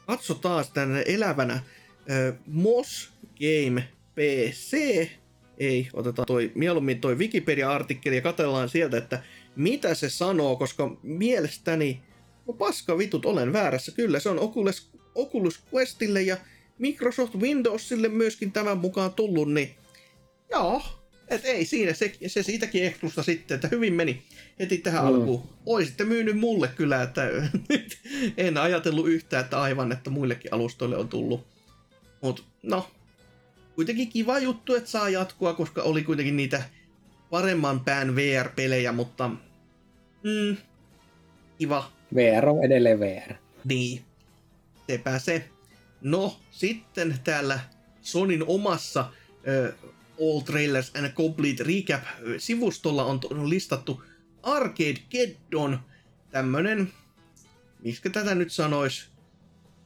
Katso 0.08 0.34
taas 0.34 0.72
tänne 0.72 1.04
elävänä. 1.08 1.54
Uh, 1.54 2.40
Moss 2.48 3.14
Game 3.40 3.84
PC. 4.16 4.78
Ei, 5.58 5.90
otetaan 5.94 6.26
toi, 6.26 6.52
mieluummin 6.56 7.02
toi 7.02 7.16
Wikipedia-artikkeli 7.16 8.16
ja 8.16 8.22
katsellaan 8.22 8.70
sieltä, 8.70 8.98
että 8.98 9.24
mitä 9.56 9.96
se 9.96 10.10
sanoo, 10.10 10.56
koska 10.56 10.98
mielestäni, 11.04 12.02
no 12.48 12.54
paska 12.54 12.98
vitut, 12.98 13.26
olen 13.26 13.54
väärässä. 13.54 13.92
Kyllä, 13.92 14.20
se 14.20 14.30
on 14.30 14.40
Oculus, 14.40 14.92
Oculus 15.16 15.64
Questille 15.74 16.22
ja 16.22 16.38
Microsoft 16.80 17.36
Windowsille 17.36 18.08
myöskin 18.08 18.52
tämän 18.52 18.78
mukaan 18.78 19.14
tullut, 19.14 19.54
niin 19.54 19.76
joo, 20.52 20.82
et 21.34 21.46
ei 21.46 21.66
siinä, 21.66 21.94
se, 21.94 22.14
se 22.28 22.44
siitäkin 22.44 22.84
ehtusta 22.84 23.24
sitten, 23.24 23.56
että 23.56 23.68
hyvin 23.72 23.94
meni 23.94 24.24
heti 24.60 24.78
tähän 24.78 25.02
mm. 25.04 25.08
alkuun. 25.08 25.50
Oisitte 25.66 26.04
myynyt 26.04 26.40
mulle 26.40 26.68
kyllä, 26.68 27.02
että 27.02 27.22
en 28.38 28.58
ajatellut 28.58 29.08
yhtään, 29.08 29.44
että 29.44 29.62
aivan, 29.62 29.92
että 29.92 30.10
muillekin 30.10 30.54
alustoille 30.54 30.98
on 30.98 31.10
tullut. 31.10 31.48
Mut 32.22 32.46
no, 32.64 32.92
kuitenkin 33.76 34.10
kiva 34.10 34.40
juttu, 34.40 34.76
että 34.76 34.90
saa 34.90 35.10
jatkua, 35.10 35.54
koska 35.54 35.82
oli 35.82 36.04
kuitenkin 36.04 36.38
niitä 36.38 36.64
paremman 37.30 37.80
pään 37.80 38.16
VR-pelejä, 38.16 38.92
mutta 38.92 39.28
mm, 40.24 40.58
kiva. 41.58 41.92
VR 42.16 42.50
on 42.50 42.64
edelleen 42.64 43.00
VR. 43.00 43.34
Niin, 43.66 44.02
sepä 44.88 45.20
se. 45.20 45.50
No, 46.02 46.40
sitten 46.52 47.20
täällä 47.24 47.60
Sonin 48.02 48.44
omassa 48.48 49.10
ö, 49.48 49.74
All 50.24 50.40
Trailers 50.40 50.92
and 50.96 51.10
Complete 51.10 51.64
Recap-sivustolla 51.64 53.06
on 53.06 53.50
listattu 53.50 54.04
Arcade 54.44 55.00
Geddon, 55.10 55.80
tämmönen, 56.32 56.94
miksi 57.84 58.10
tätä 58.10 58.36
nyt 58.36 58.52
sanois, 58.52 59.10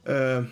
öö, 0.08 0.42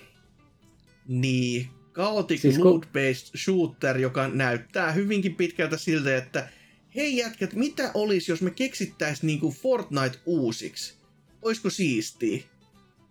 niin, 1.08 1.70
chaotic 1.94 2.40
siis 2.40 2.58
loot-based 2.58 3.38
shooter, 3.38 3.98
joka 3.98 4.28
näyttää 4.28 4.92
hyvinkin 4.92 5.34
pitkältä 5.34 5.76
siltä, 5.76 6.16
että 6.16 6.48
hei 6.96 7.16
jätkät, 7.16 7.54
mitä 7.54 7.90
olisi, 7.94 8.32
jos 8.32 8.42
me 8.42 8.50
keksittäis 8.50 9.22
niinku 9.22 9.50
Fortnite 9.50 10.18
uusiksi? 10.26 10.94
Oisko 11.42 11.70
siistiä? 11.70 12.42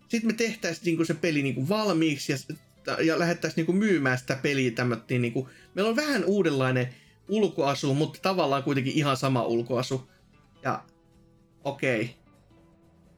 Sitten 0.08 0.26
me 0.30 0.32
tehtäis 0.32 0.82
niinku 0.82 1.04
se 1.04 1.14
peli 1.14 1.42
niinku 1.42 1.68
valmiiksi 1.68 2.32
ja 2.32 2.38
ja 3.04 3.18
lähdettäisiin 3.18 3.56
niinku 3.56 3.72
myymään 3.72 4.18
sitä 4.18 4.38
peliä 4.42 4.70
tämmöttiin 4.70 5.22
niinku, 5.22 5.48
meillä 5.74 5.88
on 5.88 5.96
vähän 5.96 6.24
uudenlainen 6.24 6.88
ulkoasu, 7.28 7.94
mutta 7.94 8.18
tavallaan 8.22 8.62
kuitenkin 8.62 8.92
ihan 8.96 9.16
sama 9.16 9.46
ulkoasu. 9.46 10.10
Ja 10.62 10.82
okei. 11.64 12.00
Okay. 12.00 12.14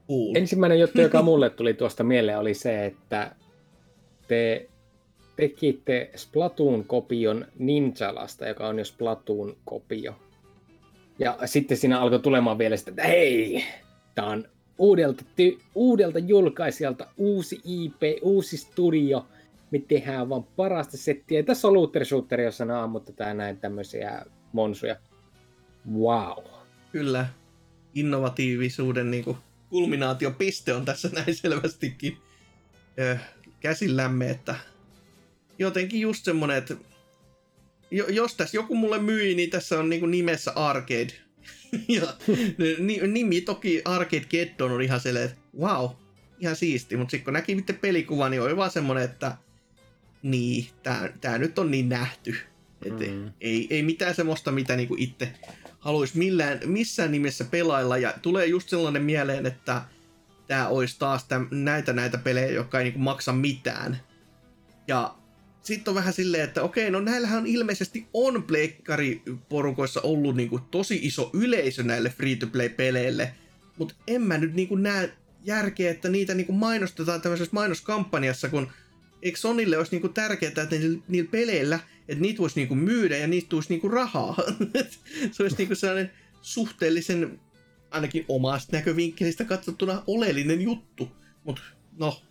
Cool. 0.08 0.36
Ensimmäinen 0.36 0.80
juttu, 0.80 1.00
joka 1.00 1.22
mulle 1.30 1.50
tuli 1.50 1.74
tuosta 1.74 2.04
mieleen, 2.04 2.38
oli 2.38 2.54
se, 2.54 2.86
että 2.86 3.36
te 4.28 4.68
tekitte 5.36 6.10
Splatoon-kopion 6.16 7.46
Ninjalasta, 7.58 8.48
joka 8.48 8.68
on 8.68 8.78
jo 8.78 8.84
Splatoon-kopio. 8.84 10.14
Ja 11.18 11.38
sitten 11.44 11.76
siinä 11.76 12.00
alkoi 12.00 12.18
tulemaan 12.18 12.58
vielä 12.58 12.76
sitä, 12.76 12.90
että 12.90 13.02
hei, 13.02 13.64
tämä 14.14 14.28
on 14.28 14.44
uudelta, 14.78 15.24
ty- 15.24 15.60
uudelta 15.74 16.18
julkaisijalta 16.18 17.06
uusi 17.16 17.60
IP, 17.64 18.02
uusi 18.22 18.56
studio– 18.56 19.26
me 19.70 19.78
tehdään 19.78 20.28
vaan 20.28 20.44
parasta 20.44 20.96
settiä. 20.96 21.42
Tässä 21.42 21.68
on 21.68 21.74
looter 21.74 22.04
shooter, 22.04 22.40
jossa 22.40 22.64
on 22.64 22.70
ammutetaan 22.70 23.36
näin 23.36 23.56
tämmöisiä 23.60 24.22
monsuja. 24.52 24.96
Wow. 25.92 26.44
Kyllä. 26.92 27.26
Innovatiivisuuden 27.94 29.10
niin 29.10 29.24
kuin, 29.24 29.36
kulminaatiopiste 29.70 30.74
on 30.74 30.84
tässä 30.84 31.08
näin 31.16 31.34
selvästikin 31.34 32.18
ö, 32.98 33.18
käsillämme, 33.60 34.30
että 34.30 34.54
jotenkin 35.58 36.00
just 36.00 36.24
semmonen, 36.24 36.56
että 36.56 36.74
jo, 37.90 38.06
jos 38.08 38.34
tässä 38.34 38.56
joku 38.56 38.74
mulle 38.74 38.98
myi, 38.98 39.34
niin 39.34 39.50
tässä 39.50 39.78
on 39.78 39.88
niinku 39.88 40.06
nimessä 40.06 40.52
Arcade. 40.54 41.12
ja 41.88 42.14
nimi 43.06 43.40
toki 43.40 43.82
Arcade 43.84 44.26
Geddon 44.30 44.72
on 44.72 44.82
ihan 44.82 45.00
sellainen, 45.00 45.30
että 45.30 45.42
wow, 45.58 45.90
ihan 46.40 46.56
siisti, 46.56 46.96
mutta 46.96 47.10
sitten 47.10 47.24
kun 47.24 47.32
näki 47.32 47.64
pelikuva, 47.80 48.28
niin 48.28 48.42
oli 48.42 48.56
vaan 48.56 48.70
semmonen, 48.70 49.04
että 49.04 49.36
niin, 50.22 50.66
tää, 50.82 51.12
tää 51.20 51.38
nyt 51.38 51.58
on 51.58 51.70
niin 51.70 51.88
nähty. 51.88 52.36
Et 52.84 53.00
mm. 53.00 53.30
ei, 53.40 53.66
ei 53.70 53.82
mitään 53.82 54.14
semmoista, 54.14 54.52
mitä 54.52 54.76
niinku 54.76 54.96
itse 54.98 55.32
haluaisi 55.78 56.18
millään, 56.18 56.60
missään 56.64 57.12
nimessä 57.12 57.44
pelailla. 57.44 57.98
Ja 57.98 58.14
tulee 58.22 58.46
just 58.46 58.68
sellainen 58.68 59.02
mieleen, 59.02 59.46
että 59.46 59.82
tämä 60.46 60.68
olisi 60.68 60.98
taas 60.98 61.24
täm, 61.24 61.46
näitä 61.50 61.92
näitä 61.92 62.18
pelejä, 62.18 62.50
jotka 62.50 62.78
ei 62.78 62.84
niinku 62.84 62.98
maksa 62.98 63.32
mitään. 63.32 64.00
Ja 64.88 65.14
sitten 65.62 65.90
on 65.90 65.94
vähän 65.94 66.12
silleen, 66.12 66.44
että 66.44 66.62
okei, 66.62 66.90
no 66.90 67.00
näillähän 67.00 67.46
ilmeisesti 67.46 68.06
on 68.14 68.42
pleikkariporukoissa 68.42 70.00
ollut 70.00 70.36
niinku 70.36 70.58
tosi 70.58 70.98
iso 71.02 71.30
yleisö 71.32 71.82
näille 71.82 72.10
free-to-play-peleille, 72.10 73.34
mutta 73.78 73.94
en 74.06 74.22
mä 74.22 74.38
nyt 74.38 74.54
niinku 74.54 74.76
näe 74.76 75.12
järkeä, 75.44 75.90
että 75.90 76.08
niitä 76.08 76.34
niinku 76.34 76.52
mainostetaan 76.52 77.20
tämmöisessä 77.20 77.54
mainoskampanjassa, 77.54 78.48
kun 78.48 78.70
eikö 79.22 79.38
Sonille 79.38 79.78
olisi 79.78 79.92
niinku 79.92 80.08
tärkeää, 80.08 80.52
että 80.62 80.76
niillä, 80.76 81.02
niillä 81.08 81.30
peleillä, 81.30 81.80
että 82.08 82.22
niitä 82.22 82.38
voisi 82.38 82.60
niinku 82.60 82.74
myydä 82.74 83.16
ja 83.16 83.26
niistä 83.26 83.48
tulisi 83.48 83.68
niinku 83.68 83.88
rahaa. 83.88 84.36
se 85.32 85.42
olisi 85.42 85.56
niinku 85.58 85.74
sellainen 85.74 86.12
suhteellisen, 86.42 87.40
ainakin 87.90 88.24
omasta 88.28 88.76
näkövinkkelistä 88.76 89.44
katsottuna, 89.44 90.02
oleellinen 90.06 90.60
juttu. 90.60 91.08
Mutta 91.44 91.62
no, 91.98 92.22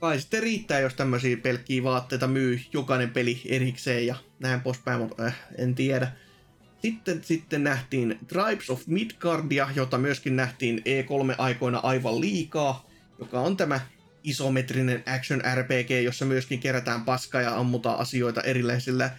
kai 0.00 0.20
sitten 0.20 0.42
riittää, 0.42 0.80
jos 0.80 0.94
tämmöisiä 0.94 1.36
pelkkiä 1.36 1.82
vaatteita 1.82 2.26
myy 2.26 2.60
jokainen 2.72 3.10
peli 3.10 3.42
erikseen 3.46 4.06
ja 4.06 4.14
näin 4.38 4.60
poispäin, 4.60 5.00
mutta 5.00 5.24
äh, 5.24 5.40
en 5.58 5.74
tiedä. 5.74 6.12
Sitten, 6.82 7.24
sitten 7.24 7.64
nähtiin 7.64 8.18
Tribes 8.28 8.70
of 8.70 8.86
Midgardia, 8.86 9.68
jota 9.74 9.98
myöskin 9.98 10.36
nähtiin 10.36 10.78
E3-aikoina 10.78 11.80
aivan 11.82 12.20
liikaa, 12.20 12.90
joka 13.18 13.40
on 13.40 13.56
tämä 13.56 13.80
isometrinen 14.24 15.02
action 15.06 15.42
RPG, 15.54 15.90
jossa 16.04 16.24
myöskin 16.24 16.60
kerätään 16.60 17.04
paskaa 17.04 17.40
ja 17.40 17.56
ammutaan 17.56 17.98
asioita 17.98 18.40
erilaisilla 18.40 19.10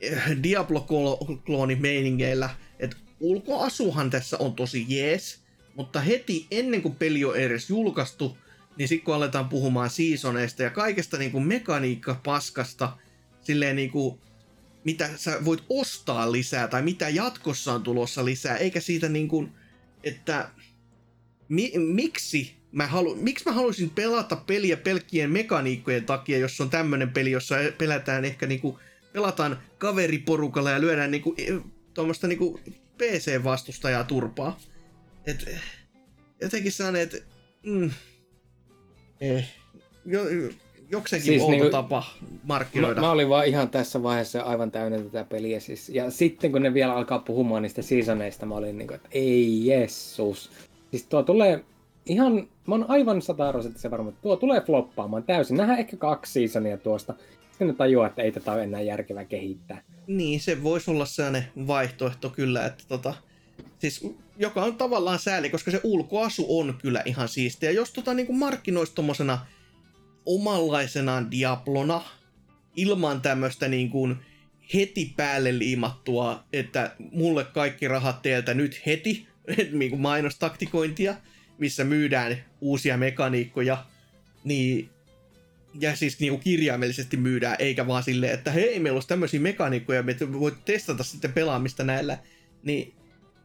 eh, 0.00 0.22
Diablo-kloonimeiningeillä. 0.42 2.50
Et 2.78 2.96
ulkoasuhan 3.20 4.10
tässä 4.10 4.38
on 4.38 4.54
tosi 4.54 4.86
jees, 4.88 5.40
mutta 5.74 6.00
heti 6.00 6.46
ennen 6.50 6.82
kuin 6.82 6.94
peli 6.94 7.24
on 7.24 7.36
edes 7.36 7.70
julkaistu, 7.70 8.38
niin 8.76 8.88
sitten 8.88 9.04
kun 9.04 9.14
aletaan 9.14 9.48
puhumaan 9.48 9.90
seasoneista 9.90 10.62
ja 10.62 10.70
kaikesta 10.70 11.18
niin 11.18 11.32
kuin 11.32 11.46
mekaniikka 11.46 12.20
paskasta, 12.24 12.96
silleen 13.40 13.76
niin 13.76 13.90
kuin, 13.90 14.20
mitä 14.84 15.10
sä 15.16 15.44
voit 15.44 15.64
ostaa 15.68 16.32
lisää 16.32 16.68
tai 16.68 16.82
mitä 16.82 17.08
jatkossa 17.08 17.72
on 17.72 17.82
tulossa 17.82 18.24
lisää, 18.24 18.56
eikä 18.56 18.80
siitä 18.80 19.08
niin 19.08 19.28
kuin, 19.28 19.52
että 20.04 20.50
mi, 21.48 21.72
miksi 21.76 22.57
mä 22.72 22.86
halu, 22.86 23.14
miksi 23.14 23.44
mä 23.44 23.52
haluaisin 23.52 23.90
pelata 23.90 24.36
peliä 24.36 24.76
pelkkien 24.76 25.30
mekaniikkojen 25.30 26.04
takia, 26.04 26.38
jos 26.38 26.60
on 26.60 26.70
tämmönen 26.70 27.10
peli, 27.10 27.30
jossa 27.30 27.54
pelätään 27.78 28.24
ehkä 28.24 28.46
niinku, 28.46 28.78
pelataan 29.12 29.58
kaveriporukalla 29.78 30.70
ja 30.70 30.80
lyödään 30.80 31.10
niinku, 31.10 31.34
e, 31.38 31.52
tuommoista 31.94 32.26
niinku 32.26 32.60
PC-vastustajaa 32.98 34.04
turpaa. 34.04 34.60
Et, 35.26 35.48
jotenkin 36.40 36.72
sellainen, 36.72 37.02
että 37.02 37.18
mm, 37.66 37.90
eh, 39.20 39.48
jo, 40.06 40.22
jokseenkin 40.90 41.32
siis 41.32 41.42
outo 41.42 41.50
niinku, 41.50 41.70
tapa 41.70 42.04
markkinoida. 42.42 43.00
Mä, 43.00 43.06
mä, 43.06 43.10
olin 43.10 43.28
vaan 43.28 43.46
ihan 43.46 43.70
tässä 43.70 44.02
vaiheessa 44.02 44.42
aivan 44.42 44.70
täynnä 44.70 44.98
tätä 44.98 45.24
peliä. 45.24 45.60
Siis. 45.60 45.88
Ja 45.88 46.10
sitten 46.10 46.52
kun 46.52 46.62
ne 46.62 46.74
vielä 46.74 46.94
alkaa 46.94 47.18
puhumaan 47.18 47.62
niistä 47.62 47.82
seasoneista, 47.82 48.46
mä 48.46 48.54
olin 48.54 48.78
niin 48.78 48.88
kuin, 48.88 48.96
että 48.96 49.08
ei 49.12 49.66
jessus. 49.66 50.50
Siis 50.90 51.06
tuo 51.06 51.22
tulee 51.22 51.64
ihan, 52.08 52.48
mä 52.66 52.74
oon 52.74 52.84
aivan 52.88 53.22
sata 53.22 53.52
se 53.76 53.90
varma, 53.90 54.08
että 54.08 54.22
tuo 54.22 54.36
tulee 54.36 54.60
floppaamaan 54.60 55.22
täysin. 55.22 55.56
Nähdään 55.56 55.78
ehkä 55.78 55.96
kaksi 55.96 56.32
seasonia 56.32 56.78
tuosta. 56.78 57.14
Sitten 57.50 57.76
tajuaa, 57.76 58.06
että 58.06 58.22
ei 58.22 58.32
tätä 58.32 58.52
ole 58.52 58.62
enää 58.62 58.80
järkevää 58.80 59.24
kehittää. 59.24 59.82
Niin, 60.06 60.40
se 60.40 60.62
voisi 60.62 60.90
olla 60.90 61.06
sellainen 61.06 61.44
vaihtoehto 61.66 62.30
kyllä, 62.30 62.66
että 62.66 62.84
tota, 62.88 63.14
siis, 63.78 64.10
joka 64.38 64.64
on 64.64 64.74
tavallaan 64.74 65.18
sääli, 65.18 65.50
koska 65.50 65.70
se 65.70 65.80
ulkoasu 65.84 66.58
on 66.58 66.74
kyllä 66.82 67.02
ihan 67.04 67.28
siistiä. 67.28 67.70
Jos 67.70 67.92
tota 67.92 68.14
niin 68.14 68.26
kuin 68.26 68.38
markkinoisi 68.38 68.94
tommosena 68.94 69.38
omanlaisenaan 70.26 71.30
Diablona, 71.30 72.02
ilman 72.76 73.20
tämmöistä 73.20 73.68
niin 73.68 73.90
kuin 73.90 74.16
heti 74.74 75.12
päälle 75.16 75.58
liimattua, 75.58 76.44
että 76.52 76.90
mulle 77.12 77.44
kaikki 77.44 77.88
rahat 77.88 78.22
teiltä 78.22 78.54
nyt 78.54 78.82
heti, 78.86 79.26
niin 79.72 79.90
kuin 79.90 80.00
mainostaktikointia, 80.00 81.14
missä 81.58 81.84
myydään 81.84 82.36
uusia 82.60 82.96
mekaniikkoja, 82.96 83.84
niin 84.44 84.90
ja 85.80 85.96
siis 85.96 86.20
niinku 86.20 86.38
kirjaimellisesti 86.38 87.16
myydään, 87.16 87.56
eikä 87.58 87.86
vaan 87.86 88.02
silleen, 88.02 88.34
että 88.34 88.50
hei, 88.50 88.80
meillä 88.80 88.96
olisi 88.96 89.08
tämmöisiä 89.08 89.40
mekaniikkoja, 89.40 90.02
me 90.02 90.16
voit 90.40 90.64
testata 90.64 91.04
sitten 91.04 91.32
pelaamista 91.32 91.84
näillä, 91.84 92.18
niin 92.62 92.94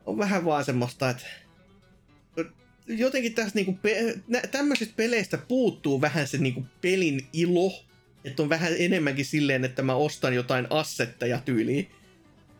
on 0.05 0.17
vähän 0.17 0.45
vaan 0.45 0.65
semmoista, 0.65 1.09
että 1.09 1.25
jotenkin 2.87 3.33
tässä 3.33 3.55
niinku 3.55 3.73
pe- 3.73 4.19
tämmöisistä 4.51 4.93
peleistä 4.97 5.37
puuttuu 5.37 6.01
vähän 6.01 6.27
se 6.27 6.37
niinku 6.37 6.65
pelin 6.81 7.27
ilo, 7.33 7.83
että 8.25 8.43
on 8.43 8.49
vähän 8.49 8.73
enemmänkin 8.77 9.25
silleen, 9.25 9.65
että 9.65 9.81
mä 9.81 9.95
ostan 9.95 10.35
jotain 10.35 10.67
assetteja 10.69 11.41
tyyliin 11.45 11.91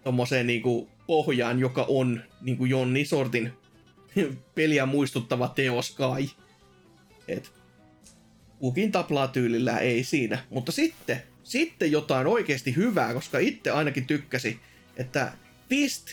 tommoseen 0.04 0.48
niinku 0.48 0.90
pohjaan, 1.08 1.60
joka 1.60 1.86
on 1.90 2.24
niinku 2.42 2.66
Jonni 2.66 3.06
Sortin 3.06 3.54
peliä 4.56 4.86
muistuttava 4.86 5.48
teos 5.48 5.92
kai. 5.92 6.30
Et 7.28 7.52
kukin 8.60 8.92
taplaa 8.92 9.28
tyylillä, 9.28 9.78
ei 9.78 10.04
siinä. 10.04 10.44
Mutta 10.50 10.72
sitten, 10.72 11.24
sitten 11.44 11.92
jotain 11.92 12.28
oikeasti 12.28 12.76
hyvää, 12.76 13.14
koska 13.14 13.40
itse 13.40 13.72
ainakin 13.72 14.06
tykkäsi, 14.06 14.60
että 14.98 15.32
Fist 15.70 16.10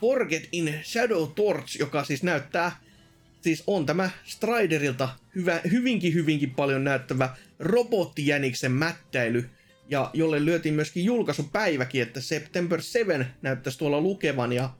Forget 0.00 0.48
in 0.52 0.74
Shadow 0.82 1.28
Torch, 1.34 1.80
joka 1.80 2.04
siis 2.04 2.22
näyttää, 2.22 2.72
siis 3.40 3.64
on 3.66 3.86
tämä 3.86 4.10
Striderilta 4.24 5.08
hyvä, 5.34 5.60
hyvinkin 5.70 6.14
hyvinkin 6.14 6.50
paljon 6.50 6.84
näyttävä 6.84 7.36
robottijäniksen 7.58 8.72
mättäily, 8.72 9.50
ja 9.88 10.10
jolle 10.14 10.44
lyötiin 10.44 10.74
myöskin 10.74 11.04
julkaisupäiväkin, 11.04 12.02
että 12.02 12.20
September 12.20 12.82
7 12.82 13.34
näyttäisi 13.42 13.78
tuolla 13.78 14.00
lukevan, 14.00 14.52
ja 14.52 14.70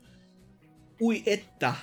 ui 1.01 1.23
että, 1.27 1.75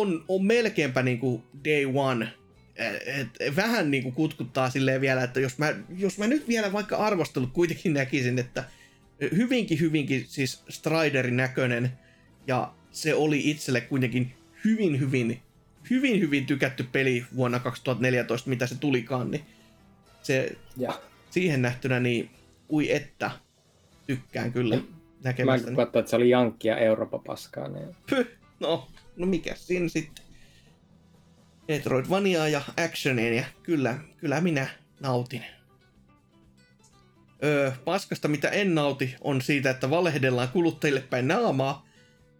on, 0.00 0.24
on 0.28 0.44
melkeinpä 0.44 1.02
niin 1.02 1.18
kuin 1.18 1.42
day 1.64 1.84
one. 1.94 2.28
Et, 2.76 3.28
et, 3.40 3.56
vähän 3.56 3.90
niin 3.90 4.02
kuin 4.02 4.14
kutkuttaa 4.14 4.70
silleen 4.70 5.00
vielä, 5.00 5.22
että 5.22 5.40
jos 5.40 5.58
mä, 5.58 5.74
jos 5.96 6.18
mä 6.18 6.26
nyt 6.26 6.48
vielä 6.48 6.72
vaikka 6.72 6.96
arvostelut 6.96 7.52
kuitenkin 7.52 7.94
näkisin, 7.94 8.38
että 8.38 8.64
hyvinkin 9.36 9.80
hyvinkin 9.80 10.24
siis 10.28 10.62
Striderin 10.68 11.36
näköinen 11.36 11.92
ja 12.46 12.72
se 12.90 13.14
oli 13.14 13.50
itselle 13.50 13.80
kuitenkin 13.80 14.32
hyvin 14.64 15.00
hyvin 15.00 15.40
hyvin 15.90 16.20
hyvin 16.20 16.46
tykätty 16.46 16.86
peli 16.92 17.24
vuonna 17.36 17.58
2014, 17.58 18.50
mitä 18.50 18.66
se 18.66 18.74
tulikaan, 18.74 19.30
niin 19.30 19.44
se 20.22 20.56
ja. 20.76 21.00
siihen 21.30 21.62
nähtynä 21.62 22.00
niin 22.00 22.30
ui 22.70 22.92
että 22.92 23.30
tykkään 24.06 24.52
kyllä 24.52 24.78
näkemästä. 25.24 25.70
Mä 25.70 25.76
katsoin, 25.76 26.00
että 26.00 26.10
se 26.10 26.16
oli 26.16 26.30
Jankkia 26.30 26.76
Euroopan 26.76 27.20
paskaa. 27.26 27.68
Niin... 27.68 27.96
Pyh, 28.10 28.28
no 28.60 28.88
no 29.16 29.26
mikä 29.26 29.54
siinä 29.54 29.88
sitten? 29.88 30.24
Metroidvania 31.68 32.48
ja 32.48 32.62
actionia, 32.84 33.34
ja 33.34 33.44
kyllä, 33.62 33.98
kyllä 34.16 34.40
minä 34.40 34.68
nautin. 35.00 35.44
Öö, 37.44 37.72
paskasta 37.84 38.28
mitä 38.28 38.48
en 38.48 38.74
nauti 38.74 39.14
on 39.20 39.42
siitä, 39.42 39.70
että 39.70 39.90
valehdellaan 39.90 40.48
kuluttajille 40.48 41.00
päin 41.00 41.28
naamaa, 41.28 41.86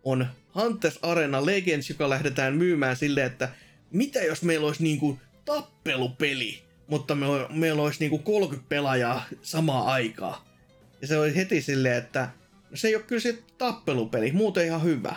on 0.05 0.27
Hunters 0.55 0.99
Arena 1.03 1.47
Legends, 1.47 1.91
joka 1.91 2.11
lähdetään 2.11 2.55
myymään 2.55 2.97
silleen, 2.97 3.27
että 3.27 3.49
mitä 3.91 4.23
jos 4.23 4.43
meillä 4.43 4.67
olisi 4.67 4.83
niinku 4.83 5.19
tappelupeli, 5.45 6.63
mutta 6.87 7.15
me, 7.15 7.27
meillä 7.51 7.83
olisi 7.83 8.01
niinku 8.01 8.19
30 8.19 8.69
pelaajaa 8.69 9.25
samaa 9.43 9.93
aikaa. 9.93 10.49
Ja 11.01 11.07
se 11.07 11.19
oli 11.19 11.37
heti 11.37 11.63
silleen, 11.63 11.97
että 11.97 12.29
no 12.71 12.77
se 12.77 12.89
ei 12.89 12.97
ole 12.97 13.03
kyllä 13.03 13.21
se 13.21 13.39
tappelupeli, 13.59 14.33
muuten 14.33 14.67
ihan 14.67 14.83
hyvä. 14.83 15.17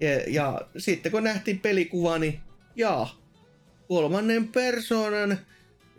Ja, 0.00 0.10
ja 0.26 0.60
sitten 0.78 1.12
kun 1.12 1.24
nähtiin 1.24 1.58
pelikuva, 1.58 2.18
niin 2.18 2.40
jaa, 2.76 3.20
kolmannen 3.88 4.48
persoonan 4.48 5.38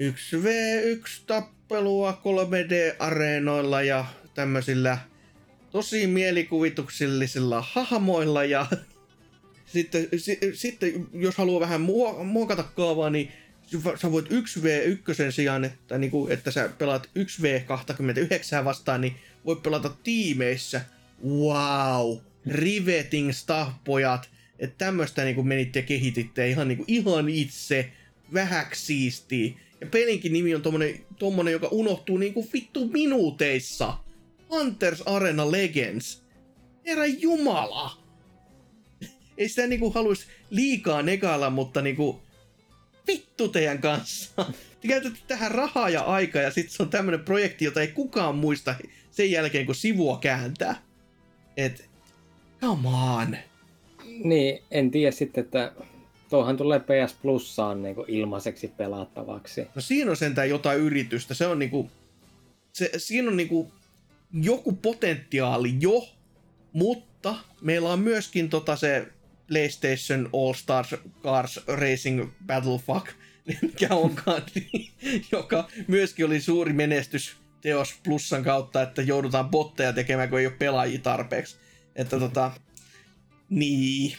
1v1 0.03 1.24
tappelua 1.28 2.22
3D-areenoilla 2.24 3.82
ja 3.82 4.06
tämmöisillä 4.34 4.98
tosi 5.72 6.07
mielikuvituksellisilla 6.07 7.64
hahmoilla 7.72 8.44
ja 8.45 8.65
sitten, 9.74 10.07
s- 10.18 10.60
sitten 10.60 11.07
jos 11.14 11.38
haluaa 11.38 11.60
vähän 11.60 11.82
muokata 12.24 12.64
kaavaa, 12.64 13.10
niin 13.10 13.32
sä 14.02 14.11
voit 14.11 14.26
1v1 14.30 15.32
sijaan, 15.32 15.65
että, 15.65 15.98
niin 15.98 16.11
kuin, 16.11 16.32
että 16.32 16.52
sä 16.52 16.69
pelaat 16.78 17.10
1v29 17.19 18.65
vastaan, 18.65 19.02
niin 19.02 19.15
voit 19.45 19.64
pelata 19.64 19.90
tiimeissä. 20.03 20.82
Wow! 21.28 22.18
Riveting 22.49 23.32
stuff, 23.32 23.72
pojat. 23.84 24.30
Että 24.60 24.86
tämmöistä 24.86 25.24
niin 25.24 25.36
kuin 25.36 25.48
menitte 25.48 25.80
ja 25.80 25.86
kehititte 25.86 26.49
ihan, 26.49 26.68
niin 26.68 26.78
kuin, 26.78 26.86
ihan 26.88 27.30
itse. 27.30 27.91
Vähäksi 28.34 28.86
siistiä. 28.86 29.53
Ja 29.82 29.88
pelinkin 29.88 30.34
nimi 30.34 30.56
on 30.56 30.61
tommonen, 30.61 31.06
tommonen 31.19 31.52
joka 31.52 31.68
unohtuu 31.72 32.18
niin 32.18 32.34
kuin 32.34 32.49
vittu 32.53 32.88
minuuteissa. 32.88 33.98
Hunters 34.49 35.02
Arena 35.06 35.52
Legends. 35.52 36.24
Herra 36.86 37.06
Jumala! 37.06 38.03
Ei 39.38 39.49
sitä 39.49 39.68
niinku 39.68 39.91
haluaisi 39.91 40.26
liikaa 40.49 41.02
negailla, 41.02 41.49
mutta 41.49 41.82
niinku 41.82 42.22
vittu 43.07 43.48
teidän 43.48 43.80
kanssa. 43.80 44.32
Te 44.82 44.88
käytätte 44.88 45.19
tähän 45.28 45.52
rahaa 45.52 45.90
ja 45.90 46.02
aikaa 46.02 46.41
ja 46.41 46.52
sitten 46.52 46.74
se 46.74 46.84
on 46.84 46.90
tämmönen 46.90 47.19
projekti, 47.19 47.65
jota 47.65 47.82
ei 47.82 47.88
kukaan 47.88 48.36
muista 48.36 48.76
sen 49.11 49.32
jälkeen, 49.32 49.65
kun 49.65 49.76
sivua 49.76 50.18
kääntää. 50.18 50.82
Et, 51.57 51.86
come 52.62 52.88
on. 52.88 53.38
Niin, 54.24 54.64
en 54.72 54.92
tiedä 54.92 55.12
sitten, 55.12 55.44
että 55.44 55.72
tuohan 56.30 56.58
tulee 56.58 56.80
PS 56.80 57.14
Plussaan 57.22 57.84
niin 57.84 57.96
ilmaiseksi 58.08 58.68
pelattavaksi. 58.68 59.68
No 59.76 59.82
siinä 59.82 60.12
on 60.12 60.18
sentään 60.18 60.50
jotain 60.50 60.80
yritystä. 60.80 61.34
Se 61.34 61.48
on 61.48 61.60
niinku, 61.60 61.92
se, 62.74 62.92
siinä 62.98 63.30
on 63.30 63.38
niinku 63.38 63.72
joku 64.34 64.72
potentiaali 64.74 65.76
jo, 65.80 66.08
mutta 66.74 67.36
meillä 67.62 67.90
on 67.90 68.00
myöskin 68.00 68.50
tota 68.50 68.76
se 68.76 69.08
PlayStation 69.48 70.30
All 70.34 70.54
Stars 70.54 70.96
Cars 71.24 71.60
Racing 71.68 72.30
Battle 72.46 72.80
Fuck, 72.80 73.08
mikä 73.62 73.96
onkaan, 73.96 74.42
joka 75.32 75.70
myöskin 75.88 76.26
oli 76.26 76.42
suuri 76.42 76.74
menestys 76.74 77.38
teos 77.62 77.96
plussan 78.04 78.44
kautta, 78.44 78.82
että 78.82 79.02
joudutaan 79.02 79.50
botteja 79.50 79.94
tekemään, 79.94 80.30
kun 80.30 80.40
ei 80.40 80.46
ole 80.46 80.56
pelaajia 80.60 81.00
tarpeeksi. 81.00 81.58
Että 81.98 82.19
tota, 82.19 82.52
niin, 83.49 84.14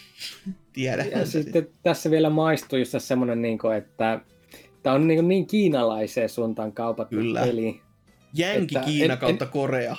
tiedä. 0.73 1.03
Ja 1.05 1.25
sitten 1.25 1.67
tässä 1.83 2.11
vielä 2.11 2.29
maistuu 2.29 2.79
just 2.79 2.95
semmoinen, 2.97 3.41
niin 3.41 3.57
kuin, 3.59 3.77
että 3.77 4.19
tämä 4.83 4.95
on 4.95 5.07
niin, 5.07 5.27
niin 5.27 5.47
kiinalaiseen 5.47 6.29
suuntaan 6.29 6.71
kaupattu 6.71 7.15
Kyllä. 7.15 7.41
peli. 7.41 7.81
Jänki 8.33 8.77
että 8.77 8.87
Kiina 8.89 9.13
en- 9.13 9.19
kautta 9.19 9.45
Korea. 9.45 9.95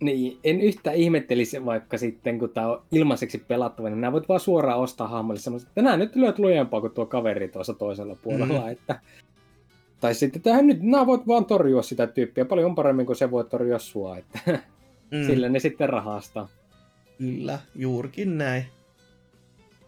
Niin, 0.00 0.38
en 0.44 0.60
yhtä 0.60 0.92
ihmettelisi 0.92 1.64
vaikka 1.64 1.98
sitten, 1.98 2.38
kun 2.38 2.50
tämä 2.50 2.66
on 2.66 2.82
ilmaiseksi 2.92 3.38
pelattava, 3.38 3.88
niin 3.88 4.00
nämä 4.00 4.12
voit 4.12 4.28
vaan 4.28 4.40
suoraan 4.40 4.78
ostaa 4.78 5.08
hahmolle 5.08 5.40
semmoista, 5.40 5.68
että 5.70 5.82
nämä 5.82 5.96
nyt 5.96 6.16
lyöt 6.16 6.38
lujempaa 6.38 6.80
kuin 6.80 6.92
tuo 6.92 7.06
kaveri 7.06 7.48
tuossa 7.48 7.74
toisella 7.74 8.16
puolella, 8.22 8.60
Mm. 8.60 8.68
että 8.68 9.00
tai 10.00 10.14
sitten 10.14 10.42
tähän 10.42 10.66
nyt, 10.66 10.82
nämä 10.82 11.06
voit 11.06 11.26
vaan 11.26 11.44
torjua 11.44 11.82
sitä 11.82 12.06
tyyppiä 12.06 12.44
paljon 12.44 12.74
paremmin 12.74 13.06
kuin 13.06 13.16
se 13.16 13.30
voi 13.30 13.44
torjua 13.44 13.78
sua, 13.78 14.16
että 14.18 14.38
Mm. 15.10 15.26
sillä 15.26 15.48
ne 15.48 15.58
sitten 15.58 15.88
rahastaa. 15.88 16.48
Kyllä, 17.20 17.58
juurikin 17.74 18.38
näin. 18.38 18.64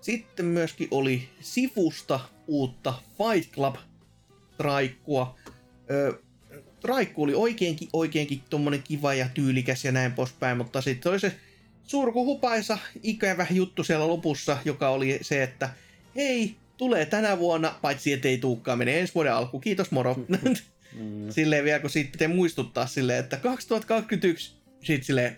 Sitten 0.00 0.46
myöskin 0.46 0.88
oli 0.90 1.28
Sifusta 1.40 2.20
uutta 2.46 2.94
Fight 3.18 3.54
Club 3.54 3.76
traikkua. 4.56 5.38
Traikku 6.80 7.22
oli 7.22 7.34
oikeinkin, 7.34 7.88
oikeinkin 7.92 8.42
tommonen 8.50 8.82
kiva 8.82 9.14
ja 9.14 9.28
tyylikäs 9.34 9.84
ja 9.84 9.92
näin 9.92 10.12
poispäin, 10.12 10.56
mutta 10.56 10.80
sitten 10.80 11.12
oli 11.12 11.20
se 11.20 11.34
surkuhupaisa 11.84 12.78
ikävä 13.02 13.46
juttu 13.50 13.84
siellä 13.84 14.08
lopussa, 14.08 14.58
joka 14.64 14.88
oli 14.88 15.18
se, 15.22 15.42
että 15.42 15.70
hei, 16.16 16.56
tulee 16.76 17.06
tänä 17.06 17.38
vuonna, 17.38 17.74
paitsi 17.82 18.12
ettei 18.12 18.38
tuukkaan, 18.38 18.78
menee 18.78 19.00
ensi 19.00 19.14
vuoden 19.14 19.34
alku, 19.34 19.60
kiitos 19.60 19.90
moro. 19.90 20.14
Mm. 20.14 21.30
silleen 21.30 21.64
vielä, 21.64 21.80
kun 21.80 21.90
siitä 21.90 22.12
pitää 22.12 22.28
muistuttaa 22.28 22.86
silleen, 22.86 23.20
että 23.20 23.36
2021, 23.36 24.52
sit 24.84 25.04
silleen, 25.04 25.36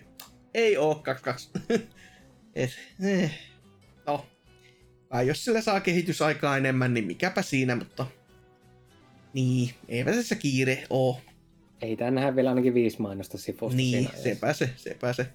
ei 0.55 0.77
oo 0.77 0.95
22. 0.95 1.49
Et, 2.55 2.69
eh. 3.03 3.39
No, 4.07 4.25
kai 5.09 5.27
jos 5.27 5.45
sillä 5.45 5.61
saa 5.61 5.79
kehitysaikaa 5.79 6.57
enemmän, 6.57 6.93
niin 6.93 7.05
mikäpä 7.05 7.41
siinä, 7.41 7.75
mutta 7.75 8.05
niin, 9.33 9.69
eipä 9.87 10.11
tässä 10.11 10.35
kiire 10.35 10.83
oo. 10.89 11.21
Ei 11.81 11.97
tää 11.97 12.11
nähdä 12.11 12.35
vielä 12.35 12.49
ainakin 12.49 12.73
viisi 12.73 13.01
mainosta 13.01 13.37
sifusta 13.37 13.77
Niin, 13.77 14.09
sepä 14.23 14.53
se, 14.53 14.69
sepä 14.75 15.13
se. 15.13 15.27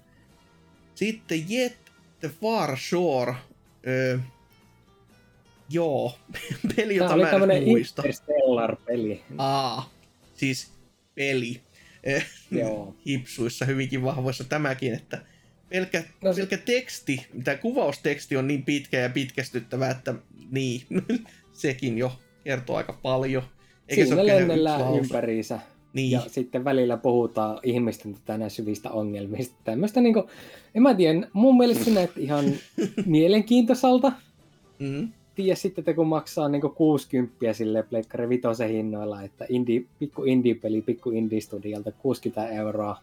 Sitten 0.95 1.45
Yet 1.51 1.77
the 2.19 2.29
Far 2.41 2.77
Shore. 2.77 3.35
Öö, 3.87 4.19
joo, 5.69 6.19
peli, 6.75 6.95
jota 6.95 7.13
oli 7.13 7.23
mä 7.23 7.53
en 7.53 7.63
muista. 7.63 8.01
Interstellar-peli. 8.01 9.23
Aa, 9.37 9.89
siis 10.33 10.71
peli. 11.15 11.61
Eh, 12.03 12.25
Joo. 12.51 12.95
Hipsuissa 13.07 13.65
hyvinkin 13.65 14.03
vahvoissa 14.03 14.43
tämäkin, 14.43 14.93
että 14.93 15.21
pelkkä, 15.69 15.99
No 15.99 16.05
no, 16.29 16.33
se- 16.33 16.57
teksti, 16.65 17.27
mitä 17.33 17.57
kuvausteksti 17.57 18.37
on 18.37 18.47
niin 18.47 18.63
pitkä 18.63 18.97
ja 18.99 19.09
pitkästyttävä, 19.09 19.89
että 19.89 20.13
niin, 20.51 20.81
sekin 21.53 21.97
jo 21.97 22.11
kertoo 22.43 22.75
aika 22.75 22.93
paljon. 22.93 23.43
Eikä 23.89 24.05
Siinä 24.05 24.25
lennellään 24.25 24.95
ympäriinsä. 24.95 25.59
Niin, 25.93 26.11
Ja 26.11 26.21
sitten 26.27 26.63
välillä 26.63 26.97
puhutaan 26.97 27.59
ihmisten 27.63 28.15
tänä 28.25 28.49
syvistä 28.49 28.91
ongelmista. 28.91 29.55
Tämmöistä 29.63 30.01
niinku, 30.01 30.29
en 30.75 30.81
mä 30.81 30.93
tiedä, 30.93 31.27
mun 31.33 31.57
mielestä 31.57 31.83
se 31.83 31.91
näytti 31.91 32.23
ihan 32.23 32.45
mielenkiintoisalta. 33.05 34.11
mm, 34.79 35.09
Tiedä 35.35 35.55
sitten, 35.55 35.81
että 35.81 35.93
kun 35.93 36.07
maksaa 36.07 36.49
niinku 36.49 36.69
60 36.69 37.53
sille 37.53 37.83
Pleikkari 37.83 38.29
Vitosen 38.29 38.69
hinnoilla, 38.69 39.21
että 39.21 39.45
indie, 39.49 39.83
pikku 39.99 40.23
indie-peli, 40.23 40.81
pikku 40.81 41.09
indie-studiolta 41.09 41.91
60 41.91 42.47
euroa. 42.53 42.97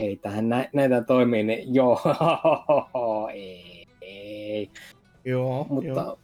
Hei, 0.00 0.16
tähän 0.16 0.48
nä- 0.48 0.68
näitä 0.72 1.02
toimii, 1.02 1.42
niin 1.42 1.74
joo, 1.74 2.00
ei, 3.34 3.86
ei. 4.00 4.70
joo, 5.24 5.66
Mutta 5.70 5.88
joo. 5.88 6.18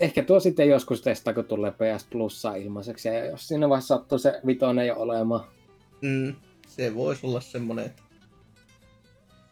ehkä 0.00 0.22
tuo 0.22 0.40
sitten 0.40 0.68
joskus 0.68 1.02
testaa, 1.02 1.32
kun 1.34 1.44
tulee 1.44 1.70
PS 1.70 2.06
Plussa 2.10 2.54
ilmaiseksi. 2.54 3.08
Ja 3.08 3.24
jos 3.24 3.48
siinä 3.48 3.68
vaiheessa 3.68 3.96
sattuu 3.96 4.18
se 4.18 4.40
vitonen 4.46 4.86
jo 4.86 4.94
olemaan. 4.96 5.44
Mm, 6.02 6.34
se 6.68 6.94
voisi 6.94 7.26
olla 7.26 7.40
semmonen, 7.40 7.86
että... 7.86 8.02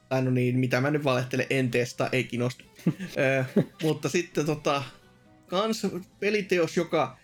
Tai 0.08 0.22
no 0.22 0.30
niin, 0.30 0.58
mitä 0.58 0.80
mä 0.80 0.90
nyt 0.90 1.04
valehtelen, 1.04 1.46
en 1.50 1.70
testaa, 1.70 2.08
ei 2.12 2.24
kiinnosta. 2.24 2.64
Ö, 3.18 3.44
mutta 3.82 4.08
sitten 4.08 4.46
tota, 4.46 4.82
kans 5.46 5.86
peliteos, 6.20 6.76
joka 6.76 7.16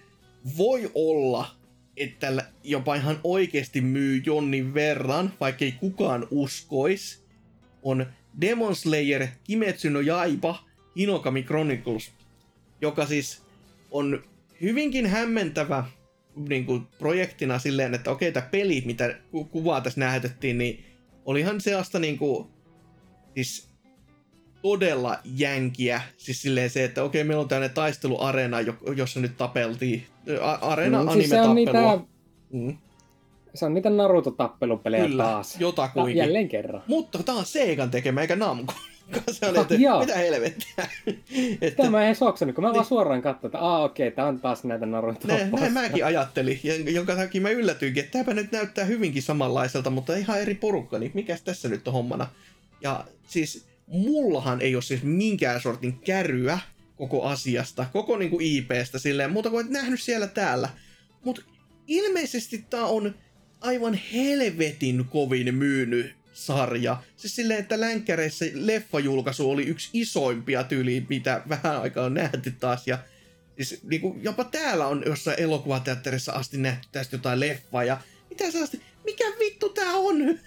voi 0.57 0.91
olla, 0.95 1.57
että 1.97 2.53
jopa 2.65 2.95
ihan 2.95 3.21
oikeasti 3.25 3.81
myy 3.81 4.23
jonnin 4.27 4.75
verran, 4.75 5.33
vaikka 5.41 5.65
ei 5.65 5.73
kukaan 5.73 6.27
uskois, 6.31 7.25
on 7.83 8.07
Demon 8.41 8.77
Slayer 8.77 9.27
Kimetsu 9.45 9.89
no 9.89 10.01
Jaiba 10.01 10.65
Hinokami 10.97 11.43
Chronicles, 11.43 12.13
joka 12.81 13.07
siis 13.07 13.43
on 13.91 14.23
hyvinkin 14.61 15.07
hämmentävä 15.07 15.85
niin 16.37 16.67
kuin 16.67 16.87
projektina 16.99 17.59
silleen, 17.59 17.95
että 17.95 18.11
okei, 18.11 18.33
tämä 18.33 18.47
peli, 18.51 18.83
mitä 18.87 19.19
ku- 19.31 19.45
kuvaa 19.45 19.81
tässä 19.81 20.01
näytettiin, 20.01 20.59
niin 20.59 20.85
olihan 21.25 21.61
sellaista 21.61 21.99
niin 21.99 22.19
kuin, 22.19 22.49
siis 23.35 23.70
todella 24.63 25.19
jänkiä. 25.25 26.01
Siis 26.17 26.43
silleen 26.43 26.71
se, 26.71 26.85
että 26.85 27.03
okei, 27.05 27.25
meillä 27.25 27.41
on 27.43 27.49
tämmöinen 27.49 27.75
taisteluareena, 27.75 28.61
jo- 28.61 28.75
jossa 28.97 29.21
nyt 29.21 29.37
tapeltiin. 29.37 30.07
Areena 30.61 31.03
Mm, 31.03 31.09
anime 31.09 31.23
siis 31.23 31.31
se 31.31 31.41
on 31.41 31.55
niitä. 31.55 31.73
Mm, 32.53 32.77
se 33.55 33.65
on 33.67 33.75
niitä 33.75 33.91
Naruto-tappelupelejä 33.91 35.07
kyllä, 35.07 35.23
taas. 35.25 35.53
Ta- 35.53 35.59
jotakuinkin. 35.61 36.17
jälleen 36.17 36.49
kerran. 36.49 36.83
Mutta 36.87 37.23
tää 37.23 37.35
on 37.35 37.45
Seikan 37.45 37.91
tekemä, 37.91 38.21
eikä 38.21 38.37
Namco. 38.37 38.75
se 39.33 39.47
oli, 39.49 39.59
että 39.59 39.75
Ah, 39.93 40.01
mitä 40.01 40.17
helvettiä. 40.17 40.75
että, 41.61 41.83
Tämä 41.83 42.07
ei 42.09 42.15
soksannut, 42.15 42.55
kun 42.55 42.65
mä 42.65 42.69
Niin. 42.69 42.75
vaan 42.75 42.85
suoraan 42.87 43.23
katsoin, 43.23 43.49
että 43.49 43.59
aa 43.59 43.85
okei, 43.85 44.11
tää 44.11 44.27
on 44.27 44.41
taas 44.41 44.65
näitä 44.65 44.87
Naruto. 44.87 45.29
Näin, 45.29 45.51
näin 45.51 45.73
mäkin 45.73 46.05
ajattelin, 46.05 46.61
ja 46.63 46.91
jonka 46.91 47.17
takia 47.17 47.41
mä 47.41 47.51
yllätyinkin, 47.51 48.05
että 48.05 48.13
tämäpä 48.13 48.35
nyt 48.35 48.53
näyttää 48.53 48.85
hyvinkin 48.85 49.23
samanlaiselta, 49.23 49.91
mutta 49.91 50.17
ihan 50.17 50.41
eri 50.41 50.55
porukka, 50.55 50.99
niin 50.99 51.11
mikäs 51.15 51.43
tässä 51.43 51.69
nyt 51.69 51.89
on 51.89 51.95
hommana? 51.95 52.27
Ja 52.81 53.05
siis 53.27 53.67
mullahan 53.91 54.61
ei 54.61 54.75
ole 54.75 54.83
siis 54.83 55.03
minkään 55.03 55.61
sortin 55.61 55.99
käryä 55.99 56.59
koko 56.97 57.23
asiasta, 57.23 57.87
koko 57.93 58.19
niinku 58.19 58.39
IPstä 58.41 58.99
silleen, 58.99 59.31
muuta 59.31 59.51
kuin 59.51 59.67
et 59.67 59.73
nähnyt 59.73 60.03
siellä 60.03 60.27
täällä. 60.27 60.69
Mutta 61.25 61.43
ilmeisesti 61.87 62.65
tää 62.71 62.85
on 62.85 63.15
aivan 63.61 63.95
helvetin 63.95 65.05
kovin 65.05 65.55
myynyt 65.55 66.15
sarja. 66.33 67.03
Siis 67.17 67.37
silleen, 67.37 67.61
että 67.61 67.81
länkkäreissä 67.81 68.45
leffajulkaisu 68.55 69.51
oli 69.51 69.65
yksi 69.65 69.91
isoimpia 69.93 70.65
tyyliä, 70.65 71.03
mitä 71.09 71.43
vähän 71.49 71.81
aikaa 71.81 72.05
on 72.05 72.15
nähty 72.15 72.51
taas. 72.51 72.87
Ja 72.87 72.99
siis 73.57 73.83
niinku, 73.83 74.19
jopa 74.23 74.45
täällä 74.45 74.87
on 74.87 75.03
jossain 75.07 75.41
elokuvateatterissa 75.41 76.33
asti 76.33 76.59
nähty 76.59 76.89
tästä 76.93 77.17
jotain 77.17 77.41
leffaa. 77.41 77.85
Ja 77.85 78.01
mitä 78.31 78.51
se 78.51 78.63
asti, 78.63 78.81
mikä 79.05 79.25
vittu 79.39 79.69
tää 79.69 79.93
on? 79.93 80.39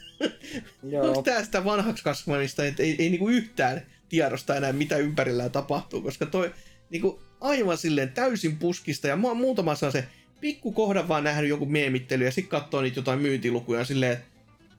Joo. 0.83 1.24
Sitä 1.43 1.66
vanhaksi 1.66 2.03
kasvamista, 2.03 2.66
että 2.66 2.83
ei, 2.83 2.95
ei 3.00 3.09
niinku 3.09 3.30
yhtään 3.30 3.82
tiedosta 4.09 4.56
enää, 4.56 4.74
mitä 4.74 4.98
ympärillään 4.98 5.51
tapahtuu, 5.51 6.01
koska 6.01 6.25
toi 6.25 6.51
niinku 6.90 7.22
aivan 7.42 7.77
silleen 7.77 8.11
täysin 8.11 8.58
puskista 8.58 9.08
ja 9.08 9.16
mu- 9.16 9.35
muutama 9.35 9.75
saa 9.75 9.92
se 9.92 10.08
pikku 10.42 10.72
kohdan 10.72 11.08
vaan 11.08 11.24
nähnyt 11.24 11.50
joku 11.50 11.66
meemittely 11.66 12.25
ja 12.25 12.32
sitten 12.32 12.61
katsoo 12.61 12.82
niitä 12.82 13.00
jotain 13.00 13.19
myyntilukuja 13.19 13.85
silleen, 13.85 14.14
että 14.14 14.25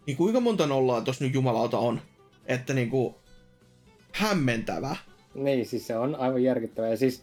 niin 0.07 0.17
kuinka 0.17 0.41
monta 0.41 0.67
nollaa 0.67 1.01
tuossa 1.01 1.25
nyt 1.25 1.35
jumalauta 1.35 1.79
on. 1.79 2.01
Että 2.47 2.75
niinku 2.75 3.15
hämmentävä. 4.13 4.97
Niin, 5.35 5.67
siis 5.67 5.87
se 5.87 5.97
on 5.97 6.15
aivan 6.15 6.43
järkyttävää. 6.43 6.91
Ja 6.91 6.97
siis 6.97 7.23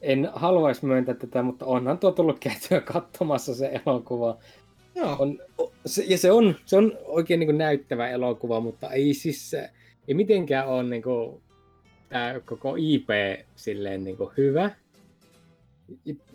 en 0.00 0.30
haluaisi 0.32 0.86
myöntää 0.86 1.14
tätä, 1.14 1.42
mutta 1.42 1.66
onhan 1.66 1.98
tuo 1.98 2.12
tullut 2.12 2.38
käytyä 2.38 2.80
katsomassa 2.80 3.54
se 3.54 3.82
elokuva. 3.86 4.38
Joo. 4.94 5.16
On, 5.18 5.38
se, 5.86 6.04
ja 6.08 6.18
se 6.18 6.32
on, 6.32 6.56
se 6.66 6.76
on 6.76 6.98
oikein 7.04 7.40
niin 7.40 7.48
kuin 7.48 7.58
näyttävä 7.58 8.08
elokuva, 8.08 8.60
mutta 8.60 8.90
ei 8.90 9.14
siis 9.14 9.50
se, 9.50 9.70
ei 10.08 10.14
mitenkään 10.14 10.68
ole 10.68 10.82
niin 10.82 11.02
kuin, 11.02 11.40
tämä 12.08 12.40
koko 12.44 12.74
IP 12.78 13.08
silleen 13.56 14.04
niin 14.04 14.16
kuin 14.16 14.30
hyvä. 14.36 14.70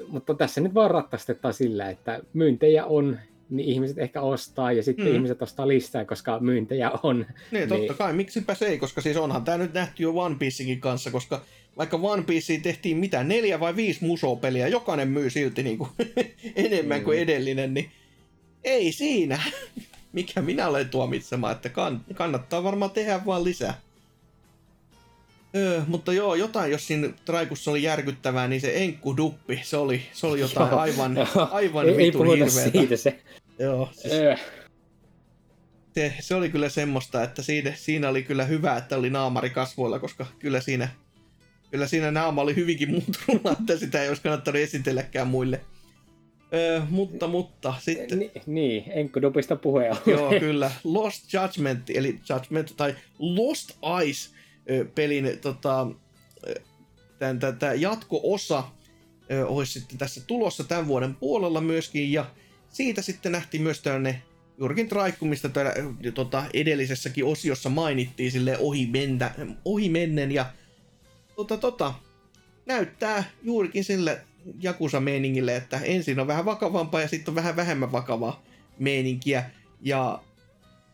Mutta 0.07 0.33
tässä 0.33 0.61
nyt 0.61 0.73
vaan 0.73 0.91
ratsastetaan 0.91 1.53
sillä, 1.53 1.89
että 1.89 2.19
myyntejä 2.33 2.85
on, 2.85 3.19
niin 3.49 3.69
ihmiset 3.69 3.97
ehkä 3.97 4.21
ostaa 4.21 4.71
ja 4.71 4.83
sitten 4.83 5.05
mm. 5.05 5.13
ihmiset 5.13 5.41
ostaa 5.41 5.67
lisää, 5.67 6.05
koska 6.05 6.39
myyntejä 6.39 6.91
on. 7.03 7.25
Niin, 7.51 7.69
totta 7.69 7.93
kai, 7.93 8.13
miksipä 8.13 8.55
se 8.55 8.65
ei, 8.65 8.77
koska 8.77 9.01
siis 9.01 9.17
onhan 9.17 9.43
tämä 9.43 9.57
nyt 9.57 9.73
nähty 9.73 10.03
jo 10.03 10.11
One 10.15 10.35
Piecekin 10.39 10.79
kanssa, 10.79 11.11
koska 11.11 11.41
vaikka 11.77 11.97
One 11.97 12.23
Pieceen 12.23 12.61
tehtiin 12.61 12.97
mitä, 12.97 13.23
neljä 13.23 13.59
vai 13.59 13.75
viisi 13.75 14.05
musopeliä, 14.05 14.67
jokainen 14.67 15.07
myy 15.07 15.29
silti 15.29 15.63
niin 15.63 15.77
kuin 15.77 15.89
enemmän 16.55 16.99
mm. 16.99 17.03
kuin 17.03 17.19
edellinen, 17.19 17.73
niin 17.73 17.91
ei 18.65 18.91
siinä. 18.91 19.41
Mikä 20.13 20.41
minä 20.41 20.67
olen 20.67 20.89
tuomitsemaan, 20.89 21.55
että 21.55 21.69
kann- 21.69 22.13
kannattaa 22.13 22.63
varmaan 22.63 22.91
tehdä 22.91 23.25
vaan 23.25 23.43
lisää. 23.43 23.81
Öö, 25.55 25.81
mutta 25.87 26.13
joo, 26.13 26.35
jotain, 26.35 26.71
jos 26.71 26.87
siinä 26.87 27.09
traikussa 27.25 27.71
oli 27.71 27.83
järkyttävää, 27.83 28.47
niin 28.47 28.61
se 28.61 28.71
enkku 28.75 29.17
duppi, 29.17 29.61
se 29.63 29.77
oli, 29.77 30.01
se 30.13 30.27
oli 30.27 30.39
jotain 30.39 30.69
joo, 30.69 30.79
aivan, 30.79 31.15
aivan 31.51 31.89
ei, 31.89 31.97
vitun 31.97 32.27
ei 32.27 32.49
siitä 32.49 32.97
se. 32.97 33.19
Joo, 33.59 33.89
siis 33.93 34.13
Öö. 34.13 34.35
se, 35.93 36.13
se, 36.19 36.35
oli 36.35 36.49
kyllä 36.49 36.69
semmoista, 36.69 37.23
että 37.23 37.41
siinä, 37.41 37.73
siinä 37.75 38.09
oli 38.09 38.23
kyllä 38.23 38.45
hyvä, 38.45 38.77
että 38.77 38.97
oli 38.97 39.09
naamari 39.09 39.49
kasvoilla, 39.49 39.99
koska 39.99 40.25
kyllä 40.39 40.61
siinä, 40.61 40.89
kyllä 41.71 41.87
siinä 41.87 42.11
naama 42.11 42.41
oli 42.41 42.55
hyvinkin 42.55 42.91
muuttunut, 42.91 43.59
että 43.59 43.77
sitä 43.77 44.03
ei 44.03 44.09
olisi 44.09 44.21
kannattanut 44.21 44.61
esitelläkään 44.61 45.27
muille. 45.27 45.61
Öö, 46.55 46.81
mutta, 46.89 47.27
mutta, 47.27 47.73
sitten... 47.79 48.19
Ni, 48.19 48.31
niin, 48.45 48.83
enkkudupista 48.87 49.55
puheen 49.55 49.95
Joo, 50.05 50.29
kyllä. 50.39 50.71
Lost 50.83 51.33
Judgment, 51.33 51.89
eli 51.89 52.19
Judgment, 52.29 52.73
tai 52.77 52.95
Lost 53.19 53.71
Eyes 53.99 54.33
pelin 54.95 55.39
tota, 55.41 55.87
tämän, 57.19 57.39
tätä 57.39 57.73
jatko-osa 57.73 58.63
ö, 59.31 59.47
olisi 59.47 59.79
sitten 59.79 59.97
tässä 59.97 60.21
tulossa 60.27 60.63
tämän 60.63 60.87
vuoden 60.87 61.15
puolella 61.15 61.61
myöskin, 61.61 62.11
ja 62.11 62.25
siitä 62.69 63.01
sitten 63.01 63.31
nähtiin 63.31 63.63
myös 63.63 63.81
tämmöinen 63.81 64.21
Jurkin 64.57 64.89
Traikku, 64.89 65.25
mistä 65.25 65.49
täällä, 65.49 65.73
tota, 66.13 66.43
edellisessäkin 66.53 67.25
osiossa 67.25 67.69
mainittiin 67.69 68.31
sille 68.31 68.57
ohi, 68.57 68.89
ohi 69.65 69.89
mennen, 69.89 70.31
ja 70.31 70.45
tota, 71.35 71.57
tota, 71.57 71.93
näyttää 72.65 73.23
juurikin 73.43 73.83
sille 73.83 74.21
Jakusa-meiningille, 74.61 75.55
että 75.55 75.79
ensin 75.83 76.19
on 76.19 76.27
vähän 76.27 76.45
vakavampaa 76.45 77.01
ja 77.01 77.07
sitten 77.07 77.31
on 77.31 77.35
vähän 77.35 77.55
vähemmän 77.55 77.91
vakavaa 77.91 78.43
meininkiä. 78.79 79.49
Ja 79.81 80.21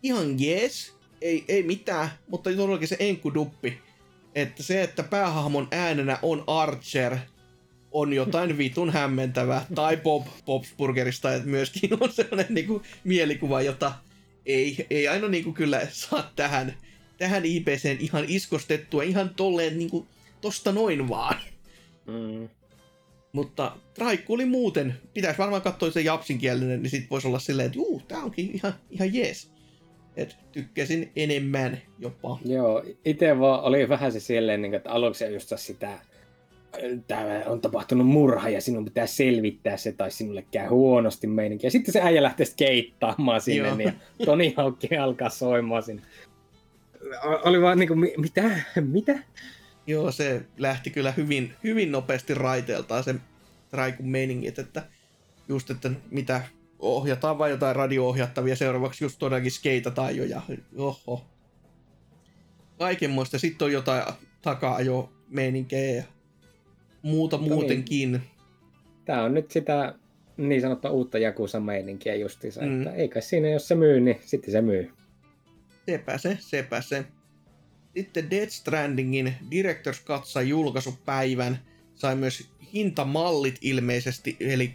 ihan 0.03 0.39
jees, 0.39 0.93
ei, 1.21 1.45
ei 1.47 1.63
mitään, 1.63 2.09
mutta 2.27 2.49
todellakin 2.49 2.87
se 2.87 2.97
enkuduppi. 2.99 3.77
Että 4.35 4.63
se, 4.63 4.83
että 4.83 5.03
päähahmon 5.03 5.67
äänenä 5.71 6.19
on 6.21 6.43
Archer, 6.47 7.17
on 7.91 8.13
jotain 8.13 8.57
vitun 8.57 8.89
hämmentävää. 8.89 9.65
Tai 9.75 9.97
Bob 9.97 10.27
Bobsburgerista, 10.45 11.33
että 11.33 11.47
myöskin 11.47 11.89
on 11.99 12.11
sellainen 12.11 12.53
niinku 12.53 12.81
mielikuva, 13.03 13.61
jota 13.61 13.93
ei, 14.45 14.85
ei 14.89 15.07
aina 15.07 15.27
niinku 15.27 15.53
kyllä 15.53 15.87
saa 15.91 16.31
tähän, 16.35 16.73
tähän 17.17 17.45
IPCen 17.45 17.97
ihan 17.99 18.25
iskostettua 18.27 19.03
ihan 19.03 19.29
tolleen 19.35 19.77
niinku 19.77 20.07
tosta 20.41 20.71
noin 20.71 21.09
vaan. 21.09 21.35
Mm. 22.07 22.49
Mutta 23.33 23.77
Traikku 23.93 24.33
oli 24.33 24.45
muuten, 24.45 24.93
pitäisi 25.13 25.37
varmaan 25.37 25.61
katsoa 25.61 25.91
se 25.91 26.01
japsinkielinen, 26.01 26.83
niin 26.83 26.89
sit 26.89 27.09
voisi 27.11 27.27
olla 27.27 27.39
silleen, 27.39 27.65
että 27.65 27.77
juu, 27.77 28.01
tää 28.07 28.19
onkin 28.19 28.51
ihan, 28.53 28.73
ihan 28.89 29.13
jees. 29.13 29.51
Et 30.17 30.37
tykkäsin 30.51 31.11
enemmän 31.15 31.81
jopa. 31.99 32.39
Joo, 32.45 32.83
itse 33.05 33.39
vaan 33.39 33.63
oli 33.63 33.89
vähän 33.89 34.11
se 34.11 34.19
silleen, 34.19 34.61
niin 34.61 34.73
että 34.73 34.91
aluksi 34.91 35.25
just 35.25 35.53
sitä, 35.55 35.99
tämä 37.07 37.43
on 37.45 37.61
tapahtunut 37.61 38.07
murha 38.07 38.49
ja 38.49 38.61
sinun 38.61 38.85
pitää 38.85 39.07
selvittää 39.07 39.77
se 39.77 39.91
tai 39.91 40.11
sinulle 40.11 40.45
käy 40.51 40.67
huonosti 40.67 41.27
meininki. 41.27 41.67
Ja 41.67 41.71
sitten 41.71 41.93
se 41.93 42.01
äijä 42.01 42.23
lähtee 42.23 42.45
skeittaamaan 42.45 43.41
sinne 43.41 43.67
Joo. 43.67 43.77
niin, 43.77 43.93
ja 44.19 44.25
Toni 44.25 44.53
Haukki 44.57 44.97
alkaa 44.97 45.29
soimaan 45.29 45.83
sinne. 45.83 46.01
Oli 47.43 47.61
vaan 47.61 47.79
niinku, 47.79 47.95
mi- 47.95 48.13
mitä? 48.17 48.51
Mitä? 48.81 49.19
Joo, 49.87 50.11
se 50.11 50.41
lähti 50.57 50.89
kyllä 50.89 51.11
hyvin, 51.11 51.53
hyvin 51.63 51.91
nopeasti 51.91 52.33
raiteeltaan 52.33 53.03
se 53.03 53.15
Traikun 53.69 54.09
meiningit, 54.09 54.59
että 54.59 54.83
just, 55.49 55.69
että 55.69 55.91
mitä 56.11 56.41
ohjataan 56.79 57.37
vai 57.37 57.49
jotain 57.49 57.75
radio-ohjattavia, 57.75 58.55
seuraavaksi 58.55 59.03
just 59.03 59.19
todellakin 59.19 59.51
skeitataan 59.51 60.17
jo 60.17 60.23
ja 60.23 60.41
oho. 60.77 61.25
Kaikenmoista. 62.79 63.39
Sitten 63.39 63.65
on 63.65 63.71
jotain 63.71 64.03
takaa 64.41 64.81
jo 64.81 65.13
meininkejä 65.29 65.95
ja 65.95 66.03
muuta 67.01 67.37
Mutta 67.37 67.49
niin. 67.49 67.53
muutenkin. 67.61 68.21
Tää 69.05 69.23
on 69.23 69.33
nyt 69.33 69.51
sitä 69.51 69.95
niin 70.37 70.61
sanottua 70.61 70.91
uutta 70.91 71.17
Jakusa-meininkiä 71.17 72.15
justiinsa, 72.15 72.61
Mm. 72.61 72.67
mm. 72.67 72.81
että 72.81 72.93
eikä 72.93 73.21
siinä, 73.21 73.49
jos 73.49 73.67
se 73.67 73.75
myy, 73.75 73.99
niin 73.99 74.19
sitten 74.25 74.51
se 74.51 74.61
myy. 74.61 74.91
Sepä 75.85 76.17
se, 76.17 76.37
sepä 76.39 76.81
se. 76.81 77.05
Sitten 77.95 78.29
Death 78.29 78.51
Strandingin 78.51 79.33
Directors 79.51 80.03
Cut 80.03 80.25
sai 80.25 80.49
julkaisupäivän. 80.49 81.59
Sai 81.95 82.15
myös 82.15 82.47
hintamallit 82.73 83.57
ilmeisesti, 83.61 84.37
eli 84.39 84.73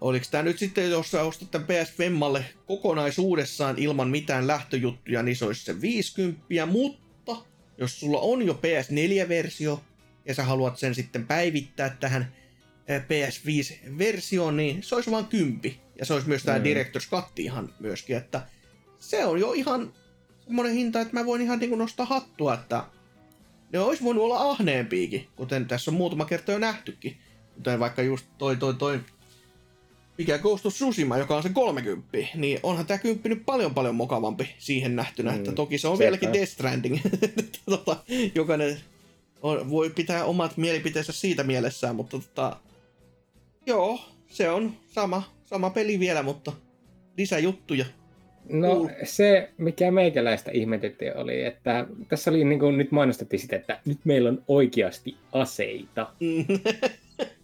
oliko 0.00 0.26
tämä 0.30 0.42
nyt 0.42 0.58
sitten, 0.58 0.90
jos 0.90 1.10
sä 1.10 1.22
ostat 1.22 1.50
tämän 1.50 1.66
PS 1.66 1.92
Femmalle 1.92 2.44
kokonaisuudessaan 2.66 3.78
ilman 3.78 4.08
mitään 4.08 4.46
lähtöjuttuja, 4.46 5.22
niin 5.22 5.36
se 5.36 5.44
olisi 5.44 5.64
se 5.64 5.80
50, 5.80 6.66
mutta 6.66 7.36
jos 7.78 8.00
sulla 8.00 8.20
on 8.20 8.46
jo 8.46 8.52
PS4-versio 8.52 9.82
ja 10.24 10.34
sä 10.34 10.44
haluat 10.44 10.78
sen 10.78 10.94
sitten 10.94 11.26
päivittää 11.26 11.96
tähän 12.00 12.32
eh, 12.88 13.02
PS5-versioon, 13.02 14.56
niin 14.56 14.82
se 14.82 14.94
olisi 14.94 15.10
vain 15.10 15.26
10. 15.26 15.74
Ja 15.98 16.04
se 16.04 16.14
olisi 16.14 16.28
myös 16.28 16.42
tämä 16.42 16.58
Mm. 16.58 16.64
Directors 16.64 17.10
Cut 17.10 17.38
ihan 17.38 17.74
myöskin, 17.80 18.16
että 18.16 18.42
se 18.98 19.24
on 19.24 19.40
jo 19.40 19.52
ihan 19.52 19.92
semmoinen 20.48 20.74
hinta, 20.74 21.00
että 21.00 21.14
mä 21.14 21.26
voin 21.26 21.40
ihan 21.42 21.58
niin 21.58 21.78
nostaa 21.78 22.06
hattua, 22.06 22.54
että 22.54 22.84
ne 23.72 23.78
olisi 23.78 24.04
voinut 24.04 24.24
olla 24.24 24.50
ahneempiikin, 24.50 25.28
kuten 25.36 25.66
tässä 25.66 25.90
on 25.90 25.96
muutama 25.96 26.24
kerta 26.24 26.52
jo 26.52 26.58
nähtykin. 26.58 27.16
Kuten 27.54 27.80
vaikka 27.80 28.02
just 28.02 28.26
toi 28.38 28.56
toi 28.56 28.74
toi, 28.74 29.00
mikä 30.18 30.38
Ghost 30.38 30.66
of 30.66 30.74
Tsushima, 30.74 31.18
joka 31.18 31.36
on 31.36 31.42
se 31.42 31.48
30, 31.48 32.18
niin 32.34 32.60
onhan 32.62 32.86
tämä 32.86 32.98
kymppi 32.98 33.28
nyt 33.28 33.46
paljon 33.46 33.74
paljon 33.74 33.94
mukavampi 33.94 34.54
siihen 34.58 34.96
nähtynä, 34.96 35.30
mm, 35.30 35.36
että 35.36 35.52
toki 35.52 35.78
se 35.78 35.88
on 35.88 35.96
sepä. 35.96 36.04
vieläkin 36.04 36.32
Death 36.32 36.52
Stranding. 36.52 36.98
tota, 37.66 37.96
jokainen 38.34 38.80
on, 39.42 39.70
voi 39.70 39.90
pitää 39.90 40.24
omat 40.24 40.56
mielipiteensä 40.56 41.12
siitä 41.12 41.44
mielessään, 41.44 41.96
mutta 41.96 42.18
tota, 42.18 42.56
joo, 43.66 44.00
se 44.28 44.50
on 44.50 44.76
sama, 44.86 45.22
sama 45.44 45.70
peli 45.70 46.00
vielä, 46.00 46.22
mutta 46.22 46.52
lisäjuttuja. 47.16 47.84
No 48.48 48.68
Cool. 48.68 48.88
se, 49.04 49.50
mikä 49.58 49.90
meikäläistä 49.90 50.50
ihmetytti 50.54 51.10
oli, 51.10 51.44
että 51.44 51.86
tässä 52.08 52.30
oli 52.30 52.44
niin 52.44 52.58
kuin 52.58 52.78
nyt 52.78 52.90
mainostettiin 52.92 53.40
sitä, 53.40 53.56
että 53.56 53.80
nyt 53.84 53.98
meillä 54.04 54.28
on 54.28 54.42
oikeasti 54.48 55.16
aseita. 55.32 56.06
Mm. 56.20 56.44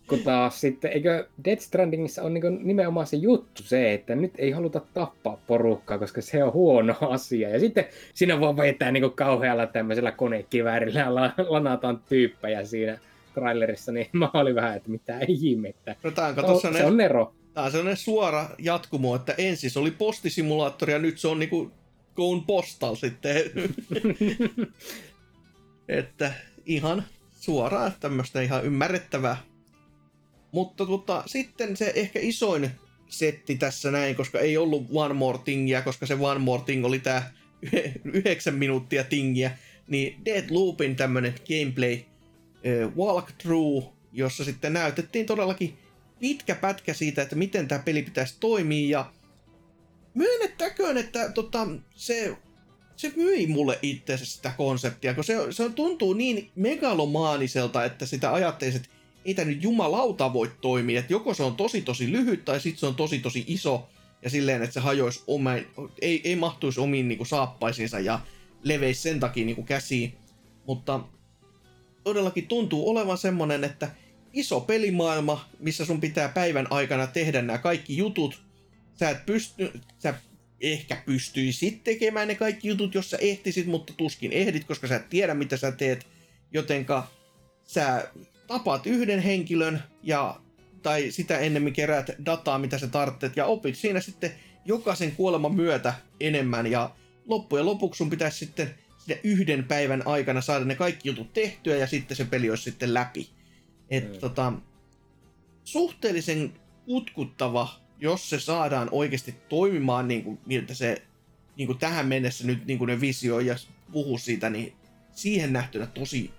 Kun 0.09 0.19
taas 0.19 0.61
sitten, 0.61 0.93
eikö 0.93 1.27
Death 1.45 1.63
Strandingissa 1.63 2.23
on 2.23 2.35
niin 2.35 2.59
nimenomaan 2.63 3.07
se 3.07 3.17
juttu 3.17 3.63
se, 3.63 3.95
että 3.95 4.15
nyt 4.15 4.33
ei 4.39 4.51
haluta 4.51 4.81
tappaa 4.95 5.41
porukkaa, 5.47 5.99
koska 5.99 6.21
se 6.21 6.45
on 6.45 6.53
huono 6.53 6.95
asia. 7.01 7.49
Ja 7.49 7.61
sitten 7.61 7.85
siinä 8.15 8.41
vaan 8.41 8.57
vetää 8.57 8.93
niin 8.93 9.13
kauhealla 9.13 9.67
tämmöisellä 9.67 10.13
konekiväärillä 10.13 11.01
ja 11.01 11.15
la- 11.15 11.33
lanataan 11.49 12.01
tyyppejä 12.09 12.65
siinä 12.65 12.99
trailerissa, 13.35 13.93
niin 13.93 14.07
mä 14.13 14.31
olin 14.35 14.55
vähän, 14.55 14.77
että 14.77 14.91
mitä 14.91 15.19
ihmettä. 15.29 15.97
No 16.03 16.09
on, 16.09 16.29
Se 16.29 16.35
kato, 16.35 16.53
on, 16.53 16.61
se 16.61 16.85
on 16.85 16.97
Nero. 16.97 17.35
Tää 17.55 17.65
on 17.65 17.71
sellainen 17.71 17.97
suora 17.97 18.51
jatkumo, 18.59 19.17
että 19.17 19.35
ensin 19.39 19.71
se 19.71 19.79
oli 19.79 19.91
postisimulaattori 19.91 20.93
ja 20.93 20.99
nyt 20.99 21.19
se 21.19 21.29
on 21.29 21.39
niinku 21.39 21.73
Gone 22.17 22.43
Postal 22.47 22.95
sitten. 22.95 23.37
että 25.89 26.33
ihan 26.67 27.05
suoraan 27.41 27.93
tämmöistä 28.01 28.43
ihan 28.43 28.65
ymmärrettävää. 28.65 29.37
Mutta 30.53 30.87
tota, 30.87 31.23
sitten 31.27 31.77
se 31.77 31.93
ehkä 31.95 32.19
isoin 32.23 32.71
setti 33.09 33.57
tässä 33.57 33.91
näin, 33.91 34.17
koska 34.17 34.41
ei 34.41 34.57
ollut 34.57 34.87
One 34.93 35.15
More 35.15 35.39
Thingia, 35.39 35.83
koska 35.83 36.07
se 36.07 36.15
One 36.15 36.39
More 36.39 36.63
Thing 36.63 36.85
oli 36.85 36.99
tää 36.99 37.33
yhdeksän 38.15 38.55
minuuttia 38.55 39.05
tingiä, 39.05 39.59
niin 39.89 40.25
Deadloopin 40.25 40.97
tämmönen 40.97 41.35
gameplay 41.49 41.93
äh, 41.93 42.97
walkthrough, 42.97 43.87
jossa 44.13 44.45
sitten 44.45 44.73
näytettiin 44.73 45.27
todellakin 45.27 45.79
pitkä 46.25 46.55
pätkä 46.55 46.95
siitä, 46.95 47.23
että 47.23 47.37
miten 47.37 47.69
tämä 47.69 47.83
peli 47.85 48.03
pitäisi 48.03 48.37
toimia 48.41 48.99
ja 48.99 49.13
myönnettäköön, 50.15 50.97
että 50.97 51.33
tota, 51.33 51.67
se, 51.95 52.37
se 52.97 53.13
myi 53.17 53.47
mulle 53.47 53.79
itse 53.83 54.17
sitä 54.17 54.53
konseptia, 54.57 55.15
kun 55.15 55.25
se, 55.25 55.37
se 55.51 55.71
tuntuu 55.71 56.13
niin 56.13 56.51
megalomaaniselta, 56.55 57.85
että 57.85 58.07
sitä 58.07 58.33
ajattelisi, 58.33 58.77
että 58.77 58.89
ei 59.25 59.35
tämä 59.35 59.51
nyt 59.51 59.63
jumalauta 59.63 60.33
voi 60.33 60.53
toimia, 60.61 61.01
että 61.01 61.13
joko 61.13 61.35
se 61.35 61.43
on 61.43 61.57
tosi 61.57 61.83
tosi 61.83 62.13
lyhyt 62.13 62.45
tai 62.45 62.61
sitten 62.61 62.81
se 62.81 62.87
on 62.87 62.95
tosi 62.95 63.19
tosi 63.19 63.45
iso 63.47 63.89
ja 64.23 64.31
silleen, 64.31 64.63
että 64.63 64.75
se 64.75 64.81
hajoisi 64.81 65.23
omain, 65.27 65.67
ei, 66.01 66.21
ei 66.25 66.37
mahtuisi 66.37 66.81
omiin 66.81 67.09
niin 67.09 67.19
kuin, 67.19 67.29
saappaisiinsa 67.29 68.01
ja 68.01 68.21
leveisi 68.63 69.03
sen 69.03 69.21
takia 69.21 69.47
niin 69.47 69.57
kuin, 69.57 69.67
käsiin. 69.67 70.15
Mutta 70.67 71.01
todellakin 72.05 72.47
tuntuu 72.47 72.91
olevan 72.91 73.19
semmonen, 73.19 73.65
että 73.65 73.91
iso 74.35 74.61
pelimaailma, 74.61 75.49
missä 75.59 75.85
sun 75.85 76.01
pitää 76.01 76.29
päivän 76.29 76.67
aikana 76.71 77.07
tehdä 77.07 77.43
nämä 77.43 77.59
kaikki 77.59 77.97
jutut. 77.97 78.43
Sä 78.95 79.11
et 79.11 79.27
pysty, 79.27 79.81
sä 79.99 80.15
ehkä 80.61 81.03
pystyisit 81.07 81.85
tekemään 81.85 82.29
ne 82.29 82.35
kaikki 82.35 82.69
jutut, 82.69 82.95
jos 82.95 83.11
sä 83.11 83.19
ehtisit, 83.21 83.67
mutta 83.67 83.93
tuskin 83.97 84.33
ehdit, 84.33 84.65
koska 84.65 84.87
sä 84.87 84.97
et 84.97 85.09
tiedä, 85.09 85.35
mitä 85.35 85.57
sä 85.57 85.73
teet. 85.73 86.07
Jotenka 86.53 87.11
sä 87.65 88.09
tapaat 88.47 88.87
yhden 88.87 89.21
henkilön 89.21 89.83
ja 90.03 90.41
tai 90.83 91.11
sitä 91.11 91.39
ennemmin 91.39 91.73
keräät 91.73 92.11
dataa, 92.27 92.59
mitä 92.59 92.79
sä 92.79 92.87
tarvitset, 92.87 93.37
ja 93.37 93.47
opit 93.47 93.77
siinä 93.77 94.01
sitten 94.01 94.33
jokaisen 94.65 95.13
kuoleman 95.13 95.55
myötä 95.55 95.95
enemmän, 96.21 96.67
ja 96.67 96.91
loppujen 97.27 97.67
lopuksi 97.67 97.99
sun 97.99 98.11
pitäisi 98.11 98.39
sitten 98.39 98.75
yhden 99.25 99.65
päivän 99.65 100.07
aikana 100.07 100.41
saada 100.41 100.65
ne 100.65 100.75
kaikki 100.75 101.09
jutut 101.09 101.33
tehtyä, 101.33 101.77
ja 101.77 101.87
sitten 101.87 102.17
se 102.17 102.25
peli 102.25 102.51
olisi 102.51 102.63
sitten 102.63 102.95
läpi. 102.95 103.34
Et, 103.91 104.13
mm. 104.13 104.19
tota, 104.19 104.53
suhteellisen 105.65 106.53
kutkuttava, 106.85 107.81
jos 107.99 108.31
se 108.31 108.41
saadaan 108.41 108.89
oikeasti 108.93 109.35
toimimaan 109.49 110.09
niin 110.09 110.25
kuin, 110.25 110.39
miltä 110.47 110.75
se 110.75 111.03
niin 111.57 111.67
kuin 111.67 111.79
tähän 111.79 112.07
mennessä 112.07 112.47
nyt 112.47 112.67
niin 112.67 112.79
kuin 112.79 112.89
ne 112.89 113.01
visioi 113.01 113.47
ja 113.47 113.57
puhuu 113.93 114.19
siitä, 114.19 114.51
niin 114.51 114.73
siihen 115.13 115.53
nähtynä 115.53 115.87
tosi 115.87 116.31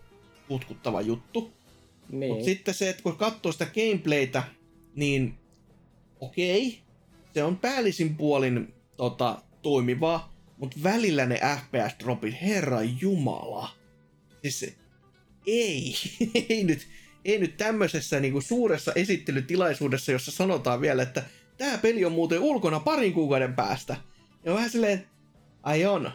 kutkuttava 0.47 1.01
juttu. 1.01 1.53
Niin. 2.09 2.31
Mutta 2.31 2.45
sitten 2.45 2.73
se, 2.73 2.89
että 2.89 3.03
kun 3.03 3.17
katsoo 3.17 3.51
sitä 3.51 3.65
gameplaytä, 3.65 4.43
niin 4.95 5.37
okei, 6.19 6.79
se 7.33 7.43
on 7.43 7.57
päällisin 7.57 8.15
puolin 8.15 8.73
tota, 8.97 9.41
toimivaa, 9.61 10.33
mutta 10.57 10.77
välillä 10.83 11.25
ne 11.25 11.39
FPS-dropit, 11.39 12.41
herra 12.41 12.81
jumala. 12.81 13.69
Siis 14.41 14.75
ei, 15.47 15.95
ei 16.49 16.63
nyt, 16.63 16.87
ei 17.25 17.39
nyt 17.39 17.57
tämmöisessä 17.57 18.19
niinku 18.19 18.41
suuressa 18.41 18.91
esittelytilaisuudessa, 18.95 20.11
jossa 20.11 20.31
sanotaan 20.31 20.81
vielä, 20.81 21.03
että 21.03 21.23
tämä 21.57 21.77
peli 21.77 22.05
on 22.05 22.11
muuten 22.11 22.39
ulkona 22.39 22.79
parin 22.79 23.13
kuukauden 23.13 23.53
päästä. 23.53 23.95
Ja 24.43 24.53
vähän 24.53 24.69
silleen, 24.69 25.05
ai 25.63 25.85
on. 25.85 26.11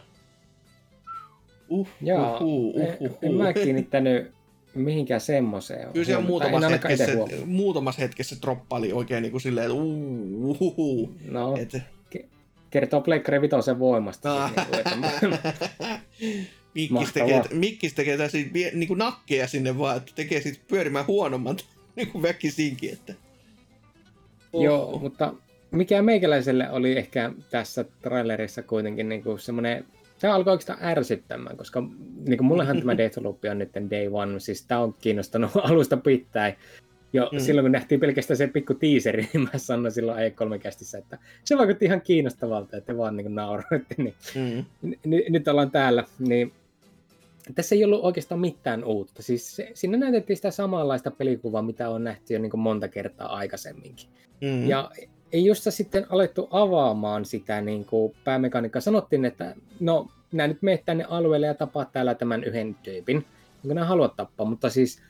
Uh, 1.69 1.89
Joo, 2.01 2.39
uh, 2.41 2.43
uh, 2.43 2.75
uh, 2.75 2.89
uh, 3.01 3.11
uh. 3.11 3.19
en 3.23 3.35
mä 3.35 3.53
kiinnittänyt 3.53 4.33
mihinkään 4.75 5.21
semmoiseen 5.21 5.87
on. 5.87 5.93
Kyllä 5.93 6.07
siellä 6.07 6.25
muutamassa 6.25 6.69
hetkessä, 6.69 7.07
muutamassa 7.47 8.01
hetkessä 8.01 8.37
droppaili 8.43 8.93
oikein 8.93 9.23
niin 9.23 9.31
kuin 9.31 9.41
silleen, 9.41 9.67
että 9.67 9.83
uuhuhu. 9.83 11.15
No, 11.29 11.57
et... 11.57 11.83
kertoo 12.71 13.01
Pleikkari 13.01 13.41
Vitosen 13.41 13.79
voimasta. 13.79 14.45
Ah. 14.45 14.53
Siis, 14.55 14.85
niin 14.97 15.13
kuin, 15.21 15.39
Mikkis 16.75 17.13
tekee, 17.13 17.43
Mikkis 17.53 17.95
tekee 17.95 18.17
tässä 18.17 18.39
niin 18.73 18.89
kuin 18.89 18.99
nakkeja 18.99 19.49
sinne 19.49 19.79
vaan, 19.79 19.97
että 19.97 20.13
tekee 20.15 20.41
sitten 20.41 20.65
pyörimään 20.69 21.07
huonomman 21.07 21.57
niin 21.97 22.09
kuin 22.09 22.23
väkisinkin. 22.23 22.93
Että... 22.93 23.15
Oho. 24.53 24.65
Joo, 24.65 24.99
mutta 24.99 25.35
mikä 25.71 26.03
meikäläiselle 26.03 26.71
oli 26.71 26.99
ehkä 26.99 27.33
tässä 27.51 27.85
trailerissa 28.03 28.63
kuitenkin 28.63 29.09
niin 29.09 29.23
kuin 29.23 29.39
semmoinen 29.39 29.85
se 30.21 30.29
alkoi 30.29 30.51
oikeastaan 30.51 30.79
ärsyttämään, 30.83 31.57
koska 31.57 31.83
niin 32.27 32.39
kuin 32.39 32.47
mullehan 32.47 32.81
tämä 32.81 32.97
Deathloop 32.99 33.39
on 33.51 33.59
nyt 33.59 33.71
day 33.91 34.09
one, 34.13 34.41
siis 34.41 34.65
tämä 34.67 34.81
on 34.81 34.95
kiinnostanut 34.95 35.51
alusta 35.71 35.97
pitäen. 35.97 36.57
Jo 37.13 37.31
mm. 37.33 37.39
silloin 37.39 37.65
kun 37.65 37.73
nähtiin 37.73 38.01
pelkästään 38.01 38.37
se 38.39 38.47
pikku 38.47 38.75
teaseri, 38.75 39.29
niin 39.33 39.49
mä 39.53 39.59
sanoin 39.59 39.93
silloin 39.93 40.19
ai 40.19 40.31
kolme 40.31 40.59
kästissä, 40.59 40.99
että 40.99 41.19
se 41.45 41.59
vaikutti 41.59 41.85
ihan 41.85 42.01
kiinnostavalta, 42.01 42.77
että 42.77 42.93
te 42.93 42.99
vaan 42.99 43.17
niin 43.17 43.35
nauroitte. 43.35 43.95
Niin 43.97 44.15
mm. 44.35 44.65
n- 44.83 45.33
nyt 45.33 45.49
ollaan 45.49 45.71
täällä, 45.71 46.05
niin 46.19 46.53
tässä 47.55 47.75
ei 47.75 47.85
ollut 47.85 48.05
oikeastaan 48.05 48.41
mitään 48.41 48.85
uutta. 48.85 49.23
Siis 49.23 49.57
se, 49.57 49.71
siinä 49.75 49.97
näytettiin 49.97 50.37
sitä 50.37 50.51
samanlaista 50.51 51.11
pelikuvaa, 51.11 51.63
mitä 51.63 51.91
on 51.91 52.05
nähty 52.05 52.35
jo 52.35 52.39
niin 52.39 52.51
kuin 52.51 52.61
monta 52.61 52.89
kertaa 52.89 53.37
aikaisemminkin. 53.37 54.09
Mm. 54.41 54.69
Ja 54.69 54.91
ei 55.33 55.45
just 55.45 55.67
sitten 55.69 56.07
alettu 56.09 56.49
avaamaan 56.51 57.25
sitä 57.25 57.61
niin 57.61 57.85
kuin 57.85 58.15
päämekaniikkaa. 58.25 58.81
Sanottiin, 58.81 59.25
että 59.25 59.55
no, 59.81 60.09
nämä 60.33 60.49
nyt 60.49 60.63
meet 60.63 60.85
tänne 60.85 61.05
alueelle 61.09 61.47
ja 61.47 61.55
tapaat 61.55 61.93
täällä 61.93 62.15
tämän 62.15 62.45
yhden 62.45 62.75
tyypin, 62.75 63.25
jonka 63.65 63.75
nämä 63.75 63.87
haluat 63.87 64.17
tappaa, 64.17 64.47
mutta 64.47 64.71
siis 64.71 65.03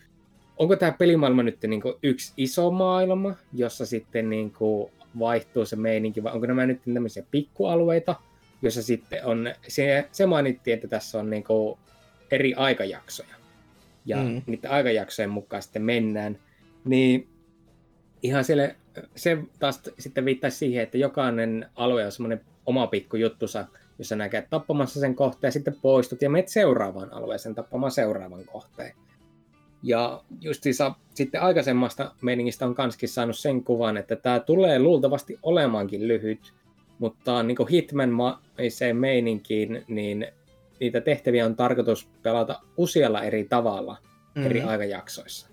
onko 0.57 0.77
tämä 0.77 0.93
pelimaailma 0.93 1.43
nyt 1.43 1.63
niin 1.67 1.83
kuin 1.83 1.95
yksi 2.03 2.33
iso 2.37 2.71
maailma, 2.71 3.35
jossa 3.53 3.87
sitten 3.87 4.31
niin 4.31 4.53
kuin 4.53 4.93
vaihtuu 5.19 5.65
se 5.65 5.77
meininki, 5.77 6.23
vai 6.23 6.33
onko 6.33 6.47
nämä 6.47 6.67
nyt 6.67 6.81
tämmöisiä 6.95 7.25
pikkualueita, 7.31 8.15
jossa 8.63 8.83
sitten 8.83 9.25
on, 9.25 9.55
se, 9.69 10.09
se 10.13 10.27
mainittiin, 10.27 10.75
että 10.75 10.89
tässä 10.89 11.19
on 11.19 11.31
niin 11.31 11.45
kuin 11.45 11.79
eri 12.31 12.55
aikajaksoja, 12.55 13.35
ja 14.07 14.17
mm. 14.17 14.43
niiden 14.47 14.71
aikajaksojen 14.71 15.31
mukaan 15.31 15.63
sitten 15.63 15.83
mennään, 15.83 16.39
niin 16.85 17.29
ihan 18.23 18.45
siellä 18.45 18.75
se 19.15 19.39
taas 19.59 19.83
sitten 19.99 20.25
viittaisi 20.25 20.57
siihen, 20.57 20.83
että 20.83 20.99
jokainen 20.99 21.67
alue 21.77 22.07
on 22.07 22.13
semmoinen 22.13 22.41
oma 22.67 22.87
pikku 22.87 23.17
juttusa, 23.17 23.67
jossa 23.99 24.17
näkee 24.17 24.47
tappamassa 24.51 25.01
sen 25.01 25.15
kohteen, 25.15 25.53
sitten 25.53 25.77
poistut 25.83 26.23
ja 26.23 26.31
menet 26.31 26.49
seuraavaan 26.49 27.13
alueeseen 27.13 27.55
tappamaan 27.55 27.93
seuraavan 27.93 28.45
kohteen. 28.45 28.95
Ja 29.83 30.25
justiinsa 30.41 30.95
sitten 31.15 31.43
aikaisemmasta 31.43 32.15
meiningistä 32.23 32.67
on 32.67 32.75
kanskin 32.75 33.09
saanut 33.09 33.39
sen 33.39 33.65
kuvan, 33.65 33.97
että 33.97 34.17
tämä 34.17 34.41
tulee 34.41 34.79
luultavasti 34.79 35.39
olemaankin 35.43 36.09
lyhyt, 36.09 36.53
mutta 36.99 37.43
niin 37.43 37.69
Hitman-maiseen 37.71 38.97
meininkiin, 38.97 39.85
niin 39.89 40.27
niitä 40.81 41.01
tehtäviä 41.01 41.47
on 41.47 41.57
tarkoitus 41.57 42.09
pelata 42.23 42.61
usealla 42.77 43.23
eri 43.23 43.45
tavalla 43.45 43.97
mm-hmm. 44.03 44.47
eri 44.47 44.61
aikajaksoissa. 44.61 45.49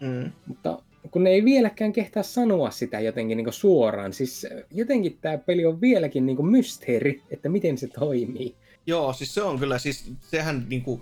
Mm. 0.00 0.32
Mutta 0.46 0.82
kun 1.10 1.24
ne 1.24 1.30
ei 1.30 1.44
vieläkään 1.44 1.92
kehtaa 1.92 2.22
sanoa 2.22 2.70
sitä 2.70 3.00
jotenkin 3.00 3.36
niin 3.36 3.52
suoraan. 3.52 4.12
Siis 4.12 4.46
jotenkin 4.70 5.18
tämä 5.20 5.38
peli 5.38 5.64
on 5.64 5.80
vieläkin 5.80 6.26
niin 6.26 6.46
mysteeri, 6.46 7.22
että 7.30 7.48
miten 7.48 7.78
se 7.78 7.88
toimii. 7.88 8.54
Joo, 8.86 9.12
siis 9.12 9.34
se 9.34 9.42
on 9.42 9.58
kyllä, 9.58 9.78
siis 9.78 10.12
sehän 10.20 10.66
niin 10.68 10.82
kuin, 10.82 11.00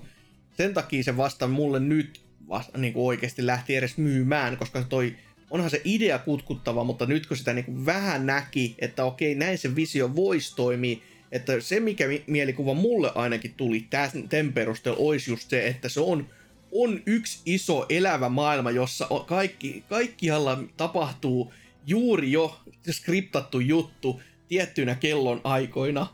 sen 0.56 0.74
takia 0.74 1.02
se 1.02 1.16
vasta 1.16 1.46
mulle 1.46 1.80
nyt 1.80 2.20
vasta, 2.48 2.78
niin 2.78 2.92
kuin 2.92 3.06
oikeasti 3.06 3.46
lähti 3.46 3.76
edes 3.76 3.98
myymään, 3.98 4.56
koska 4.56 4.84
toi, 4.88 5.14
onhan 5.50 5.70
se 5.70 5.80
idea 5.84 6.18
kutkuttava, 6.18 6.84
mutta 6.84 7.06
nyt 7.06 7.26
kun 7.26 7.36
sitä 7.36 7.52
niin 7.52 7.64
kuin 7.64 7.86
vähän 7.86 8.26
näki, 8.26 8.74
että 8.78 9.04
okei, 9.04 9.34
näin 9.34 9.58
se 9.58 9.76
visio 9.76 10.14
voisi 10.16 10.56
toimia, 10.56 10.96
että 11.32 11.60
se 11.60 11.80
mikä 11.80 12.04
mielikuva 12.26 12.74
mulle 12.74 13.12
ainakin 13.14 13.54
tuli 13.56 13.86
tämän 14.28 14.52
perusteella 14.52 15.00
olisi 15.00 15.30
just 15.30 15.50
se, 15.50 15.66
että 15.66 15.88
se 15.88 16.00
on 16.00 16.26
on 16.72 17.02
yksi 17.06 17.40
iso 17.46 17.86
elävä 17.88 18.28
maailma, 18.28 18.70
jossa 18.70 19.08
kaikki, 19.26 19.84
kaikkialla 19.88 20.62
tapahtuu 20.76 21.52
juuri 21.86 22.32
jo 22.32 22.60
skriptattu 22.90 23.60
juttu 23.60 24.20
tiettyinä 24.48 24.94
kellon 24.94 25.40
aikoina 25.44 26.06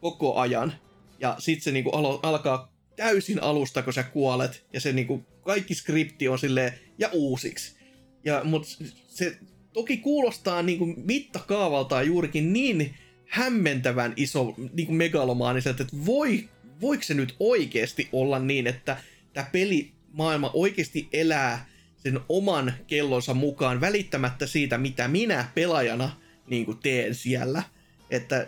koko 0.00 0.36
ajan. 0.36 0.72
Ja 1.20 1.36
sitten 1.38 1.64
se 1.64 1.72
niinku 1.72 1.90
alo- 1.90 2.20
alkaa 2.22 2.72
täysin 2.96 3.42
alusta, 3.42 3.82
kun 3.82 3.92
sä 3.92 4.02
kuolet, 4.02 4.64
ja 4.72 4.80
se 4.80 4.92
niinku, 4.92 5.24
kaikki 5.42 5.74
skripti 5.74 6.28
on 6.28 6.38
silleen, 6.38 6.72
ja 6.98 7.08
uusiksi. 7.12 7.76
Ja, 8.24 8.40
mut 8.44 8.66
se 9.08 9.36
toki 9.72 9.96
kuulostaa 9.96 10.62
niinku 10.62 10.86
mittakaavaltaan 10.86 12.06
juurikin 12.06 12.52
niin 12.52 12.94
hämmentävän 13.32 14.12
iso 14.16 14.54
niinku 14.72 14.92
megalomaaniselta, 14.92 15.82
että 15.82 15.96
voi, 16.06 16.48
voiko 16.80 17.02
se 17.02 17.14
nyt 17.14 17.34
oikeasti 17.40 18.08
olla 18.12 18.38
niin, 18.38 18.66
että 18.66 18.96
tämä 19.32 19.46
peli 19.52 19.92
maailma 20.12 20.50
oikeasti 20.54 21.08
elää 21.12 21.66
sen 21.96 22.20
oman 22.28 22.72
kellonsa 22.86 23.34
mukaan 23.34 23.80
välittämättä 23.80 24.46
siitä, 24.46 24.78
mitä 24.78 25.08
minä 25.08 25.48
pelaajana 25.54 26.16
niin 26.46 26.64
kuin 26.64 26.78
teen 26.78 27.14
siellä. 27.14 27.62
Että 28.10 28.46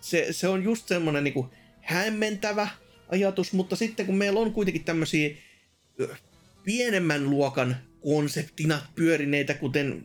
se, 0.00 0.26
se 0.30 0.48
on 0.48 0.64
just 0.64 0.88
semmoinen 0.88 1.24
niin 1.24 1.46
hämmentävä 1.80 2.68
ajatus, 3.08 3.52
mutta 3.52 3.76
sitten 3.76 4.06
kun 4.06 4.16
meillä 4.16 4.40
on 4.40 4.52
kuitenkin 4.52 4.84
tämmöisiä 4.84 5.30
pienemmän 6.64 7.30
luokan 7.30 7.76
konseptina 8.00 8.80
pyörineitä, 8.94 9.54
kuten 9.54 10.04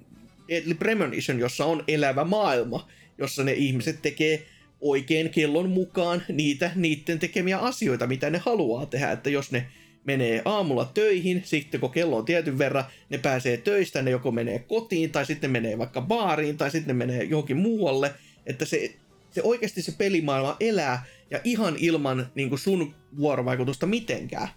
Deadly 0.49 0.73
Premonition, 0.73 1.39
jossa 1.39 1.65
on 1.65 1.83
elävä 1.87 2.23
maailma, 2.23 2.87
jossa 3.17 3.43
ne 3.43 3.53
ihmiset 3.53 4.01
tekee 4.01 4.45
oikein 4.81 5.29
kellon 5.29 5.69
mukaan 5.69 6.23
niitä 6.27 6.71
niiden 6.75 7.19
tekemiä 7.19 7.57
asioita, 7.57 8.07
mitä 8.07 8.29
ne 8.29 8.37
haluaa 8.37 8.85
tehdä. 8.85 9.11
Että 9.11 9.29
jos 9.29 9.51
ne 9.51 9.67
menee 10.03 10.41
aamulla 10.45 10.91
töihin, 10.93 11.41
sitten 11.45 11.79
kun 11.79 11.91
kello 11.91 12.17
on 12.17 12.25
tietyn 12.25 12.57
verran, 12.57 12.85
ne 13.09 13.17
pääsee 13.17 13.57
töistä, 13.57 14.01
ne 14.01 14.11
joko 14.11 14.31
menee 14.31 14.59
kotiin, 14.59 15.11
tai 15.11 15.25
sitten 15.25 15.51
menee 15.51 15.77
vaikka 15.77 16.01
baariin, 16.01 16.57
tai 16.57 16.71
sitten 16.71 16.97
ne 16.97 17.05
menee 17.05 17.23
johonkin 17.23 17.57
muualle, 17.57 18.13
että 18.45 18.65
se, 18.65 18.95
se 19.31 19.41
oikeasti 19.43 19.81
se 19.81 19.91
pelimaailma 19.91 20.57
elää, 20.59 21.05
ja 21.31 21.39
ihan 21.43 21.75
ilman 21.79 22.31
niin 22.35 22.57
sun 22.57 22.95
vuorovaikutusta 23.17 23.85
mitenkään. 23.85 24.47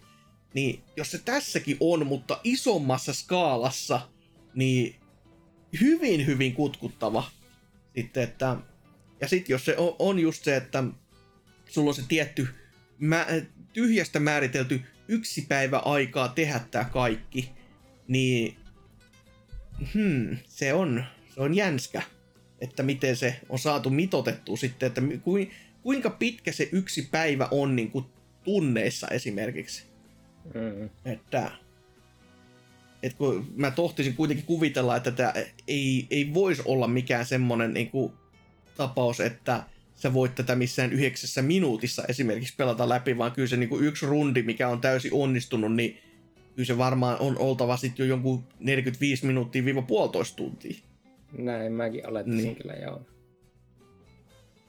Niin 0.54 0.80
jos 0.96 1.10
se 1.10 1.18
tässäkin 1.18 1.76
on, 1.80 2.06
mutta 2.06 2.40
isommassa 2.44 3.12
skaalassa, 3.12 4.00
niin 4.54 4.94
hyvin, 5.80 6.26
hyvin 6.26 6.54
kutkuttava. 6.54 7.24
Sitten, 7.96 8.22
että, 8.22 8.56
ja 9.20 9.28
sitten 9.28 9.54
jos 9.54 9.64
se 9.64 9.76
on, 9.76 9.96
on 9.98 10.18
just 10.18 10.44
se, 10.44 10.56
että 10.56 10.84
sulla 11.68 11.90
on 11.90 11.94
se 11.94 12.02
tietty 12.08 12.48
mä, 12.98 13.26
tyhjästä 13.72 14.20
määritelty 14.20 14.80
yksi 15.08 15.46
päivä 15.48 15.78
aikaa 15.78 16.28
tehdä 16.28 16.60
tämä 16.70 16.84
kaikki, 16.84 17.50
niin 18.08 18.56
hmm, 19.94 20.36
se 20.48 20.72
on, 20.72 21.04
se 21.34 21.40
on 21.40 21.54
jänskä, 21.54 22.02
että 22.60 22.82
miten 22.82 23.16
se 23.16 23.40
on 23.48 23.58
saatu 23.58 23.90
mitotettua 23.90 24.56
sitten, 24.56 24.86
että 24.86 25.02
kuinka 25.82 26.10
pitkä 26.10 26.52
se 26.52 26.68
yksi 26.72 27.02
päivä 27.10 27.48
on 27.50 27.76
niin 27.76 27.90
kuin 27.90 28.04
tunneissa 28.44 29.08
esimerkiksi. 29.08 29.84
Mm. 30.54 30.90
Että, 31.12 31.50
että 33.02 33.18
kun 33.18 33.46
mä 33.56 33.70
tohtisin 33.70 34.14
kuitenkin 34.14 34.46
kuvitella, 34.46 34.96
että 34.96 35.10
tämä 35.10 35.32
ei, 35.68 36.06
ei 36.10 36.34
voisi 36.34 36.62
olla 36.64 36.88
mikään 36.88 37.26
semmoinen 37.26 37.74
niin 37.74 37.90
kuin, 37.90 38.12
tapaus, 38.76 39.20
että 39.20 39.62
sä 39.94 40.14
voit 40.14 40.34
tätä 40.34 40.54
missään 40.54 40.92
yhdeksässä 40.92 41.42
minuutissa 41.42 42.02
esimerkiksi 42.08 42.54
pelata 42.56 42.88
läpi, 42.88 43.18
vaan 43.18 43.32
kyllä 43.32 43.48
se 43.48 43.56
niin 43.56 43.68
kuin 43.68 43.84
yksi 43.84 44.06
rundi, 44.06 44.42
mikä 44.42 44.68
on 44.68 44.80
täysin 44.80 45.14
onnistunut, 45.14 45.74
niin 45.74 45.98
kyllä 46.54 46.66
se 46.66 46.78
varmaan 46.78 47.16
on 47.20 47.38
oltava 47.38 47.76
sitten 47.76 48.04
jo 48.04 48.08
jonkun 48.08 48.44
45 48.60 49.26
minuuttia 49.26 49.64
viiva 49.64 49.82
puolitoista 49.82 50.36
tuntia. 50.36 50.78
Näin 51.38 51.72
mäkin 51.72 52.08
olettaisin 52.08 52.44
niin. 52.44 52.56
kyllä, 52.56 52.74
joo. 52.74 53.00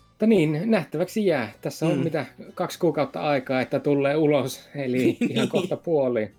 Mutta 0.09 0.27
niin, 0.27 0.61
nähtäväksi 0.65 1.25
jää. 1.25 1.53
Tässä 1.61 1.85
on 1.85 1.97
mm. 1.97 2.03
mitä 2.03 2.25
kaksi 2.53 2.79
kuukautta 2.79 3.21
aikaa, 3.21 3.61
että 3.61 3.79
tulee 3.79 4.15
ulos, 4.15 4.69
eli 4.75 5.17
ihan 5.29 5.49
kohta 5.49 5.77
puoli. 5.77 6.31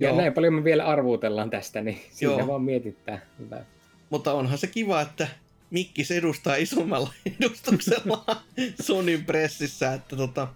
Ja 0.00 0.08
Joo. 0.08 0.16
näin 0.16 0.32
paljon 0.32 0.54
me 0.54 0.64
vielä 0.64 0.86
arvuutellaan 0.86 1.50
tästä, 1.50 1.80
niin 1.80 2.00
siinä 2.10 2.32
Joo. 2.32 2.46
vaan 2.46 2.62
mietittää. 2.62 3.20
Hyvä. 3.38 3.64
Mutta 4.10 4.32
onhan 4.32 4.58
se 4.58 4.66
kiva, 4.66 5.00
että 5.00 5.28
Mikkis 5.70 6.10
edustaa 6.10 6.56
isommalla 6.56 7.12
edustuksella 7.40 8.24
Sonyn 8.82 9.24
pressissä, 9.24 9.94
että 9.94 10.16
tota, 10.16 10.48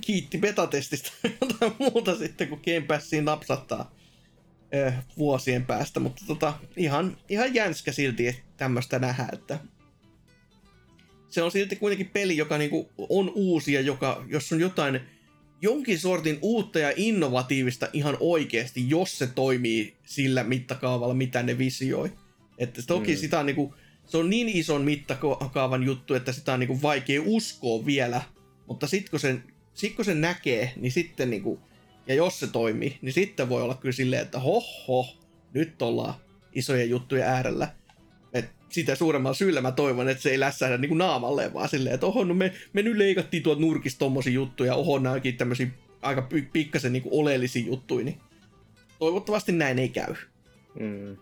kiitti 0.00 0.38
betatestistä 0.38 1.10
jotain 1.40 1.72
muuta 1.78 2.16
sitten, 2.16 2.48
kun 2.48 2.60
Game 2.64 2.86
Passiin 2.86 3.24
napsattaa 3.24 3.94
ö, 4.74 4.92
vuosien 5.18 5.66
päästä, 5.66 6.00
mutta 6.00 6.24
tota, 6.26 6.54
ihan, 6.76 7.16
ihan 7.28 7.54
jänskä 7.54 7.92
silti 7.92 8.42
tämmöistä 8.56 8.98
nähdä, 8.98 9.28
että 9.32 9.58
se 11.28 11.42
on 11.42 11.50
silti 11.50 11.76
kuitenkin 11.76 12.10
peli, 12.12 12.36
joka 12.36 12.58
niinku 12.58 12.90
on 12.98 13.32
uusi 13.34 13.72
ja 13.72 13.80
joka, 13.80 14.24
jos 14.28 14.52
on 14.52 14.60
jotain 14.60 15.00
jonkin 15.62 15.98
sortin 15.98 16.38
uutta 16.42 16.78
ja 16.78 16.92
innovatiivista 16.96 17.88
ihan 17.92 18.16
oikeasti, 18.20 18.90
jos 18.90 19.18
se 19.18 19.26
toimii 19.26 19.94
sillä 20.04 20.44
mittakaavalla, 20.44 21.14
mitä 21.14 21.42
ne 21.42 21.58
visioi. 21.58 22.12
Että 22.58 22.82
toki 22.86 23.12
mm. 23.12 23.18
sitä 23.18 23.40
on 23.40 23.46
niinku, 23.46 23.74
se 24.06 24.16
on 24.16 24.30
niin 24.30 24.48
ison 24.48 24.82
mittakaavan 24.82 25.82
juttu, 25.82 26.14
että 26.14 26.32
sitä 26.32 26.52
on 26.52 26.60
niinku 26.60 26.82
vaikea 26.82 27.22
uskoa 27.24 27.86
vielä, 27.86 28.22
mutta 28.66 28.86
sitten 28.86 29.10
kun 29.10 29.20
sen, 29.20 29.44
sit 29.74 29.96
kun 29.96 30.04
sen 30.04 30.20
näkee, 30.20 30.72
niin 30.76 30.92
sitten 30.92 31.30
niinku, 31.30 31.60
ja 32.06 32.14
jos 32.14 32.40
se 32.40 32.46
toimii, 32.46 32.98
niin 33.02 33.12
sitten 33.12 33.48
voi 33.48 33.62
olla 33.62 33.74
kyllä 33.74 33.92
silleen, 33.92 34.22
että 34.22 34.38
hoho, 34.38 35.16
nyt 35.52 35.82
ollaan 35.82 36.14
isojen 36.52 36.90
juttujen 36.90 37.26
äärellä. 37.26 37.68
Sitä 38.70 38.94
suuremmalla 38.94 39.34
syyllä 39.34 39.60
mä 39.60 39.72
toivon, 39.72 40.08
että 40.08 40.22
se 40.22 40.30
ei 40.30 40.40
lässähdä 40.40 40.76
niinku 40.76 40.94
naamalle, 40.94 41.54
vaan 41.54 41.68
silleen, 41.68 41.94
että 41.94 42.06
oho, 42.06 42.24
no 42.24 42.34
me, 42.34 42.52
me 42.72 42.82
nyt 42.82 42.96
leikattiin 42.96 43.42
tuolta 43.42 43.60
nurkista 43.60 43.98
tommosia 43.98 44.32
juttuja, 44.32 44.74
oho, 44.74 44.98
nämäkin 44.98 45.36
tämmöisiä 45.36 45.66
aika 46.02 46.28
pikkasen 46.52 46.92
niinku 46.92 47.20
oleellisia 47.20 47.66
juttuja, 47.66 48.04
niin 48.04 48.20
toivottavasti 48.98 49.52
näin 49.52 49.78
ei 49.78 49.88
käy. 49.88 50.14
Mm. 50.80 51.16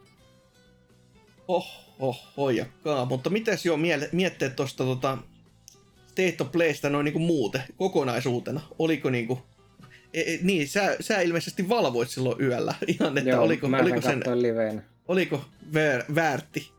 Oho, 1.49 2.17
hoijakkaa. 2.37 3.05
Mutta 3.05 3.31
mitäs 3.31 3.67
jo 3.67 3.79
mietteet 4.13 4.57
tuosta 4.57 4.85
tota 4.85 5.19
State 6.07 6.37
of 6.41 6.53
Playsta 6.53 6.91
noin 6.91 7.05
niinku 7.05 7.19
muuten, 7.19 7.63
kokonaisuutena? 7.77 8.61
Oliko 8.79 9.11
niinku... 9.11 9.39
E, 10.15 10.21
e, 10.21 10.39
niin, 10.43 10.69
sä, 10.69 10.97
sä 11.01 11.21
ilmeisesti 11.21 11.69
valvoit 11.69 12.09
silloin 12.09 12.43
yöllä. 12.43 12.75
Ihan, 12.87 13.19
että 13.19 13.31
Joo, 13.31 13.43
oliko, 13.43 13.69
mä 13.69 13.79
oliko 13.79 14.01
sen... 14.01 14.23
Liveen. 14.35 14.85
Oliko 15.09 15.45
ver, 15.75 16.03
väärti? 16.15 16.78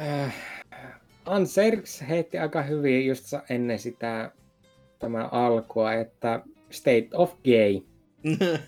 Äh, 0.00 0.34
Anserks 1.24 2.04
heitti 2.08 2.38
aika 2.38 2.62
hyvin 2.62 3.06
just 3.06 3.26
ennen 3.48 3.78
sitä 3.78 4.32
tämä 4.98 5.28
alkua, 5.32 5.92
että 5.92 6.42
State 6.70 7.08
of 7.14 7.34
Gay. 7.44 7.80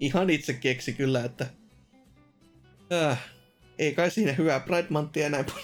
Ihan 0.00 0.30
itse 0.30 0.52
keksi 0.52 0.92
kyllä, 0.92 1.24
että 1.24 1.46
äh, 2.92 3.18
ei 3.78 3.94
kai 3.94 4.10
siinä 4.10 4.32
hyvää 4.32 4.60
Pride 4.60 4.86
Monthia 4.88 5.28
näin 5.28 5.46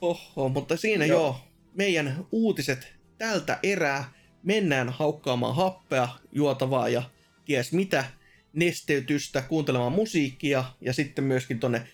Oho, 0.00 0.48
mutta 0.48 0.76
siinä 0.76 1.06
joo. 1.06 1.26
jo 1.26 1.40
meidän 1.74 2.26
uutiset 2.32 2.94
tältä 3.18 3.58
erää. 3.62 4.12
Mennään 4.42 4.88
haukkaamaan 4.88 5.56
happea, 5.56 6.08
juotavaa 6.32 6.88
ja 6.88 7.02
ties 7.44 7.72
mitä 7.72 8.04
nesteytystä, 8.52 9.42
kuuntelemaan 9.42 9.92
musiikkia 9.92 10.64
ja 10.80 10.92
sitten 10.92 11.24
myöskin 11.24 11.60
tonne 11.60 11.88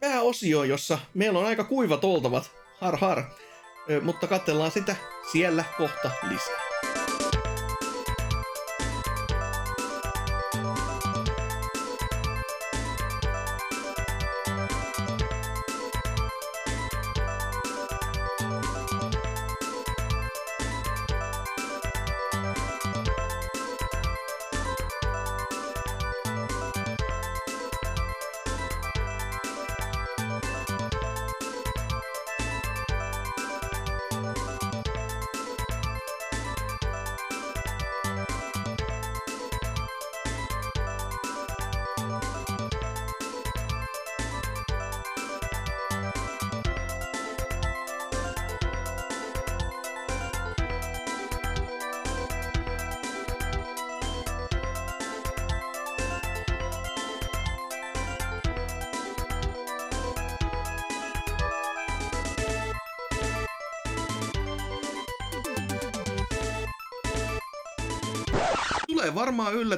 pääosioon, 0.00 0.68
jossa 0.68 0.98
meillä 1.14 1.38
on 1.38 1.46
aika 1.46 1.64
kuivat 1.64 2.04
oltavat. 2.04 2.50
Har 2.80 2.96
har. 2.96 3.24
Mutta 4.02 4.26
katsellaan 4.26 4.70
sitä 4.70 4.96
siellä 5.32 5.64
kohta 5.78 6.10
lisää. 6.30 6.65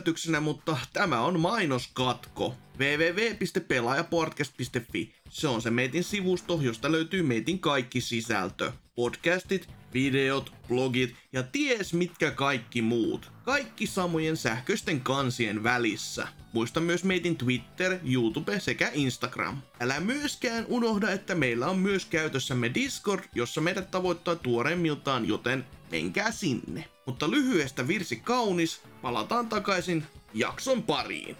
Yllätyksenä, 0.09 0.41
mutta 0.41 0.77
tämä 0.93 1.21
on 1.21 1.41
mainoskatko. 1.41 2.55
www.pelaajapodcast.fi 2.79 5.15
Se 5.31 5.49
on 5.49 5.63
se 5.63 5.71
meitin 5.71 6.05
sivusto, 6.05 6.59
josta 6.63 6.93
löytyy 6.93 7.23
meitin 7.23 7.59
kaikki 7.59 8.01
sisältö. 8.01 8.73
Podcastit, 8.95 9.69
videot, 9.95 10.53
blogit 10.69 11.15
ja 11.33 11.43
ties 11.43 11.95
mitkä 11.95 12.31
kaikki 12.31 12.83
muut. 12.83 13.33
Kaikki 13.45 13.87
samojen 13.87 14.37
sähköisten 14.37 15.01
kansien 15.01 15.63
välissä. 15.63 16.29
Muista 16.53 16.81
myös 16.81 17.05
meitin 17.05 17.37
Twitter, 17.37 17.99
YouTube 18.05 18.61
sekä 18.61 18.91
Instagram. 18.95 19.63
Älä 19.81 20.01
myöskään 20.01 20.65
unohda, 20.69 21.11
että 21.11 21.35
meillä 21.35 21.67
on 21.67 21.79
myös 21.79 22.05
käytössämme 22.05 22.71
Discord, 22.75 23.25
jossa 23.35 23.61
meidät 23.61 23.91
tavoittaa 23.91 24.37
tuoreimmiltaan, 24.37 25.29
joten 25.29 25.65
menkää 25.91 26.31
sinne. 26.31 26.85
Mutta 27.09 27.31
lyhyestä 27.31 27.89
virsi 27.89 28.17
kaunis, 28.17 28.81
palataan 29.03 29.49
takaisin 29.49 30.05
jakson 30.35 30.83
pariin. 30.83 31.37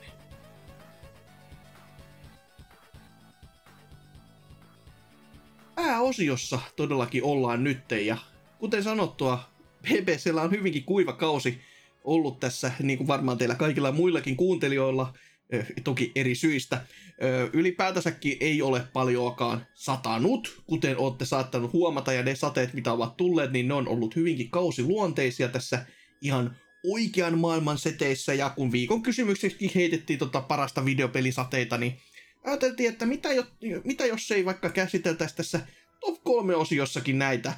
Pääosiossa 5.75 6.61
todellakin 6.77 7.25
ollaan 7.25 7.65
nytte 7.65 8.01
ja 8.01 8.17
kuten 8.59 8.83
sanottua, 8.83 9.41
BBCllä 9.83 10.43
on 10.43 10.51
hyvinkin 10.51 10.85
kuiva 10.85 11.13
kausi 11.13 11.61
ollut 12.05 12.41
tässä, 12.41 12.73
niin 12.83 12.99
kuin 12.99 13.09
varmaan 13.09 13.39
teillä 13.39 13.55
kaikilla 13.55 13.93
muillakin 13.93 14.37
kuuntelijoilla, 14.37 15.13
toki 15.85 16.13
eri 16.15 16.35
syistä. 16.35 16.81
Ylipäätänsäkin 17.53 18.37
ei 18.41 18.63
ole 18.63 18.83
paljoakaan 18.93 19.67
satanut, 19.75 20.63
kuten 20.67 20.99
olette 20.99 21.25
saattanut 21.25 21.73
huomata, 21.73 22.13
ja 22.13 22.23
ne 22.23 22.35
sateet, 22.35 22.75
mitä 22.75 22.93
ovat 22.93 23.17
tulleet, 23.17 23.53
niin 23.53 23.69
ne 23.69 23.75
on 23.75 23.89
ollut 23.89 24.17
hyvinkin 24.17 24.51
kausiluonteisia 24.51 25.49
tässä 25.49 25.87
ihan 26.21 26.57
oikean 26.87 27.39
maailman 27.39 27.79
seteissä, 27.79 28.35
ja 28.35 28.51
kun 28.51 28.73
viikon 28.73 29.03
kysymykseksi 29.03 29.73
heitettiin 29.75 30.19
tota 30.19 30.41
parasta 30.41 30.85
videopelisateita, 30.85 31.79
niin 31.79 31.99
ajateltiin, 32.45 32.89
että 32.89 33.07
mitä, 33.07 33.33
jo, 33.33 33.45
mitä 33.85 34.07
jos 34.07 34.31
ei 34.31 34.45
vaikka 34.45 34.71
käsiteltäisi 34.71 35.37
tässä 35.37 35.61
top 36.01 36.25
3 36.25 36.55
osiossakin 36.55 37.19
näitä, 37.19 37.53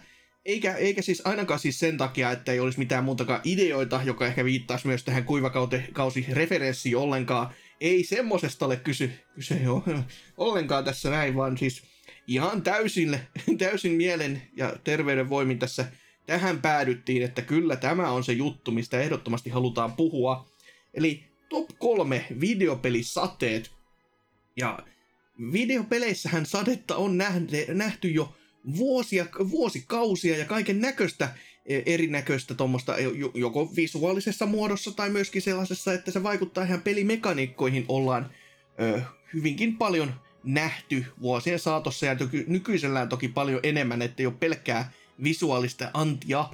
eikä, 0.44 0.74
eikä 0.74 1.02
siis 1.02 1.22
ainakaan 1.24 1.60
siis 1.60 1.78
sen 1.78 1.96
takia, 1.96 2.30
että 2.30 2.52
ei 2.52 2.60
olisi 2.60 2.78
mitään 2.78 3.04
muutakaan 3.04 3.40
ideoita, 3.44 4.00
joka 4.04 4.26
ehkä 4.26 4.44
viittaisi 4.44 4.86
myös 4.86 5.04
tähän 5.04 5.24
kuivakausi-referenssiin 5.24 6.96
ollenkaan. 6.96 7.54
Ei 7.81 8.05
semmosesta 8.05 8.67
ole 8.67 8.76
kyse 8.76 9.10
jo, 9.62 9.84
ollenkaan 10.36 10.84
tässä 10.84 11.10
näin, 11.10 11.36
vaan 11.36 11.59
siis 11.59 11.83
ihan 12.26 12.62
täysin, 12.62 13.18
täysin 13.59 13.92
mielen 13.92 14.42
ja 14.57 14.76
terveyden 14.84 15.28
voimin 15.28 15.59
tässä 15.59 15.86
tähän 16.26 16.62
päädyttiin, 16.62 17.23
että 17.23 17.42
kyllä 17.42 17.76
tämä 17.76 18.10
on 18.10 18.25
se 18.25 18.33
juttu, 18.33 18.70
mistä 18.70 19.00
ehdottomasti 19.00 19.50
halutaan 19.50 19.92
puhua. 19.92 20.49
Eli 20.94 21.25
top 21.49 21.68
kolme 21.78 22.26
videopelisateet. 22.41 23.70
Ja 24.57 24.78
videopeleissähän 25.52 26.47
sadetta 26.47 26.97
on 26.97 27.18
nähty, 27.18 27.67
nähty 27.68 28.09
jo 28.09 28.34
vuosia, 28.76 29.26
vuosikausia 29.50 30.39
ja 30.39 30.44
kaiken 30.44 30.81
näköistä 30.81 31.34
erinäköistä 31.66 32.55
tuommoista 32.55 32.94
joko 33.34 33.72
visuaalisessa 33.76 34.47
muodossa 34.47 34.92
tai 34.92 35.10
myöskin 35.10 35.42
sellaisessa, 35.42 35.92
että 35.92 36.10
se 36.10 36.22
vaikuttaa 36.22 36.64
ihan 36.64 36.82
pelimekaniikkoihin 36.82 37.84
ollaan 37.89 38.30
ö, 38.80 39.00
hyvinkin 39.34 39.76
paljon 39.76 40.14
nähty 40.44 41.06
vuosien 41.22 41.58
saatossa 41.58 42.06
ja 42.06 42.16
toki, 42.16 42.44
nykyisellään 42.47 43.08
toki 43.08 43.28
paljon 43.28 43.60
enemmän, 43.62 44.02
että 44.02 44.22
ei 44.22 44.26
ole 44.26 44.34
pelkkää 44.40 44.92
visuaalista 45.22 45.90
antia. 45.94 46.48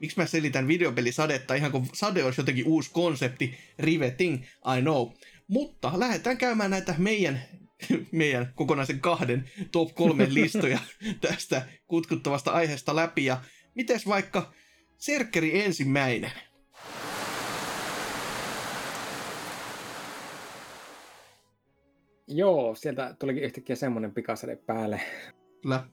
Miksi 0.00 0.20
mä 0.20 0.26
selitän 0.26 0.68
videopelisadetta 0.68 1.54
ihan 1.54 1.72
kun 1.72 1.86
sade 1.94 2.24
olisi 2.24 2.40
jotenkin 2.40 2.66
uusi 2.66 2.90
konsepti, 2.92 3.54
riveting, 3.78 4.44
I 4.78 4.82
know. 4.82 5.08
Mutta 5.48 5.92
lähdetään 5.96 6.38
käymään 6.38 6.70
näitä 6.70 6.94
meidän 6.98 7.42
meidän 8.12 8.52
kokonaisen 8.54 9.00
kahden 9.00 9.50
top 9.72 9.94
kolmen 9.94 10.34
listoja 10.40 10.78
tästä 11.20 11.66
kutkuttavasta 11.86 12.50
aiheesta 12.50 12.96
läpi. 12.96 13.24
Ja 13.24 13.40
mites 13.74 14.06
vaikka 14.06 14.52
Serkkeri 14.96 15.62
ensimmäinen? 15.64 16.32
Joo, 22.28 22.74
sieltä 22.74 23.16
tulikin 23.18 23.42
yhtäkkiä 23.42 23.76
semmoinen 23.76 24.14
pikasade 24.14 24.56
päälle. 24.56 25.00
Kyllä. 25.62 25.84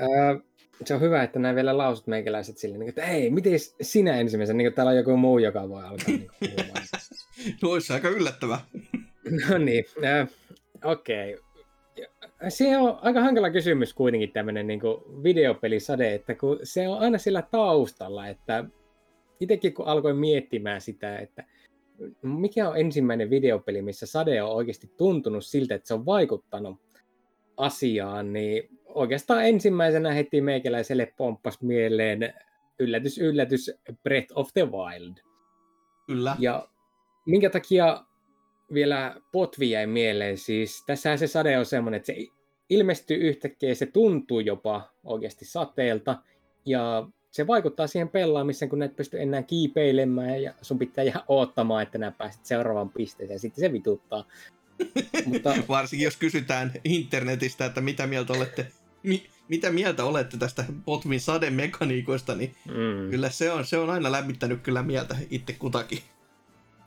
Öö, 0.00 0.38
se 0.84 0.94
on 0.94 1.00
hyvä, 1.00 1.22
että 1.22 1.38
näin 1.38 1.56
vielä 1.56 1.78
lausut 1.78 2.06
meikäläiset 2.06 2.58
sille, 2.58 2.78
niin, 2.78 2.88
että 2.88 3.06
hei, 3.06 3.30
miten 3.30 3.52
sinä 3.80 4.16
ensimmäisen, 4.16 4.56
niin 4.56 4.72
täällä 4.72 4.90
on 4.90 4.96
joku 4.96 5.16
muu, 5.16 5.38
joka 5.38 5.68
voi 5.68 5.84
alkaa 5.84 6.06
niin 6.06 6.30
puhumaan. 6.40 6.86
no, 7.62 7.70
olisi 7.70 7.92
aika 7.92 8.08
yllättävä. 8.08 8.60
no 9.48 9.58
niin, 9.58 9.84
öö, 10.04 10.26
Okei. 10.84 11.34
Okay. 11.34 11.43
Se 12.48 12.78
on 12.78 12.98
aika 13.02 13.20
hankala 13.20 13.50
kysymys 13.50 13.94
kuitenkin 13.94 14.32
tämmöinen 14.32 14.66
niin 14.66 14.80
videopelisade, 15.22 16.14
että 16.14 16.34
kun 16.34 16.58
se 16.62 16.88
on 16.88 16.98
aina 16.98 17.18
sillä 17.18 17.42
taustalla, 17.42 18.28
että 18.28 18.64
itsekin 19.40 19.74
kun 19.74 19.86
alkoin 19.86 20.16
miettimään 20.16 20.80
sitä, 20.80 21.18
että 21.18 21.44
mikä 22.22 22.68
on 22.68 22.78
ensimmäinen 22.78 23.30
videopeli, 23.30 23.82
missä 23.82 24.06
sade 24.06 24.42
on 24.42 24.50
oikeasti 24.50 24.90
tuntunut 24.96 25.44
siltä, 25.44 25.74
että 25.74 25.88
se 25.88 25.94
on 25.94 26.06
vaikuttanut 26.06 26.80
asiaan, 27.56 28.32
niin 28.32 28.78
oikeastaan 28.86 29.46
ensimmäisenä 29.46 30.12
heti 30.12 30.40
meikäläiselle 30.40 31.12
pomppas 31.16 31.62
mieleen 31.62 32.34
yllätys, 32.78 33.18
yllätys, 33.18 33.70
Breath 34.02 34.32
of 34.34 34.48
the 34.54 34.68
Wild. 34.70 35.16
Kyllä. 36.06 36.36
Ja 36.38 36.68
minkä 37.26 37.50
takia 37.50 38.04
vielä 38.74 39.16
potvi 39.32 39.70
jäi 39.70 39.86
mieleen. 39.86 40.38
Siis 40.38 40.82
tässähän 40.86 41.18
se 41.18 41.26
sade 41.26 41.58
on 41.58 41.66
semmoinen, 41.66 41.96
että 41.96 42.06
se 42.06 42.16
ilmestyy 42.70 43.16
yhtäkkiä, 43.16 43.74
se 43.74 43.86
tuntuu 43.86 44.40
jopa 44.40 44.90
oikeasti 45.04 45.44
sateelta. 45.44 46.18
Ja 46.66 47.08
se 47.30 47.46
vaikuttaa 47.46 47.86
siihen 47.86 48.08
pelaamiseen, 48.08 48.68
kun 48.68 48.78
näet 48.78 48.96
pysty 48.96 49.22
enää 49.22 49.42
kiipeilemään 49.42 50.42
ja 50.42 50.54
sun 50.62 50.78
pitää 50.78 51.04
jäädä 51.04 51.24
oottamaan, 51.28 51.82
että 51.82 51.98
nää 51.98 52.10
pääset 52.10 52.44
seuraavaan 52.44 52.90
pisteeseen. 52.90 53.38
Sitten 53.38 53.60
se 53.60 53.72
vituttaa. 53.72 54.24
Mutta... 55.26 55.54
Varsinkin 55.68 56.04
jos 56.04 56.16
kysytään 56.16 56.72
internetistä, 56.84 57.64
että 57.64 57.80
mitä 57.80 58.06
mieltä 58.06 58.32
olette, 58.32 58.66
mi, 59.02 59.26
mitä 59.48 59.70
mieltä 59.70 60.04
olette 60.04 60.36
tästä 60.36 60.64
Potvin 60.84 61.20
sademekaniikoista, 61.20 62.34
niin 62.34 62.54
mm. 62.68 63.10
kyllä 63.10 63.30
se 63.30 63.52
on, 63.52 63.64
se 63.64 63.78
on 63.78 63.90
aina 63.90 64.12
lämmittänyt 64.12 64.60
kyllä 64.62 64.82
mieltä 64.82 65.16
itse 65.30 65.52
kutakin. 65.52 65.98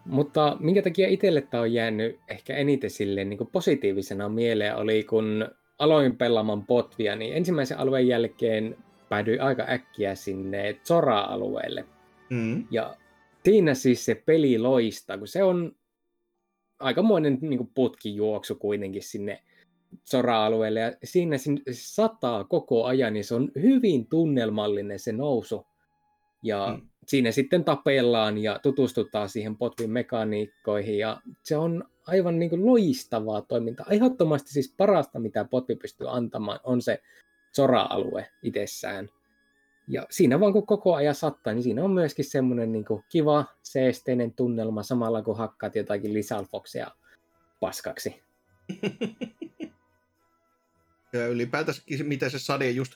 Mutta 0.07 0.57
minkä 0.59 0.81
takia 0.81 1.07
itselle 1.07 1.41
tämä 1.41 1.61
on 1.61 1.73
jäänyt 1.73 2.19
ehkä 2.27 2.55
eniten 2.55 2.89
silleen 2.89 3.29
niin 3.29 3.47
positiivisena 3.51 4.29
mieleen 4.29 4.75
oli, 4.75 5.03
kun 5.03 5.49
aloin 5.79 6.17
pelaamaan 6.17 6.65
potvia, 6.65 7.15
niin 7.15 7.33
ensimmäisen 7.33 7.77
alueen 7.79 8.07
jälkeen 8.07 8.77
päädyin 9.09 9.41
aika 9.41 9.65
äkkiä 9.69 10.15
sinne 10.15 10.79
Zora-alueelle. 10.85 11.85
Mm. 12.29 12.65
Ja 12.71 12.97
siinä 13.45 13.73
siis 13.73 14.05
se 14.05 14.15
peli 14.25 14.59
loistaa, 14.59 15.17
kun 15.17 15.27
se 15.27 15.43
on 15.43 15.75
aikamoinen 16.79 17.37
niin 17.41 17.57
kuin 17.57 17.71
putkijuoksu 17.75 18.55
kuitenkin 18.55 19.03
sinne 19.03 19.43
Zora-alueelle. 20.11 20.79
Ja 20.79 20.91
siinä 21.03 21.37
sataa 21.71 22.43
koko 22.43 22.85
ajan, 22.85 23.13
niin 23.13 23.23
se 23.23 23.35
on 23.35 23.51
hyvin 23.61 24.07
tunnelmallinen 24.07 24.99
se 24.99 25.11
nousu. 25.11 25.67
Ja 26.43 26.77
mm 26.81 26.86
siinä 27.07 27.31
sitten 27.31 27.63
tapellaan 27.63 28.37
ja 28.37 28.59
tutustutaan 28.63 29.29
siihen 29.29 29.57
potvin 29.57 29.91
mekaniikkoihin 29.91 30.97
ja 30.97 31.21
se 31.43 31.57
on 31.57 31.83
aivan 32.07 32.39
niin 32.39 32.49
kuin 32.49 32.65
loistavaa 32.65 33.41
toimintaa. 33.41 33.85
Ehdottomasti 33.89 34.51
siis 34.51 34.73
parasta, 34.77 35.19
mitä 35.19 35.45
potvi 35.45 35.75
pystyy 35.75 36.07
antamaan, 36.09 36.59
on 36.63 36.81
se 36.81 37.01
Zora-alue 37.55 38.29
itsessään. 38.43 39.09
Ja 39.87 40.07
siinä 40.09 40.39
vaan 40.39 40.53
kun 40.53 40.67
koko 40.67 40.95
ajan 40.95 41.15
sattaa, 41.15 41.53
niin 41.53 41.63
siinä 41.63 41.83
on 41.83 41.91
myöskin 41.91 42.25
semmoinen 42.25 42.71
niin 42.71 42.85
kiva, 43.09 43.45
seesteinen 43.63 44.33
tunnelma 44.33 44.83
samalla 44.83 45.21
kun 45.21 45.37
hakkaat 45.37 45.75
jotakin 45.75 46.13
lisalfoksia 46.13 46.91
paskaksi. 47.59 48.23
ja 51.13 51.27
ylipäätänsäkin 51.27 52.07
mitä 52.07 52.29
se 52.29 52.39
sade 52.39 52.71
just 52.71 52.93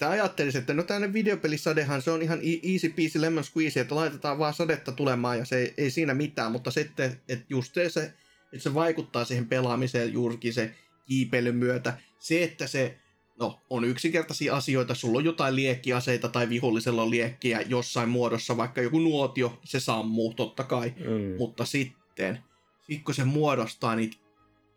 Sitä 0.00 0.10
ajattelisi, 0.10 0.58
että 0.58 0.74
no 0.74 0.82
tämmöinen 0.82 1.12
videopelisadehan 1.12 2.02
se 2.02 2.10
on 2.10 2.22
ihan 2.22 2.40
easy 2.72 2.88
peasy 2.88 3.20
lemon 3.20 3.44
squeeze, 3.44 3.80
että 3.80 3.94
laitetaan 3.94 4.38
vaan 4.38 4.54
sadetta 4.54 4.92
tulemaan 4.92 5.38
ja 5.38 5.44
se 5.44 5.58
ei, 5.58 5.74
ei 5.76 5.90
siinä 5.90 6.14
mitään, 6.14 6.52
mutta 6.52 6.70
sitten, 6.70 7.20
että 7.28 7.44
just 7.48 7.74
se, 7.74 7.84
että 7.84 8.14
se 8.58 8.74
vaikuttaa 8.74 9.24
siihen 9.24 9.46
pelaamiseen 9.46 10.12
juurikin 10.12 10.52
se 10.52 10.74
kiipeilyn 11.06 11.56
myötä. 11.56 11.98
Se, 12.18 12.42
että 12.42 12.66
se 12.66 12.98
no, 13.40 13.60
on 13.70 13.84
yksinkertaisia 13.84 14.56
asioita, 14.56 14.94
sulla 14.94 15.18
on 15.18 15.24
jotain 15.24 15.56
liekkiaseita 15.56 16.28
tai 16.28 16.48
vihollisella 16.48 17.02
on 17.02 17.10
liekkiä 17.10 17.60
jossain 17.60 18.08
muodossa, 18.08 18.56
vaikka 18.56 18.82
joku 18.82 18.98
nuotio, 18.98 19.60
se 19.64 19.80
sammuu 19.80 20.34
totta 20.34 20.64
kai, 20.64 20.94
mm. 20.98 21.36
mutta 21.38 21.64
sitten, 21.64 22.38
sit 22.86 23.02
kun 23.02 23.14
se 23.14 23.24
muodostaa 23.24 23.96
niitä 23.96 24.16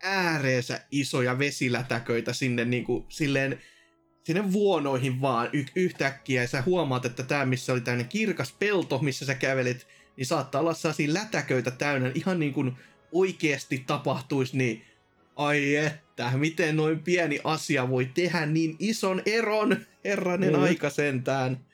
ääreensä 0.02 0.82
isoja 0.92 1.40
vesilätäköitä 1.40 2.34
sinne 2.34 2.66
niin 2.66 2.84
kuin, 2.84 3.06
silleen 3.10 3.62
sinne 4.24 4.52
vuonoihin 4.52 5.22
vaan 5.22 5.50
y- 5.54 5.66
yhtäkkiä 5.76 6.42
ja 6.42 6.48
sä 6.48 6.62
huomaat, 6.62 7.06
että 7.06 7.24
tämä 7.24 7.46
missä 7.46 7.74
oli 7.74 7.82
tämmöinen 7.82 8.10
kirkas 8.10 8.56
pelto, 8.60 9.00
missä 9.00 9.26
sä 9.26 9.36
kävelet, 9.36 9.88
niin 10.18 10.26
saattaa 10.26 10.62
olla 10.62 10.74
sellaisia 10.74 11.14
lätäköitä 11.14 11.72
täynnä, 11.72 12.12
ihan 12.16 12.40
niin 12.40 12.54
kuin 12.54 12.74
oikeasti 13.12 13.84
tapahtuisi, 13.88 14.58
niin 14.58 14.82
ai 15.36 15.76
että, 15.76 16.32
miten 16.38 16.76
noin 16.76 17.00
pieni 17.00 17.40
asia 17.44 17.90
voi 17.90 18.10
tehdä 18.14 18.46
niin 18.46 18.76
ison 18.80 19.22
eron, 19.26 19.78
herranen 20.04 20.54
mm. 20.54 20.62
aika 20.62 20.90
sentään. 20.90 21.66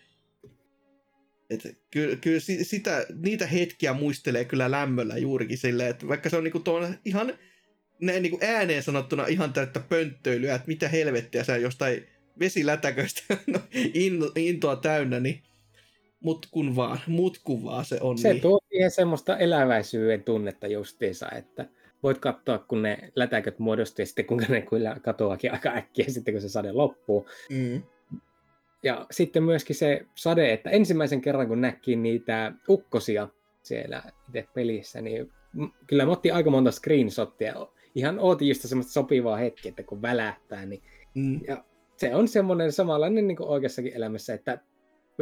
Et 1.49 1.77
kyllä, 1.91 2.15
kyllä 2.15 2.39
sitä, 2.63 3.05
niitä 3.21 3.47
hetkiä 3.47 3.93
muistelee 3.93 4.45
kyllä 4.45 4.71
lämmöllä 4.71 5.17
juurikin 5.17 5.57
silleen, 5.57 5.89
että 5.89 6.07
vaikka 6.07 6.29
se 6.29 6.37
on 6.37 6.43
niinku 6.43 6.59
tuon 6.59 6.95
ihan 7.05 7.33
näin 8.01 8.23
niinku 8.23 8.39
ääneen 8.41 8.83
sanottuna 8.83 9.27
ihan 9.27 9.53
täyttä 9.53 9.79
pönttöilyä, 9.79 10.55
että 10.55 10.67
mitä 10.67 10.87
helvettiä 10.87 11.43
sä 11.43 11.57
jostain 11.57 12.07
vesilätäköistä 12.39 13.21
no, 13.47 13.59
intoa 14.35 14.75
täynnä, 14.75 15.19
niin 15.19 15.43
mut 16.19 16.47
kun 16.51 16.75
vaan, 16.75 16.99
mut 17.07 17.39
kun 17.43 17.63
vaan 17.63 17.85
se 17.85 17.97
on. 18.01 18.17
Se 18.17 18.33
niin. 18.33 18.41
tuo 18.41 18.59
siihen 18.69 18.91
semmoista 18.91 19.37
eläväisyyden 19.37 20.23
tunnetta 20.23 20.67
justiinsa, 20.67 21.31
että 21.31 21.65
voit 22.03 22.17
katsoa, 22.17 22.57
kun 22.57 22.81
ne 22.81 23.11
lätäköt 23.15 23.59
muodostuu 23.59 24.01
ja 24.01 24.05
sitten 24.05 24.25
kuinka 24.25 24.45
ne 24.49 24.61
kyllä 24.61 24.97
katoakin 25.01 25.51
aika 25.51 25.69
äkkiä 25.69 26.05
sitten, 26.07 26.33
kun 26.33 26.41
se 26.41 26.49
sade 26.49 26.71
loppuu. 26.71 27.27
Mm. 27.49 27.83
ja 28.83 29.05
sitten 29.11 29.43
myöskin 29.43 29.75
se 29.75 30.05
sade, 30.15 30.53
että 30.53 30.69
ensimmäisen 30.69 31.21
kerran 31.21 31.47
kun 31.47 31.61
näki 31.61 31.95
niitä 31.95 32.51
ukkosia 32.69 33.27
siellä 33.61 34.03
itse 34.27 34.47
pelissä, 34.53 35.01
niin 35.01 35.31
kyllä 35.87 36.05
mä 36.05 36.11
otin 36.11 36.33
aika 36.33 36.49
monta 36.49 36.71
screenshottia. 36.71 37.67
Ihan 37.95 38.19
ootin 38.19 38.47
just 38.47 38.61
semmoista 38.61 38.93
sopivaa 38.93 39.37
hetkeä, 39.37 39.69
että 39.69 39.83
kun 39.83 40.01
välähtää, 40.01 40.65
niin 40.65 40.81
mm. 41.15 41.39
ja 41.47 41.63
se 41.99 42.15
on 42.15 42.27
semmoinen 42.27 42.71
samanlainen 42.71 43.27
niin 43.27 43.37
kuin 43.37 43.49
oikeassakin 43.49 43.93
elämässä, 43.95 44.33
että 44.33 44.59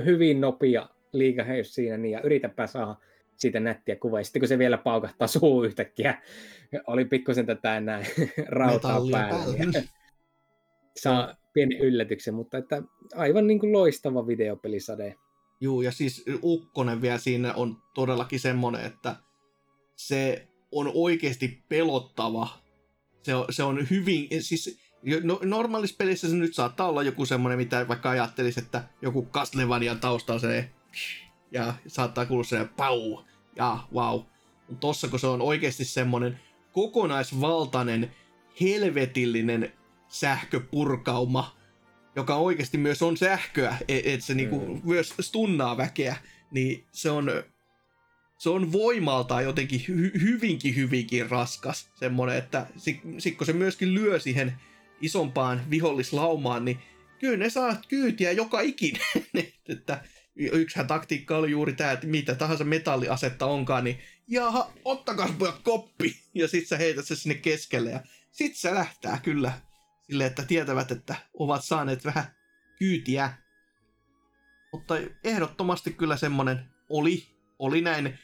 hyvin 0.05 0.41
nopea 0.41 0.89
liikaheys 1.11 1.75
siinä, 1.75 1.97
niin 1.97 2.11
ja 2.11 2.21
yritäpä 2.21 2.67
saada 2.67 2.95
siitä 3.35 3.59
nättiä 3.59 3.95
kuvaa. 3.95 4.19
Ja 4.19 4.23
sitten 4.23 4.39
kun 4.39 4.47
se 4.47 4.57
vielä 4.57 4.77
paukahtaa 4.77 5.27
suu 5.27 5.63
yhtäkkiä, 5.63 6.21
oli 6.87 7.05
pikkusen 7.05 7.45
tätä 7.45 7.79
näin 7.79 8.05
rautaa 8.47 8.99
päällä. 9.11 9.17
päällä. 9.17 9.83
Saa 11.03 11.35
pienen 11.53 11.79
yllätyksen, 11.79 12.33
mutta 12.33 12.57
että 12.57 12.83
aivan 13.15 13.47
niin 13.47 13.59
kuin 13.59 13.73
loistava 13.73 14.27
videopelisade. 14.27 15.15
Joo, 15.61 15.81
ja 15.81 15.91
siis 15.91 16.25
Ukkonen 16.43 17.01
vielä 17.01 17.17
siinä 17.17 17.53
on 17.53 17.77
todellakin 17.93 18.39
semmoinen, 18.39 18.85
että 18.85 19.15
se 19.95 20.47
on 20.71 20.91
oikeasti 20.93 21.63
pelottava. 21.69 22.47
Se 23.23 23.35
on, 23.35 23.45
se 23.49 23.63
on 23.63 23.87
hyvin, 23.89 24.27
siis 24.39 24.86
no, 25.23 25.39
normaalissa 25.43 25.95
pelissä 25.97 26.29
se 26.29 26.35
nyt 26.35 26.55
saattaa 26.55 26.87
olla 26.87 27.03
joku 27.03 27.25
semmoinen, 27.25 27.57
mitä 27.57 27.87
vaikka 27.87 28.09
ajattelisi, 28.09 28.59
että 28.59 28.83
joku 29.01 29.25
Castlevanian 29.31 29.99
taustalla 29.99 30.39
se 30.39 30.69
ja 31.51 31.73
saattaa 31.87 32.25
kuulua 32.25 32.43
se 32.43 32.67
pau 32.77 33.19
ja 33.55 33.79
wow. 33.93 34.21
Mutta 34.67 34.79
tossa 34.79 35.07
kun 35.07 35.19
se 35.19 35.27
on 35.27 35.41
oikeasti 35.41 35.85
semmoinen 35.85 36.39
kokonaisvaltainen 36.71 38.11
helvetillinen 38.61 39.73
sähköpurkauma, 40.07 41.57
joka 42.15 42.35
oikeasti 42.35 42.77
myös 42.77 43.01
on 43.01 43.17
sähköä, 43.17 43.77
että 43.87 44.09
et 44.09 44.21
se 44.21 44.33
niinku 44.33 44.59
mm. 44.59 44.65
niinku 44.65 44.89
myös 44.89 45.13
stunnaa 45.19 45.77
väkeä, 45.77 46.17
niin 46.51 46.85
se 46.91 47.09
on, 47.09 47.43
se 48.37 48.49
on 48.49 48.71
voimaltaan 48.71 49.43
jotenkin 49.43 49.79
hy- 49.79 50.21
hyvinkin 50.21 50.75
hyvinkin 50.75 51.29
raskas 51.29 51.89
semmoinen, 51.95 52.37
että 52.37 52.67
sit, 52.77 53.01
kun 53.37 53.45
se 53.45 53.53
myöskin 53.53 53.93
lyö 53.93 54.19
siihen 54.19 54.53
isompaan 55.01 55.69
vihollislaumaan, 55.69 56.65
niin 56.65 56.79
kyllä 57.19 57.37
ne 57.37 57.49
saa 57.49 57.81
kyytiä 57.87 58.31
joka 58.31 58.61
ikinen. 58.61 59.01
että 59.69 60.03
yksihän 60.35 60.87
taktiikka 60.87 61.37
oli 61.37 61.51
juuri 61.51 61.73
tämä, 61.73 61.91
että 61.91 62.07
mitä 62.07 62.35
tahansa 62.35 62.63
metalliasetta 62.63 63.45
onkaan, 63.45 63.83
niin 63.83 63.99
jaha, 64.27 64.73
ottakaa 64.85 65.35
pojat 65.39 65.59
koppi, 65.63 66.19
ja 66.33 66.47
sit 66.47 66.67
sä 66.67 66.77
heität 66.77 67.05
se 67.05 67.15
sinne 67.15 67.35
keskelle, 67.35 67.91
ja 67.91 68.03
sit 68.31 68.55
se 68.55 68.73
lähtää 68.73 69.19
kyllä 69.23 69.51
sille, 70.01 70.25
että 70.25 70.43
tietävät, 70.43 70.91
että 70.91 71.15
ovat 71.33 71.63
saaneet 71.63 72.05
vähän 72.05 72.25
kyytiä. 72.79 73.33
Mutta 74.71 74.95
ehdottomasti 75.23 75.93
kyllä 75.93 76.17
semmonen 76.17 76.65
oli, 76.89 77.27
oli 77.59 77.81
näin 77.81 78.19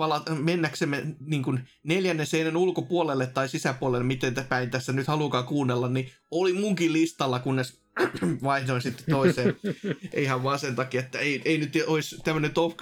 pala- 0.00 0.34
mennäksemme 0.34 1.02
niin 1.26 1.42
kuin 1.42 1.60
neljännen 1.82 2.26
seinän 2.26 2.56
ulkopuolelle 2.56 3.26
tai 3.26 3.48
sisäpuolelle, 3.48 4.04
miten 4.04 4.34
päin 4.48 4.70
tässä 4.70 4.92
nyt 4.92 5.06
halukaan 5.06 5.44
kuunnella, 5.44 5.88
niin 5.88 6.10
oli 6.30 6.52
munkin 6.52 6.92
listalla, 6.92 7.38
kunnes 7.38 7.80
vaihdoin 8.42 8.82
sitten 8.82 9.04
toiseen. 9.10 9.56
Ihan 10.16 10.42
vaan 10.42 10.58
sen 10.58 10.76
takia, 10.76 11.00
että 11.00 11.18
ei, 11.18 11.42
ei 11.44 11.58
nyt 11.58 11.72
olisi 11.86 12.16
tämmöinen 12.24 12.50
top, 12.50 12.72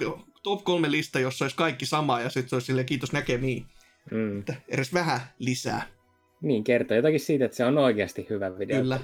top 0.43 0.63
kolme 0.63 0.91
lista, 0.91 1.19
jossa 1.19 1.45
olisi 1.45 1.57
kaikki 1.57 1.85
sama 1.85 2.21
ja 2.21 2.29
sitten 2.29 2.49
se 2.49 2.55
olisi 2.55 2.65
silleen 2.65 2.85
kiitos 2.85 3.11
näkemiin. 3.11 3.65
Mm. 4.11 4.39
Että 4.39 4.53
edes 4.67 4.93
vähän 4.93 5.19
lisää. 5.39 5.87
Niin, 6.41 6.63
kertoo 6.63 6.97
jotakin 6.97 7.19
siitä, 7.19 7.45
että 7.45 7.57
se 7.57 7.65
on 7.65 7.77
oikeasti 7.77 8.27
hyvä 8.29 8.59
video. 8.59 8.81
Kyllä, 8.81 8.99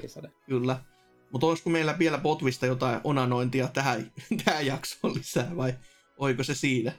kyllä. 0.45 0.77
Mutta 1.32 1.48
olisiko 1.48 1.69
meillä 1.69 2.00
vielä 2.00 2.18
Potvista 2.18 2.66
jotain 2.66 3.00
onanointia 3.03 3.68
tähän, 3.68 4.11
tähän 4.45 4.66
jaksoon 4.66 5.14
lisää 5.14 5.58
vai 5.58 5.74
oiko 6.18 6.44
se 6.44 6.56
siinä? 6.56 6.92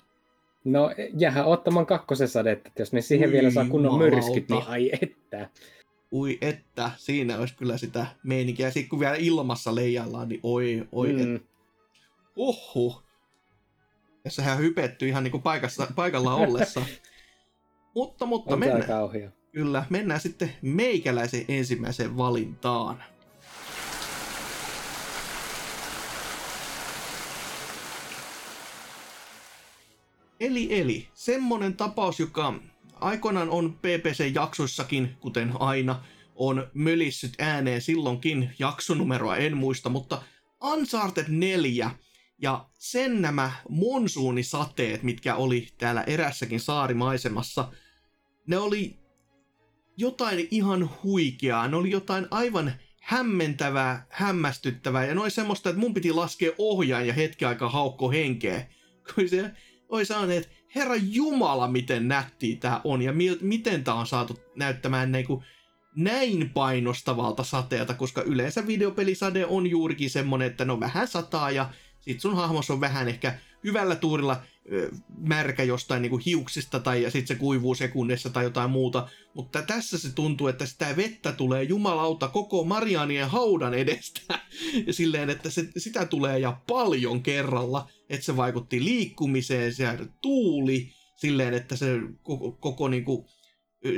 No, 0.66 0.90
jäähän 1.18 1.46
ottamaan 1.46 1.86
kakkosen 1.86 2.28
sadetta, 2.28 2.68
että 2.68 2.82
jos 2.82 2.92
ne 2.92 3.00
siihen 3.00 3.28
Ui, 3.28 3.32
vielä 3.32 3.50
saa 3.50 3.68
kunnon 3.68 3.98
myrskyt, 3.98 4.48
niin 4.48 4.62
ai 4.66 4.90
että. 5.02 5.50
Ui 6.12 6.38
että, 6.40 6.90
siinä 6.96 7.38
olisi 7.38 7.56
kyllä 7.56 7.78
sitä 7.78 8.06
meininkiä. 8.22 8.66
Ja 8.66 8.72
sitten 8.72 8.88
kun 8.88 9.00
vielä 9.00 9.14
ilmassa 9.14 9.74
leijallaan, 9.74 10.28
niin 10.28 10.40
oi, 10.42 10.88
oi, 10.92 11.12
mm. 11.12 11.36
et. 11.36 11.42
Uhu. 12.36 13.02
Ja 14.24 14.30
sehän 14.30 14.58
hypetty 14.58 15.08
ihan 15.08 15.24
niinku 15.24 15.38
paikassa, 15.38 15.86
paikalla 15.96 16.34
ollessa. 16.44 16.82
mutta, 17.94 18.26
mutta 18.26 18.54
on 18.54 18.60
mennään. 18.60 18.84
Kyllä, 19.52 19.84
mennään 19.90 20.20
sitten 20.20 20.52
meikäläisen 20.62 21.44
ensimmäiseen 21.48 22.16
valintaan. 22.16 23.02
Eli, 30.40 30.80
eli, 30.80 31.08
semmonen 31.14 31.76
tapaus, 31.76 32.20
joka 32.20 32.54
aikoinaan 32.94 33.50
on 33.50 33.78
PPC-jaksoissakin, 33.78 35.08
kuten 35.20 35.52
aina, 35.58 36.04
on 36.34 36.70
mölissyt 36.74 37.34
ääneen 37.38 37.82
silloinkin, 37.82 38.54
jaksonumeroa 38.58 39.36
en 39.36 39.56
muista, 39.56 39.88
mutta 39.88 40.22
Uncharted 40.64 41.24
4 41.28 41.90
ja 42.38 42.68
sen 42.78 43.22
nämä 43.22 43.52
monsuunisateet, 43.68 45.02
mitkä 45.02 45.34
oli 45.34 45.68
täällä 45.78 46.02
erässäkin 46.02 46.60
saarimaisemassa, 46.60 47.72
ne 48.46 48.58
oli 48.58 48.96
jotain 49.96 50.48
ihan 50.50 50.90
huikeaa, 51.02 51.68
ne 51.68 51.76
oli 51.76 51.90
jotain 51.90 52.26
aivan 52.30 52.72
hämmentävää, 53.00 54.06
hämmästyttävää, 54.10 55.06
ja 55.06 55.14
noin 55.14 55.30
semmoista, 55.30 55.68
että 55.68 55.80
mun 55.80 55.94
piti 55.94 56.12
laskea 56.12 56.52
ohjaan 56.58 57.06
ja 57.06 57.12
hetki 57.12 57.44
aika 57.44 57.68
haukko 57.68 58.10
henkeä, 58.10 58.66
kun 59.14 59.28
se 59.28 59.50
oi 59.88 60.04
saaneet, 60.04 60.50
herra 60.74 60.96
jumala, 60.96 61.68
miten 61.68 62.08
nätti 62.08 62.56
tämä 62.56 62.80
on, 62.84 63.02
ja 63.02 63.12
mi- 63.12 63.38
miten 63.40 63.84
tämä 63.84 63.96
on 63.96 64.06
saatu 64.06 64.38
näyttämään 64.56 65.12
niinku 65.12 65.42
näin 65.96 66.50
painostavalta 66.54 67.44
sateelta, 67.44 67.94
koska 67.94 68.22
yleensä 68.22 68.66
videopelisade 68.66 69.46
on 69.46 69.66
juurikin 69.66 70.10
semmonen, 70.10 70.46
että 70.46 70.64
no 70.64 70.80
vähän 70.80 71.08
sataa, 71.08 71.50
ja 71.50 71.70
sit 72.00 72.20
sun 72.20 72.36
hahmos 72.36 72.70
on 72.70 72.80
vähän 72.80 73.08
ehkä 73.08 73.38
hyvällä 73.64 73.96
tuurilla 73.96 74.42
ö, 74.72 74.90
märkä 75.18 75.62
jostain 75.62 76.02
niinku 76.02 76.20
hiuksista 76.26 76.80
tai 76.80 77.02
ja 77.02 77.10
sitten 77.10 77.36
se 77.36 77.40
kuivuu 77.40 77.74
sekunnissa 77.74 78.30
tai 78.30 78.44
jotain 78.44 78.70
muuta. 78.70 79.08
Mutta 79.34 79.62
tässä 79.62 79.98
se 79.98 80.14
tuntuu, 80.14 80.48
että 80.48 80.66
sitä 80.66 80.96
vettä 80.96 81.32
tulee 81.32 81.62
jumalauta 81.62 82.28
koko 82.28 82.64
Marianien 82.64 83.30
haudan 83.30 83.74
edestä. 83.74 84.20
ja 84.86 84.92
silleen, 84.92 85.30
että 85.30 85.50
se, 85.50 85.68
sitä 85.76 86.06
tulee 86.06 86.38
ja 86.38 86.60
paljon 86.66 87.22
kerralla. 87.22 87.88
Että 88.10 88.26
se 88.26 88.36
vaikutti 88.36 88.84
liikkumiseen, 88.84 89.74
se 89.74 89.98
tuuli 90.22 90.90
silleen, 91.16 91.54
että 91.54 91.76
se 91.76 91.86
koko, 92.22 92.52
koko 92.52 92.88
niinku, 92.88 93.26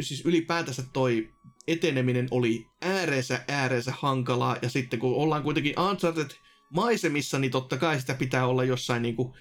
siis 0.00 0.24
ylipäätänsä 0.24 0.82
toi 0.92 1.28
eteneminen 1.66 2.28
oli 2.30 2.66
ääreensä 2.82 3.44
ääreensä 3.48 3.94
hankalaa. 3.98 4.56
Ja 4.62 4.68
sitten 4.68 4.98
kun 4.98 5.14
ollaan 5.14 5.42
kuitenkin 5.42 5.80
Uncharted 5.80 6.30
maisemissa, 6.70 7.38
niin 7.38 7.50
totta 7.50 7.76
kai 7.76 8.00
sitä 8.00 8.14
pitää 8.14 8.46
olla 8.46 8.64
jossain 8.64 9.02
niinku 9.02 9.36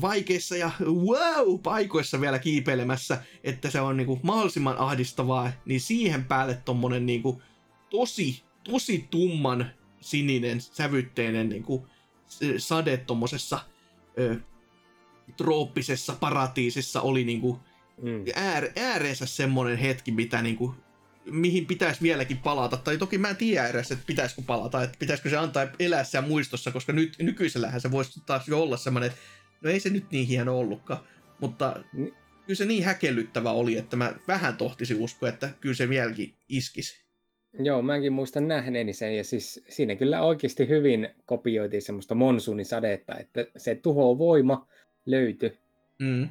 vaikeissa 0.00 0.56
ja 0.56 0.70
wow 0.86 1.60
paikoissa 1.62 2.20
vielä 2.20 2.38
kiipeilemässä, 2.38 3.22
että 3.44 3.70
se 3.70 3.80
on 3.80 3.96
niinku 3.96 4.20
mahdollisimman 4.22 4.78
ahdistavaa, 4.78 5.52
niin 5.64 5.80
siihen 5.80 6.24
päälle 6.24 6.62
tommonen 6.64 7.06
niinku 7.06 7.42
tosi, 7.90 8.42
tosi 8.64 9.06
tumman 9.10 9.70
sininen, 10.00 10.60
sävytteinen 10.60 11.48
niinku 11.48 11.86
sade 12.58 12.96
tommosessa 12.96 13.60
ö, 14.18 14.36
trooppisessa 15.36 16.16
paratiisissa 16.20 17.00
oli 17.00 17.24
niinku 17.24 17.60
mm. 18.02 18.24
äär, 18.34 18.68
ääreensä 18.76 19.26
semmonen 19.26 19.78
hetki, 19.78 20.10
mitä 20.10 20.42
niinku 20.42 20.74
mihin 21.30 21.66
pitäisi 21.66 22.02
vieläkin 22.02 22.38
palata. 22.38 22.76
Tai 22.76 22.98
toki 22.98 23.18
mä 23.18 23.28
en 23.28 23.36
tiedä 23.36 23.68
edes, 23.68 23.92
että 23.92 24.04
pitäisikö 24.06 24.42
palata, 24.46 24.82
että 24.82 24.98
pitäisikö 24.98 25.30
se 25.30 25.36
antaa 25.36 25.66
elää 25.78 26.04
siellä 26.04 26.28
muistossa, 26.28 26.70
koska 26.70 26.92
nyt 26.92 27.16
nykyisellähän 27.18 27.80
se 27.80 27.90
voisi 27.90 28.20
taas 28.26 28.48
jo 28.48 28.62
olla 28.62 28.76
semmoinen, 28.76 29.10
että 29.10 29.20
no 29.60 29.70
ei 29.70 29.80
se 29.80 29.90
nyt 29.90 30.10
niin 30.10 30.26
hieno 30.26 30.58
ollutkaan, 30.58 31.00
mutta 31.40 31.84
kyllä 32.46 32.56
se 32.56 32.64
niin 32.64 32.84
häkellyttävä 32.84 33.50
oli, 33.50 33.76
että 33.76 33.96
mä 33.96 34.14
vähän 34.28 34.56
tohtisin 34.56 35.00
uskoa, 35.00 35.28
että 35.28 35.50
kyllä 35.60 35.74
se 35.74 35.88
vieläkin 35.88 36.36
iskisi. 36.48 37.07
Joo, 37.58 37.82
mäkin 37.82 38.12
muistan 38.12 38.48
nähneeni 38.48 38.92
sen, 38.92 39.16
ja 39.16 39.24
siis 39.24 39.64
siinä 39.68 39.96
kyllä 39.96 40.22
oikeasti 40.22 40.68
hyvin 40.68 41.08
kopioitiin 41.26 41.82
semmoista 41.82 42.14
monsuunisadetta, 42.14 43.14
että 43.18 43.46
se 43.56 43.74
tuho 43.74 44.18
voima 44.18 44.68
löytyi, 45.06 45.58
mm. 45.98 46.28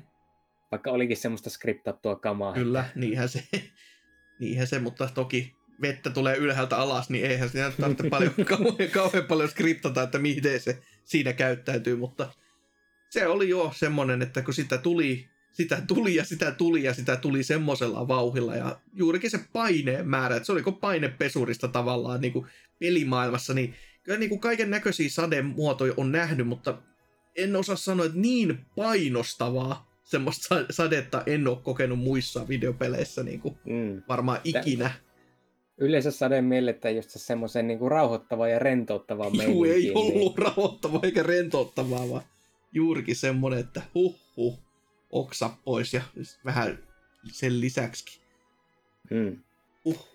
vaikka 0.72 0.92
olikin 0.92 1.18
semmoista 1.18 1.50
skriptattua 1.50 2.16
kamaa. 2.16 2.54
Kyllä, 2.54 2.80
että... 2.80 3.00
niinhän 3.00 3.30
se, 3.30 3.44
niinhän 4.40 4.68
se, 4.68 4.80
mutta 4.80 5.10
toki 5.14 5.56
vettä 5.82 6.10
tulee 6.10 6.38
ylhäältä 6.38 6.78
alas, 6.78 7.10
niin 7.10 7.26
eihän 7.26 7.50
siinä 7.50 7.72
tarvitse 7.82 8.10
paljon, 8.10 8.34
kauhean, 8.46 8.92
kauhean 8.92 9.26
paljon 9.26 9.50
skriptata, 9.50 10.04
että 10.04 10.20
miten 10.20 10.60
se 10.60 10.80
siinä 11.04 11.34
käyttäytyy, 11.34 11.96
mutta 11.96 12.32
se 13.10 13.28
oli 13.28 13.50
jo 13.50 13.72
semmonen, 13.76 14.22
että 14.22 14.42
kun 14.42 14.54
sitä 14.54 14.78
tuli, 14.78 15.30
sitä 15.58 15.82
tuli 15.88 16.16
ja 16.16 16.26
sitä 16.26 16.52
tuli 16.52 16.84
ja 16.84 16.94
sitä 16.94 17.16
tuli 17.16 17.44
semmoisella 17.44 18.08
vauhilla 18.08 18.56
ja 18.56 18.80
juurikin 18.94 19.32
se 19.32 19.40
paineen 19.54 20.10
määrä, 20.10 20.36
että 20.36 20.46
se 20.46 20.52
oliko 20.52 20.72
painepesurista 20.72 21.68
tavallaan 21.68 22.22
niin 22.22 22.34
kuin 22.34 22.46
pelimaailmassa, 22.80 23.54
niin 23.54 23.76
kyllä 24.04 24.20
niin 24.20 24.30
kuin 24.30 24.42
kaiken 24.42 24.70
näköisiä 24.70 25.10
sademuotoja 25.10 25.94
on 25.98 26.12
nähnyt, 26.12 26.48
mutta 26.48 26.78
en 27.36 27.56
osaa 27.56 27.76
sanoa, 27.76 28.06
että 28.06 28.18
niin 28.18 28.66
painostavaa 28.76 29.92
semmoista 30.04 30.66
sadetta 30.70 31.24
en 31.26 31.48
ole 31.48 31.58
kokenut 31.64 32.00
muissa 32.00 32.48
videopeleissä 32.48 33.24
niin 33.24 33.40
kuin 33.40 33.58
mm. 33.66 34.02
varmaan 34.08 34.40
ikinä. 34.44 34.92
Yleensä 35.78 36.12
sade 36.12 36.42
mielletään 36.42 36.96
just 36.96 37.10
semmoisen 37.10 37.68
niin 37.68 37.80
kuin 37.80 37.92
rauhoittavaa 37.92 38.48
ja 38.48 38.60
rentouttavaa 38.60 39.32
Juu, 39.46 39.64
ei 39.64 39.92
ollut 39.92 40.38
niin... 40.38 40.46
rauhoittavaa 40.46 41.00
eikä 41.04 41.24
rentouttavaa, 41.24 42.10
vaan 42.10 42.24
juurikin 42.72 43.16
semmoinen, 43.16 43.60
että 43.60 43.82
huh 43.94 44.20
huh, 44.38 44.67
oksa 45.10 45.50
pois 45.66 45.94
ja 45.94 46.02
vähän 46.46 46.80
sen 47.32 47.62
lisäksi. 47.62 48.22
Mm. 49.10 49.44
Uh. 49.86 50.08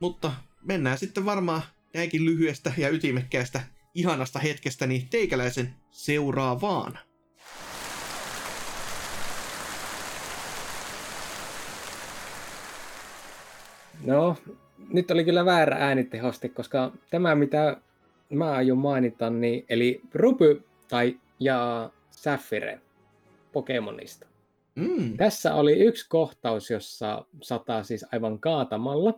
Mutta 0.00 0.32
mennään 0.62 0.98
sitten 0.98 1.24
varmaan 1.24 1.62
näinkin 1.94 2.24
lyhyestä 2.24 2.72
ja 2.76 2.88
ytimekkäästä 2.88 3.60
ihanasta 3.94 4.38
hetkestä 4.38 4.86
niin 4.86 5.08
teikäläisen 5.08 5.74
seuraavaan. 5.90 6.98
No, 14.04 14.36
nyt 14.88 15.10
oli 15.10 15.24
kyllä 15.24 15.44
väärä 15.44 15.76
äänitehosti, 15.76 16.48
koska 16.48 16.92
tämä 17.10 17.34
mitä 17.34 17.76
mä 18.30 18.52
aion 18.52 18.78
mainita, 18.78 19.30
niin, 19.30 19.64
eli 19.68 20.00
Ruby 20.14 20.64
tai 20.88 21.18
ja 21.40 21.90
Sapphire 22.10 22.80
Pokemonista. 23.52 24.26
Mm. 24.74 25.16
Tässä 25.16 25.54
oli 25.54 25.72
yksi 25.78 26.08
kohtaus, 26.08 26.70
jossa 26.70 27.24
sataa 27.42 27.82
siis 27.82 28.06
aivan 28.12 28.38
kaatamalla. 28.38 29.14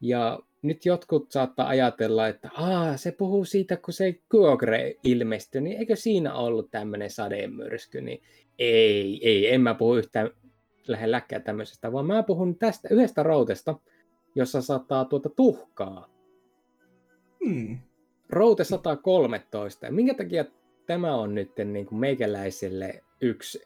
Ja 0.00 0.38
nyt 0.62 0.86
jotkut 0.86 1.30
saattaa 1.30 1.68
ajatella, 1.68 2.28
että 2.28 2.50
Aa, 2.54 2.96
se 2.96 3.12
puhuu 3.12 3.44
siitä, 3.44 3.76
kun 3.76 3.94
se 3.94 4.20
Kyogre 4.28 4.94
ilmestyi, 5.04 5.60
niin 5.60 5.78
eikö 5.78 5.96
siinä 5.96 6.34
ollut 6.34 6.70
tämmöinen 6.70 7.10
sademyrsky? 7.10 8.00
Niin 8.00 8.22
ei, 8.58 9.20
ei, 9.28 9.54
en 9.54 9.60
mä 9.60 9.74
puhu 9.74 9.94
yhtään 9.94 10.30
lähelläkään 10.86 11.42
tämmöisestä, 11.42 11.92
vaan 11.92 12.06
mä 12.06 12.22
puhun 12.22 12.58
tästä 12.58 12.88
yhdestä 12.90 13.22
routesta, 13.22 13.74
jossa 14.34 14.62
sataa 14.62 15.04
tuota 15.04 15.28
tuhkaa. 15.28 16.08
Hmm. 17.44 17.78
Route 18.30 18.64
113. 18.64 19.86
Ja 19.86 19.92
minkä 19.92 20.14
takia 20.14 20.44
tämä 20.86 21.14
on 21.14 21.34
nyt 21.34 21.52
niin 21.64 21.86
kuin 21.86 21.98
meikäläiselle 21.98 23.02
yksi 23.20 23.60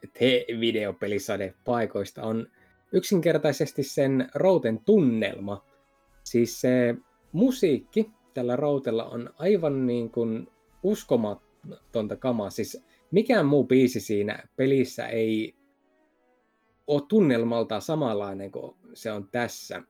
videopelisade 0.61 1.55
paikoista 1.65 2.23
on 2.23 2.47
yksinkertaisesti 2.93 3.83
sen 3.83 4.31
routen 4.35 4.81
tunnelma. 4.85 5.65
Siis 6.25 6.61
se 6.61 6.95
musiikki 7.33 8.11
tällä 8.35 8.57
routella 8.57 9.05
on 9.05 9.31
aivan 9.39 9.87
niin 9.87 10.11
kuin 10.11 10.49
uskomatonta 10.83 12.17
kamaa. 12.17 12.51
Siis 12.51 12.85
mikään 13.11 13.47
muu 13.47 13.65
biisi 13.65 14.01
siinä 14.01 14.49
pelissä 14.57 15.07
ei 15.07 15.55
ole 16.87 17.03
tunnelmalta 17.09 17.81
samanlainen 17.81 18.53
kuin 18.53 18.77
se 18.95 19.13
on 19.13 19.29
tässä 19.33 19.83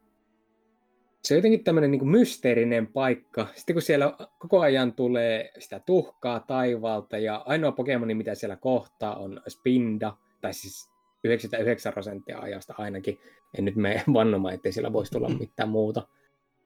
se 1.24 1.34
on 1.34 1.38
jotenkin 1.38 1.64
tämmöinen 1.64 1.90
niin 1.90 2.08
mysteerinen 2.08 2.86
paikka. 2.86 3.46
Sitten 3.54 3.74
kun 3.74 3.82
siellä 3.82 4.16
koko 4.38 4.60
ajan 4.60 4.92
tulee 4.92 5.50
sitä 5.58 5.80
tuhkaa 5.86 6.40
taivaalta 6.40 7.18
ja 7.18 7.42
ainoa 7.46 7.72
Pokemoni, 7.72 8.14
mitä 8.14 8.34
siellä 8.34 8.56
kohtaa, 8.56 9.16
on 9.16 9.40
Spinda, 9.48 10.16
tai 10.40 10.54
siis 10.54 10.90
99 11.24 11.92
prosenttia 11.92 12.38
ajasta 12.38 12.74
ainakin. 12.78 13.18
En 13.58 13.64
nyt 13.64 13.76
mene 13.76 14.02
vannomaan, 14.12 14.54
ettei 14.54 14.72
siellä 14.72 14.92
voisi 14.92 15.12
tulla 15.12 15.28
mitään 15.40 15.68
muuta. 15.68 16.08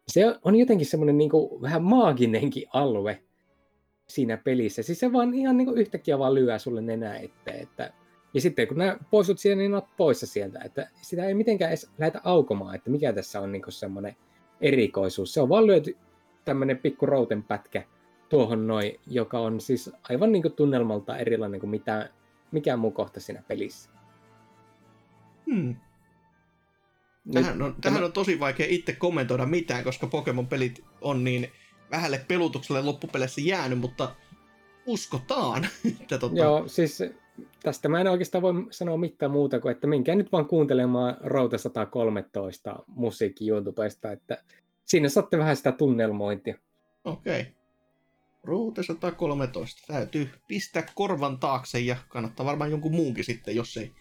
Se 0.09 0.35
on 0.45 0.57
jotenkin 0.57 0.87
semmoinen 0.87 1.19
niin 1.19 1.31
kuin, 1.31 1.63
vähän 1.63 1.83
maaginenkin 1.83 2.65
alue 2.73 3.23
siinä 4.09 4.37
pelissä. 4.37 4.83
Siis 4.83 5.01
se 5.01 5.13
vaan 5.13 5.35
ihan 5.35 5.57
niin 5.57 5.67
kuin 5.67 5.79
yhtäkkiä 5.79 6.19
vaan 6.19 6.35
lyö 6.35 6.59
sulle 6.59 6.81
nenää 6.81 7.19
eteen. 7.19 7.63
Että... 7.63 7.93
Ja 8.35 8.41
sitten 8.41 8.69
kun 8.69 8.79
nämä 8.79 8.97
poistut 9.11 9.39
siellä, 9.39 9.59
niin 9.59 9.75
olet 9.75 9.85
poissa 9.97 10.27
sieltä. 10.27 10.61
Että 10.65 10.89
sitä 11.03 11.25
ei 11.25 11.35
mitenkään 11.35 11.71
edes 11.71 11.91
lähdetä 11.99 12.21
aukomaan, 12.25 12.75
että 12.75 12.91
mikä 12.91 13.13
tässä 13.13 13.41
on 13.41 13.53
niin 13.53 13.63
semmoinen 13.69 14.17
erikoisuus. 14.61 15.35
Se 15.35 15.41
on 15.41 15.49
vaan 15.49 15.67
lyöty 15.67 15.97
tämmöinen 16.45 16.79
pikku 16.79 17.07
routenpätkä 17.07 17.83
tuohon 18.29 18.67
noin, 18.67 19.01
joka 19.07 19.39
on 19.39 19.61
siis 19.61 19.91
aivan 20.11 20.33
niin 20.33 20.43
kuin 20.43 20.55
tunnelmalta 20.55 21.19
erilainen 21.19 21.61
kuin 21.61 21.71
mitä, 21.71 22.11
mikään 22.53 22.79
muu 22.79 22.91
kohta 22.91 23.21
siinä 23.21 23.43
pelissä. 23.49 23.91
Hmm. 25.47 25.77
Tähän 27.33 27.63
on, 27.63 27.77
tähän 27.81 28.05
on 28.05 28.13
tosi 28.13 28.41
vaikea 28.41 28.67
itse 28.69 28.93
kommentoida 28.93 29.47
mitään, 29.47 29.85
koska 29.85 30.07
Pokemon-pelit 30.07 30.85
on 31.01 31.25
niin 31.25 31.53
vähälle 31.91 32.25
pelutukselle 32.29 32.83
loppupeleissä 32.83 33.41
jäänyt, 33.41 33.79
mutta 33.79 34.15
uskotaan. 34.87 35.69
että 36.01 36.19
tota... 36.19 36.37
Joo, 36.37 36.69
siis 36.69 37.03
tästä 37.65 37.89
mä 37.89 38.01
en 38.01 38.09
oikeastaan 38.09 38.43
voi 38.43 38.55
sanoa 38.71 38.97
mitään 38.97 39.33
muuta 39.33 39.61
kuin, 39.61 39.73
että 39.73 39.87
menkää 39.87 40.15
nyt 40.15 40.33
vaan 40.33 40.47
kuuntelemaan 40.47 41.17
Route 41.21 41.59
113 41.59 42.77
musiikki 42.87 43.49
YouTubesta, 43.49 44.13
että 44.13 44.45
siinä 44.85 45.09
saatte 45.09 45.39
vähän 45.39 45.57
sitä 45.57 45.73
tunnelmointia. 45.73 46.59
Okei. 47.05 47.41
Okay. 47.41 47.53
Route 48.45 48.83
113. 48.83 49.93
Täytyy 49.93 50.31
pistää 50.49 50.87
korvan 50.95 51.39
taakse 51.39 51.81
ja 51.81 51.97
kannattaa 52.09 52.47
varmaan 52.47 52.71
jonkun 52.71 52.95
muunkin 52.95 53.25
sitten, 53.25 53.57
jos 53.57 53.77
ei 53.77 53.93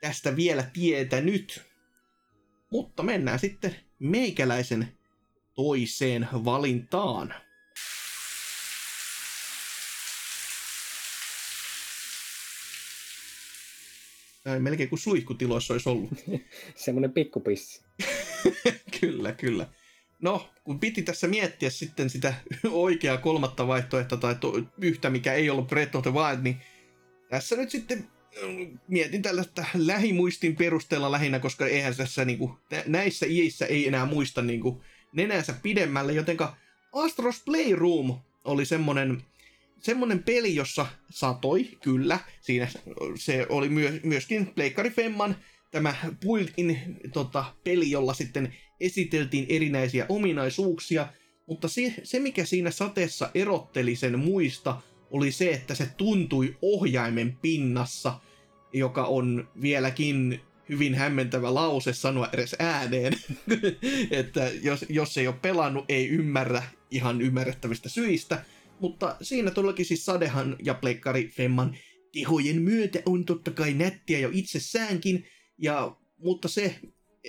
tästä 0.00 0.36
vielä 0.36 0.64
tietä 0.72 1.20
nyt. 1.20 1.62
Mutta 2.70 3.02
mennään 3.02 3.38
sitten 3.38 3.76
meikäläisen 3.98 4.88
toiseen 5.54 6.28
valintaan. 6.32 7.34
Melkein 14.58 14.88
kuin 14.88 14.98
suihkutiloissa 14.98 15.74
olisi 15.74 15.88
ollut. 15.88 16.10
Semmoinen 16.74 17.12
pikkupissi. 17.12 17.82
kyllä, 19.00 19.32
kyllä. 19.32 19.66
No, 20.22 20.48
kun 20.64 20.80
piti 20.80 21.02
tässä 21.02 21.26
miettiä 21.26 21.70
sitten 21.70 22.10
sitä 22.10 22.34
oikeaa 22.70 23.16
kolmatta 23.16 23.66
vaihtoehtoa 23.66 24.18
tai 24.18 24.34
to, 24.34 24.52
yhtä, 24.80 25.10
mikä 25.10 25.32
ei 25.32 25.50
ollut 25.50 25.68
Breath 25.68 25.96
of 25.96 26.02
the 26.02 26.12
Wild, 26.12 26.42
niin 26.42 26.56
tässä 27.30 27.56
nyt 27.56 27.70
sitten 27.70 28.08
mm, 28.42 28.78
mietin 28.88 29.22
tällaista 29.22 29.64
lähimuistin 29.74 30.56
perusteella 30.56 31.12
lähinnä, 31.12 31.38
koska 31.38 31.66
eihän 31.66 31.96
tässä 31.96 32.24
niinku, 32.24 32.58
näissä 32.86 33.26
iissä 33.26 33.66
ei 33.66 33.88
enää 33.88 34.06
muista 34.06 34.42
niinku, 34.42 34.82
nenänsä 35.12 35.54
pidemmälle, 35.62 36.12
jotenka 36.12 36.56
Astros 36.92 37.42
Playroom 37.44 38.18
oli 38.44 38.64
semmonen 38.64 39.22
semmonen 39.78 40.22
peli, 40.22 40.54
jossa 40.54 40.86
satoi, 41.10 41.64
kyllä, 41.82 42.18
siinä 42.40 42.68
se 43.18 43.46
oli 43.48 43.68
myö, 43.68 44.00
myöskin 44.02 44.46
Pleikkari 44.46 44.90
Femman 44.90 45.36
tämä 45.70 45.94
built-in 46.26 46.78
tota, 47.12 47.44
peli, 47.64 47.90
jolla 47.90 48.14
sitten 48.14 48.54
esiteltiin 48.80 49.46
erinäisiä 49.48 50.06
ominaisuuksia, 50.08 51.08
mutta 51.46 51.68
se, 51.68 51.94
se, 52.02 52.18
mikä 52.18 52.44
siinä 52.44 52.70
sateessa 52.70 53.30
erotteli 53.34 53.96
sen 53.96 54.18
muista, 54.18 54.80
oli 55.10 55.32
se, 55.32 55.50
että 55.50 55.74
se 55.74 55.86
tuntui 55.96 56.56
ohjaimen 56.62 57.38
pinnassa, 57.42 58.20
joka 58.72 59.04
on 59.04 59.48
vieläkin 59.62 60.40
hyvin 60.68 60.94
hämmentävä 60.94 61.54
lause 61.54 61.92
sanoa 61.92 62.28
edes 62.32 62.56
ääneen, 62.58 63.12
että 64.10 64.50
jos, 64.62 64.84
jos 64.88 65.18
ei 65.18 65.26
ole 65.26 65.36
pelannut, 65.42 65.84
ei 65.88 66.08
ymmärrä 66.08 66.62
ihan 66.90 67.20
ymmärrettävistä 67.20 67.88
syistä, 67.88 68.44
mutta 68.80 69.16
siinä 69.22 69.50
todellakin 69.50 69.86
siis 69.86 70.04
Sadehan 70.04 70.56
ja 70.64 70.74
Pleikkari 70.74 71.28
Femman 71.28 71.76
tehojen 72.12 72.62
myötä 72.62 72.98
on 73.06 73.24
totta 73.24 73.50
kai 73.50 73.74
nättiä 73.74 74.18
jo 74.18 74.30
itsessäänkin, 74.32 75.26
ja, 75.58 75.96
mutta 76.18 76.48
se, 76.48 76.74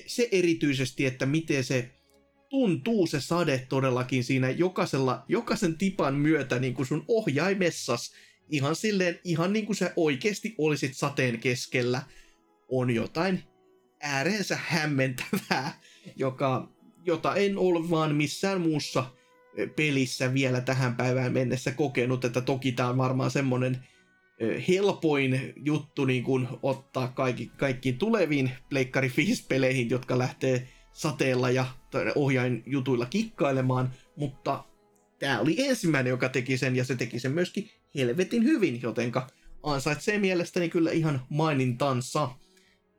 se 0.06 0.30
erityisesti, 0.32 1.06
että 1.06 1.26
miten 1.26 1.64
se 1.64 1.92
tuntuu 2.50 3.08
se 3.08 3.22
sade 3.22 3.66
todellakin 3.70 4.24
siinä 4.24 4.50
jokaisella, 4.50 5.26
jokaisen 5.28 5.78
tipan 5.78 6.16
myötä 6.16 6.60
niin 6.60 6.74
kuin 6.74 6.86
sun 6.86 7.06
ohjaimessas, 7.08 8.14
ihan 8.50 8.76
silleen, 8.76 9.20
ihan 9.24 9.54
niin 9.54 9.66
kuin 9.66 9.76
sä 9.76 9.94
oikeasti 9.96 10.56
olisit 10.58 10.94
sateen 10.94 11.40
keskellä, 11.40 12.02
on 12.70 12.92
jotain 12.92 13.44
ääreensä 14.02 14.58
hämmentävää, 14.62 15.82
joka, 16.16 16.72
jota 17.06 17.36
en 17.36 17.58
ole 17.58 17.90
vaan 17.90 18.16
missään 18.16 18.62
muussa 18.62 19.17
pelissä 19.76 20.34
vielä 20.34 20.62
tähän 20.62 20.96
päivään 20.96 21.34
mennessä 21.34 21.72
kokenut, 21.72 22.26
että 22.26 22.42
toki 22.42 22.72
tämä 22.72 22.90
on 22.90 22.98
varmaan 22.98 23.32
semmoinen 23.32 23.78
helpoin 24.68 25.54
juttu 25.56 26.06
niin 26.06 26.24
kuin 26.24 26.48
ottaa 26.64 27.08
kaikki, 27.08 27.52
kaikkiin 27.58 27.98
tuleviin 27.98 28.52
Pleikkari 28.70 29.12
peleihin 29.48 29.90
jotka 29.90 30.18
lähtee 30.18 30.68
sateella 30.94 31.50
ja 31.50 31.66
ohjain 32.16 32.64
jutuilla 32.66 33.06
kikkailemaan, 33.06 33.90
mutta 34.16 34.64
tämä 35.20 35.40
oli 35.40 35.56
ensimmäinen, 35.58 36.12
joka 36.12 36.30
teki 36.30 36.58
sen, 36.58 36.76
ja 36.76 36.84
se 36.84 36.96
teki 36.96 37.20
sen 37.20 37.32
myöskin 37.32 37.70
helvetin 37.96 38.44
hyvin, 38.44 38.82
jotenka 38.82 39.28
ansaitsee 39.64 40.20
mielestäni 40.20 40.70
kyllä 40.70 40.92
ihan 40.92 41.22
mainintansa. 41.30 42.30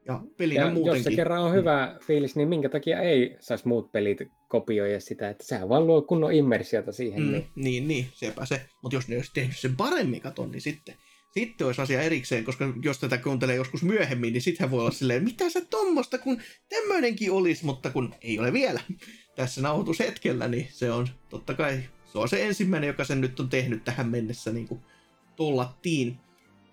Ja 0.06 0.20
pelinä 0.36 0.64
Ja 0.64 0.70
muutenkin. 0.70 0.98
jos 0.98 1.04
se 1.04 1.16
kerran 1.16 1.42
on 1.42 1.54
hyvä 1.54 1.96
fiilis, 2.06 2.36
niin 2.36 2.48
minkä 2.48 2.68
takia 2.68 3.00
ei 3.00 3.36
saisi 3.40 3.68
muut 3.68 3.92
pelit 3.92 4.18
kopioida 4.48 5.00
sitä, 5.00 5.28
että 5.28 5.44
sehän 5.44 5.68
vaan 5.68 5.86
luo 5.86 6.02
kunnon 6.02 6.32
immersiota 6.32 6.92
siihen. 6.92 7.22
Mm, 7.22 7.30
Niin. 7.30 7.46
niin, 7.54 7.88
niin, 7.88 8.06
sepä 8.14 8.46
se. 8.46 8.60
Mutta 8.82 8.96
jos 8.96 9.08
ne 9.08 9.16
olisi 9.16 9.30
tehnyt 9.34 9.58
sen 9.58 9.76
paremmin, 9.76 10.20
katon, 10.20 10.50
niin 10.50 10.60
sitten, 10.60 10.94
sitten 11.30 11.66
olisi 11.66 11.82
asia 11.82 12.02
erikseen, 12.02 12.44
koska 12.44 12.72
jos 12.82 12.98
tätä 12.98 13.18
kuuntelee 13.18 13.56
joskus 13.56 13.82
myöhemmin, 13.82 14.32
niin 14.32 14.42
sittenhän 14.42 14.70
voi 14.70 14.80
olla 14.80 14.90
silleen, 14.90 15.24
mitä 15.24 15.50
sä 15.50 15.60
tommosta, 15.70 16.18
kun 16.18 16.40
tämmöinenkin 16.68 17.32
olisi, 17.32 17.64
mutta 17.64 17.90
kun 17.90 18.14
ei 18.20 18.38
ole 18.38 18.52
vielä 18.52 18.80
tässä 19.36 19.60
nauhoitushetkellä, 19.60 20.48
niin 20.48 20.68
se 20.70 20.90
on 20.90 21.08
totta 21.28 21.54
kai, 21.54 21.80
se 22.12 22.18
on 22.18 22.28
se 22.28 22.46
ensimmäinen, 22.46 22.88
joka 22.88 23.04
sen 23.04 23.20
nyt 23.20 23.40
on 23.40 23.48
tehnyt 23.48 23.84
tähän 23.84 24.08
mennessä 24.08 24.52
niin 24.52 24.68
kuin 24.68 24.80
tollattiin. 25.36 26.16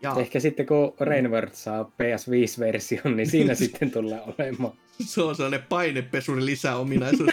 Ja 0.02 0.16
Ehkä 0.20 0.40
sitten 0.40 0.66
kun 0.66 0.94
Rainward 1.00 1.50
saa 1.54 1.84
PS5-version, 1.84 3.16
niin 3.18 3.30
siinä 3.30 3.56
sitten 3.66 3.92
tulee 3.92 4.22
olemaan. 4.22 4.74
se 5.06 5.22
on 5.22 5.36
sellainen 5.36 5.64
painepesuri 5.70 6.46
lisäominaisuus, 6.46 7.30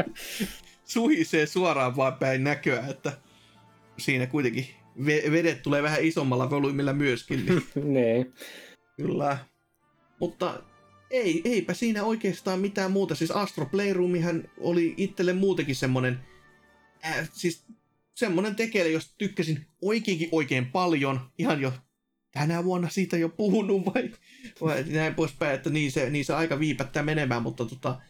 suhisee 0.84 1.46
suoraan 1.46 1.96
vaan 1.96 2.14
päin 2.14 2.44
näköä, 2.44 2.86
että 2.90 3.12
siinä 3.98 4.26
kuitenkin 4.26 4.66
ve- 4.98 5.30
vedet 5.32 5.62
tulee 5.62 5.82
vähän 5.82 6.04
isommalla 6.04 6.50
volyymilla 6.50 6.92
myöskin, 6.92 7.46
niin 7.46 7.62
niin. 7.94 8.34
kyllä. 8.96 9.38
Mutta 10.20 10.62
ei, 11.10 11.42
eipä 11.44 11.74
siinä 11.74 12.04
oikeastaan 12.04 12.60
mitään 12.60 12.90
muuta. 12.92 13.14
Siis 13.14 13.30
Astro 13.30 13.66
Playroomihan 13.66 14.48
oli 14.60 14.94
itselle 14.96 15.32
muutenkin 15.32 15.76
semmonen, 15.76 16.20
äh, 17.04 17.28
siis 17.32 17.64
semmonen 18.16 18.56
tekele, 18.56 18.90
josta 18.90 19.14
tykkäsin 19.18 19.66
oikeinkin 19.82 20.28
oikein 20.32 20.66
paljon. 20.66 21.20
Ihan 21.38 21.60
jo 21.60 21.72
tänä 22.32 22.64
vuonna 22.64 22.88
siitä 22.88 23.16
jo 23.16 23.28
puhunut 23.28 23.86
vai, 23.86 24.10
vai 24.60 24.84
näin 24.84 25.14
poispäin, 25.14 25.54
että 25.54 25.70
niin 25.70 25.92
se, 25.92 26.10
niin 26.10 26.24
se 26.24 26.34
aika 26.34 26.58
viipättää 26.58 27.02
menemään, 27.02 27.42
mutta 27.42 27.64
tota, 27.64 28.00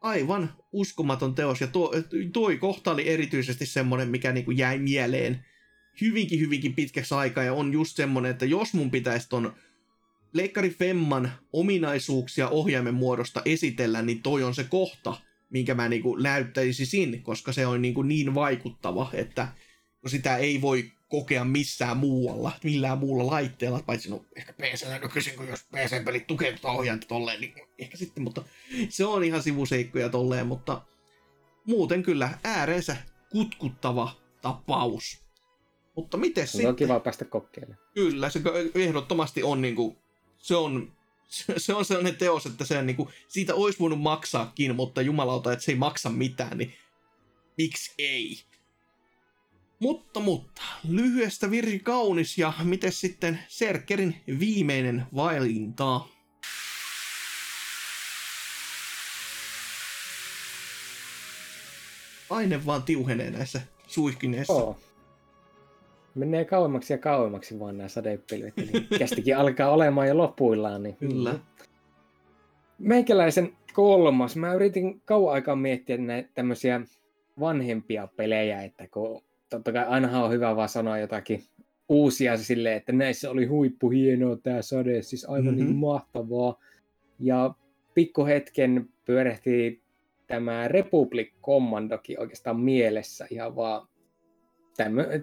aivan 0.00 0.54
uskomaton 0.72 1.34
teos. 1.34 1.60
Ja 1.60 1.66
tuo, 1.66 1.92
toi 2.32 2.56
kohta 2.56 2.90
oli 2.90 3.08
erityisesti 3.08 3.66
semmonen, 3.66 4.08
mikä 4.08 4.32
niinku 4.32 4.50
jäi 4.50 4.78
mieleen 4.78 5.44
hyvinkin, 6.00 6.40
hyvinkin 6.40 6.74
pitkäksi 6.74 7.14
aikaa 7.14 7.44
ja 7.44 7.52
on 7.52 7.72
just 7.72 7.96
semmonen, 7.96 8.30
että 8.30 8.44
jos 8.44 8.74
mun 8.74 8.90
pitäisi 8.90 9.28
ton 9.28 9.54
Leikkari 10.32 10.70
Femman 10.70 11.32
ominaisuuksia 11.52 12.48
ohjaimen 12.48 12.94
muodosta 12.94 13.42
esitellä, 13.44 14.02
niin 14.02 14.22
toi 14.22 14.42
on 14.42 14.54
se 14.54 14.64
kohta, 14.64 15.16
minkä 15.50 15.74
mä 15.74 15.88
niinku 15.88 16.16
näyttäisin, 16.16 17.22
koska 17.22 17.52
se 17.52 17.66
on 17.66 17.82
niinku 17.82 18.02
niin 18.02 18.34
vaikuttava, 18.34 19.10
että 19.12 19.48
no 20.02 20.08
sitä 20.08 20.36
ei 20.36 20.60
voi 20.60 20.92
kokea 21.08 21.44
missään 21.44 21.96
muualla, 21.96 22.52
millään 22.64 22.98
muulla 22.98 23.26
laitteella, 23.26 23.82
paitsi 23.86 24.10
no 24.10 24.24
ehkä 24.36 24.52
PC 24.52 24.86
nykyisin, 25.00 25.36
kun 25.36 25.48
jos 25.48 25.64
PC-pelit 25.64 26.26
tukee 26.26 26.52
tuota 26.52 26.78
ohjainta 26.78 27.06
tolleen, 27.06 27.40
niin 27.40 27.54
ehkä 27.78 27.96
sitten, 27.96 28.24
mutta 28.24 28.44
se 28.88 29.04
on 29.04 29.24
ihan 29.24 29.42
sivuseikkoja 29.42 30.08
tolleen, 30.08 30.46
mutta 30.46 30.82
muuten 31.66 32.02
kyllä 32.02 32.38
ääreensä 32.44 32.96
kutkuttava 33.30 34.16
tapaus. 34.42 35.18
Mutta 35.96 36.16
miten 36.16 36.42
On 36.42 36.48
sitten? 36.48 36.76
kiva 36.76 37.00
päästä 37.00 37.24
kokeilemaan. 37.24 37.80
Kyllä, 37.94 38.30
se 38.30 38.40
ehdottomasti 38.74 39.42
on 39.42 39.62
niinku, 39.62 39.96
se 40.38 40.56
on, 40.56 40.92
se 41.56 41.74
on 41.74 41.84
sellainen 41.84 42.16
teos, 42.16 42.46
että 42.46 42.64
se 42.64 42.78
on 42.78 42.86
niinku, 42.86 43.10
siitä 43.28 43.54
olisi 43.54 43.78
voinut 43.78 44.00
maksaakin, 44.00 44.76
mutta 44.76 45.02
jumalauta, 45.02 45.52
että 45.52 45.64
se 45.64 45.72
ei 45.72 45.78
maksa 45.78 46.10
mitään, 46.10 46.58
niin 46.58 46.74
miksi 47.58 47.92
ei? 47.98 48.40
Mutta, 49.78 50.20
mutta, 50.20 50.62
lyhyestä 50.88 51.50
virsi 51.50 51.78
kaunis 51.78 52.38
ja 52.38 52.52
miten 52.62 52.92
sitten 52.92 53.38
Serkkerin 53.48 54.20
viimeinen 54.38 55.06
valinta? 55.14 56.00
Aine 62.30 62.66
vaan 62.66 62.82
tiuhenee 62.82 63.30
näissä 63.30 63.60
suihkineissa. 63.86 64.52
Oo. 64.52 64.89
Menee 66.14 66.44
kauemmaksi 66.44 66.92
ja 66.92 66.98
kauemmaksi 66.98 67.58
vaan 67.58 67.76
nämä 67.78 67.88
sadepilvet, 67.88 68.56
niin 68.56 68.86
kästikin 68.98 69.36
alkaa 69.36 69.70
olemaan 69.70 70.08
jo 70.08 70.16
lopuillaan. 70.16 70.82
Niin... 70.82 70.96
Kyllä. 70.96 71.38
Meikäläisen 72.78 73.52
kolmas. 73.72 74.36
Mä 74.36 74.54
yritin 74.54 75.02
kauan 75.04 75.34
aikaa 75.34 75.56
miettiä 75.56 75.96
näitä 75.96 76.30
tämmöisiä 76.34 76.80
vanhempia 77.40 78.08
pelejä, 78.16 78.62
että 78.62 78.88
kun 78.88 79.22
totta 79.50 79.72
kai 79.72 79.84
ainahan 79.84 80.24
on 80.24 80.32
hyvä 80.32 80.56
vaan 80.56 80.68
sanoa 80.68 80.98
jotakin 80.98 81.42
uusia 81.88 82.36
silleen, 82.36 82.76
että 82.76 82.92
näissä 82.92 83.30
oli 83.30 83.46
huippu 83.46 83.90
hienoa 83.90 84.36
tämä 84.36 84.62
sade, 84.62 85.02
siis 85.02 85.24
aivan 85.24 85.54
mm-hmm. 85.54 85.64
niin 85.64 85.76
mahtavaa. 85.76 86.58
Ja 87.18 87.54
pikkuhetken 87.94 88.88
pyörehti 89.04 89.82
tämä 90.26 90.68
Republic 90.68 91.32
Commandokin 91.42 92.20
oikeastaan 92.20 92.60
mielessä 92.60 93.26
ihan 93.30 93.56
vaan 93.56 93.88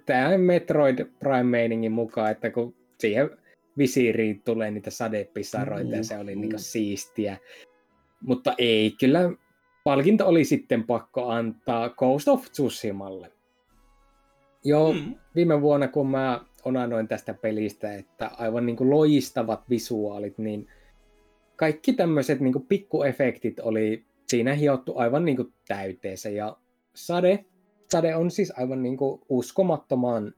tämä 0.06 0.38
Metroid 0.38 1.00
Prime-meiningin 1.20 1.92
mukaan, 1.92 2.32
että 2.32 2.50
kun 2.50 2.76
siihen 3.00 3.30
visiiriin 3.78 4.42
tulee 4.46 4.72
niitä 4.72 4.90
sadepisaroita 4.90 5.96
ja 5.96 6.04
se 6.04 6.18
oli 6.18 6.36
Mm, 6.36 6.42
niinku 6.42 6.56
mm. 6.58 6.62
siistiä. 6.62 7.38
Mutta 8.22 8.54
ei, 8.58 8.92
kyllä 9.00 9.20
palkinto 9.84 10.28
oli 10.28 10.46
sitten 10.46 10.84
pakko 10.84 11.30
antaa 11.30 11.90
Ghost 11.90 12.28
of 12.28 12.46
Tsushimalle. 12.52 13.32
Joo, 14.64 14.94
Mm. 14.94 15.16
viime 15.36 15.62
vuonna 15.62 15.88
kun 15.88 16.10
mä 16.10 16.42
onanoin 16.66 17.08
tästä 17.08 17.34
pelistä, 17.34 17.94
että 17.94 18.32
aivan 18.38 18.66
niin 18.66 18.76
kuin 18.76 18.90
loistavat 18.90 19.70
visuaalit, 19.70 20.38
niin 20.38 20.68
kaikki 21.56 21.94
tämmöiset 21.94 22.40
niin 22.40 22.54
kuin 22.54 22.66
pikkuefektit 22.68 23.60
oli 23.60 24.06
siinä 24.28 24.54
hiottu 24.54 24.98
aivan 24.98 25.26
niin 25.26 25.38
kuin 25.38 25.54
täyteensä. 25.68 26.30
Ja 26.30 26.58
sade, 26.96 27.46
sade 27.92 28.16
on 28.16 28.32
siis 28.32 28.54
aivan 28.58 28.84
niin 28.84 28.98
kuin 28.98 29.22
uskomattoman 29.30 30.34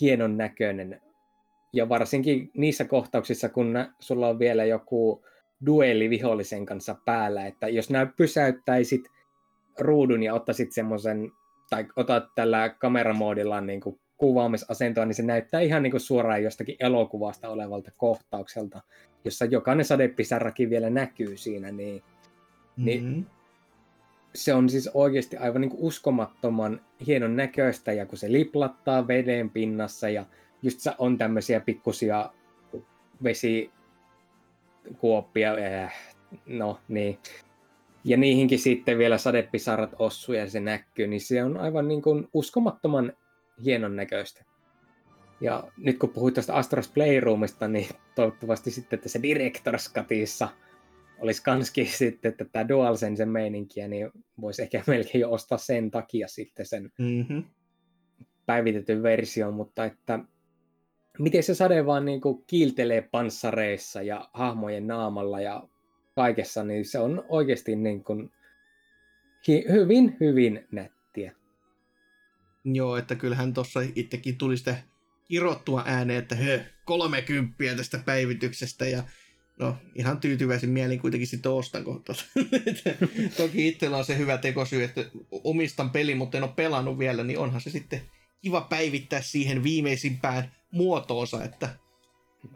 hienon 0.00 0.36
näköinen. 0.36 1.00
Ja 1.72 1.88
varsinkin 1.88 2.50
niissä 2.54 2.84
kohtauksissa, 2.84 3.48
kun 3.48 3.74
sulla 4.00 4.28
on 4.28 4.38
vielä 4.38 4.64
joku 4.64 5.24
duelli 5.66 6.10
vihollisen 6.10 6.66
kanssa 6.66 6.96
päällä, 7.04 7.46
että 7.46 7.68
jos 7.68 7.90
nämä 7.90 8.06
pysäyttäisit 8.16 9.08
ruudun 9.78 10.22
ja 10.22 10.34
ottaisit 10.34 10.72
semmoisen, 10.72 11.32
tai 11.70 11.86
otat 11.96 12.24
tällä 12.34 12.68
kameramoodilla 12.68 13.60
niin 13.60 13.80
kuin 13.80 14.00
kuvaamisasentoa, 14.16 15.04
niin 15.04 15.14
se 15.14 15.22
näyttää 15.22 15.60
ihan 15.60 15.82
niin 15.82 15.90
kuin 15.90 16.00
suoraan 16.00 16.42
jostakin 16.42 16.76
elokuvasta 16.80 17.48
olevalta 17.48 17.90
kohtaukselta, 17.96 18.80
jossa 19.24 19.44
jokainen 19.44 19.84
sadepisarakin 19.84 20.70
vielä 20.70 20.90
näkyy 20.90 21.36
siinä, 21.36 21.72
niin 21.72 22.02
Niin- 22.76 23.04
Mm. 23.04 23.24
Se 24.34 24.54
on 24.54 24.68
siis 24.68 24.90
oikeasti 24.94 25.36
aivan 25.36 25.60
niin 25.60 25.70
kuin 25.70 25.82
uskomattoman 25.82 26.80
hienon 27.06 27.36
näköistä, 27.36 27.92
ja 27.92 28.06
kun 28.06 28.18
se 28.18 28.32
liplattaa 28.32 29.08
veden 29.08 29.50
pinnassa, 29.50 30.08
ja 30.08 30.26
just 30.62 30.80
on 30.98 31.18
tämmöisiä 31.18 31.60
pikkusia 31.60 32.30
vesikuoppia, 33.22 35.54
äh, 35.84 35.94
no 36.46 36.78
niin, 36.88 37.18
ja 38.04 38.16
niihinkin 38.16 38.58
sitten 38.58 38.98
vielä 38.98 39.18
sadepisarat 39.18 39.90
osuu 39.98 40.34
ja 40.34 40.50
se 40.50 40.60
näkyy, 40.60 41.06
niin 41.06 41.20
se 41.20 41.44
on 41.44 41.56
aivan 41.56 41.88
niin 41.88 42.02
kuin 42.02 42.28
uskomattoman 42.32 43.12
hienon 43.64 43.96
näköistä. 43.96 44.44
Ja 45.40 45.64
nyt 45.76 45.98
kun 45.98 46.08
puhuit 46.08 46.34
tästä 46.34 46.54
Astros 46.54 46.88
Playroomista, 46.88 47.68
niin 47.68 47.88
toivottavasti 48.14 48.70
sitten 48.70 48.98
tässä 48.98 49.18
Director's 49.18 49.92
Cutissa 49.94 50.48
olisi 51.22 51.42
kanskin 51.42 51.86
sitten 51.98 52.34
tätä 52.34 52.68
DualSense 52.68 53.24
meininkiä, 53.24 53.88
niin 53.88 54.10
voisi 54.40 54.62
ehkä 54.62 54.84
melkein 54.86 55.20
jo 55.20 55.30
ostaa 55.30 55.58
sen 55.58 55.90
takia 55.90 56.28
sitten 56.28 56.66
sen 56.66 56.92
Mm-hmm. 56.98 57.44
päivitetyn 58.46 59.02
version, 59.02 59.54
mutta 59.54 59.84
että 59.84 60.18
miten 61.18 61.42
se 61.42 61.54
sade 61.54 61.86
vaan 61.86 62.04
niin 62.04 62.20
kuin 62.20 62.44
kiiltelee 62.46 63.08
panssareissa 63.10 64.02
ja 64.02 64.30
hahmojen 64.32 64.86
naamalla 64.86 65.40
ja 65.40 65.68
kaikessa, 66.14 66.64
niin 66.64 66.84
se 66.84 66.98
on 66.98 67.24
oikeasti 67.28 67.76
niin 67.76 68.04
kuin 68.04 68.30
hi- 69.48 69.64
hyvin, 69.68 70.16
hyvin 70.20 70.66
nättiä. 70.72 71.32
Joo, 72.64 72.96
että 72.96 73.14
kyllähän 73.14 73.54
tuossa 73.54 73.80
itsekin 73.94 74.38
tuli 74.38 74.56
sitä 74.56 74.76
kirottua 75.24 75.82
ääneen, 75.86 76.18
että 76.18 76.34
hö, 76.34 76.60
30 76.84 77.54
tästä 77.76 77.98
päivityksestä 78.06 78.86
ja 78.86 79.02
no 79.62 79.76
ihan 79.94 80.20
tyytyväisin 80.20 80.70
mielin 80.70 81.00
kuitenkin 81.00 81.26
sitten 81.26 81.52
ostan 81.52 81.84
kohta. 81.84 82.14
Toki 83.36 83.68
itsellä 83.68 83.96
on 83.96 84.04
se 84.04 84.18
hyvä 84.18 84.38
tekosyy, 84.38 84.84
että 84.84 85.04
omistan 85.30 85.90
peli, 85.90 86.14
mutta 86.14 86.36
en 86.38 86.44
ole 86.44 86.52
pelannut 86.56 86.98
vielä, 86.98 87.24
niin 87.24 87.38
onhan 87.38 87.60
se 87.60 87.70
sitten 87.70 88.02
kiva 88.42 88.60
päivittää 88.60 89.22
siihen 89.22 89.62
viimeisimpään 89.62 90.52
muotoonsa, 90.72 91.44
että 91.44 91.68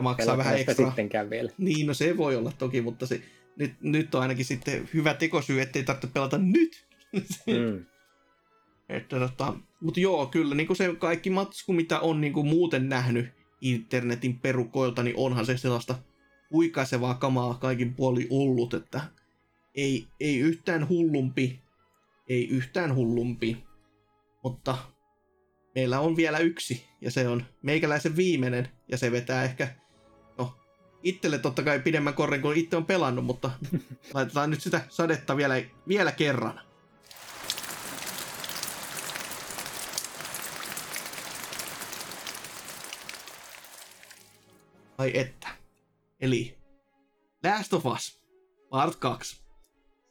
maksaa 0.00 0.16
Pelataan 0.16 0.38
vähän 0.38 0.58
ekstra. 0.58 0.86
sittenkään 0.86 1.30
vielä. 1.30 1.50
Niin, 1.58 1.86
no 1.86 1.94
se 1.94 2.16
voi 2.16 2.36
olla 2.36 2.52
toki, 2.58 2.80
mutta 2.80 3.06
se, 3.06 3.22
nyt, 3.56 3.74
nyt 3.80 4.14
on 4.14 4.22
ainakin 4.22 4.44
sitten 4.44 4.88
hyvä 4.94 5.14
tekosyy, 5.14 5.60
ettei 5.60 5.84
tarvitse 5.84 6.06
pelata 6.06 6.38
nyt. 6.38 6.86
Mm. 7.46 7.84
Että 8.88 9.18
tota, 9.18 9.54
mutta 9.80 10.00
joo, 10.00 10.26
kyllä 10.26 10.54
niin 10.54 10.66
kuin 10.66 10.76
se 10.76 10.94
kaikki 10.98 11.30
matsku, 11.30 11.72
mitä 11.72 12.00
on 12.00 12.20
niin 12.20 12.32
kuin 12.32 12.46
muuten 12.46 12.88
nähnyt 12.88 13.26
internetin 13.60 14.38
perukoilta, 14.38 15.02
niin 15.02 15.16
onhan 15.16 15.46
se 15.46 15.56
sellaista 15.56 15.94
huikaisevaa 16.50 17.14
kamaa 17.14 17.54
kaikin 17.54 17.94
puoli 17.94 18.26
ollut, 18.30 18.74
että 18.74 19.00
ei, 19.74 20.06
ei 20.20 20.38
yhtään 20.38 20.88
hullumpi, 20.88 21.60
ei 22.28 22.48
yhtään 22.48 22.94
hullumpi, 22.94 23.64
mutta 24.42 24.78
meillä 25.74 26.00
on 26.00 26.16
vielä 26.16 26.38
yksi, 26.38 26.86
ja 27.00 27.10
se 27.10 27.28
on 27.28 27.44
meikäläisen 27.62 28.16
viimeinen, 28.16 28.68
ja 28.88 28.98
se 28.98 29.12
vetää 29.12 29.44
ehkä, 29.44 29.68
no, 30.38 30.54
itselle 31.02 31.38
totta 31.38 31.62
kai 31.62 31.80
pidemmän 31.80 32.14
korren 32.14 32.42
kuin 32.42 32.58
itse 32.58 32.76
on 32.76 32.86
pelannut, 32.86 33.24
mutta 33.24 33.50
laitetaan 34.14 34.50
nyt 34.50 34.60
sitä 34.60 34.80
sadetta 34.88 35.36
vielä, 35.36 35.54
vielä 35.88 36.12
kerran. 36.12 36.60
Ai 44.98 45.12
että. 45.14 45.55
Eli 46.20 46.58
Last 47.44 47.72
of 47.72 47.86
Us 47.86 48.20
Part 48.70 48.96
2. 48.96 49.36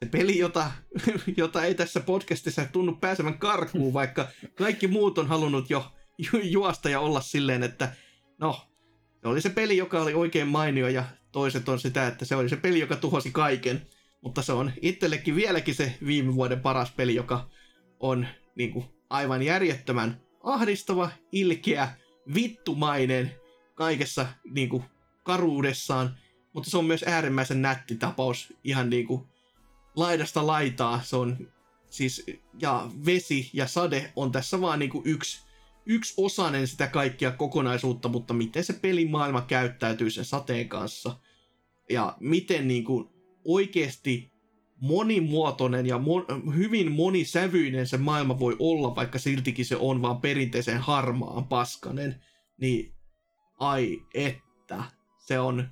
Se 0.03 0.09
peli, 0.11 0.37
jota, 0.37 0.71
jota 1.37 1.63
ei 1.63 1.75
tässä 1.75 1.99
podcastissa 1.99 2.65
tunnu 2.71 2.95
pääsevän 2.95 3.39
karkuun, 3.39 3.93
vaikka 3.93 4.27
kaikki 4.55 4.87
muut 4.87 5.17
on 5.17 5.27
halunnut 5.27 5.69
jo 5.69 5.91
ju, 6.17 6.39
juosta 6.43 6.89
ja 6.89 6.99
olla 6.99 7.21
silleen, 7.21 7.63
että 7.63 7.93
no, 8.37 8.61
se 9.21 9.27
oli 9.27 9.41
se 9.41 9.49
peli, 9.49 9.77
joka 9.77 10.01
oli 10.01 10.13
oikein 10.13 10.47
mainio 10.47 10.87
ja 10.87 11.05
toiset 11.31 11.69
on 11.69 11.79
sitä, 11.79 12.07
että 12.07 12.25
se 12.25 12.35
oli 12.35 12.49
se 12.49 12.55
peli, 12.55 12.79
joka 12.79 12.95
tuhosi 12.95 13.31
kaiken. 13.31 13.87
Mutta 14.21 14.41
se 14.41 14.53
on 14.53 14.71
itsellekin 14.81 15.35
vieläkin 15.35 15.75
se 15.75 15.97
viime 16.05 16.35
vuoden 16.35 16.59
paras 16.59 16.91
peli, 16.91 17.15
joka 17.15 17.49
on 17.99 18.27
niin 18.55 18.71
kuin, 18.71 18.85
aivan 19.09 19.41
järjettömän 19.41 20.21
ahdistava, 20.43 21.11
ilkeä, 21.31 21.89
vittumainen 22.33 23.31
kaikessa 23.75 24.27
niin 24.51 24.69
kuin, 24.69 24.83
karuudessaan, 25.25 26.17
mutta 26.53 26.69
se 26.69 26.77
on 26.77 26.85
myös 26.85 27.03
äärimmäisen 27.07 27.61
nätti 27.61 27.95
tapaus 27.95 28.53
ihan 28.63 28.89
niin 28.89 29.07
kuin, 29.07 29.21
laidasta 29.95 30.47
laitaa. 30.47 31.01
Se 31.03 31.15
on 31.15 31.47
siis, 31.89 32.25
ja 32.61 32.89
vesi 33.05 33.49
ja 33.53 33.67
sade 33.67 34.13
on 34.15 34.31
tässä 34.31 34.61
vaan 34.61 34.79
niin 34.79 34.89
kuin 34.89 35.03
yksi, 35.05 35.45
yksi 35.85 36.13
osanen 36.17 36.67
sitä 36.67 36.87
kaikkia 36.87 37.31
kokonaisuutta, 37.31 38.09
mutta 38.09 38.33
miten 38.33 38.63
se 38.63 38.73
pelimaailma 38.73 39.41
käyttäytyy 39.41 40.09
sen 40.09 40.25
sateen 40.25 40.69
kanssa 40.69 41.19
ja 41.89 42.17
miten 42.19 42.67
niin 42.67 42.83
kuin 42.83 43.09
oikeasti 43.45 44.31
monimuotoinen 44.81 45.85
ja 45.85 45.97
mo- 45.97 46.55
hyvin 46.55 46.91
monisävyinen 46.91 47.87
se 47.87 47.97
maailma 47.97 48.39
voi 48.39 48.55
olla, 48.59 48.95
vaikka 48.95 49.19
siltikin 49.19 49.65
se 49.65 49.75
on 49.75 50.01
vaan 50.01 50.21
perinteisen 50.21 50.77
harmaan 50.77 51.47
paskanen, 51.47 52.23
niin 52.57 52.93
ai 53.59 54.01
että, 54.13 54.83
se 55.25 55.39
on 55.39 55.69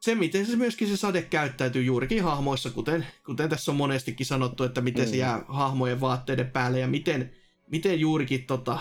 se, 0.00 0.14
miten 0.14 0.46
se 0.46 0.56
myöskin 0.56 0.88
se 0.88 0.96
sade 0.96 1.22
käyttäytyy 1.22 1.82
juurikin 1.82 2.22
hahmoissa, 2.22 2.70
kuten, 2.70 3.06
kuten 3.26 3.50
tässä 3.50 3.70
on 3.72 3.76
monestikin 3.76 4.26
sanottu, 4.26 4.64
että 4.64 4.80
miten 4.80 5.04
mm. 5.04 5.10
se 5.10 5.16
jää 5.16 5.44
hahmojen 5.48 6.00
vaatteiden 6.00 6.50
päälle 6.50 6.80
ja 6.80 6.86
miten, 6.86 7.32
miten 7.70 8.00
juurikin 8.00 8.44
tota, 8.44 8.78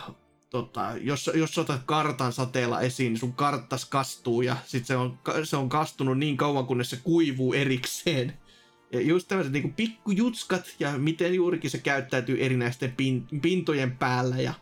tota, 0.50 0.92
jos, 1.02 1.32
jos 1.34 1.58
otat 1.58 1.82
kartan 1.86 2.34
sateella 2.34 2.82
esiin, 2.82 3.14
niin 3.14 3.20
sun 3.20 3.34
karttas 3.34 3.86
kastuu 3.86 4.42
ja 4.42 4.58
sit 4.66 4.86
se 4.86 4.96
on, 4.96 5.20
se 5.44 5.58
on 5.58 5.70
kastunut 5.70 6.18
niin 6.18 6.38
kauan, 6.38 6.66
kunnes 6.66 6.90
se 6.90 7.00
kuivuu 7.04 7.54
erikseen. 7.54 8.34
Ja 8.92 9.02
just 9.02 9.28
tämmöiset 9.28 9.54
niin 9.54 9.74
pikkujutskat 9.74 10.76
ja 10.80 10.98
miten 10.98 11.34
juurikin 11.34 11.72
se 11.72 11.78
käyttäytyy 11.78 12.46
erinäisten 12.46 12.92
pin, 12.92 13.28
pintojen 13.42 13.98
päällä 13.98 14.38
ja 14.38 14.54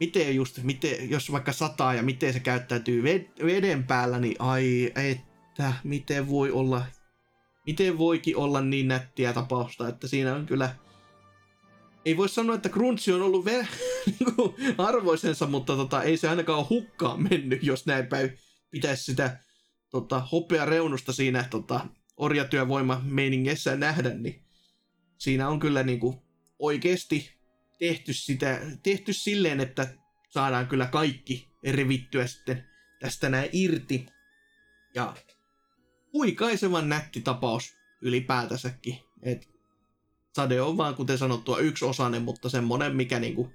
miten 0.00 0.34
just, 0.34 0.58
miten, 0.62 1.10
jos 1.10 1.32
vaikka 1.32 1.52
sataa 1.52 1.94
ja 1.94 2.02
miten 2.02 2.32
se 2.32 2.40
käyttäytyy 2.40 3.02
veden 3.44 3.84
päällä, 3.84 4.20
niin 4.20 4.36
ai, 4.38 4.92
että 4.94 5.72
miten 5.84 6.28
voi 6.28 6.50
olla, 6.50 6.86
miten 7.66 7.98
voikin 7.98 8.36
olla 8.36 8.60
niin 8.60 8.88
nättiä 8.88 9.32
tapausta, 9.32 9.88
että 9.88 10.08
siinä 10.08 10.34
on 10.34 10.46
kyllä, 10.46 10.74
ei 12.04 12.16
voi 12.16 12.28
sanoa, 12.28 12.54
että 12.54 12.68
Grunchi 12.68 13.12
on 13.12 13.22
ollut 13.22 13.46
ve- 13.46 13.66
niinku 14.18 14.54
arvoisensa, 14.78 15.46
mutta 15.46 15.76
tota, 15.76 16.02
ei 16.02 16.16
se 16.16 16.28
ainakaan 16.28 16.68
hukkaan 16.68 17.22
mennyt, 17.22 17.62
jos 17.62 17.86
näin 17.86 18.06
päin 18.06 18.38
pitäisi 18.70 19.04
sitä 19.04 19.38
tota, 19.90 20.20
hopea 20.20 20.64
reunusta 20.64 21.12
siinä 21.12 21.44
tota, 21.50 21.86
orjatyövoima 22.16 23.02
meiningessä 23.04 23.76
nähdä, 23.76 24.14
niin 24.14 24.44
siinä 25.18 25.48
on 25.48 25.60
kyllä 25.60 25.82
niinku 25.82 26.22
oikeasti 26.58 27.39
tehty, 27.80 28.12
sitä, 28.12 28.60
tehty 28.82 29.12
silleen, 29.12 29.60
että 29.60 29.88
saadaan 30.28 30.66
kyllä 30.66 30.86
kaikki 30.86 31.50
revittyä 31.70 32.26
sitten 32.26 32.64
tästä 33.00 33.28
näin 33.28 33.50
irti. 33.52 34.06
Ja 34.94 35.16
huikaisevan 36.12 36.88
nätti 36.88 37.20
tapaus 37.20 37.76
ylipäätänsäkin. 38.02 38.98
Et 39.22 39.50
Sade 40.32 40.60
on 40.60 40.76
vaan, 40.76 40.94
kuten 40.94 41.18
sanottua, 41.18 41.58
yksi 41.58 41.84
osainen, 41.84 42.22
mutta 42.22 42.48
semmonen, 42.48 42.96
mikä 42.96 43.18
niinku 43.18 43.52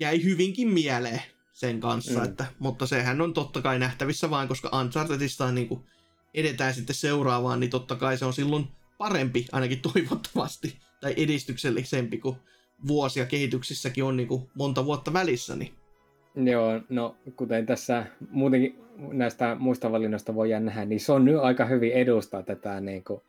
jäi 0.00 0.24
hyvinkin 0.24 0.68
mieleen 0.68 1.22
sen 1.52 1.80
kanssa. 1.80 2.18
Mm. 2.18 2.24
Että, 2.24 2.46
mutta 2.58 2.86
sehän 2.86 3.20
on 3.20 3.34
totta 3.34 3.62
kai 3.62 3.78
nähtävissä 3.78 4.30
vain, 4.30 4.48
koska 4.48 4.80
Unchartedista 4.80 5.52
niinku 5.52 5.86
edetään 6.34 6.74
sitten 6.74 6.96
seuraavaan, 6.96 7.60
niin 7.60 7.70
totta 7.70 7.96
kai 7.96 8.18
se 8.18 8.24
on 8.24 8.34
silloin 8.34 8.68
parempi, 8.98 9.46
ainakin 9.52 9.80
toivottavasti, 9.80 10.80
tai 11.00 11.14
edistyksellisempi 11.16 12.18
kuin 12.18 12.36
vuosia 12.86 13.26
kehityksissäkin 13.26 14.04
on 14.04 14.16
niin 14.16 14.28
kuin 14.28 14.42
monta 14.54 14.84
vuotta 14.84 15.12
välissä. 15.12 15.56
Niin. 15.56 15.72
Joo, 16.34 16.80
no 16.88 17.16
kuten 17.36 17.66
tässä 17.66 18.06
muutenkin 18.30 18.78
näistä 19.12 19.56
muista 19.58 19.92
valinnoista 19.92 20.34
voi 20.34 20.48
nähdä, 20.60 20.84
niin 20.84 21.00
se 21.00 21.12
on 21.12 21.24
nyt 21.24 21.36
aika 21.36 21.64
hyvin 21.64 21.92
edustaa 21.92 22.42
tätä 22.42 22.80
niin 22.80 23.04
kuin 23.04 23.22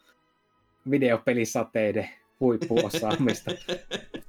videopelisateiden 0.90 2.10
huippuosaamista. 2.40 3.52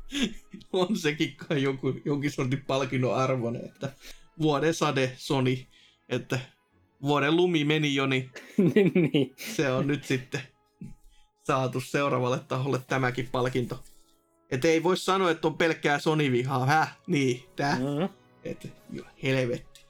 on 0.73 0.97
sekin 0.97 1.37
kai 1.37 1.63
joku, 1.63 1.95
jonkin 2.05 2.31
sortin 2.31 2.65
palkinnon 2.67 3.15
arvoinen, 3.15 3.65
että 3.65 3.93
vuoden 4.41 4.75
sade 4.75 5.13
Sony, 5.17 5.57
että 6.09 6.41
vuoden 7.03 7.37
lumi 7.37 7.65
meni 7.65 7.95
jo, 7.95 8.07
niin, 8.09 8.31
niin 8.57 9.35
se 9.37 9.73
on 9.73 9.87
nyt 9.87 10.05
sitten 10.05 10.41
saatu 11.43 11.81
seuraavalle 11.81 12.41
taholle 12.49 12.81
tämäkin 12.87 13.29
palkinto. 13.33 13.85
Että 14.51 14.69
ei 14.69 14.83
voi 14.83 14.97
sanoa, 14.97 15.31
että 15.31 15.47
on 15.47 15.59
pelkkää 15.59 15.99
Sony-vihaa. 15.99 16.67
Häh? 16.67 16.99
Niin, 17.07 17.45
tää. 17.57 17.75
Mm-hmm. 17.75 18.09
Et, 18.45 18.73
jo, 18.91 19.05
helvetti. 19.23 19.81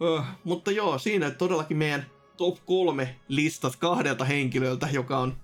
Uh, 0.00 0.24
mutta 0.44 0.70
joo, 0.70 0.98
siinä 0.98 1.30
todellakin 1.30 1.76
meidän 1.76 2.06
top 2.36 2.58
kolme 2.66 3.16
listat 3.28 3.76
kahdelta 3.76 4.24
henkilöltä, 4.24 4.88
joka 4.92 5.18
on 5.18 5.36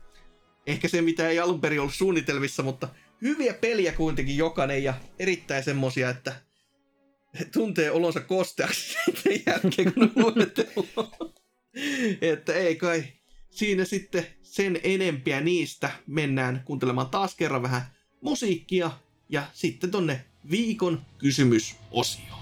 ehkä 0.67 0.89
se, 0.89 1.03
mitä 1.03 1.29
ei 1.29 1.41
alun 1.41 1.61
perin 1.61 1.81
ollut 1.81 1.95
suunnitelmissa, 1.95 2.63
mutta 2.63 2.89
hyviä 3.23 3.55
peliä 3.55 3.93
kuitenkin 3.93 4.37
jokainen 4.37 4.85
ja 4.85 4.95
erittäin 5.19 5.65
semmosia, 5.65 6.11
että 6.11 6.35
tuntee 7.53 7.91
olonsa 7.91 8.21
kosteaksi 8.21 8.97
sen 9.23 9.43
jälkeen, 9.47 9.93
kun 9.93 10.13
on 10.25 10.35
Että 12.21 12.55
ei 12.55 12.77
kai 12.77 13.05
siinä 13.51 13.85
sitten 13.85 14.27
sen 14.43 14.81
enempiä 14.83 15.41
niistä 15.41 15.91
mennään 16.07 16.63
kuuntelemaan 16.65 17.11
taas 17.11 17.35
kerran 17.35 17.63
vähän 17.63 17.83
musiikkia 18.23 18.91
ja 19.29 19.47
sitten 19.53 19.91
tonne 19.91 20.25
viikon 20.51 21.03
kysymysosio. 21.19 22.42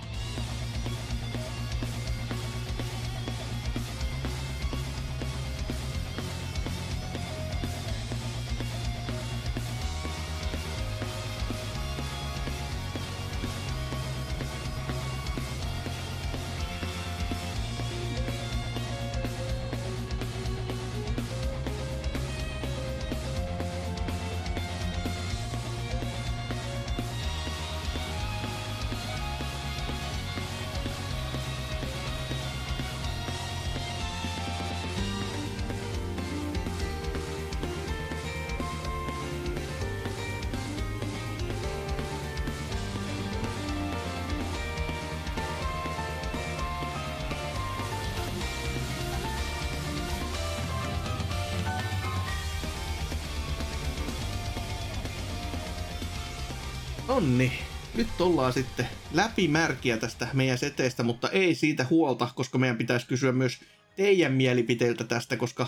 Ollaan 58.41 58.53
sitten 58.53 58.89
läpimärkiä 59.13 59.97
tästä 59.97 60.29
meidän 60.33 60.59
seteistä, 60.59 61.03
mutta 61.03 61.29
ei 61.29 61.55
siitä 61.55 61.87
huolta, 61.91 62.29
koska 62.35 62.59
meidän 62.59 62.79
pitäisi 62.79 63.07
kysyä 63.07 63.33
myös 63.33 63.61
teidän 63.97 64.33
mielipiteiltä 64.33 65.05
tästä, 65.05 65.37
koska 65.37 65.67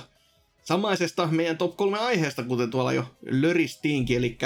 samaisesta 0.62 1.26
meidän 1.26 1.56
top 1.56 1.76
3 1.76 1.98
aiheesta, 1.98 2.42
kuten 2.42 2.70
tuolla 2.70 2.92
jo 2.92 3.16
löristiinkin, 3.30 4.16
eli 4.16 4.38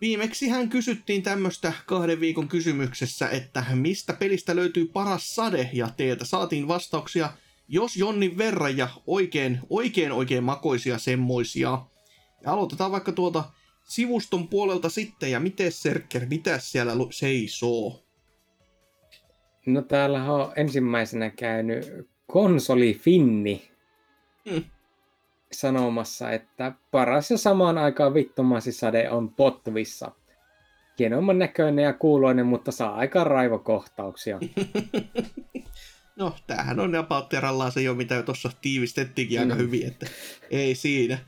viimeksi 0.00 0.48
hän 0.48 0.68
kysyttiin 0.68 1.22
tämmöistä 1.22 1.72
kahden 1.86 2.20
viikon 2.20 2.48
kysymyksessä, 2.48 3.28
että 3.28 3.64
mistä 3.74 4.12
pelistä 4.12 4.56
löytyy 4.56 4.86
paras 4.86 5.34
sade, 5.34 5.70
ja 5.72 5.88
teiltä 5.96 6.24
saatiin 6.24 6.68
vastauksia 6.68 7.32
jos 7.68 7.96
Jonnin 7.96 8.38
verran 8.38 8.76
ja 8.76 8.88
oikein, 9.06 9.60
oikein 9.70 10.12
oikein 10.12 10.44
makoisia 10.44 10.98
semmoisia. 10.98 11.82
Ja 12.44 12.52
aloitetaan 12.52 12.92
vaikka 12.92 13.12
tuolta 13.12 13.44
sivuston 13.88 14.48
puolelta 14.48 14.88
sitten, 14.88 15.30
ja 15.30 15.40
miten 15.40 15.72
Serker, 15.72 16.26
mitä 16.26 16.58
siellä 16.58 16.92
seisoo? 17.10 18.04
No 19.66 19.82
täällä 19.82 20.32
on 20.32 20.52
ensimmäisenä 20.56 21.30
käynyt 21.30 22.08
konsoli 22.26 22.94
Finni 22.94 23.70
hmm. 24.50 24.64
sanomassa, 25.52 26.30
että 26.30 26.72
paras 26.90 27.30
ja 27.30 27.38
samaan 27.38 27.78
aikaan 27.78 28.14
vittumasisade 28.14 29.10
on 29.10 29.34
Potvissa. 29.34 30.12
Hienomman 30.98 31.38
näköinen 31.38 31.84
ja 31.84 31.92
kuuloinen, 31.92 32.46
mutta 32.46 32.72
saa 32.72 32.94
aika 32.94 33.24
raivokohtauksia. 33.24 34.38
no, 36.16 36.36
tämähän 36.46 36.80
on 36.80 36.94
about 36.94 37.26
se 37.74 37.82
jo, 37.82 37.94
mitä 37.94 38.22
tuossa 38.22 38.50
tiivistettiinkin 38.60 39.40
aika 39.40 39.54
mm. 39.54 39.60
hyvin, 39.60 39.86
että 39.86 40.06
ei 40.50 40.74
siinä. 40.74 41.18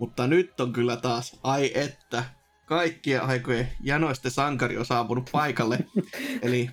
Mutta 0.00 0.26
nyt 0.26 0.60
on 0.60 0.72
kyllä 0.72 0.96
taas, 0.96 1.38
ai 1.42 1.70
että, 1.74 2.24
kaikkien 2.66 3.22
aikojen 3.22 3.68
janoiste 3.82 4.30
sankari 4.30 4.78
on 4.78 4.86
saapunut 4.86 5.28
paikalle. 5.32 5.78
Eli 6.42 6.70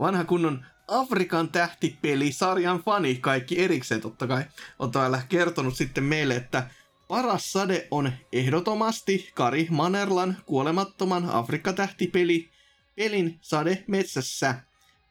vanha 0.00 0.24
kunnon 0.24 0.66
Afrikan 0.88 1.48
tähtipeli-sarjan 1.48 2.82
fani, 2.82 3.14
kaikki 3.14 3.60
erikseen 3.60 4.00
totta 4.00 4.26
kai, 4.26 4.44
on 4.78 4.90
täällä 4.90 5.22
kertonut 5.28 5.76
sitten 5.76 6.04
meille, 6.04 6.36
että 6.36 6.70
paras 7.08 7.52
sade 7.52 7.88
on 7.90 8.12
ehdottomasti 8.32 9.30
Kari 9.34 9.66
Manerlan 9.70 10.36
kuolemattoman 10.46 11.30
Afrikka-tähtipeli 11.30 12.50
pelin 12.96 13.38
sade 13.40 13.84
metsässä, 13.86 14.54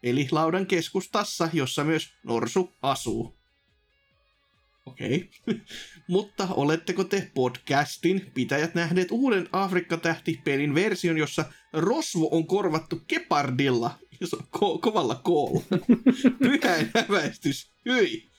eli 0.03 0.27
laudan 0.31 0.65
keskustassa, 0.65 1.49
jossa 1.53 1.83
myös 1.83 2.13
Norsu 2.23 2.73
asuu. 2.81 3.38
Okei. 4.89 5.29
Okay. 5.47 5.59
Mutta 6.07 6.47
oletteko 6.51 7.03
te 7.03 7.31
podcastin 7.33 8.31
pitäjät 8.33 8.75
nähneet 8.75 9.11
uuden 9.11 9.49
Afrikka-tähtipelin 9.51 10.75
version, 10.75 11.17
jossa 11.17 11.45
Rosvo 11.73 12.27
on 12.31 12.47
korvattu 12.47 13.01
Kepardilla, 13.07 13.99
jos 14.21 14.33
on 14.33 14.39
ko- 14.39 14.79
kovalla 14.81 15.15
koolla. 15.15 15.61
Pyhäin 16.43 16.91
häväistys, 16.95 17.71
hyi. 17.85 18.29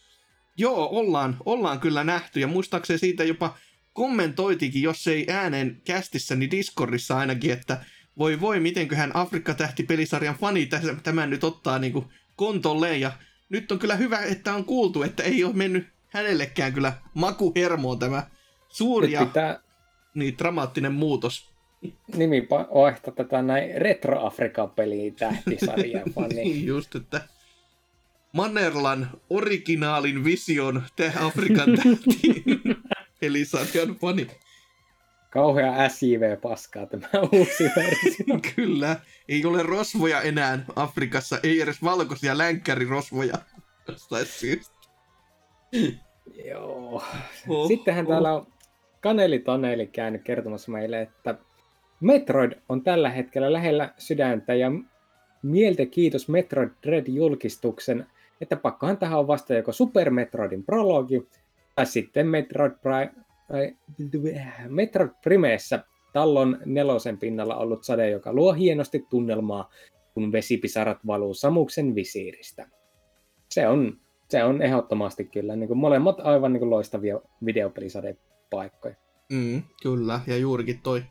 Joo, 0.56 0.88
ollaan, 0.88 1.36
ollaan 1.44 1.80
kyllä 1.80 2.04
nähty, 2.04 2.40
ja 2.40 2.46
muistaakseni 2.46 2.98
siitä 2.98 3.24
jopa 3.24 3.58
kommentoitikin, 3.92 4.82
jos 4.82 5.06
ei 5.06 5.26
äänen 5.28 5.82
kästissä, 5.84 6.36
niin 6.36 6.50
Discordissa 6.50 7.18
ainakin, 7.18 7.52
että 7.52 7.84
voi 8.18 8.40
voi, 8.40 8.60
mitenköhän 8.60 9.16
Afrikka-tähti-pelisarjan 9.16 10.38
fani 10.40 10.68
tämän 11.02 11.30
nyt 11.30 11.44
ottaa 11.44 11.78
niin 11.78 11.92
kuin 11.92 12.04
kontolleen, 12.36 13.00
ja 13.00 13.12
nyt 13.48 13.72
on 13.72 13.78
kyllä 13.78 13.96
hyvä, 13.96 14.18
että 14.18 14.54
on 14.54 14.64
kuultu, 14.64 15.02
että 15.02 15.22
ei 15.22 15.44
ole 15.44 15.54
mennyt 15.54 15.86
hänellekään 16.10 16.72
kyllä 16.72 16.92
makuhermoon 17.14 17.98
tämä 17.98 18.26
suuri 18.68 19.12
ja 19.12 19.26
pitää... 19.26 19.60
niin, 20.14 20.38
dramaattinen 20.38 20.92
muutos. 20.92 21.50
Nimi 22.16 22.48
vaihtaa 22.74 23.14
tätä 23.14 23.42
näin 23.42 23.80
Retro 23.80 24.26
Afrika-peliä 24.26 25.12
tähtisarjaa. 25.18 26.04
niin, 26.34 26.66
just, 26.66 26.94
että 26.94 27.20
Mannerlan 28.32 29.10
originaalin 29.30 30.24
vision 30.24 30.82
te 30.96 31.12
Afrikan 31.20 31.68
tähti 31.82 32.44
pelisarjan 33.20 33.96
fani. 33.96 34.26
Kauhea 35.30 35.88
SJV-paskaa 35.88 36.86
tämä 36.86 37.08
uusi 37.32 37.64
versio. 37.76 38.40
Kyllä, 38.56 38.96
ei 39.28 39.44
ole 39.44 39.62
rosvoja 39.62 40.22
enää 40.22 40.64
Afrikassa, 40.76 41.38
ei 41.42 41.60
edes 41.60 41.82
valkoisia 41.82 42.38
länkkärirosvoja. 42.38 43.34
Jostain 43.88 44.26
syystä. 44.26 44.79
Joo. 46.48 47.02
Oh, 47.48 47.68
Sittenhän 47.68 48.06
oh. 48.06 48.10
täällä 48.10 48.34
on 48.34 48.46
Kaneli 49.00 49.38
Taneli 49.38 49.86
käynyt 49.86 50.22
kertomassa 50.22 50.72
meille, 50.72 51.00
että 51.00 51.34
Metroid 52.00 52.52
on 52.68 52.82
tällä 52.82 53.10
hetkellä 53.10 53.52
lähellä 53.52 53.94
sydäntä 53.98 54.54
ja 54.54 54.70
mieltä 55.42 55.86
kiitos 55.86 56.28
Metroid 56.28 56.70
Dread-julkistuksen, 56.86 58.06
että 58.40 58.56
pakkohan 58.56 58.98
tähän 58.98 59.18
on 59.18 59.26
vasta 59.26 59.54
joko 59.54 59.72
Super 59.72 60.10
Metroidin 60.10 60.64
prologi 60.64 61.28
tai 61.74 61.86
sitten 61.86 62.26
Metroid, 62.26 62.72
Pri- 62.72 63.20
äh, 64.36 64.68
Metroid 64.68 65.10
Primeessä 65.22 65.84
tallon 66.12 66.58
nelosen 66.66 67.18
pinnalla 67.18 67.56
ollut 67.56 67.84
sade, 67.84 68.10
joka 68.10 68.32
luo 68.32 68.52
hienosti 68.52 69.06
tunnelmaa, 69.10 69.70
kun 70.14 70.32
vesipisarat 70.32 70.98
valuu 71.06 71.34
Samuksen 71.34 71.94
visiiristä. 71.94 72.68
Se 73.50 73.68
on 73.68 73.98
se 74.30 74.44
on 74.44 74.62
ehdottomasti 74.62 75.24
kyllä. 75.24 75.56
Niin 75.56 75.68
kuin 75.68 75.78
molemmat 75.78 76.20
aivan 76.20 76.52
niin 76.52 76.60
kuin 76.60 76.70
loistavia 76.70 77.20
videopelisadepaikkoja. 77.44 78.94
Mm, 79.32 79.62
kyllä, 79.82 80.20
ja 80.26 80.36
juurikin 80.36 80.80
toi 80.80 81.02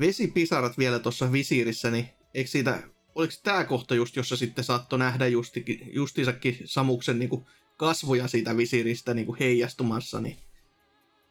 vesipisarat 0.00 0.78
vielä 0.78 0.98
tuossa 0.98 1.32
visiirissä, 1.32 1.90
niin 1.90 2.08
eikö 2.34 2.50
siitä, 2.50 2.82
oliko 3.14 3.32
tämä 3.42 3.64
kohta 3.64 3.94
just, 3.94 4.16
jossa 4.16 4.36
sitten 4.36 4.64
saattoi 4.64 4.98
nähdä 4.98 5.26
justikin, 5.26 5.90
justisakin 5.92 6.58
Samuksen 6.64 7.18
niin 7.18 7.28
kuin 7.28 7.46
kasvoja 7.76 8.28
siitä 8.28 8.56
visiiristä 8.56 9.14
niin 9.14 9.26
kuin 9.26 9.38
heijastumassa, 9.38 10.20
niin 10.20 10.36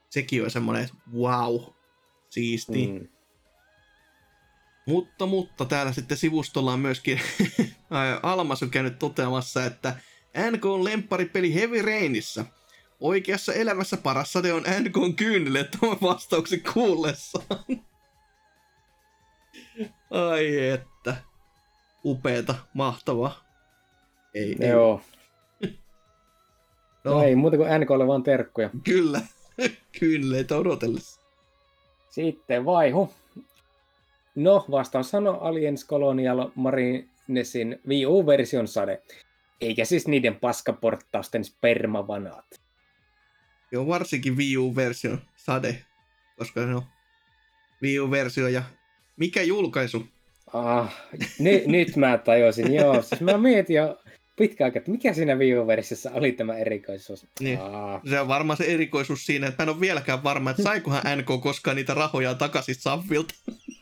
sekin 0.10 0.44
on 0.44 0.52
semmoinen, 0.52 0.84
että 0.84 0.96
wow, 1.14 1.62
siisti. 2.30 2.88
Mm. 2.88 3.08
Mutta, 4.88 5.26
mutta 5.26 5.66
täällä 5.66 5.92
sitten 5.92 6.18
sivustolla 6.18 6.74
on 6.74 6.80
myöskin 6.80 7.20
Almas 8.24 8.64
on 8.64 8.70
käynyt 8.70 9.00
toteamassa, 9.00 9.66
että 9.66 9.96
NK 10.52 10.66
on 10.66 10.84
lempparipeli 10.84 11.54
Heavy 11.54 11.82
Rainissa. 11.82 12.46
Oikeassa 13.00 13.54
elämässä 13.54 13.98
paras 13.98 14.34
sade 14.34 14.54
on 14.54 14.64
NK 14.80 14.98
on 14.98 15.16
kyynille 15.16 15.64
tämän 15.64 15.98
vastauksen 16.02 16.62
kuullessaan. 16.74 17.66
Ai 20.12 20.70
että. 20.70 21.16
Upeeta, 22.06 22.56
mahtavaa. 22.74 23.44
Ei, 24.34 24.56
Joo. 24.60 25.02
Ei. 25.62 25.80
no. 27.04 27.12
no 27.12 27.24
ei 27.24 27.36
muuta 27.36 27.58
kuin 27.58 27.70
NKlle 27.82 28.08
vaan 28.08 28.24
terkkuja. 28.24 28.70
Kyllä. 28.84 29.22
Kyyneleitä 30.00 30.58
odotellessa. 30.58 31.22
Sitten 32.10 32.66
vaihu. 32.66 33.14
No, 34.36 34.66
vastaus 34.72 35.10
sanoi 35.10 35.38
Aliens 35.42 35.88
Colonial 35.88 36.50
Marinesin 36.56 37.80
Wii 37.88 38.06
U-version 38.06 38.68
sade. 38.68 39.02
Eikä 39.66 39.86
siis 39.86 40.08
niiden 40.08 40.36
paskaporttausten 40.36 41.46
spermavanat. 41.46 42.62
Joo, 43.72 43.88
varsinkin 43.88 44.38
Wii 44.38 44.58
U-version 44.58 45.22
sade, 45.36 45.84
koska 46.38 46.62
se 46.62 46.76
on 46.76 46.84
Wii 47.82 48.00
U-versio 48.00 48.48
ja 48.48 48.64
mikä 49.18 49.42
julkaisu? 49.42 50.08
Ah, 50.54 50.96
ny, 51.40 51.64
nyt 51.66 51.96
mä 51.96 52.18
tajusin, 52.18 52.74
joo. 52.74 53.02
Siis 53.02 53.22
mä 53.22 53.38
mietin 53.38 53.76
jo 53.76 54.00
pitkään 54.36 54.66
aikaa, 54.66 54.80
että 54.80 54.92
mikä 54.92 55.14
siinä 55.14 55.36
Wii 55.36 55.58
U-versiossa 55.58 56.12
oli 56.14 56.32
tämä 56.32 56.58
erikoisuus. 56.58 57.28
Niin. 57.40 57.60
Ah. 57.62 58.02
Se 58.10 58.20
on 58.20 58.28
varmaan 58.28 58.58
se 58.58 58.64
erikoisuus 58.64 59.26
siinä, 59.26 59.48
että 59.48 59.64
mä 59.64 59.70
en 59.70 59.76
ole 59.76 59.82
vieläkään 59.82 60.24
varma, 60.24 60.52
että 60.52 60.64
saikohan 60.64 61.02
NK 61.18 61.42
koskaan 61.42 61.76
niitä 61.76 61.94
rahoja 61.94 62.34
takaisin 62.34 62.76
Savvilta. 62.76 63.34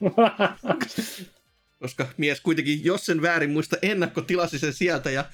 koska 1.81 2.07
mies 2.17 2.41
kuitenkin, 2.41 2.85
jos 2.85 3.05
sen 3.05 3.21
väärin 3.21 3.51
muista, 3.51 3.77
ennakkotilasi 3.81 4.59
sen 4.59 4.73
sieltä 4.73 5.11
ja 5.11 5.25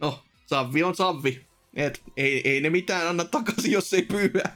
no, 0.00 0.24
savvi 0.46 0.82
on 0.82 0.94
savvi. 0.94 1.46
Et 1.74 2.02
ei, 2.16 2.48
ei 2.48 2.60
ne 2.60 2.70
mitään 2.70 3.06
anna 3.06 3.24
takaisin, 3.24 3.72
jos 3.72 3.94
ei 3.94 4.02
pyyä. 4.02 4.50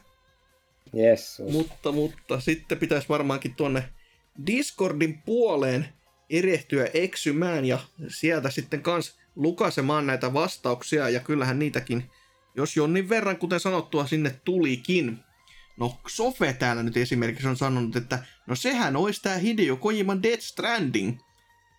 Yes. 0.96 1.42
Mutta, 1.52 1.92
mutta 1.92 2.40
sitten 2.40 2.78
pitäisi 2.78 3.08
varmaankin 3.08 3.54
tuonne 3.54 3.88
Discordin 4.46 5.22
puoleen 5.22 5.88
erehtyä 6.30 6.86
eksymään 6.94 7.64
ja 7.64 7.78
sieltä 8.08 8.50
sitten 8.50 8.82
kans 8.82 9.18
lukasemaan 9.36 10.06
näitä 10.06 10.32
vastauksia 10.32 11.08
ja 11.08 11.20
kyllähän 11.20 11.58
niitäkin, 11.58 12.10
jos 12.56 12.76
jonnin 12.76 13.08
verran, 13.08 13.36
kuten 13.36 13.60
sanottua, 13.60 14.06
sinne 14.06 14.40
tulikin. 14.44 15.18
No, 15.76 16.00
Sofe 16.08 16.52
täällä 16.52 16.82
nyt 16.82 16.96
esimerkiksi 16.96 17.48
on 17.48 17.56
sanonut, 17.56 17.96
että 17.96 18.24
no 18.46 18.54
sehän 18.56 18.96
olisi 18.96 19.22
tämä 19.22 19.36
Hideo 19.36 19.76
Kojiman 19.76 20.22
Death 20.22 20.42
Stranding. 20.42 21.18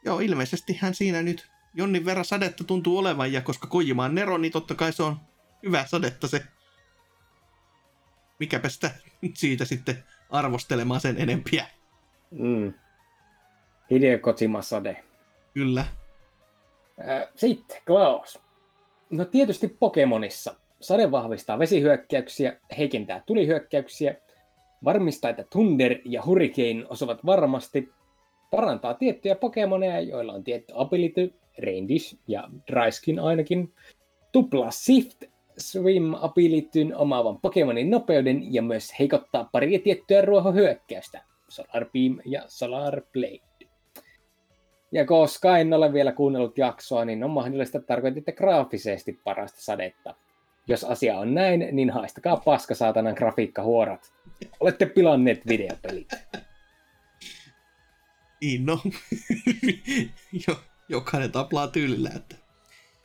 Joo, 0.06 0.19
ilmeisesti 0.19 0.77
hän 0.82 0.95
siinä 0.95 1.22
nyt 1.22 1.48
jonnin 1.74 2.06
verran 2.06 2.26
sadetta 2.26 2.64
tuntuu 2.64 2.98
olevan, 2.98 3.34
ja 3.34 3.42
koska 3.42 3.68
Kojima 3.68 4.06
on 4.06 4.16
Nero, 4.16 4.38
niin 4.38 4.52
totta 4.52 4.76
kai 4.76 4.93
se 4.93 5.03
on 5.03 5.18
hyvä 5.64 5.85
sadetta 5.85 6.27
se. 6.27 6.43
Mikäpä 8.40 8.69
sitä 8.69 8.92
siitä 9.34 9.66
sitten 9.66 10.03
arvostelemaan 10.30 11.02
sen 11.02 11.22
enempiä. 11.22 11.66
Mm. 12.32 12.74
Hideo 13.92 14.19
Kojima 14.19 14.61
sade. 14.61 15.03
Kyllä. 15.53 15.85
Sitten 17.35 17.77
Klaus. 17.88 18.40
No 19.10 19.26
tietysti 19.26 19.68
Pokemonissa. 19.68 20.56
Sade 20.80 21.11
vahvistaa 21.11 21.60
vesihyökkäyksiä, 21.60 22.58
heikentää 22.77 23.24
tulihyökkäyksiä, 23.26 24.16
varmistaa, 24.84 25.30
että 25.30 25.43
Thunder 25.50 25.95
ja 26.06 26.24
Hurricane 26.26 26.85
osuvat 26.90 27.26
varmasti, 27.26 27.90
parantaa 28.52 28.93
tiettyjä 28.93 29.35
Pokemoneja, 29.35 30.02
joilla 30.02 30.34
on 30.34 30.43
tietty 30.43 30.74
ability, 30.76 31.34
Randish 31.57 32.17
ja 32.27 32.49
Dryskin 32.72 33.19
ainakin, 33.19 33.73
tuplaa 34.32 34.72
Sift 34.72 35.23
Swim 35.57 36.14
abilityn 36.14 36.95
omaavan 36.95 37.40
Pokemonin 37.40 37.90
nopeuden 37.90 38.53
ja 38.53 38.61
myös 38.61 38.99
heikottaa 38.99 39.49
paria 39.51 39.80
tiettyä 39.80 40.22
ruohohyökkäystä, 40.22 41.22
Solar 41.49 41.85
Beam 41.85 42.19
ja 42.25 42.43
Solar 42.48 43.01
Blade. 43.14 43.69
Ja 44.91 45.06
koska 45.06 45.57
en 45.57 45.73
ole 45.73 45.93
vielä 45.93 46.11
kuunnellut 46.11 46.57
jaksoa, 46.57 47.06
niin 47.06 47.23
on 47.23 47.32
mahdollista, 47.32 47.77
että 47.77 47.88
tarkoititte 47.88 48.32
graafisesti 48.32 49.19
parasta 49.23 49.61
sadetta. 49.61 50.15
Jos 50.67 50.83
asia 50.83 51.17
on 51.19 51.33
näin, 51.33 51.69
niin 51.72 51.90
haistakaa 51.90 52.38
paska 52.38 52.75
saatanan 52.75 53.14
grafiikkahuorat. 53.14 54.14
Olette 54.59 54.85
pilanneet 54.85 55.48
videopelit. 55.48 56.07
Niin 58.41 58.65
no. 58.65 58.80
jo, 60.90 60.98
jokainen 60.98 61.32
taplaa 61.32 61.68
tyylillä. 61.68 62.10
Että... 62.16 62.36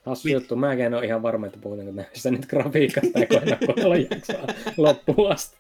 Hassu 0.07 0.29
juttu, 0.29 0.57
mä 0.57 0.73
en 0.73 0.95
ole 0.95 1.07
ihan 1.07 1.23
varma, 1.23 1.47
että 1.47 1.59
puhutanko 1.59 1.93
näistä 1.93 2.31
nyt 2.31 2.47
grafiikasta 2.47 3.19
ja 3.19 3.27
kohdalla 3.67 3.97
jaksoa 3.97 4.47
loppuun 4.77 5.33
asti. 5.33 5.59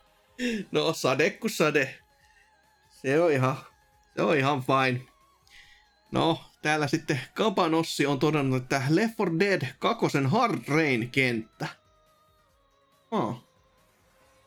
No 0.72 0.92
sade 0.92 1.30
kun 1.30 1.50
sade. 1.50 1.94
Se 2.90 3.20
on 3.20 3.32
ihan, 3.32 3.56
se 4.16 4.22
on 4.22 4.36
ihan 4.36 4.62
fine. 4.62 5.00
No, 6.12 6.40
täällä 6.62 6.86
sitten 6.86 7.20
Kapanossi 7.34 8.06
on 8.06 8.18
todennut, 8.18 8.62
että 8.62 8.82
Left 8.90 9.18
4 9.18 9.38
Dead 9.40 9.62
2 9.78 10.06
Hard 10.26 10.58
Rain 10.68 11.10
kenttä. 11.10 11.68
Oh. 13.10 13.44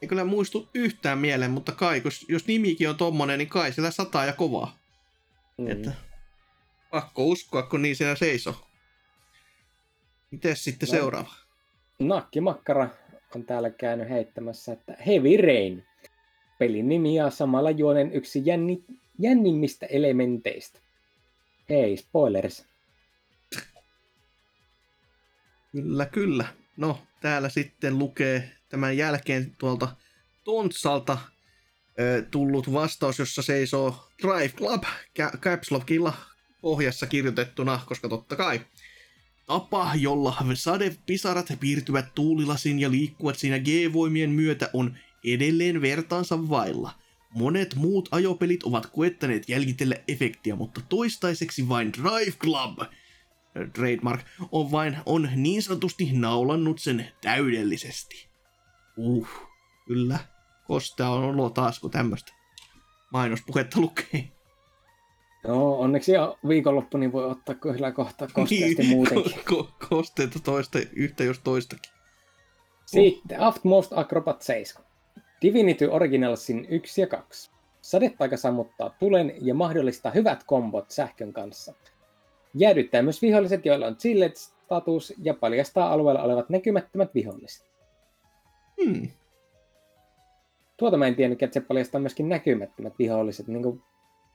Ei 0.01 0.07
kyllä 0.07 0.23
muistu 0.23 0.69
yhtään 0.73 1.17
mieleen, 1.17 1.51
mutta 1.51 1.71
kai, 1.71 2.01
jos, 2.05 2.25
jos 2.29 2.47
nimikin 2.47 2.89
on 2.89 2.97
tommonen, 2.97 3.37
niin 3.37 3.49
kai 3.49 3.73
siellä 3.73 3.91
sataa 3.91 4.25
ja 4.25 4.33
kovaa. 4.33 4.77
Mm. 5.57 5.67
Että 5.67 5.91
pakko 6.91 7.25
uskoa, 7.25 7.63
kun 7.63 7.81
niin 7.81 7.95
siellä 7.95 8.15
seisoo. 8.15 8.67
Mites 10.31 10.63
sitten 10.63 10.89
no. 10.89 10.91
seuraava? 10.91 11.33
Nakkimakkara 11.99 12.89
on 13.35 13.45
täällä 13.45 13.69
käynyt 13.69 14.09
heittämässä, 14.09 14.73
että 14.73 14.97
Heavy 15.07 15.37
Rain. 15.37 15.85
Pelin 16.59 16.89
nimi 16.89 17.15
ja 17.15 17.29
samalla 17.29 17.71
juonen 17.71 18.13
yksi 18.13 18.41
jänni, 18.45 18.83
jännimmistä 19.19 19.85
elementeistä. 19.85 20.79
Ei, 21.69 21.97
spoilers. 21.97 22.65
Kyllä, 25.71 26.05
kyllä. 26.05 26.45
No, 26.77 26.99
täällä 27.21 27.49
sitten 27.49 27.99
lukee 27.99 28.51
tämän 28.69 28.97
jälkeen 28.97 29.55
tuolta 29.57 29.95
Tontsalta 30.43 31.17
tullut 32.31 32.73
vastaus, 32.73 33.19
jossa 33.19 33.41
seisoo 33.41 34.09
Drive 34.21 34.49
Club 34.49 34.83
Caps 35.41 35.71
Lockilla 35.71 36.13
pohjassa 36.61 37.07
kirjoitettuna, 37.07 37.79
koska 37.85 38.09
totta 38.09 38.35
kai 38.35 38.61
tapa, 39.45 39.91
jolla 39.95 40.37
sadepisarat 40.53 41.47
piirtyvät 41.59 42.15
tuulilasin 42.15 42.79
ja 42.79 42.91
liikkuvat 42.91 43.37
siinä 43.37 43.59
G-voimien 43.59 44.29
myötä 44.29 44.69
on 44.73 44.97
edelleen 45.25 45.81
vertaansa 45.81 46.49
vailla. 46.49 46.91
Monet 47.33 47.75
muut 47.75 48.09
ajopelit 48.11 48.63
ovat 48.63 48.85
koettaneet 48.85 49.49
jäljitellä 49.49 49.95
efektiä, 50.07 50.55
mutta 50.55 50.81
toistaiseksi 50.89 51.69
vain 51.69 51.93
Drive 51.93 52.31
Club 52.31 52.79
trademark 53.73 54.21
on 54.51 54.71
vain 54.71 54.97
on 55.05 55.29
niin 55.35 55.63
sanotusti 55.63 56.09
naulannut 56.11 56.79
sen 56.79 57.11
täydellisesti. 57.21 58.29
Uh, 58.97 59.27
kyllä. 59.87 60.19
Kosta 60.67 61.09
on 61.09 61.23
olo 61.23 61.49
taas, 61.49 61.79
kun 61.79 61.91
tämmöistä 61.91 62.33
mainospuhetta 63.13 63.79
lukee. 63.79 64.31
No, 65.47 65.79
onneksi 65.79 66.11
viikonloppu 66.47 66.97
niin 66.97 67.11
voi 67.11 67.25
ottaa 67.25 67.55
kyllä 67.55 67.91
kohta 67.91 68.27
kosteasti 68.33 68.81
niin, 68.81 68.89
muutenkin. 68.89 69.31
Ko- 69.31 69.53
ko- 69.53 69.87
kosteita 69.89 70.39
toista, 70.39 70.79
yhtä 70.93 71.23
jos 71.23 71.39
toistakin. 71.39 71.91
Sitten. 72.85 73.41
Aftmost 73.41 73.93
Acrobat 73.95 74.41
7. 74.41 74.85
Divinity 75.41 75.85
Originalsin 75.85 76.65
1 76.69 77.01
ja 77.01 77.07
2. 77.07 77.51
Sadetaika 77.81 78.37
sammuttaa 78.37 78.95
tulen 78.99 79.33
ja 79.41 79.53
mahdollistaa 79.53 80.11
hyvät 80.11 80.43
kombot 80.43 80.91
sähkön 80.91 81.33
kanssa. 81.33 81.73
Jäädyttää 82.53 83.01
myös 83.01 83.21
viholliset, 83.21 83.65
joilla 83.65 83.87
on 83.87 83.95
Chillet-status 83.95 85.13
ja 85.23 85.33
paljastaa 85.33 85.93
alueella 85.93 86.23
olevat 86.23 86.49
näkymättömät 86.49 87.15
viholliset. 87.15 87.71
Hmm. 88.83 89.07
Tuota 90.77 90.97
mä 90.97 91.07
en 91.07 91.15
tiennyt, 91.15 91.43
että 91.43 91.53
se 91.53 91.61
paljastaa 91.61 92.01
myöskin 92.01 92.29
näkymättömät 92.29 92.93
viholliset. 92.99 93.47
Niin 93.47 93.63
kuin 93.63 93.83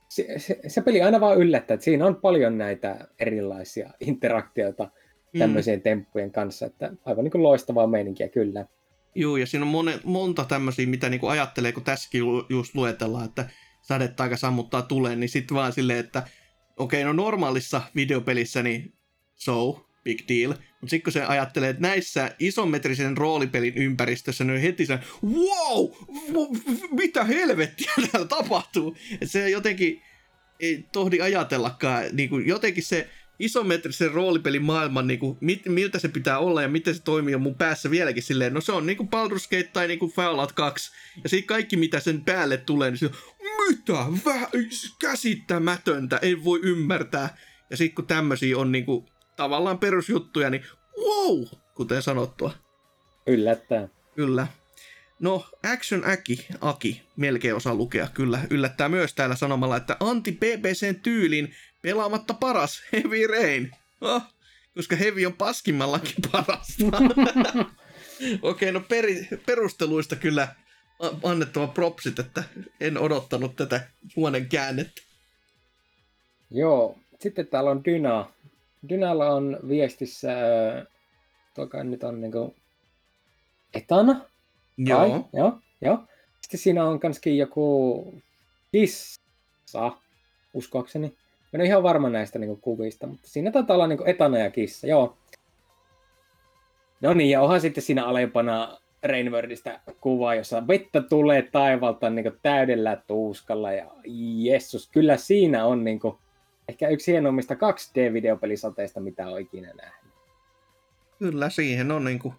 se, 0.09 0.27
se, 0.37 0.59
se 0.67 0.81
peli 0.81 1.01
aina 1.01 1.19
vaan 1.19 1.37
yllättää, 1.37 1.75
että 1.75 1.83
siinä 1.83 2.05
on 2.05 2.15
paljon 2.15 2.57
näitä 2.57 3.07
erilaisia 3.19 3.89
interaktioita 3.99 4.91
tämmöisien 5.39 5.79
mm. 5.79 5.83
temppujen 5.83 6.31
kanssa, 6.31 6.65
että 6.65 6.91
aivan 7.05 7.23
niin 7.23 7.31
kuin 7.31 7.43
loistavaa 7.43 7.87
meininkiä 7.87 8.29
kyllä. 8.29 8.65
Joo, 9.15 9.37
ja 9.37 9.47
siinä 9.47 9.65
on 9.65 9.71
mone, 9.71 9.99
monta 10.03 10.45
tämmöisiä, 10.45 10.87
mitä 10.87 11.09
niin 11.09 11.19
kuin 11.19 11.31
ajattelee, 11.31 11.71
kun 11.71 11.83
tässäkin 11.83 12.21
just 12.49 12.75
luetellaan, 12.75 13.25
että 13.25 13.49
sadetaika 13.81 14.37
sammuttaa 14.37 14.81
tuleen, 14.81 15.19
niin 15.19 15.29
sitten 15.29 15.57
vaan 15.57 15.73
silleen, 15.73 15.99
että 15.99 16.23
okei, 16.77 17.03
okay, 17.03 17.13
no 17.13 17.23
normaalissa 17.23 17.81
videopelissä 17.95 18.63
niin 18.63 18.93
so, 19.35 19.86
big 20.07 20.27
deal. 20.27 20.51
Mutta 20.51 20.89
sitten 20.89 21.03
kun 21.03 21.13
se 21.13 21.25
ajattelee, 21.25 21.69
että 21.69 21.81
näissä 21.81 22.35
isometrisen 22.39 23.17
roolipelin 23.17 23.73
ympäristössä, 23.77 24.43
niin 24.43 24.61
heti 24.61 24.85
se, 24.85 24.99
wow, 25.23 25.89
mitä 26.91 27.23
helvettiä 27.23 27.91
täällä 28.11 28.27
tapahtuu. 28.27 28.97
Et 29.21 29.31
se 29.31 29.49
jotenkin 29.49 30.01
ei 30.59 30.85
tohdi 30.91 31.21
ajatellakaan, 31.21 32.03
niin 32.11 32.29
kuin 32.29 32.47
jotenkin 32.47 32.83
se 32.83 33.09
isometrisen 33.39 34.11
roolipelin 34.11 34.63
maailman, 34.63 35.07
niin 35.07 35.19
kuin, 35.19 35.37
mit, 35.41 35.61
miltä 35.65 35.99
se 35.99 36.07
pitää 36.07 36.39
olla 36.39 36.61
ja 36.61 36.67
miten 36.67 36.95
se 36.95 37.03
toimii 37.03 37.35
on 37.35 37.41
mun 37.41 37.55
päässä 37.55 37.91
vieläkin 37.91 38.23
silleen, 38.23 38.53
no 38.53 38.61
se 38.61 38.71
on 38.71 38.85
niin 38.85 38.97
kuin 38.97 39.09
Baldur's 39.09 39.49
Gate 39.49 39.69
tai 39.73 39.87
niin 39.87 39.99
kuin 39.99 40.11
Fallout 40.11 40.51
2. 40.51 40.91
Ja 41.23 41.29
sitten 41.29 41.47
kaikki, 41.47 41.77
mitä 41.77 41.99
sen 41.99 42.23
päälle 42.25 42.57
tulee, 42.57 42.91
niin 42.91 42.97
se 42.97 43.05
on, 43.05 44.13
mitä? 44.13 44.25
Väh, 44.25 44.47
käsittämätöntä, 44.99 46.19
ei 46.21 46.43
voi 46.43 46.59
ymmärtää. 46.63 47.37
Ja 47.69 47.77
sitten 47.77 47.95
kun 47.95 48.07
tämmöisiä 48.07 48.57
on 48.57 48.71
niin 48.71 48.85
kuin, 48.85 49.05
tavallaan 49.37 49.79
perusjuttuja, 49.79 50.49
niin 50.49 50.65
wow, 51.05 51.45
kuten 51.75 52.01
sanottua. 52.01 52.53
Yllättää. 53.27 53.87
Kyllä. 54.15 54.47
No, 55.19 55.45
Action 55.73 56.03
Aki, 56.11 56.47
Aki, 56.61 57.01
melkein 57.15 57.55
osaa 57.55 57.75
lukea, 57.75 58.07
kyllä, 58.13 58.39
yllättää 58.49 58.89
myös 58.89 59.13
täällä 59.13 59.35
sanomalla, 59.35 59.77
että 59.77 59.97
anti-PPCn 59.99 60.95
tyylin 61.03 61.55
pelaamatta 61.81 62.33
paras 62.33 62.83
Heavy 62.93 63.27
Rain. 63.27 63.71
Oh, 64.01 64.21
koska 64.75 64.95
Heavy 64.95 65.25
on 65.25 65.33
paskimmallakin 65.33 66.15
parasta. 66.31 66.85
Okei, 68.41 68.69
okay, 68.69 68.71
no 68.71 68.79
peri, 68.79 69.27
perusteluista 69.45 70.15
kyllä 70.15 70.47
annettava 71.23 71.67
propsit, 71.67 72.19
että 72.19 72.43
en 72.79 72.97
odottanut 72.97 73.55
tätä 73.55 73.81
juonen 74.15 74.49
käännettä. 74.49 75.01
Joo, 76.51 76.99
sitten 77.19 77.47
täällä 77.47 77.71
on 77.71 77.85
Dyna. 77.85 78.31
Dynalla 78.89 79.29
on 79.29 79.59
viestissä, 79.67 80.31
toka 81.53 81.83
nyt 81.83 82.03
on 82.03 82.21
niinku 82.21 82.55
etana. 83.73 84.21
Joo. 84.77 84.99
Ai, 84.99 85.09
joo, 85.33 85.59
joo. 85.81 85.99
Sitten 86.41 86.59
siinä 86.59 86.85
on 86.85 86.99
kanskin 86.99 87.37
joku 87.37 88.21
kissa, 88.71 89.91
uskoakseni. 90.53 91.17
En 91.53 91.61
ole 91.61 91.67
ihan 91.67 91.83
varma 91.83 92.09
näistä 92.09 92.39
niinku 92.39 92.55
kuvista, 92.55 93.07
mutta 93.07 93.27
siinä 93.27 93.51
taitaa 93.51 93.75
olla 93.75 93.87
niinku 93.87 94.03
etana 94.07 94.37
ja 94.37 94.51
kissa, 94.51 94.87
joo. 94.87 95.17
No 97.01 97.13
niin, 97.13 97.29
ja 97.29 97.41
onhan 97.41 97.61
sitten 97.61 97.83
siinä 97.83 98.05
alempana 98.05 98.77
Rainwordista 99.03 99.79
kuva, 100.01 100.35
jossa 100.35 100.67
vettä 100.67 101.01
tulee 101.01 101.41
taivalta 101.41 102.09
niin 102.09 102.39
täydellä 102.41 103.01
tuuskalla. 103.07 103.71
Ja 103.71 103.91
jessus, 104.43 104.89
kyllä 104.89 105.17
siinä 105.17 105.65
on 105.65 105.83
niin 105.83 105.99
kuin, 105.99 106.17
ehkä 106.69 106.89
yksi 106.89 107.11
hienoimmista 107.11 107.53
2D-videopelisateista, 107.53 108.99
mitä 108.99 109.27
olen 109.27 109.41
ikinä 109.41 109.73
nähnyt. 109.73 110.13
Kyllä, 111.19 111.49
siihen 111.49 111.91
on 111.91 112.03
niin 112.03 112.19
kuin, 112.19 112.33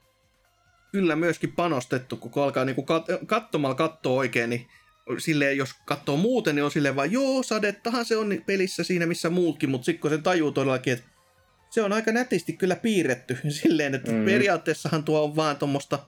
kyllä 0.92 1.16
myöskin 1.16 1.52
panostettu, 1.52 2.16
kun 2.16 2.42
alkaa 2.42 2.64
niin 2.64 2.76
kuin 2.76 2.86
kat- 2.86 3.26
katsomalla 3.26 3.74
katsoa 3.74 4.18
oikein, 4.18 4.50
niin 4.50 4.66
silleen, 5.18 5.56
jos 5.56 5.74
katsoo 5.84 6.16
muuten, 6.16 6.54
niin 6.54 6.64
on 6.64 6.70
silleen 6.70 6.96
vaan, 6.96 7.12
joo, 7.12 7.42
sadettahan 7.42 8.04
se 8.04 8.16
on 8.16 8.42
pelissä 8.46 8.84
siinä 8.84 9.06
missä 9.06 9.30
muutkin, 9.30 9.70
mutta 9.70 9.84
sitten 9.84 10.00
kun 10.00 10.10
se 10.10 10.18
tajuu 10.18 10.52
todellakin, 10.52 10.92
että 10.92 11.04
se 11.70 11.82
on 11.82 11.92
aika 11.92 12.12
nätisti 12.12 12.52
kyllä 12.52 12.76
piirretty 12.76 13.38
silleen, 13.62 13.94
että 13.94 14.12
mm. 14.12 14.24
periaatteessahan 14.24 15.04
tuo 15.04 15.24
on 15.24 15.36
vaan 15.36 15.56
tuommoista 15.56 15.98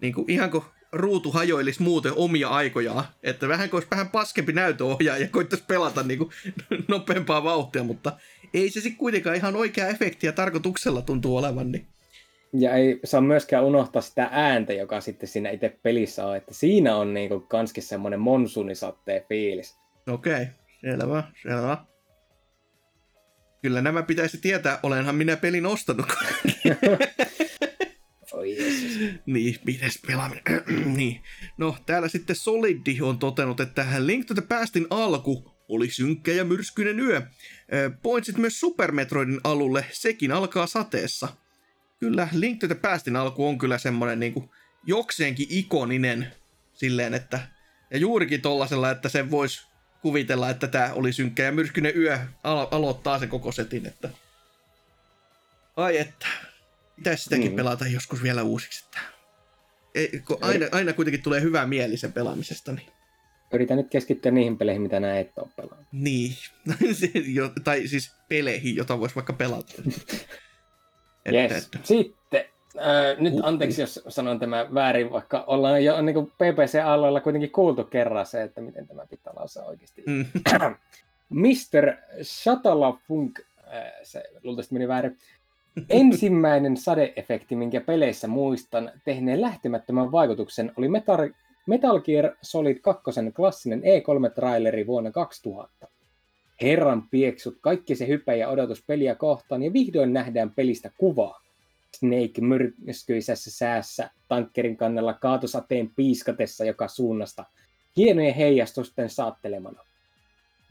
niin 0.00 0.14
kuin, 0.14 0.30
ihan 0.30 0.50
kuin 0.50 0.64
ruutu 0.92 1.30
hajoilisi 1.30 1.82
muuten 1.82 2.12
omia 2.16 2.48
aikojaan. 2.48 3.04
Että 3.22 3.48
vähän 3.48 3.70
kuin 3.70 3.78
olisi 3.78 3.90
vähän 3.90 4.08
paskempi 4.08 4.52
näytöohjaaja 4.52 5.22
ja 5.22 5.28
koittaisi 5.28 5.64
pelata 5.68 6.02
niin 6.02 6.18
kuin, 6.18 6.30
nopeampaa 6.88 7.44
vauhtia, 7.44 7.82
mutta 7.82 8.12
ei 8.54 8.70
se 8.70 8.80
sitten 8.80 8.98
kuitenkaan 8.98 9.36
ihan 9.36 9.56
oikea 9.56 9.88
efekti 9.88 10.26
ja 10.26 10.32
tarkoituksella 10.32 11.02
tuntuu 11.02 11.36
olevan. 11.36 11.72
Niin. 11.72 11.86
Ja 12.52 12.74
ei 12.74 13.00
saa 13.04 13.20
myöskään 13.20 13.64
unohtaa 13.64 14.02
sitä 14.02 14.28
ääntä, 14.32 14.72
joka 14.72 15.00
sitten 15.00 15.28
siinä 15.28 15.50
itse 15.50 15.78
pelissä 15.82 16.26
on, 16.26 16.36
että 16.36 16.54
siinä 16.54 16.96
on 16.96 17.14
niinku 17.14 17.40
kanskin 17.40 17.82
semmoinen 17.82 18.20
monsuunisatteen 18.20 19.22
fiilis. 19.28 19.76
Okei, 20.06 20.32
okay, 20.32 20.46
selvä, 20.80 21.22
selvä. 21.42 21.78
Kyllä 23.62 23.80
nämä 23.80 24.02
pitäisi 24.02 24.38
tietää, 24.38 24.78
olenhan 24.82 25.14
minä 25.14 25.36
pelin 25.36 25.66
ostanut. 25.66 26.06
Oi 28.46 28.56
niin, 29.26 29.56
mites 29.64 30.00
pelaaminen? 30.06 30.44
niin. 30.96 31.22
No, 31.58 31.76
täällä 31.86 32.08
sitten 32.08 32.36
Solidi 32.36 32.98
on 33.00 33.18
totenut, 33.18 33.60
että 33.60 33.86
Link 33.98 34.26
to 34.26 34.34
the 34.34 34.42
Pastin 34.42 34.86
alku 34.90 35.52
oli 35.68 35.90
synkkä 35.90 36.32
ja 36.32 36.44
myrskyinen 36.44 37.00
yö. 37.00 37.22
Pointsit 38.02 38.36
myös 38.38 38.60
Super 38.60 38.92
Metroidin 38.92 39.40
alulle, 39.44 39.86
sekin 39.92 40.32
alkaa 40.32 40.66
sateessa. 40.66 41.28
Kyllä, 42.00 42.28
Link 42.32 42.60
to 42.60 42.66
the 42.66 42.74
Pastin 42.74 43.16
alku 43.16 43.46
on 43.46 43.58
kyllä 43.58 43.78
semmonen 43.78 44.20
niinku 44.20 44.54
jokseenkin 44.86 45.46
ikoninen 45.50 46.32
silleen, 46.74 47.14
että 47.14 47.48
ja 47.90 47.98
juurikin 47.98 48.40
tollasella, 48.40 48.90
että 48.90 49.08
se 49.08 49.30
voisi 49.30 49.66
kuvitella, 50.02 50.50
että 50.50 50.66
tämä 50.66 50.92
oli 50.92 51.12
synkkä 51.12 51.42
ja 51.42 51.52
myrskyinen 51.52 51.96
yö 51.96 52.18
alo- 52.44 52.68
aloittaa 52.70 53.18
sen 53.18 53.28
koko 53.28 53.52
setin, 53.52 53.86
että 53.86 54.10
ai 55.76 55.98
että, 55.98 56.26
pitäisi 56.96 57.24
sitäkin 57.24 57.50
mm. 57.52 57.56
pelata 57.56 57.86
joskus 57.86 58.22
vielä 58.22 58.42
uusiksi, 58.42 58.84
että 58.84 59.00
ei, 59.94 60.22
kun 60.26 60.38
aina, 60.40 60.66
aina 60.72 60.92
kuitenkin 60.92 61.22
tulee 61.22 61.40
hyvä 61.40 61.66
mieli 61.66 61.96
sen 61.96 62.12
pelaamisesta, 62.12 62.72
niin 62.72 62.88
Yritän 63.52 63.76
nyt 63.76 63.90
keskittyä 63.90 64.32
niihin 64.32 64.58
peleihin, 64.58 64.82
mitä 64.82 65.00
nää 65.00 65.18
et 65.18 65.38
ole 65.38 65.48
pelannut. 65.56 65.86
Niin, 65.92 66.32
tai 67.64 67.86
siis 67.86 68.12
peleihin, 68.28 68.76
jota 68.76 69.00
voisi 69.00 69.14
vaikka 69.14 69.32
pelata. 69.32 69.72
yes. 71.32 71.64
että. 71.64 71.78
Sitten, 71.82 72.44
äh, 72.78 73.18
nyt 73.18 73.34
anteeksi, 73.42 73.80
jos 73.80 74.00
sanon 74.08 74.38
tämä 74.38 74.66
väärin, 74.74 75.10
vaikka 75.10 75.44
ollaan 75.46 75.84
jo 75.84 76.02
niin 76.02 76.26
PPC-alueella 76.26 77.20
kuitenkin 77.20 77.50
kuultu 77.50 77.84
kerran 77.84 78.26
se, 78.26 78.42
että 78.42 78.60
miten 78.60 78.86
tämä 78.86 79.06
pitää 79.06 79.32
lausua 79.36 79.62
oikeasti. 79.62 80.02
Mm. 80.06 80.26
Mr. 81.28 81.96
Shuttleafunk, 82.22 83.40
äh, 83.74 83.92
se 84.02 84.22
luultavasti 84.42 84.74
meni 84.74 84.88
väärin, 84.88 85.18
ensimmäinen 85.90 86.76
sadeefekti, 86.76 87.56
minkä 87.56 87.80
peleissä 87.80 88.28
muistan 88.28 88.92
tehneen 89.04 89.40
lähtemättömän 89.40 90.12
vaikutuksen, 90.12 90.72
oli 90.76 90.88
Metal, 90.88 91.28
Metal 91.66 92.00
Gear 92.00 92.36
Solid 92.42 92.78
2 92.78 93.10
klassinen 93.36 93.82
E3-traileri 93.82 94.86
vuonna 94.86 95.10
2000. 95.10 95.88
Herran 96.62 97.08
pieksut, 97.10 97.58
kaikki 97.60 97.94
se 97.94 98.06
hypä 98.06 98.34
ja 98.34 98.48
odotus 98.48 98.84
peliä 98.86 99.14
kohtaan 99.14 99.62
ja 99.62 99.72
vihdoin 99.72 100.12
nähdään 100.12 100.50
pelistä 100.50 100.90
kuvaa. 100.98 101.40
Snake 101.96 102.40
myrskyisessä 102.40 103.50
säässä, 103.50 104.10
tankkerin 104.28 104.76
kannella 104.76 105.14
kaatosateen 105.14 105.90
piiskatessa 105.96 106.64
joka 106.64 106.88
suunnasta, 106.88 107.44
hienojen 107.96 108.34
heijastusten 108.34 109.10
saattelemana. 109.10 109.85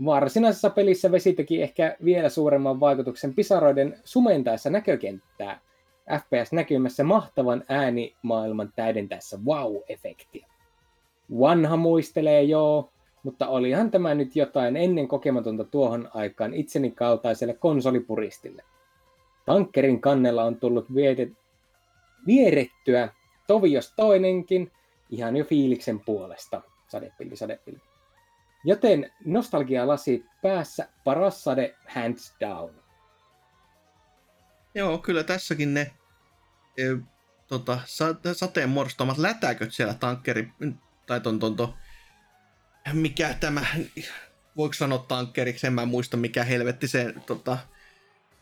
Varsinaisessa 0.05 0.69
pelissä 0.69 1.11
vesi 1.11 1.33
teki 1.33 1.61
ehkä 1.61 1.97
vielä 2.05 2.29
suuremman 2.29 2.79
vaikutuksen 2.79 3.33
pisaroiden 3.33 3.99
sumentaessa 4.03 4.69
näkökenttää, 4.69 5.59
FPS-näkymässä 6.11 7.03
mahtavan 7.03 7.63
äänimaailman 7.69 8.73
täydentäessä 8.75 9.37
wow-efektiä. 9.37 10.47
Vanha 11.39 11.77
muistelee 11.77 12.43
joo, 12.43 12.91
mutta 13.23 13.47
olihan 13.47 13.91
tämä 13.91 14.15
nyt 14.15 14.35
jotain 14.35 14.77
ennen 14.77 15.07
kokematonta 15.07 15.63
tuohon 15.63 16.09
aikaan 16.13 16.53
itseni 16.53 16.91
kaltaiselle 16.91 17.53
konsolipuristille. 17.53 18.63
Tankkerin 19.45 20.01
kannella 20.01 20.43
on 20.43 20.55
tullut 20.55 20.95
vietet, 20.95 21.33
vierettyä 22.27 23.09
tovi 23.47 23.71
jos 23.71 23.93
toinenkin, 23.95 24.71
ihan 25.09 25.37
jo 25.37 25.45
fiiliksen 25.45 25.99
puolesta. 25.99 26.61
Sadepilvi, 26.87 27.35
sadepilvi. 27.35 27.94
Joten 28.65 29.11
nostalgialasi 29.25 30.25
päässä 30.41 30.89
paras 31.03 31.43
sade 31.43 31.75
hands 31.87 32.35
down. 32.39 32.73
Joo, 34.75 34.97
kyllä 34.97 35.23
tässäkin 35.23 35.73
ne 35.73 35.91
e, 36.77 36.83
tota, 37.47 37.79
sateen 38.33 38.69
muodostamat 38.69 39.17
lätäköt 39.17 39.73
siellä 39.73 39.93
tankkeri, 39.93 40.51
tai 41.05 41.21
ton, 41.21 41.39
ton, 41.39 41.55
ton, 41.55 41.73
mikä 42.93 43.35
tämä, 43.39 43.65
voiko 44.57 44.73
sanoa 44.73 45.05
tankkeriksi, 45.07 45.67
en 45.67 45.73
mä 45.73 45.85
muista 45.85 46.17
mikä 46.17 46.43
helvetti 46.43 46.87
se 46.87 47.13
tota, 47.25 47.57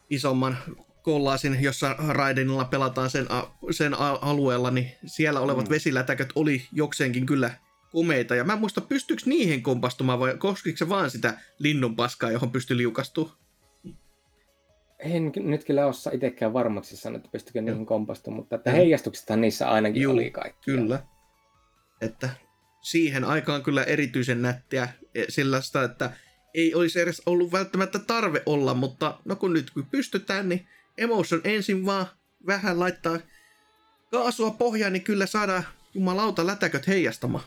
isomman 0.10 0.58
kollaasin, 1.02 1.58
jossa 1.62 1.96
Raidenilla 2.08 2.66
pelataan 2.66 3.10
sen, 3.10 3.28
sen 3.72 3.94
alueella, 4.00 4.72
niin 4.72 4.92
siellä 5.06 5.40
olevat 5.40 5.66
mm. 5.66 5.70
vesilätäköt 5.70 6.30
oli 6.36 6.68
jokseenkin 6.72 7.26
kyllä 7.26 7.52
komeita. 7.94 8.36
Ja 8.36 8.44
mä 8.44 8.54
en 8.54 8.60
muista, 8.60 8.82
pystyykö 8.82 9.24
niihin 9.26 9.64
kompastumaan 9.64 10.20
vai 10.20 10.38
koskiko 10.38 10.78
se 10.78 10.90
vaan 10.90 11.12
sitä 11.12 11.38
linnun 11.60 11.96
paskaa, 11.96 12.32
johon 12.32 12.52
pystyi 12.52 12.78
liukastumaan? 12.78 13.38
En 15.00 15.32
nyt 15.36 15.64
kyllä 15.64 15.86
osaa 15.86 16.14
itsekään 16.14 16.54
varmaksi 16.54 16.98
sanoa, 16.98 17.18
että 17.18 17.30
pystykö 17.32 17.62
niihin 17.62 17.86
kompastumaan, 17.86 18.40
mutta 18.40 18.56
että 18.56 18.72
heijastuksethan 18.72 19.42
niissä 19.42 19.70
ainakin 19.70 20.02
Juu, 20.02 20.14
oli 20.14 20.32
kaikki. 20.32 20.72
Kyllä. 20.72 21.04
Että 22.02 22.30
siihen 22.82 23.24
aikaan 23.24 23.64
kyllä 23.64 23.84
erityisen 23.84 24.42
nättiä 24.42 24.90
e, 25.16 25.24
sellaista, 25.30 25.84
että 25.84 26.12
ei 26.54 26.76
olisi 26.76 27.00
edes 27.00 27.22
ollut 27.26 27.52
välttämättä 27.52 28.00
tarve 28.00 28.44
olla, 28.46 28.74
mutta 28.74 29.20
no 29.26 29.36
kun 29.36 29.54
nyt 29.54 29.72
kun 29.72 29.86
pystytään, 29.86 30.50
niin 30.50 30.68
Emotion 30.98 31.42
ensin 31.44 31.86
vaan 31.86 32.06
vähän 32.48 32.80
laittaa 32.80 33.20
kaasua 34.12 34.52
pohjaan, 34.52 34.94
niin 34.94 35.04
kyllä 35.04 35.26
saadaan 35.26 35.64
jumalauta 35.94 36.48
lätäköt 36.48 36.88
heijastamaan. 36.88 37.44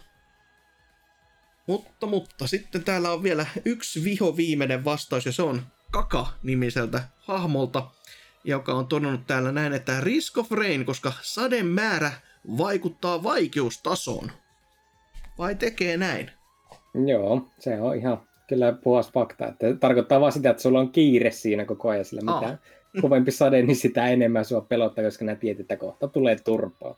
Mutta, 1.67 2.07
mutta 2.07 2.47
sitten 2.47 2.85
täällä 2.85 3.13
on 3.13 3.23
vielä 3.23 3.47
yksi 3.65 4.05
viho 4.05 4.37
viimeinen 4.37 4.85
vastaus 4.85 5.27
ja 5.27 5.33
se 5.33 5.43
on 5.43 5.63
Kaka-nimiseltä 5.91 7.03
hahmolta, 7.19 7.91
joka 8.45 8.75
on 8.75 8.87
todennut 8.87 9.27
täällä 9.27 9.53
näin, 9.53 9.73
että 9.73 10.01
Risk 10.01 10.39
of 10.39 10.51
Rain, 10.51 10.85
koska 10.85 11.13
saden 11.23 11.67
määrä 11.67 12.13
vaikuttaa 12.59 13.23
vaikeustasoon. 13.23 14.33
Vai 15.39 15.55
tekee 15.55 15.97
näin? 15.97 16.31
Joo, 17.07 17.49
se 17.59 17.81
on 17.81 17.97
ihan 17.97 18.23
kyllä 18.49 18.73
puhas 18.73 19.13
fakta. 19.13 19.47
Että 19.47 19.75
tarkoittaa 19.81 20.21
vaan 20.21 20.33
sitä, 20.33 20.51
että 20.51 20.63
sulla 20.63 20.81
on 20.81 20.93
kiire 20.93 21.31
siinä 21.31 21.65
koko 21.65 21.89
ajan, 21.89 22.05
sillä 22.05 22.21
mitä 22.21 22.53
oh. 22.53 23.01
kovempi 23.03 23.31
sade, 23.31 23.63
niin 23.63 23.77
sitä 23.77 24.07
enemmän 24.07 24.45
sua 24.45 24.61
pelottaa, 24.61 25.05
koska 25.05 25.25
nää 25.25 25.35
tiedät, 25.35 25.61
että 25.61 25.77
kohta 25.77 26.09
tulee 26.09 26.37
turpaa. 26.45 26.95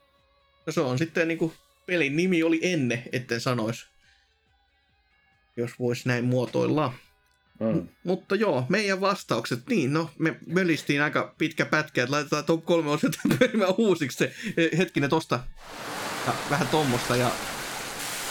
No 0.65 0.71
se 0.71 0.81
on 0.81 0.97
sitten 0.97 1.27
niin 1.27 1.37
kuin 1.37 1.51
pelin 1.85 2.15
nimi 2.15 2.43
oli 2.43 2.59
ennen, 2.61 3.03
etten 3.11 3.41
sanoisi 3.41 3.87
jos 5.59 5.71
voisi 5.79 6.07
näin 6.07 6.25
muotoilla. 6.25 6.93
Mm. 7.59 7.87
Mutta 8.03 8.35
joo, 8.35 8.65
meidän 8.69 9.01
vastaukset, 9.01 9.59
niin 9.69 9.93
no, 9.93 10.09
me 10.19 10.39
mölistiin 10.47 11.01
aika 11.01 11.35
pitkä 11.37 11.65
pätkä, 11.65 12.03
että 12.03 12.11
laitetaan 12.11 12.45
top 12.45 12.65
3 12.65 12.89
osalta 12.89 13.19
pyörimään 13.39 13.73
uusiksi 13.77 14.17
se 14.17 14.33
hetkinen 14.77 15.09
tosta 15.09 15.39
ja 16.27 16.33
vähän 16.49 16.67
tommosta 16.67 17.15
ja 17.15 17.31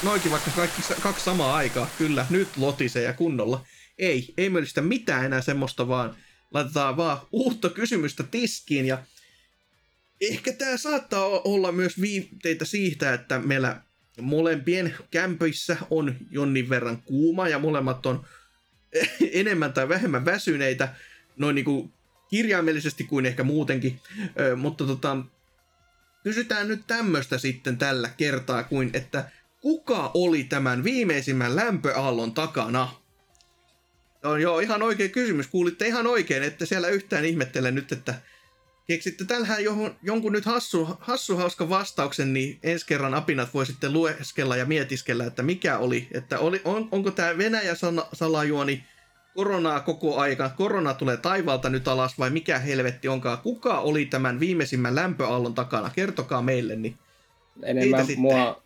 noikin 0.02 0.30
vaikka 0.30 0.50
kaikki 0.56 0.82
kaksi 1.00 1.24
samaa 1.24 1.56
aikaa, 1.56 1.90
kyllä, 1.98 2.26
nyt 2.30 2.48
lotisee 2.56 3.02
ja 3.02 3.12
kunnolla. 3.12 3.66
Ei, 3.98 4.34
ei 4.36 4.50
mölistä 4.50 4.82
mitään 4.82 5.24
enää 5.24 5.40
semmoista, 5.40 5.88
vaan 5.88 6.16
laitetaan 6.50 6.96
vaan 6.96 7.18
uutta 7.32 7.68
kysymystä 7.68 8.22
tiskiin 8.22 8.86
ja 8.86 9.02
ehkä 10.20 10.52
tämä 10.52 10.76
saattaa 10.76 11.26
olla 11.26 11.72
myös 11.72 12.00
viiteitä 12.00 12.64
siitä, 12.64 13.12
että 13.12 13.38
meillä 13.38 13.82
molempien 14.20 14.94
kämpöissä 15.10 15.76
on 15.90 16.16
jonnin 16.30 16.68
verran 16.68 17.02
kuuma 17.02 17.48
ja 17.48 17.58
molemmat 17.58 18.06
on 18.06 18.24
enemmän 19.32 19.72
tai 19.72 19.88
vähemmän 19.88 20.24
väsyneitä, 20.24 20.88
noin 21.36 21.54
niin 21.54 21.64
kuin 21.64 21.92
kirjaimellisesti 22.30 23.04
kuin 23.04 23.26
ehkä 23.26 23.44
muutenkin. 23.44 24.00
Ö, 24.40 24.56
mutta 24.56 24.86
tota, 24.86 25.16
kysytään 26.22 26.68
nyt 26.68 26.80
tämmöistä 26.86 27.38
sitten 27.38 27.78
tällä 27.78 28.10
kertaa 28.16 28.64
kuin, 28.64 28.90
että 28.92 29.30
kuka 29.60 30.10
oli 30.14 30.44
tämän 30.44 30.84
viimeisimmän 30.84 31.56
lämpöaallon 31.56 32.34
takana? 32.34 32.94
On 34.24 34.42
joo 34.42 34.60
ihan 34.60 34.82
oikein 34.82 35.10
kysymys. 35.10 35.46
Kuulitte 35.46 35.86
ihan 35.86 36.06
oikein, 36.06 36.42
että 36.42 36.66
siellä 36.66 36.88
yhtään 36.88 37.24
ihmettele 37.24 37.70
nyt, 37.70 37.92
että 37.92 38.14
keksitte 38.88 39.24
tähän 39.24 39.64
johon, 39.64 39.96
jonkun 40.02 40.32
nyt 40.32 40.44
hassu, 40.44 40.88
hassu 41.00 41.36
hauska 41.36 41.68
vastauksen, 41.68 42.32
niin 42.34 42.58
ensi 42.62 42.86
kerran 42.86 43.14
apinat 43.14 43.54
voi 43.54 43.66
sitten 43.66 43.92
lueskella 43.92 44.56
ja 44.56 44.64
mietiskellä, 44.64 45.24
että 45.24 45.42
mikä 45.42 45.78
oli, 45.78 46.08
että 46.12 46.38
oli, 46.38 46.60
on, 46.64 46.88
onko 46.92 47.10
tämä 47.10 47.38
Venäjä 47.38 47.74
salajuoni 48.12 48.84
koronaa 49.34 49.80
koko 49.80 50.16
aika, 50.16 50.48
korona 50.48 50.94
tulee 50.94 51.16
taivaalta 51.16 51.70
nyt 51.70 51.88
alas 51.88 52.18
vai 52.18 52.30
mikä 52.30 52.58
helvetti 52.58 53.08
onkaan, 53.08 53.38
kuka 53.38 53.80
oli 53.80 54.06
tämän 54.06 54.40
viimeisimmän 54.40 54.94
lämpöaallon 54.94 55.54
takana, 55.54 55.90
kertokaa 55.90 56.42
meille, 56.42 56.76
niin 56.76 56.98
Enemmän 57.62 58.06
mua, 58.16 58.62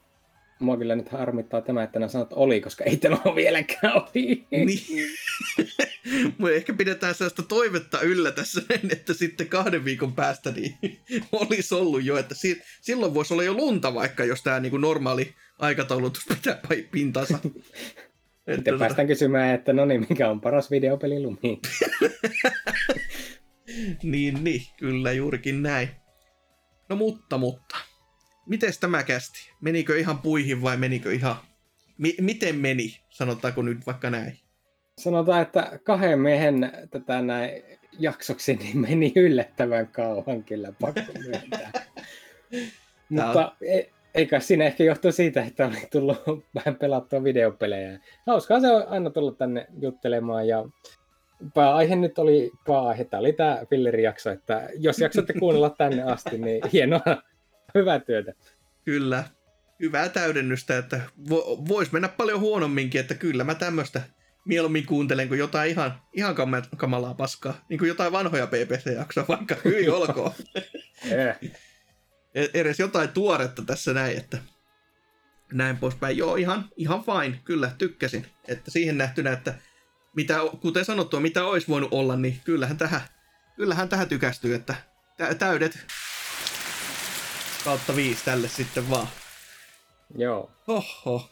mua 0.63 0.77
kyllä 0.77 0.97
nyt 0.97 1.09
harmittaa 1.09 1.61
tämä, 1.61 1.83
että 1.83 1.99
nämä 1.99 2.09
sanat 2.09 2.33
oli, 2.33 2.61
koska 2.61 2.85
ei 2.85 2.97
tämä 2.97 3.19
ole 3.25 3.37
vieläkään 3.43 3.95
oli. 3.95 4.47
Niin. 4.51 4.81
Mutta 6.39 6.55
ehkä 6.55 6.73
pidetään 6.73 7.15
sellaista 7.15 7.43
toivetta 7.43 8.01
yllä 8.01 8.31
tässä, 8.31 8.63
että 8.93 9.15
sitten 9.15 9.49
kahden 9.49 9.85
viikon 9.85 10.13
päästä 10.13 10.51
niin 10.51 10.77
olisi 11.33 11.75
ollut 11.75 12.05
jo, 12.05 12.17
että 12.17 12.35
si- 12.35 12.63
silloin 12.81 13.15
voisi 13.15 13.35
olla 13.35 13.43
jo 13.43 13.55
lunta 13.55 13.95
vaikka, 13.95 14.25
jos 14.25 14.43
tämä 14.43 14.61
niin 14.61 14.81
normaali 14.81 15.35
aikataulutus 15.59 16.27
pitää 16.29 16.61
pintansa. 16.91 17.39
Sitten 18.55 18.79
päästään 18.79 19.09
kysymään, 19.09 19.55
että 19.55 19.73
no 19.73 19.85
niin, 19.85 20.07
mikä 20.11 20.31
on 20.31 20.41
paras 20.41 20.71
videopeli 20.71 21.21
lumi? 21.21 21.61
niin, 24.03 24.45
niin, 24.45 24.63
kyllä 24.79 25.13
juurikin 25.13 25.63
näin. 25.63 25.89
No 26.89 26.97
mutta, 26.97 27.39
mutta. 27.39 27.92
Miten 28.47 28.73
tämä 28.81 29.03
kästi? 29.03 29.51
Menikö 29.61 29.99
ihan 29.99 30.19
puihin 30.19 30.63
vai 30.63 30.77
menikö 30.77 31.13
ihan... 31.13 31.37
M- 31.99 32.25
miten 32.25 32.57
meni, 32.57 33.01
sanotaanko 33.11 33.63
nyt 33.63 33.87
vaikka 33.87 34.11
näin? 34.11 34.39
Sanotaan, 34.99 35.43
että 35.43 35.79
kahden 35.85 36.21
miehen 36.21 36.73
tätä 36.91 37.23
näin 37.23 37.63
jaksoksi 37.99 38.55
niin 38.55 38.79
meni 38.79 39.13
yllättävän 39.17 39.89
kauan 39.89 40.45
kyllä 40.45 40.73
pakko 40.81 41.13
myöntää. 41.25 41.73
Mutta 43.09 43.53
e- 43.67 43.91
eikä 44.15 44.41
siinä 44.41 44.65
ehkä 44.65 44.85
johtu 44.85 45.13
siitä, 45.13 45.43
että 45.43 45.67
oli 45.67 45.89
tullut 45.93 46.19
vähän 46.55 46.77
pelattua 46.77 47.25
videopelejä. 47.25 47.99
Hauskaa 48.27 48.61
se 48.61 48.71
on 48.71 48.89
aina 48.89 49.11
tulla 49.11 49.33
tänne 49.33 49.67
juttelemaan 49.81 50.49
ja 50.49 50.65
pääaihe 51.55 51.97
nyt 51.97 52.19
oli 52.19 52.51
pääaihe. 52.67 53.05
Tämä 53.05 53.21
oli 53.21 53.33
tämä 53.33 53.59
fillerijakso, 53.71 54.31
että 54.31 54.69
jos 54.79 54.99
jaksatte 54.99 55.33
kuunnella 55.33 55.71
tänne 55.71 56.03
asti, 56.03 56.39
niin 56.39 56.63
hienoa, 56.73 57.23
hyvää 57.79 57.99
työtä. 57.99 58.33
Kyllä, 58.85 59.25
hyvää 59.81 60.09
täydennystä, 60.09 60.79
että 60.79 61.01
vo, 61.31 61.65
voisi 61.69 61.93
mennä 61.93 62.09
paljon 62.09 62.41
huonomminkin, 62.41 63.01
että 63.01 63.15
kyllä 63.15 63.45
mä 63.45 63.55
tämmöistä 63.55 64.03
mieluummin 64.45 64.87
kuuntelen 64.87 65.29
kuin 65.29 65.39
jotain 65.39 65.71
ihan, 65.71 66.01
ihan 66.13 66.35
kamalaa 66.77 67.15
paskaa, 67.15 67.65
niin 67.69 67.79
kuin 67.79 67.89
jotain 67.89 68.13
vanhoja 68.13 68.47
PPC-jaksoja, 68.47 69.27
vaikka 69.29 69.57
hyi 69.65 69.89
olkoon. 69.89 70.33
E-, 72.35 72.49
edes 72.55 72.79
jotain 72.79 73.09
tuoretta 73.09 73.63
tässä 73.67 73.93
näin, 73.93 74.17
että 74.17 74.39
näin 75.53 75.77
poispäin. 75.77 76.17
Joo, 76.17 76.37
ihan, 76.37 76.69
ihan 76.77 77.05
fine, 77.05 77.41
kyllä, 77.45 77.71
tykkäsin. 77.79 78.27
Että 78.49 78.71
siihen 78.71 78.99
nähtynä, 78.99 79.33
että 79.33 79.55
mitä, 80.17 80.39
kuten 80.61 80.85
sanottua, 80.85 81.21
mitä 81.21 81.45
olisi 81.45 81.69
voinut 81.69 81.93
olla, 81.93 82.17
niin 82.17 82.41
kyllähän 82.45 82.77
tähän, 82.77 83.01
kyllähän 83.57 83.89
tähän 83.89 84.09
tykästyy, 84.09 84.55
että 84.55 84.75
täydet 85.39 85.87
kautta 87.65 87.97
viisi 87.97 88.25
tälle 88.25 88.49
sitten 88.49 88.91
vaan. 88.91 89.09
Joo. 90.17 90.51
Oho. 90.67 91.31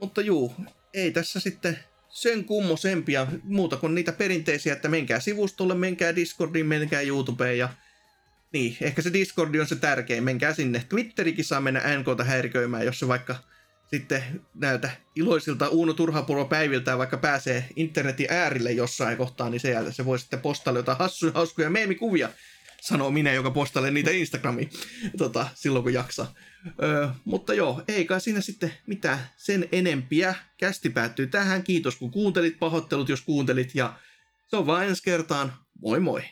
Mutta 0.00 0.20
juu, 0.20 0.54
ei 0.94 1.10
tässä 1.10 1.40
sitten 1.40 1.78
sen 2.08 2.44
kummosempia 2.44 3.26
muuta 3.42 3.76
kuin 3.76 3.94
niitä 3.94 4.12
perinteisiä, 4.12 4.72
että 4.72 4.88
menkää 4.88 5.20
sivustolle, 5.20 5.74
menkää 5.74 6.16
Discordiin, 6.16 6.66
menkää 6.66 7.00
YouTubeen 7.00 7.58
ja 7.58 7.68
niin, 8.52 8.76
ehkä 8.80 9.02
se 9.02 9.12
Discordi 9.12 9.60
on 9.60 9.66
se 9.66 9.76
tärkein, 9.76 10.24
menkää 10.24 10.54
sinne. 10.54 10.84
Twitterikin 10.88 11.44
saa 11.44 11.60
mennä 11.60 11.82
NKta 11.98 12.24
häiriköimään, 12.24 12.86
jos 12.86 12.98
se 12.98 13.08
vaikka 13.08 13.36
sitten 13.86 14.22
näiltä 14.54 14.90
iloisilta 15.16 15.68
Uuno 15.68 15.92
Turhapuro 15.92 16.44
päiviltä 16.44 16.98
vaikka 16.98 17.16
pääsee 17.16 17.68
internetin 17.76 18.26
äärille 18.30 18.72
jossain 18.72 19.16
kohtaa, 19.16 19.50
niin 19.50 19.60
sieltä 19.60 19.92
se 19.92 20.04
voi 20.04 20.18
sitten 20.18 20.40
postailla 20.40 20.78
jotain 20.78 20.98
hassuja, 20.98 21.32
hauskoja 21.32 21.70
meemikuvia, 21.70 22.28
sanoo 22.80 23.10
minä, 23.10 23.32
joka 23.32 23.50
postailee 23.50 23.90
niitä 23.90 24.10
Instagramiin 24.10 24.70
tota, 25.18 25.48
silloin 25.54 25.82
kun 25.82 25.92
jaksaa. 25.92 26.34
Öö, 26.82 27.08
mutta 27.24 27.54
joo, 27.54 27.82
ei 27.88 28.04
kai 28.04 28.20
siinä 28.20 28.40
sitten 28.40 28.72
mitään 28.86 29.18
sen 29.36 29.68
enempiä. 29.72 30.34
Kästi 30.56 30.90
päättyy 30.90 31.26
tähän. 31.26 31.62
Kiitos 31.62 31.96
kun 31.96 32.10
kuuntelit, 32.10 32.58
pahoittelut 32.58 33.08
jos 33.08 33.20
kuuntelit 33.22 33.74
ja 33.74 33.94
se 34.46 34.56
on 34.56 34.66
vain 34.66 34.88
ensi 34.88 35.02
kertaan. 35.02 35.52
Moi 35.80 36.00
moi! 36.00 36.22